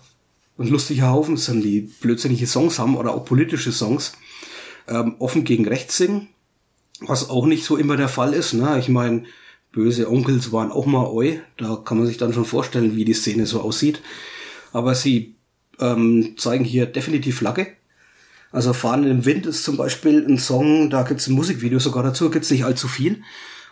ein 0.57 0.67
lustiger 0.67 1.09
Haufen 1.09 1.37
sind, 1.37 1.63
die 1.63 1.81
blödsinnige 1.81 2.47
Songs 2.47 2.79
haben 2.79 2.95
oder 2.95 3.13
auch 3.13 3.25
politische 3.25 3.71
Songs, 3.71 4.13
ähm, 4.87 5.15
offen 5.19 5.43
gegen 5.43 5.67
rechts 5.67 5.97
singen, 5.97 6.29
was 7.01 7.29
auch 7.29 7.45
nicht 7.45 7.65
so 7.65 7.75
immer 7.75 7.97
der 7.97 8.07
Fall 8.07 8.33
ist. 8.33 8.53
Ne? 8.53 8.77
Ich 8.79 8.87
meine, 8.87 9.23
böse 9.71 10.09
Onkels 10.09 10.51
waren 10.51 10.71
auch 10.71 10.85
mal 10.85 11.07
Eu, 11.07 11.39
da 11.57 11.75
kann 11.83 11.97
man 11.97 12.07
sich 12.07 12.17
dann 12.17 12.33
schon 12.33 12.45
vorstellen, 12.45 12.95
wie 12.95 13.03
die 13.03 13.13
Szene 13.13 13.45
so 13.45 13.61
aussieht. 13.61 14.01
Aber 14.71 14.95
sie 14.95 15.35
ähm, 15.79 16.35
zeigen 16.37 16.63
hier 16.63 16.85
definitiv 16.85 17.37
Flagge. 17.37 17.67
Also 18.51 18.71
Fahren 18.71 19.03
im 19.03 19.25
Wind 19.25 19.45
ist 19.45 19.65
zum 19.65 19.75
Beispiel 19.75 20.25
ein 20.25 20.37
Song, 20.37 20.89
da 20.89 21.03
gibt's 21.03 21.27
ein 21.27 21.33
Musikvideo 21.33 21.79
sogar 21.79 22.03
dazu, 22.03 22.29
gibt's 22.29 22.51
nicht 22.51 22.63
allzu 22.63 22.87
viel. 22.87 23.21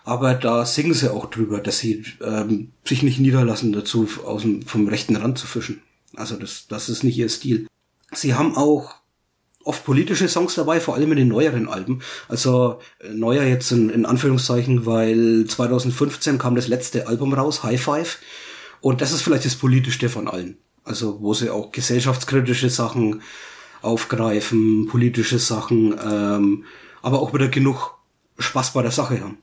Aber 0.03 0.33
da 0.33 0.65
singen 0.65 0.93
sie 0.93 1.11
auch 1.11 1.30
drüber, 1.30 1.59
dass 1.59 1.80
sie 1.80 2.03
ähm, 2.22 2.72
sich 2.83 3.03
nicht 3.03 3.19
niederlassen 3.19 3.72
dazu, 3.72 4.07
aus 4.25 4.41
dem, 4.41 4.61
vom 4.64 4.88
rechten 4.88 5.15
Rand 5.15 5.38
zu 5.38 5.48
fischen. 5.48 5.82
Also 6.15 6.35
das, 6.35 6.67
das 6.67 6.90
ist 6.90 7.03
nicht 7.03 7.17
ihr 7.17 7.30
Stil. 7.30 7.67
Sie 8.11 8.33
haben 8.33 8.56
auch 8.57 8.95
oft 9.64 9.85
politische 9.85 10.27
Songs 10.27 10.56
dabei, 10.56 10.82
vor 10.82 10.95
allem 10.95 11.11
in 11.11 11.17
den 11.17 11.27
neueren 11.30 11.69
Alben. 11.69 12.01
Also 12.27 12.80
äh, 12.99 13.09
neuer 13.14 13.43
jetzt 13.43 13.72
in, 13.72 13.90
in 13.90 14.06
Anführungszeichen, 14.06 14.85
weil 14.85 15.45
2015 15.48 16.38
kam 16.38 16.56
das 16.56 16.67
letzte 16.67 17.07
Album 17.07 17.33
raus, 17.33 17.64
High 17.64 17.82
Five. 17.82 18.19
Und 18.82 18.99
das 18.99 19.14
ist 19.14 19.22
vielleicht 19.22 19.45
das 19.45 19.56
politischste 19.56 20.09
von 20.09 20.27
allen. 20.27 20.57
Also 20.83 21.22
wo 21.22 21.33
sie 21.33 21.49
auch 21.49 21.72
gesellschaftskritische 21.72 22.69
Sachen 22.69 23.22
aufgreifen, 23.82 24.88
politische 24.88 25.40
Sachen, 25.40 25.95
ähm, 26.06 26.65
aber 27.01 27.22
auch 27.22 27.33
wieder 27.33 27.48
genug 27.48 27.98
Spaß 28.38 28.73
bei 28.73 28.82
der 28.82 28.91
Sache 28.91 29.22
haben. 29.22 29.38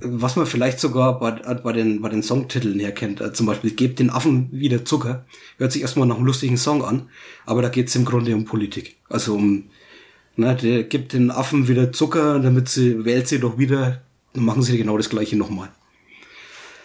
Was 0.00 0.36
man 0.36 0.46
vielleicht 0.46 0.78
sogar 0.78 1.18
bei, 1.18 1.32
bei, 1.32 1.72
den, 1.72 2.00
bei 2.00 2.08
den 2.08 2.22
Songtiteln 2.22 2.78
herkennt, 2.78 3.20
äh, 3.20 3.32
zum 3.32 3.46
Beispiel 3.46 3.72
Gebt 3.72 3.98
den 3.98 4.10
Affen 4.10 4.48
wieder 4.52 4.84
Zucker, 4.84 5.26
hört 5.56 5.72
sich 5.72 5.82
erstmal 5.82 6.06
nach 6.06 6.16
einem 6.16 6.26
lustigen 6.26 6.56
Song 6.56 6.84
an, 6.84 7.08
aber 7.46 7.62
da 7.62 7.68
geht 7.68 7.88
es 7.88 7.96
im 7.96 8.04
Grunde 8.04 8.34
um 8.34 8.44
Politik. 8.44 8.96
Also 9.08 9.34
um, 9.34 9.70
na, 10.36 10.54
der 10.54 10.84
gibt 10.84 11.14
den 11.14 11.30
Affen 11.30 11.66
wieder 11.66 11.92
Zucker, 11.92 12.38
damit 12.38 12.68
sie, 12.68 13.04
wählt 13.04 13.26
sie 13.26 13.40
doch 13.40 13.58
wieder, 13.58 14.02
dann 14.34 14.44
machen 14.44 14.62
sie 14.62 14.78
genau 14.78 14.96
das 14.96 15.10
gleiche 15.10 15.36
nochmal. 15.36 15.70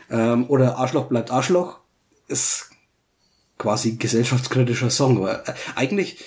Ähm, 0.09 0.45
oder 0.47 0.77
Arschloch 0.77 1.05
bleibt 1.05 1.29
Arschloch, 1.29 1.79
ist 2.27 2.71
quasi 3.59 3.95
gesellschaftskritischer 3.95 4.89
Song, 4.89 5.17
aber 5.17 5.47
äh, 5.47 5.53
eigentlich 5.75 6.17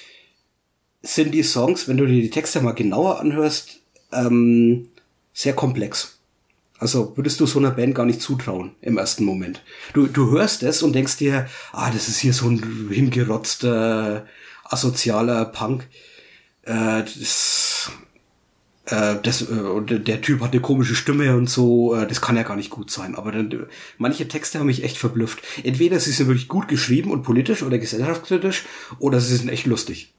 sind 1.02 1.32
die 1.32 1.42
Songs, 1.42 1.88
wenn 1.88 1.96
du 1.96 2.06
dir 2.06 2.20
die 2.20 2.30
Texte 2.30 2.60
mal 2.60 2.72
genauer 2.72 3.20
anhörst, 3.20 3.80
ähm, 4.12 4.88
sehr 5.32 5.54
komplex. 5.54 6.15
Also 6.78 7.16
würdest 7.16 7.40
du 7.40 7.46
so 7.46 7.58
einer 7.58 7.70
Band 7.70 7.94
gar 7.94 8.04
nicht 8.04 8.20
zutrauen 8.20 8.72
im 8.82 8.98
ersten 8.98 9.24
Moment. 9.24 9.62
Du, 9.94 10.06
du 10.06 10.30
hörst 10.30 10.62
es 10.62 10.82
und 10.82 10.94
denkst 10.94 11.16
dir, 11.16 11.46
ah, 11.72 11.90
das 11.90 12.08
ist 12.08 12.18
hier 12.18 12.34
so 12.34 12.48
ein 12.48 12.88
hingerotzter, 12.90 14.26
asozialer 14.64 15.46
Punk. 15.46 15.88
Äh, 16.62 17.02
das, 17.02 17.90
äh, 18.86 19.16
das, 19.22 19.42
äh, 19.42 19.98
der 20.00 20.20
Typ 20.20 20.42
hat 20.42 20.52
eine 20.52 20.60
komische 20.60 20.94
Stimme 20.94 21.34
und 21.34 21.48
so, 21.48 21.94
äh, 21.94 22.06
das 22.06 22.20
kann 22.20 22.36
ja 22.36 22.42
gar 22.42 22.56
nicht 22.56 22.70
gut 22.70 22.90
sein. 22.90 23.14
Aber 23.14 23.32
dann, 23.32 23.66
manche 23.96 24.28
Texte 24.28 24.58
haben 24.58 24.66
mich 24.66 24.84
echt 24.84 24.98
verblüfft. 24.98 25.38
Entweder 25.64 25.98
sie 25.98 26.12
sind 26.12 26.28
wirklich 26.28 26.48
gut 26.48 26.68
geschrieben 26.68 27.10
und 27.10 27.22
politisch 27.22 27.62
oder 27.62 27.78
gesellschaftskritisch, 27.78 28.64
oder 28.98 29.20
sie 29.20 29.36
sind 29.36 29.48
echt 29.48 29.66
lustig. 29.66 30.12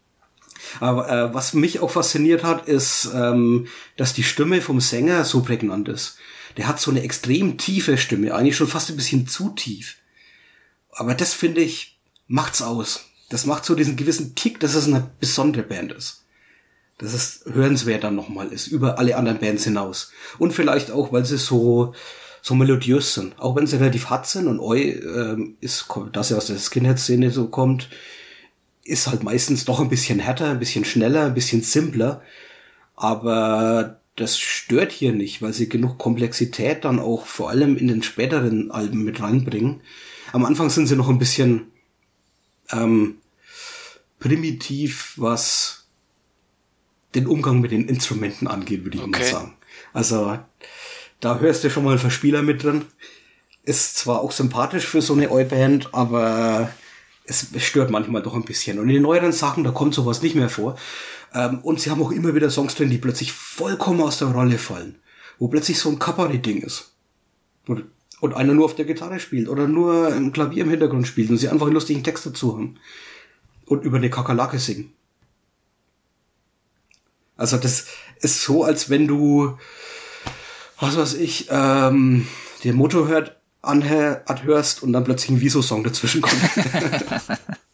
Aber 0.79 1.09
äh, 1.09 1.33
was 1.33 1.53
mich 1.53 1.79
auch 1.79 1.91
fasziniert 1.91 2.43
hat, 2.43 2.67
ist, 2.67 3.09
ähm, 3.13 3.67
dass 3.95 4.13
die 4.13 4.23
Stimme 4.23 4.61
vom 4.61 4.81
Sänger 4.81 5.23
so 5.23 5.41
prägnant 5.41 5.87
ist. 5.87 6.17
Der 6.57 6.67
hat 6.67 6.79
so 6.79 6.91
eine 6.91 7.03
extrem 7.03 7.57
tiefe 7.57 7.97
Stimme, 7.97 8.33
eigentlich 8.33 8.57
schon 8.57 8.67
fast 8.67 8.89
ein 8.89 8.95
bisschen 8.95 9.27
zu 9.27 9.49
tief. 9.49 9.97
Aber 10.91 11.13
das 11.13 11.33
finde 11.33 11.61
ich, 11.61 11.99
macht's 12.27 12.61
aus. 12.61 13.05
Das 13.29 13.45
macht 13.45 13.65
so 13.65 13.75
diesen 13.75 13.95
gewissen 13.95 14.35
Kick, 14.35 14.59
dass 14.59 14.73
es 14.73 14.87
eine 14.87 15.11
besondere 15.19 15.63
Band 15.63 15.91
ist. 15.91 16.23
Dass 16.97 17.13
es 17.13 17.43
hörenswert 17.51 18.03
dann 18.03 18.15
nochmal 18.15 18.47
ist, 18.47 18.67
über 18.67 18.97
alle 18.97 19.15
anderen 19.15 19.39
Bands 19.39 19.65
hinaus. 19.65 20.11
Und 20.39 20.53
vielleicht 20.53 20.89
auch, 20.89 21.11
weil 21.11 21.25
sie 21.25 21.37
so, 21.37 21.93
so 22.41 22.55
melodiös 22.55 23.13
sind. 23.13 23.37
Auch 23.39 23.55
wenn 23.55 23.67
sie 23.67 23.77
relativ 23.77 24.09
hart 24.09 24.25
sind 24.25 24.47
und 24.47 24.59
Oi 24.59 24.93
ähm, 24.93 25.57
ist, 25.61 25.87
dass 26.13 26.31
er 26.31 26.37
aus 26.37 26.47
der 26.47 26.57
Skinhead-Szene 26.57 27.29
so 27.29 27.49
kommt, 27.49 27.89
ist 28.83 29.07
halt 29.07 29.23
meistens 29.23 29.65
doch 29.65 29.79
ein 29.79 29.89
bisschen 29.89 30.19
härter, 30.19 30.49
ein 30.49 30.59
bisschen 30.59 30.85
schneller, 30.85 31.25
ein 31.25 31.33
bisschen 31.33 31.61
simpler. 31.61 32.21
Aber 32.95 33.99
das 34.17 34.37
stört 34.37 34.91
hier 34.91 35.13
nicht, 35.13 35.41
weil 35.43 35.53
sie 35.53 35.69
genug 35.69 35.99
Komplexität 35.99 36.83
dann 36.83 36.99
auch 36.99 37.27
vor 37.27 37.51
allem 37.51 37.77
in 37.77 37.87
den 37.87 38.01
späteren 38.01 38.71
Alben 38.71 39.03
mit 39.03 39.21
reinbringen. 39.21 39.81
Am 40.33 40.43
Anfang 40.43 40.71
sind 40.71 40.87
sie 40.87 40.95
noch 40.95 41.07
ein 41.07 41.19
bisschen 41.19 41.71
ähm, 42.71 43.17
primitiv, 44.19 45.13
was 45.17 45.85
den 47.13 47.27
Umgang 47.27 47.61
mit 47.61 47.71
den 47.71 47.87
Instrumenten 47.87 48.47
angeht, 48.47 48.83
würde 48.83 48.97
ich 48.97 49.03
okay. 49.03 49.11
mal 49.11 49.23
sagen. 49.23 49.57
Also 49.93 50.39
da 51.19 51.39
hörst 51.39 51.63
du 51.63 51.69
schon 51.69 51.83
mal 51.83 51.91
einen 51.91 51.99
Verspieler 51.99 52.41
mit 52.41 52.63
drin. 52.63 52.85
Ist 53.63 53.97
zwar 53.97 54.21
auch 54.21 54.31
sympathisch 54.31 54.87
für 54.87 55.01
so 55.03 55.13
eine 55.13 55.29
Oi-Band, 55.29 55.93
aber 55.93 56.71
es 57.25 57.47
stört 57.59 57.91
manchmal 57.91 58.23
doch 58.23 58.33
ein 58.33 58.45
bisschen. 58.45 58.79
Und 58.79 58.87
in 58.87 58.95
den 58.95 59.03
neueren 59.03 59.31
Sachen, 59.31 59.63
da 59.63 59.69
kommt 59.69 59.93
sowas 59.93 60.23
nicht 60.23 60.35
mehr 60.35 60.49
vor. 60.49 60.75
Ähm, 61.33 61.59
und 61.59 61.79
sie 61.79 61.91
haben 61.91 62.01
auch 62.01 62.11
immer 62.11 62.35
wieder 62.35 62.49
Songs 62.49 62.75
drin, 62.75 62.89
die 62.89 62.97
plötzlich 62.97 63.31
vollkommen 63.31 64.01
aus 64.01 64.19
der 64.19 64.29
Rolle 64.29 64.57
fallen. 64.57 64.95
Wo 65.39 65.47
plötzlich 65.47 65.79
so 65.79 65.89
ein 65.89 65.99
Kabarett-Ding 65.99 66.61
ist. 66.61 66.93
Und, 67.67 67.85
und 68.21 68.33
einer 68.33 68.53
nur 68.53 68.65
auf 68.65 68.75
der 68.75 68.85
Gitarre 68.85 69.19
spielt 69.19 69.49
oder 69.49 69.67
nur 69.67 70.13
im 70.15 70.31
Klavier 70.31 70.63
im 70.63 70.69
Hintergrund 70.69 71.07
spielt 71.07 71.29
und 71.29 71.37
sie 71.37 71.49
einfach 71.49 71.67
einen 71.67 71.75
lustigen 71.75 72.03
Text 72.03 72.25
dazu 72.25 72.53
haben. 72.53 72.79
Und 73.65 73.83
über 73.83 73.97
eine 73.97 74.09
Kakerlake 74.09 74.59
singen. 74.59 74.93
Also 77.35 77.57
das 77.57 77.85
ist 78.21 78.41
so, 78.41 78.63
als 78.63 78.89
wenn 78.89 79.07
du, 79.07 79.57
was 80.79 80.97
weiß 80.97 81.13
ich, 81.15 81.47
ähm, 81.51 82.27
den 82.63 82.75
Motor 82.75 83.07
hört, 83.07 83.37
anhörst 83.61 84.81
und 84.81 84.93
dann 84.93 85.03
plötzlich 85.03 85.31
ein 85.31 85.41
Wieso-Song 85.41 85.83
dazwischen 85.83 86.21
kommt. 86.21 86.41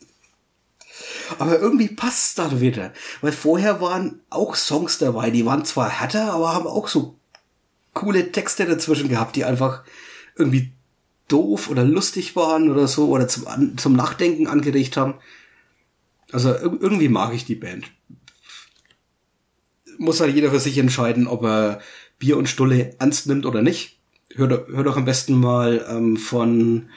aber 1.39 1.59
irgendwie 1.59 1.89
passt 1.89 2.39
da 2.39 2.59
wieder. 2.59 2.93
Weil 3.21 3.31
vorher 3.31 3.81
waren 3.81 4.21
auch 4.29 4.55
Songs 4.55 4.97
dabei, 4.97 5.31
die 5.31 5.45
waren 5.45 5.65
zwar 5.65 5.89
härter, 5.89 6.33
aber 6.33 6.53
haben 6.53 6.67
auch 6.67 6.87
so 6.87 7.15
coole 7.93 8.31
Texte 8.31 8.65
dazwischen 8.65 9.09
gehabt, 9.09 9.35
die 9.35 9.45
einfach 9.45 9.83
irgendwie 10.35 10.71
doof 11.27 11.69
oder 11.69 11.83
lustig 11.83 12.35
waren 12.35 12.69
oder 12.69 12.87
so 12.87 13.09
oder 13.09 13.27
zum, 13.27 13.77
zum 13.77 13.93
Nachdenken 13.93 14.47
angeregt 14.47 14.97
haben. 14.97 15.15
Also 16.31 16.53
irgendwie 16.55 17.09
mag 17.09 17.33
ich 17.33 17.45
die 17.45 17.55
Band. 17.55 17.91
Muss 19.97 20.19
halt 20.19 20.33
jeder 20.33 20.49
für 20.49 20.59
sich 20.59 20.77
entscheiden, 20.77 21.27
ob 21.27 21.43
er 21.43 21.81
Bier 22.17 22.37
und 22.37 22.49
Stulle 22.49 22.95
ernst 22.99 23.27
nimmt 23.27 23.45
oder 23.45 23.61
nicht 23.61 23.99
hör, 24.35 24.65
hör 24.67 24.83
doch 24.83 24.97
am 24.97 25.05
besten 25.05 25.39
mal 25.39 25.85
ähm, 25.89 26.17
von 26.17 26.89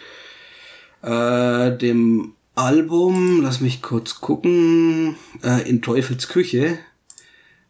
äh, 1.03 1.77
dem 1.77 2.35
Album, 2.57 3.43
lass 3.43 3.61
mich 3.61 3.83
kurz 3.83 4.21
gucken, 4.23 5.17
äh, 5.45 5.69
in 5.69 5.83
Teufels 5.83 6.29
Küche, 6.29 6.79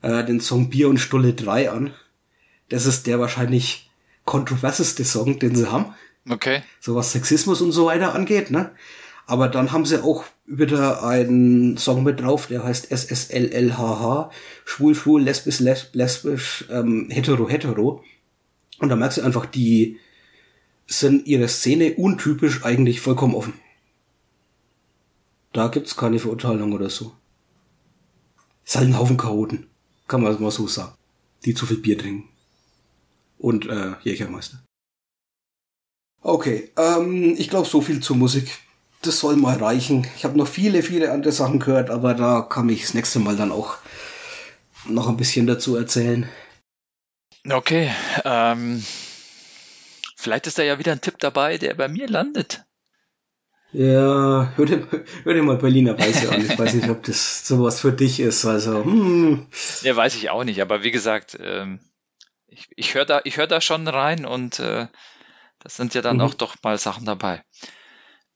äh, 0.00 0.24
den 0.24 0.40
Song 0.40 0.70
Bier 0.70 0.89
und 0.89 0.98
Stulle 0.98 1.34
3 1.34 1.70
an. 1.70 1.92
Das 2.68 2.86
ist 2.86 3.08
der 3.08 3.18
wahrscheinlich 3.18 3.90
kontroverseste 4.24 5.05
Song, 5.05 5.40
den 5.40 5.56
sie 5.56 5.70
haben. 5.70 5.94
Okay. 6.28 6.62
So 6.81 6.94
was 6.94 7.10
Sexismus 7.10 7.60
und 7.60 7.73
so 7.73 7.86
weiter 7.86 8.15
angeht, 8.15 8.52
ne? 8.52 8.70
Aber 9.26 9.48
dann 9.48 9.73
haben 9.73 9.84
sie 9.84 10.02
auch 10.02 10.24
wieder 10.47 11.02
einen 11.02 11.76
Song 11.78 12.05
mit 12.05 12.20
drauf, 12.20 12.47
der 12.47 12.62
heißt 12.62 12.92
SSLLHH, 12.92 14.31
schwul, 14.65 14.94
schwul, 14.94 15.23
lesbisch, 15.23 15.58
lesbisch, 15.92 16.65
ähm, 16.70 17.08
hetero, 17.10 17.48
hetero. 17.48 18.05
Und 18.78 18.89
da 18.89 18.94
merkst 18.94 19.18
du 19.18 19.23
einfach, 19.23 19.47
die 19.47 19.98
sind 20.86 21.26
ihre 21.26 21.48
Szene 21.48 21.94
untypisch 21.94 22.65
eigentlich 22.65 23.00
vollkommen 23.00 23.34
offen. 23.34 23.55
Da 25.57 25.68
gibt's 25.68 25.97
keine 25.97 26.18
Verurteilung 26.18 26.75
oder 26.75 26.91
so. 26.91 27.17
Ist 28.62 28.76
halt 28.76 28.89
ein 28.89 28.99
Haufen 28.99 29.17
Chaoten. 29.17 29.70
Kann 30.07 30.20
man 30.20 30.39
mal 30.39 30.51
so 30.51 30.67
sagen. 30.67 30.93
Die 31.47 31.55
zu 31.55 31.65
viel 31.65 31.78
Bier 31.78 31.97
trinken. 31.97 32.28
Und 33.39 33.67
äh, 33.67 33.94
Jägermeister. 34.02 34.62
Okay, 36.20 36.70
ähm, 36.76 37.36
ich 37.39 37.49
glaube 37.49 37.67
so 37.67 37.81
viel 37.81 38.01
zur 38.01 38.17
Musik. 38.17 38.59
Das 39.01 39.18
soll 39.18 39.36
mal 39.36 39.57
reichen. 39.57 40.07
Ich 40.18 40.26
habe 40.26 40.36
noch 40.36 40.47
viele, 40.47 40.83
viele 40.83 41.10
andere 41.10 41.33
Sachen 41.33 41.59
gehört, 41.59 41.89
aber 41.89 42.12
da 42.12 42.43
kann 42.43 42.68
ich 42.68 42.83
das 42.83 42.93
nächste 42.93 43.18
Mal 43.18 43.36
dann 43.36 43.51
auch 43.51 43.78
noch 44.85 45.09
ein 45.09 45.17
bisschen 45.17 45.47
dazu 45.47 45.75
erzählen. 45.75 46.28
Okay, 47.49 47.91
ähm, 48.26 48.85
vielleicht 50.17 50.49
ist 50.49 50.59
da 50.59 50.62
ja 50.62 50.78
wieder 50.78 50.93
ein 50.93 51.01
Tipp 51.01 51.18
dabei, 51.18 51.57
der 51.57 51.73
bei 51.73 51.89
mir 51.89 52.09
landet. 52.09 52.65
Ja, 53.76 54.52
hör 54.56 54.64
dir, 54.64 54.88
hör 55.24 55.34
dir 55.34 55.42
mal 55.42 55.58
Berliner 55.58 55.98
Weiße 55.98 56.32
an. 56.32 56.40
Ich 56.40 56.58
weiß 56.58 56.72
nicht, 56.72 56.88
ob 56.88 57.02
das 57.02 57.46
sowas 57.46 57.78
für 57.78 57.92
dich 57.92 58.20
ist. 58.20 58.46
Also, 58.46 58.82
hm. 58.82 59.48
Ja, 59.82 59.94
weiß 59.94 60.14
ich 60.16 60.30
auch 60.30 60.44
nicht. 60.44 60.62
Aber 60.62 60.82
wie 60.82 60.90
gesagt, 60.90 61.36
ähm, 61.38 61.80
ich, 62.46 62.68
ich 62.74 62.94
höre 62.94 63.05
da, 63.05 63.20
ich 63.24 63.36
hör 63.36 63.46
da 63.46 63.60
schon 63.60 63.86
rein 63.86 64.24
und 64.24 64.60
äh, 64.60 64.86
das 65.58 65.76
sind 65.76 65.92
ja 65.92 66.00
dann 66.00 66.16
mhm. 66.16 66.22
auch 66.22 66.32
doch 66.32 66.56
mal 66.62 66.78
Sachen 66.78 67.05
dabei. 67.05 67.44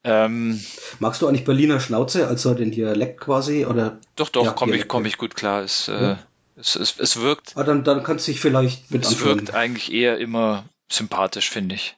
Ähm, 0.04 0.60
Magst 0.98 1.22
du 1.22 1.26
eigentlich 1.26 1.46
Berliner 1.46 1.80
Schnauze, 1.80 2.28
also 2.28 2.52
den 2.52 2.70
Dialekt 2.70 3.20
quasi? 3.20 3.64
Oder? 3.64 3.98
Doch, 4.16 4.28
doch, 4.28 4.44
ja, 4.44 4.52
komme 4.52 4.76
ich, 4.76 4.88
komm 4.88 5.06
ich 5.06 5.16
gut 5.16 5.36
klar. 5.36 5.62
Ist, 5.62 5.88
äh, 5.88 6.02
ja. 6.02 6.18
Es, 6.56 6.76
es, 6.76 6.98
es 6.98 7.18
wirkt. 7.18 7.52
Ah, 7.56 7.64
dann, 7.64 7.82
dann 7.82 8.02
kannst 8.02 8.28
du 8.28 8.32
dich 8.32 8.42
vielleicht 8.42 8.90
mit 8.90 9.04
Es 9.04 9.12
anfangen. 9.12 9.36
wirkt 9.36 9.54
eigentlich 9.54 9.90
eher 9.90 10.18
immer 10.18 10.68
sympathisch, 10.92 11.48
finde 11.48 11.76
ich. 11.76 11.96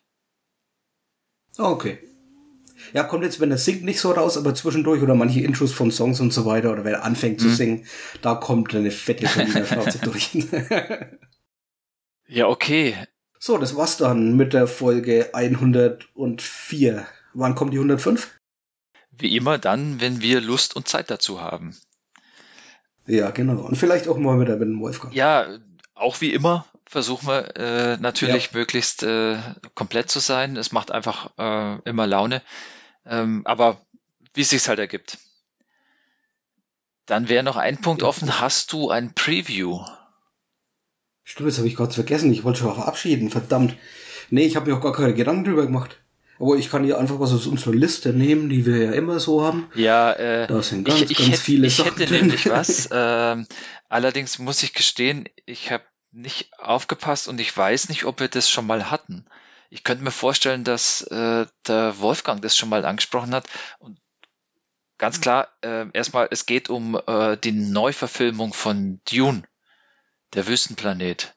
Ah, 1.59 1.71
okay. 1.71 1.99
Ja, 2.93 3.05
kommt 3.05 3.25
jetzt, 3.25 3.41
wenn 3.41 3.51
er 3.51 3.59
singt, 3.59 3.85
nicht 3.85 4.01
so 4.01 4.13
raus, 4.13 4.37
aber 4.37 4.55
zwischendurch 4.55 5.03
oder 5.03 5.15
manche 5.15 5.41
Intros 5.41 5.73
von 5.73 5.91
Songs 5.91 6.21
und 6.21 6.33
so 6.33 6.45
weiter 6.45 6.73
oder 6.73 6.85
wenn 6.85 6.95
er 6.95 7.05
anfängt 7.05 7.41
mhm. 7.41 7.43
zu 7.43 7.51
singen, 7.51 7.87
da 8.21 8.35
kommt 8.35 8.75
eine 8.75 8.91
fette 8.91 9.27
Schnauze 9.27 9.99
durch. 10.03 10.31
ja, 12.29 12.49
okay. 12.49 12.95
So, 13.39 13.59
das 13.59 13.77
war's 13.77 13.97
dann 13.97 14.37
mit 14.37 14.53
der 14.53 14.67
Folge 14.67 15.31
104. 15.33 17.07
Wann 17.35 17.55
kommt 17.55 17.73
die 17.73 17.79
105? 17.79 18.31
Wie 19.11 19.37
immer 19.37 19.59
dann, 19.59 20.01
wenn 20.01 20.21
wir 20.21 20.41
Lust 20.41 20.77
und 20.77 20.87
Zeit 20.89 21.11
dazu 21.11 21.41
haben. 21.41 21.77
Ja, 23.07 23.31
genau. 23.31 23.63
Und 23.63 23.77
vielleicht 23.77 24.07
auch 24.09 24.17
mal 24.17 24.41
wieder 24.41 24.57
mit 24.57 24.69
dem 24.69 24.81
Wolfgang. 24.81 25.15
Ja, 25.15 25.47
auch 25.95 26.21
wie 26.21 26.33
immer 26.33 26.67
versuchen 26.87 27.27
wir 27.27 27.57
äh, 27.57 27.97
natürlich 27.97 28.51
ja. 28.53 28.59
möglichst 28.59 29.03
äh, 29.03 29.39
komplett 29.75 30.11
zu 30.11 30.21
sein. 30.21 30.57
Es 30.57 30.73
macht 30.73 30.91
einfach 30.91 31.31
äh, 31.39 31.79
immer 31.89 32.07
Laune. 32.07 32.43
Ähm, 33.07 33.43
aber 33.45 33.81
wie 34.35 34.43
es 34.43 34.51
sich 34.51 34.69
halt 34.69 34.79
ergibt. 34.79 35.19
Dann 37.07 37.29
wäre 37.29 37.43
noch 37.43 37.57
ein 37.57 37.81
Punkt 37.81 38.03
offen. 38.03 38.41
Hast 38.41 38.73
du 38.73 38.91
ein 38.91 39.15
Preview? 39.15 39.81
Stimmt, 41.25 41.49
das 41.49 41.59
habe 41.59 41.69
ich 41.69 41.77
gerade 41.77 41.93
vergessen. 41.93 42.33
Ich 42.33 42.45
wollte 42.45 42.61
schon 42.61 42.75
verabschieden. 42.75 43.31
Verdammt. 43.31 43.77
Nee, 44.31 44.47
ich 44.47 44.57
habe 44.57 44.71
mir 44.71 44.77
auch 44.77 44.83
gar 44.83 44.93
keine 44.93 45.15
Gedanken 45.15 45.45
drüber 45.45 45.67
gemacht. 45.67 45.99
Aber 46.39 46.57
ich 46.57 46.71
kann 46.71 46.85
hier 46.85 46.99
einfach 46.99 47.21
was 47.21 47.33
aus 47.33 47.47
unserer 47.47 47.75
Liste 47.75 48.13
nehmen, 48.13 48.49
die 48.49 48.67
wir 48.67 48.79
ja 48.79 48.93
immer 48.93 49.21
so 49.21 49.43
haben. 49.43 49.69
Ja, 49.75 50.13
äh, 50.13 50.47
da 50.47 50.63
sind 50.63 50.85
ganz, 50.85 51.03
ich, 51.03 51.11
ich 51.13 51.19
ganz 51.19 51.31
hätte, 51.31 51.41
viele 51.41 51.67
ich 51.69 51.77
Sachen 51.77 51.97
hätte 51.97 52.07
drin. 52.07 52.21
nämlich 52.27 52.47
was. 52.51 52.89
Ähm, 52.91 53.47
allerdings 53.89 54.39
muss 54.39 54.63
ich 54.63 54.73
gestehen, 54.73 55.29
ich 55.47 55.71
habe 55.71 55.85
nicht 56.11 56.51
aufgepasst 56.59 57.29
und 57.29 57.41
ich 57.41 57.57
weiß 57.57 57.89
nicht, 57.91 58.05
ob 58.05 58.21
wir 58.21 58.29
das 58.29 58.51
schon 58.51 58.67
mal 58.67 58.91
hatten. 58.91 59.27
Ich 59.73 59.85
könnte 59.85 60.05
mir 60.05 60.11
vorstellen, 60.11 60.65
dass 60.65 61.01
äh, 61.01 61.47
der 61.67 61.99
Wolfgang 61.99 62.43
das 62.43 62.55
schon 62.55 62.69
mal 62.69 62.85
angesprochen 62.85 63.35
hat. 63.35 63.49
Und 63.79 63.99
ganz 64.99 65.23
klar, 65.23 65.49
äh, 65.63 65.87
erstmal, 65.95 66.29
es 66.31 66.45
geht 66.45 66.69
um 66.69 67.01
äh, 67.07 67.39
die 67.39 67.53
Neuverfilmung 67.53 68.53
von 68.53 69.01
Dune, 69.11 69.45
der 70.35 70.47
Wüstenplanet. 70.47 71.35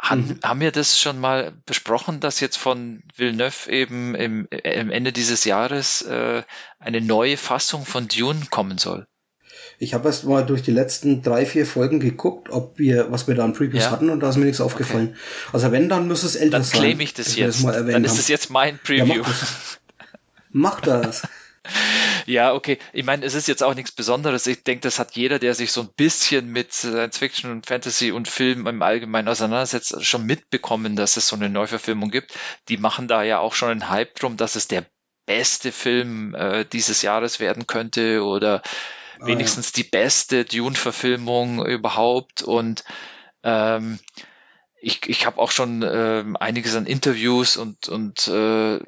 Han, 0.00 0.20
Mhm. 0.20 0.40
Haben 0.44 0.60
wir 0.60 0.70
das 0.70 1.00
schon 1.00 1.18
mal 1.18 1.52
besprochen, 1.66 2.20
dass 2.20 2.38
jetzt 2.38 2.58
von 2.58 3.02
Villeneuve 3.16 3.68
eben 3.68 4.14
im, 4.14 4.46
äh, 4.52 4.80
im 4.80 4.92
Ende 4.92 5.12
dieses 5.12 5.42
Jahres 5.44 6.02
äh, 6.02 6.44
eine 6.78 7.00
neue 7.00 7.36
Fassung 7.36 7.86
von 7.86 8.06
Dune 8.06 8.46
kommen 8.50 8.78
soll? 8.78 9.08
Ich 9.82 9.94
habe 9.94 10.08
erst 10.08 10.24
mal 10.24 10.44
durch 10.44 10.62
die 10.62 10.72
letzten 10.72 11.22
drei, 11.22 11.46
vier 11.46 11.64
Folgen 11.64 12.00
geguckt, 12.00 12.50
ob 12.50 12.78
wir, 12.78 13.10
was 13.10 13.26
wir 13.26 13.34
da 13.34 13.44
an 13.44 13.54
Previews 13.54 13.84
Ja. 13.84 13.90
hatten 13.90 14.10
und 14.10 14.20
da 14.20 14.28
ist 14.28 14.36
mir 14.36 14.44
nichts 14.44 14.60
aufgefallen. 14.60 15.16
Also 15.54 15.72
wenn, 15.72 15.88
dann 15.88 16.06
muss 16.06 16.22
es 16.22 16.36
älter 16.36 16.58
Dann 16.58 16.64
sein. 16.64 16.80
claim 16.80 17.00
ich 17.00 17.14
das 17.14 17.34
jetzt. 17.34 17.62
mal 17.62 17.74
erwähnt 17.74 17.94
Dann 17.94 18.04
ist 18.04 18.18
es 18.18 18.28
jetzt 18.28 18.50
mein 18.50 18.74
Ja, 18.74 18.80
Preview. 18.84 19.22
mach 19.22 19.28
das. 19.40 19.80
Mach 20.52 20.80
das. 20.80 21.22
Ja, 22.26 22.52
okay. 22.54 22.78
Ich 22.92 23.04
meine, 23.04 23.24
es 23.24 23.34
ist 23.34 23.48
jetzt 23.48 23.62
auch 23.62 23.74
nichts 23.74 23.92
Besonderes. 23.92 24.46
Ich 24.46 24.62
denke, 24.62 24.82
das 24.82 24.98
hat 24.98 25.16
jeder, 25.16 25.38
der 25.38 25.54
sich 25.54 25.72
so 25.72 25.80
ein 25.82 25.88
bisschen 25.96 26.48
mit 26.48 26.72
Science 26.72 27.18
Fiction 27.18 27.50
und 27.50 27.66
Fantasy 27.66 28.12
und 28.12 28.28
Film 28.28 28.66
im 28.66 28.82
Allgemeinen 28.82 29.28
auseinandersetzt, 29.28 30.04
schon 30.04 30.26
mitbekommen, 30.26 30.96
dass 30.96 31.16
es 31.16 31.26
so 31.28 31.36
eine 31.36 31.48
Neuverfilmung 31.48 32.10
gibt. 32.10 32.32
Die 32.68 32.76
machen 32.76 33.08
da 33.08 33.22
ja 33.24 33.38
auch 33.40 33.54
schon 33.54 33.70
einen 33.70 33.88
Hype 33.90 34.14
drum, 34.16 34.36
dass 34.36 34.54
es 34.56 34.68
der 34.68 34.86
beste 35.26 35.72
Film 35.72 36.34
äh, 36.34 36.64
dieses 36.64 37.02
Jahres 37.02 37.40
werden 37.40 37.66
könnte 37.66 38.22
oder 38.22 38.62
Ah, 39.20 39.26
wenigstens 39.26 39.72
die 39.72 39.84
beste 39.84 40.44
Dune-Verfilmung 40.44 41.64
überhaupt. 41.64 42.42
Und 42.42 42.84
ähm, 43.42 43.98
ich, 44.80 45.08
ich 45.08 45.26
habe 45.26 45.38
auch 45.38 45.50
schon 45.50 45.82
ähm, 45.82 46.36
einiges 46.36 46.74
an 46.74 46.86
Interviews 46.86 47.56
und, 47.56 47.88
und 47.88 48.28
äh, 48.28 48.78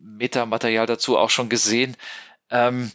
Metamaterial 0.00 0.86
dazu 0.86 1.18
auch 1.18 1.30
schon 1.30 1.48
gesehen. 1.48 1.96
Ähm, 2.50 2.90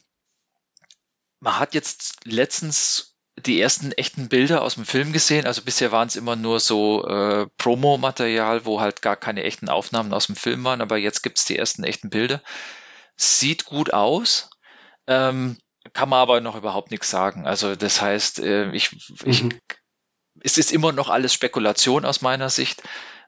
man 1.40 1.60
hat 1.60 1.74
jetzt 1.74 2.26
letztens 2.26 3.12
die 3.38 3.60
ersten 3.60 3.92
echten 3.94 4.30
Bilder 4.30 4.62
aus 4.62 4.76
dem 4.76 4.86
Film 4.86 5.14
gesehen. 5.14 5.46
Also 5.46 5.62
bisher 5.62 5.92
waren 5.92 6.08
es 6.08 6.16
immer 6.16 6.36
nur 6.36 6.60
so 6.60 7.08
äh, 7.08 7.48
Promo-Material, 7.58 8.66
wo 8.66 8.82
halt 8.82 9.02
gar 9.02 9.16
keine 9.16 9.44
echten 9.44 9.70
Aufnahmen 9.70 10.14
aus 10.14 10.28
dem 10.28 10.36
Film 10.36 10.64
waren, 10.64 10.82
aber 10.82 10.98
jetzt 10.98 11.24
gibt 11.24 11.40
es 11.40 11.46
die 11.46 11.58
ersten 11.58 11.84
echten 11.84 12.10
Bilder. 12.10 12.42
Sieht 13.16 13.66
gut 13.66 13.94
aus. 13.94 14.50
Ähm, 15.08 15.58
kann 15.94 16.10
man 16.10 16.20
aber 16.20 16.42
noch 16.42 16.56
überhaupt 16.56 16.92
nichts 16.92 17.10
sagen. 17.10 17.46
Also 17.46 17.76
das 17.76 18.02
heißt, 18.02 18.40
äh, 18.40 18.72
ich, 18.72 18.92
ich, 19.26 19.44
Mhm. 19.44 19.50
es 20.42 20.58
ist 20.58 20.72
immer 20.72 20.92
noch 20.92 21.10
alles 21.10 21.34
Spekulation 21.34 22.06
aus 22.06 22.22
meiner 22.22 22.50
Sicht. 22.50 22.84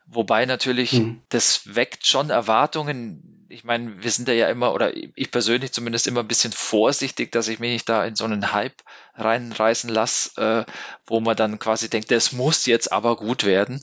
Wobei 0.05 0.45
natürlich, 0.45 0.93
Mhm. 0.93 1.21
das 1.29 1.75
weckt 1.75 2.05
schon 2.05 2.29
Erwartungen. 2.29 3.45
Ich 3.49 3.63
meine, 3.63 4.03
wir 4.03 4.11
sind 4.11 4.27
da 4.27 4.31
ja 4.33 4.47
immer, 4.49 4.73
oder 4.73 4.95
ich 4.95 5.31
persönlich 5.31 5.71
zumindest 5.71 6.07
immer 6.07 6.21
ein 6.21 6.27
bisschen 6.27 6.51
vorsichtig, 6.51 7.31
dass 7.31 7.47
ich 7.47 7.59
mich 7.59 7.71
nicht 7.71 7.87
da 7.89 8.03
in 8.05 8.15
so 8.15 8.25
einen 8.25 8.51
Hype 8.51 8.81
reinreißen 9.15 9.89
lasse, 9.89 10.65
äh, 10.67 10.71
wo 11.05 11.19
man 11.19 11.37
dann 11.37 11.59
quasi 11.59 11.89
denkt, 11.89 12.11
das 12.11 12.31
muss 12.33 12.65
jetzt 12.65 12.91
aber 12.91 13.15
gut 13.15 13.43
werden. 13.45 13.79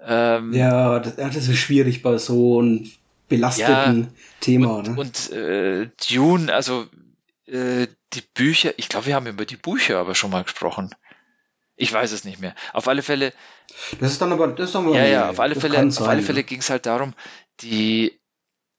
Ähm, 0.00 0.52
Ja, 0.52 0.98
das, 1.00 1.16
ja, 1.16 1.28
das 1.28 1.48
ist 1.48 1.58
schwierig 1.58 2.02
bei 2.02 2.18
so 2.18 2.58
einem 2.60 2.90
belasteten 3.28 4.12
Thema. 4.40 4.76
und, 4.76 4.88
ne? 4.88 4.94
und 4.96 5.32
äh, 5.32 5.88
Dune, 6.10 6.52
also 6.52 6.86
äh, 7.46 7.86
die 8.12 8.20
Bücher, 8.34 8.72
ich 8.78 8.88
glaube, 8.88 9.06
wir 9.06 9.14
haben 9.14 9.26
über 9.26 9.44
die 9.44 9.56
Bücher 9.56 9.98
aber 9.98 10.14
schon 10.14 10.30
mal 10.30 10.44
gesprochen. 10.44 10.94
Ich 11.76 11.92
weiß 11.92 12.12
es 12.12 12.24
nicht 12.24 12.38
mehr. 12.40 12.54
Auf 12.74 12.86
alle 12.86 13.02
Fälle, 13.02 13.32
Das 13.98 14.12
ist 14.12 14.20
dann 14.22 14.32
aber, 14.32 14.48
das 14.48 14.66
ist 14.68 14.74
dann 14.74 14.86
aber 14.86 14.96
ja, 14.96 15.04
ja, 15.06 15.30
auf 15.30 15.40
alle 15.40 15.54
Fälle, 15.54 15.78
auf 15.86 16.00
alle. 16.02 16.22
Fälle 16.22 16.44
ging 16.44 16.60
es 16.60 16.70
halt 16.70 16.86
darum, 16.86 17.14
die, 17.60 18.20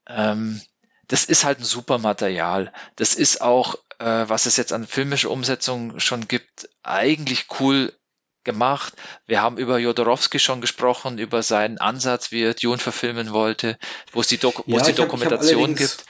ähm, 0.07 0.61
das 1.07 1.25
ist 1.25 1.43
halt 1.43 1.59
ein 1.59 1.63
super 1.65 1.97
Material. 1.97 2.71
Das 2.95 3.15
ist 3.15 3.41
auch, 3.41 3.75
äh, 3.99 4.05
was 4.27 4.45
es 4.45 4.57
jetzt 4.57 4.71
an 4.73 4.85
filmischer 4.87 5.31
Umsetzung 5.31 5.99
schon 5.99 6.27
gibt, 6.27 6.69
eigentlich 6.83 7.47
cool 7.59 7.91
gemacht. 8.43 8.93
Wir 9.25 9.41
haben 9.41 9.57
über 9.57 9.79
Jodorowsky 9.79 10.37
schon 10.39 10.61
gesprochen, 10.61 11.17
über 11.17 11.43
seinen 11.43 11.77
Ansatz, 11.79 12.31
wie 12.31 12.43
er 12.43 12.53
Dune 12.53 12.77
verfilmen 12.77 13.31
wollte, 13.31 13.77
wo 14.11 14.21
es 14.21 14.27
die, 14.27 14.37
Doku 14.37 14.63
wo 14.65 14.71
Ja, 14.75 14.77
es 14.81 14.83
die 14.83 14.91
ich 14.91 14.99
hab- 14.99 15.05
hab 15.05 15.11
Dokumentation 15.11 15.75
gibt. 15.75 16.05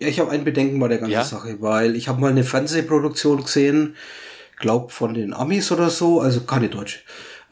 Ja, 0.00 0.08
ich 0.08 0.18
habe 0.18 0.30
ein 0.30 0.44
Bedenken 0.44 0.80
bei 0.80 0.88
der 0.88 0.98
ganzen 0.98 1.12
Ja? 1.12 1.24
Sache, 1.24 1.60
weil 1.60 1.94
ich 1.94 2.08
habe 2.08 2.20
mal 2.20 2.30
eine 2.30 2.42
Fernsehproduktion 2.44 3.42
gesehen, 3.42 3.96
glaub 4.58 4.92
von 4.92 5.14
den 5.14 5.32
Amis 5.34 5.70
oder 5.70 5.90
so, 5.90 6.20
also 6.20 6.40
keine 6.40 6.68
deutsche. 6.68 7.00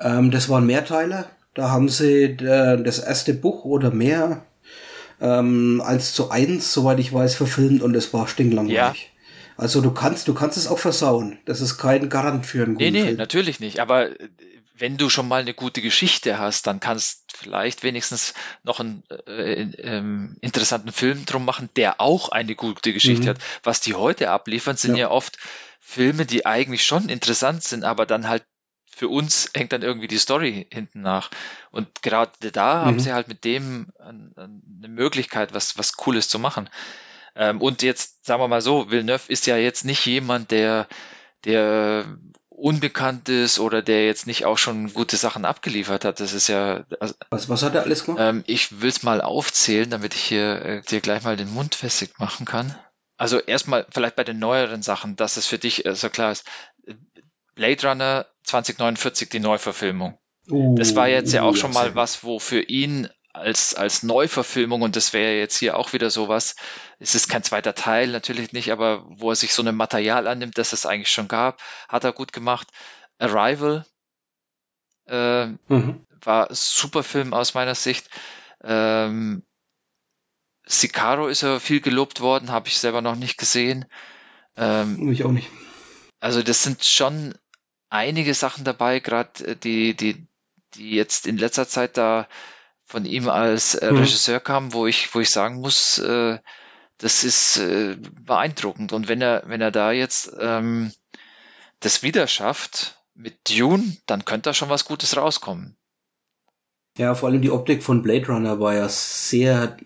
Ähm, 0.00 0.30
das 0.30 0.48
waren 0.48 0.66
Mehrteiler. 0.66 1.30
Da 1.54 1.70
haben 1.70 1.88
sie 1.88 2.22
äh, 2.24 2.82
das 2.82 2.98
erste 3.00 3.34
Buch 3.34 3.64
oder 3.64 3.90
mehr 3.90 4.44
ähm, 5.20 5.82
eins 5.84 6.12
zu 6.14 6.30
eins, 6.30 6.72
soweit 6.72 6.98
ich 7.00 7.12
weiß, 7.12 7.34
verfilmt 7.34 7.82
und 7.82 7.94
es 7.96 8.12
war 8.14 8.28
stinklangweilig. 8.28 9.10
Also 9.56 9.80
du 9.80 9.90
kannst, 9.90 10.28
du 10.28 10.34
kannst 10.34 10.56
es 10.56 10.68
auch 10.68 10.78
versauen. 10.78 11.38
Das 11.44 11.60
ist 11.60 11.76
kein 11.78 12.08
Garant 12.08 12.46
für 12.46 12.62
einen 12.62 12.74
Nee, 12.74 12.90
guten 12.90 12.92
nee, 12.92 13.04
Film. 13.06 13.16
natürlich 13.16 13.58
nicht. 13.60 13.80
Aber 13.80 14.08
äh, 14.10 14.28
wenn 14.80 14.96
du 14.96 15.08
schon 15.10 15.28
mal 15.28 15.40
eine 15.40 15.54
gute 15.54 15.82
Geschichte 15.82 16.38
hast, 16.38 16.66
dann 16.66 16.80
kannst 16.80 17.32
vielleicht 17.36 17.82
wenigstens 17.82 18.34
noch 18.62 18.80
einen 18.80 19.02
äh, 19.26 19.62
ähm, 19.62 20.36
interessanten 20.40 20.92
Film 20.92 21.24
drum 21.26 21.44
machen, 21.44 21.68
der 21.76 22.00
auch 22.00 22.28
eine 22.30 22.54
gute 22.54 22.92
Geschichte 22.92 23.28
Mhm. 23.28 23.30
hat. 23.30 23.38
Was 23.62 23.80
die 23.80 23.94
heute 23.94 24.30
abliefern, 24.30 24.76
sind 24.76 24.94
ja. 24.94 25.06
Ja. 25.06 25.10
oft 25.10 25.38
Filme, 25.80 26.26
die 26.26 26.46
eigentlich 26.46 26.84
schon 26.86 27.08
interessant 27.08 27.62
sind, 27.62 27.84
aber 27.84 28.06
dann 28.06 28.28
halt 28.28 28.44
für 28.94 29.08
uns 29.08 29.50
hängt 29.54 29.72
dann 29.72 29.82
irgendwie 29.82 30.08
die 30.08 30.18
Story 30.18 30.66
hinten 30.72 31.02
nach. 31.02 31.30
Und 31.70 32.02
gerade 32.02 32.50
da 32.50 32.84
haben 32.84 32.96
Mhm. 32.96 33.00
sie 33.00 33.12
halt 33.12 33.28
mit 33.28 33.44
dem 33.44 33.92
eine 33.98 34.88
Möglichkeit, 34.88 35.54
was, 35.54 35.78
was 35.78 35.92
Cooles 35.94 36.28
zu 36.28 36.38
machen. 36.38 36.68
Ähm, 37.36 37.60
und 37.60 37.82
jetzt, 37.82 38.24
sagen 38.26 38.42
wir 38.42 38.48
mal 38.48 38.60
so, 38.62 38.90
Villeneuve 38.90 39.30
ist 39.30 39.46
ja 39.46 39.56
jetzt 39.56 39.84
nicht 39.84 40.04
jemand, 40.06 40.50
der, 40.50 40.88
der 41.44 42.06
unbekannt 42.58 43.28
ist 43.28 43.58
oder 43.60 43.82
der 43.82 44.04
jetzt 44.06 44.26
nicht 44.26 44.44
auch 44.44 44.58
schon 44.58 44.92
gute 44.92 45.16
Sachen 45.16 45.44
abgeliefert 45.44 46.04
hat. 46.04 46.20
Das 46.20 46.32
ist 46.32 46.48
ja, 46.48 46.84
also, 47.00 47.14
Was, 47.30 47.48
was 47.48 47.62
hat 47.62 47.74
er 47.74 47.82
alles 47.82 48.04
gemacht? 48.04 48.20
ähm, 48.22 48.44
ich 48.46 48.80
will 48.80 48.88
es 48.90 49.02
mal 49.02 49.20
aufzählen, 49.20 49.88
damit 49.90 50.14
ich 50.14 50.20
hier 50.22 50.62
äh, 50.64 50.82
dir 50.82 51.00
gleich 51.00 51.22
mal 51.22 51.36
den 51.36 51.52
Mund 51.52 51.74
fessig 51.74 52.18
machen 52.18 52.46
kann. 52.46 52.76
Also 53.16 53.38
erstmal 53.40 53.86
vielleicht 53.90 54.16
bei 54.16 54.24
den 54.24 54.38
neueren 54.38 54.82
Sachen, 54.82 55.16
dass 55.16 55.36
es 55.36 55.46
für 55.46 55.58
dich 55.58 55.86
äh, 55.86 55.94
so 55.94 56.08
klar 56.08 56.32
ist. 56.32 56.44
Blade 57.54 57.88
Runner 57.88 58.26
2049, 58.44 59.28
die 59.28 59.40
Neuverfilmung. 59.40 60.18
Das 60.76 60.96
war 60.96 61.08
jetzt 61.08 61.32
ja 61.32 61.42
Oh, 61.44 61.48
auch 61.50 61.56
schon 61.56 61.72
mal 61.72 61.88
gut. 61.88 61.96
was, 61.96 62.24
wo 62.24 62.38
für 62.38 62.60
ihn 62.62 63.08
als, 63.32 63.74
als 63.74 64.02
Neuverfilmung, 64.02 64.82
und 64.82 64.96
das 64.96 65.12
wäre 65.12 65.38
jetzt 65.38 65.58
hier 65.58 65.76
auch 65.76 65.92
wieder 65.92 66.10
sowas, 66.10 66.56
es 66.98 67.14
ist 67.14 67.28
kein 67.28 67.42
zweiter 67.42 67.74
Teil, 67.74 68.08
natürlich 68.08 68.52
nicht, 68.52 68.72
aber 68.72 69.04
wo 69.08 69.30
er 69.30 69.36
sich 69.36 69.52
so 69.54 69.62
ein 69.62 69.74
Material 69.74 70.26
annimmt, 70.26 70.58
das 70.58 70.72
es 70.72 70.86
eigentlich 70.86 71.10
schon 71.10 71.28
gab, 71.28 71.60
hat 71.88 72.04
er 72.04 72.12
gut 72.12 72.32
gemacht. 72.32 72.68
Arrival 73.18 73.84
äh, 75.06 75.46
Mhm. 75.68 76.06
war 76.22 76.52
super 76.54 77.02
Film 77.02 77.32
aus 77.32 77.54
meiner 77.54 77.74
Sicht. 77.74 78.08
Ähm, 78.62 79.42
Sicario 80.64 81.28
ist 81.28 81.42
ja 81.42 81.60
viel 81.60 81.80
gelobt 81.80 82.20
worden, 82.20 82.50
habe 82.50 82.68
ich 82.68 82.78
selber 82.78 83.00
noch 83.00 83.16
nicht 83.16 83.38
gesehen. 83.38 83.86
Ähm, 84.56 85.10
Ich 85.10 85.24
auch 85.24 85.32
nicht. 85.32 85.48
also 86.20 86.42
das 86.42 86.62
sind 86.62 86.84
schon 86.84 87.34
einige 87.88 88.34
Sachen 88.34 88.64
dabei, 88.64 89.00
gerade 89.00 89.56
die, 89.56 89.94
die, 89.94 90.26
die 90.74 90.90
jetzt 90.90 91.26
in 91.26 91.38
letzter 91.38 91.66
Zeit 91.66 91.96
da 91.96 92.28
von 92.88 93.04
ihm 93.04 93.28
als 93.28 93.74
äh, 93.74 93.92
Mhm. 93.92 93.98
Regisseur 93.98 94.40
kamen, 94.40 94.72
wo 94.72 94.86
ich, 94.86 95.14
wo 95.14 95.20
ich 95.20 95.30
sagen 95.30 95.60
muss, 95.60 95.98
äh, 95.98 96.38
das 96.96 97.22
ist 97.22 97.58
äh, 97.58 97.96
beeindruckend. 98.24 98.92
Und 98.92 99.08
wenn 99.08 99.20
er, 99.20 99.44
wenn 99.46 99.60
er 99.60 99.70
da 99.70 99.92
jetzt 99.92 100.32
ähm, 100.40 100.90
das 101.80 102.02
wieder 102.02 102.26
schafft 102.26 102.98
mit 103.14 103.36
Dune, 103.50 103.96
dann 104.06 104.24
könnte 104.24 104.48
da 104.50 104.54
schon 104.54 104.70
was 104.70 104.86
Gutes 104.86 105.16
rauskommen. 105.16 105.76
Ja, 106.96 107.14
vor 107.14 107.28
allem 107.28 107.42
die 107.42 107.50
Optik 107.50 107.82
von 107.84 108.02
Blade 108.02 108.26
Runner 108.26 108.58
war 108.58 108.74
ja 108.74 108.88
sehr 108.88 109.76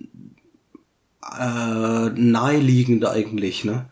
äh, 1.39 2.08
naheliegend 2.08 3.05
eigentlich, 3.05 3.64
ne? 3.64 3.90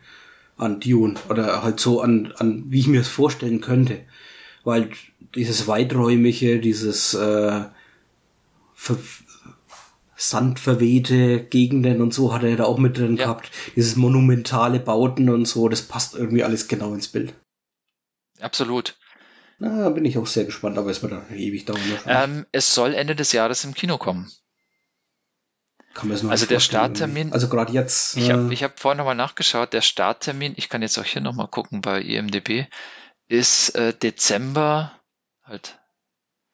An 0.57 0.79
Dune. 0.81 1.15
Oder 1.29 1.63
halt 1.63 1.81
so 1.81 2.01
an, 2.01 2.33
an 2.37 2.65
wie 2.69 2.81
ich 2.81 2.87
mir 2.87 3.01
es 3.01 3.09
vorstellen 3.09 3.61
könnte. 3.61 4.01
Weil 4.63 4.91
dieses 5.35 5.67
weiträumige, 5.67 6.61
dieses 6.61 7.15
äh, 7.15 7.63
ver 8.81 8.97
sandverwehte 10.17 11.45
Gegenden 11.45 12.03
und 12.03 12.13
so 12.13 12.35
hat 12.35 12.43
er 12.43 12.57
da 12.57 12.65
auch 12.65 12.77
mit 12.77 12.99
drin 12.99 13.17
gehabt. 13.17 13.51
Dieses 13.75 13.97
monumentale 13.97 14.79
Bauten 14.79 15.31
und 15.31 15.47
so, 15.47 15.69
das 15.71 15.81
passt 15.83 16.15
irgendwie 16.15 16.45
alles 16.45 16.69
genau 16.69 16.93
ins 16.93 17.09
Bild. 17.09 17.33
Absolut. 18.39 18.99
Na, 19.59 19.89
bin 19.91 20.05
ich 20.05 20.19
auch 20.19 20.27
sehr 20.27 20.45
gespannt, 20.45 20.77
aber 20.77 20.91
es 20.91 21.03
wird 21.03 21.13
dann 21.13 21.35
ewig 21.35 21.65
dauern. 21.65 21.81
Ähm, 22.07 22.47
es 22.53 22.75
soll 22.75 22.95
Ende 22.95 23.17
des 23.17 23.33
Jahres 23.33 23.65
im 23.65 23.75
Kino 23.75 23.97
kommen. 23.97 24.31
Kann 25.95 26.09
man 26.09 26.17
es 26.17 26.23
noch 26.23 26.31
Also 26.31 26.47
der 26.47 26.61
Starttermin. 26.61 27.33
Also 27.33 27.49
gerade 27.49 27.73
jetzt. 27.73 28.17
Ich 28.17 28.31
habe 28.31 28.51
äh, 28.51 28.53
ich 28.53 28.63
hab 28.63 28.79
vorhin 28.79 28.99
nochmal 28.99 29.15
nachgeschaut. 29.15 29.73
Der 29.73 29.81
Starttermin, 29.81 30.53
ich 30.57 30.69
kann 30.69 30.83
jetzt 30.83 30.99
auch 30.99 31.05
hier 31.05 31.23
nochmal 31.23 31.49
gucken 31.49 31.81
bei 31.81 32.01
IMDb, 32.01 32.67
ist 33.29 33.75
äh, 33.75 33.95
Dezember, 33.95 35.01
halt, 35.43 35.80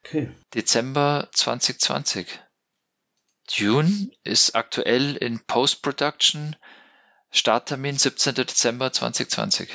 Okay. 0.07 0.31
Dezember 0.55 1.29
2020. 1.33 2.27
Dune 3.59 4.11
ist 4.25 4.55
aktuell 4.55 5.17
in 5.17 5.41
Post-Production. 5.47 6.57
Starttermin 7.31 7.99
17. 7.99 8.35
Dezember 8.35 8.93
2020. 8.93 9.69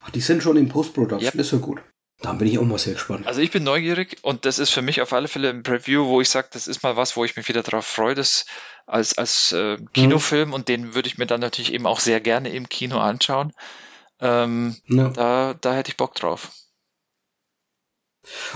Ach, 0.00 0.10
die 0.10 0.20
sind 0.20 0.42
schon 0.42 0.56
in 0.56 0.68
Post-Production, 0.68 1.32
das 1.36 1.46
ist 1.46 1.52
ja 1.52 1.58
gut. 1.58 1.80
Da 2.20 2.32
bin 2.34 2.46
ich 2.46 2.58
auch 2.58 2.64
mal 2.64 2.78
sehr 2.78 2.94
gespannt. 2.94 3.26
Also 3.26 3.40
ich 3.40 3.50
bin 3.50 3.64
neugierig 3.64 4.18
und 4.22 4.44
das 4.44 4.58
ist 4.60 4.70
für 4.70 4.82
mich 4.82 5.00
auf 5.00 5.12
alle 5.12 5.26
Fälle 5.28 5.50
ein 5.50 5.62
Preview, 5.64 6.06
wo 6.06 6.20
ich 6.20 6.28
sage, 6.28 6.48
das 6.52 6.68
ist 6.68 6.82
mal 6.82 6.96
was, 6.96 7.16
wo 7.16 7.24
ich 7.24 7.36
mich 7.36 7.48
wieder 7.48 7.62
drauf 7.62 7.86
freue, 7.86 8.14
das 8.14 8.46
als, 8.86 9.18
als 9.18 9.52
äh, 9.52 9.78
Kinofilm 9.92 10.52
und 10.52 10.68
den 10.68 10.94
würde 10.94 11.08
ich 11.08 11.18
mir 11.18 11.26
dann 11.26 11.40
natürlich 11.40 11.72
eben 11.72 11.86
auch 11.86 11.98
sehr 12.00 12.20
gerne 12.20 12.50
im 12.50 12.68
Kino 12.68 12.98
anschauen. 12.98 13.52
Ähm, 14.20 14.76
Ja. 14.86 15.08
da, 15.08 15.54
da 15.54 15.74
hätte 15.74 15.90
ich 15.90 15.96
Bock 15.96 16.14
drauf. 16.14 16.52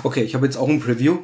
Okay, 0.02 0.22
ich 0.22 0.34
habe 0.34 0.46
jetzt 0.46 0.56
auch 0.56 0.68
ein 0.68 0.80
Preview 0.80 1.14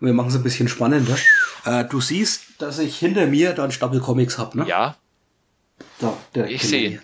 und 0.00 0.06
wir 0.06 0.12
machen 0.12 0.28
es 0.28 0.34
ein 0.34 0.42
bisschen 0.42 0.68
spannender. 0.68 1.16
Äh, 1.64 1.84
du 1.84 2.00
siehst, 2.00 2.42
dass 2.58 2.78
ich 2.78 2.98
hinter 2.98 3.26
mir 3.26 3.52
da 3.52 3.62
einen 3.62 3.72
Stapel 3.72 4.00
Comics 4.00 4.38
habe, 4.38 4.58
ne? 4.58 4.66
Ja. 4.66 4.96
Da, 5.98 6.16
direkt 6.34 6.52
Ich 6.52 6.62
sehe. 6.68 7.00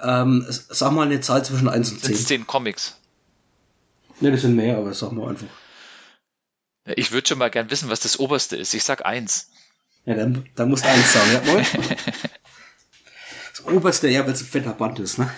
Ähm, 0.00 0.46
sag 0.48 0.92
mal 0.92 1.06
eine 1.06 1.20
Zahl 1.20 1.44
zwischen 1.44 1.68
1 1.68 1.90
und 1.92 2.00
Sind 2.00 2.16
10. 2.16 2.26
zehn 2.26 2.46
Comics. 2.46 2.96
Ne, 4.20 4.30
das 4.32 4.42
sind 4.42 4.56
mehr, 4.56 4.78
aber 4.78 4.94
sag 4.94 5.12
mal 5.12 5.28
einfach. 5.30 5.46
Ich 6.96 7.12
würde 7.12 7.28
schon 7.28 7.38
mal 7.38 7.50
gern 7.50 7.70
wissen, 7.70 7.90
was 7.90 8.00
das 8.00 8.18
oberste 8.18 8.56
ist. 8.56 8.74
Ich 8.74 8.84
sag 8.84 9.04
eins. 9.04 9.50
Ja, 10.06 10.14
dann, 10.14 10.48
dann 10.54 10.70
musst 10.70 10.84
du 10.84 10.88
eins 10.88 11.12
sagen, 11.12 11.30
ja, 11.32 11.52
moin. 11.52 11.66
Das 13.52 13.66
oberste, 13.66 14.08
ja, 14.08 14.24
weil 14.24 14.34
es 14.34 14.40
ein 14.40 14.46
fetter 14.46 14.72
Band 14.72 15.00
ist, 15.00 15.18
ne? 15.18 15.28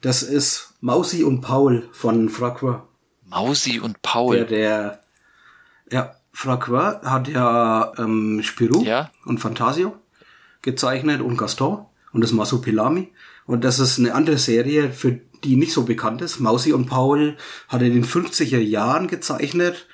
Das 0.00 0.22
ist 0.22 0.74
Mausi 0.80 1.22
und 1.22 1.40
Paul 1.40 1.88
von 1.92 2.28
Fracqua. 2.28 2.87
Mausi 3.28 3.80
und 3.80 4.02
Paul. 4.02 4.36
Der, 4.36 4.44
der, 4.46 5.00
ja, 5.90 6.14
Fracqua 6.32 7.00
hat 7.04 7.28
ja 7.28 7.92
ähm, 7.98 8.40
Spirou 8.42 8.84
Ja. 8.84 9.10
und 9.24 9.38
Fantasio 9.38 9.96
gezeichnet 10.62 11.20
und 11.20 11.36
Gaston 11.36 11.84
und 12.12 12.20
das 12.22 12.32
Masupilami. 12.32 13.12
Und 13.46 13.64
das 13.64 13.78
ist 13.78 13.98
eine 13.98 14.14
andere 14.14 14.38
Serie, 14.38 14.92
für 14.92 15.20
die 15.44 15.56
nicht 15.56 15.72
so 15.72 15.84
bekannt 15.84 16.20
ist. 16.22 16.40
Mausi 16.40 16.72
und 16.72 16.86
Paul 16.86 17.36
hat 17.68 17.80
er 17.80 17.86
in 17.88 17.94
den 17.94 18.04
50er 18.04 18.58
Jahren 18.58 19.06
gezeichnet 19.08 19.86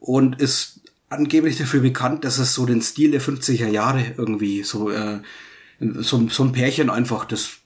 und 0.00 0.40
ist 0.40 0.80
angeblich 1.08 1.56
dafür 1.58 1.80
bekannt, 1.80 2.24
dass 2.24 2.38
es 2.38 2.54
so 2.54 2.66
den 2.66 2.82
Stil 2.82 3.12
der 3.12 3.20
50er 3.20 3.68
Jahre 3.68 4.14
irgendwie 4.16 4.62
so, 4.62 4.90
äh, 4.90 5.20
so, 5.80 6.28
so 6.28 6.42
ein 6.44 6.52
Pärchen 6.52 6.90
einfach, 6.90 7.24
das 7.24 7.58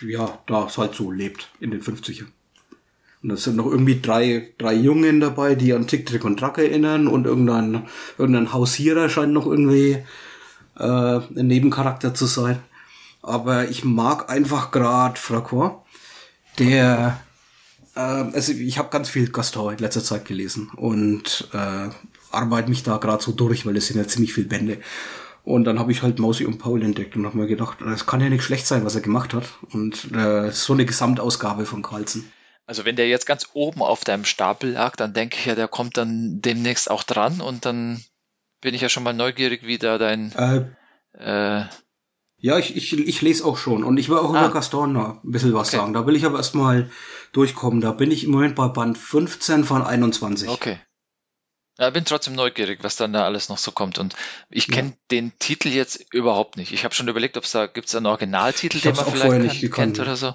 ja, 0.00 0.38
da 0.46 0.66
es 0.66 0.78
halt 0.78 0.94
so 0.94 1.10
lebt 1.10 1.50
in 1.60 1.70
den 1.70 1.82
50ern. 1.82 2.28
Und 3.26 3.30
da 3.30 3.36
sind 3.36 3.56
noch 3.56 3.66
irgendwie 3.66 4.00
drei, 4.00 4.52
drei 4.56 4.74
Jungen 4.74 5.18
dabei, 5.18 5.56
die 5.56 5.72
an 5.72 5.88
Tick, 5.88 6.06
Trick 6.06 6.24
und 6.24 6.38
Track 6.38 6.58
erinnern 6.58 7.08
und 7.08 7.26
irgendein, 7.26 7.82
irgendein 8.18 8.52
Hausierer 8.52 9.08
scheint 9.08 9.32
noch 9.32 9.46
irgendwie 9.48 9.98
äh, 10.78 10.84
ein 10.84 11.48
Nebencharakter 11.48 12.14
zu 12.14 12.26
sein. 12.26 12.60
Aber 13.22 13.68
ich 13.68 13.84
mag 13.84 14.30
einfach 14.30 14.70
gerade 14.70 15.18
Fracor, 15.18 15.84
der 16.60 17.20
äh, 17.96 17.98
also 17.98 18.52
ich 18.52 18.78
habe 18.78 18.90
ganz 18.90 19.08
viel 19.08 19.28
Gaston 19.28 19.72
in 19.72 19.78
letzter 19.80 20.04
Zeit 20.04 20.24
gelesen 20.24 20.70
und 20.76 21.48
äh, 21.52 21.88
arbeite 22.30 22.68
mich 22.68 22.84
da 22.84 22.98
gerade 22.98 23.24
so 23.24 23.32
durch, 23.32 23.66
weil 23.66 23.76
es 23.76 23.88
sind 23.88 23.96
ja 23.96 24.06
ziemlich 24.06 24.34
viele 24.34 24.46
Bände. 24.46 24.78
Und 25.42 25.64
dann 25.64 25.80
habe 25.80 25.90
ich 25.90 26.02
halt 26.02 26.20
Mausi 26.20 26.44
und 26.44 26.58
Paul 26.58 26.80
entdeckt 26.80 27.16
und 27.16 27.26
habe 27.26 27.38
mir 27.38 27.48
gedacht, 27.48 27.78
das 27.80 28.06
kann 28.06 28.20
ja 28.20 28.28
nicht 28.28 28.44
schlecht 28.44 28.68
sein, 28.68 28.84
was 28.84 28.94
er 28.94 29.00
gemacht 29.00 29.34
hat. 29.34 29.48
Und 29.72 30.12
äh, 30.14 30.52
so 30.52 30.74
eine 30.74 30.86
Gesamtausgabe 30.86 31.66
von 31.66 31.82
Carlsen. 31.82 32.30
Also 32.66 32.84
wenn 32.84 32.96
der 32.96 33.08
jetzt 33.08 33.26
ganz 33.26 33.48
oben 33.52 33.80
auf 33.82 34.04
deinem 34.04 34.24
Stapel 34.24 34.72
lag, 34.72 34.96
dann 34.96 35.12
denke 35.14 35.36
ich 35.38 35.46
ja, 35.46 35.54
der 35.54 35.68
kommt 35.68 35.96
dann 35.96 36.40
demnächst 36.42 36.90
auch 36.90 37.04
dran 37.04 37.40
und 37.40 37.64
dann 37.64 38.02
bin 38.60 38.74
ich 38.74 38.80
ja 38.80 38.88
schon 38.88 39.04
mal 39.04 39.12
neugierig, 39.14 39.62
wie 39.62 39.78
da 39.78 39.98
dein 39.98 40.32
Äh, 40.32 40.62
äh, 41.18 41.64
Ja, 42.38 42.58
ich, 42.58 42.76
ich, 42.76 42.92
ich 42.98 43.22
lese 43.22 43.44
auch 43.44 43.56
schon. 43.56 43.84
Und 43.84 43.96
ich 43.98 44.08
will 44.08 44.18
auch 44.18 44.34
Ah. 44.34 44.44
über 44.46 44.52
Gaston 44.52 44.92
noch 44.92 45.22
ein 45.22 45.30
bisschen 45.30 45.54
was 45.54 45.70
sagen. 45.70 45.92
Da 45.94 46.06
will 46.06 46.16
ich 46.16 46.24
aber 46.26 46.38
erstmal 46.38 46.90
durchkommen. 47.32 47.80
Da 47.80 47.92
bin 47.92 48.10
ich 48.10 48.24
im 48.24 48.30
Moment 48.32 48.56
bei 48.56 48.66
Band 48.68 48.98
15 48.98 49.64
von 49.64 49.82
21. 49.82 50.48
Okay. 50.48 50.78
Ja, 51.78 51.90
bin 51.90 52.04
trotzdem 52.06 52.34
neugierig, 52.34 52.78
was 52.82 52.96
dann 52.96 53.12
da 53.12 53.24
alles 53.24 53.48
noch 53.50 53.58
so 53.58 53.70
kommt. 53.70 53.98
Und 53.98 54.16
ich 54.48 54.66
kenne 54.68 54.94
den 55.10 55.38
Titel 55.38 55.68
jetzt 55.68 56.02
überhaupt 56.12 56.56
nicht. 56.56 56.72
Ich 56.72 56.84
habe 56.84 56.94
schon 56.94 57.06
überlegt, 57.08 57.36
ob 57.36 57.44
es 57.44 57.52
da 57.52 57.66
gibt 57.66 57.88
es 57.88 57.94
einen 57.94 58.06
Originaltitel, 58.06 58.80
den 58.80 58.96
man 58.96 59.04
vielleicht 59.04 59.30
kennt, 59.30 59.62
nicht 59.62 59.72
kennt 59.72 60.00
oder 60.00 60.16
so. 60.16 60.34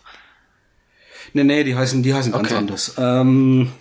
Nee, 1.33 1.43
nee, 1.43 1.64
die 1.64 1.75
heißen, 1.75 2.03
die 2.03 2.14
heißen 2.14 2.32
ganz 2.32 2.48
Okay. 2.48 2.58
anders. 2.58 2.95
Ähm, 2.98 3.72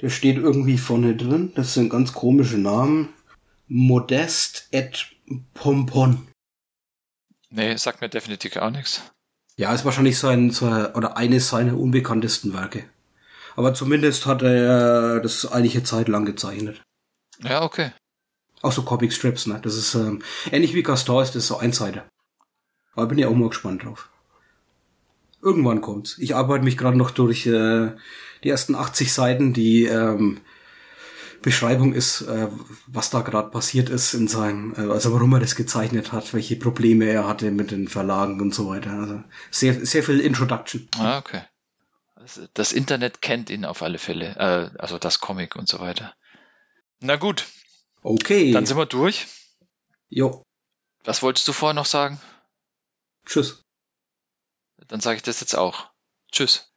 der 0.00 0.10
steht 0.10 0.36
irgendwie 0.36 0.78
vorne 0.78 1.14
drin. 1.16 1.52
Das 1.54 1.74
sind 1.74 1.90
ganz 1.90 2.12
komische 2.12 2.58
Namen. 2.58 3.08
Modest 3.68 4.68
et 4.70 5.06
Pompon. 5.54 6.26
Nee, 7.50 7.76
sagt 7.76 8.00
mir 8.00 8.08
definitiv 8.08 8.56
auch 8.56 8.70
nichts. 8.70 9.02
Ja, 9.56 9.72
ist 9.74 9.84
wahrscheinlich 9.84 10.18
sein, 10.18 10.50
sein 10.50 10.86
oder 10.94 11.16
eines 11.16 11.48
seiner 11.48 11.76
unbekanntesten 11.76 12.52
Werke. 12.54 12.84
Aber 13.56 13.74
zumindest 13.74 14.26
hat 14.26 14.42
er 14.42 15.20
das 15.20 15.44
einige 15.50 15.82
Zeit 15.82 16.08
lang 16.08 16.24
gezeichnet. 16.24 16.80
Ja, 17.42 17.62
okay. 17.62 17.92
Auch 18.62 18.72
so 18.72 18.82
Comic 18.82 19.12
Strips, 19.12 19.46
ne? 19.46 19.58
Das 19.62 19.74
ist 19.76 19.94
ähm, 19.94 20.22
ähnlich 20.50 20.74
wie 20.74 20.82
Gaston 20.82 21.22
ist 21.22 21.34
das 21.34 21.46
so 21.46 21.58
Einseiter. 21.58 22.06
Aber 22.94 23.06
bin 23.06 23.18
ja 23.18 23.28
auch 23.28 23.34
mal 23.34 23.48
gespannt 23.48 23.84
drauf. 23.84 24.09
Irgendwann 25.42 25.80
kommt's. 25.80 26.18
Ich 26.18 26.34
arbeite 26.34 26.64
mich 26.64 26.76
gerade 26.76 26.98
noch 26.98 27.10
durch 27.10 27.46
äh, 27.46 27.92
die 28.44 28.48
ersten 28.48 28.74
80 28.74 29.12
Seiten, 29.12 29.52
die 29.52 29.84
ähm, 29.84 30.40
Beschreibung 31.42 31.94
ist, 31.94 32.22
äh, 32.22 32.48
was 32.86 33.10
da 33.10 33.20
gerade 33.22 33.50
passiert 33.50 33.88
ist 33.88 34.12
in 34.12 34.28
seinem, 34.28 34.74
äh, 34.74 34.92
also 34.92 35.12
warum 35.12 35.32
er 35.32 35.40
das 35.40 35.56
gezeichnet 35.56 36.12
hat, 36.12 36.34
welche 36.34 36.56
Probleme 36.56 37.06
er 37.06 37.26
hatte 37.26 37.50
mit 37.50 37.70
den 37.70 37.88
Verlagen 37.88 38.40
und 38.40 38.54
so 38.54 38.68
weiter. 38.68 38.92
Also 38.92 39.22
sehr, 39.50 39.86
sehr 39.86 40.02
viel 40.02 40.20
Introduction. 40.20 40.88
Ah, 40.98 41.18
okay. 41.18 41.42
Das 42.52 42.72
Internet 42.72 43.22
kennt 43.22 43.48
ihn 43.48 43.64
auf 43.64 43.82
alle 43.82 43.98
Fälle. 43.98 44.36
Äh, 44.36 44.78
also 44.78 44.98
das 44.98 45.20
Comic 45.20 45.56
und 45.56 45.68
so 45.68 45.80
weiter. 45.80 46.14
Na 47.00 47.16
gut. 47.16 47.46
Okay. 48.02 48.52
Dann 48.52 48.66
sind 48.66 48.76
wir 48.76 48.86
durch. 48.86 49.26
Jo. 50.08 50.42
Was 51.04 51.22
wolltest 51.22 51.48
du 51.48 51.52
vorher 51.52 51.74
noch 51.74 51.86
sagen? 51.86 52.20
Tschüss. 53.24 53.64
Dann 54.90 55.00
sage 55.00 55.16
ich 55.18 55.22
das 55.22 55.40
jetzt 55.40 55.56
auch. 55.56 55.88
Tschüss. 56.32 56.69